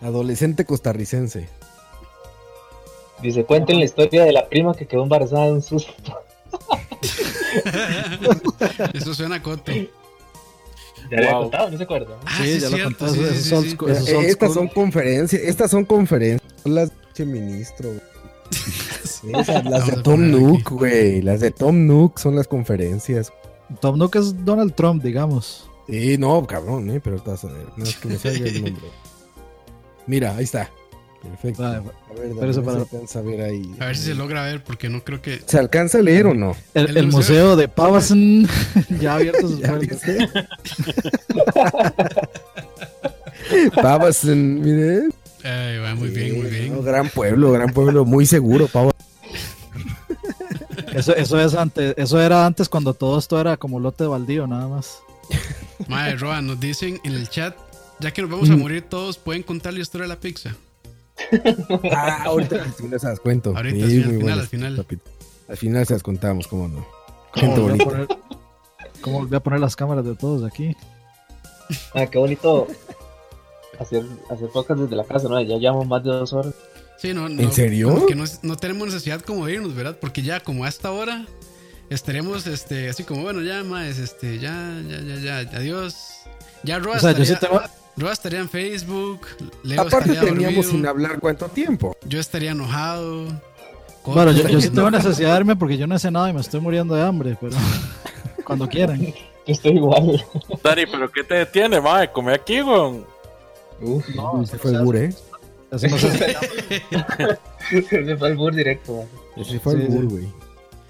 Adolescente 0.00 0.64
costarricense. 0.64 1.48
Dice, 3.20 3.44
cuenten 3.44 3.78
la 3.80 3.84
historia 3.84 4.24
de 4.24 4.32
la 4.32 4.48
prima 4.48 4.74
que 4.74 4.86
quedó 4.86 5.02
embarazada 5.02 5.46
de 5.46 5.52
un 5.52 5.62
susto. 5.62 5.92
Eso 8.94 9.14
suena 9.14 9.36
a 9.36 9.42
coto. 9.42 9.72
Ya 9.72 9.86
le 11.10 11.16
había 11.26 11.32
contado, 11.38 11.70
no 11.70 11.76
se 11.78 11.84
acuerda. 11.84 12.16
Ah, 12.24 12.38
sí, 12.42 12.60
ya 12.60 12.68
lo 12.70 12.76
cierto, 12.76 13.06
contaste. 13.06 13.34
sí, 13.34 13.76
Eh, 14.12 14.26
estas 14.28 14.54
son 14.54 14.68
conferencias. 14.68 15.42
Estas 15.42 15.70
son 15.70 15.84
conferencias. 15.84 16.52
Son 16.62 16.74
las 16.74 16.90
ministro. 17.18 17.88
güey. 17.88 18.00
Esas, 18.50 19.64
las 19.64 19.86
de 19.86 20.02
Tom 20.02 20.30
Nook, 20.30 20.70
güey. 20.70 21.22
Las 21.22 21.40
de 21.40 21.50
Tom 21.50 21.86
Nook 21.86 22.18
son 22.18 22.36
las 22.36 22.46
conferencias. 22.48 23.32
Tom 23.80 23.98
Nook 23.98 24.16
es 24.16 24.44
Donald 24.44 24.74
Trump, 24.74 25.02
digamos. 25.02 25.68
Sí, 25.88 26.16
no, 26.18 26.46
cabrón, 26.46 26.90
¿eh? 26.90 27.00
Pero 27.02 27.16
estás 27.16 27.44
a 27.44 27.48
ver. 27.48 27.66
No 27.76 27.84
es 27.84 27.96
que 27.96 28.08
me 28.08 28.18
salga 28.18 28.46
el 28.46 28.62
nombre. 28.62 28.82
Mira, 30.06 30.36
ahí 30.36 30.44
está. 30.44 30.70
Perfecto. 31.22 31.62
Vale, 31.62 31.76
A 31.78 31.80
ver, 32.14 32.32
Pero 32.38 32.50
eso 32.50 32.62
para- 32.62 32.76
se 32.76 32.82
alcanza 32.96 33.18
a 33.18 33.22
ver 33.22 33.40
ahí. 33.42 33.74
A 33.80 33.86
ver 33.86 33.96
si 33.96 34.04
se 34.04 34.14
logra 34.14 34.44
ver, 34.44 34.62
porque 34.62 34.88
no 34.88 35.02
creo 35.02 35.20
que. 35.20 35.40
¿Se 35.44 35.58
alcanza 35.58 35.98
a 35.98 36.02
leer 36.02 36.26
o 36.28 36.34
no? 36.34 36.54
El, 36.74 36.90
El 36.90 36.96
el 36.98 37.06
museo. 37.06 37.18
museo. 37.18 37.56
de 37.56 37.68
Pavasen 37.68 38.46
ya 39.00 39.12
ha 39.12 39.16
abierto 39.16 39.48
sus 39.48 39.58
¿Ya 39.60 39.68
puertas. 39.68 40.00
viste? 40.06 40.28
Pavas, 43.82 44.24
en- 44.24 44.60
mire. 44.60 45.08
Ay, 45.44 45.78
va 45.78 45.94
muy 45.94 46.08
bien, 46.08 46.34
muy 46.36 46.42
no, 46.44 46.48
bien. 46.50 46.84
gran 46.84 47.08
pueblo, 47.08 47.52
gran 47.52 47.72
pueblo, 47.72 48.04
muy 48.04 48.26
seguro, 48.26 48.66
Pavas. 48.68 48.94
Eso, 50.94 51.14
eso, 51.14 51.40
es 51.40 51.54
antes, 51.54 51.94
eso 51.96 52.20
era 52.20 52.44
antes 52.46 52.68
cuando 52.68 52.94
todo 52.94 53.18
esto 53.18 53.40
era 53.40 53.56
como 53.56 53.78
lote 53.78 54.04
baldío, 54.04 54.46
nada 54.46 54.66
más. 54.68 55.00
Madre, 55.86 56.16
Roa, 56.16 56.40
nos 56.40 56.58
dicen 56.58 57.00
en 57.04 57.14
el 57.14 57.28
chat, 57.28 57.54
ya 58.00 58.10
que 58.12 58.22
nos 58.22 58.30
vamos 58.30 58.50
a 58.50 58.56
Mm. 58.56 58.60
morir 58.60 58.82
todos, 58.88 59.18
¿pueden 59.18 59.42
contar 59.42 59.74
la 59.74 59.80
historia 59.80 60.04
de 60.04 60.08
la 60.08 60.20
pizza? 60.20 60.54
Ah, 61.92 62.22
ahorita 62.24 62.62
al 62.62 62.72
final 62.72 63.00
se 63.00 63.06
las 63.06 63.20
cuento. 63.20 63.54
Ahorita, 63.56 63.86
Sí, 63.86 63.92
sí, 63.92 64.02
al 64.02 64.08
muy 64.08 64.16
final, 64.20 64.40
al 64.40 64.46
final. 64.46 64.86
Al 65.48 65.56
final 65.56 65.86
se 65.86 65.92
las 65.94 66.02
contamos, 66.02 66.46
cómo 66.46 66.68
no. 66.68 66.86
¿Cómo 67.32 67.34
Gente 67.34 67.60
volví, 67.60 67.78
poner, 67.84 68.08
¿Cómo 69.00 69.18
volví 69.18 69.36
a 69.36 69.40
poner 69.40 69.60
las 69.60 69.76
cámaras 69.76 70.04
de 70.04 70.14
todos 70.14 70.44
aquí? 70.50 70.74
Ah, 71.94 72.06
qué 72.06 72.18
bonito 72.18 72.66
hacer, 73.78 74.04
hacer 74.30 74.48
podcast 74.48 74.80
desde 74.80 74.96
la 74.96 75.04
casa, 75.04 75.28
¿no? 75.28 75.40
Ya 75.40 75.56
llevamos 75.56 75.86
más 75.86 76.02
de 76.04 76.10
dos 76.10 76.32
horas. 76.32 76.54
Sí, 76.98 77.14
no, 77.14 77.28
no, 77.28 77.42
¿En 77.42 77.52
serio? 77.52 78.06
que 78.06 78.14
no, 78.16 78.24
no 78.42 78.56
tenemos 78.56 78.88
necesidad 78.88 79.20
como 79.20 79.46
de 79.46 79.54
irnos, 79.54 79.74
¿verdad? 79.74 79.96
Porque 80.00 80.22
ya 80.22 80.40
como 80.40 80.64
a 80.64 80.68
esta 80.68 80.90
hora 80.90 81.26
estaríamos 81.90 82.46
este, 82.46 82.88
así 82.88 83.04
como, 83.04 83.22
bueno, 83.22 83.40
ya 83.42 83.62
más, 83.62 83.98
este, 83.98 84.38
ya, 84.38 84.80
ya, 84.88 85.00
ya, 85.00 85.16
ya, 85.16 85.56
adiós. 85.56 86.14
Ya 86.64 86.78
Roa 86.80 86.96
O 86.96 87.00
sea, 87.00 87.12
yo 87.12 87.24
sí 87.24 87.32
estaría, 87.34 87.60
tengo, 87.60 87.72
Roa 87.96 88.12
estaría 88.12 88.40
en 88.40 88.48
Facebook, 88.48 89.20
Leo 89.62 89.80
Aparte 89.80 90.10
estaría 90.10 90.20
teníamos 90.20 90.66
dormido, 90.66 90.70
sin 90.70 90.86
hablar 90.86 91.20
cuánto 91.20 91.46
tiempo. 91.46 91.96
yo 92.04 92.18
estaría 92.18 92.50
enojado. 92.50 93.26
bueno, 94.04 94.32
yo, 94.32 94.48
yo 94.48 94.60
sí 94.60 94.70
tengo 94.70 94.90
necesidad 94.90 95.34
de 95.34 95.40
irme 95.40 95.56
porque 95.56 95.76
yo 95.76 95.86
no 95.86 95.94
he 95.94 95.98
cenado 96.00 96.28
y 96.28 96.32
me 96.32 96.40
estoy 96.40 96.60
muriendo 96.60 96.94
de 96.94 97.02
hambre, 97.02 97.36
pero 97.40 97.56
cuando 98.44 98.68
quieran. 98.68 99.00
Yo 99.48 99.54
estoy 99.54 99.72
igual. 99.76 100.22
Dani, 100.62 100.84
¿pero 100.84 101.10
qué 101.10 101.24
te 101.24 101.36
detiene, 101.36 101.80
mae? 101.80 102.12
Come 102.12 102.34
aquí, 102.34 102.60
weón. 102.60 103.06
Uf, 103.80 104.08
No, 104.14 104.42
Ese 104.42 104.58
fue 104.58 104.70
el 104.72 104.82
bur, 104.82 104.96
¿eh? 104.96 105.14
Así 105.70 105.88
se- 105.88 107.82
se 107.82 108.16
fue 108.16 108.28
el 108.28 108.36
bur 108.36 108.54
directo. 108.54 109.04
Ese 109.36 109.58
fue 109.60 109.74
el 109.74 109.88
bur, 109.88 110.00
sí. 110.02 110.06
güey. 110.06 110.28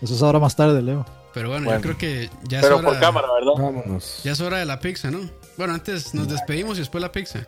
Eso 0.01 0.15
es 0.15 0.23
ahora 0.23 0.39
más 0.39 0.55
tarde, 0.55 0.81
Leo. 0.81 1.05
Pero 1.35 1.51
bueno, 1.51 1.67
Bueno. 1.67 1.81
yo 1.81 1.83
creo 1.83 1.99
que 1.99 2.31
ya 2.49 2.59
es, 2.61 2.65
Pero 2.65 2.79
hora, 2.79 2.89
por 2.89 3.01
cámara, 3.01 3.27
¿verdad? 3.33 3.53
Vámonos. 3.63 4.21
ya 4.25 4.33
es 4.33 4.41
hora 4.41 4.59
de 4.59 4.65
la 4.65 4.81
pizza, 4.81 5.11
¿no? 5.11 5.21
Bueno, 5.57 5.75
antes 5.75 6.15
nos 6.15 6.29
despedimos 6.29 6.77
y 6.79 6.81
después 6.81 7.03
la 7.03 7.13
pizza. 7.13 7.47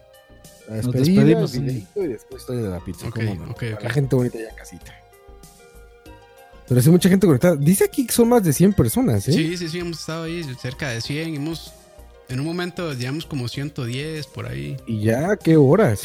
La 0.69 0.77
Nos 0.83 0.93
despedimos, 0.93 1.53
videíto 1.53 2.03
y 2.05 2.09
después 2.09 2.43
historia 2.43 2.62
de 2.62 2.69
la 2.69 2.81
pizza. 2.81 3.09
Ok, 3.09 3.15
¿cómo 3.17 3.35
no? 3.47 3.51
ok, 3.53 3.59
Para 3.61 3.75
ok. 3.75 3.83
La 3.85 3.91
gente 3.91 4.17
bonita 4.17 4.39
ya 4.39 4.49
en 4.51 4.55
casita. 4.57 4.95
Pero 6.69 6.81
sí, 6.83 6.91
mucha 6.91 7.09
gente 7.09 7.27
conectada. 7.27 7.57
Dice 7.57 7.85
aquí 7.85 8.07
que 8.07 8.12
son 8.12 8.29
más 8.29 8.45
de 8.45 8.53
100 8.53 8.75
personas, 8.75 9.27
¿eh? 9.29 9.33
Sí, 9.33 9.57
sí, 9.57 9.69
sí, 9.69 9.79
hemos 9.81 9.99
estado 9.99 10.25
ahí 10.25 10.45
cerca 10.61 10.91
de 10.91 11.01
100. 11.01 11.35
Hemos, 11.35 11.73
en 12.31 12.40
un 12.40 12.47
momento, 12.47 12.94
digamos, 12.94 13.27
como 13.27 13.48
110 13.48 14.27
por 14.28 14.47
ahí. 14.47 14.77
Y 14.86 15.02
ya, 15.02 15.36
¿qué 15.36 15.57
horas? 15.57 16.01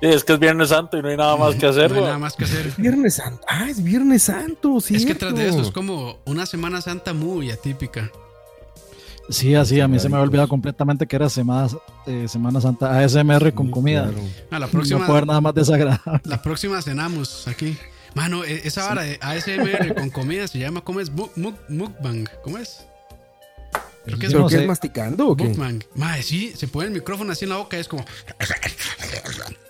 Sí, 0.00 0.06
es 0.06 0.22
que 0.24 0.32
es 0.34 0.38
Viernes 0.38 0.68
Santo 0.68 0.96
y 0.96 1.02
no 1.02 1.08
hay 1.08 1.16
nada 1.16 1.36
más 1.36 1.54
que 1.56 1.66
hacer, 1.66 1.90
No 1.90 1.96
hay 1.98 2.02
nada 2.04 2.18
más 2.18 2.34
que 2.36 2.44
hacer. 2.44 2.72
Viernes 2.76 3.14
Santo. 3.16 3.40
Ah, 3.48 3.68
es 3.68 3.82
Viernes 3.82 4.22
Santo, 4.22 4.80
sí. 4.80 4.94
Es 4.96 5.04
que 5.04 5.14
tras 5.14 5.34
de 5.34 5.48
eso 5.48 5.60
es 5.60 5.70
como 5.70 6.18
una 6.24 6.46
Semana 6.46 6.80
Santa 6.80 7.12
muy 7.12 7.50
atípica. 7.50 8.10
Sí, 9.30 9.54
así, 9.54 9.78
a 9.80 9.88
mí 9.88 9.98
se 9.98 10.08
me 10.08 10.14
había 10.16 10.24
olvidado 10.24 10.48
completamente 10.48 11.06
que 11.06 11.16
era 11.16 11.28
Semana, 11.28 11.68
eh, 12.06 12.26
Semana 12.28 12.60
Santa 12.62 12.98
ASMR 12.98 13.52
con 13.52 13.70
comida. 13.70 14.10
A 14.50 14.58
la 14.58 14.66
No 14.66 14.72
próxima, 14.72 15.00
puede 15.00 15.10
haber 15.10 15.26
nada 15.26 15.40
más 15.42 15.54
desagradable. 15.54 16.20
la 16.24 16.40
próxima 16.40 16.80
cenamos 16.80 17.46
aquí. 17.46 17.76
Mano, 18.14 18.42
e- 18.44 18.66
esa 18.66 18.88
vara 18.88 19.02
de 19.02 19.18
ASMR 19.20 19.94
con 19.94 20.08
comida 20.10 20.48
se 20.48 20.58
llama, 20.58 20.80
¿cómo 20.80 21.00
es? 21.00 21.10
Mukbang, 21.10 22.26
¿cómo 22.42 22.56
es? 22.56 22.86
Creo 24.04 24.18
que 24.18 24.26
es 24.26 24.32
¿Pero 24.32 24.44
no 24.44 24.48
sé. 24.48 24.62
es 24.62 24.66
masticando 24.66 25.28
o 25.28 25.36
qué? 25.36 25.44
mukbang. 25.44 25.84
Madre, 25.94 26.22
sí, 26.22 26.52
se 26.56 26.66
pone 26.66 26.86
el 26.86 26.94
micrófono 26.94 27.32
así 27.32 27.44
en 27.44 27.50
la 27.50 27.56
boca 27.58 27.76
y 27.76 27.80
es 27.80 27.88
como... 27.88 28.04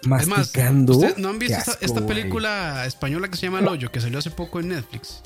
Masticando. 0.07 0.93
¿ustedes 0.95 1.19
no 1.19 1.31
han 1.31 1.39
visto 1.39 1.59
esta, 1.59 1.73
asco, 1.73 1.85
esta 1.85 2.01
güey. 2.01 2.15
película 2.15 2.87
española 2.87 3.29
que 3.29 3.37
se 3.37 3.47
llama 3.47 3.59
El 3.59 3.69
Hoyo, 3.69 3.91
que 3.91 4.01
salió 4.01 4.19
hace 4.19 4.31
poco 4.31 4.61
en 4.61 4.69
Netflix? 4.69 5.23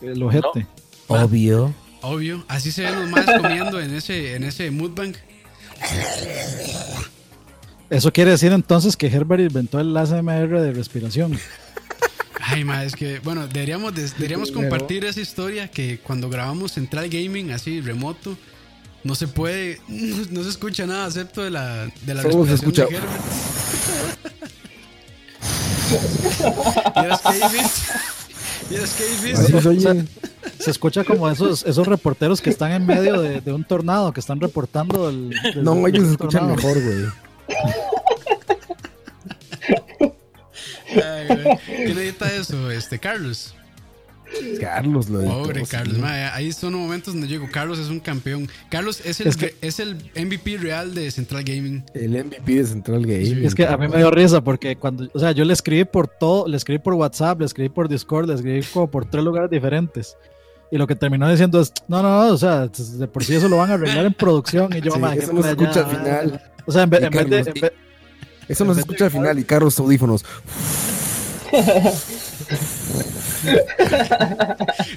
El 0.00 0.20
ojete. 0.22 0.66
Obvio. 1.06 1.72
Obvio, 2.02 2.44
así 2.48 2.72
se 2.72 2.82
ven 2.82 3.00
los 3.00 3.10
más 3.10 3.24
comiendo 3.40 3.80
en 3.80 3.94
ese, 3.94 4.34
en 4.34 4.44
ese 4.44 4.70
mukbang. 4.70 5.14
Eso 7.88 8.12
quiere 8.12 8.32
decir 8.32 8.52
entonces 8.52 8.96
que 8.96 9.06
Herbert 9.06 9.42
inventó 9.42 9.78
el 9.78 9.96
ASMR 9.96 10.60
de 10.60 10.72
respiración. 10.72 11.38
Ay, 12.40 12.64
ma, 12.64 12.84
es 12.84 12.94
que, 12.94 13.18
bueno, 13.20 13.46
deberíamos, 13.48 13.94
de- 13.94 14.08
deberíamos 14.10 14.52
compartir 14.52 15.04
esa 15.04 15.20
historia 15.20 15.68
que 15.68 15.98
cuando 15.98 16.28
grabamos 16.28 16.72
Central 16.72 17.08
Gaming 17.08 17.50
así 17.52 17.80
remoto, 17.80 18.36
no 19.04 19.14
se 19.14 19.26
puede, 19.28 19.80
no, 19.88 20.16
no 20.30 20.42
se 20.42 20.50
escucha 20.50 20.86
nada 20.86 21.06
excepto 21.06 21.42
de 21.42 21.50
la, 21.50 21.86
de 22.02 22.14
la 22.14 22.22
Solo 22.22 22.46
se 22.46 22.54
escucha- 22.54 22.86
de 22.86 22.98
se 30.58 30.70
escucha 30.70 31.04
como 31.04 31.28
esos, 31.30 31.64
esos 31.64 31.86
reporteros 31.86 32.40
que 32.40 32.50
están 32.50 32.72
en 32.72 32.86
medio 32.86 33.20
de, 33.20 33.40
de 33.40 33.52
un 33.52 33.64
tornado, 33.64 34.12
que 34.12 34.20
están 34.20 34.40
reportando 34.40 35.08
el. 35.08 35.30
del- 35.30 35.64
No, 35.64 35.86
ellos 35.86 36.04
se 36.06 36.12
escuchan 36.12 36.48
mejor, 36.48 36.80
güey. 36.82 37.04
Ay, 41.04 41.26
güey. 41.26 41.58
¿Quién 41.86 41.98
edita 41.98 42.34
eso? 42.34 42.70
Este, 42.70 42.98
Carlos. 42.98 43.54
Carlos 44.60 45.08
lo 45.08 45.20
editó, 45.20 45.42
Pobre 45.44 45.64
sí. 45.64 45.70
Carlos. 45.70 45.98
ma, 45.98 46.34
ahí 46.34 46.50
son 46.50 46.74
momentos 46.74 47.14
donde 47.14 47.28
yo 47.28 47.38
digo, 47.38 47.48
Carlos 47.52 47.78
es 47.78 47.88
un 47.88 48.00
campeón. 48.00 48.48
Carlos 48.68 49.00
es 49.04 49.20
el, 49.20 49.28
Es 49.28 49.36
que- 49.36 49.54
es 49.60 49.78
el 49.78 49.96
MVP 50.16 50.58
real 50.58 50.94
de 50.96 51.10
Central 51.12 51.44
Gaming. 51.44 51.84
El 51.94 52.10
MVP 52.24 52.54
de 52.56 52.64
Central 52.66 53.02
Game. 53.06 53.46
Es 53.46 53.54
que 53.54 53.64
a 53.66 53.76
mí 53.76 53.86
me 53.86 53.98
dio 53.98 54.10
risa 54.10 54.40
porque 54.42 54.74
cuando, 54.76 55.08
o 55.14 55.18
sea, 55.20 55.30
yo 55.30 55.44
le 55.44 55.52
escribí 55.52 55.84
por 55.84 56.08
todo, 56.08 56.48
le 56.48 56.56
escribí 56.56 56.80
por 56.80 56.94
WhatsApp, 56.94 57.38
le 57.38 57.46
escribí 57.46 57.68
por 57.68 57.88
Discord, 57.88 58.26
le 58.28 58.34
escribí 58.34 58.62
como 58.72 58.90
por 58.90 59.08
tres 59.08 59.22
lugares 59.22 59.48
diferentes. 59.48 60.16
Y 60.72 60.76
lo 60.78 60.88
que 60.88 60.96
terminó 60.96 61.30
diciendo 61.30 61.60
es, 61.60 61.72
no, 61.86 62.02
no, 62.02 62.24
no, 62.26 62.32
o 62.34 62.36
sea, 62.36 62.66
de 62.66 63.06
por 63.06 63.22
sí 63.22 63.36
eso 63.36 63.48
lo 63.48 63.58
van 63.58 63.70
a 63.70 63.74
arreglar 63.74 64.04
en 64.06 64.12
producción. 64.14 64.72
Y 64.76 64.80
yo, 64.80 64.90
Sí, 64.90 64.98
"Ma, 64.98 65.14
eso 65.14 65.32
no 65.32 65.40
se 65.44 65.54
playa". 65.54 65.70
escucha 65.80 65.88
al 65.88 65.96
final. 65.96 66.42
O 66.66 66.72
sea, 66.72 66.82
en, 66.82 66.90
vez- 66.90 67.02
en 67.04 67.10
vez 67.10 67.30
de... 67.30 67.38
En 67.38 67.44
vez- 67.60 67.72
Eso 68.48 68.64
no 68.64 68.74
se 68.74 68.80
en 68.80 68.86
vez 68.86 68.86
de 68.86 68.92
escucha 68.94 69.04
al 69.06 69.10
final 69.10 69.38
y 69.38 69.44
Carlos 69.44 69.78
audífonos. 69.78 70.24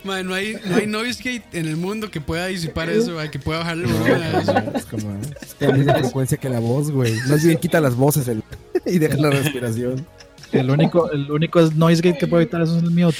Ma, 0.03 0.23
no 0.23 0.33
hay, 0.33 0.57
no 0.65 0.75
hay 0.77 0.87
noise 0.87 1.19
gate 1.23 1.43
en 1.57 1.67
el 1.67 1.77
mundo 1.77 2.09
que 2.11 2.21
pueda 2.21 2.47
disipar 2.47 2.89
eso, 2.89 3.17
que 3.31 3.39
pueda 3.39 3.59
bajarle 3.59 3.85
el 3.85 3.93
volumen 3.93 4.21
a 4.23 4.41
eso. 4.41 4.53
Es 4.75 4.85
como 4.85 5.15
es 5.21 5.55
la 5.59 5.71
misma 5.73 5.93
frecuencia 5.95 6.37
que 6.37 6.49
la 6.49 6.59
voz, 6.59 6.91
güey. 6.91 7.13
Más 7.27 7.43
bien 7.43 7.57
quita 7.57 7.79
las 7.79 7.95
voces 7.95 8.27
el- 8.27 8.43
y 8.85 8.97
deja 8.99 9.17
la 9.17 9.29
respiración. 9.29 10.05
el 10.51 10.69
único, 10.71 11.11
el 11.11 11.29
único 11.31 11.61
noise 11.75 12.01
gate 12.01 12.17
que 12.17 12.27
puede 12.27 12.43
evitar 12.43 12.61
eso 12.61 12.77
es 12.77 12.83
el 12.83 12.91
mute. 12.91 13.17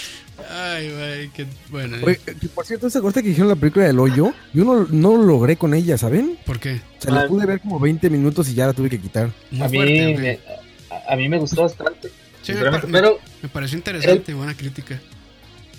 Ay, 0.49 0.91
güey, 0.91 1.29
qué 1.29 1.45
bueno. 1.69 1.97
Oye, 2.05 2.17
que 2.17 2.47
por 2.49 2.65
cierto, 2.65 2.87
esa 2.87 3.01
corte 3.01 3.21
que 3.21 3.29
dijeron 3.29 3.49
la 3.49 3.55
película 3.55 3.85
del 3.85 3.99
hoyo, 3.99 4.33
yo 4.53 4.63
no, 4.65 4.85
no 4.89 5.17
lo 5.17 5.23
logré 5.23 5.57
con 5.57 5.73
ella, 5.73 5.97
¿saben? 5.97 6.37
¿Por 6.45 6.59
qué? 6.59 6.81
O 6.99 7.01
sea, 7.01 7.13
la 7.13 7.21
Ah. 7.21 7.27
pude 7.27 7.45
ver 7.45 7.59
como 7.61 7.79
20 7.79 8.09
minutos 8.09 8.49
y 8.49 8.53
ya 8.55 8.67
la 8.67 8.73
tuve 8.73 8.89
que 8.89 8.99
quitar. 8.99 9.29
Muy 9.51 9.61
A 9.61 9.69
mí, 9.69 9.77
fuerte, 9.77 10.17
me, 10.17 10.39
a, 10.95 11.13
a 11.13 11.15
mí 11.15 11.29
me 11.29 11.37
gustó 11.37 11.63
bastante. 11.63 12.09
Sí, 12.09 12.13
me, 12.13 12.45
sinceramente, 12.53 12.87
par- 12.87 12.91
pero 13.01 13.19
me 13.43 13.49
pareció 13.49 13.77
interesante, 13.77 14.33
buena 14.33 14.55
crítica. 14.55 14.99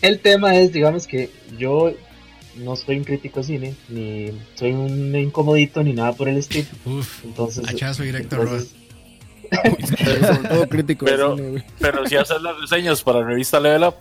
el 0.03 0.19
tema 0.21 0.55
es, 0.57 0.73
digamos 0.73 1.07
que 1.07 1.31
yo 1.59 1.93
no 2.57 2.77
soy 2.77 2.99
un 2.99 3.05
crítico 3.05 3.41
de 3.41 3.47
cine, 3.47 3.75
ni 3.89 4.33
soy 4.55 4.73
un 4.73 5.15
incomodito, 5.17 5.83
ni 5.83 5.93
nada 5.95 6.13
por 6.13 6.29
el 6.29 6.37
estilo. 6.39 6.69
Uf, 6.85 7.25
Entonces, 7.25 7.65
hachazo 7.69 8.03
directo, 8.03 8.37
entonces, 8.43 8.75
Pero 10.05 10.27
sobre 10.27 10.49
todo 10.49 10.69
crítico. 10.69 11.05
de 11.07 11.11
Pero- 11.13 11.37
cine. 11.37 11.65
Pero 11.81 12.07
si 12.07 12.17
haces 12.17 12.41
las 12.43 12.61
reseñas 12.61 13.03
para 13.03 13.21
la 13.21 13.27
revista 13.27 13.59
Level 13.59 13.85
Up, 13.85 13.95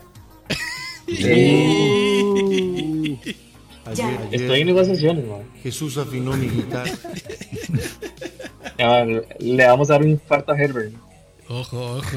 Ayer, 3.86 4.28
estoy 4.30 4.60
en 4.60 4.66
negociaciones, 4.66 5.26
man. 5.26 5.42
Jesús 5.62 5.96
afinó 5.98 6.36
mi 6.36 6.48
guitarra. 6.48 6.90
Ya, 8.78 9.04
le 9.04 9.66
vamos 9.66 9.90
a 9.90 9.94
dar 9.94 10.02
un 10.02 10.08
infarto 10.10 10.52
a 10.52 10.58
Herbert. 10.58 10.94
Ojo, 11.50 11.96
ojo. 11.98 12.16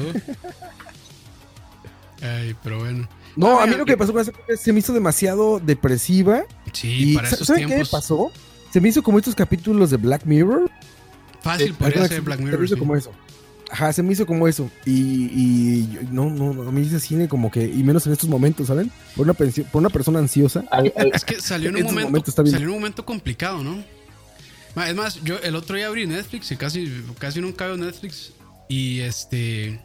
Ay, 2.22 2.56
pero 2.62 2.78
bueno. 2.78 3.06
No, 3.36 3.60
a 3.60 3.66
mí 3.66 3.74
lo 3.74 3.84
que 3.84 3.98
pasó 3.98 4.12
con 4.14 4.22
esa 4.22 4.32
se 4.56 4.72
me 4.72 4.78
hizo 4.78 4.94
demasiado 4.94 5.60
depresiva. 5.60 6.44
Sí, 6.72 7.12
Y 7.12 7.14
para 7.16 7.28
esos 7.28 7.46
¿saben 7.46 7.68
qué 7.68 7.84
pasó? 7.90 8.32
Se 8.72 8.80
me 8.80 8.88
hizo 8.88 9.02
como 9.02 9.18
estos 9.18 9.34
capítulos 9.34 9.90
de 9.90 9.98
Black 9.98 10.24
Mirror. 10.24 10.70
Fácil 11.42 11.72
Eh, 11.72 11.74
podría 11.78 11.98
ser 12.08 12.16
se- 12.16 12.20
Black 12.20 12.38
Se 12.38 12.44
me 12.44 12.50
Mirror. 12.50 12.64
hizo 12.64 12.74
sí. 12.76 12.78
como 12.80 12.96
eso. 12.96 13.12
Ajá, 13.70 13.92
se 13.92 14.02
me 14.02 14.12
hizo 14.12 14.26
como 14.26 14.46
eso. 14.46 14.70
Y, 14.84 14.92
y 14.92 15.98
no, 16.10 16.30
no, 16.30 16.52
no, 16.52 16.68
a 16.68 16.72
mí 16.72 16.82
ese 16.82 17.00
cine 17.00 17.28
como 17.28 17.50
que, 17.50 17.64
y 17.64 17.82
menos 17.82 18.06
en 18.06 18.12
estos 18.12 18.28
momentos, 18.28 18.68
¿saben? 18.68 18.90
Por 19.16 19.24
una, 19.24 19.34
por 19.34 19.80
una 19.80 19.90
persona 19.90 20.18
ansiosa. 20.18 20.64
Es 21.12 21.24
que 21.24 21.40
salió 21.40 21.70
en 21.70 21.76
un 21.76 21.82
momento, 21.84 22.08
momentos 22.08 22.28
está 22.30 22.42
bien. 22.42 22.52
salió 22.52 22.68
en 22.68 22.74
un 22.74 22.80
momento 22.80 23.04
complicado, 23.04 23.62
¿no? 23.64 23.82
Es 24.84 24.94
más, 24.94 25.22
yo 25.22 25.38
el 25.38 25.54
otro 25.54 25.76
día 25.76 25.86
abrí 25.86 26.06
Netflix 26.06 26.50
y 26.50 26.56
casi, 26.56 27.04
casi 27.18 27.40
nunca 27.40 27.66
veo 27.66 27.76
Netflix. 27.76 28.32
Y 28.68 29.00
este. 29.00 29.80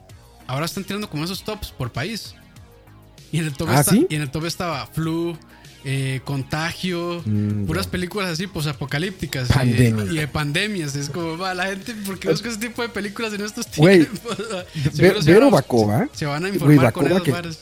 Ahora 0.48 0.66
están 0.66 0.84
tirando 0.84 1.10
como 1.10 1.24
esos 1.24 1.44
tops 1.44 1.72
por 1.72 1.92
país. 1.92 2.34
Y 3.32 3.38
en 3.38 3.46
el 3.46 3.54
top, 3.54 3.70
¿Ah, 3.70 3.82
está- 3.82 3.92
sí? 3.92 4.08
y 4.10 4.16
en 4.16 4.24
el 4.24 4.32
top 4.32 4.46
estaba 4.46 4.88
Flu, 4.88 5.38
eh, 5.86 6.22
Contagio, 6.26 7.22
Mm, 7.26 7.66
puras 7.66 7.88
películas 7.88 8.30
así 8.32 8.48
posapocalípticas. 8.48 9.48
Pandemia. 9.50 10.06
Y, 10.06 10.16
y 10.16 10.20
de 10.20 10.28
pandemias. 10.28 10.96
Es 10.96 11.10
como, 11.10 11.38
va, 11.38 11.54
la 11.54 11.68
gente, 11.68 11.94
¿por 12.06 12.20
qué 12.20 12.30
busca 12.30 12.50
ese 12.50 12.60
tipo 12.60 12.82
de 12.82 12.90
películas 12.90 13.34
en 13.34 13.42
estos 13.42 13.66
Güey, 13.78 14.00
tiempos? 14.06 14.38
Ve- 14.76 14.92
Seguro 14.92 15.22
se 15.22 15.32
Vero 15.32 15.46
van 15.46 15.54
a- 15.54 15.58
Bacova, 15.58 16.10
Se 16.14 16.26
van 16.26 16.46
a 16.46 16.50
Güey, 16.50 16.54
informar 16.54 16.94
con 16.94 17.04
Bacova 17.04 17.10
esas 17.16 17.24
que- 17.24 17.32
varas. 17.32 17.60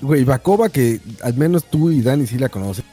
güey, 0.00 0.24
Bacova 0.24 0.68
que 0.68 1.00
al 1.22 1.34
menos 1.34 1.64
tú 1.70 1.90
y 1.90 2.00
Dani 2.02 2.26
sí 2.26 2.38
la 2.38 2.48
conocen. 2.48 2.84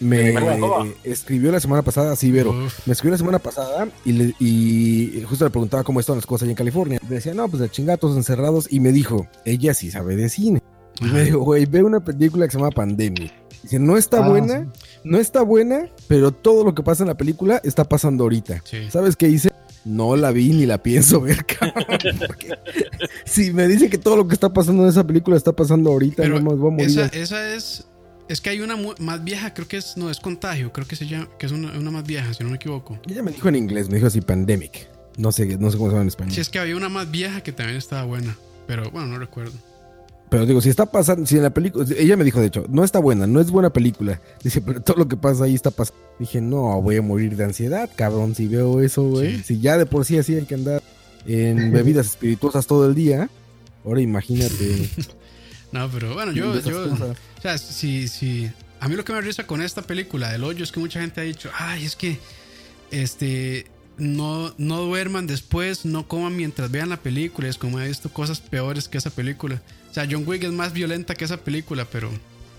me 0.00 0.36
Alcoba. 0.36 0.84
escribió 1.04 1.52
la 1.52 1.60
semana 1.60 1.82
pasada, 1.82 2.16
sí, 2.16 2.32
Vero. 2.32 2.50
Uf. 2.50 2.86
Me 2.86 2.92
escribió 2.92 3.12
la 3.12 3.18
semana 3.18 3.38
pasada 3.38 3.88
y, 4.04 4.12
le- 4.12 4.34
y 4.40 5.22
justo 5.28 5.44
le 5.44 5.50
preguntaba 5.50 5.84
cómo 5.84 6.00
estaban 6.00 6.18
las 6.18 6.26
cosas 6.26 6.42
allá 6.44 6.50
en 6.52 6.56
California. 6.56 6.98
Me 7.08 7.14
decía, 7.16 7.34
no, 7.34 7.48
pues 7.48 7.60
de 7.62 7.70
chingatos 7.70 8.16
encerrados. 8.16 8.66
Y 8.70 8.80
me 8.80 8.90
dijo, 8.90 9.28
ella 9.44 9.74
sí 9.74 9.92
sabe 9.92 10.16
de 10.16 10.28
cine. 10.28 10.60
Y 11.00 11.04
me 11.04 11.22
dijo, 11.24 11.38
güey, 11.38 11.66
ve 11.66 11.82
una 11.84 12.00
película 12.00 12.46
que 12.46 12.50
se 12.52 12.58
llama 12.58 12.70
Pandemia. 12.70 13.32
Dice, 13.62 13.78
no 13.78 13.96
está 13.96 14.24
Ah, 14.24 14.28
buena, 14.28 14.66
no 15.04 15.18
está 15.18 15.42
buena, 15.42 15.88
pero 16.08 16.32
todo 16.32 16.64
lo 16.64 16.74
que 16.74 16.82
pasa 16.82 17.02
en 17.04 17.08
la 17.08 17.16
película 17.16 17.60
está 17.64 17.84
pasando 17.84 18.24
ahorita. 18.24 18.62
Sí. 18.64 18.90
¿Sabes 18.90 19.16
qué 19.16 19.28
hice? 19.28 19.50
No 19.84 20.14
la 20.16 20.30
vi 20.30 20.50
ni 20.50 20.64
la 20.66 20.82
pienso 20.82 21.20
ver, 21.20 21.44
cabrón. 21.58 21.84
porque 22.26 22.50
si 23.24 23.52
me 23.52 23.66
dice 23.68 23.88
que 23.90 23.98
todo 23.98 24.16
lo 24.16 24.28
que 24.28 24.34
está 24.34 24.52
pasando 24.52 24.82
en 24.84 24.88
esa 24.88 25.06
película 25.06 25.36
está 25.36 25.52
pasando 25.52 25.90
ahorita, 25.90 26.22
Pero 26.22 26.40
no 26.40 26.50
me 26.50 26.56
voy 26.56 26.68
a 26.68 26.74
morir. 26.74 26.86
esa, 26.90 27.06
esa 27.06 27.54
es. 27.54 27.86
Es 28.28 28.40
que 28.40 28.50
hay 28.50 28.60
una 28.60 28.76
más 29.00 29.24
vieja, 29.24 29.52
creo 29.52 29.66
que 29.66 29.76
es. 29.78 29.96
No, 29.96 30.08
es 30.08 30.20
contagio. 30.20 30.72
Creo 30.72 30.86
que 30.86 30.94
se 30.96 31.06
llama. 31.06 31.28
Que 31.38 31.46
es 31.46 31.52
una, 31.52 31.76
una 31.76 31.90
más 31.90 32.04
vieja, 32.04 32.32
si 32.32 32.44
no 32.44 32.50
me 32.50 32.56
equivoco. 32.56 32.98
Ella 33.08 33.22
me 33.22 33.32
dijo 33.32 33.48
en 33.48 33.56
inglés, 33.56 33.88
me 33.88 33.96
dijo 33.96 34.06
así, 34.06 34.20
Pandemic. 34.20 34.88
No 35.18 35.32
sé, 35.32 35.58
no 35.58 35.70
sé 35.70 35.76
cómo 35.76 35.90
se 35.90 35.94
llama 35.94 36.02
en 36.02 36.08
español. 36.08 36.32
Si 36.32 36.40
es 36.40 36.48
que 36.48 36.58
había 36.60 36.76
una 36.76 36.88
más 36.88 37.10
vieja 37.10 37.42
que 37.42 37.52
también 37.52 37.76
estaba 37.76 38.04
buena. 38.04 38.36
Pero 38.66 38.90
bueno, 38.90 39.08
no 39.08 39.18
recuerdo. 39.18 39.52
Pero 40.32 40.46
digo, 40.46 40.62
si 40.62 40.70
está 40.70 40.86
pasando, 40.86 41.26
si 41.26 41.36
en 41.36 41.42
la 41.42 41.50
película, 41.50 41.84
ella 41.94 42.16
me 42.16 42.24
dijo 42.24 42.40
de 42.40 42.46
hecho, 42.46 42.64
no 42.70 42.84
está 42.84 42.98
buena, 42.98 43.26
no 43.26 43.38
es 43.38 43.50
buena 43.50 43.70
película. 43.70 44.18
Dice, 44.42 44.62
pero 44.62 44.80
todo 44.80 44.96
lo 44.96 45.06
que 45.06 45.18
pasa 45.18 45.44
ahí 45.44 45.54
está 45.54 45.70
pasando. 45.70 46.00
Dije, 46.18 46.40
no, 46.40 46.80
voy 46.80 46.96
a 46.96 47.02
morir 47.02 47.36
de 47.36 47.44
ansiedad, 47.44 47.90
cabrón, 47.94 48.34
si 48.34 48.48
veo 48.48 48.80
eso, 48.80 49.02
güey. 49.02 49.36
Sí. 49.36 49.42
Si 49.42 49.60
ya 49.60 49.76
de 49.76 49.84
por 49.84 50.06
sí 50.06 50.16
así 50.16 50.34
hay 50.34 50.46
que 50.46 50.54
andar 50.54 50.82
en 51.26 51.70
bebidas 51.72 52.06
espirituosas 52.06 52.66
todo 52.66 52.88
el 52.88 52.94
día, 52.94 53.28
ahora 53.84 54.00
imagínate. 54.00 54.88
No, 55.72 55.88
pero 55.90 56.12
bueno, 56.12 56.32
yo. 56.32 56.58
yo 56.60 56.90
cosas. 56.90 57.16
o 57.38 57.40
sea, 57.40 57.56
si, 57.56 58.06
si. 58.06 58.50
A 58.78 58.88
mí 58.88 58.94
lo 58.94 59.06
que 59.06 59.14
me 59.14 59.22
risa 59.22 59.46
con 59.46 59.62
esta 59.62 59.80
película 59.80 60.30
del 60.30 60.44
hoyo 60.44 60.64
es 60.64 60.70
que 60.70 60.80
mucha 60.80 61.00
gente 61.00 61.22
ha 61.22 61.24
dicho, 61.24 61.50
ay, 61.58 61.86
es 61.86 61.96
que. 61.96 62.18
Este. 62.90 63.66
No, 63.96 64.52
no 64.58 64.82
duerman 64.82 65.26
después, 65.26 65.86
no 65.86 66.06
coman 66.06 66.36
mientras 66.36 66.70
vean 66.70 66.90
la 66.90 66.98
película. 66.98 67.48
Es 67.48 67.56
como 67.56 67.80
he 67.80 67.88
visto 67.88 68.10
cosas 68.10 68.40
peores 68.40 68.86
que 68.86 68.98
esa 68.98 69.08
película. 69.08 69.62
O 69.92 69.94
sea, 69.94 70.08
John 70.10 70.24
Wick 70.26 70.42
es 70.42 70.52
más 70.52 70.72
violenta 70.72 71.14
que 71.14 71.24
esa 71.26 71.36
película, 71.36 71.86
pero. 71.92 72.10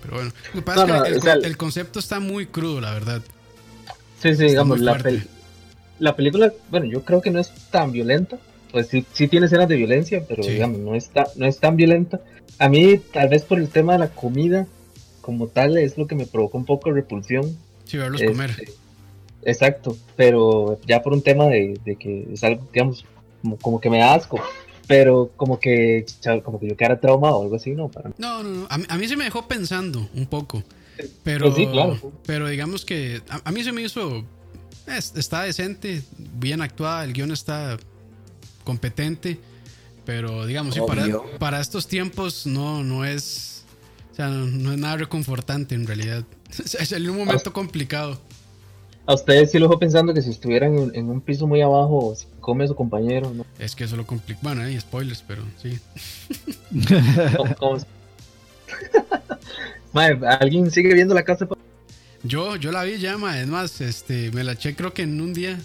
Pero 0.04 0.16
bueno. 0.18 0.32
Lo 0.54 0.60
que 0.60 0.66
pasa 0.66 0.86
No, 0.86 0.94
es 0.94 1.00
no, 1.00 1.04
que 1.04 1.10
el, 1.10 1.18
o 1.18 1.22
sea, 1.22 1.36
con- 1.36 1.46
el 1.46 1.58
concepto 1.58 2.00
está 2.00 2.20
muy 2.20 2.46
crudo, 2.46 2.80
la 2.80 2.94
verdad. 2.94 3.22
Sí, 4.22 4.30
sí, 4.30 4.30
Está 4.32 4.46
digamos, 4.46 4.80
la, 4.82 4.98
pel- 5.00 5.28
la 6.00 6.16
película, 6.16 6.54
bueno, 6.70 6.86
yo 6.86 7.04
creo 7.04 7.22
que 7.22 7.32
no 7.32 7.40
es 7.40 7.52
tan 7.72 7.92
violenta. 7.92 8.38
Pues 8.72 8.88
sí, 8.88 9.06
sí 9.14 9.28
tiene 9.28 9.48
escenas 9.48 9.68
de 9.68 9.76
violencia, 9.76 10.24
pero 10.28 10.44
Sí. 10.44 10.52
digamos, 10.52 10.80
no 10.80 10.92
no 10.92 11.46
es 11.48 11.60
tan 11.60 11.76
violenta. 11.76 12.22
A 12.60 12.70
mí, 12.70 13.00
tal 13.12 13.30
vez 13.30 13.44
por 13.44 13.58
el 13.60 13.70
tema 13.70 13.94
de 13.94 14.00
la 14.00 14.10
comida, 14.10 14.68
como 15.22 15.48
tal, 15.48 15.78
es 15.78 15.98
lo 15.98 16.06
que 16.08 16.16
me 16.16 16.26
provocó 16.28 16.58
un 16.60 16.66
poco 16.66 16.90
de 16.90 16.96
repulsión. 16.96 17.58
Sí, 17.86 17.98
verlos 17.98 18.22
Este, 18.22 18.32
comer. 18.32 18.64
Exacto, 19.44 19.98
pero 20.16 20.80
ya 20.88 21.02
por 21.02 21.14
un 21.14 21.22
tema 21.22 21.46
de, 21.48 21.78
de 21.84 21.96
que 21.98 22.28
es 22.34 22.44
algo, 22.44 22.68
digamos, 22.74 23.06
como, 23.42 23.58
como 23.58 23.82
que 23.82 23.90
me 23.90 24.00
da 24.00 24.14
asco. 24.16 24.40
Pero 24.88 25.32
como 25.38 25.60
que, 25.60 26.06
como 26.44 26.60
que 26.60 26.68
yo 26.70 26.76
quedara 26.78 27.00
traumado 27.00 27.38
o 27.38 27.44
algo 27.44 27.56
así, 27.56 27.72
¿no? 27.72 27.90
Para 27.90 28.12
No, 28.18 28.44
no, 28.44 28.50
no. 28.50 28.68
A 28.70 28.78
mí, 28.78 28.86
a 28.90 28.98
mí 28.98 29.08
se 29.08 29.16
me 29.16 29.24
dejó 29.24 29.48
pensando 29.48 30.08
un 30.14 30.26
poco. 30.26 30.64
Pero, 31.24 31.46
Pues 31.46 31.56
sí, 31.56 31.68
claro. 31.68 31.98
pero 32.26 32.48
digamos 32.48 32.86
que 32.86 33.22
a, 33.30 33.42
a 33.50 33.52
mí 33.52 33.64
se 33.64 33.72
me 33.72 33.82
hizo. 33.82 34.24
es- 34.88 35.14
está 35.16 35.44
decente, 35.44 36.04
bien 36.18 36.62
actuada, 36.62 37.04
el 37.06 37.14
guion 37.14 37.32
está 37.32 37.78
competente. 38.64 39.40
Pero 40.06 40.46
digamos, 40.46 40.76
sí, 40.76 40.82
para, 40.86 41.06
para 41.40 41.62
estos 41.62 41.88
tiempos 41.88 42.46
no, 42.46 42.84
no 42.84 43.06
es. 43.06 43.64
O 44.12 44.16
sea, 44.16 44.28
no, 44.28 44.46
no 44.46 44.74
es 44.74 44.78
nada 44.78 44.98
reconfortante 44.98 45.76
en 45.76 45.88
realidad. 45.88 46.24
Es 46.80 46.92
en 46.92 47.10
un 47.10 47.18
momento 47.18 47.52
complicado. 47.54 48.20
A 49.06 49.14
ustedes 49.16 49.52
sí 49.52 49.60
lo 49.60 49.68
dejo 49.68 49.80
pensando 49.80 50.14
que 50.14 50.22
si 50.22 50.30
estuvieran 50.30 50.78
en, 50.78 50.92
en 50.96 51.10
un 51.10 51.20
piso 51.20 51.46
muy 51.46 51.62
abajo, 51.62 52.16
si 52.16 52.26
come 52.40 52.64
a 52.64 52.68
su 52.68 52.76
compañero, 52.76 53.34
¿no? 53.34 53.46
Es 53.60 53.76
que 53.76 53.84
eso 53.84 53.98
lo 53.98 54.06
complica. 54.06 54.40
Bueno, 54.42 54.62
hay 54.62 54.80
spoilers, 54.80 55.24
pero 55.28 55.44
sí. 55.62 55.78
¿alguien 60.40 60.72
sigue 60.72 60.94
viendo 60.94 61.14
la 61.14 61.24
casa? 61.24 61.48
Yo, 62.24 62.56
yo 62.56 62.72
la 62.72 62.84
vi 62.84 62.98
ya, 63.00 63.18
ma, 63.18 63.40
es 63.40 63.48
más, 63.48 63.82
este, 63.82 64.32
me 64.32 64.44
la 64.46 64.54
eché 64.54 64.76
creo 64.76 64.94
que 64.94 65.02
en 65.02 65.20
un 65.20 65.34
día. 65.34 65.60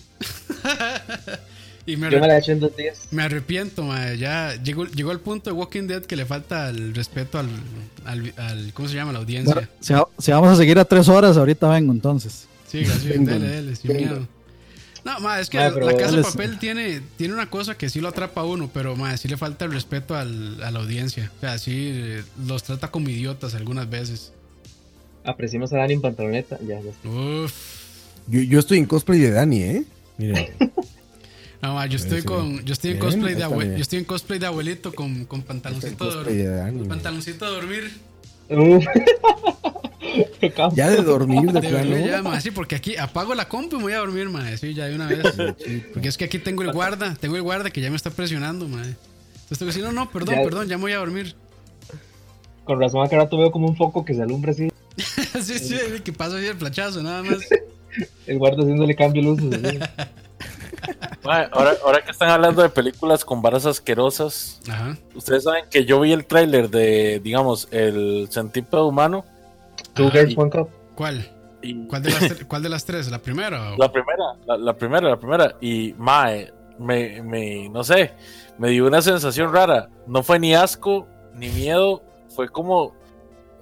y 1.87 1.97
me, 1.97 2.11
Yo 2.11 2.19
me 2.21 2.27
la 2.27 2.39
hecho 2.39 2.51
en 2.51 2.59
dos 2.59 2.75
días. 2.77 3.07
me 3.13 3.23
arrepiento, 3.23 3.85
ma, 3.85 4.15
ya 4.15 4.61
llegó, 4.61 4.85
llegó 4.87 5.13
el 5.13 5.21
punto 5.21 5.51
de 5.51 5.57
Walking 5.57 5.87
Dead 5.87 6.03
que 6.03 6.17
le 6.17 6.27
falta 6.27 6.69
el 6.71 6.93
respeto 6.95 7.39
al, 7.39 7.49
al, 8.05 8.33
al- 8.37 8.73
¿cómo 8.75 8.89
se 8.89 8.97
llama? 8.97 9.13
La 9.13 9.21
audiencia. 9.21 9.69
Bueno, 9.81 10.09
si 10.19 10.33
vamos 10.33 10.49
a 10.49 10.57
seguir 10.57 10.79
a 10.81 10.85
tres 10.85 11.09
horas, 11.09 11.37
ahorita 11.37 11.69
vengo 11.69 11.93
entonces. 11.93 12.48
Sí, 12.69 12.85
así, 12.85 13.09
Venga, 13.09 13.33
dele, 13.35 13.49
dele, 13.49 13.77
sin 13.77 13.89
venga. 13.93 14.11
miedo. 14.13 14.29
No, 15.05 15.21
ma, 15.21 15.41
es 15.41 15.49
que 15.49 15.57
Ma, 15.59 15.71
la 15.71 15.93
casa 15.97 16.11
de 16.11 16.17
dale- 16.19 16.23
papel 16.23 16.59
tiene, 16.59 17.01
tiene 17.17 17.33
una 17.35 17.49
cosa 17.49 17.77
que 17.79 17.89
sí 17.89 18.01
lo 18.01 18.09
atrapa 18.09 18.43
a 18.43 18.45
uno, 18.45 18.71
pero 18.73 18.95
ma, 18.97 19.17
sí 19.17 19.27
le 19.29 19.37
falta 19.37 19.65
el 19.65 19.73
respeto 19.73 20.15
al- 20.17 20.63
a 20.63 20.71
la 20.71 20.81
audiencia. 20.81 21.33
O 21.39 21.41
sea, 21.41 21.57
sí 21.59 21.91
eh, 21.93 22.23
los 22.47 22.63
trata 22.65 22.91
como 22.91 23.09
idiotas 23.09 23.55
algunas 23.55 23.89
veces. 23.89 24.33
Apreciamos 25.25 25.73
a 25.73 25.79
Dani 25.79 25.95
en 25.95 26.01
pantaloneta. 26.01 26.59
Ya, 26.67 26.81
ya. 26.81 27.09
Uf. 27.11 27.53
Yo, 28.27 28.41
yo 28.41 28.59
estoy 28.59 28.79
en 28.79 28.87
cosplay 28.87 29.19
de 29.21 29.31
Dani, 29.31 29.63
¿eh? 29.63 29.85
Miren. 30.19 30.47
No, 31.61 31.75
ma, 31.75 31.87
yo 31.87 31.97
estoy 31.97 32.21
Sí. 32.21 32.27
con, 32.27 32.65
yo 32.65 32.73
estoy 32.73 32.93
en 32.93 32.99
cosplay 33.01 33.35
de 33.35 33.43
está 33.43 33.49
abue- 33.53 33.65
bien. 33.65 33.75
yo 33.75 33.83
estoy 33.83 33.99
en 33.99 34.05
cosplay 34.05 34.39
de 34.39 34.47
abuelito 34.47 34.95
con, 34.95 35.25
con 35.25 35.41
Estoy 35.41 35.57
en 35.57 35.61
pantaloncito 35.63 36.23
de, 36.23 36.35
de 36.37 36.45
Dani. 36.47 36.87
pantaloncito 36.87 37.45
de 37.47 37.51
dormir. 37.51 37.91
Campo. 38.49 38.81
Ya 40.75 40.91
de 40.91 41.03
dormir 41.03 41.53
de 41.53 41.61
plano. 41.61 41.79
dormir 41.91 42.07
ya, 42.11 42.23
ma, 42.23 42.41
sí, 42.41 42.51
porque 42.51 42.75
aquí 42.75 42.97
apago 42.97 43.35
la 43.35 43.47
compu 43.49 43.77
y 43.77 43.79
me 43.79 43.83
voy 43.85 43.93
a 43.93 43.99
dormir, 43.99 44.29
ma, 44.31 44.57
sí, 44.57 44.73
ya 44.75 44.87
de 44.87 44.95
una 44.95 45.07
vez. 45.07 45.23
Porque 45.93 46.09
es 46.09 46.17
que 46.17 46.25
aquí 46.25 46.39
tengo 46.39 46.63
el 46.63 46.73
guarda, 46.73 47.15
tengo 47.21 47.37
el 47.37 47.43
guarda 47.43 47.71
que 47.71 47.81
ya 47.81 47.91
me 47.91 47.97
está 47.97 48.11
presionando, 48.11 48.67
ma. 48.69 48.79
Entonces 48.83 49.59
tengo 49.59 49.71
que 49.71 49.79
decir, 49.79 49.85
no, 49.85 49.93
no, 49.93 50.11
perdón, 50.11 50.37
Ya. 50.37 50.43
perdón, 50.43 50.67
ya 50.69 50.77
me 50.77 50.83
voy 50.83 50.93
a 50.93 50.99
dormir. 50.99 51.37
Con 52.65 52.81
razón 52.81 53.05
acá 53.05 53.17
rato 53.17 53.39
veo 53.39 53.51
como 53.53 53.69
un 53.69 53.77
foco 53.77 54.05
que 54.05 54.15
se 54.15 54.23
alumbra 54.23 54.53
así. 54.53 54.69
sí, 55.43 55.59
sí, 55.59 55.77
que 56.03 56.13
pasa 56.13 56.37
así 56.37 56.47
el 56.47 56.57
flachazo, 56.57 57.03
nada 57.03 57.23
más. 57.23 57.39
El 58.27 58.39
guarda 58.39 58.63
haciéndole 58.63 58.95
cambio 58.97 59.23
de 59.23 59.29
luces. 59.29 59.79
ahora, 61.25 61.75
ahora 61.85 62.05
que 62.05 62.11
están 62.11 62.31
hablando 62.31 62.63
de 62.63 62.69
películas 62.69 63.25
con 63.25 63.43
varas 63.43 63.67
asquerosas, 63.67 64.61
Ajá. 64.71 64.97
ustedes 65.15 65.45
saben 65.45 65.65
que 65.71 65.85
yo 65.85 66.01
vi 66.01 66.13
el 66.13 66.27
tráiler 66.27 66.71
de, 66.71 67.21
digamos, 67.23 67.69
el 67.71 68.29
centípedo 68.31 68.87
humano 68.87 69.25
Two 69.95 70.11
Girls 70.11 70.33
y- 70.33 70.37
One 70.39 70.51
Cup. 70.51 70.69
¿Cuál? 70.95 71.31
y 71.63 71.87
¿Cuál 71.87 72.03
de 72.03 72.11
las, 72.11 72.45
cuál 72.49 72.63
de 72.63 72.69
las 72.69 72.85
tres? 72.85 73.11
¿La 73.11 73.19
primera? 73.19 73.73
o- 73.73 73.77
la 73.77 73.91
primera, 73.93 74.25
la, 74.47 74.57
la 74.57 74.75
primera, 74.77 75.09
la 75.09 75.17
primera 75.19 75.55
y 75.61 75.95
mae, 75.99 76.53
me, 76.79 77.23
me, 77.23 77.69
no 77.69 77.83
sé, 77.85 78.13
me 78.59 78.71
dio 78.71 78.87
una 78.87 79.03
sensación 79.03 79.53
rara. 79.53 79.89
No 80.07 80.23
fue 80.23 80.39
ni 80.39 80.55
asco 80.55 81.07
ni 81.35 81.49
miedo, 81.49 82.03
fue 82.35 82.49
como, 82.49 82.95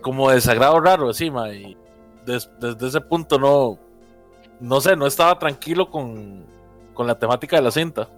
como 0.02 0.30
desagrado 0.30 0.78
raro, 0.80 1.10
así, 1.10 1.30
mae. 1.30 1.56
y 1.56 1.76
des- 2.26 2.50
desde 2.60 2.88
ese 2.88 3.00
punto 3.00 3.38
no, 3.38 3.78
no 4.60 4.80
sé, 4.80 4.96
no 4.96 5.06
estaba 5.06 5.38
tranquilo 5.38 5.90
con, 5.90 6.44
con 6.96 7.06
la 7.06 7.18
temática 7.18 7.54
de 7.56 7.62
la 7.62 7.70
cinta. 7.70 8.10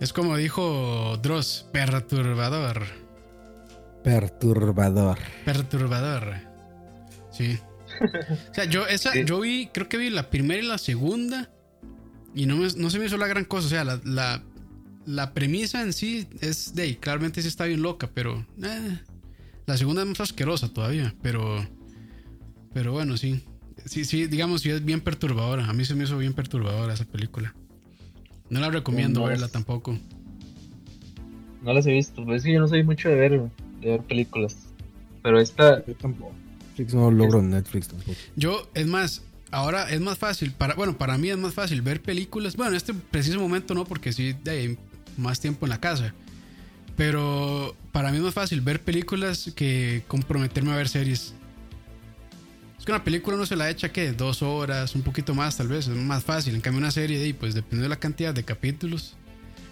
Es 0.00 0.12
como 0.12 0.36
dijo 0.36 1.16
Dross, 1.22 1.66
perturbador. 1.72 2.82
Perturbador. 4.02 5.18
Perturbador. 5.44 6.34
Sí. 7.32 7.58
O 8.50 8.54
sea, 8.54 8.64
yo, 8.64 8.86
esa, 8.86 9.12
Sí. 9.12 9.24
yo 9.24 9.40
vi, 9.40 9.68
creo 9.72 9.88
que 9.88 9.96
vi 9.96 10.10
la 10.10 10.30
primera 10.30 10.62
y 10.62 10.66
la 10.66 10.78
segunda. 10.78 11.50
Y 12.34 12.46
no, 12.46 12.56
me- 12.56 12.72
no 12.76 12.90
se 12.90 12.98
me 12.98 13.06
hizo 13.06 13.16
la 13.16 13.26
gran 13.26 13.44
cosa. 13.44 13.66
O 13.66 13.70
sea, 13.70 13.84
la, 13.84 14.00
la, 14.04 14.42
la 15.06 15.32
premisa 15.34 15.82
en 15.82 15.92
sí 15.92 16.28
es 16.40 16.74
de 16.74 16.82
ahí. 16.82 16.96
Claramente 16.96 17.42
sí 17.42 17.48
está 17.48 17.64
bien 17.64 17.82
loca, 17.82 18.08
pero. 18.12 18.46
eh, 18.62 18.98
la 19.66 19.76
segunda 19.76 20.02
es 20.02 20.08
más 20.08 20.20
asquerosa 20.20 20.68
todavía. 20.72 21.14
Pero. 21.22 21.66
Pero 22.72 22.92
bueno, 22.92 23.16
sí. 23.16 23.44
Sí, 23.84 24.04
sí, 24.04 24.26
digamos, 24.26 24.60
sí 24.62 24.70
es 24.70 24.84
bien 24.84 25.00
perturbadora. 25.00 25.68
A 25.68 25.72
mí 25.72 25.84
se 25.84 25.94
me 25.94 26.04
hizo 26.04 26.18
bien 26.18 26.34
perturbadora 26.34 26.94
esa 26.94 27.04
película. 27.04 27.54
No 28.50 28.60
la 28.60 28.70
recomiendo 28.70 29.20
No, 29.20 29.26
no. 29.26 29.30
verla 29.30 29.48
tampoco. 29.48 29.98
No 31.62 31.72
las 31.72 31.86
he 31.86 31.92
visto. 31.92 32.24
pues 32.24 32.38
Es 32.38 32.44
que 32.44 32.52
yo 32.54 32.60
no 32.60 32.68
soy 32.68 32.82
mucho 32.82 33.08
de 33.08 33.14
ver, 33.16 33.32
de 33.80 33.90
ver 33.90 34.00
películas. 34.02 34.56
Pero 35.22 35.40
esta, 35.40 35.84
Yo 35.86 35.94
tampoco. 35.94 36.32
Netflix 36.70 36.94
no 36.94 37.10
logro 37.10 37.40
en 37.40 37.50
Netflix 37.50 37.88
tampoco. 37.88 38.12
Yo, 38.36 38.70
es 38.74 38.86
más, 38.86 39.22
ahora 39.50 39.90
es 39.90 40.00
más 40.00 40.16
fácil, 40.16 40.52
para, 40.52 40.74
bueno, 40.74 40.96
para 40.96 41.18
mí 41.18 41.28
es 41.28 41.36
más 41.36 41.52
fácil 41.54 41.82
ver 41.82 42.00
películas. 42.00 42.56
Bueno, 42.56 42.70
en 42.70 42.76
este 42.76 42.94
preciso 42.94 43.40
momento 43.40 43.74
no, 43.74 43.84
porque 43.84 44.12
sí 44.12 44.36
hay 44.46 44.78
más 45.16 45.40
tiempo 45.40 45.66
en 45.66 45.70
la 45.70 45.80
casa. 45.80 46.14
Pero 46.96 47.74
para 47.92 48.10
mí 48.10 48.16
es 48.18 48.22
más 48.22 48.34
fácil 48.34 48.60
ver 48.60 48.80
películas 48.80 49.52
que 49.54 50.02
comprometerme 50.08 50.72
a 50.72 50.76
ver 50.76 50.88
series. 50.88 51.34
Que 52.88 52.92
una 52.92 53.04
película 53.04 53.36
no 53.36 53.44
se 53.44 53.54
la 53.54 53.68
echa, 53.68 53.90
que 53.92 54.12
Dos 54.12 54.40
horas, 54.42 54.94
un 54.94 55.02
poquito 55.02 55.34
más 55.34 55.58
tal 55.58 55.68
vez, 55.68 55.88
es 55.88 55.94
más 55.94 56.24
fácil. 56.24 56.54
En 56.54 56.62
cambio 56.62 56.78
una 56.78 56.90
serie, 56.90 57.22
y 57.26 57.34
pues 57.34 57.52
dependiendo 57.52 57.82
de 57.82 57.90
la 57.90 58.00
cantidad 58.00 58.32
de 58.32 58.44
capítulos. 58.44 59.14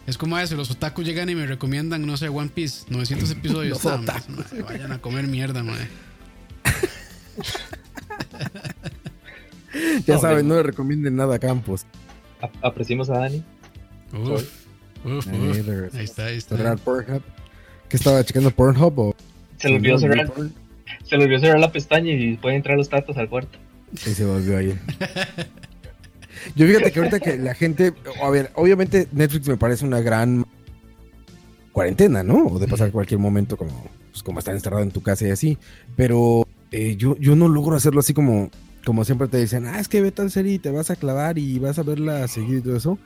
Es 0.07 0.19
como 0.19 0.39
eso, 0.39 0.55
los 0.55 0.71
otakus 0.71 1.07
llegan 1.07 1.31
y 1.31 1.35
me 1.35 1.47
recomiendan, 1.47 2.05
no 2.07 2.19
sé, 2.19 2.29
One 2.29 2.51
Piece, 2.55 2.85
900 2.91 3.31
episodios. 3.31 3.83
Los 3.83 3.91
No, 4.29 4.37
madre, 4.37 4.63
vayan 4.63 4.93
a 4.93 4.99
comer 5.01 5.27
mierda, 5.29 5.63
madre. 5.63 5.89
Ya 10.07 10.17
No, 10.17 10.21
saben, 10.21 10.47
no 10.47 10.57
le 10.57 10.65
recomienden 10.65 11.17
nada 11.17 11.37
a 11.37 11.39
Campos. 11.39 11.87
A- 12.43 12.67
apreciamos 12.69 13.09
a 13.09 13.15
Dani. 13.21 13.43
Uf, 14.13 14.43
uf, 15.07 15.27
Ahí 15.29 15.61
uf. 15.89 15.95
Ahí 15.95 16.05
está, 16.05 16.27
ahí 16.27 16.37
está. 16.37 16.77
Pornhub. 16.77 17.23
¿Qué 17.89 17.97
estaba 17.97 18.23
checando 18.23 18.51
Pornhub 18.51 18.99
o? 18.99 19.17
Se 19.57 19.71
le 19.71 19.77
olvidó 19.77 19.99
cerrar, 19.99 20.31
se 21.05 21.17
le 21.17 21.25
olvidó 21.25 21.41
cerrar 21.41 21.61
la 21.61 21.73
pestaña 21.73 22.13
y 22.13 22.37
pueden 22.37 22.57
entrar 22.57 22.77
los 22.77 22.89
tatos 22.89 23.17
al 23.17 23.29
cuarto. 23.29 23.59
Y 23.93 24.11
se 24.11 24.25
volvió 24.25 24.59
ahí. 24.59 24.75
Yo 26.55 26.67
fíjate 26.67 26.93
que 26.93 26.99
ahorita 26.99 27.21
que 27.21 27.39
la 27.39 27.55
gente, 27.55 27.93
a 28.23 28.31
ver, 28.31 28.53
obviamente 28.55 29.09
Netflix 29.13 29.49
me 29.49 29.57
parece 29.57 29.85
una 29.85 30.01
gran 30.01 30.47
cuarentena, 31.73 32.23
¿no? 32.23 32.47
O 32.47 32.59
de 32.59 32.69
pasar 32.69 32.91
cualquier 32.93 33.21
momento 33.21 33.57
como, 33.57 33.91
pues, 34.11 34.23
como 34.23 34.39
estar 34.39 34.55
encerrado 34.55 34.83
en 34.83 34.91
tu 34.91 35.03
casa 35.03 35.27
y 35.27 35.31
así. 35.31 35.59
Pero 35.97 36.47
eh, 36.71 36.97
yo, 36.97 37.17
yo 37.19 37.37
no 37.37 37.49
logro 37.49 37.77
hacerlo 37.77 38.01
así 38.01 38.15
como, 38.15 38.51
como 38.85 39.05
siempre 39.05 39.29
te 39.29 39.39
dicen, 39.39 39.67
ah, 39.67 39.81
es 39.81 39.89
que 39.89 40.01
ve 40.01 40.13
tal 40.13 40.31
serie 40.31 40.55
y 40.55 40.59
te 40.59 40.71
vas 40.71 40.91
a 40.91 40.97
clavar 40.97 41.39
y 41.39 41.59
vas 41.59 41.79
a 41.79 41.83
verla 41.83 42.27
seguir 42.29 42.59
y 42.59 42.63
todo 42.63 42.77
eso. 42.77 42.99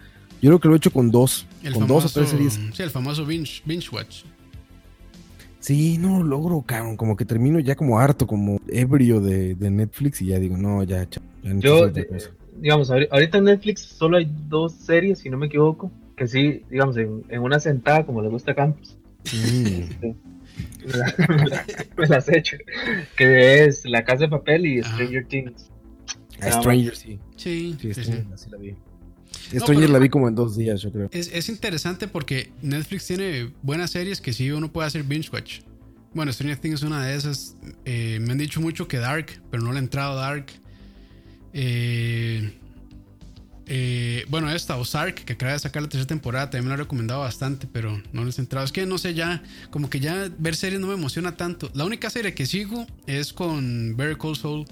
Yo 0.42 0.50
creo 0.50 0.60
que 0.60 0.68
lo 0.68 0.74
he 0.74 0.76
hecho 0.78 0.92
con 0.92 1.10
dos, 1.10 1.46
El 1.62 1.72
con 1.72 1.82
famoso, 1.82 2.02
dos 2.02 2.16
o 2.16 2.20
tres 2.20 2.30
series. 2.30 2.60
Sí, 2.72 2.82
el 2.82 2.90
famoso 2.90 3.26
binge, 3.26 3.62
binge 3.64 3.88
watch. 3.90 4.22
Sí, 5.60 5.98
no 5.98 6.18
lo 6.18 6.24
logro, 6.24 6.62
cabrón. 6.62 6.96
Como 6.96 7.16
que 7.16 7.24
termino 7.24 7.60
ya 7.60 7.76
como 7.76 7.98
harto, 7.98 8.26
como 8.26 8.58
ebrio 8.68 9.20
de, 9.20 9.54
de 9.54 9.70
Netflix 9.70 10.20
y 10.22 10.26
ya 10.26 10.38
digo, 10.38 10.56
no, 10.56 10.82
ya, 10.84 11.06
ya 11.08 11.20
Yo, 11.58 11.86
eh, 11.88 12.06
digamos, 12.60 12.90
ahori- 12.90 13.08
ahorita 13.10 13.38
en 13.38 13.44
Netflix 13.44 13.80
solo 13.82 14.16
hay 14.16 14.30
dos 14.48 14.72
series, 14.72 15.18
si 15.20 15.30
no 15.30 15.36
me 15.36 15.46
equivoco, 15.46 15.90
que 16.16 16.26
sí, 16.26 16.62
digamos, 16.70 16.96
en, 16.96 17.24
en 17.28 17.42
una 17.42 17.60
sentada, 17.60 18.04
como 18.06 18.22
le 18.22 18.28
gusta 18.28 18.52
a 18.52 18.54
Campos, 18.54 18.96
Mm. 19.32 20.12
me 21.96 22.06
las 22.08 22.28
he 22.28 22.38
hecho, 22.38 22.56
que 23.16 23.64
es 23.64 23.84
La 23.84 24.02
Casa 24.04 24.24
de 24.24 24.28
Papel 24.28 24.66
y 24.66 24.80
Ajá. 24.80 24.94
Stranger 24.94 25.26
Things. 25.26 25.70
A 26.40 26.50
Stranger, 26.52 26.96
sí. 26.96 27.18
Sí, 27.36 27.76
Sí, 27.78 27.92
sí, 27.94 28.02
Stranger, 28.02 28.24
sí. 28.26 28.32
así 28.34 28.50
la 28.50 28.56
vi. 28.58 28.74
Stranger 29.58 29.90
la 29.90 29.98
vi 29.98 30.08
como 30.08 30.28
en 30.28 30.34
dos 30.34 30.56
días, 30.56 30.80
yo 30.82 30.92
creo. 30.92 31.08
Es, 31.12 31.30
es 31.32 31.48
interesante 31.48 32.08
porque 32.08 32.52
Netflix 32.62 33.06
tiene 33.06 33.52
buenas 33.62 33.90
series 33.90 34.20
que 34.20 34.32
sí 34.32 34.50
uno 34.50 34.70
puede 34.70 34.88
hacer 34.88 35.02
binge 35.02 35.30
watch. 35.32 35.60
Bueno, 36.12 36.32
Stranger 36.32 36.58
Things 36.58 36.80
es 36.80 36.82
una 36.82 37.04
de 37.04 37.14
esas. 37.14 37.56
Eh, 37.84 38.18
me 38.20 38.32
han 38.32 38.38
dicho 38.38 38.60
mucho 38.60 38.88
que 38.88 38.98
Dark, 38.98 39.40
pero 39.50 39.62
no 39.62 39.72
le 39.72 39.78
he 39.78 39.82
entrado 39.82 40.16
Dark. 40.16 40.46
Eh, 41.52 42.52
eh, 43.72 44.24
bueno, 44.28 44.50
esta, 44.50 44.76
Ozark, 44.76 45.24
que 45.24 45.34
acaba 45.34 45.52
de 45.52 45.60
sacar 45.60 45.82
la 45.82 45.88
tercera 45.88 46.08
temporada, 46.08 46.50
también 46.50 46.64
me 46.64 46.68
la 46.70 46.74
he 46.74 46.78
recomendado 46.78 47.20
bastante, 47.20 47.68
pero 47.72 48.02
no 48.12 48.24
les 48.24 48.36
he 48.38 48.40
entrado. 48.40 48.64
Es 48.64 48.72
que 48.72 48.84
no 48.84 48.98
sé, 48.98 49.14
ya, 49.14 49.44
como 49.70 49.88
que 49.88 50.00
ya 50.00 50.28
ver 50.38 50.56
series 50.56 50.80
no 50.80 50.88
me 50.88 50.94
emociona 50.94 51.36
tanto. 51.36 51.70
La 51.74 51.84
única 51.84 52.10
serie 52.10 52.34
que 52.34 52.46
sigo 52.46 52.84
es 53.06 53.32
con 53.32 53.96
Better 53.96 54.18
Call 54.18 54.34
Saul. 54.34 54.66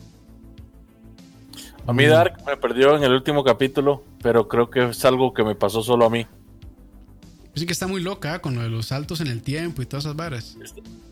A 1.87 1.93
mí 1.93 2.05
Dark 2.05 2.43
me 2.47 2.57
perdió 2.57 2.97
en 2.97 3.03
el 3.03 3.13
último 3.13 3.43
capítulo, 3.45 4.05
pero 4.23 4.47
creo 4.49 4.69
que 4.69 4.91
es 4.91 5.05
algo 5.05 5.33
que 5.33 5.43
me 5.43 5.55
pasó 5.55 5.83
solo 5.83 6.05
a 6.05 6.11
mí. 6.11 6.27
Dicen 7.55 7.67
que 7.67 7.73
está 7.73 7.87
muy 7.87 8.03
loca 8.03 8.37
¿eh? 8.37 8.41
con 8.41 8.55
lo 8.55 8.63
de 8.63 8.69
los 8.69 8.87
saltos 8.87 9.21
en 9.21 9.29
el 9.29 9.43
tiempo 9.43 9.81
y 9.83 9.87
todas 9.87 10.05
esas 10.05 10.15
varas. 10.17 10.57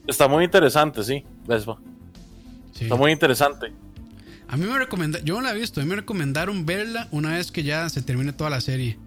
Está 0.07 0.28
muy 0.28 0.45
interesante, 0.45 1.03
sí. 1.03 1.25
Vespa. 1.49 1.78
Sí. 2.73 2.85
Está 2.85 2.97
muy 2.97 3.11
interesante. 3.11 3.73
A 4.49 4.57
mí 4.57 4.67
me 4.67 4.78
recomendaron, 4.78 5.27
yo 5.27 5.35
no 5.36 5.41
la 5.41 5.53
he 5.53 5.59
visto, 5.59 5.81
a 5.81 5.85
mí 5.85 5.89
me 5.91 5.97
recomendaron 5.97 6.67
verla 6.67 7.09
una 7.11 7.31
vez 7.35 7.51
que 7.51 7.62
ya 7.65 7.89
se 7.89 8.03
termine 8.03 8.33
toda 8.33 8.51
la 8.51 8.61
serie. 8.61 8.99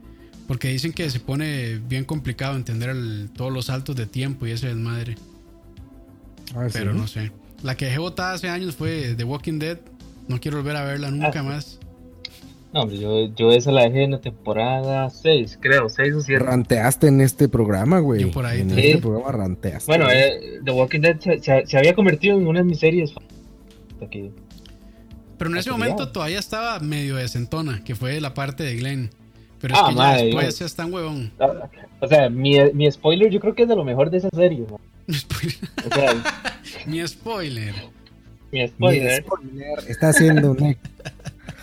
Porque 0.48 0.70
dicen 0.70 0.92
que 0.92 1.10
se 1.12 1.20
pone 1.20 1.76
bien 1.78 2.04
complicado 2.04 2.56
entender 2.56 2.90
el- 2.90 3.30
todos 3.36 3.54
los 3.54 3.66
saltos 3.66 3.96
de 3.96 4.08
tiempo 4.08 4.48
y 4.48 4.52
ese 4.52 4.68
desmadre. 4.68 5.16
Ah, 6.56 6.66
sí. 6.68 6.72
Pero 6.74 6.94
no 6.96 7.06
sé. 7.08 7.32
La 7.62 7.78
que 7.78 7.86
dejé 7.86 8.00
botada 8.00 8.34
hace 8.34 8.50
años 8.50 8.76
fue 8.76 9.14
The 9.16 9.24
Walking 9.24 9.60
Dead. 9.60 9.78
No 10.30 10.40
quiero 10.40 10.58
volver 10.58 10.78
a 10.78 10.84
verla 10.86 11.12
nunca 11.12 11.40
Ah, 11.40 11.44
más. 11.44 11.80
No, 12.72 12.82
hombre, 12.82 13.00
yo, 13.00 13.34
yo 13.36 13.52
esa 13.52 13.72
la 13.72 13.82
dejé 13.84 14.04
en 14.04 14.12
la 14.12 14.22
temporada 14.22 15.10
6, 15.10 15.58
creo, 15.60 15.90
6 15.90 16.14
o 16.14 16.22
7. 16.22 16.44
Ranteaste 16.44 17.08
en 17.08 17.20
este 17.22 17.50
programa, 17.50 18.00
güey. 18.00 18.22
Yo 18.22 18.32
por 18.32 18.46
ahí 18.46 18.62
En 18.62 18.70
este 18.78 19.00
programa 19.00 19.32
ranteaste. 19.32 19.92
Bueno, 19.92 20.08
eh, 20.12 20.60
The 20.64 20.72
Walking 20.72 21.00
Dead 21.02 21.20
se, 21.20 21.40
se- 21.40 21.66
se 21.66 21.78
había 21.78 21.96
convertido 21.96 22.38
en 22.38 22.48
una 22.48 22.60
de 22.60 22.66
mis 22.66 22.80
series. 22.80 23.12
que- 24.12 24.32
Pero 25.38 25.50
en 25.52 25.58
ese 25.58 25.72
momento 25.72 26.10
todavía 26.12 26.38
estaba 26.40 26.80
medio 26.80 27.16
desentona, 27.16 27.84
que 27.84 27.96
fue 27.96 28.22
la 28.22 28.34
parte 28.36 28.64
de 28.64 28.76
Glenn. 28.76 29.10
Pero 29.60 29.74
es 29.74 29.80
Ah, 29.82 29.86
que 29.90 29.96
ya 29.96 29.98
madre, 29.98 30.26
después 30.26 30.54
yo- 30.56 30.60
ya 30.60 30.66
está 30.68 30.84
en 30.84 30.94
huevón. 30.94 31.32
ah, 31.40 31.70
O 32.02 32.08
sea, 32.08 32.30
mi, 32.30 32.56
mi 32.74 32.90
spoiler 32.92 33.30
yo 33.32 33.40
creo 33.40 33.56
que 33.56 33.64
es 33.64 33.68
de 33.70 33.76
lo 33.76 33.84
mejor 33.84 34.10
de 34.12 34.18
esa 34.20 34.30
serie. 34.34 34.66
¿no? 34.70 34.80
O 35.90 35.96
sea, 35.96 36.14
Mi 36.86 37.06
spoiler. 37.08 37.74
Mi 38.52 38.62
Mi 38.62 38.68
spoiler. 38.68 39.24
spoiler 39.24 39.80
Está 39.88 40.10
haciendo 40.10 40.52
un... 40.52 40.78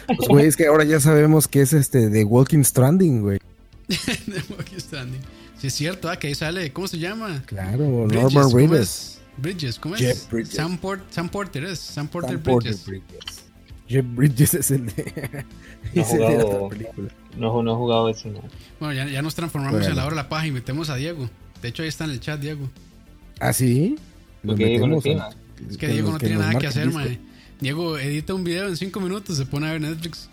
Pues, 0.07 0.29
güey, 0.29 0.47
es 0.47 0.57
que 0.57 0.67
ahora 0.69 0.85
ya 0.85 1.01
sabemos 1.01 1.49
que 1.49 1.61
es 1.63 1.73
este 1.73 2.09
de 2.09 2.23
Walking 2.23 2.63
Stranding, 2.63 3.23
güey. 3.23 3.41
The 3.89 4.55
Walking 4.55 4.79
Standing. 4.79 5.21
Sí, 5.59 5.67
es 5.67 5.75
cierto, 5.75 6.09
ah, 6.09 6.17
que 6.17 6.29
ahí 6.29 6.35
sale, 6.37 6.73
¿cómo 6.73 6.87
se 6.87 6.99
llama? 6.99 7.43
Claro, 7.47 8.07
Bridges, 8.07 8.23
Norman 8.23 8.45
¿cómo 8.45 8.57
Reedus. 8.57 8.79
es? 8.79 9.21
Bridges, 9.37 9.79
¿cómo 9.81 9.97
es? 9.97 10.01
Jeff 10.03 10.31
Bridges. 10.31 10.55
Sam, 10.55 10.79
Port- 10.79 11.03
Sam 11.11 11.29
Porter 11.29 11.65
es. 11.65 11.81
Sam 11.81 12.07
Porter 12.07 12.35
Sam 12.35 12.43
Porter 12.43 12.71
Bridges. 12.73 12.87
Bridges. 12.87 13.45
Jeff 13.89 14.05
Bridges 14.15 14.55
es 14.55 14.71
el 14.71 14.87
de... 14.87 15.45
No 15.95 16.03
es 16.03 16.13
el 16.13 16.19
de 16.19 16.25
la 16.37 16.43
jugado- 16.45 16.69
película. 16.69 17.09
No, 17.37 17.63
no 17.65 17.73
he 17.73 17.75
jugado 17.77 18.09
eso. 18.09 18.29
No. 18.29 18.43
Bueno, 18.79 18.95
ya, 18.95 19.09
ya 19.11 19.23
nos 19.23 19.35
transformamos 19.35 19.79
Bueno. 19.81 19.91
en 19.91 19.97
la 19.97 20.03
hora 20.05 20.11
de 20.15 20.23
la 20.23 20.29
paja 20.29 20.47
y 20.47 20.53
metemos 20.53 20.89
a 20.89 20.95
Diego. 20.95 21.29
De 21.63 21.69
hecho, 21.69 21.83
ahí 21.83 21.89
está 21.89 22.05
en 22.05 22.11
el 22.13 22.21
chat, 22.21 22.39
Diego. 22.41 22.69
¿Ah, 23.41 23.53
sí? 23.53 23.97
Lo 24.45 24.53
Porque 24.53 24.67
Diego 24.67 24.87
no 24.87 25.01
Es 25.71 25.77
que 25.77 25.89
Diego 25.89 26.13
no 26.13 26.19
tiene 26.19 26.37
nada 26.37 26.55
que 26.59 26.67
hacer, 26.67 26.91
mae. 26.93 27.19
Diego 27.61 27.99
edita 27.99 28.35
un 28.35 28.45
video 28.45 28.69
en 28.69 28.77
5 28.77 29.01
minutos, 29.01 29.37
se 29.37 29.47
pone 29.47 29.69
a 29.69 29.73
ver 29.73 29.81
Netflix. 29.81 30.29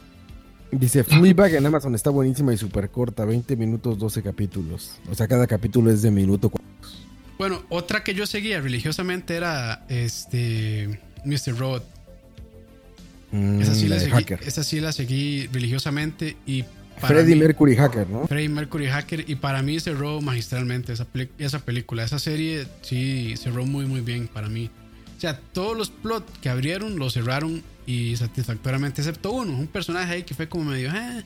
Dice, 0.72 1.04
Fleabag 1.04 1.54
en 1.56 1.66
Amazon 1.66 1.94
está 1.96 2.10
buenísima 2.10 2.54
y 2.54 2.58
súper 2.58 2.90
corta, 2.90 3.26
20 3.26 3.56
minutos, 3.56 3.98
12 3.98 4.24
capítulos. 4.24 4.94
O 5.10 5.16
sea, 5.16 5.28
cada 5.28 5.46
capítulo 5.48 5.92
es 5.92 6.02
de 6.02 6.10
minuto. 6.12 6.52
Bueno, 7.38 7.62
otra 7.70 8.04
que 8.04 8.14
yo 8.14 8.26
seguía 8.26 8.60
religiosamente 8.60 9.36
era 9.36 9.86
este 9.88 11.00
Mr. 11.26 11.58
Robot. 11.58 11.84
Mm, 13.32 13.62
Esa 13.62 13.76
sí 13.76 13.88
la, 13.88 14.00
seguí, 14.00 14.12
hacker. 14.12 14.40
esa 14.46 14.64
sí 14.64 14.80
la 14.80 14.92
seguí 14.92 15.48
religiosamente 15.48 16.38
y 16.46 16.66
Freddie 16.98 17.36
Mercury 17.36 17.76
Hacker, 17.76 18.08
¿no? 18.08 18.28
Freddie 18.28 18.50
Mercury 18.50 18.86
Hacker 18.88 19.26
y 19.28 19.36
para 19.36 19.62
mí 19.64 19.80
cerró 19.80 20.22
magistralmente 20.22 20.94
esa 20.94 21.60
película. 21.60 22.04
Esa 22.04 22.20
serie 22.20 22.68
sí 22.82 23.34
cerró 23.38 23.66
muy 23.66 23.86
muy 23.86 24.02
bien 24.02 24.28
para 24.28 24.50
mí. 24.50 24.70
O 25.24 25.26
sea, 25.26 25.40
todos 25.54 25.78
los 25.78 25.90
plots 25.90 26.38
que 26.40 26.50
abrieron 26.50 27.00
los 27.00 27.14
cerraron 27.14 27.64
y 27.86 28.18
satisfactoriamente, 28.18 29.00
excepto 29.00 29.32
uno, 29.32 29.58
un 29.58 29.68
personaje 29.68 30.16
ahí 30.16 30.24
que 30.24 30.34
fue 30.34 30.50
como 30.50 30.66
medio... 30.66 30.90
"Eh". 30.94 31.24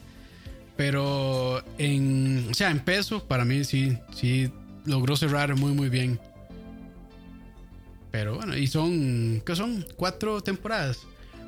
Pero 0.75 1.63
en, 1.79 2.45
o 2.51 2.53
sea, 2.53 2.69
en 2.69 2.79
peso, 2.79 3.23
para 3.23 3.43
mí 3.43 3.63
sí, 3.63 3.97
sí 4.13 4.51
logró 4.85 5.15
cerrar 5.17 5.55
muy 5.55 5.71
muy 5.71 5.89
bien. 5.89 6.19
Pero 8.11 8.35
bueno, 8.35 8.55
y 8.55 8.67
son, 8.67 9.41
¿qué 9.43 9.55
son? 9.55 9.83
Cuatro 9.95 10.41
temporadas. 10.41 10.99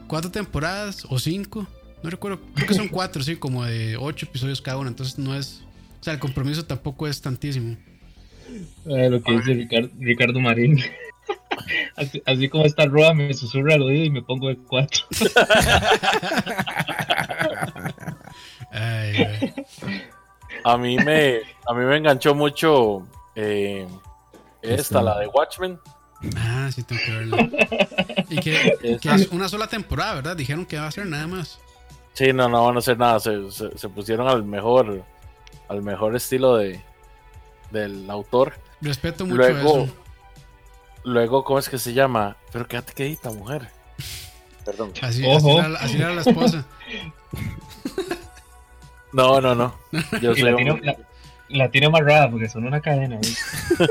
Cuatro 0.07 0.31
temporadas 0.31 1.05
o 1.07 1.19
cinco. 1.19 1.67
No 2.01 2.09
recuerdo, 2.09 2.41
creo 2.55 2.67
que 2.67 2.73
son 2.73 2.87
cuatro, 2.89 3.21
sí, 3.21 3.35
como 3.35 3.63
de 3.63 3.95
ocho 3.95 4.25
episodios 4.25 4.59
cada 4.59 4.79
una. 4.79 4.89
Entonces 4.89 5.19
no 5.19 5.35
es. 5.35 5.61
O 6.01 6.03
sea, 6.03 6.13
el 6.13 6.19
compromiso 6.19 6.65
tampoco 6.65 7.07
es 7.07 7.21
tantísimo. 7.21 7.77
Eh, 8.87 9.07
lo 9.11 9.21
que 9.21 9.33
dice 9.33 9.53
Ricardo, 9.53 9.89
Ricardo 9.99 10.39
Marín. 10.39 10.79
Así, 11.95 12.21
así 12.25 12.49
como 12.49 12.65
está 12.65 12.85
Roa, 12.85 13.13
me 13.13 13.33
susurra 13.33 13.75
al 13.75 13.81
oído 13.83 14.05
y 14.05 14.09
me 14.09 14.21
pongo 14.21 14.47
de 14.49 14.57
cuatro. 14.57 15.01
Ay. 18.71 19.53
A 20.63 20.77
mí 20.77 20.97
me, 20.97 21.37
a 21.67 21.73
mí 21.73 21.85
me 21.85 21.97
enganchó 21.97 22.35
mucho 22.35 23.07
eh, 23.35 23.87
esta, 24.61 24.81
Esta. 24.81 25.01
la 25.01 25.19
de 25.19 25.27
Watchmen. 25.27 25.79
Ah, 26.35 26.69
sí, 26.73 26.83
tengo 26.83 27.01
que 27.05 27.11
verla. 27.11 27.49
Y 28.29 28.39
que, 28.39 28.97
que 29.01 29.09
es 29.09 29.29
una 29.29 29.47
sola 29.47 29.67
temporada, 29.67 30.15
¿verdad? 30.15 30.35
Dijeron 30.35 30.65
que 30.65 30.77
va 30.77 30.87
a 30.87 30.91
ser 30.91 31.05
nada 31.05 31.27
más. 31.27 31.59
Sí, 32.13 32.33
no, 32.33 32.49
no 32.49 32.65
van 32.65 32.75
a 32.75 32.79
hacer 32.79 32.97
nada. 32.97 33.19
Se, 33.19 33.49
se- 33.51 33.77
se 33.77 33.89
pusieron 33.89 34.27
al 34.27 34.43
mejor, 34.43 35.03
al 35.69 35.81
mejor 35.81 36.15
estilo 36.17 36.57
de, 36.57 36.81
del 37.71 38.09
autor. 38.09 38.53
Respeto 38.81 39.25
mucho 39.25 39.37
Luego, 39.37 39.83
eso. 39.85 39.93
Luego, 41.03 41.43
¿cómo 41.43 41.59
es 41.59 41.69
que 41.69 41.77
se 41.77 41.93
llama? 41.93 42.35
Pero 42.51 42.67
quédate 42.67 42.93
quedita, 42.93 43.29
mujer. 43.31 43.67
Perdón. 44.65 44.91
Así, 45.01 45.23
Ojo. 45.25 45.59
así, 45.59 45.69
era, 45.69 45.79
así 45.79 45.95
era 45.97 46.13
la 46.13 46.21
esposa. 46.21 46.65
No, 49.11 49.41
no, 49.41 49.55
no. 49.55 49.73
Yo 50.21 50.33
Y 50.33 50.41
la 50.43 50.55
tiene, 50.55 50.79
la, 50.83 50.95
la 51.49 51.71
tiene 51.71 51.87
amarrada 51.87 52.29
porque 52.29 52.47
son 52.47 52.67
una 52.67 52.79
cadena. 52.79 53.15
¿eh? 53.15 53.21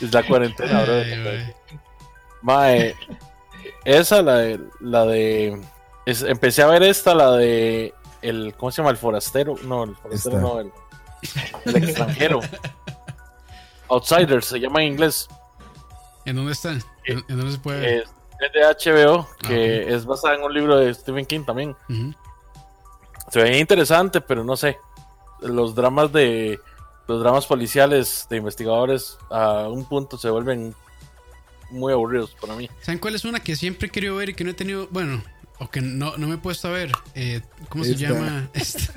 Es 0.00 0.12
la 0.12 0.22
cuarentena, 0.22 0.82
bro. 0.82 0.94
Ay. 0.94 1.52
Mae, 2.42 2.94
esa, 3.84 4.22
la 4.22 4.36
de. 4.38 4.60
La 4.80 5.04
de 5.04 5.60
es- 6.06 6.22
empecé 6.22 6.62
a 6.62 6.66
ver 6.66 6.82
esta, 6.82 7.14
la 7.14 7.32
de. 7.32 7.92
El, 8.22 8.54
¿Cómo 8.56 8.70
se 8.70 8.78
llama? 8.82 8.90
El 8.90 8.96
forastero. 8.96 9.54
No, 9.64 9.84
el 9.84 9.96
forastero 9.96 10.40
no, 10.40 10.60
el, 10.60 10.70
el 11.66 11.76
extranjero. 11.84 12.40
Outsiders 13.90 14.46
se 14.46 14.58
llama 14.60 14.82
en 14.82 14.92
inglés. 14.92 15.28
¿En 16.24 16.36
dónde 16.36 16.52
está? 16.52 16.70
¿En, 16.72 16.82
en 17.06 17.24
dónde 17.36 17.52
se 17.52 17.58
puede 17.58 17.80
ver? 17.80 18.02
Es- 18.02 18.10
de 18.54 18.60
HBO, 18.62 19.28
que 19.46 19.92
es 19.94 20.06
basada 20.06 20.34
en 20.36 20.42
un 20.42 20.54
libro 20.54 20.78
de 20.78 20.94
Stephen 20.94 21.26
King 21.26 21.44
también. 21.44 21.76
Se 23.30 23.42
veía 23.42 23.58
interesante, 23.58 24.20
pero 24.22 24.42
no 24.44 24.56
sé. 24.56 24.78
Los 25.40 25.74
dramas 25.74 26.10
de. 26.12 26.58
Los 27.06 27.20
dramas 27.20 27.44
policiales 27.46 28.26
de 28.30 28.36
investigadores 28.38 29.18
a 29.30 29.68
un 29.68 29.84
punto 29.84 30.16
se 30.16 30.30
vuelven 30.30 30.74
muy 31.70 31.92
aburridos 31.92 32.34
para 32.40 32.54
mí. 32.54 32.70
¿Saben 32.80 32.98
cuál 32.98 33.14
es 33.14 33.24
una 33.24 33.40
que 33.40 33.56
siempre 33.56 33.88
he 33.88 33.90
querido 33.90 34.16
ver 34.16 34.30
y 34.30 34.34
que 34.34 34.44
no 34.44 34.50
he 34.52 34.54
tenido, 34.54 34.86
bueno, 34.90 35.22
o 35.60 35.70
que 35.70 35.80
no, 35.80 36.16
no 36.16 36.26
me 36.26 36.34
he 36.34 36.38
puesto 36.38 36.66
a 36.68 36.72
ver? 36.72 36.90
Eh, 37.14 37.40
¿Cómo 37.68 37.84
se 37.84 37.94
llama? 37.94 38.48
Esta. 38.54 38.92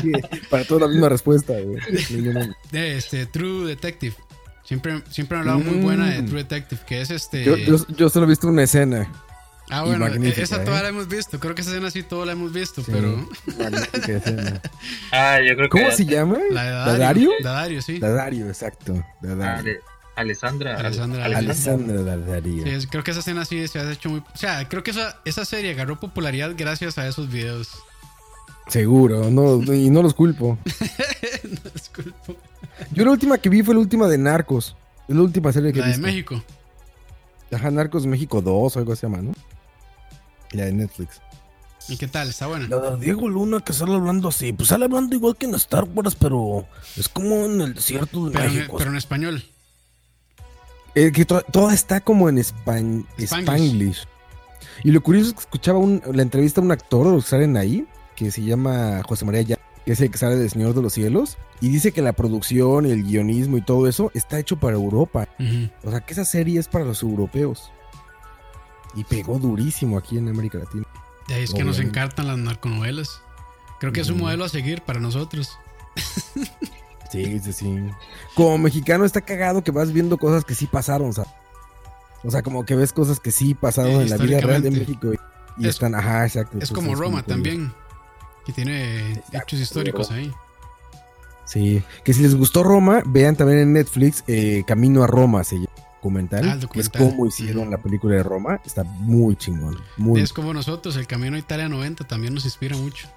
Sí, 0.00 0.12
para 0.50 0.64
toda 0.64 0.80
la 0.82 0.88
misma 0.88 1.08
respuesta, 1.08 1.52
no. 2.10 2.54
De 2.72 2.96
este, 2.98 3.26
True 3.26 3.66
Detective. 3.68 4.14
Siempre, 4.64 5.02
siempre 5.10 5.36
han 5.38 5.48
hablado 5.48 5.58
muy 5.70 5.82
buena 5.82 6.08
de 6.10 6.22
Mm. 6.22 6.26
True 6.26 6.42
Detective, 6.42 6.80
que 6.86 7.00
es 7.00 7.10
este... 7.10 7.44
Yo, 7.44 7.56
yo, 7.56 7.76
yo 7.96 8.08
solo 8.08 8.24
he 8.26 8.28
visto 8.30 8.48
una 8.48 8.62
escena. 8.62 9.12
ah, 9.70 9.82
bueno, 9.82 10.00
magnífica, 10.00 10.42
esa 10.42 10.62
¿eh? 10.62 10.64
toda 10.64 10.82
la 10.82 10.88
hemos 10.88 11.06
visto. 11.06 11.38
Creo 11.38 11.54
que 11.54 11.60
esa 11.60 11.70
escena 11.72 11.90
sí 11.90 12.02
toda 12.02 12.24
la 12.26 12.32
hemos 12.32 12.52
visto, 12.52 12.82
Sí, 12.82 12.90
pero... 12.90 13.28
escena. 14.16 14.60
Ah, 15.12 15.38
yo 15.46 15.54
creo 15.54 15.68
que. 15.68 15.80
¿Cómo 15.80 15.90
se 15.92 16.06
llama? 16.06 16.38
La 16.50 16.64
de 16.64 16.70
¿Dadario? 16.70 16.96
Dadario. 16.96 17.30
Dadario, 17.42 17.82
sí. 17.82 17.98
Dadario, 17.98 18.48
exacto. 18.48 19.04
Dadario. 19.20 19.60
Ale- 19.72 19.80
Alessandra. 20.16 20.76
Alessandra. 20.78 21.24
Alessandra 21.24 22.02
Dadario. 22.02 22.80
Sí, 22.80 22.86
creo 22.86 23.02
que 23.02 23.10
esa 23.10 23.20
escena 23.20 23.44
sí 23.44 23.66
se 23.68 23.80
ha 23.80 23.90
hecho 23.92 24.10
muy... 24.10 24.20
O 24.20 24.36
sea, 24.36 24.68
creo 24.68 24.82
que 24.84 24.92
esa, 24.92 25.18
esa 25.24 25.44
serie 25.44 25.72
agarró 25.72 25.98
popularidad 25.98 26.52
gracias 26.56 26.98
a 26.98 27.06
esos 27.08 27.28
videos. 27.30 27.70
Seguro, 28.68 29.30
no, 29.30 29.60
y 29.74 29.90
no 29.90 30.02
los 30.02 30.14
culpo. 30.14 30.58
No, 31.44 31.70
disculpo. 31.72 32.36
Yo 32.92 33.04
la 33.04 33.10
última 33.10 33.38
que 33.38 33.48
vi 33.50 33.62
fue 33.62 33.74
la 33.74 33.80
última 33.80 34.08
de 34.08 34.16
Narcos. 34.18 34.74
Es 35.08 35.14
la 35.14 35.22
última 35.22 35.52
serie 35.52 35.72
que 35.72 35.80
La 35.80 35.86
he 35.86 35.88
de 35.88 35.94
visto. 35.96 36.06
México. 36.06 36.42
Ajá, 37.52 37.70
Narcos 37.70 38.06
México 38.06 38.40
2 38.40 38.76
o 38.76 38.78
algo 38.78 38.96
se 38.96 39.06
llama, 39.06 39.20
¿no? 39.22 39.32
La 40.52 40.64
de 40.64 40.72
Netflix. 40.72 41.20
¿Y 41.88 41.98
qué 41.98 42.08
tal? 42.08 42.30
¿Está 42.30 42.46
buena? 42.46 42.66
La 42.68 42.92
de 42.92 43.04
Diego 43.04 43.28
Luna 43.28 43.60
que 43.60 43.74
sale 43.74 43.94
hablando 43.94 44.28
así, 44.28 44.52
pues 44.54 44.70
sale 44.70 44.86
hablando 44.86 45.14
igual 45.14 45.36
que 45.36 45.44
en 45.46 45.54
Star 45.56 45.84
Wars, 45.84 46.14
pero 46.14 46.66
es 46.96 47.08
como 47.10 47.44
en 47.44 47.60
el 47.60 47.74
desierto 47.74 48.24
de 48.26 48.32
Pero 48.32 48.44
en, 48.46 48.54
México. 48.54 48.76
pero 48.78 48.90
en 48.90 48.96
español. 48.96 49.44
Eh, 50.94 51.10
que 51.12 51.24
to- 51.24 51.42
toda 51.50 51.74
está 51.74 52.00
como 52.00 52.28
en 52.28 52.38
span- 52.38 53.06
Spanglish. 53.18 53.42
Spanglish. 53.42 54.08
Y 54.84 54.90
lo 54.92 55.02
curioso 55.02 55.28
es 55.28 55.34
que 55.34 55.40
escuchaba 55.40 55.78
un- 55.78 56.02
la 56.12 56.22
entrevista 56.22 56.60
a 56.60 56.64
un 56.64 56.72
actor 56.72 57.14
que 57.16 57.22
salen 57.22 57.56
ahí, 57.56 57.86
que 58.16 58.30
se 58.30 58.42
llama 58.42 59.02
José 59.06 59.24
María 59.24 59.42
Ya, 59.42 59.58
que 59.84 59.92
es 59.92 60.00
el 60.00 60.10
que 60.10 60.18
sale 60.18 60.36
de 60.36 60.48
Señor 60.48 60.74
de 60.74 60.82
los 60.82 60.92
Cielos, 60.92 61.36
y 61.60 61.68
dice 61.68 61.92
que 61.92 62.02
la 62.02 62.12
producción 62.12 62.86
y 62.86 62.90
el 62.90 63.02
guionismo 63.04 63.56
y 63.56 63.62
todo 63.62 63.88
eso 63.88 64.10
está 64.14 64.38
hecho 64.38 64.56
para 64.58 64.76
Europa. 64.76 65.28
O 65.84 65.90
sea, 65.90 66.00
que 66.00 66.12
esa 66.12 66.24
serie 66.24 66.58
es 66.60 66.68
para 66.68 66.84
los 66.84 67.02
europeos. 67.02 67.70
Y 68.94 69.02
pegó 69.04 69.38
durísimo 69.38 69.98
aquí 69.98 70.18
en 70.18 70.28
América 70.28 70.58
Latina. 70.58 70.84
De 71.28 71.34
ahí 71.34 71.42
es 71.44 71.52
que 71.52 71.64
nos 71.64 71.80
encantan 71.80 72.28
las 72.28 72.38
narconovelas. 72.38 73.20
Creo 73.80 73.92
que 73.92 74.00
es 74.00 74.10
un 74.10 74.18
modelo 74.18 74.44
a 74.44 74.48
seguir 74.48 74.82
para 74.82 75.00
nosotros. 75.00 75.58
Sí, 77.14 77.40
sí, 77.40 77.52
sí. 77.52 77.80
Como 78.34 78.58
mexicano 78.58 79.04
está 79.04 79.20
cagado 79.20 79.62
que 79.64 79.70
vas 79.70 79.92
viendo 79.92 80.18
cosas 80.18 80.44
que 80.44 80.54
sí 80.54 80.66
pasaron, 80.66 81.12
¿sabes? 81.12 81.30
O 82.22 82.30
sea, 82.30 82.42
como 82.42 82.64
que 82.64 82.74
ves 82.74 82.92
cosas 82.92 83.20
que 83.20 83.30
sí 83.30 83.54
pasaron 83.54 83.92
Eh, 83.92 84.02
en 84.02 84.10
la 84.10 84.16
vida 84.16 84.40
real 84.40 84.62
de. 84.62 84.70
México. 84.70 85.12
Y, 85.12 85.18
y 85.64 85.68
Es- 85.68 85.74
están, 85.76 85.94
ajá, 85.94 86.24
exacto. 86.24 86.58
Es 86.60 86.70
como 86.70 86.94
Roma 86.94 87.22
también. 87.22 87.72
Que 88.46 88.52
tiene 88.52 89.22
hechos 89.32 89.60
históricos 89.60 90.10
ahí. 90.10 90.32
Sí, 91.46 91.82
que 92.04 92.14
si 92.14 92.22
les 92.22 92.34
gustó 92.34 92.62
Roma, 92.62 93.02
vean 93.06 93.36
también 93.36 93.58
en 93.60 93.72
Netflix 93.74 94.24
eh, 94.26 94.64
Camino 94.66 95.02
a 95.02 95.06
Roma, 95.06 95.44
se 95.44 95.56
llama 95.56 95.68
documental, 95.96 96.40
Ah, 96.48 96.52
el 96.54 96.68
que 96.68 96.80
es 96.80 96.90
documental. 96.90 97.10
cómo 97.16 97.26
hicieron 97.26 97.70
la 97.70 97.78
película 97.78 98.16
de 98.16 98.22
Roma, 98.22 98.60
está 98.64 98.82
muy 98.84 99.36
chingón, 99.36 99.78
muy 99.96 100.20
Es 100.20 100.32
como 100.32 100.52
nosotros, 100.54 100.96
el 100.96 101.06
camino 101.06 101.36
a 101.36 101.38
Italia 101.38 101.68
90 101.68 102.04
también 102.06 102.34
nos 102.34 102.44
inspira 102.46 102.76
mucho. 102.76 103.08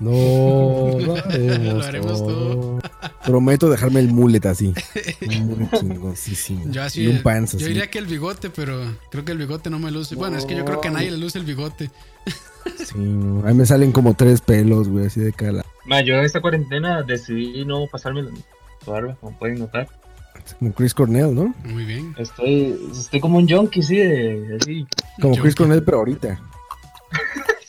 No, 0.00 0.98
lo 1.00 1.14
haremos, 1.14 1.74
Lo 1.74 1.82
haremos 1.82 2.26
todo. 2.26 2.80
Prometo 3.24 3.68
dejarme 3.68 4.00
el 4.00 4.08
mullet 4.08 4.44
así. 4.46 4.74
Muy 5.20 5.68
chingoncísimo. 5.78 6.72
Yo 6.72 6.82
así, 6.82 7.02
y 7.02 7.06
un 7.06 7.22
pants 7.22 7.56
yo 7.56 7.66
diría 7.66 7.90
que 7.90 7.98
el 7.98 8.06
bigote, 8.06 8.48
pero 8.50 8.80
creo 9.10 9.24
que 9.24 9.32
el 9.32 9.38
bigote 9.38 9.68
no 9.68 9.78
me 9.78 9.90
luce. 9.90 10.14
Bueno, 10.14 10.38
es 10.38 10.46
que 10.46 10.56
yo 10.56 10.64
creo 10.64 10.80
que 10.80 10.88
a 10.88 10.92
nadie 10.92 11.10
le 11.10 11.18
luce 11.18 11.38
el 11.38 11.44
bigote. 11.44 11.90
Sí, 12.76 12.98
no, 12.98 13.46
ahí 13.46 13.54
me 13.54 13.64
salen 13.64 13.90
como 13.90 14.12
tres 14.12 14.42
pelos, 14.42 14.86
güey, 14.86 15.06
así 15.06 15.18
de 15.18 15.32
cada 15.32 15.52
lado. 15.52 15.68
Ma, 15.86 16.02
yo 16.02 16.14
en 16.14 16.24
esta 16.26 16.42
cuarentena 16.42 17.02
decidí 17.02 17.64
no 17.64 17.86
pasarme 17.90 18.22
la 18.22 18.30
barba, 18.86 19.16
como 19.18 19.38
pueden 19.38 19.60
notar. 19.60 19.88
Como 20.58 20.72
Chris 20.74 20.92
Cornell, 20.92 21.34
¿no? 21.34 21.54
Muy 21.64 21.86
bien. 21.86 22.14
Estoy, 22.18 22.78
estoy 22.92 23.18
como 23.18 23.38
un 23.38 23.48
junkie, 23.48 23.82
sí, 23.82 23.96
de, 23.96 24.58
así. 24.60 24.86
Como 25.22 25.36
Chris 25.36 25.54
Cornell, 25.54 25.82
pero 25.82 25.98
ahorita. 25.98 26.38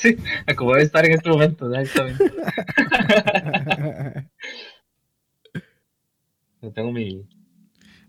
Sí, 0.01 0.17
a 0.47 0.55
como 0.55 0.71
debe 0.71 0.83
estar 0.83 1.05
en 1.05 1.11
este 1.13 1.29
momento, 1.29 1.71
exactamente. 1.75 2.25
Yo 6.61 6.71
tengo 6.73 6.91
mi. 6.91 7.27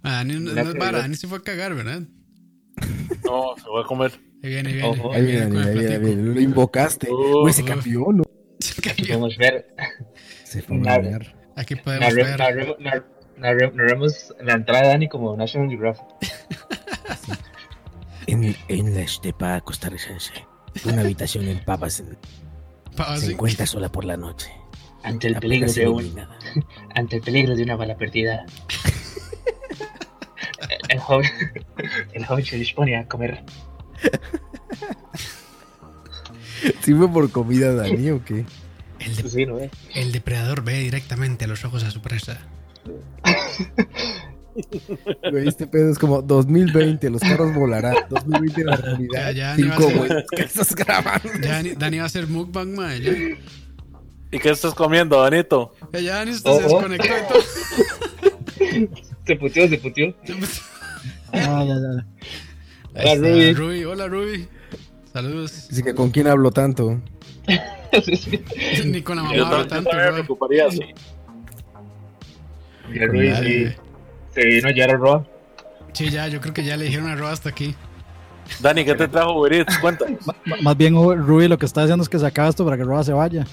Ah, 0.03 0.17
Dani 0.17 0.35
no, 0.35 0.53
no 0.53 0.61
es 0.71 0.75
vara. 0.75 0.99
Dani 0.99 1.15
se 1.15 1.27
fue 1.29 1.39
a 1.39 1.43
cagar, 1.43 1.75
¿verdad? 1.75 2.03
No, 3.25 3.55
se 3.57 3.69
va 3.71 3.83
a 3.83 3.87
comer. 3.87 4.13
Ahí 4.43 4.51
viene, 4.51 4.69
ahí 4.71 4.75
viene. 4.77 4.89
Ojo. 4.89 5.13
Ahí 5.13 5.25
viene, 5.25 5.59
ahí 5.61 5.79
viene, 5.79 5.95
ahí 5.95 6.01
viene. 6.01 6.23
Lo 6.35 6.41
invocaste. 6.41 7.09
Uh, 7.11 7.41
Güey, 7.43 7.55
se 7.55 7.65
cambió, 7.65 8.07
¿no? 8.13 8.25
Se 8.59 8.83
cambió. 8.83 9.07
podemos 9.07 9.37
ver. 9.37 9.67
Se 10.45 10.63
fue 10.63 10.77
a 10.77 10.81
bañar. 10.81 11.37
Aquí 11.57 11.77
podemos 11.77 12.09
narre- 12.09 12.25
ver. 12.25 12.39
narre- 12.41 12.77
nar- 12.79 13.07
narre- 13.39 13.73
Narremos 13.75 14.35
la 14.41 14.55
entrada 14.55 14.83
de 14.83 14.89
Dani 14.89 15.09
como 15.09 15.37
National 15.37 15.69
Geographic. 15.69 16.05
En, 18.27 18.55
en 18.69 18.95
la 18.95 19.01
estepa 19.03 19.61
costarricense, 19.63 20.33
una 20.85 21.03
habitación 21.03 21.49
en 21.49 21.65
Papas 21.65 22.03
Pa- 22.97 23.17
se 23.17 23.27
sí. 23.27 23.33
encuentra 23.33 23.67
sola 23.67 23.91
por 23.91 24.05
la 24.05 24.17
noche. 24.17 24.51
Ante 25.03 25.29
el 25.29 25.37
peligro 25.37 25.73
de 25.73 25.89
un, 25.89 26.15
ante 26.95 27.17
el 27.17 27.23
peligro 27.23 27.57
de 27.57 27.63
una 27.65 27.77
bala 27.77 27.97
perdida. 27.97 28.45
El 30.89 30.99
joven, 31.01 31.31
el 32.13 32.27
joven 32.27 32.45
se 32.45 32.57
dispone 32.57 32.97
a 32.97 33.07
comer. 33.09 33.43
¿Sí 36.83 36.95
fue 36.95 37.09
por 37.11 37.31
comida, 37.31 37.73
Dani, 37.75 38.11
o 38.11 38.25
qué? 38.25 38.45
El, 38.99 39.17
de- 39.17 39.29
Sí, 39.29 39.47
¿no? 39.47 39.59
eh? 39.59 39.71
el 39.95 40.13
depredador 40.13 40.63
ve 40.63 40.79
directamente 40.79 41.47
a 41.47 41.49
los 41.49 41.65
ojos 41.65 41.83
a 41.83 41.91
su 41.91 42.01
presa. 42.03 42.39
Güey, 45.31 45.49
este 45.49 45.67
pedo 45.67 45.91
es 45.91 45.99
como 45.99 46.21
2020, 46.23 47.09
los 47.11 47.23
carros 47.23 47.55
volarán. 47.55 47.95
2020 48.11 48.65
la 48.65 48.77
realidad. 48.77 49.09
Ya, 49.15 49.31
ya, 49.33 49.57
ni 49.57 49.63
va 49.65 49.75
a 49.75 49.79
Cinco, 49.79 49.91
ser- 49.91 49.99
güey, 49.99 50.25
¿qué 50.37 50.43
estás 50.43 50.75
grabando? 50.75 51.29
Ya 51.43 51.63
Dani, 51.79 51.97
va 51.99 52.03
a 52.05 52.07
hacer 52.07 52.27
mukbang. 52.29 52.75
Ya, 52.77 53.37
¿Y 54.31 54.39
qué 54.39 54.51
estás 54.51 54.75
comiendo, 54.75 55.21
Danito? 55.23 55.75
ya, 55.93 56.01
ya 56.01 56.15
Dani 56.17 56.33
Oh, 56.33 56.35
se 56.37 56.49
oh. 56.49 56.59
desconectó 56.61 57.07
y 57.07 57.29
todo. 57.29 57.43
Se 59.27 59.37
puteó, 59.37 59.69
se 59.69 59.79
puteó. 59.79 60.15
Ah, 61.33 61.65
ya, 61.67 61.75
ya. 61.75 62.07
Ahí 62.95 63.05
Hola, 63.09 63.13
está, 63.13 63.29
Ruby. 63.29 63.53
Ruby. 63.55 63.85
Hola, 63.85 64.09
Ruby. 64.09 64.49
Saludos. 65.13 65.69
Dice 65.69 65.83
que 65.83 65.95
con 65.95 66.11
quién 66.11 66.27
hablo 66.27 66.51
tanto. 66.51 67.01
Sí, 68.05 68.17
sí. 68.17 68.45
Ni 68.87 69.03
con 69.03 69.17
la 69.17 69.23
mamá 69.23 69.37
yo 69.37 69.45
tanto, 69.67 69.91
también 69.91 69.97
me 70.07 70.11
bro. 70.13 70.23
ocuparía 70.25 70.67
así. 70.67 70.81
Y 72.93 72.99
el 72.99 73.09
Ruiz 73.09 73.33
Dale. 73.33 73.71
sí, 73.71 73.77
se 74.35 74.45
vino 74.45 74.71
ya 74.71 74.85
a 74.85 74.89
Roa. 74.89 75.25
Sí, 75.93 76.11
ya, 76.11 76.29
yo 76.29 76.41
creo 76.41 76.55
que 76.55 76.65
ya 76.65 76.77
le 76.77 76.87
dijeron 76.87 77.09
a 77.09 77.17
Roa 77.17 77.33
hasta 77.33 77.49
aquí. 77.51 77.75
Dani, 78.61 78.85
¿qué 78.85 78.95
te 78.95 79.09
trajo 79.09 79.39
Uber 79.39 79.53
Eats? 79.53 79.79
Cuenta. 79.79 80.07
Más 80.63 80.77
bien, 80.77 80.95
Rui 80.95 81.49
lo 81.49 81.59
que 81.59 81.67
está 81.67 81.83
haciendo 81.83 82.03
es 82.03 82.09
que 82.09 82.19
se 82.19 82.27
acaba 82.27 82.49
esto 82.49 82.65
para 82.65 82.77
que 82.77 82.85
Roa 82.85 83.05
se 83.05 83.13
vaya. 83.13 83.47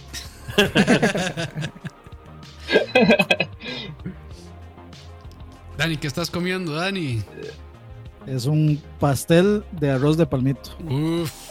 Dani, 5.77 5.97
¿qué 5.97 6.07
estás 6.07 6.29
comiendo, 6.29 6.73
Dani? 6.73 7.23
Es 8.27 8.45
un 8.45 8.81
pastel 8.99 9.63
de 9.71 9.91
arroz 9.91 10.17
de 10.17 10.25
palmito. 10.25 10.71
Uf. 10.89 11.48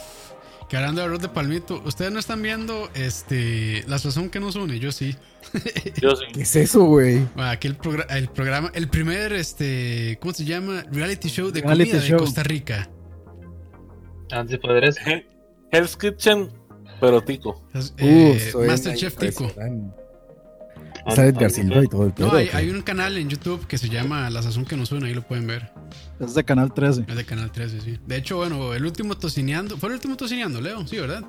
Que 0.69 0.77
hablando 0.77 1.01
de 1.01 1.07
arroz 1.07 1.19
de 1.21 1.29
palmito, 1.29 1.81
ustedes 1.83 2.11
no 2.11 2.19
están 2.19 2.41
viendo 2.43 2.89
este 2.93 3.83
la 3.87 3.97
sazón 3.97 4.29
que 4.29 4.39
nos 4.39 4.55
une, 4.55 4.77
yo 4.79 4.91
sí. 4.91 5.15
Yo 6.01 6.15
sí. 6.15 6.25
¿Qué 6.33 6.41
es 6.43 6.55
eso, 6.55 6.83
güey? 6.83 7.19
Bueno, 7.33 7.49
aquí 7.49 7.67
el, 7.67 7.77
progra- 7.77 8.05
el 8.15 8.27
programa, 8.29 8.69
el 8.75 8.87
primer, 8.87 9.33
este, 9.33 10.19
¿cómo 10.21 10.31
se 10.33 10.45
llama? 10.45 10.83
Reality 10.91 11.27
show 11.29 11.49
de 11.49 11.61
Reality 11.61 11.89
comida 11.91 12.05
show. 12.05 12.19
de 12.19 12.23
Costa 12.25 12.43
Rica. 12.43 12.89
Antes 14.31 14.51
de 14.51 14.59
poder 14.59 14.83
eso. 14.85 14.99
Hell's 15.71 15.97
Kitchen, 15.97 16.49
pero 16.99 17.21
tico. 17.23 17.67
Es, 17.73 17.91
Uh, 17.93 17.95
eh, 17.97 18.51
Masterchef 18.67 19.15
Tico. 19.17 19.45
impresionante. 19.45 19.95
Sale 21.15 21.29
Edgar 21.29 21.49
Silva 21.51 21.83
y 21.83 21.87
todo 21.87 22.05
el 22.05 22.11
pedo. 22.13 22.27
No, 22.31 22.37
hay, 22.37 22.69
un 22.69 22.81
canal 22.81 23.17
en 23.17 23.29
YouTube 23.29 23.65
que 23.67 23.77
se 23.77 23.89
llama 23.89 24.29
La 24.29 24.41
Sazón 24.43 24.65
que 24.65 24.75
nos 24.75 24.91
une, 24.91 25.07
ahí 25.07 25.13
lo 25.13 25.21
pueden 25.21 25.47
ver. 25.47 25.71
Es 26.19 26.33
de 26.35 26.43
Canal 26.43 26.73
13. 26.73 27.05
Es 27.07 27.15
de 27.15 27.25
Canal 27.25 27.51
13, 27.51 27.81
sí. 27.81 27.99
De 28.05 28.17
hecho, 28.17 28.37
bueno, 28.37 28.73
el 28.73 28.85
último 28.85 29.15
tocineando. 29.17 29.77
¿Fue 29.77 29.89
el 29.89 29.95
último 29.95 30.15
tocineando, 30.17 30.61
Leo? 30.61 30.85
Sí, 30.85 30.97
¿verdad? 30.97 31.23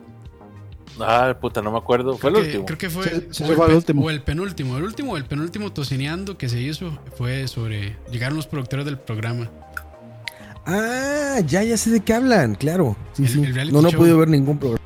Ah, 1.00 1.34
puta, 1.40 1.62
no 1.62 1.70
me 1.70 1.78
acuerdo. 1.78 2.18
Fue 2.18 2.30
el 2.30 2.36
que- 2.36 2.42
último. 2.42 2.66
Creo 2.66 2.78
que 2.78 2.90
fue, 2.90 3.04
Sí, 3.04 3.26
sí, 3.30 3.44
o, 3.44 3.54
fue 3.54 3.66
el 3.68 3.74
último. 3.76 4.02
o 4.04 4.10
el 4.10 4.22
penúltimo. 4.22 4.76
El 4.76 4.82
último 4.84 5.16
el 5.16 5.24
penúltimo 5.24 5.72
tocineando 5.72 6.36
que 6.36 6.48
se 6.48 6.60
hizo 6.60 6.98
fue 7.16 7.46
sobre. 7.48 7.96
Llegaron 8.10 8.36
los 8.36 8.46
productores 8.48 8.84
del 8.84 8.98
programa. 8.98 9.48
Ah, 10.66 11.40
ya, 11.46 11.62
ya 11.62 11.76
sé 11.76 11.90
de 11.90 12.00
qué 12.00 12.12
hablan, 12.14 12.54
claro. 12.54 12.96
Sí, 13.14 13.22
El- 13.22 13.28
sí. 13.28 13.42
el 13.44 13.54
reality 13.54 13.74
no, 13.74 13.82
no 13.82 13.88
he 13.88 13.92
podido 13.92 14.18
ver 14.18 14.28
ningún 14.28 14.58
programa. 14.58 14.80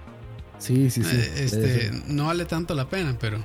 Sí, 0.58 0.88
sí, 0.90 1.02
sí. 1.02 1.16
Eh, 1.16 1.32
este, 1.44 1.90
no 2.06 2.26
vale 2.26 2.44
tanto 2.44 2.74
la 2.74 2.88
pena, 2.88 3.16
pero 3.20 3.44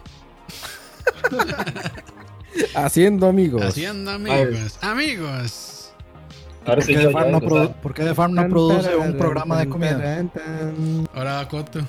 Haciendo 2.75 3.27
amigos. 3.27 3.61
haciendo 3.63 4.11
amigos. 4.11 4.77
Amigos. 4.81 5.91
Ahora 6.65 6.75
¿Por 6.75 6.83
sí 6.83 6.93
qué 6.95 7.01
yo 7.01 7.07
The 7.07 7.13
Farm 7.13 7.31
no 7.31 7.39
ya, 7.39 7.47
produ- 7.47 7.73
por 7.75 7.93
qué 7.93 8.03
The 8.03 8.15
Farm 8.15 8.33
no 8.35 8.49
produce 8.49 8.95
un 8.95 9.17
programa 9.17 9.59
de 9.59 9.69
comida? 9.69 10.25
Ahora 11.13 11.33
va 11.35 11.47
Coto. 11.47 11.79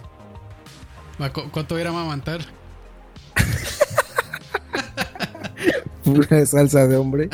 Va 1.20 1.32
Co- 1.32 1.50
Coto 1.50 1.78
ir 1.78 1.86
a 1.86 1.92
mamantar. 1.92 2.40
Pura 6.04 6.46
salsa 6.46 6.86
de 6.86 6.96
hombre. 6.96 7.28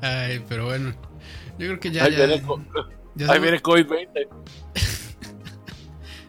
Ay, 0.00 0.44
pero 0.48 0.66
bueno. 0.66 0.94
Yo 1.58 1.66
creo 1.68 1.80
que 1.80 1.90
ya. 1.90 2.04
Ahí 2.04 2.12
ya, 2.16 2.26
viene, 2.26 2.42
co- 2.42 2.60
ya 3.14 3.26
ahí 3.28 3.34
se- 3.34 3.40
viene 3.40 3.62
COVID-20. 3.62 4.08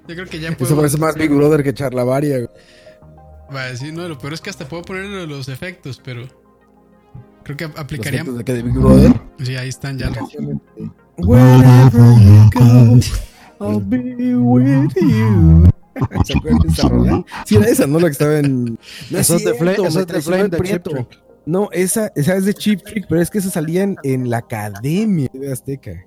yo 0.08 0.16
creo 0.16 0.26
que 0.26 0.40
ya 0.40 0.50
Eso 0.50 0.76
parece 0.76 0.98
más 0.98 1.16
Big 1.16 1.30
Brother 1.32 1.64
que 1.64 1.74
Charlavaria. 1.74 2.38
güey. 2.38 2.50
Va 3.56 3.62
a 3.64 3.66
decir, 3.72 3.94
no, 3.94 4.08
lo 4.08 4.18
peor 4.18 4.34
es 4.34 4.42
que 4.42 4.50
hasta 4.50 4.68
puedo 4.68 4.84
poner 4.84 5.06
los 5.28 5.48
efectos, 5.50 6.02
pero. 6.04 6.28
Creo 7.44 7.56
que 7.58 7.68
Los 7.68 7.78
aplicarían. 7.80 8.24
efectos 8.24 8.38
de 8.40 8.44
que 8.44 8.54
de 8.54 8.62
Big 8.64 8.74
Brother. 8.74 9.14
Sí, 9.42 9.56
ahí 9.56 9.70
están 9.70 9.98
ya. 9.98 10.10
los- 10.10 10.36
Wherever 11.18 11.92
you 12.20 12.50
go, 12.54 13.00
I'll 13.60 13.82
be 13.82 14.36
with 14.36 14.92
you. 14.96 15.64
¿Se 16.26 16.38
acuerdan 16.38 16.60
de 16.62 16.68
esa 16.70 16.90
rola? 16.90 17.26
Sí, 17.46 17.56
era 17.56 17.68
esa, 17.68 17.88
¿no? 17.88 18.00
La 18.00 18.06
que 18.08 18.12
estaba 18.12 18.38
en. 18.38 18.78
No 19.10 19.18
es 19.18 19.28
de 19.28 19.38
Flame- 19.56 19.58
cierto, 19.58 19.72
esa 19.72 19.82
me 19.82 19.88
es 19.88 19.94
de 19.96 20.06
traicionó 20.06 20.36
Flame 20.38 20.44
el 20.44 20.50
de 20.52 20.58
Chip 20.58 20.60
Prieto. 20.84 20.90
Trick. 20.92 21.24
No, 21.46 21.70
esa, 21.72 22.12
esa 22.16 22.36
es 22.36 22.46
de 22.46 22.54
Chip 22.54 22.82
Trick, 22.84 23.06
pero 23.10 23.22
es 23.22 23.30
que 23.30 23.38
esa 23.40 23.50
salía 23.50 23.84
en, 23.84 23.96
en 24.04 24.30
la 24.30 24.38
academia 24.40 25.30
de 25.34 25.52
Azteca. 25.52 26.06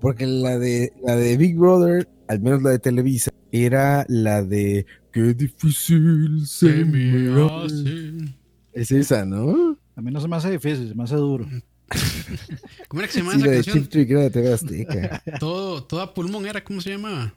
Porque 0.00 0.26
la 0.26 0.58
de, 0.58 0.92
la 1.04 1.14
de 1.14 1.36
Big 1.36 1.56
Brother, 1.56 2.08
al 2.26 2.40
menos 2.40 2.62
la 2.62 2.70
de 2.70 2.78
Televisa, 2.78 3.30
era 3.52 4.04
la 4.08 4.42
de 4.42 4.86
Qué 5.18 5.34
difícil 5.34 6.46
se 6.46 6.84
me 6.84 7.42
hace". 7.44 8.12
Es 8.72 8.90
esa, 8.92 9.24
¿no? 9.24 9.76
A 9.96 10.00
mí 10.00 10.10
no 10.12 10.20
se 10.20 10.28
me 10.28 10.36
hace 10.36 10.50
difícil, 10.50 10.88
se 10.88 10.94
me 10.94 11.02
hace 11.04 11.16
duro. 11.16 11.44
¿Cómo 12.88 13.00
era 13.00 13.08
que 13.08 13.12
se 13.14 13.18
llamaba 13.20 13.34
Sí, 13.36 13.40
esa 13.40 13.46
la 13.46 13.50
de 13.50 13.56
canción? 13.64 13.82
Chip 13.82 13.90
Trick 13.90 14.10
era 14.10 14.20
de 14.20 14.30
TV 14.30 14.52
Azteca. 14.52 15.22
Todo, 15.40 15.82
todo 15.82 16.00
a 16.02 16.14
pulmón 16.14 16.46
era, 16.46 16.62
¿cómo 16.62 16.80
se 16.80 16.90
llamaba? 16.90 17.32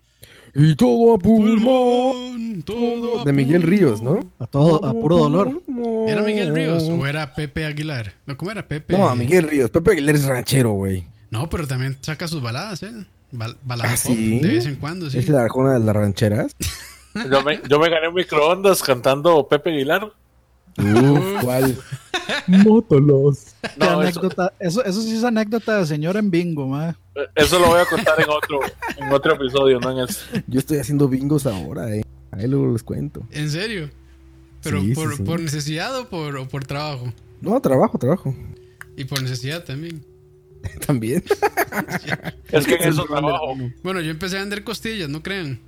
y 0.53 0.75
todo 0.75 1.13
a 1.15 1.17
pulmón. 1.17 2.61
todo 2.63 3.21
a 3.21 3.23
De 3.23 3.31
Miguel 3.31 3.61
pulmón. 3.61 3.79
Ríos, 3.79 4.01
¿no? 4.01 4.19
A 4.37 4.45
todo, 4.47 4.83
a 4.85 4.91
puro 4.93 5.17
dolor. 5.17 5.61
¿Era 6.07 6.21
Miguel 6.23 6.53
Ríos 6.53 6.83
o 6.83 7.07
era 7.07 7.33
Pepe 7.33 7.65
Aguilar? 7.65 8.13
No, 8.25 8.35
¿cómo 8.35 8.51
era 8.51 8.67
Pepe? 8.67 8.97
No, 8.97 9.15
Miguel 9.15 9.47
Ríos. 9.49 9.69
Pepe 9.71 9.91
Aguilar 9.91 10.15
es 10.15 10.25
ranchero, 10.25 10.71
güey. 10.73 11.05
No, 11.29 11.49
pero 11.49 11.65
también 11.65 11.97
saca 12.01 12.27
sus 12.27 12.41
baladas, 12.41 12.83
¿eh? 12.83 12.91
Bal- 13.31 13.55
baladas 13.63 13.93
¿Ah, 13.93 14.07
sí? 14.13 14.39
de 14.39 14.47
vez 14.49 14.65
en 14.65 14.75
cuando, 14.75 15.09
sí. 15.09 15.17
Es 15.19 15.29
la 15.29 15.43
arjona 15.43 15.73
de 15.73 15.79
las 15.79 15.95
rancheras. 15.95 16.53
Yo 17.29 17.41
me, 17.43 17.61
yo 17.67 17.79
me 17.79 17.89
gané 17.89 18.07
un 18.07 18.13
microondas 18.15 18.81
cantando 18.81 19.47
Pepe 19.47 19.71
Aguilar. 19.71 20.11
Uf, 20.77 21.43
¿cuál? 21.43 21.77
Mótolos. 22.47 23.55
No, 23.77 23.85
eso, 23.85 23.99
anécdota, 23.99 24.53
eso, 24.59 24.83
eso 24.83 25.01
sí 25.01 25.15
es 25.17 25.23
anécdota 25.23 25.79
de 25.79 25.85
señor 25.85 26.15
en 26.17 26.31
bingo, 26.31 26.67
ma. 26.67 26.95
eso 27.35 27.59
lo 27.59 27.67
voy 27.67 27.81
a 27.81 27.85
contar 27.85 28.19
en 28.21 28.29
otro, 28.29 28.59
en 28.97 29.11
otro 29.11 29.33
episodio, 29.35 29.79
no 29.79 29.91
en 29.91 30.09
este. 30.09 30.43
Yo 30.47 30.59
estoy 30.59 30.77
haciendo 30.77 31.07
bingos 31.09 31.45
ahora, 31.45 31.93
eh. 31.93 32.03
Ahí 32.31 32.47
luego 32.47 32.71
les 32.71 32.83
cuento. 32.83 33.27
¿En 33.31 33.49
serio? 33.49 33.89
¿Pero 34.63 34.79
Sí, 34.79 34.87
sí, 34.89 34.93
por, 34.95 35.17
sí. 35.17 35.23
por 35.23 35.39
necesidad 35.41 35.97
o 35.99 36.07
por, 36.07 36.37
o 36.37 36.47
por 36.47 36.63
trabajo? 36.65 37.11
No, 37.41 37.59
trabajo, 37.59 37.97
trabajo. 37.97 38.33
Y 38.95 39.03
por 39.05 39.21
necesidad 39.21 39.63
también. 39.63 40.05
También. 40.85 41.23
Es 42.51 42.67
que 42.67 42.75
en 42.75 42.89
eso 42.89 43.03
trabajo. 43.05 43.55
Bueno, 43.81 43.99
yo 43.99 44.11
empecé 44.11 44.37
a 44.37 44.41
vender 44.41 44.63
costillas, 44.63 45.09
no 45.09 45.23
crean. 45.23 45.59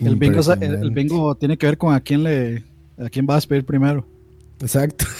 El 0.00 0.16
bingo, 0.16 0.42
sa- 0.42 0.54
el, 0.54 0.90
bingo 0.90 1.34
tiene 1.36 1.56
que 1.56 1.66
ver 1.66 1.78
con 1.78 1.94
a 1.94 2.00
quién 2.00 2.24
le 2.24 2.64
a 2.98 3.08
quién 3.08 3.24
vas 3.26 3.34
a 3.34 3.36
despedir 3.38 3.64
primero. 3.64 4.06
Exacto. 4.60 5.04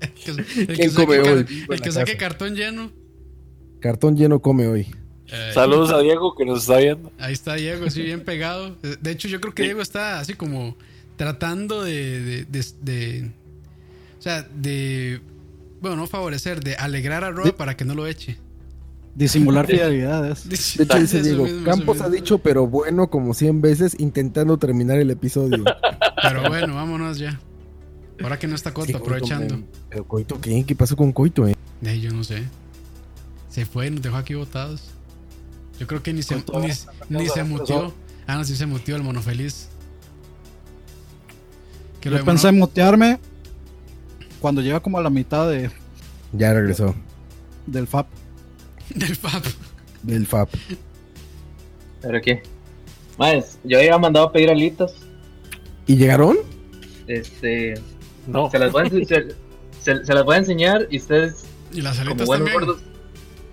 El 0.00 0.12
que, 0.14 0.30
el 0.30 0.66
que 0.66 0.74
¿Quién 0.74 0.90
saque 0.90 1.06
come 1.06 1.22
car- 1.22 1.32
hoy? 1.34 1.64
el 1.70 1.80
que 1.80 1.92
saque 1.92 2.16
cartón 2.16 2.54
lleno. 2.54 2.90
Cartón 3.80 4.16
lleno 4.16 4.40
come 4.40 4.66
hoy. 4.66 4.86
Eh, 5.28 5.50
Saludos 5.54 5.90
a 5.92 6.00
Diego 6.00 6.34
que 6.34 6.44
nos 6.44 6.60
está 6.62 6.78
viendo. 6.78 7.10
Ahí 7.18 7.32
está 7.32 7.54
Diego, 7.54 7.86
así 7.86 8.02
bien 8.02 8.20
pegado. 8.24 8.76
De 9.00 9.10
hecho, 9.10 9.28
yo 9.28 9.40
creo 9.40 9.54
que 9.54 9.62
Diego 9.64 9.80
está 9.80 10.18
así 10.20 10.34
como 10.34 10.76
tratando 11.16 11.82
de, 11.82 12.20
de, 12.20 12.44
de- 12.44 12.64
de- 12.82 13.30
o 14.18 14.22
sea, 14.22 14.42
de, 14.42 15.20
bueno, 15.80 15.96
no 15.96 16.06
favorecer, 16.06 16.62
de 16.62 16.74
alegrar 16.76 17.24
a 17.24 17.30
Roa 17.30 17.52
para 17.56 17.76
que 17.76 17.84
no 17.84 17.94
lo 17.94 18.06
eche. 18.06 18.36
Disimular 19.14 19.66
fidelidades. 19.66 20.48
De 20.48 20.84
hecho, 20.84 20.98
dice 20.98 21.22
Diego, 21.22 21.44
mismo, 21.44 21.64
Campos 21.64 22.00
ha 22.00 22.08
dicho, 22.08 22.38
pero 22.38 22.66
bueno, 22.66 23.10
como 23.10 23.34
100 23.34 23.60
veces, 23.60 23.96
intentando 23.98 24.56
terminar 24.56 24.98
el 24.98 25.10
episodio. 25.10 25.64
Pero 26.22 26.48
bueno, 26.48 26.74
vámonos 26.74 27.18
ya. 27.18 27.40
Ahora 28.22 28.38
que 28.38 28.46
no 28.46 28.54
está 28.54 28.72
Coto, 28.74 28.86
Sí, 28.86 28.92
Coito, 28.92 29.04
aprovechando. 29.04 29.62
¿Pero 29.88 30.06
Coito 30.06 30.40
qué? 30.40 30.64
¿Qué 30.64 30.76
pasó 30.76 30.96
con 30.96 31.12
Coito, 31.12 31.48
eh? 31.48 31.56
De 31.80 31.90
ahí 31.90 32.00
yo 32.00 32.12
no 32.12 32.22
sé. 32.22 32.44
Se 33.48 33.64
fue 33.64 33.90
nos 33.90 34.02
dejó 34.02 34.16
aquí 34.16 34.34
botados. 34.34 34.90
Yo 35.78 35.86
creo 35.86 36.02
que 36.02 36.12
ni 36.12 36.22
se, 36.22 36.36
ni, 36.36 37.18
ni 37.18 37.28
se 37.28 37.42
mutió. 37.42 37.92
Ah, 38.26 38.36
no, 38.36 38.44
sí 38.44 38.54
se 38.54 38.66
mutió 38.66 38.96
el 38.96 39.02
mono 39.02 39.22
feliz. 39.22 39.68
Que 42.00 42.10
lo 42.10 42.18
Yo 42.18 42.24
pensé 42.24 42.48
en 42.48 42.58
mutearme 42.58 43.18
cuando 44.40 44.60
llega 44.60 44.80
como 44.80 44.98
a 44.98 45.02
la 45.02 45.10
mitad 45.10 45.48
de, 45.48 45.70
Ya 46.32 46.52
regresó. 46.52 46.94
del 47.66 47.86
FAP. 47.86 48.06
Del 48.94 49.16
FAP. 49.16 49.44
Del 50.02 50.26
FAP. 50.26 50.50
¿Pero 52.02 52.20
qué? 52.22 52.42
Más, 53.18 53.58
yo 53.64 53.78
había 53.78 53.98
mandado 53.98 54.26
a 54.26 54.32
pedir 54.32 54.50
alitas. 54.50 54.92
¿Y 55.86 55.96
llegaron? 55.96 56.38
Este. 57.06 57.74
No. 58.26 58.50
Se 58.50 58.58
las 58.58 58.72
voy 58.72 58.82
a, 58.82 58.86
ense- 58.86 59.06
se, 59.06 59.26
se- 59.82 60.04
se 60.04 60.14
las 60.14 60.24
voy 60.24 60.36
a 60.36 60.38
enseñar 60.38 60.86
y 60.90 60.98
ustedes, 60.98 61.44
Y 61.72 61.80
las 61.82 61.98
como 61.98 62.10
alitas 62.10 62.26
buenos 62.26 62.48
también. 62.50 62.66
gordos. 62.68 62.82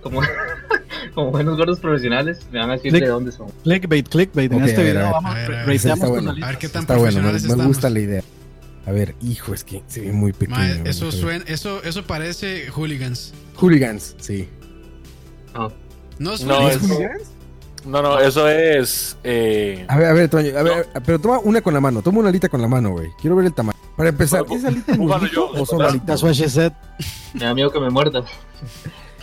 Como, 0.01 0.22
como 1.16 1.32
buenos 1.32 1.57
gordos 1.57 1.80
profesionales, 1.80 2.40
me 2.51 2.59
van 2.59 2.69
a 2.69 2.74
decir 2.74 2.91
Click. 2.91 3.03
de 3.03 3.09
dónde 3.09 3.32
son. 3.32 3.48
Clickbait, 3.64 4.07
clickbait. 4.07 4.51
En 4.51 4.61
Ok, 4.61 4.67
este 4.69 4.82
a 4.82 4.83
ver, 4.83 4.93
video 4.93 5.06
a 5.07 5.09
ver. 5.09 5.14
vamos 5.14 5.32
A 5.32 5.33
ver, 5.35 5.45
a 5.45 5.49
ver. 5.49 5.59
rateamos 5.59 5.75
Está 5.85 6.06
con 6.07 6.25
bueno. 6.25 6.45
A 6.45 6.48
ver 6.49 6.57
qué 6.59 6.69
tan 6.69 6.82
Está 6.83 6.93
bueno, 6.98 7.17
me, 7.17 7.22
profesionales 7.24 7.41
me 7.43 7.48
estamos. 7.49 7.67
gusta 7.67 7.90
la 7.90 7.99
idea. 7.99 8.24
A 8.85 8.91
ver, 8.91 9.16
hijo, 9.22 9.53
es 9.53 9.64
que 9.66 9.83
se 9.88 9.99
ve 9.99 10.14
muy 10.14 10.32
pequeño. 10.32 10.57
Vamos 10.59 10.88
eso 10.90 11.11
suena, 11.11 11.43
eso, 11.48 11.83
eso 11.83 12.03
parece 12.06 12.69
hooligans. 12.69 13.33
Hooligans, 13.56 14.16
sí. 14.19 14.48
Ah, 15.58 15.69
No 16.19 16.34
es 16.34 16.44
No, 16.44 16.68
es- 16.69 16.77
hooligans? 16.82 17.32
No, 17.86 18.02
no, 18.02 18.19
eso 18.19 18.50
es. 18.50 19.18
Eh, 19.24 19.86
A 19.88 19.98
ver, 19.98 20.08
a 20.10 20.14
ver, 20.14 20.30
Toño, 20.30 20.58
a 20.58 20.64
ver, 20.64 20.88
pero 21.06 21.19
toma 21.19 21.40
una 21.40 21.61
con 21.61 21.74
la 21.74 21.80
mano, 21.80 22.02
toma 22.02 22.19
una 22.19 22.30
alita 22.30 22.50
con 22.50 22.61
la 22.61 22.68
mano, 22.68 22.90
güey. 22.92 23.10
Quiero 23.22 23.36
ver 23.38 23.45
el 23.45 23.53
tamaño. 23.53 23.77
Para 23.95 24.10
empezar, 24.10 24.44
¿es 24.52 24.66
alita 24.66 24.92
de 24.98 25.30
yo, 25.34 25.50
o 25.52 25.66
solo 25.66 25.88
alita? 25.88 26.16
Me 27.34 27.45
da 27.45 27.53
miedo 27.53 27.72
que 27.72 27.80
me 27.80 27.90
muerda. 27.90 28.24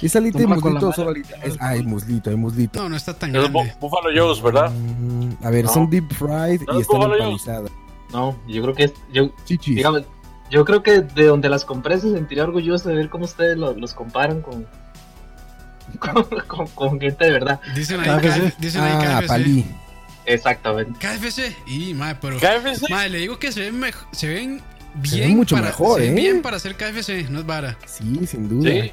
¿Es 0.01 0.17
alita 0.17 0.39
de 0.39 0.47
muslito 0.47 0.89
o 0.89 0.93
solo 0.93 1.11
alita? 1.11 1.35
Es, 1.43 1.57
ah, 1.61 1.69
hay 1.71 1.83
muslito, 1.83 2.31
hay 2.31 2.37
muslito. 2.37 2.83
No, 2.83 2.89
no 2.89 2.97
está 2.97 3.13
tan 3.19 3.35
es 3.35 3.41
grande. 3.43 3.59
Bu- 3.59 3.79
Buffalo 3.81 4.09
Joe's, 4.15 4.43
¿verdad? 4.43 4.71
Mm, 4.71 5.45
a 5.45 5.51
ver, 5.51 5.65
No. 5.67 5.73
son 5.73 5.91
deep 5.91 6.13
fried 6.15 6.61
No, 6.67 6.75
y 6.75 6.81
es 6.81 6.89
están 6.89 7.03
empanizadas. 7.13 7.71
No, 8.13 8.37
yo 8.47 8.63
creo 8.63 8.75
que 8.75 8.85
es. 8.85 8.93
Yo, 9.13 9.31
Chichis. 9.45 9.77
digamos, 9.77 10.03
yo 10.51 10.65
creo 10.65 10.83
que 10.83 11.01
de 11.01 11.27
donde 11.27 11.49
las 11.49 11.65
compré 11.65 11.99
se 12.01 12.13
sentiría 12.13 12.45
orgulloso 12.45 12.89
de 12.89 12.95
ver 12.97 13.09
cómo 13.11 13.25
ustedes 13.25 13.57
lo- 13.59 13.73
los 13.75 13.93
comparan 13.95 14.41
con, 14.43 14.67
con, 15.99 16.25
con- 16.47 16.67
con 16.69 17.01
gente 17.01 17.25
de 17.25 17.31
verdad. 17.33 17.61
Dicen 17.75 18.01
ahí, 18.01 18.21
KFC. 18.21 18.57
Dicen 18.59 18.83
ahí 18.83 18.93
ah, 19.07 19.19
KFC. 19.21 19.27
palí. 19.29 19.67
Exactamente. 20.27 20.93
KFC. 20.99 21.57
Y, 21.67 21.95
madre, 21.95 22.19
pero. 22.21 22.39
KFC. 22.39 22.89
Madre, 22.91 23.11
le 23.11 23.19
digo 23.19 23.39
que 23.39 23.53
se 23.53 23.61
ven, 23.61 23.81
mej- 23.81 24.07
se 24.13 24.29
ven 24.29 24.63
Se 25.05 25.17
bien. 25.17 25.29
ven 25.29 25.37
mucho 25.37 25.55
para, 25.57 25.67
mejor, 25.69 26.01
se 26.01 26.07
ven 26.07 26.19
¿eh? 26.19 26.21
bien 26.23 26.43
para 26.43 26.57
hacer 26.57 26.77
KFC, 26.77 27.29
no 27.31 27.41
es 27.41 27.47
vara. 27.47 27.77
Sí, 27.87 28.27
sin 28.27 28.49
duda. 28.49 28.71
Sí. 28.71 28.93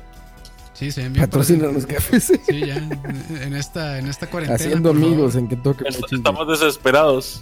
Sí, 0.74 0.92
se 0.92 1.04
ven 1.04 1.14
bien. 1.14 1.26
Patrocinan 1.26 1.74
los 1.74 1.86
cafés. 1.86 2.32
Sí, 2.48 2.60
ya. 2.66 2.76
En 2.76 3.56
esta, 3.56 4.00
en 4.00 4.08
esta 4.08 4.28
cuarentena. 4.28 4.56
Haciendo 4.56 4.94
favor. 4.94 5.08
amigos 5.08 5.36
en 5.36 5.46
Est- 5.46 5.62
Chicken. 6.00 6.18
Estamos 6.18 6.48
desesperados. 6.48 7.42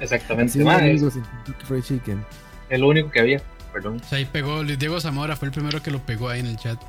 Exactamente. 0.00 0.50
Haciendo 0.52 0.70
amigos 0.70 1.16
en 1.16 1.22
Kentucky 1.24 1.64
Fried 1.66 1.82
Chicken. 1.82 2.24
es 2.68 2.80
lo 2.80 2.88
único 2.88 3.10
que 3.10 3.20
había. 3.20 3.42
Perdón. 3.72 4.00
O 4.04 4.08
sea, 4.08 4.18
ahí 4.18 4.24
pegó. 4.24 4.62
Luis 4.62 4.78
Diego 4.78 5.00
Zamora 5.00 5.36
fue 5.36 5.46
el 5.48 5.52
primero 5.52 5.82
que 5.82 5.90
lo 5.90 6.00
pegó 6.04 6.28
ahí 6.28 6.40
en 6.40 6.46
el 6.46 6.56
chat. 6.56 6.80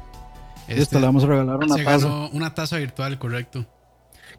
Esto 0.71 0.83
Este, 0.83 0.99
le 0.99 1.05
vamos 1.05 1.23
a 1.23 1.27
regalar 1.27 1.57
una 1.57 1.75
se 1.75 1.83
taza. 1.83 2.07
ganó 2.07 2.29
una 2.29 2.53
taza 2.53 2.77
virtual, 2.77 3.17
correcto. 3.19 3.65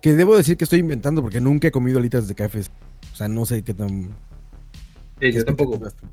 Que 0.00 0.12
debo 0.14 0.36
decir 0.36 0.56
que 0.56 0.64
estoy 0.64 0.80
inventando 0.80 1.22
porque 1.22 1.40
nunca 1.40 1.68
he 1.68 1.70
comido 1.70 1.98
alitas 1.98 2.26
de 2.28 2.34
café. 2.34 2.60
O 3.12 3.16
sea, 3.16 3.28
no 3.28 3.44
sé 3.46 3.62
qué 3.62 3.74
tan. 3.74 4.08
Sí, 5.20 5.30
qué 5.30 5.32
yo 5.32 5.44
tampoco. 5.44 5.74
expectativas 5.74 6.12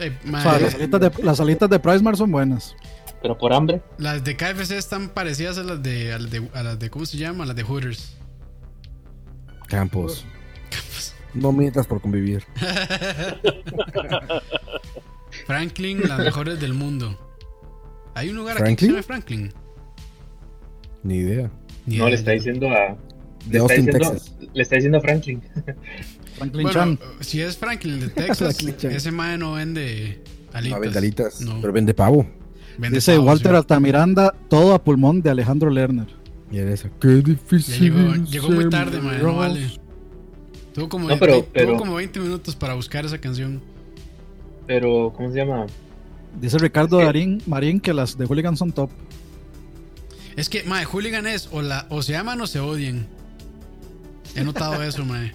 Eh, 0.00 0.16
O 0.24 0.28
madre, 0.30 0.50
sea, 0.50 0.60
las 0.60 0.74
alitas 0.74 1.00
de, 1.00 1.22
las 1.24 1.40
alitas 1.40 1.70
de 1.70 1.78
Pricemark 1.78 2.16
son 2.16 2.30
buenas. 2.32 2.74
Pero 3.22 3.36
por 3.36 3.52
hambre. 3.52 3.82
las 3.98 4.22
de 4.24 4.36
KFC 4.36 4.72
están 4.72 5.08
parecidas 5.08 5.58
a 5.58 5.62
las 5.64 5.82
de, 5.82 6.12
a 6.12 6.18
las 6.18 6.30
de, 6.30 6.48
a 6.54 6.62
las 6.62 6.78
de 6.78 6.90
¿cómo 6.90 7.04
se 7.06 7.16
llama? 7.16 7.44
A 7.44 7.46
las 7.48 7.56
de 7.56 7.62
Hooters. 7.64 8.16
Campos. 9.66 10.24
No 11.34 11.52
mientas 11.52 11.86
por 11.86 12.00
convivir. 12.00 12.42
Franklin, 15.46 16.00
las 16.08 16.18
mejores 16.18 16.60
del 16.60 16.74
mundo. 16.74 17.18
Hay 18.18 18.28
un 18.30 18.36
lugar 18.36 18.56
aquí 18.56 18.74
que 18.76 18.86
¿Franklin? 18.86 18.88
se 18.88 18.92
llama 18.94 19.02
Franklin. 19.02 19.52
Ni 21.02 21.14
idea. 21.16 21.50
Ni 21.86 21.96
No, 21.98 22.08
le 22.08 22.14
está 22.16 22.32
diciendo 22.32 22.68
a. 22.68 22.96
De 23.46 23.52
le 23.52 23.58
está 23.58 23.60
Austin, 23.60 23.86
diciendo- 23.86 24.10
Texas. 24.10 24.34
Le 24.54 24.62
está 24.62 24.74
diciendo 24.76 24.98
a 24.98 25.00
Franklin. 25.00 25.42
Franklin 26.36 26.62
Bueno, 26.62 26.72
Chan. 26.72 26.98
si 27.20 27.40
es 27.40 27.56
Franklin 27.56 28.00
de 28.00 28.08
Texas, 28.08 28.56
Franklin 28.62 28.90
ese 28.92 29.10
mae 29.12 29.38
no 29.38 29.52
vende 29.52 30.22
alitas. 30.52 30.76
No 30.76 30.80
vende 30.80 30.98
alitas, 30.98 31.40
No, 31.40 31.60
pero 31.60 31.72
vende 31.72 31.94
pavo. 31.94 32.26
vende 32.78 32.96
Dice 32.98 33.18
Walter 33.18 33.52
sí. 33.52 33.56
Altamiranda, 33.56 34.34
todo 34.48 34.74
a 34.74 34.82
pulmón 34.82 35.22
de 35.22 35.30
Alejandro 35.30 35.70
Lerner. 35.70 36.06
Y 36.50 36.58
era 36.58 36.72
eso. 36.72 36.88
Qué 37.00 37.08
difícil. 37.08 37.78
llegó, 37.92 38.14
llegó 38.24 38.50
muy 38.50 38.68
tarde, 38.70 39.00
mae, 39.00 39.18
no 39.22 39.36
vale. 39.36 39.68
Tuvo 40.74 40.88
como, 40.88 41.08
No, 41.08 41.18
pero- 41.18 41.34
tuvo 41.42 41.46
pero- 41.52 41.76
como 41.76 41.94
20 41.94 42.20
minutos 42.20 42.54
para 42.56 42.74
buscar 42.74 43.04
esa 43.04 43.18
canción. 43.18 43.60
Pero, 44.66 45.12
¿cómo 45.16 45.30
se 45.30 45.36
llama? 45.38 45.66
Dice 46.40 46.58
Ricardo. 46.58 46.98
Darín 46.98 47.42
Marín 47.46 47.80
que 47.80 47.92
las 47.92 48.16
de 48.16 48.26
Hooligan 48.26 48.56
son 48.56 48.72
top. 48.72 48.90
Es 50.36 50.48
que, 50.48 50.62
mae, 50.64 50.84
hooligan 50.84 51.26
es 51.26 51.48
o, 51.50 51.62
la, 51.62 51.86
o 51.90 52.00
se 52.02 52.16
aman 52.16 52.40
o 52.40 52.46
se 52.46 52.60
odian. 52.60 53.08
He 54.36 54.44
notado 54.44 54.82
eso, 54.84 55.04
mae. 55.04 55.32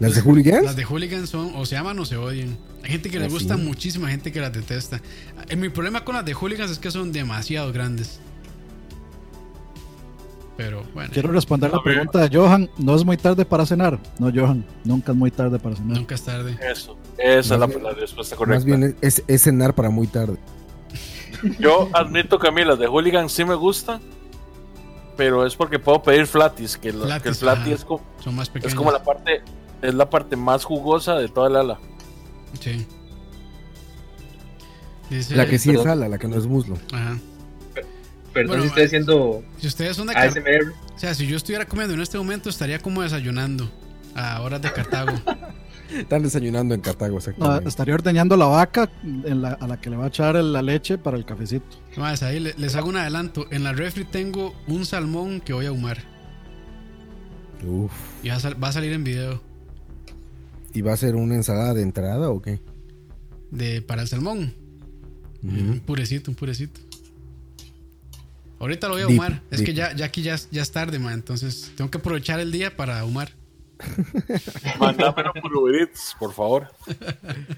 ¿Las 0.00 0.14
de 0.14 0.20
Hooligans? 0.20 0.64
Las 0.64 0.76
de 0.76 0.84
hooligan 0.84 1.26
son 1.26 1.52
o 1.56 1.66
se 1.66 1.76
aman 1.76 1.98
o 1.98 2.04
se 2.04 2.16
odian. 2.16 2.56
Hay 2.84 2.90
gente 2.90 3.10
que 3.10 3.18
Ah, 3.18 3.22
les 3.22 3.32
gusta 3.32 3.56
sí. 3.56 3.62
muchísimo, 3.62 4.06
hay 4.06 4.12
gente 4.12 4.30
que 4.32 4.40
las 4.40 4.52
detesta. 4.52 5.00
Eh, 5.48 5.56
Mi 5.56 5.68
problema 5.70 6.04
con 6.04 6.14
las 6.14 6.24
de 6.24 6.34
hooligans 6.34 6.70
es 6.70 6.78
que 6.78 6.90
son 6.92 7.10
demasiado 7.12 7.72
grandes. 7.72 8.20
Pero 10.58 10.82
bueno, 10.92 11.08
Quiero 11.12 11.30
responder 11.30 11.70
la 11.72 11.80
pregunta 11.80 12.18
de 12.28 12.36
Johan. 12.36 12.68
¿No 12.78 12.96
es 12.96 13.04
muy 13.04 13.16
tarde 13.16 13.44
para 13.44 13.64
cenar? 13.64 13.96
No, 14.18 14.28
Johan, 14.34 14.66
nunca 14.84 15.12
es 15.12 15.18
muy 15.18 15.30
tarde 15.30 15.56
para 15.60 15.76
cenar. 15.76 15.96
nunca 15.96 16.16
es 16.16 16.22
tarde. 16.22 16.58
Eso. 16.70 16.98
Esa 17.16 17.38
es 17.38 17.48
la, 17.50 17.58
Más 17.58 17.68
bien- 17.68 17.82
la 17.84 17.92
respuesta 17.92 18.34
correcta. 18.34 18.56
Más 18.56 18.64
bien 18.64 18.96
es, 19.00 19.22
es 19.28 19.42
cenar 19.42 19.72
para 19.72 19.88
muy 19.88 20.08
tarde. 20.08 20.36
Yo 21.60 21.88
admito 21.92 22.40
que 22.40 22.48
a 22.48 22.50
mí 22.50 22.64
las 22.64 22.76
de 22.78 22.88
Hooligan 22.88 23.28
sí 23.28 23.44
me 23.44 23.54
gustan. 23.54 24.00
Pero 25.16 25.46
es 25.46 25.54
porque 25.54 25.78
puedo 25.78 26.02
pedir 26.02 26.26
flatis. 26.26 26.76
Que, 26.76 26.92
lo- 26.92 27.04
que 27.06 27.12
el 27.12 27.20
Flatis, 27.20 27.38
flatis 27.38 27.72
es 27.74 27.84
como, 27.84 28.02
Son 28.22 28.34
más 28.34 28.50
es 28.60 28.74
como 28.74 28.90
la 28.90 29.02
parte. 29.04 29.42
Es 29.80 29.94
la 29.94 30.10
parte 30.10 30.34
más 30.34 30.64
jugosa 30.64 31.14
de 31.14 31.28
toda 31.28 31.48
el 31.48 31.54
ala. 31.56 31.78
Sí. 32.60 32.84
Dice, 35.08 35.36
La 35.36 35.46
que 35.46 35.58
sí 35.58 35.70
es 35.70 35.86
ala, 35.86 36.08
la 36.08 36.18
que 36.18 36.26
no 36.26 36.36
es 36.36 36.46
muslo. 36.46 36.76
Ajá. 36.92 37.16
Perdón 38.42 38.48
Bueno, 38.48 38.62
si 38.62 38.68
estoy 38.68 38.84
haciendo 38.84 39.42
Si 39.58 39.66
ustedes 39.66 39.96
son 39.96 40.06
de 40.08 40.14
Car- 40.14 40.28
ASMR. 40.28 40.72
O 40.94 40.98
sea, 40.98 41.14
si 41.14 41.26
yo 41.26 41.36
estuviera 41.36 41.64
comiendo 41.66 41.94
en 41.94 42.00
este 42.00 42.18
momento, 42.18 42.48
estaría 42.48 42.78
como 42.78 43.02
desayunando 43.02 43.70
a 44.14 44.40
horas 44.42 44.60
de 44.62 44.72
Cartago. 44.72 45.12
Están 45.90 46.22
desayunando 46.22 46.74
en 46.74 46.82
Cartago, 46.82 47.12
No, 47.12 47.18
exactamente. 47.18 47.68
estaría 47.70 47.94
ordeñando 47.94 48.36
la 48.36 48.44
vaca 48.46 48.90
en 49.02 49.40
la- 49.40 49.52
a 49.54 49.66
la 49.66 49.80
que 49.80 49.88
le 49.88 49.96
va 49.96 50.04
a 50.04 50.08
echar 50.08 50.34
la 50.36 50.60
leche 50.60 50.98
para 50.98 51.16
el 51.16 51.24
cafecito. 51.24 51.64
Más, 51.96 52.22
ahí 52.22 52.40
le- 52.40 52.54
les 52.58 52.74
hago 52.76 52.88
un 52.90 52.96
adelanto. 52.98 53.46
En 53.50 53.64
la 53.64 53.72
refri 53.72 54.04
tengo 54.04 54.54
un 54.66 54.84
salmón 54.84 55.40
que 55.40 55.54
voy 55.54 55.64
a 55.64 55.70
ahumar. 55.70 55.98
Uf. 57.66 57.92
Y 58.22 58.28
va 58.28 58.34
a, 58.36 58.40
sal- 58.40 58.62
va 58.62 58.68
a 58.68 58.72
salir 58.72 58.92
en 58.92 59.02
video. 59.04 59.42
¿Y 60.74 60.82
va 60.82 60.92
a 60.92 60.96
ser 60.96 61.16
una 61.16 61.34
ensalada 61.34 61.72
de 61.74 61.82
entrada 61.82 62.28
o 62.30 62.42
qué? 62.42 62.60
De, 63.50 63.80
para 63.82 64.02
el 64.02 64.08
salmón. 64.08 64.52
Un 65.42 65.80
purecito, 65.86 66.30
un 66.30 66.34
purecito. 66.34 66.80
Ahorita 68.60 68.88
lo 68.88 68.94
voy 68.94 69.02
a 69.02 69.06
Dip, 69.06 69.20
ahumar. 69.20 69.42
es 69.50 69.62
que 69.62 69.72
ya, 69.74 69.94
ya 69.94 70.06
aquí 70.06 70.22
ya, 70.22 70.34
es- 70.34 70.48
ya 70.50 70.62
es 70.62 70.72
tarde, 70.72 70.98
man. 70.98 71.14
Entonces 71.14 71.72
tengo 71.76 71.90
que 71.90 71.98
aprovechar 71.98 72.40
el 72.40 72.50
día 72.52 72.76
para 72.76 72.98
ahumar. 73.00 73.30
Mándamelo 74.80 75.32
por 75.34 75.56
Uber 75.56 75.74
Eats, 75.82 76.14
por 76.18 76.32
favor. 76.32 76.68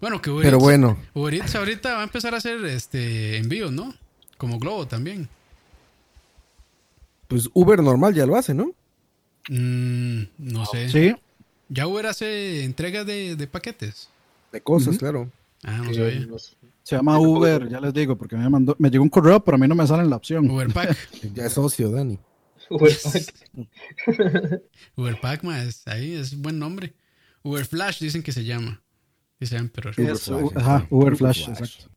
Bueno, 0.00 0.20
que 0.20 0.30
Uber 0.30 0.42
Pero 0.42 0.56
Eats- 0.58 0.62
bueno, 0.62 0.98
Uber 1.14 1.32
Eats 1.34 1.54
ahorita 1.54 1.92
va 1.94 2.00
a 2.00 2.02
empezar 2.02 2.34
a 2.34 2.38
hacer 2.38 2.64
este 2.64 3.36
envíos, 3.36 3.70
¿no? 3.70 3.94
Como 4.36 4.58
Globo 4.58 4.88
también. 4.88 5.28
pues 7.28 7.48
Uber 7.54 7.80
normal 7.80 8.12
ya 8.12 8.26
lo 8.26 8.34
hace, 8.36 8.52
¿no? 8.52 8.72
Mm, 9.48 10.22
no 10.38 10.66
sé. 10.66 10.88
Sí, 10.88 11.14
Ya 11.68 11.86
Uber 11.86 12.06
hace 12.06 12.64
entregas 12.64 13.06
de, 13.06 13.36
de 13.36 13.46
paquetes. 13.46 14.08
De 14.50 14.60
cosas, 14.60 14.98
claro. 14.98 15.30
Ah, 15.62 15.78
no 15.78 16.26
nos- 16.26 16.56
se 16.82 16.96
llama 16.96 17.18
Uber, 17.18 17.68
ya 17.68 17.80
les 17.80 17.94
digo, 17.94 18.16
porque 18.16 18.36
me, 18.36 18.48
mandó, 18.48 18.74
me 18.78 18.90
llegó 18.90 19.04
un 19.04 19.10
correo, 19.10 19.42
pero 19.42 19.54
a 19.56 19.58
mí 19.58 19.68
no 19.68 19.74
me 19.74 19.86
sale 19.86 20.02
en 20.02 20.10
la 20.10 20.16
opción. 20.16 20.50
Uberpack. 20.50 20.96
Ya 21.34 21.46
es 21.46 21.52
socio, 21.52 21.90
Dani. 21.90 22.18
Uberpack, 24.96 25.42
ma, 25.44 25.62
es, 25.62 25.86
ahí 25.86 26.14
es 26.14 26.40
buen 26.40 26.58
nombre. 26.58 26.94
Uber 27.42 27.64
Flash 27.64 28.00
dicen 28.00 28.22
que 28.22 28.32
se 28.32 28.44
llama. 28.44 28.82
Dice 29.38 29.56
Emperor. 29.56 29.94
Uber 29.98 30.16
Flash, 30.16 30.52
ajá, 30.56 30.80
sí. 30.80 30.86
Uber 30.90 31.06
Uber 31.08 31.16
Flash, 31.16 31.44
Flash. 31.44 31.58
exacto. 31.60 31.90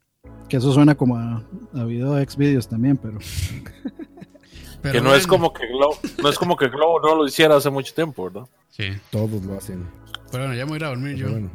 Que 0.50 0.58
eso 0.58 0.74
suena 0.74 0.96
como 0.96 1.18
a, 1.18 1.44
a 1.74 1.84
video 1.86 2.14
de 2.14 2.26
Xvideos 2.28 2.68
también, 2.68 2.98
pero 2.98 3.20
Pero 4.82 4.94
que 4.94 5.02
no 5.02 5.16
es 5.16 5.26
como 5.26 5.52
que 5.52 5.66
Globo, 5.66 5.98
no 6.22 6.30
es 6.30 6.38
como 6.38 6.56
que 6.56 6.68
Globo 6.70 7.00
no 7.00 7.16
lo 7.16 7.26
hiciera 7.26 7.56
hace 7.56 7.72
mucho 7.72 7.92
tiempo, 7.96 8.26
¿verdad? 8.26 8.48
Sí. 8.70 8.90
Todos 9.10 9.44
lo 9.44 9.58
hacen. 9.58 9.84
Pero 10.32 10.44
bueno, 10.44 10.54
ya 10.54 10.66
me 10.66 10.70
voy 10.70 10.76
a 10.76 10.78
ir 10.78 10.84
a 10.84 10.88
dormir 10.90 11.16
Pero 11.16 11.28
yo. 11.28 11.32
bueno. 11.32 11.50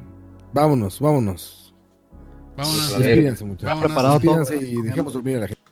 Vámonos, 0.53 0.99
vámonos. 0.99 1.60
Vámonos. 2.61 2.95
A 2.95 2.99
ver. 2.99 3.07
Despídense, 3.09 3.45
muchachos. 3.45 3.67
Vámonos. 3.69 3.87
preparado 3.91 4.21
todo. 4.21 4.39
Despídense 4.39 4.71
y 4.73 4.83
dejemos 4.83 5.13
dormir 5.13 5.37
a 5.37 5.41
la 5.41 5.49
gente. 5.49 5.63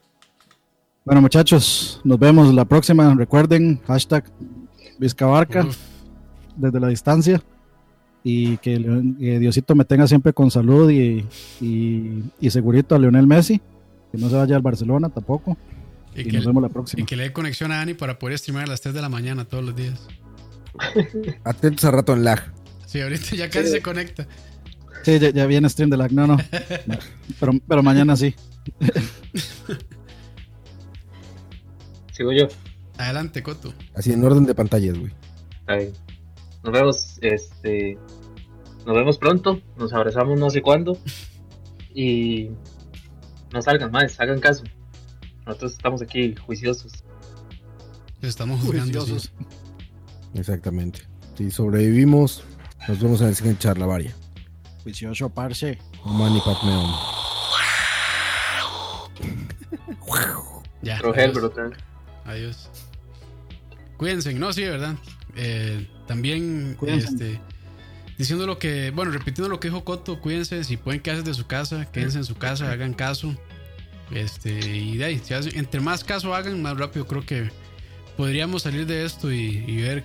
Bueno, 1.04 1.20
muchachos, 1.22 2.00
nos 2.04 2.18
vemos 2.18 2.52
la 2.52 2.64
próxima. 2.64 3.14
Recuerden, 3.14 3.80
hashtag 3.86 4.24
Vizcabarca 4.98 5.64
Uf, 5.64 5.76
desde 6.56 6.80
la 6.80 6.88
distancia. 6.88 7.42
Y 8.24 8.56
que, 8.58 8.74
que 9.18 9.38
Diosito 9.38 9.74
me 9.74 9.84
tenga 9.84 10.06
siempre 10.06 10.32
con 10.32 10.50
salud 10.50 10.90
y, 10.90 11.24
y, 11.60 12.24
y 12.40 12.50
segurito 12.50 12.94
a 12.94 12.98
Lionel 12.98 13.26
Messi. 13.26 13.60
Que 14.12 14.18
no 14.18 14.28
se 14.28 14.36
vaya 14.36 14.56
al 14.56 14.62
Barcelona 14.62 15.08
tampoco. 15.08 15.56
y, 16.14 16.22
Y, 16.22 16.24
que, 16.24 16.32
nos 16.32 16.46
vemos 16.46 16.62
la 16.62 16.68
y 16.68 16.72
próxima. 16.72 17.06
que 17.06 17.16
le 17.16 17.22
dé 17.24 17.32
conexión 17.32 17.72
a 17.72 17.76
Dani 17.76 17.94
para 17.94 18.18
poder 18.18 18.36
streamar 18.38 18.64
a 18.64 18.66
las 18.66 18.80
3 18.80 18.94
de 18.94 19.00
la 19.00 19.08
mañana 19.08 19.44
todos 19.46 19.64
los 19.64 19.74
días. 19.76 20.06
Atentos 21.44 21.84
a 21.84 21.90
rato 21.90 22.12
en 22.12 22.24
lag. 22.24 22.52
Sí, 22.86 23.00
ahorita 23.00 23.36
ya 23.36 23.48
casi 23.50 23.68
se 23.68 23.80
conecta. 23.82 24.26
Sí, 25.02 25.18
ya, 25.18 25.30
ya 25.30 25.46
viene 25.46 25.68
stream 25.68 25.90
de 25.90 25.96
lag. 25.96 26.12
No, 26.12 26.26
no. 26.26 26.36
Pero, 27.40 27.52
pero 27.66 27.82
mañana 27.82 28.16
sí. 28.16 28.34
Sigo 32.12 32.32
yo. 32.32 32.48
Adelante, 32.98 33.42
Coto. 33.42 33.72
Así 33.94 34.12
en 34.12 34.24
orden 34.24 34.44
de 34.44 34.54
pantallas, 34.54 34.98
güey. 34.98 35.12
Ahí. 35.66 35.92
Nos 36.64 36.72
vemos, 36.72 37.18
este. 37.22 37.96
Nos 38.84 38.96
vemos 38.96 39.18
pronto. 39.18 39.60
Nos 39.76 39.92
abrazamos 39.92 40.38
no 40.38 40.50
sé 40.50 40.62
cuándo. 40.62 40.98
Y. 41.94 42.50
No 43.52 43.62
salgan 43.62 43.90
más, 43.90 44.18
hagan 44.20 44.40
caso. 44.40 44.64
Nosotros 45.46 45.72
estamos 45.72 46.02
aquí 46.02 46.34
juiciosos. 46.34 47.04
Estamos. 48.20 48.60
Juiciosos. 48.60 49.32
Exactamente. 50.34 51.00
Si 51.36 51.50
sobrevivimos, 51.50 52.42
nos 52.88 53.00
vemos 53.00 53.20
en 53.20 53.28
el 53.28 53.34
siguiente 53.36 53.62
charlavaria. 53.62 54.12
Juicioso, 54.92 55.28
parce. 55.28 55.78
Manny 56.06 56.40
Patmeon. 56.40 56.90
Ya. 60.80 60.98
Rogel, 61.00 61.30
adiós. 61.32 61.52
Adiós. 62.24 62.70
Cuídense, 63.96 64.32
no, 64.34 64.52
sí, 64.52 64.62
de 64.62 64.70
verdad. 64.70 64.94
Eh, 65.34 65.86
también, 66.06 66.76
Cuídense. 66.78 67.08
este, 67.08 67.40
diciendo 68.16 68.46
lo 68.46 68.58
que, 68.58 68.90
bueno, 68.92 69.10
repitiendo 69.10 69.48
lo 69.48 69.58
que 69.60 69.68
dijo 69.68 69.84
Coto, 69.84 70.20
cuídense, 70.20 70.62
si 70.64 70.76
pueden 70.76 71.00
quedarse 71.02 71.24
de 71.24 71.34
su 71.34 71.46
casa, 71.48 71.90
quédense 71.90 72.18
en 72.18 72.24
su 72.24 72.36
casa, 72.36 72.70
hagan 72.70 72.94
caso. 72.94 73.34
Este, 74.12 74.52
y 74.58 74.96
de 74.96 75.04
ahí, 75.04 75.18
si 75.22 75.34
hacen- 75.34 75.56
entre 75.58 75.80
más 75.80 76.04
caso 76.04 76.34
hagan, 76.34 76.62
más 76.62 76.78
rápido 76.78 77.06
creo 77.06 77.26
que 77.26 77.50
podríamos 78.16 78.62
salir 78.62 78.86
de 78.86 79.04
esto 79.04 79.30
y, 79.32 79.64
y 79.66 79.82
ver 79.82 80.04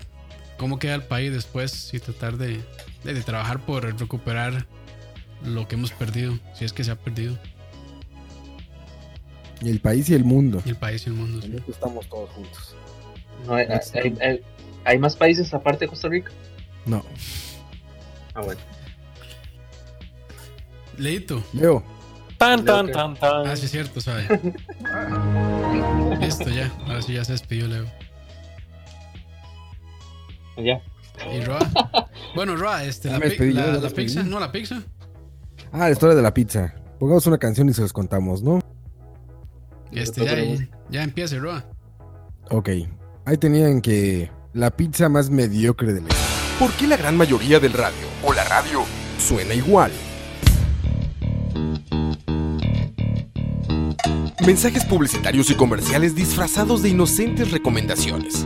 cómo 0.58 0.80
queda 0.80 0.95
el 0.95 1.03
país 1.03 1.32
después 1.32 1.94
y 1.94 2.00
tratar 2.00 2.38
de, 2.38 2.60
de- 3.04 3.14
de 3.14 3.22
trabajar 3.22 3.60
por 3.66 3.84
recuperar 4.00 4.66
lo 5.44 5.68
que 5.68 5.76
hemos 5.76 5.92
perdido, 5.92 6.38
si 6.54 6.66
es 6.66 6.74
que 6.74 6.84
se 6.84 6.92
ha 6.92 6.96
perdido, 6.96 7.38
Y 9.62 9.70
el 9.70 9.80
país 9.80 10.10
y 10.10 10.14
el 10.14 10.24
mundo. 10.24 10.62
y 10.66 10.70
el 10.70 10.76
país 10.76 11.06
y 11.06 11.10
el 11.10 11.16
mundo. 11.16 11.42
sí. 11.42 11.56
Estamos 11.70 12.08
todos 12.10 12.30
juntos. 12.32 12.76
No, 13.46 13.56
hay, 13.56 13.66
hay- 13.68 14.18
hay- 14.22 14.42
hay 14.86 14.98
más 15.00 15.16
países 15.16 15.54
aparte 15.54 15.86
de 15.86 15.90
Costa 15.90 16.08
Rica. 16.10 16.32
No. 16.86 17.04
Ah, 18.34 18.42
bueno. 18.42 18.60
Leito. 20.98 21.44
Leo. 21.54 21.84
Tan, 22.38 22.66
tan, 22.66 22.92
tan, 22.92 23.16
tan. 23.16 23.48
Ah, 23.48 23.56
sí, 23.56 23.66
es 23.66 23.72
cierto, 23.72 24.02
sabe. 24.02 24.28
Listo, 26.20 26.50
ya. 26.50 26.72
Ahora 26.86 27.02
sí 27.02 27.14
ya 27.14 27.24
se 27.24 27.32
despidió 27.34 27.68
Leo. 27.68 27.86
Ya. 30.58 30.82
¿Y 31.32 31.42
Roa? 31.42 31.59
Bueno, 32.35 32.56
Roa, 32.56 32.83
este, 32.83 33.11
la, 33.11 33.19
pizza, 33.19 34.24
no, 34.24 34.40
la 34.40 34.51
pizza. 34.51 34.82
Ah, 35.72 35.80
la 35.80 35.92
historia 35.92 36.16
de 36.16 36.22
la 36.24 36.33
pizza. 36.33 36.74
Pongamos 37.00 37.27
una 37.27 37.38
canción 37.38 37.69
y 37.69 37.74
se 37.74 37.82
los 37.82 37.93
contamos, 37.93 38.42
¿no? 38.42 38.59
Este, 39.92 40.25
ya, 40.25 40.67
ya 40.90 41.03
empieza, 41.03 41.38
Roa. 41.38 41.64
Ok. 42.50 42.69
Ahí 43.25 43.38
tenían 43.38 43.82
que 43.82 44.32
la 44.53 44.72
pizza 44.72 45.09
más 45.09 45.30
mediocre 45.30 45.93
de 45.93 46.01
la 46.01 46.08
¿Por 46.59 46.72
qué 46.74 46.88
la 46.88 46.98
gran 46.98 47.17
mayoría 47.17 47.59
del 47.59 47.74
radio 47.74 48.08
o 48.24 48.33
la 48.33 48.43
radio 48.45 48.83
suena 49.17 49.53
igual. 49.53 49.92
Mensajes 54.45 54.83
publicitarios 54.85 55.50
y 55.50 55.56
comerciales 55.56 56.16
disfrazados 56.16 56.83
de 56.83 56.90
inocentes 56.90 57.51
recomendaciones. 57.51 58.45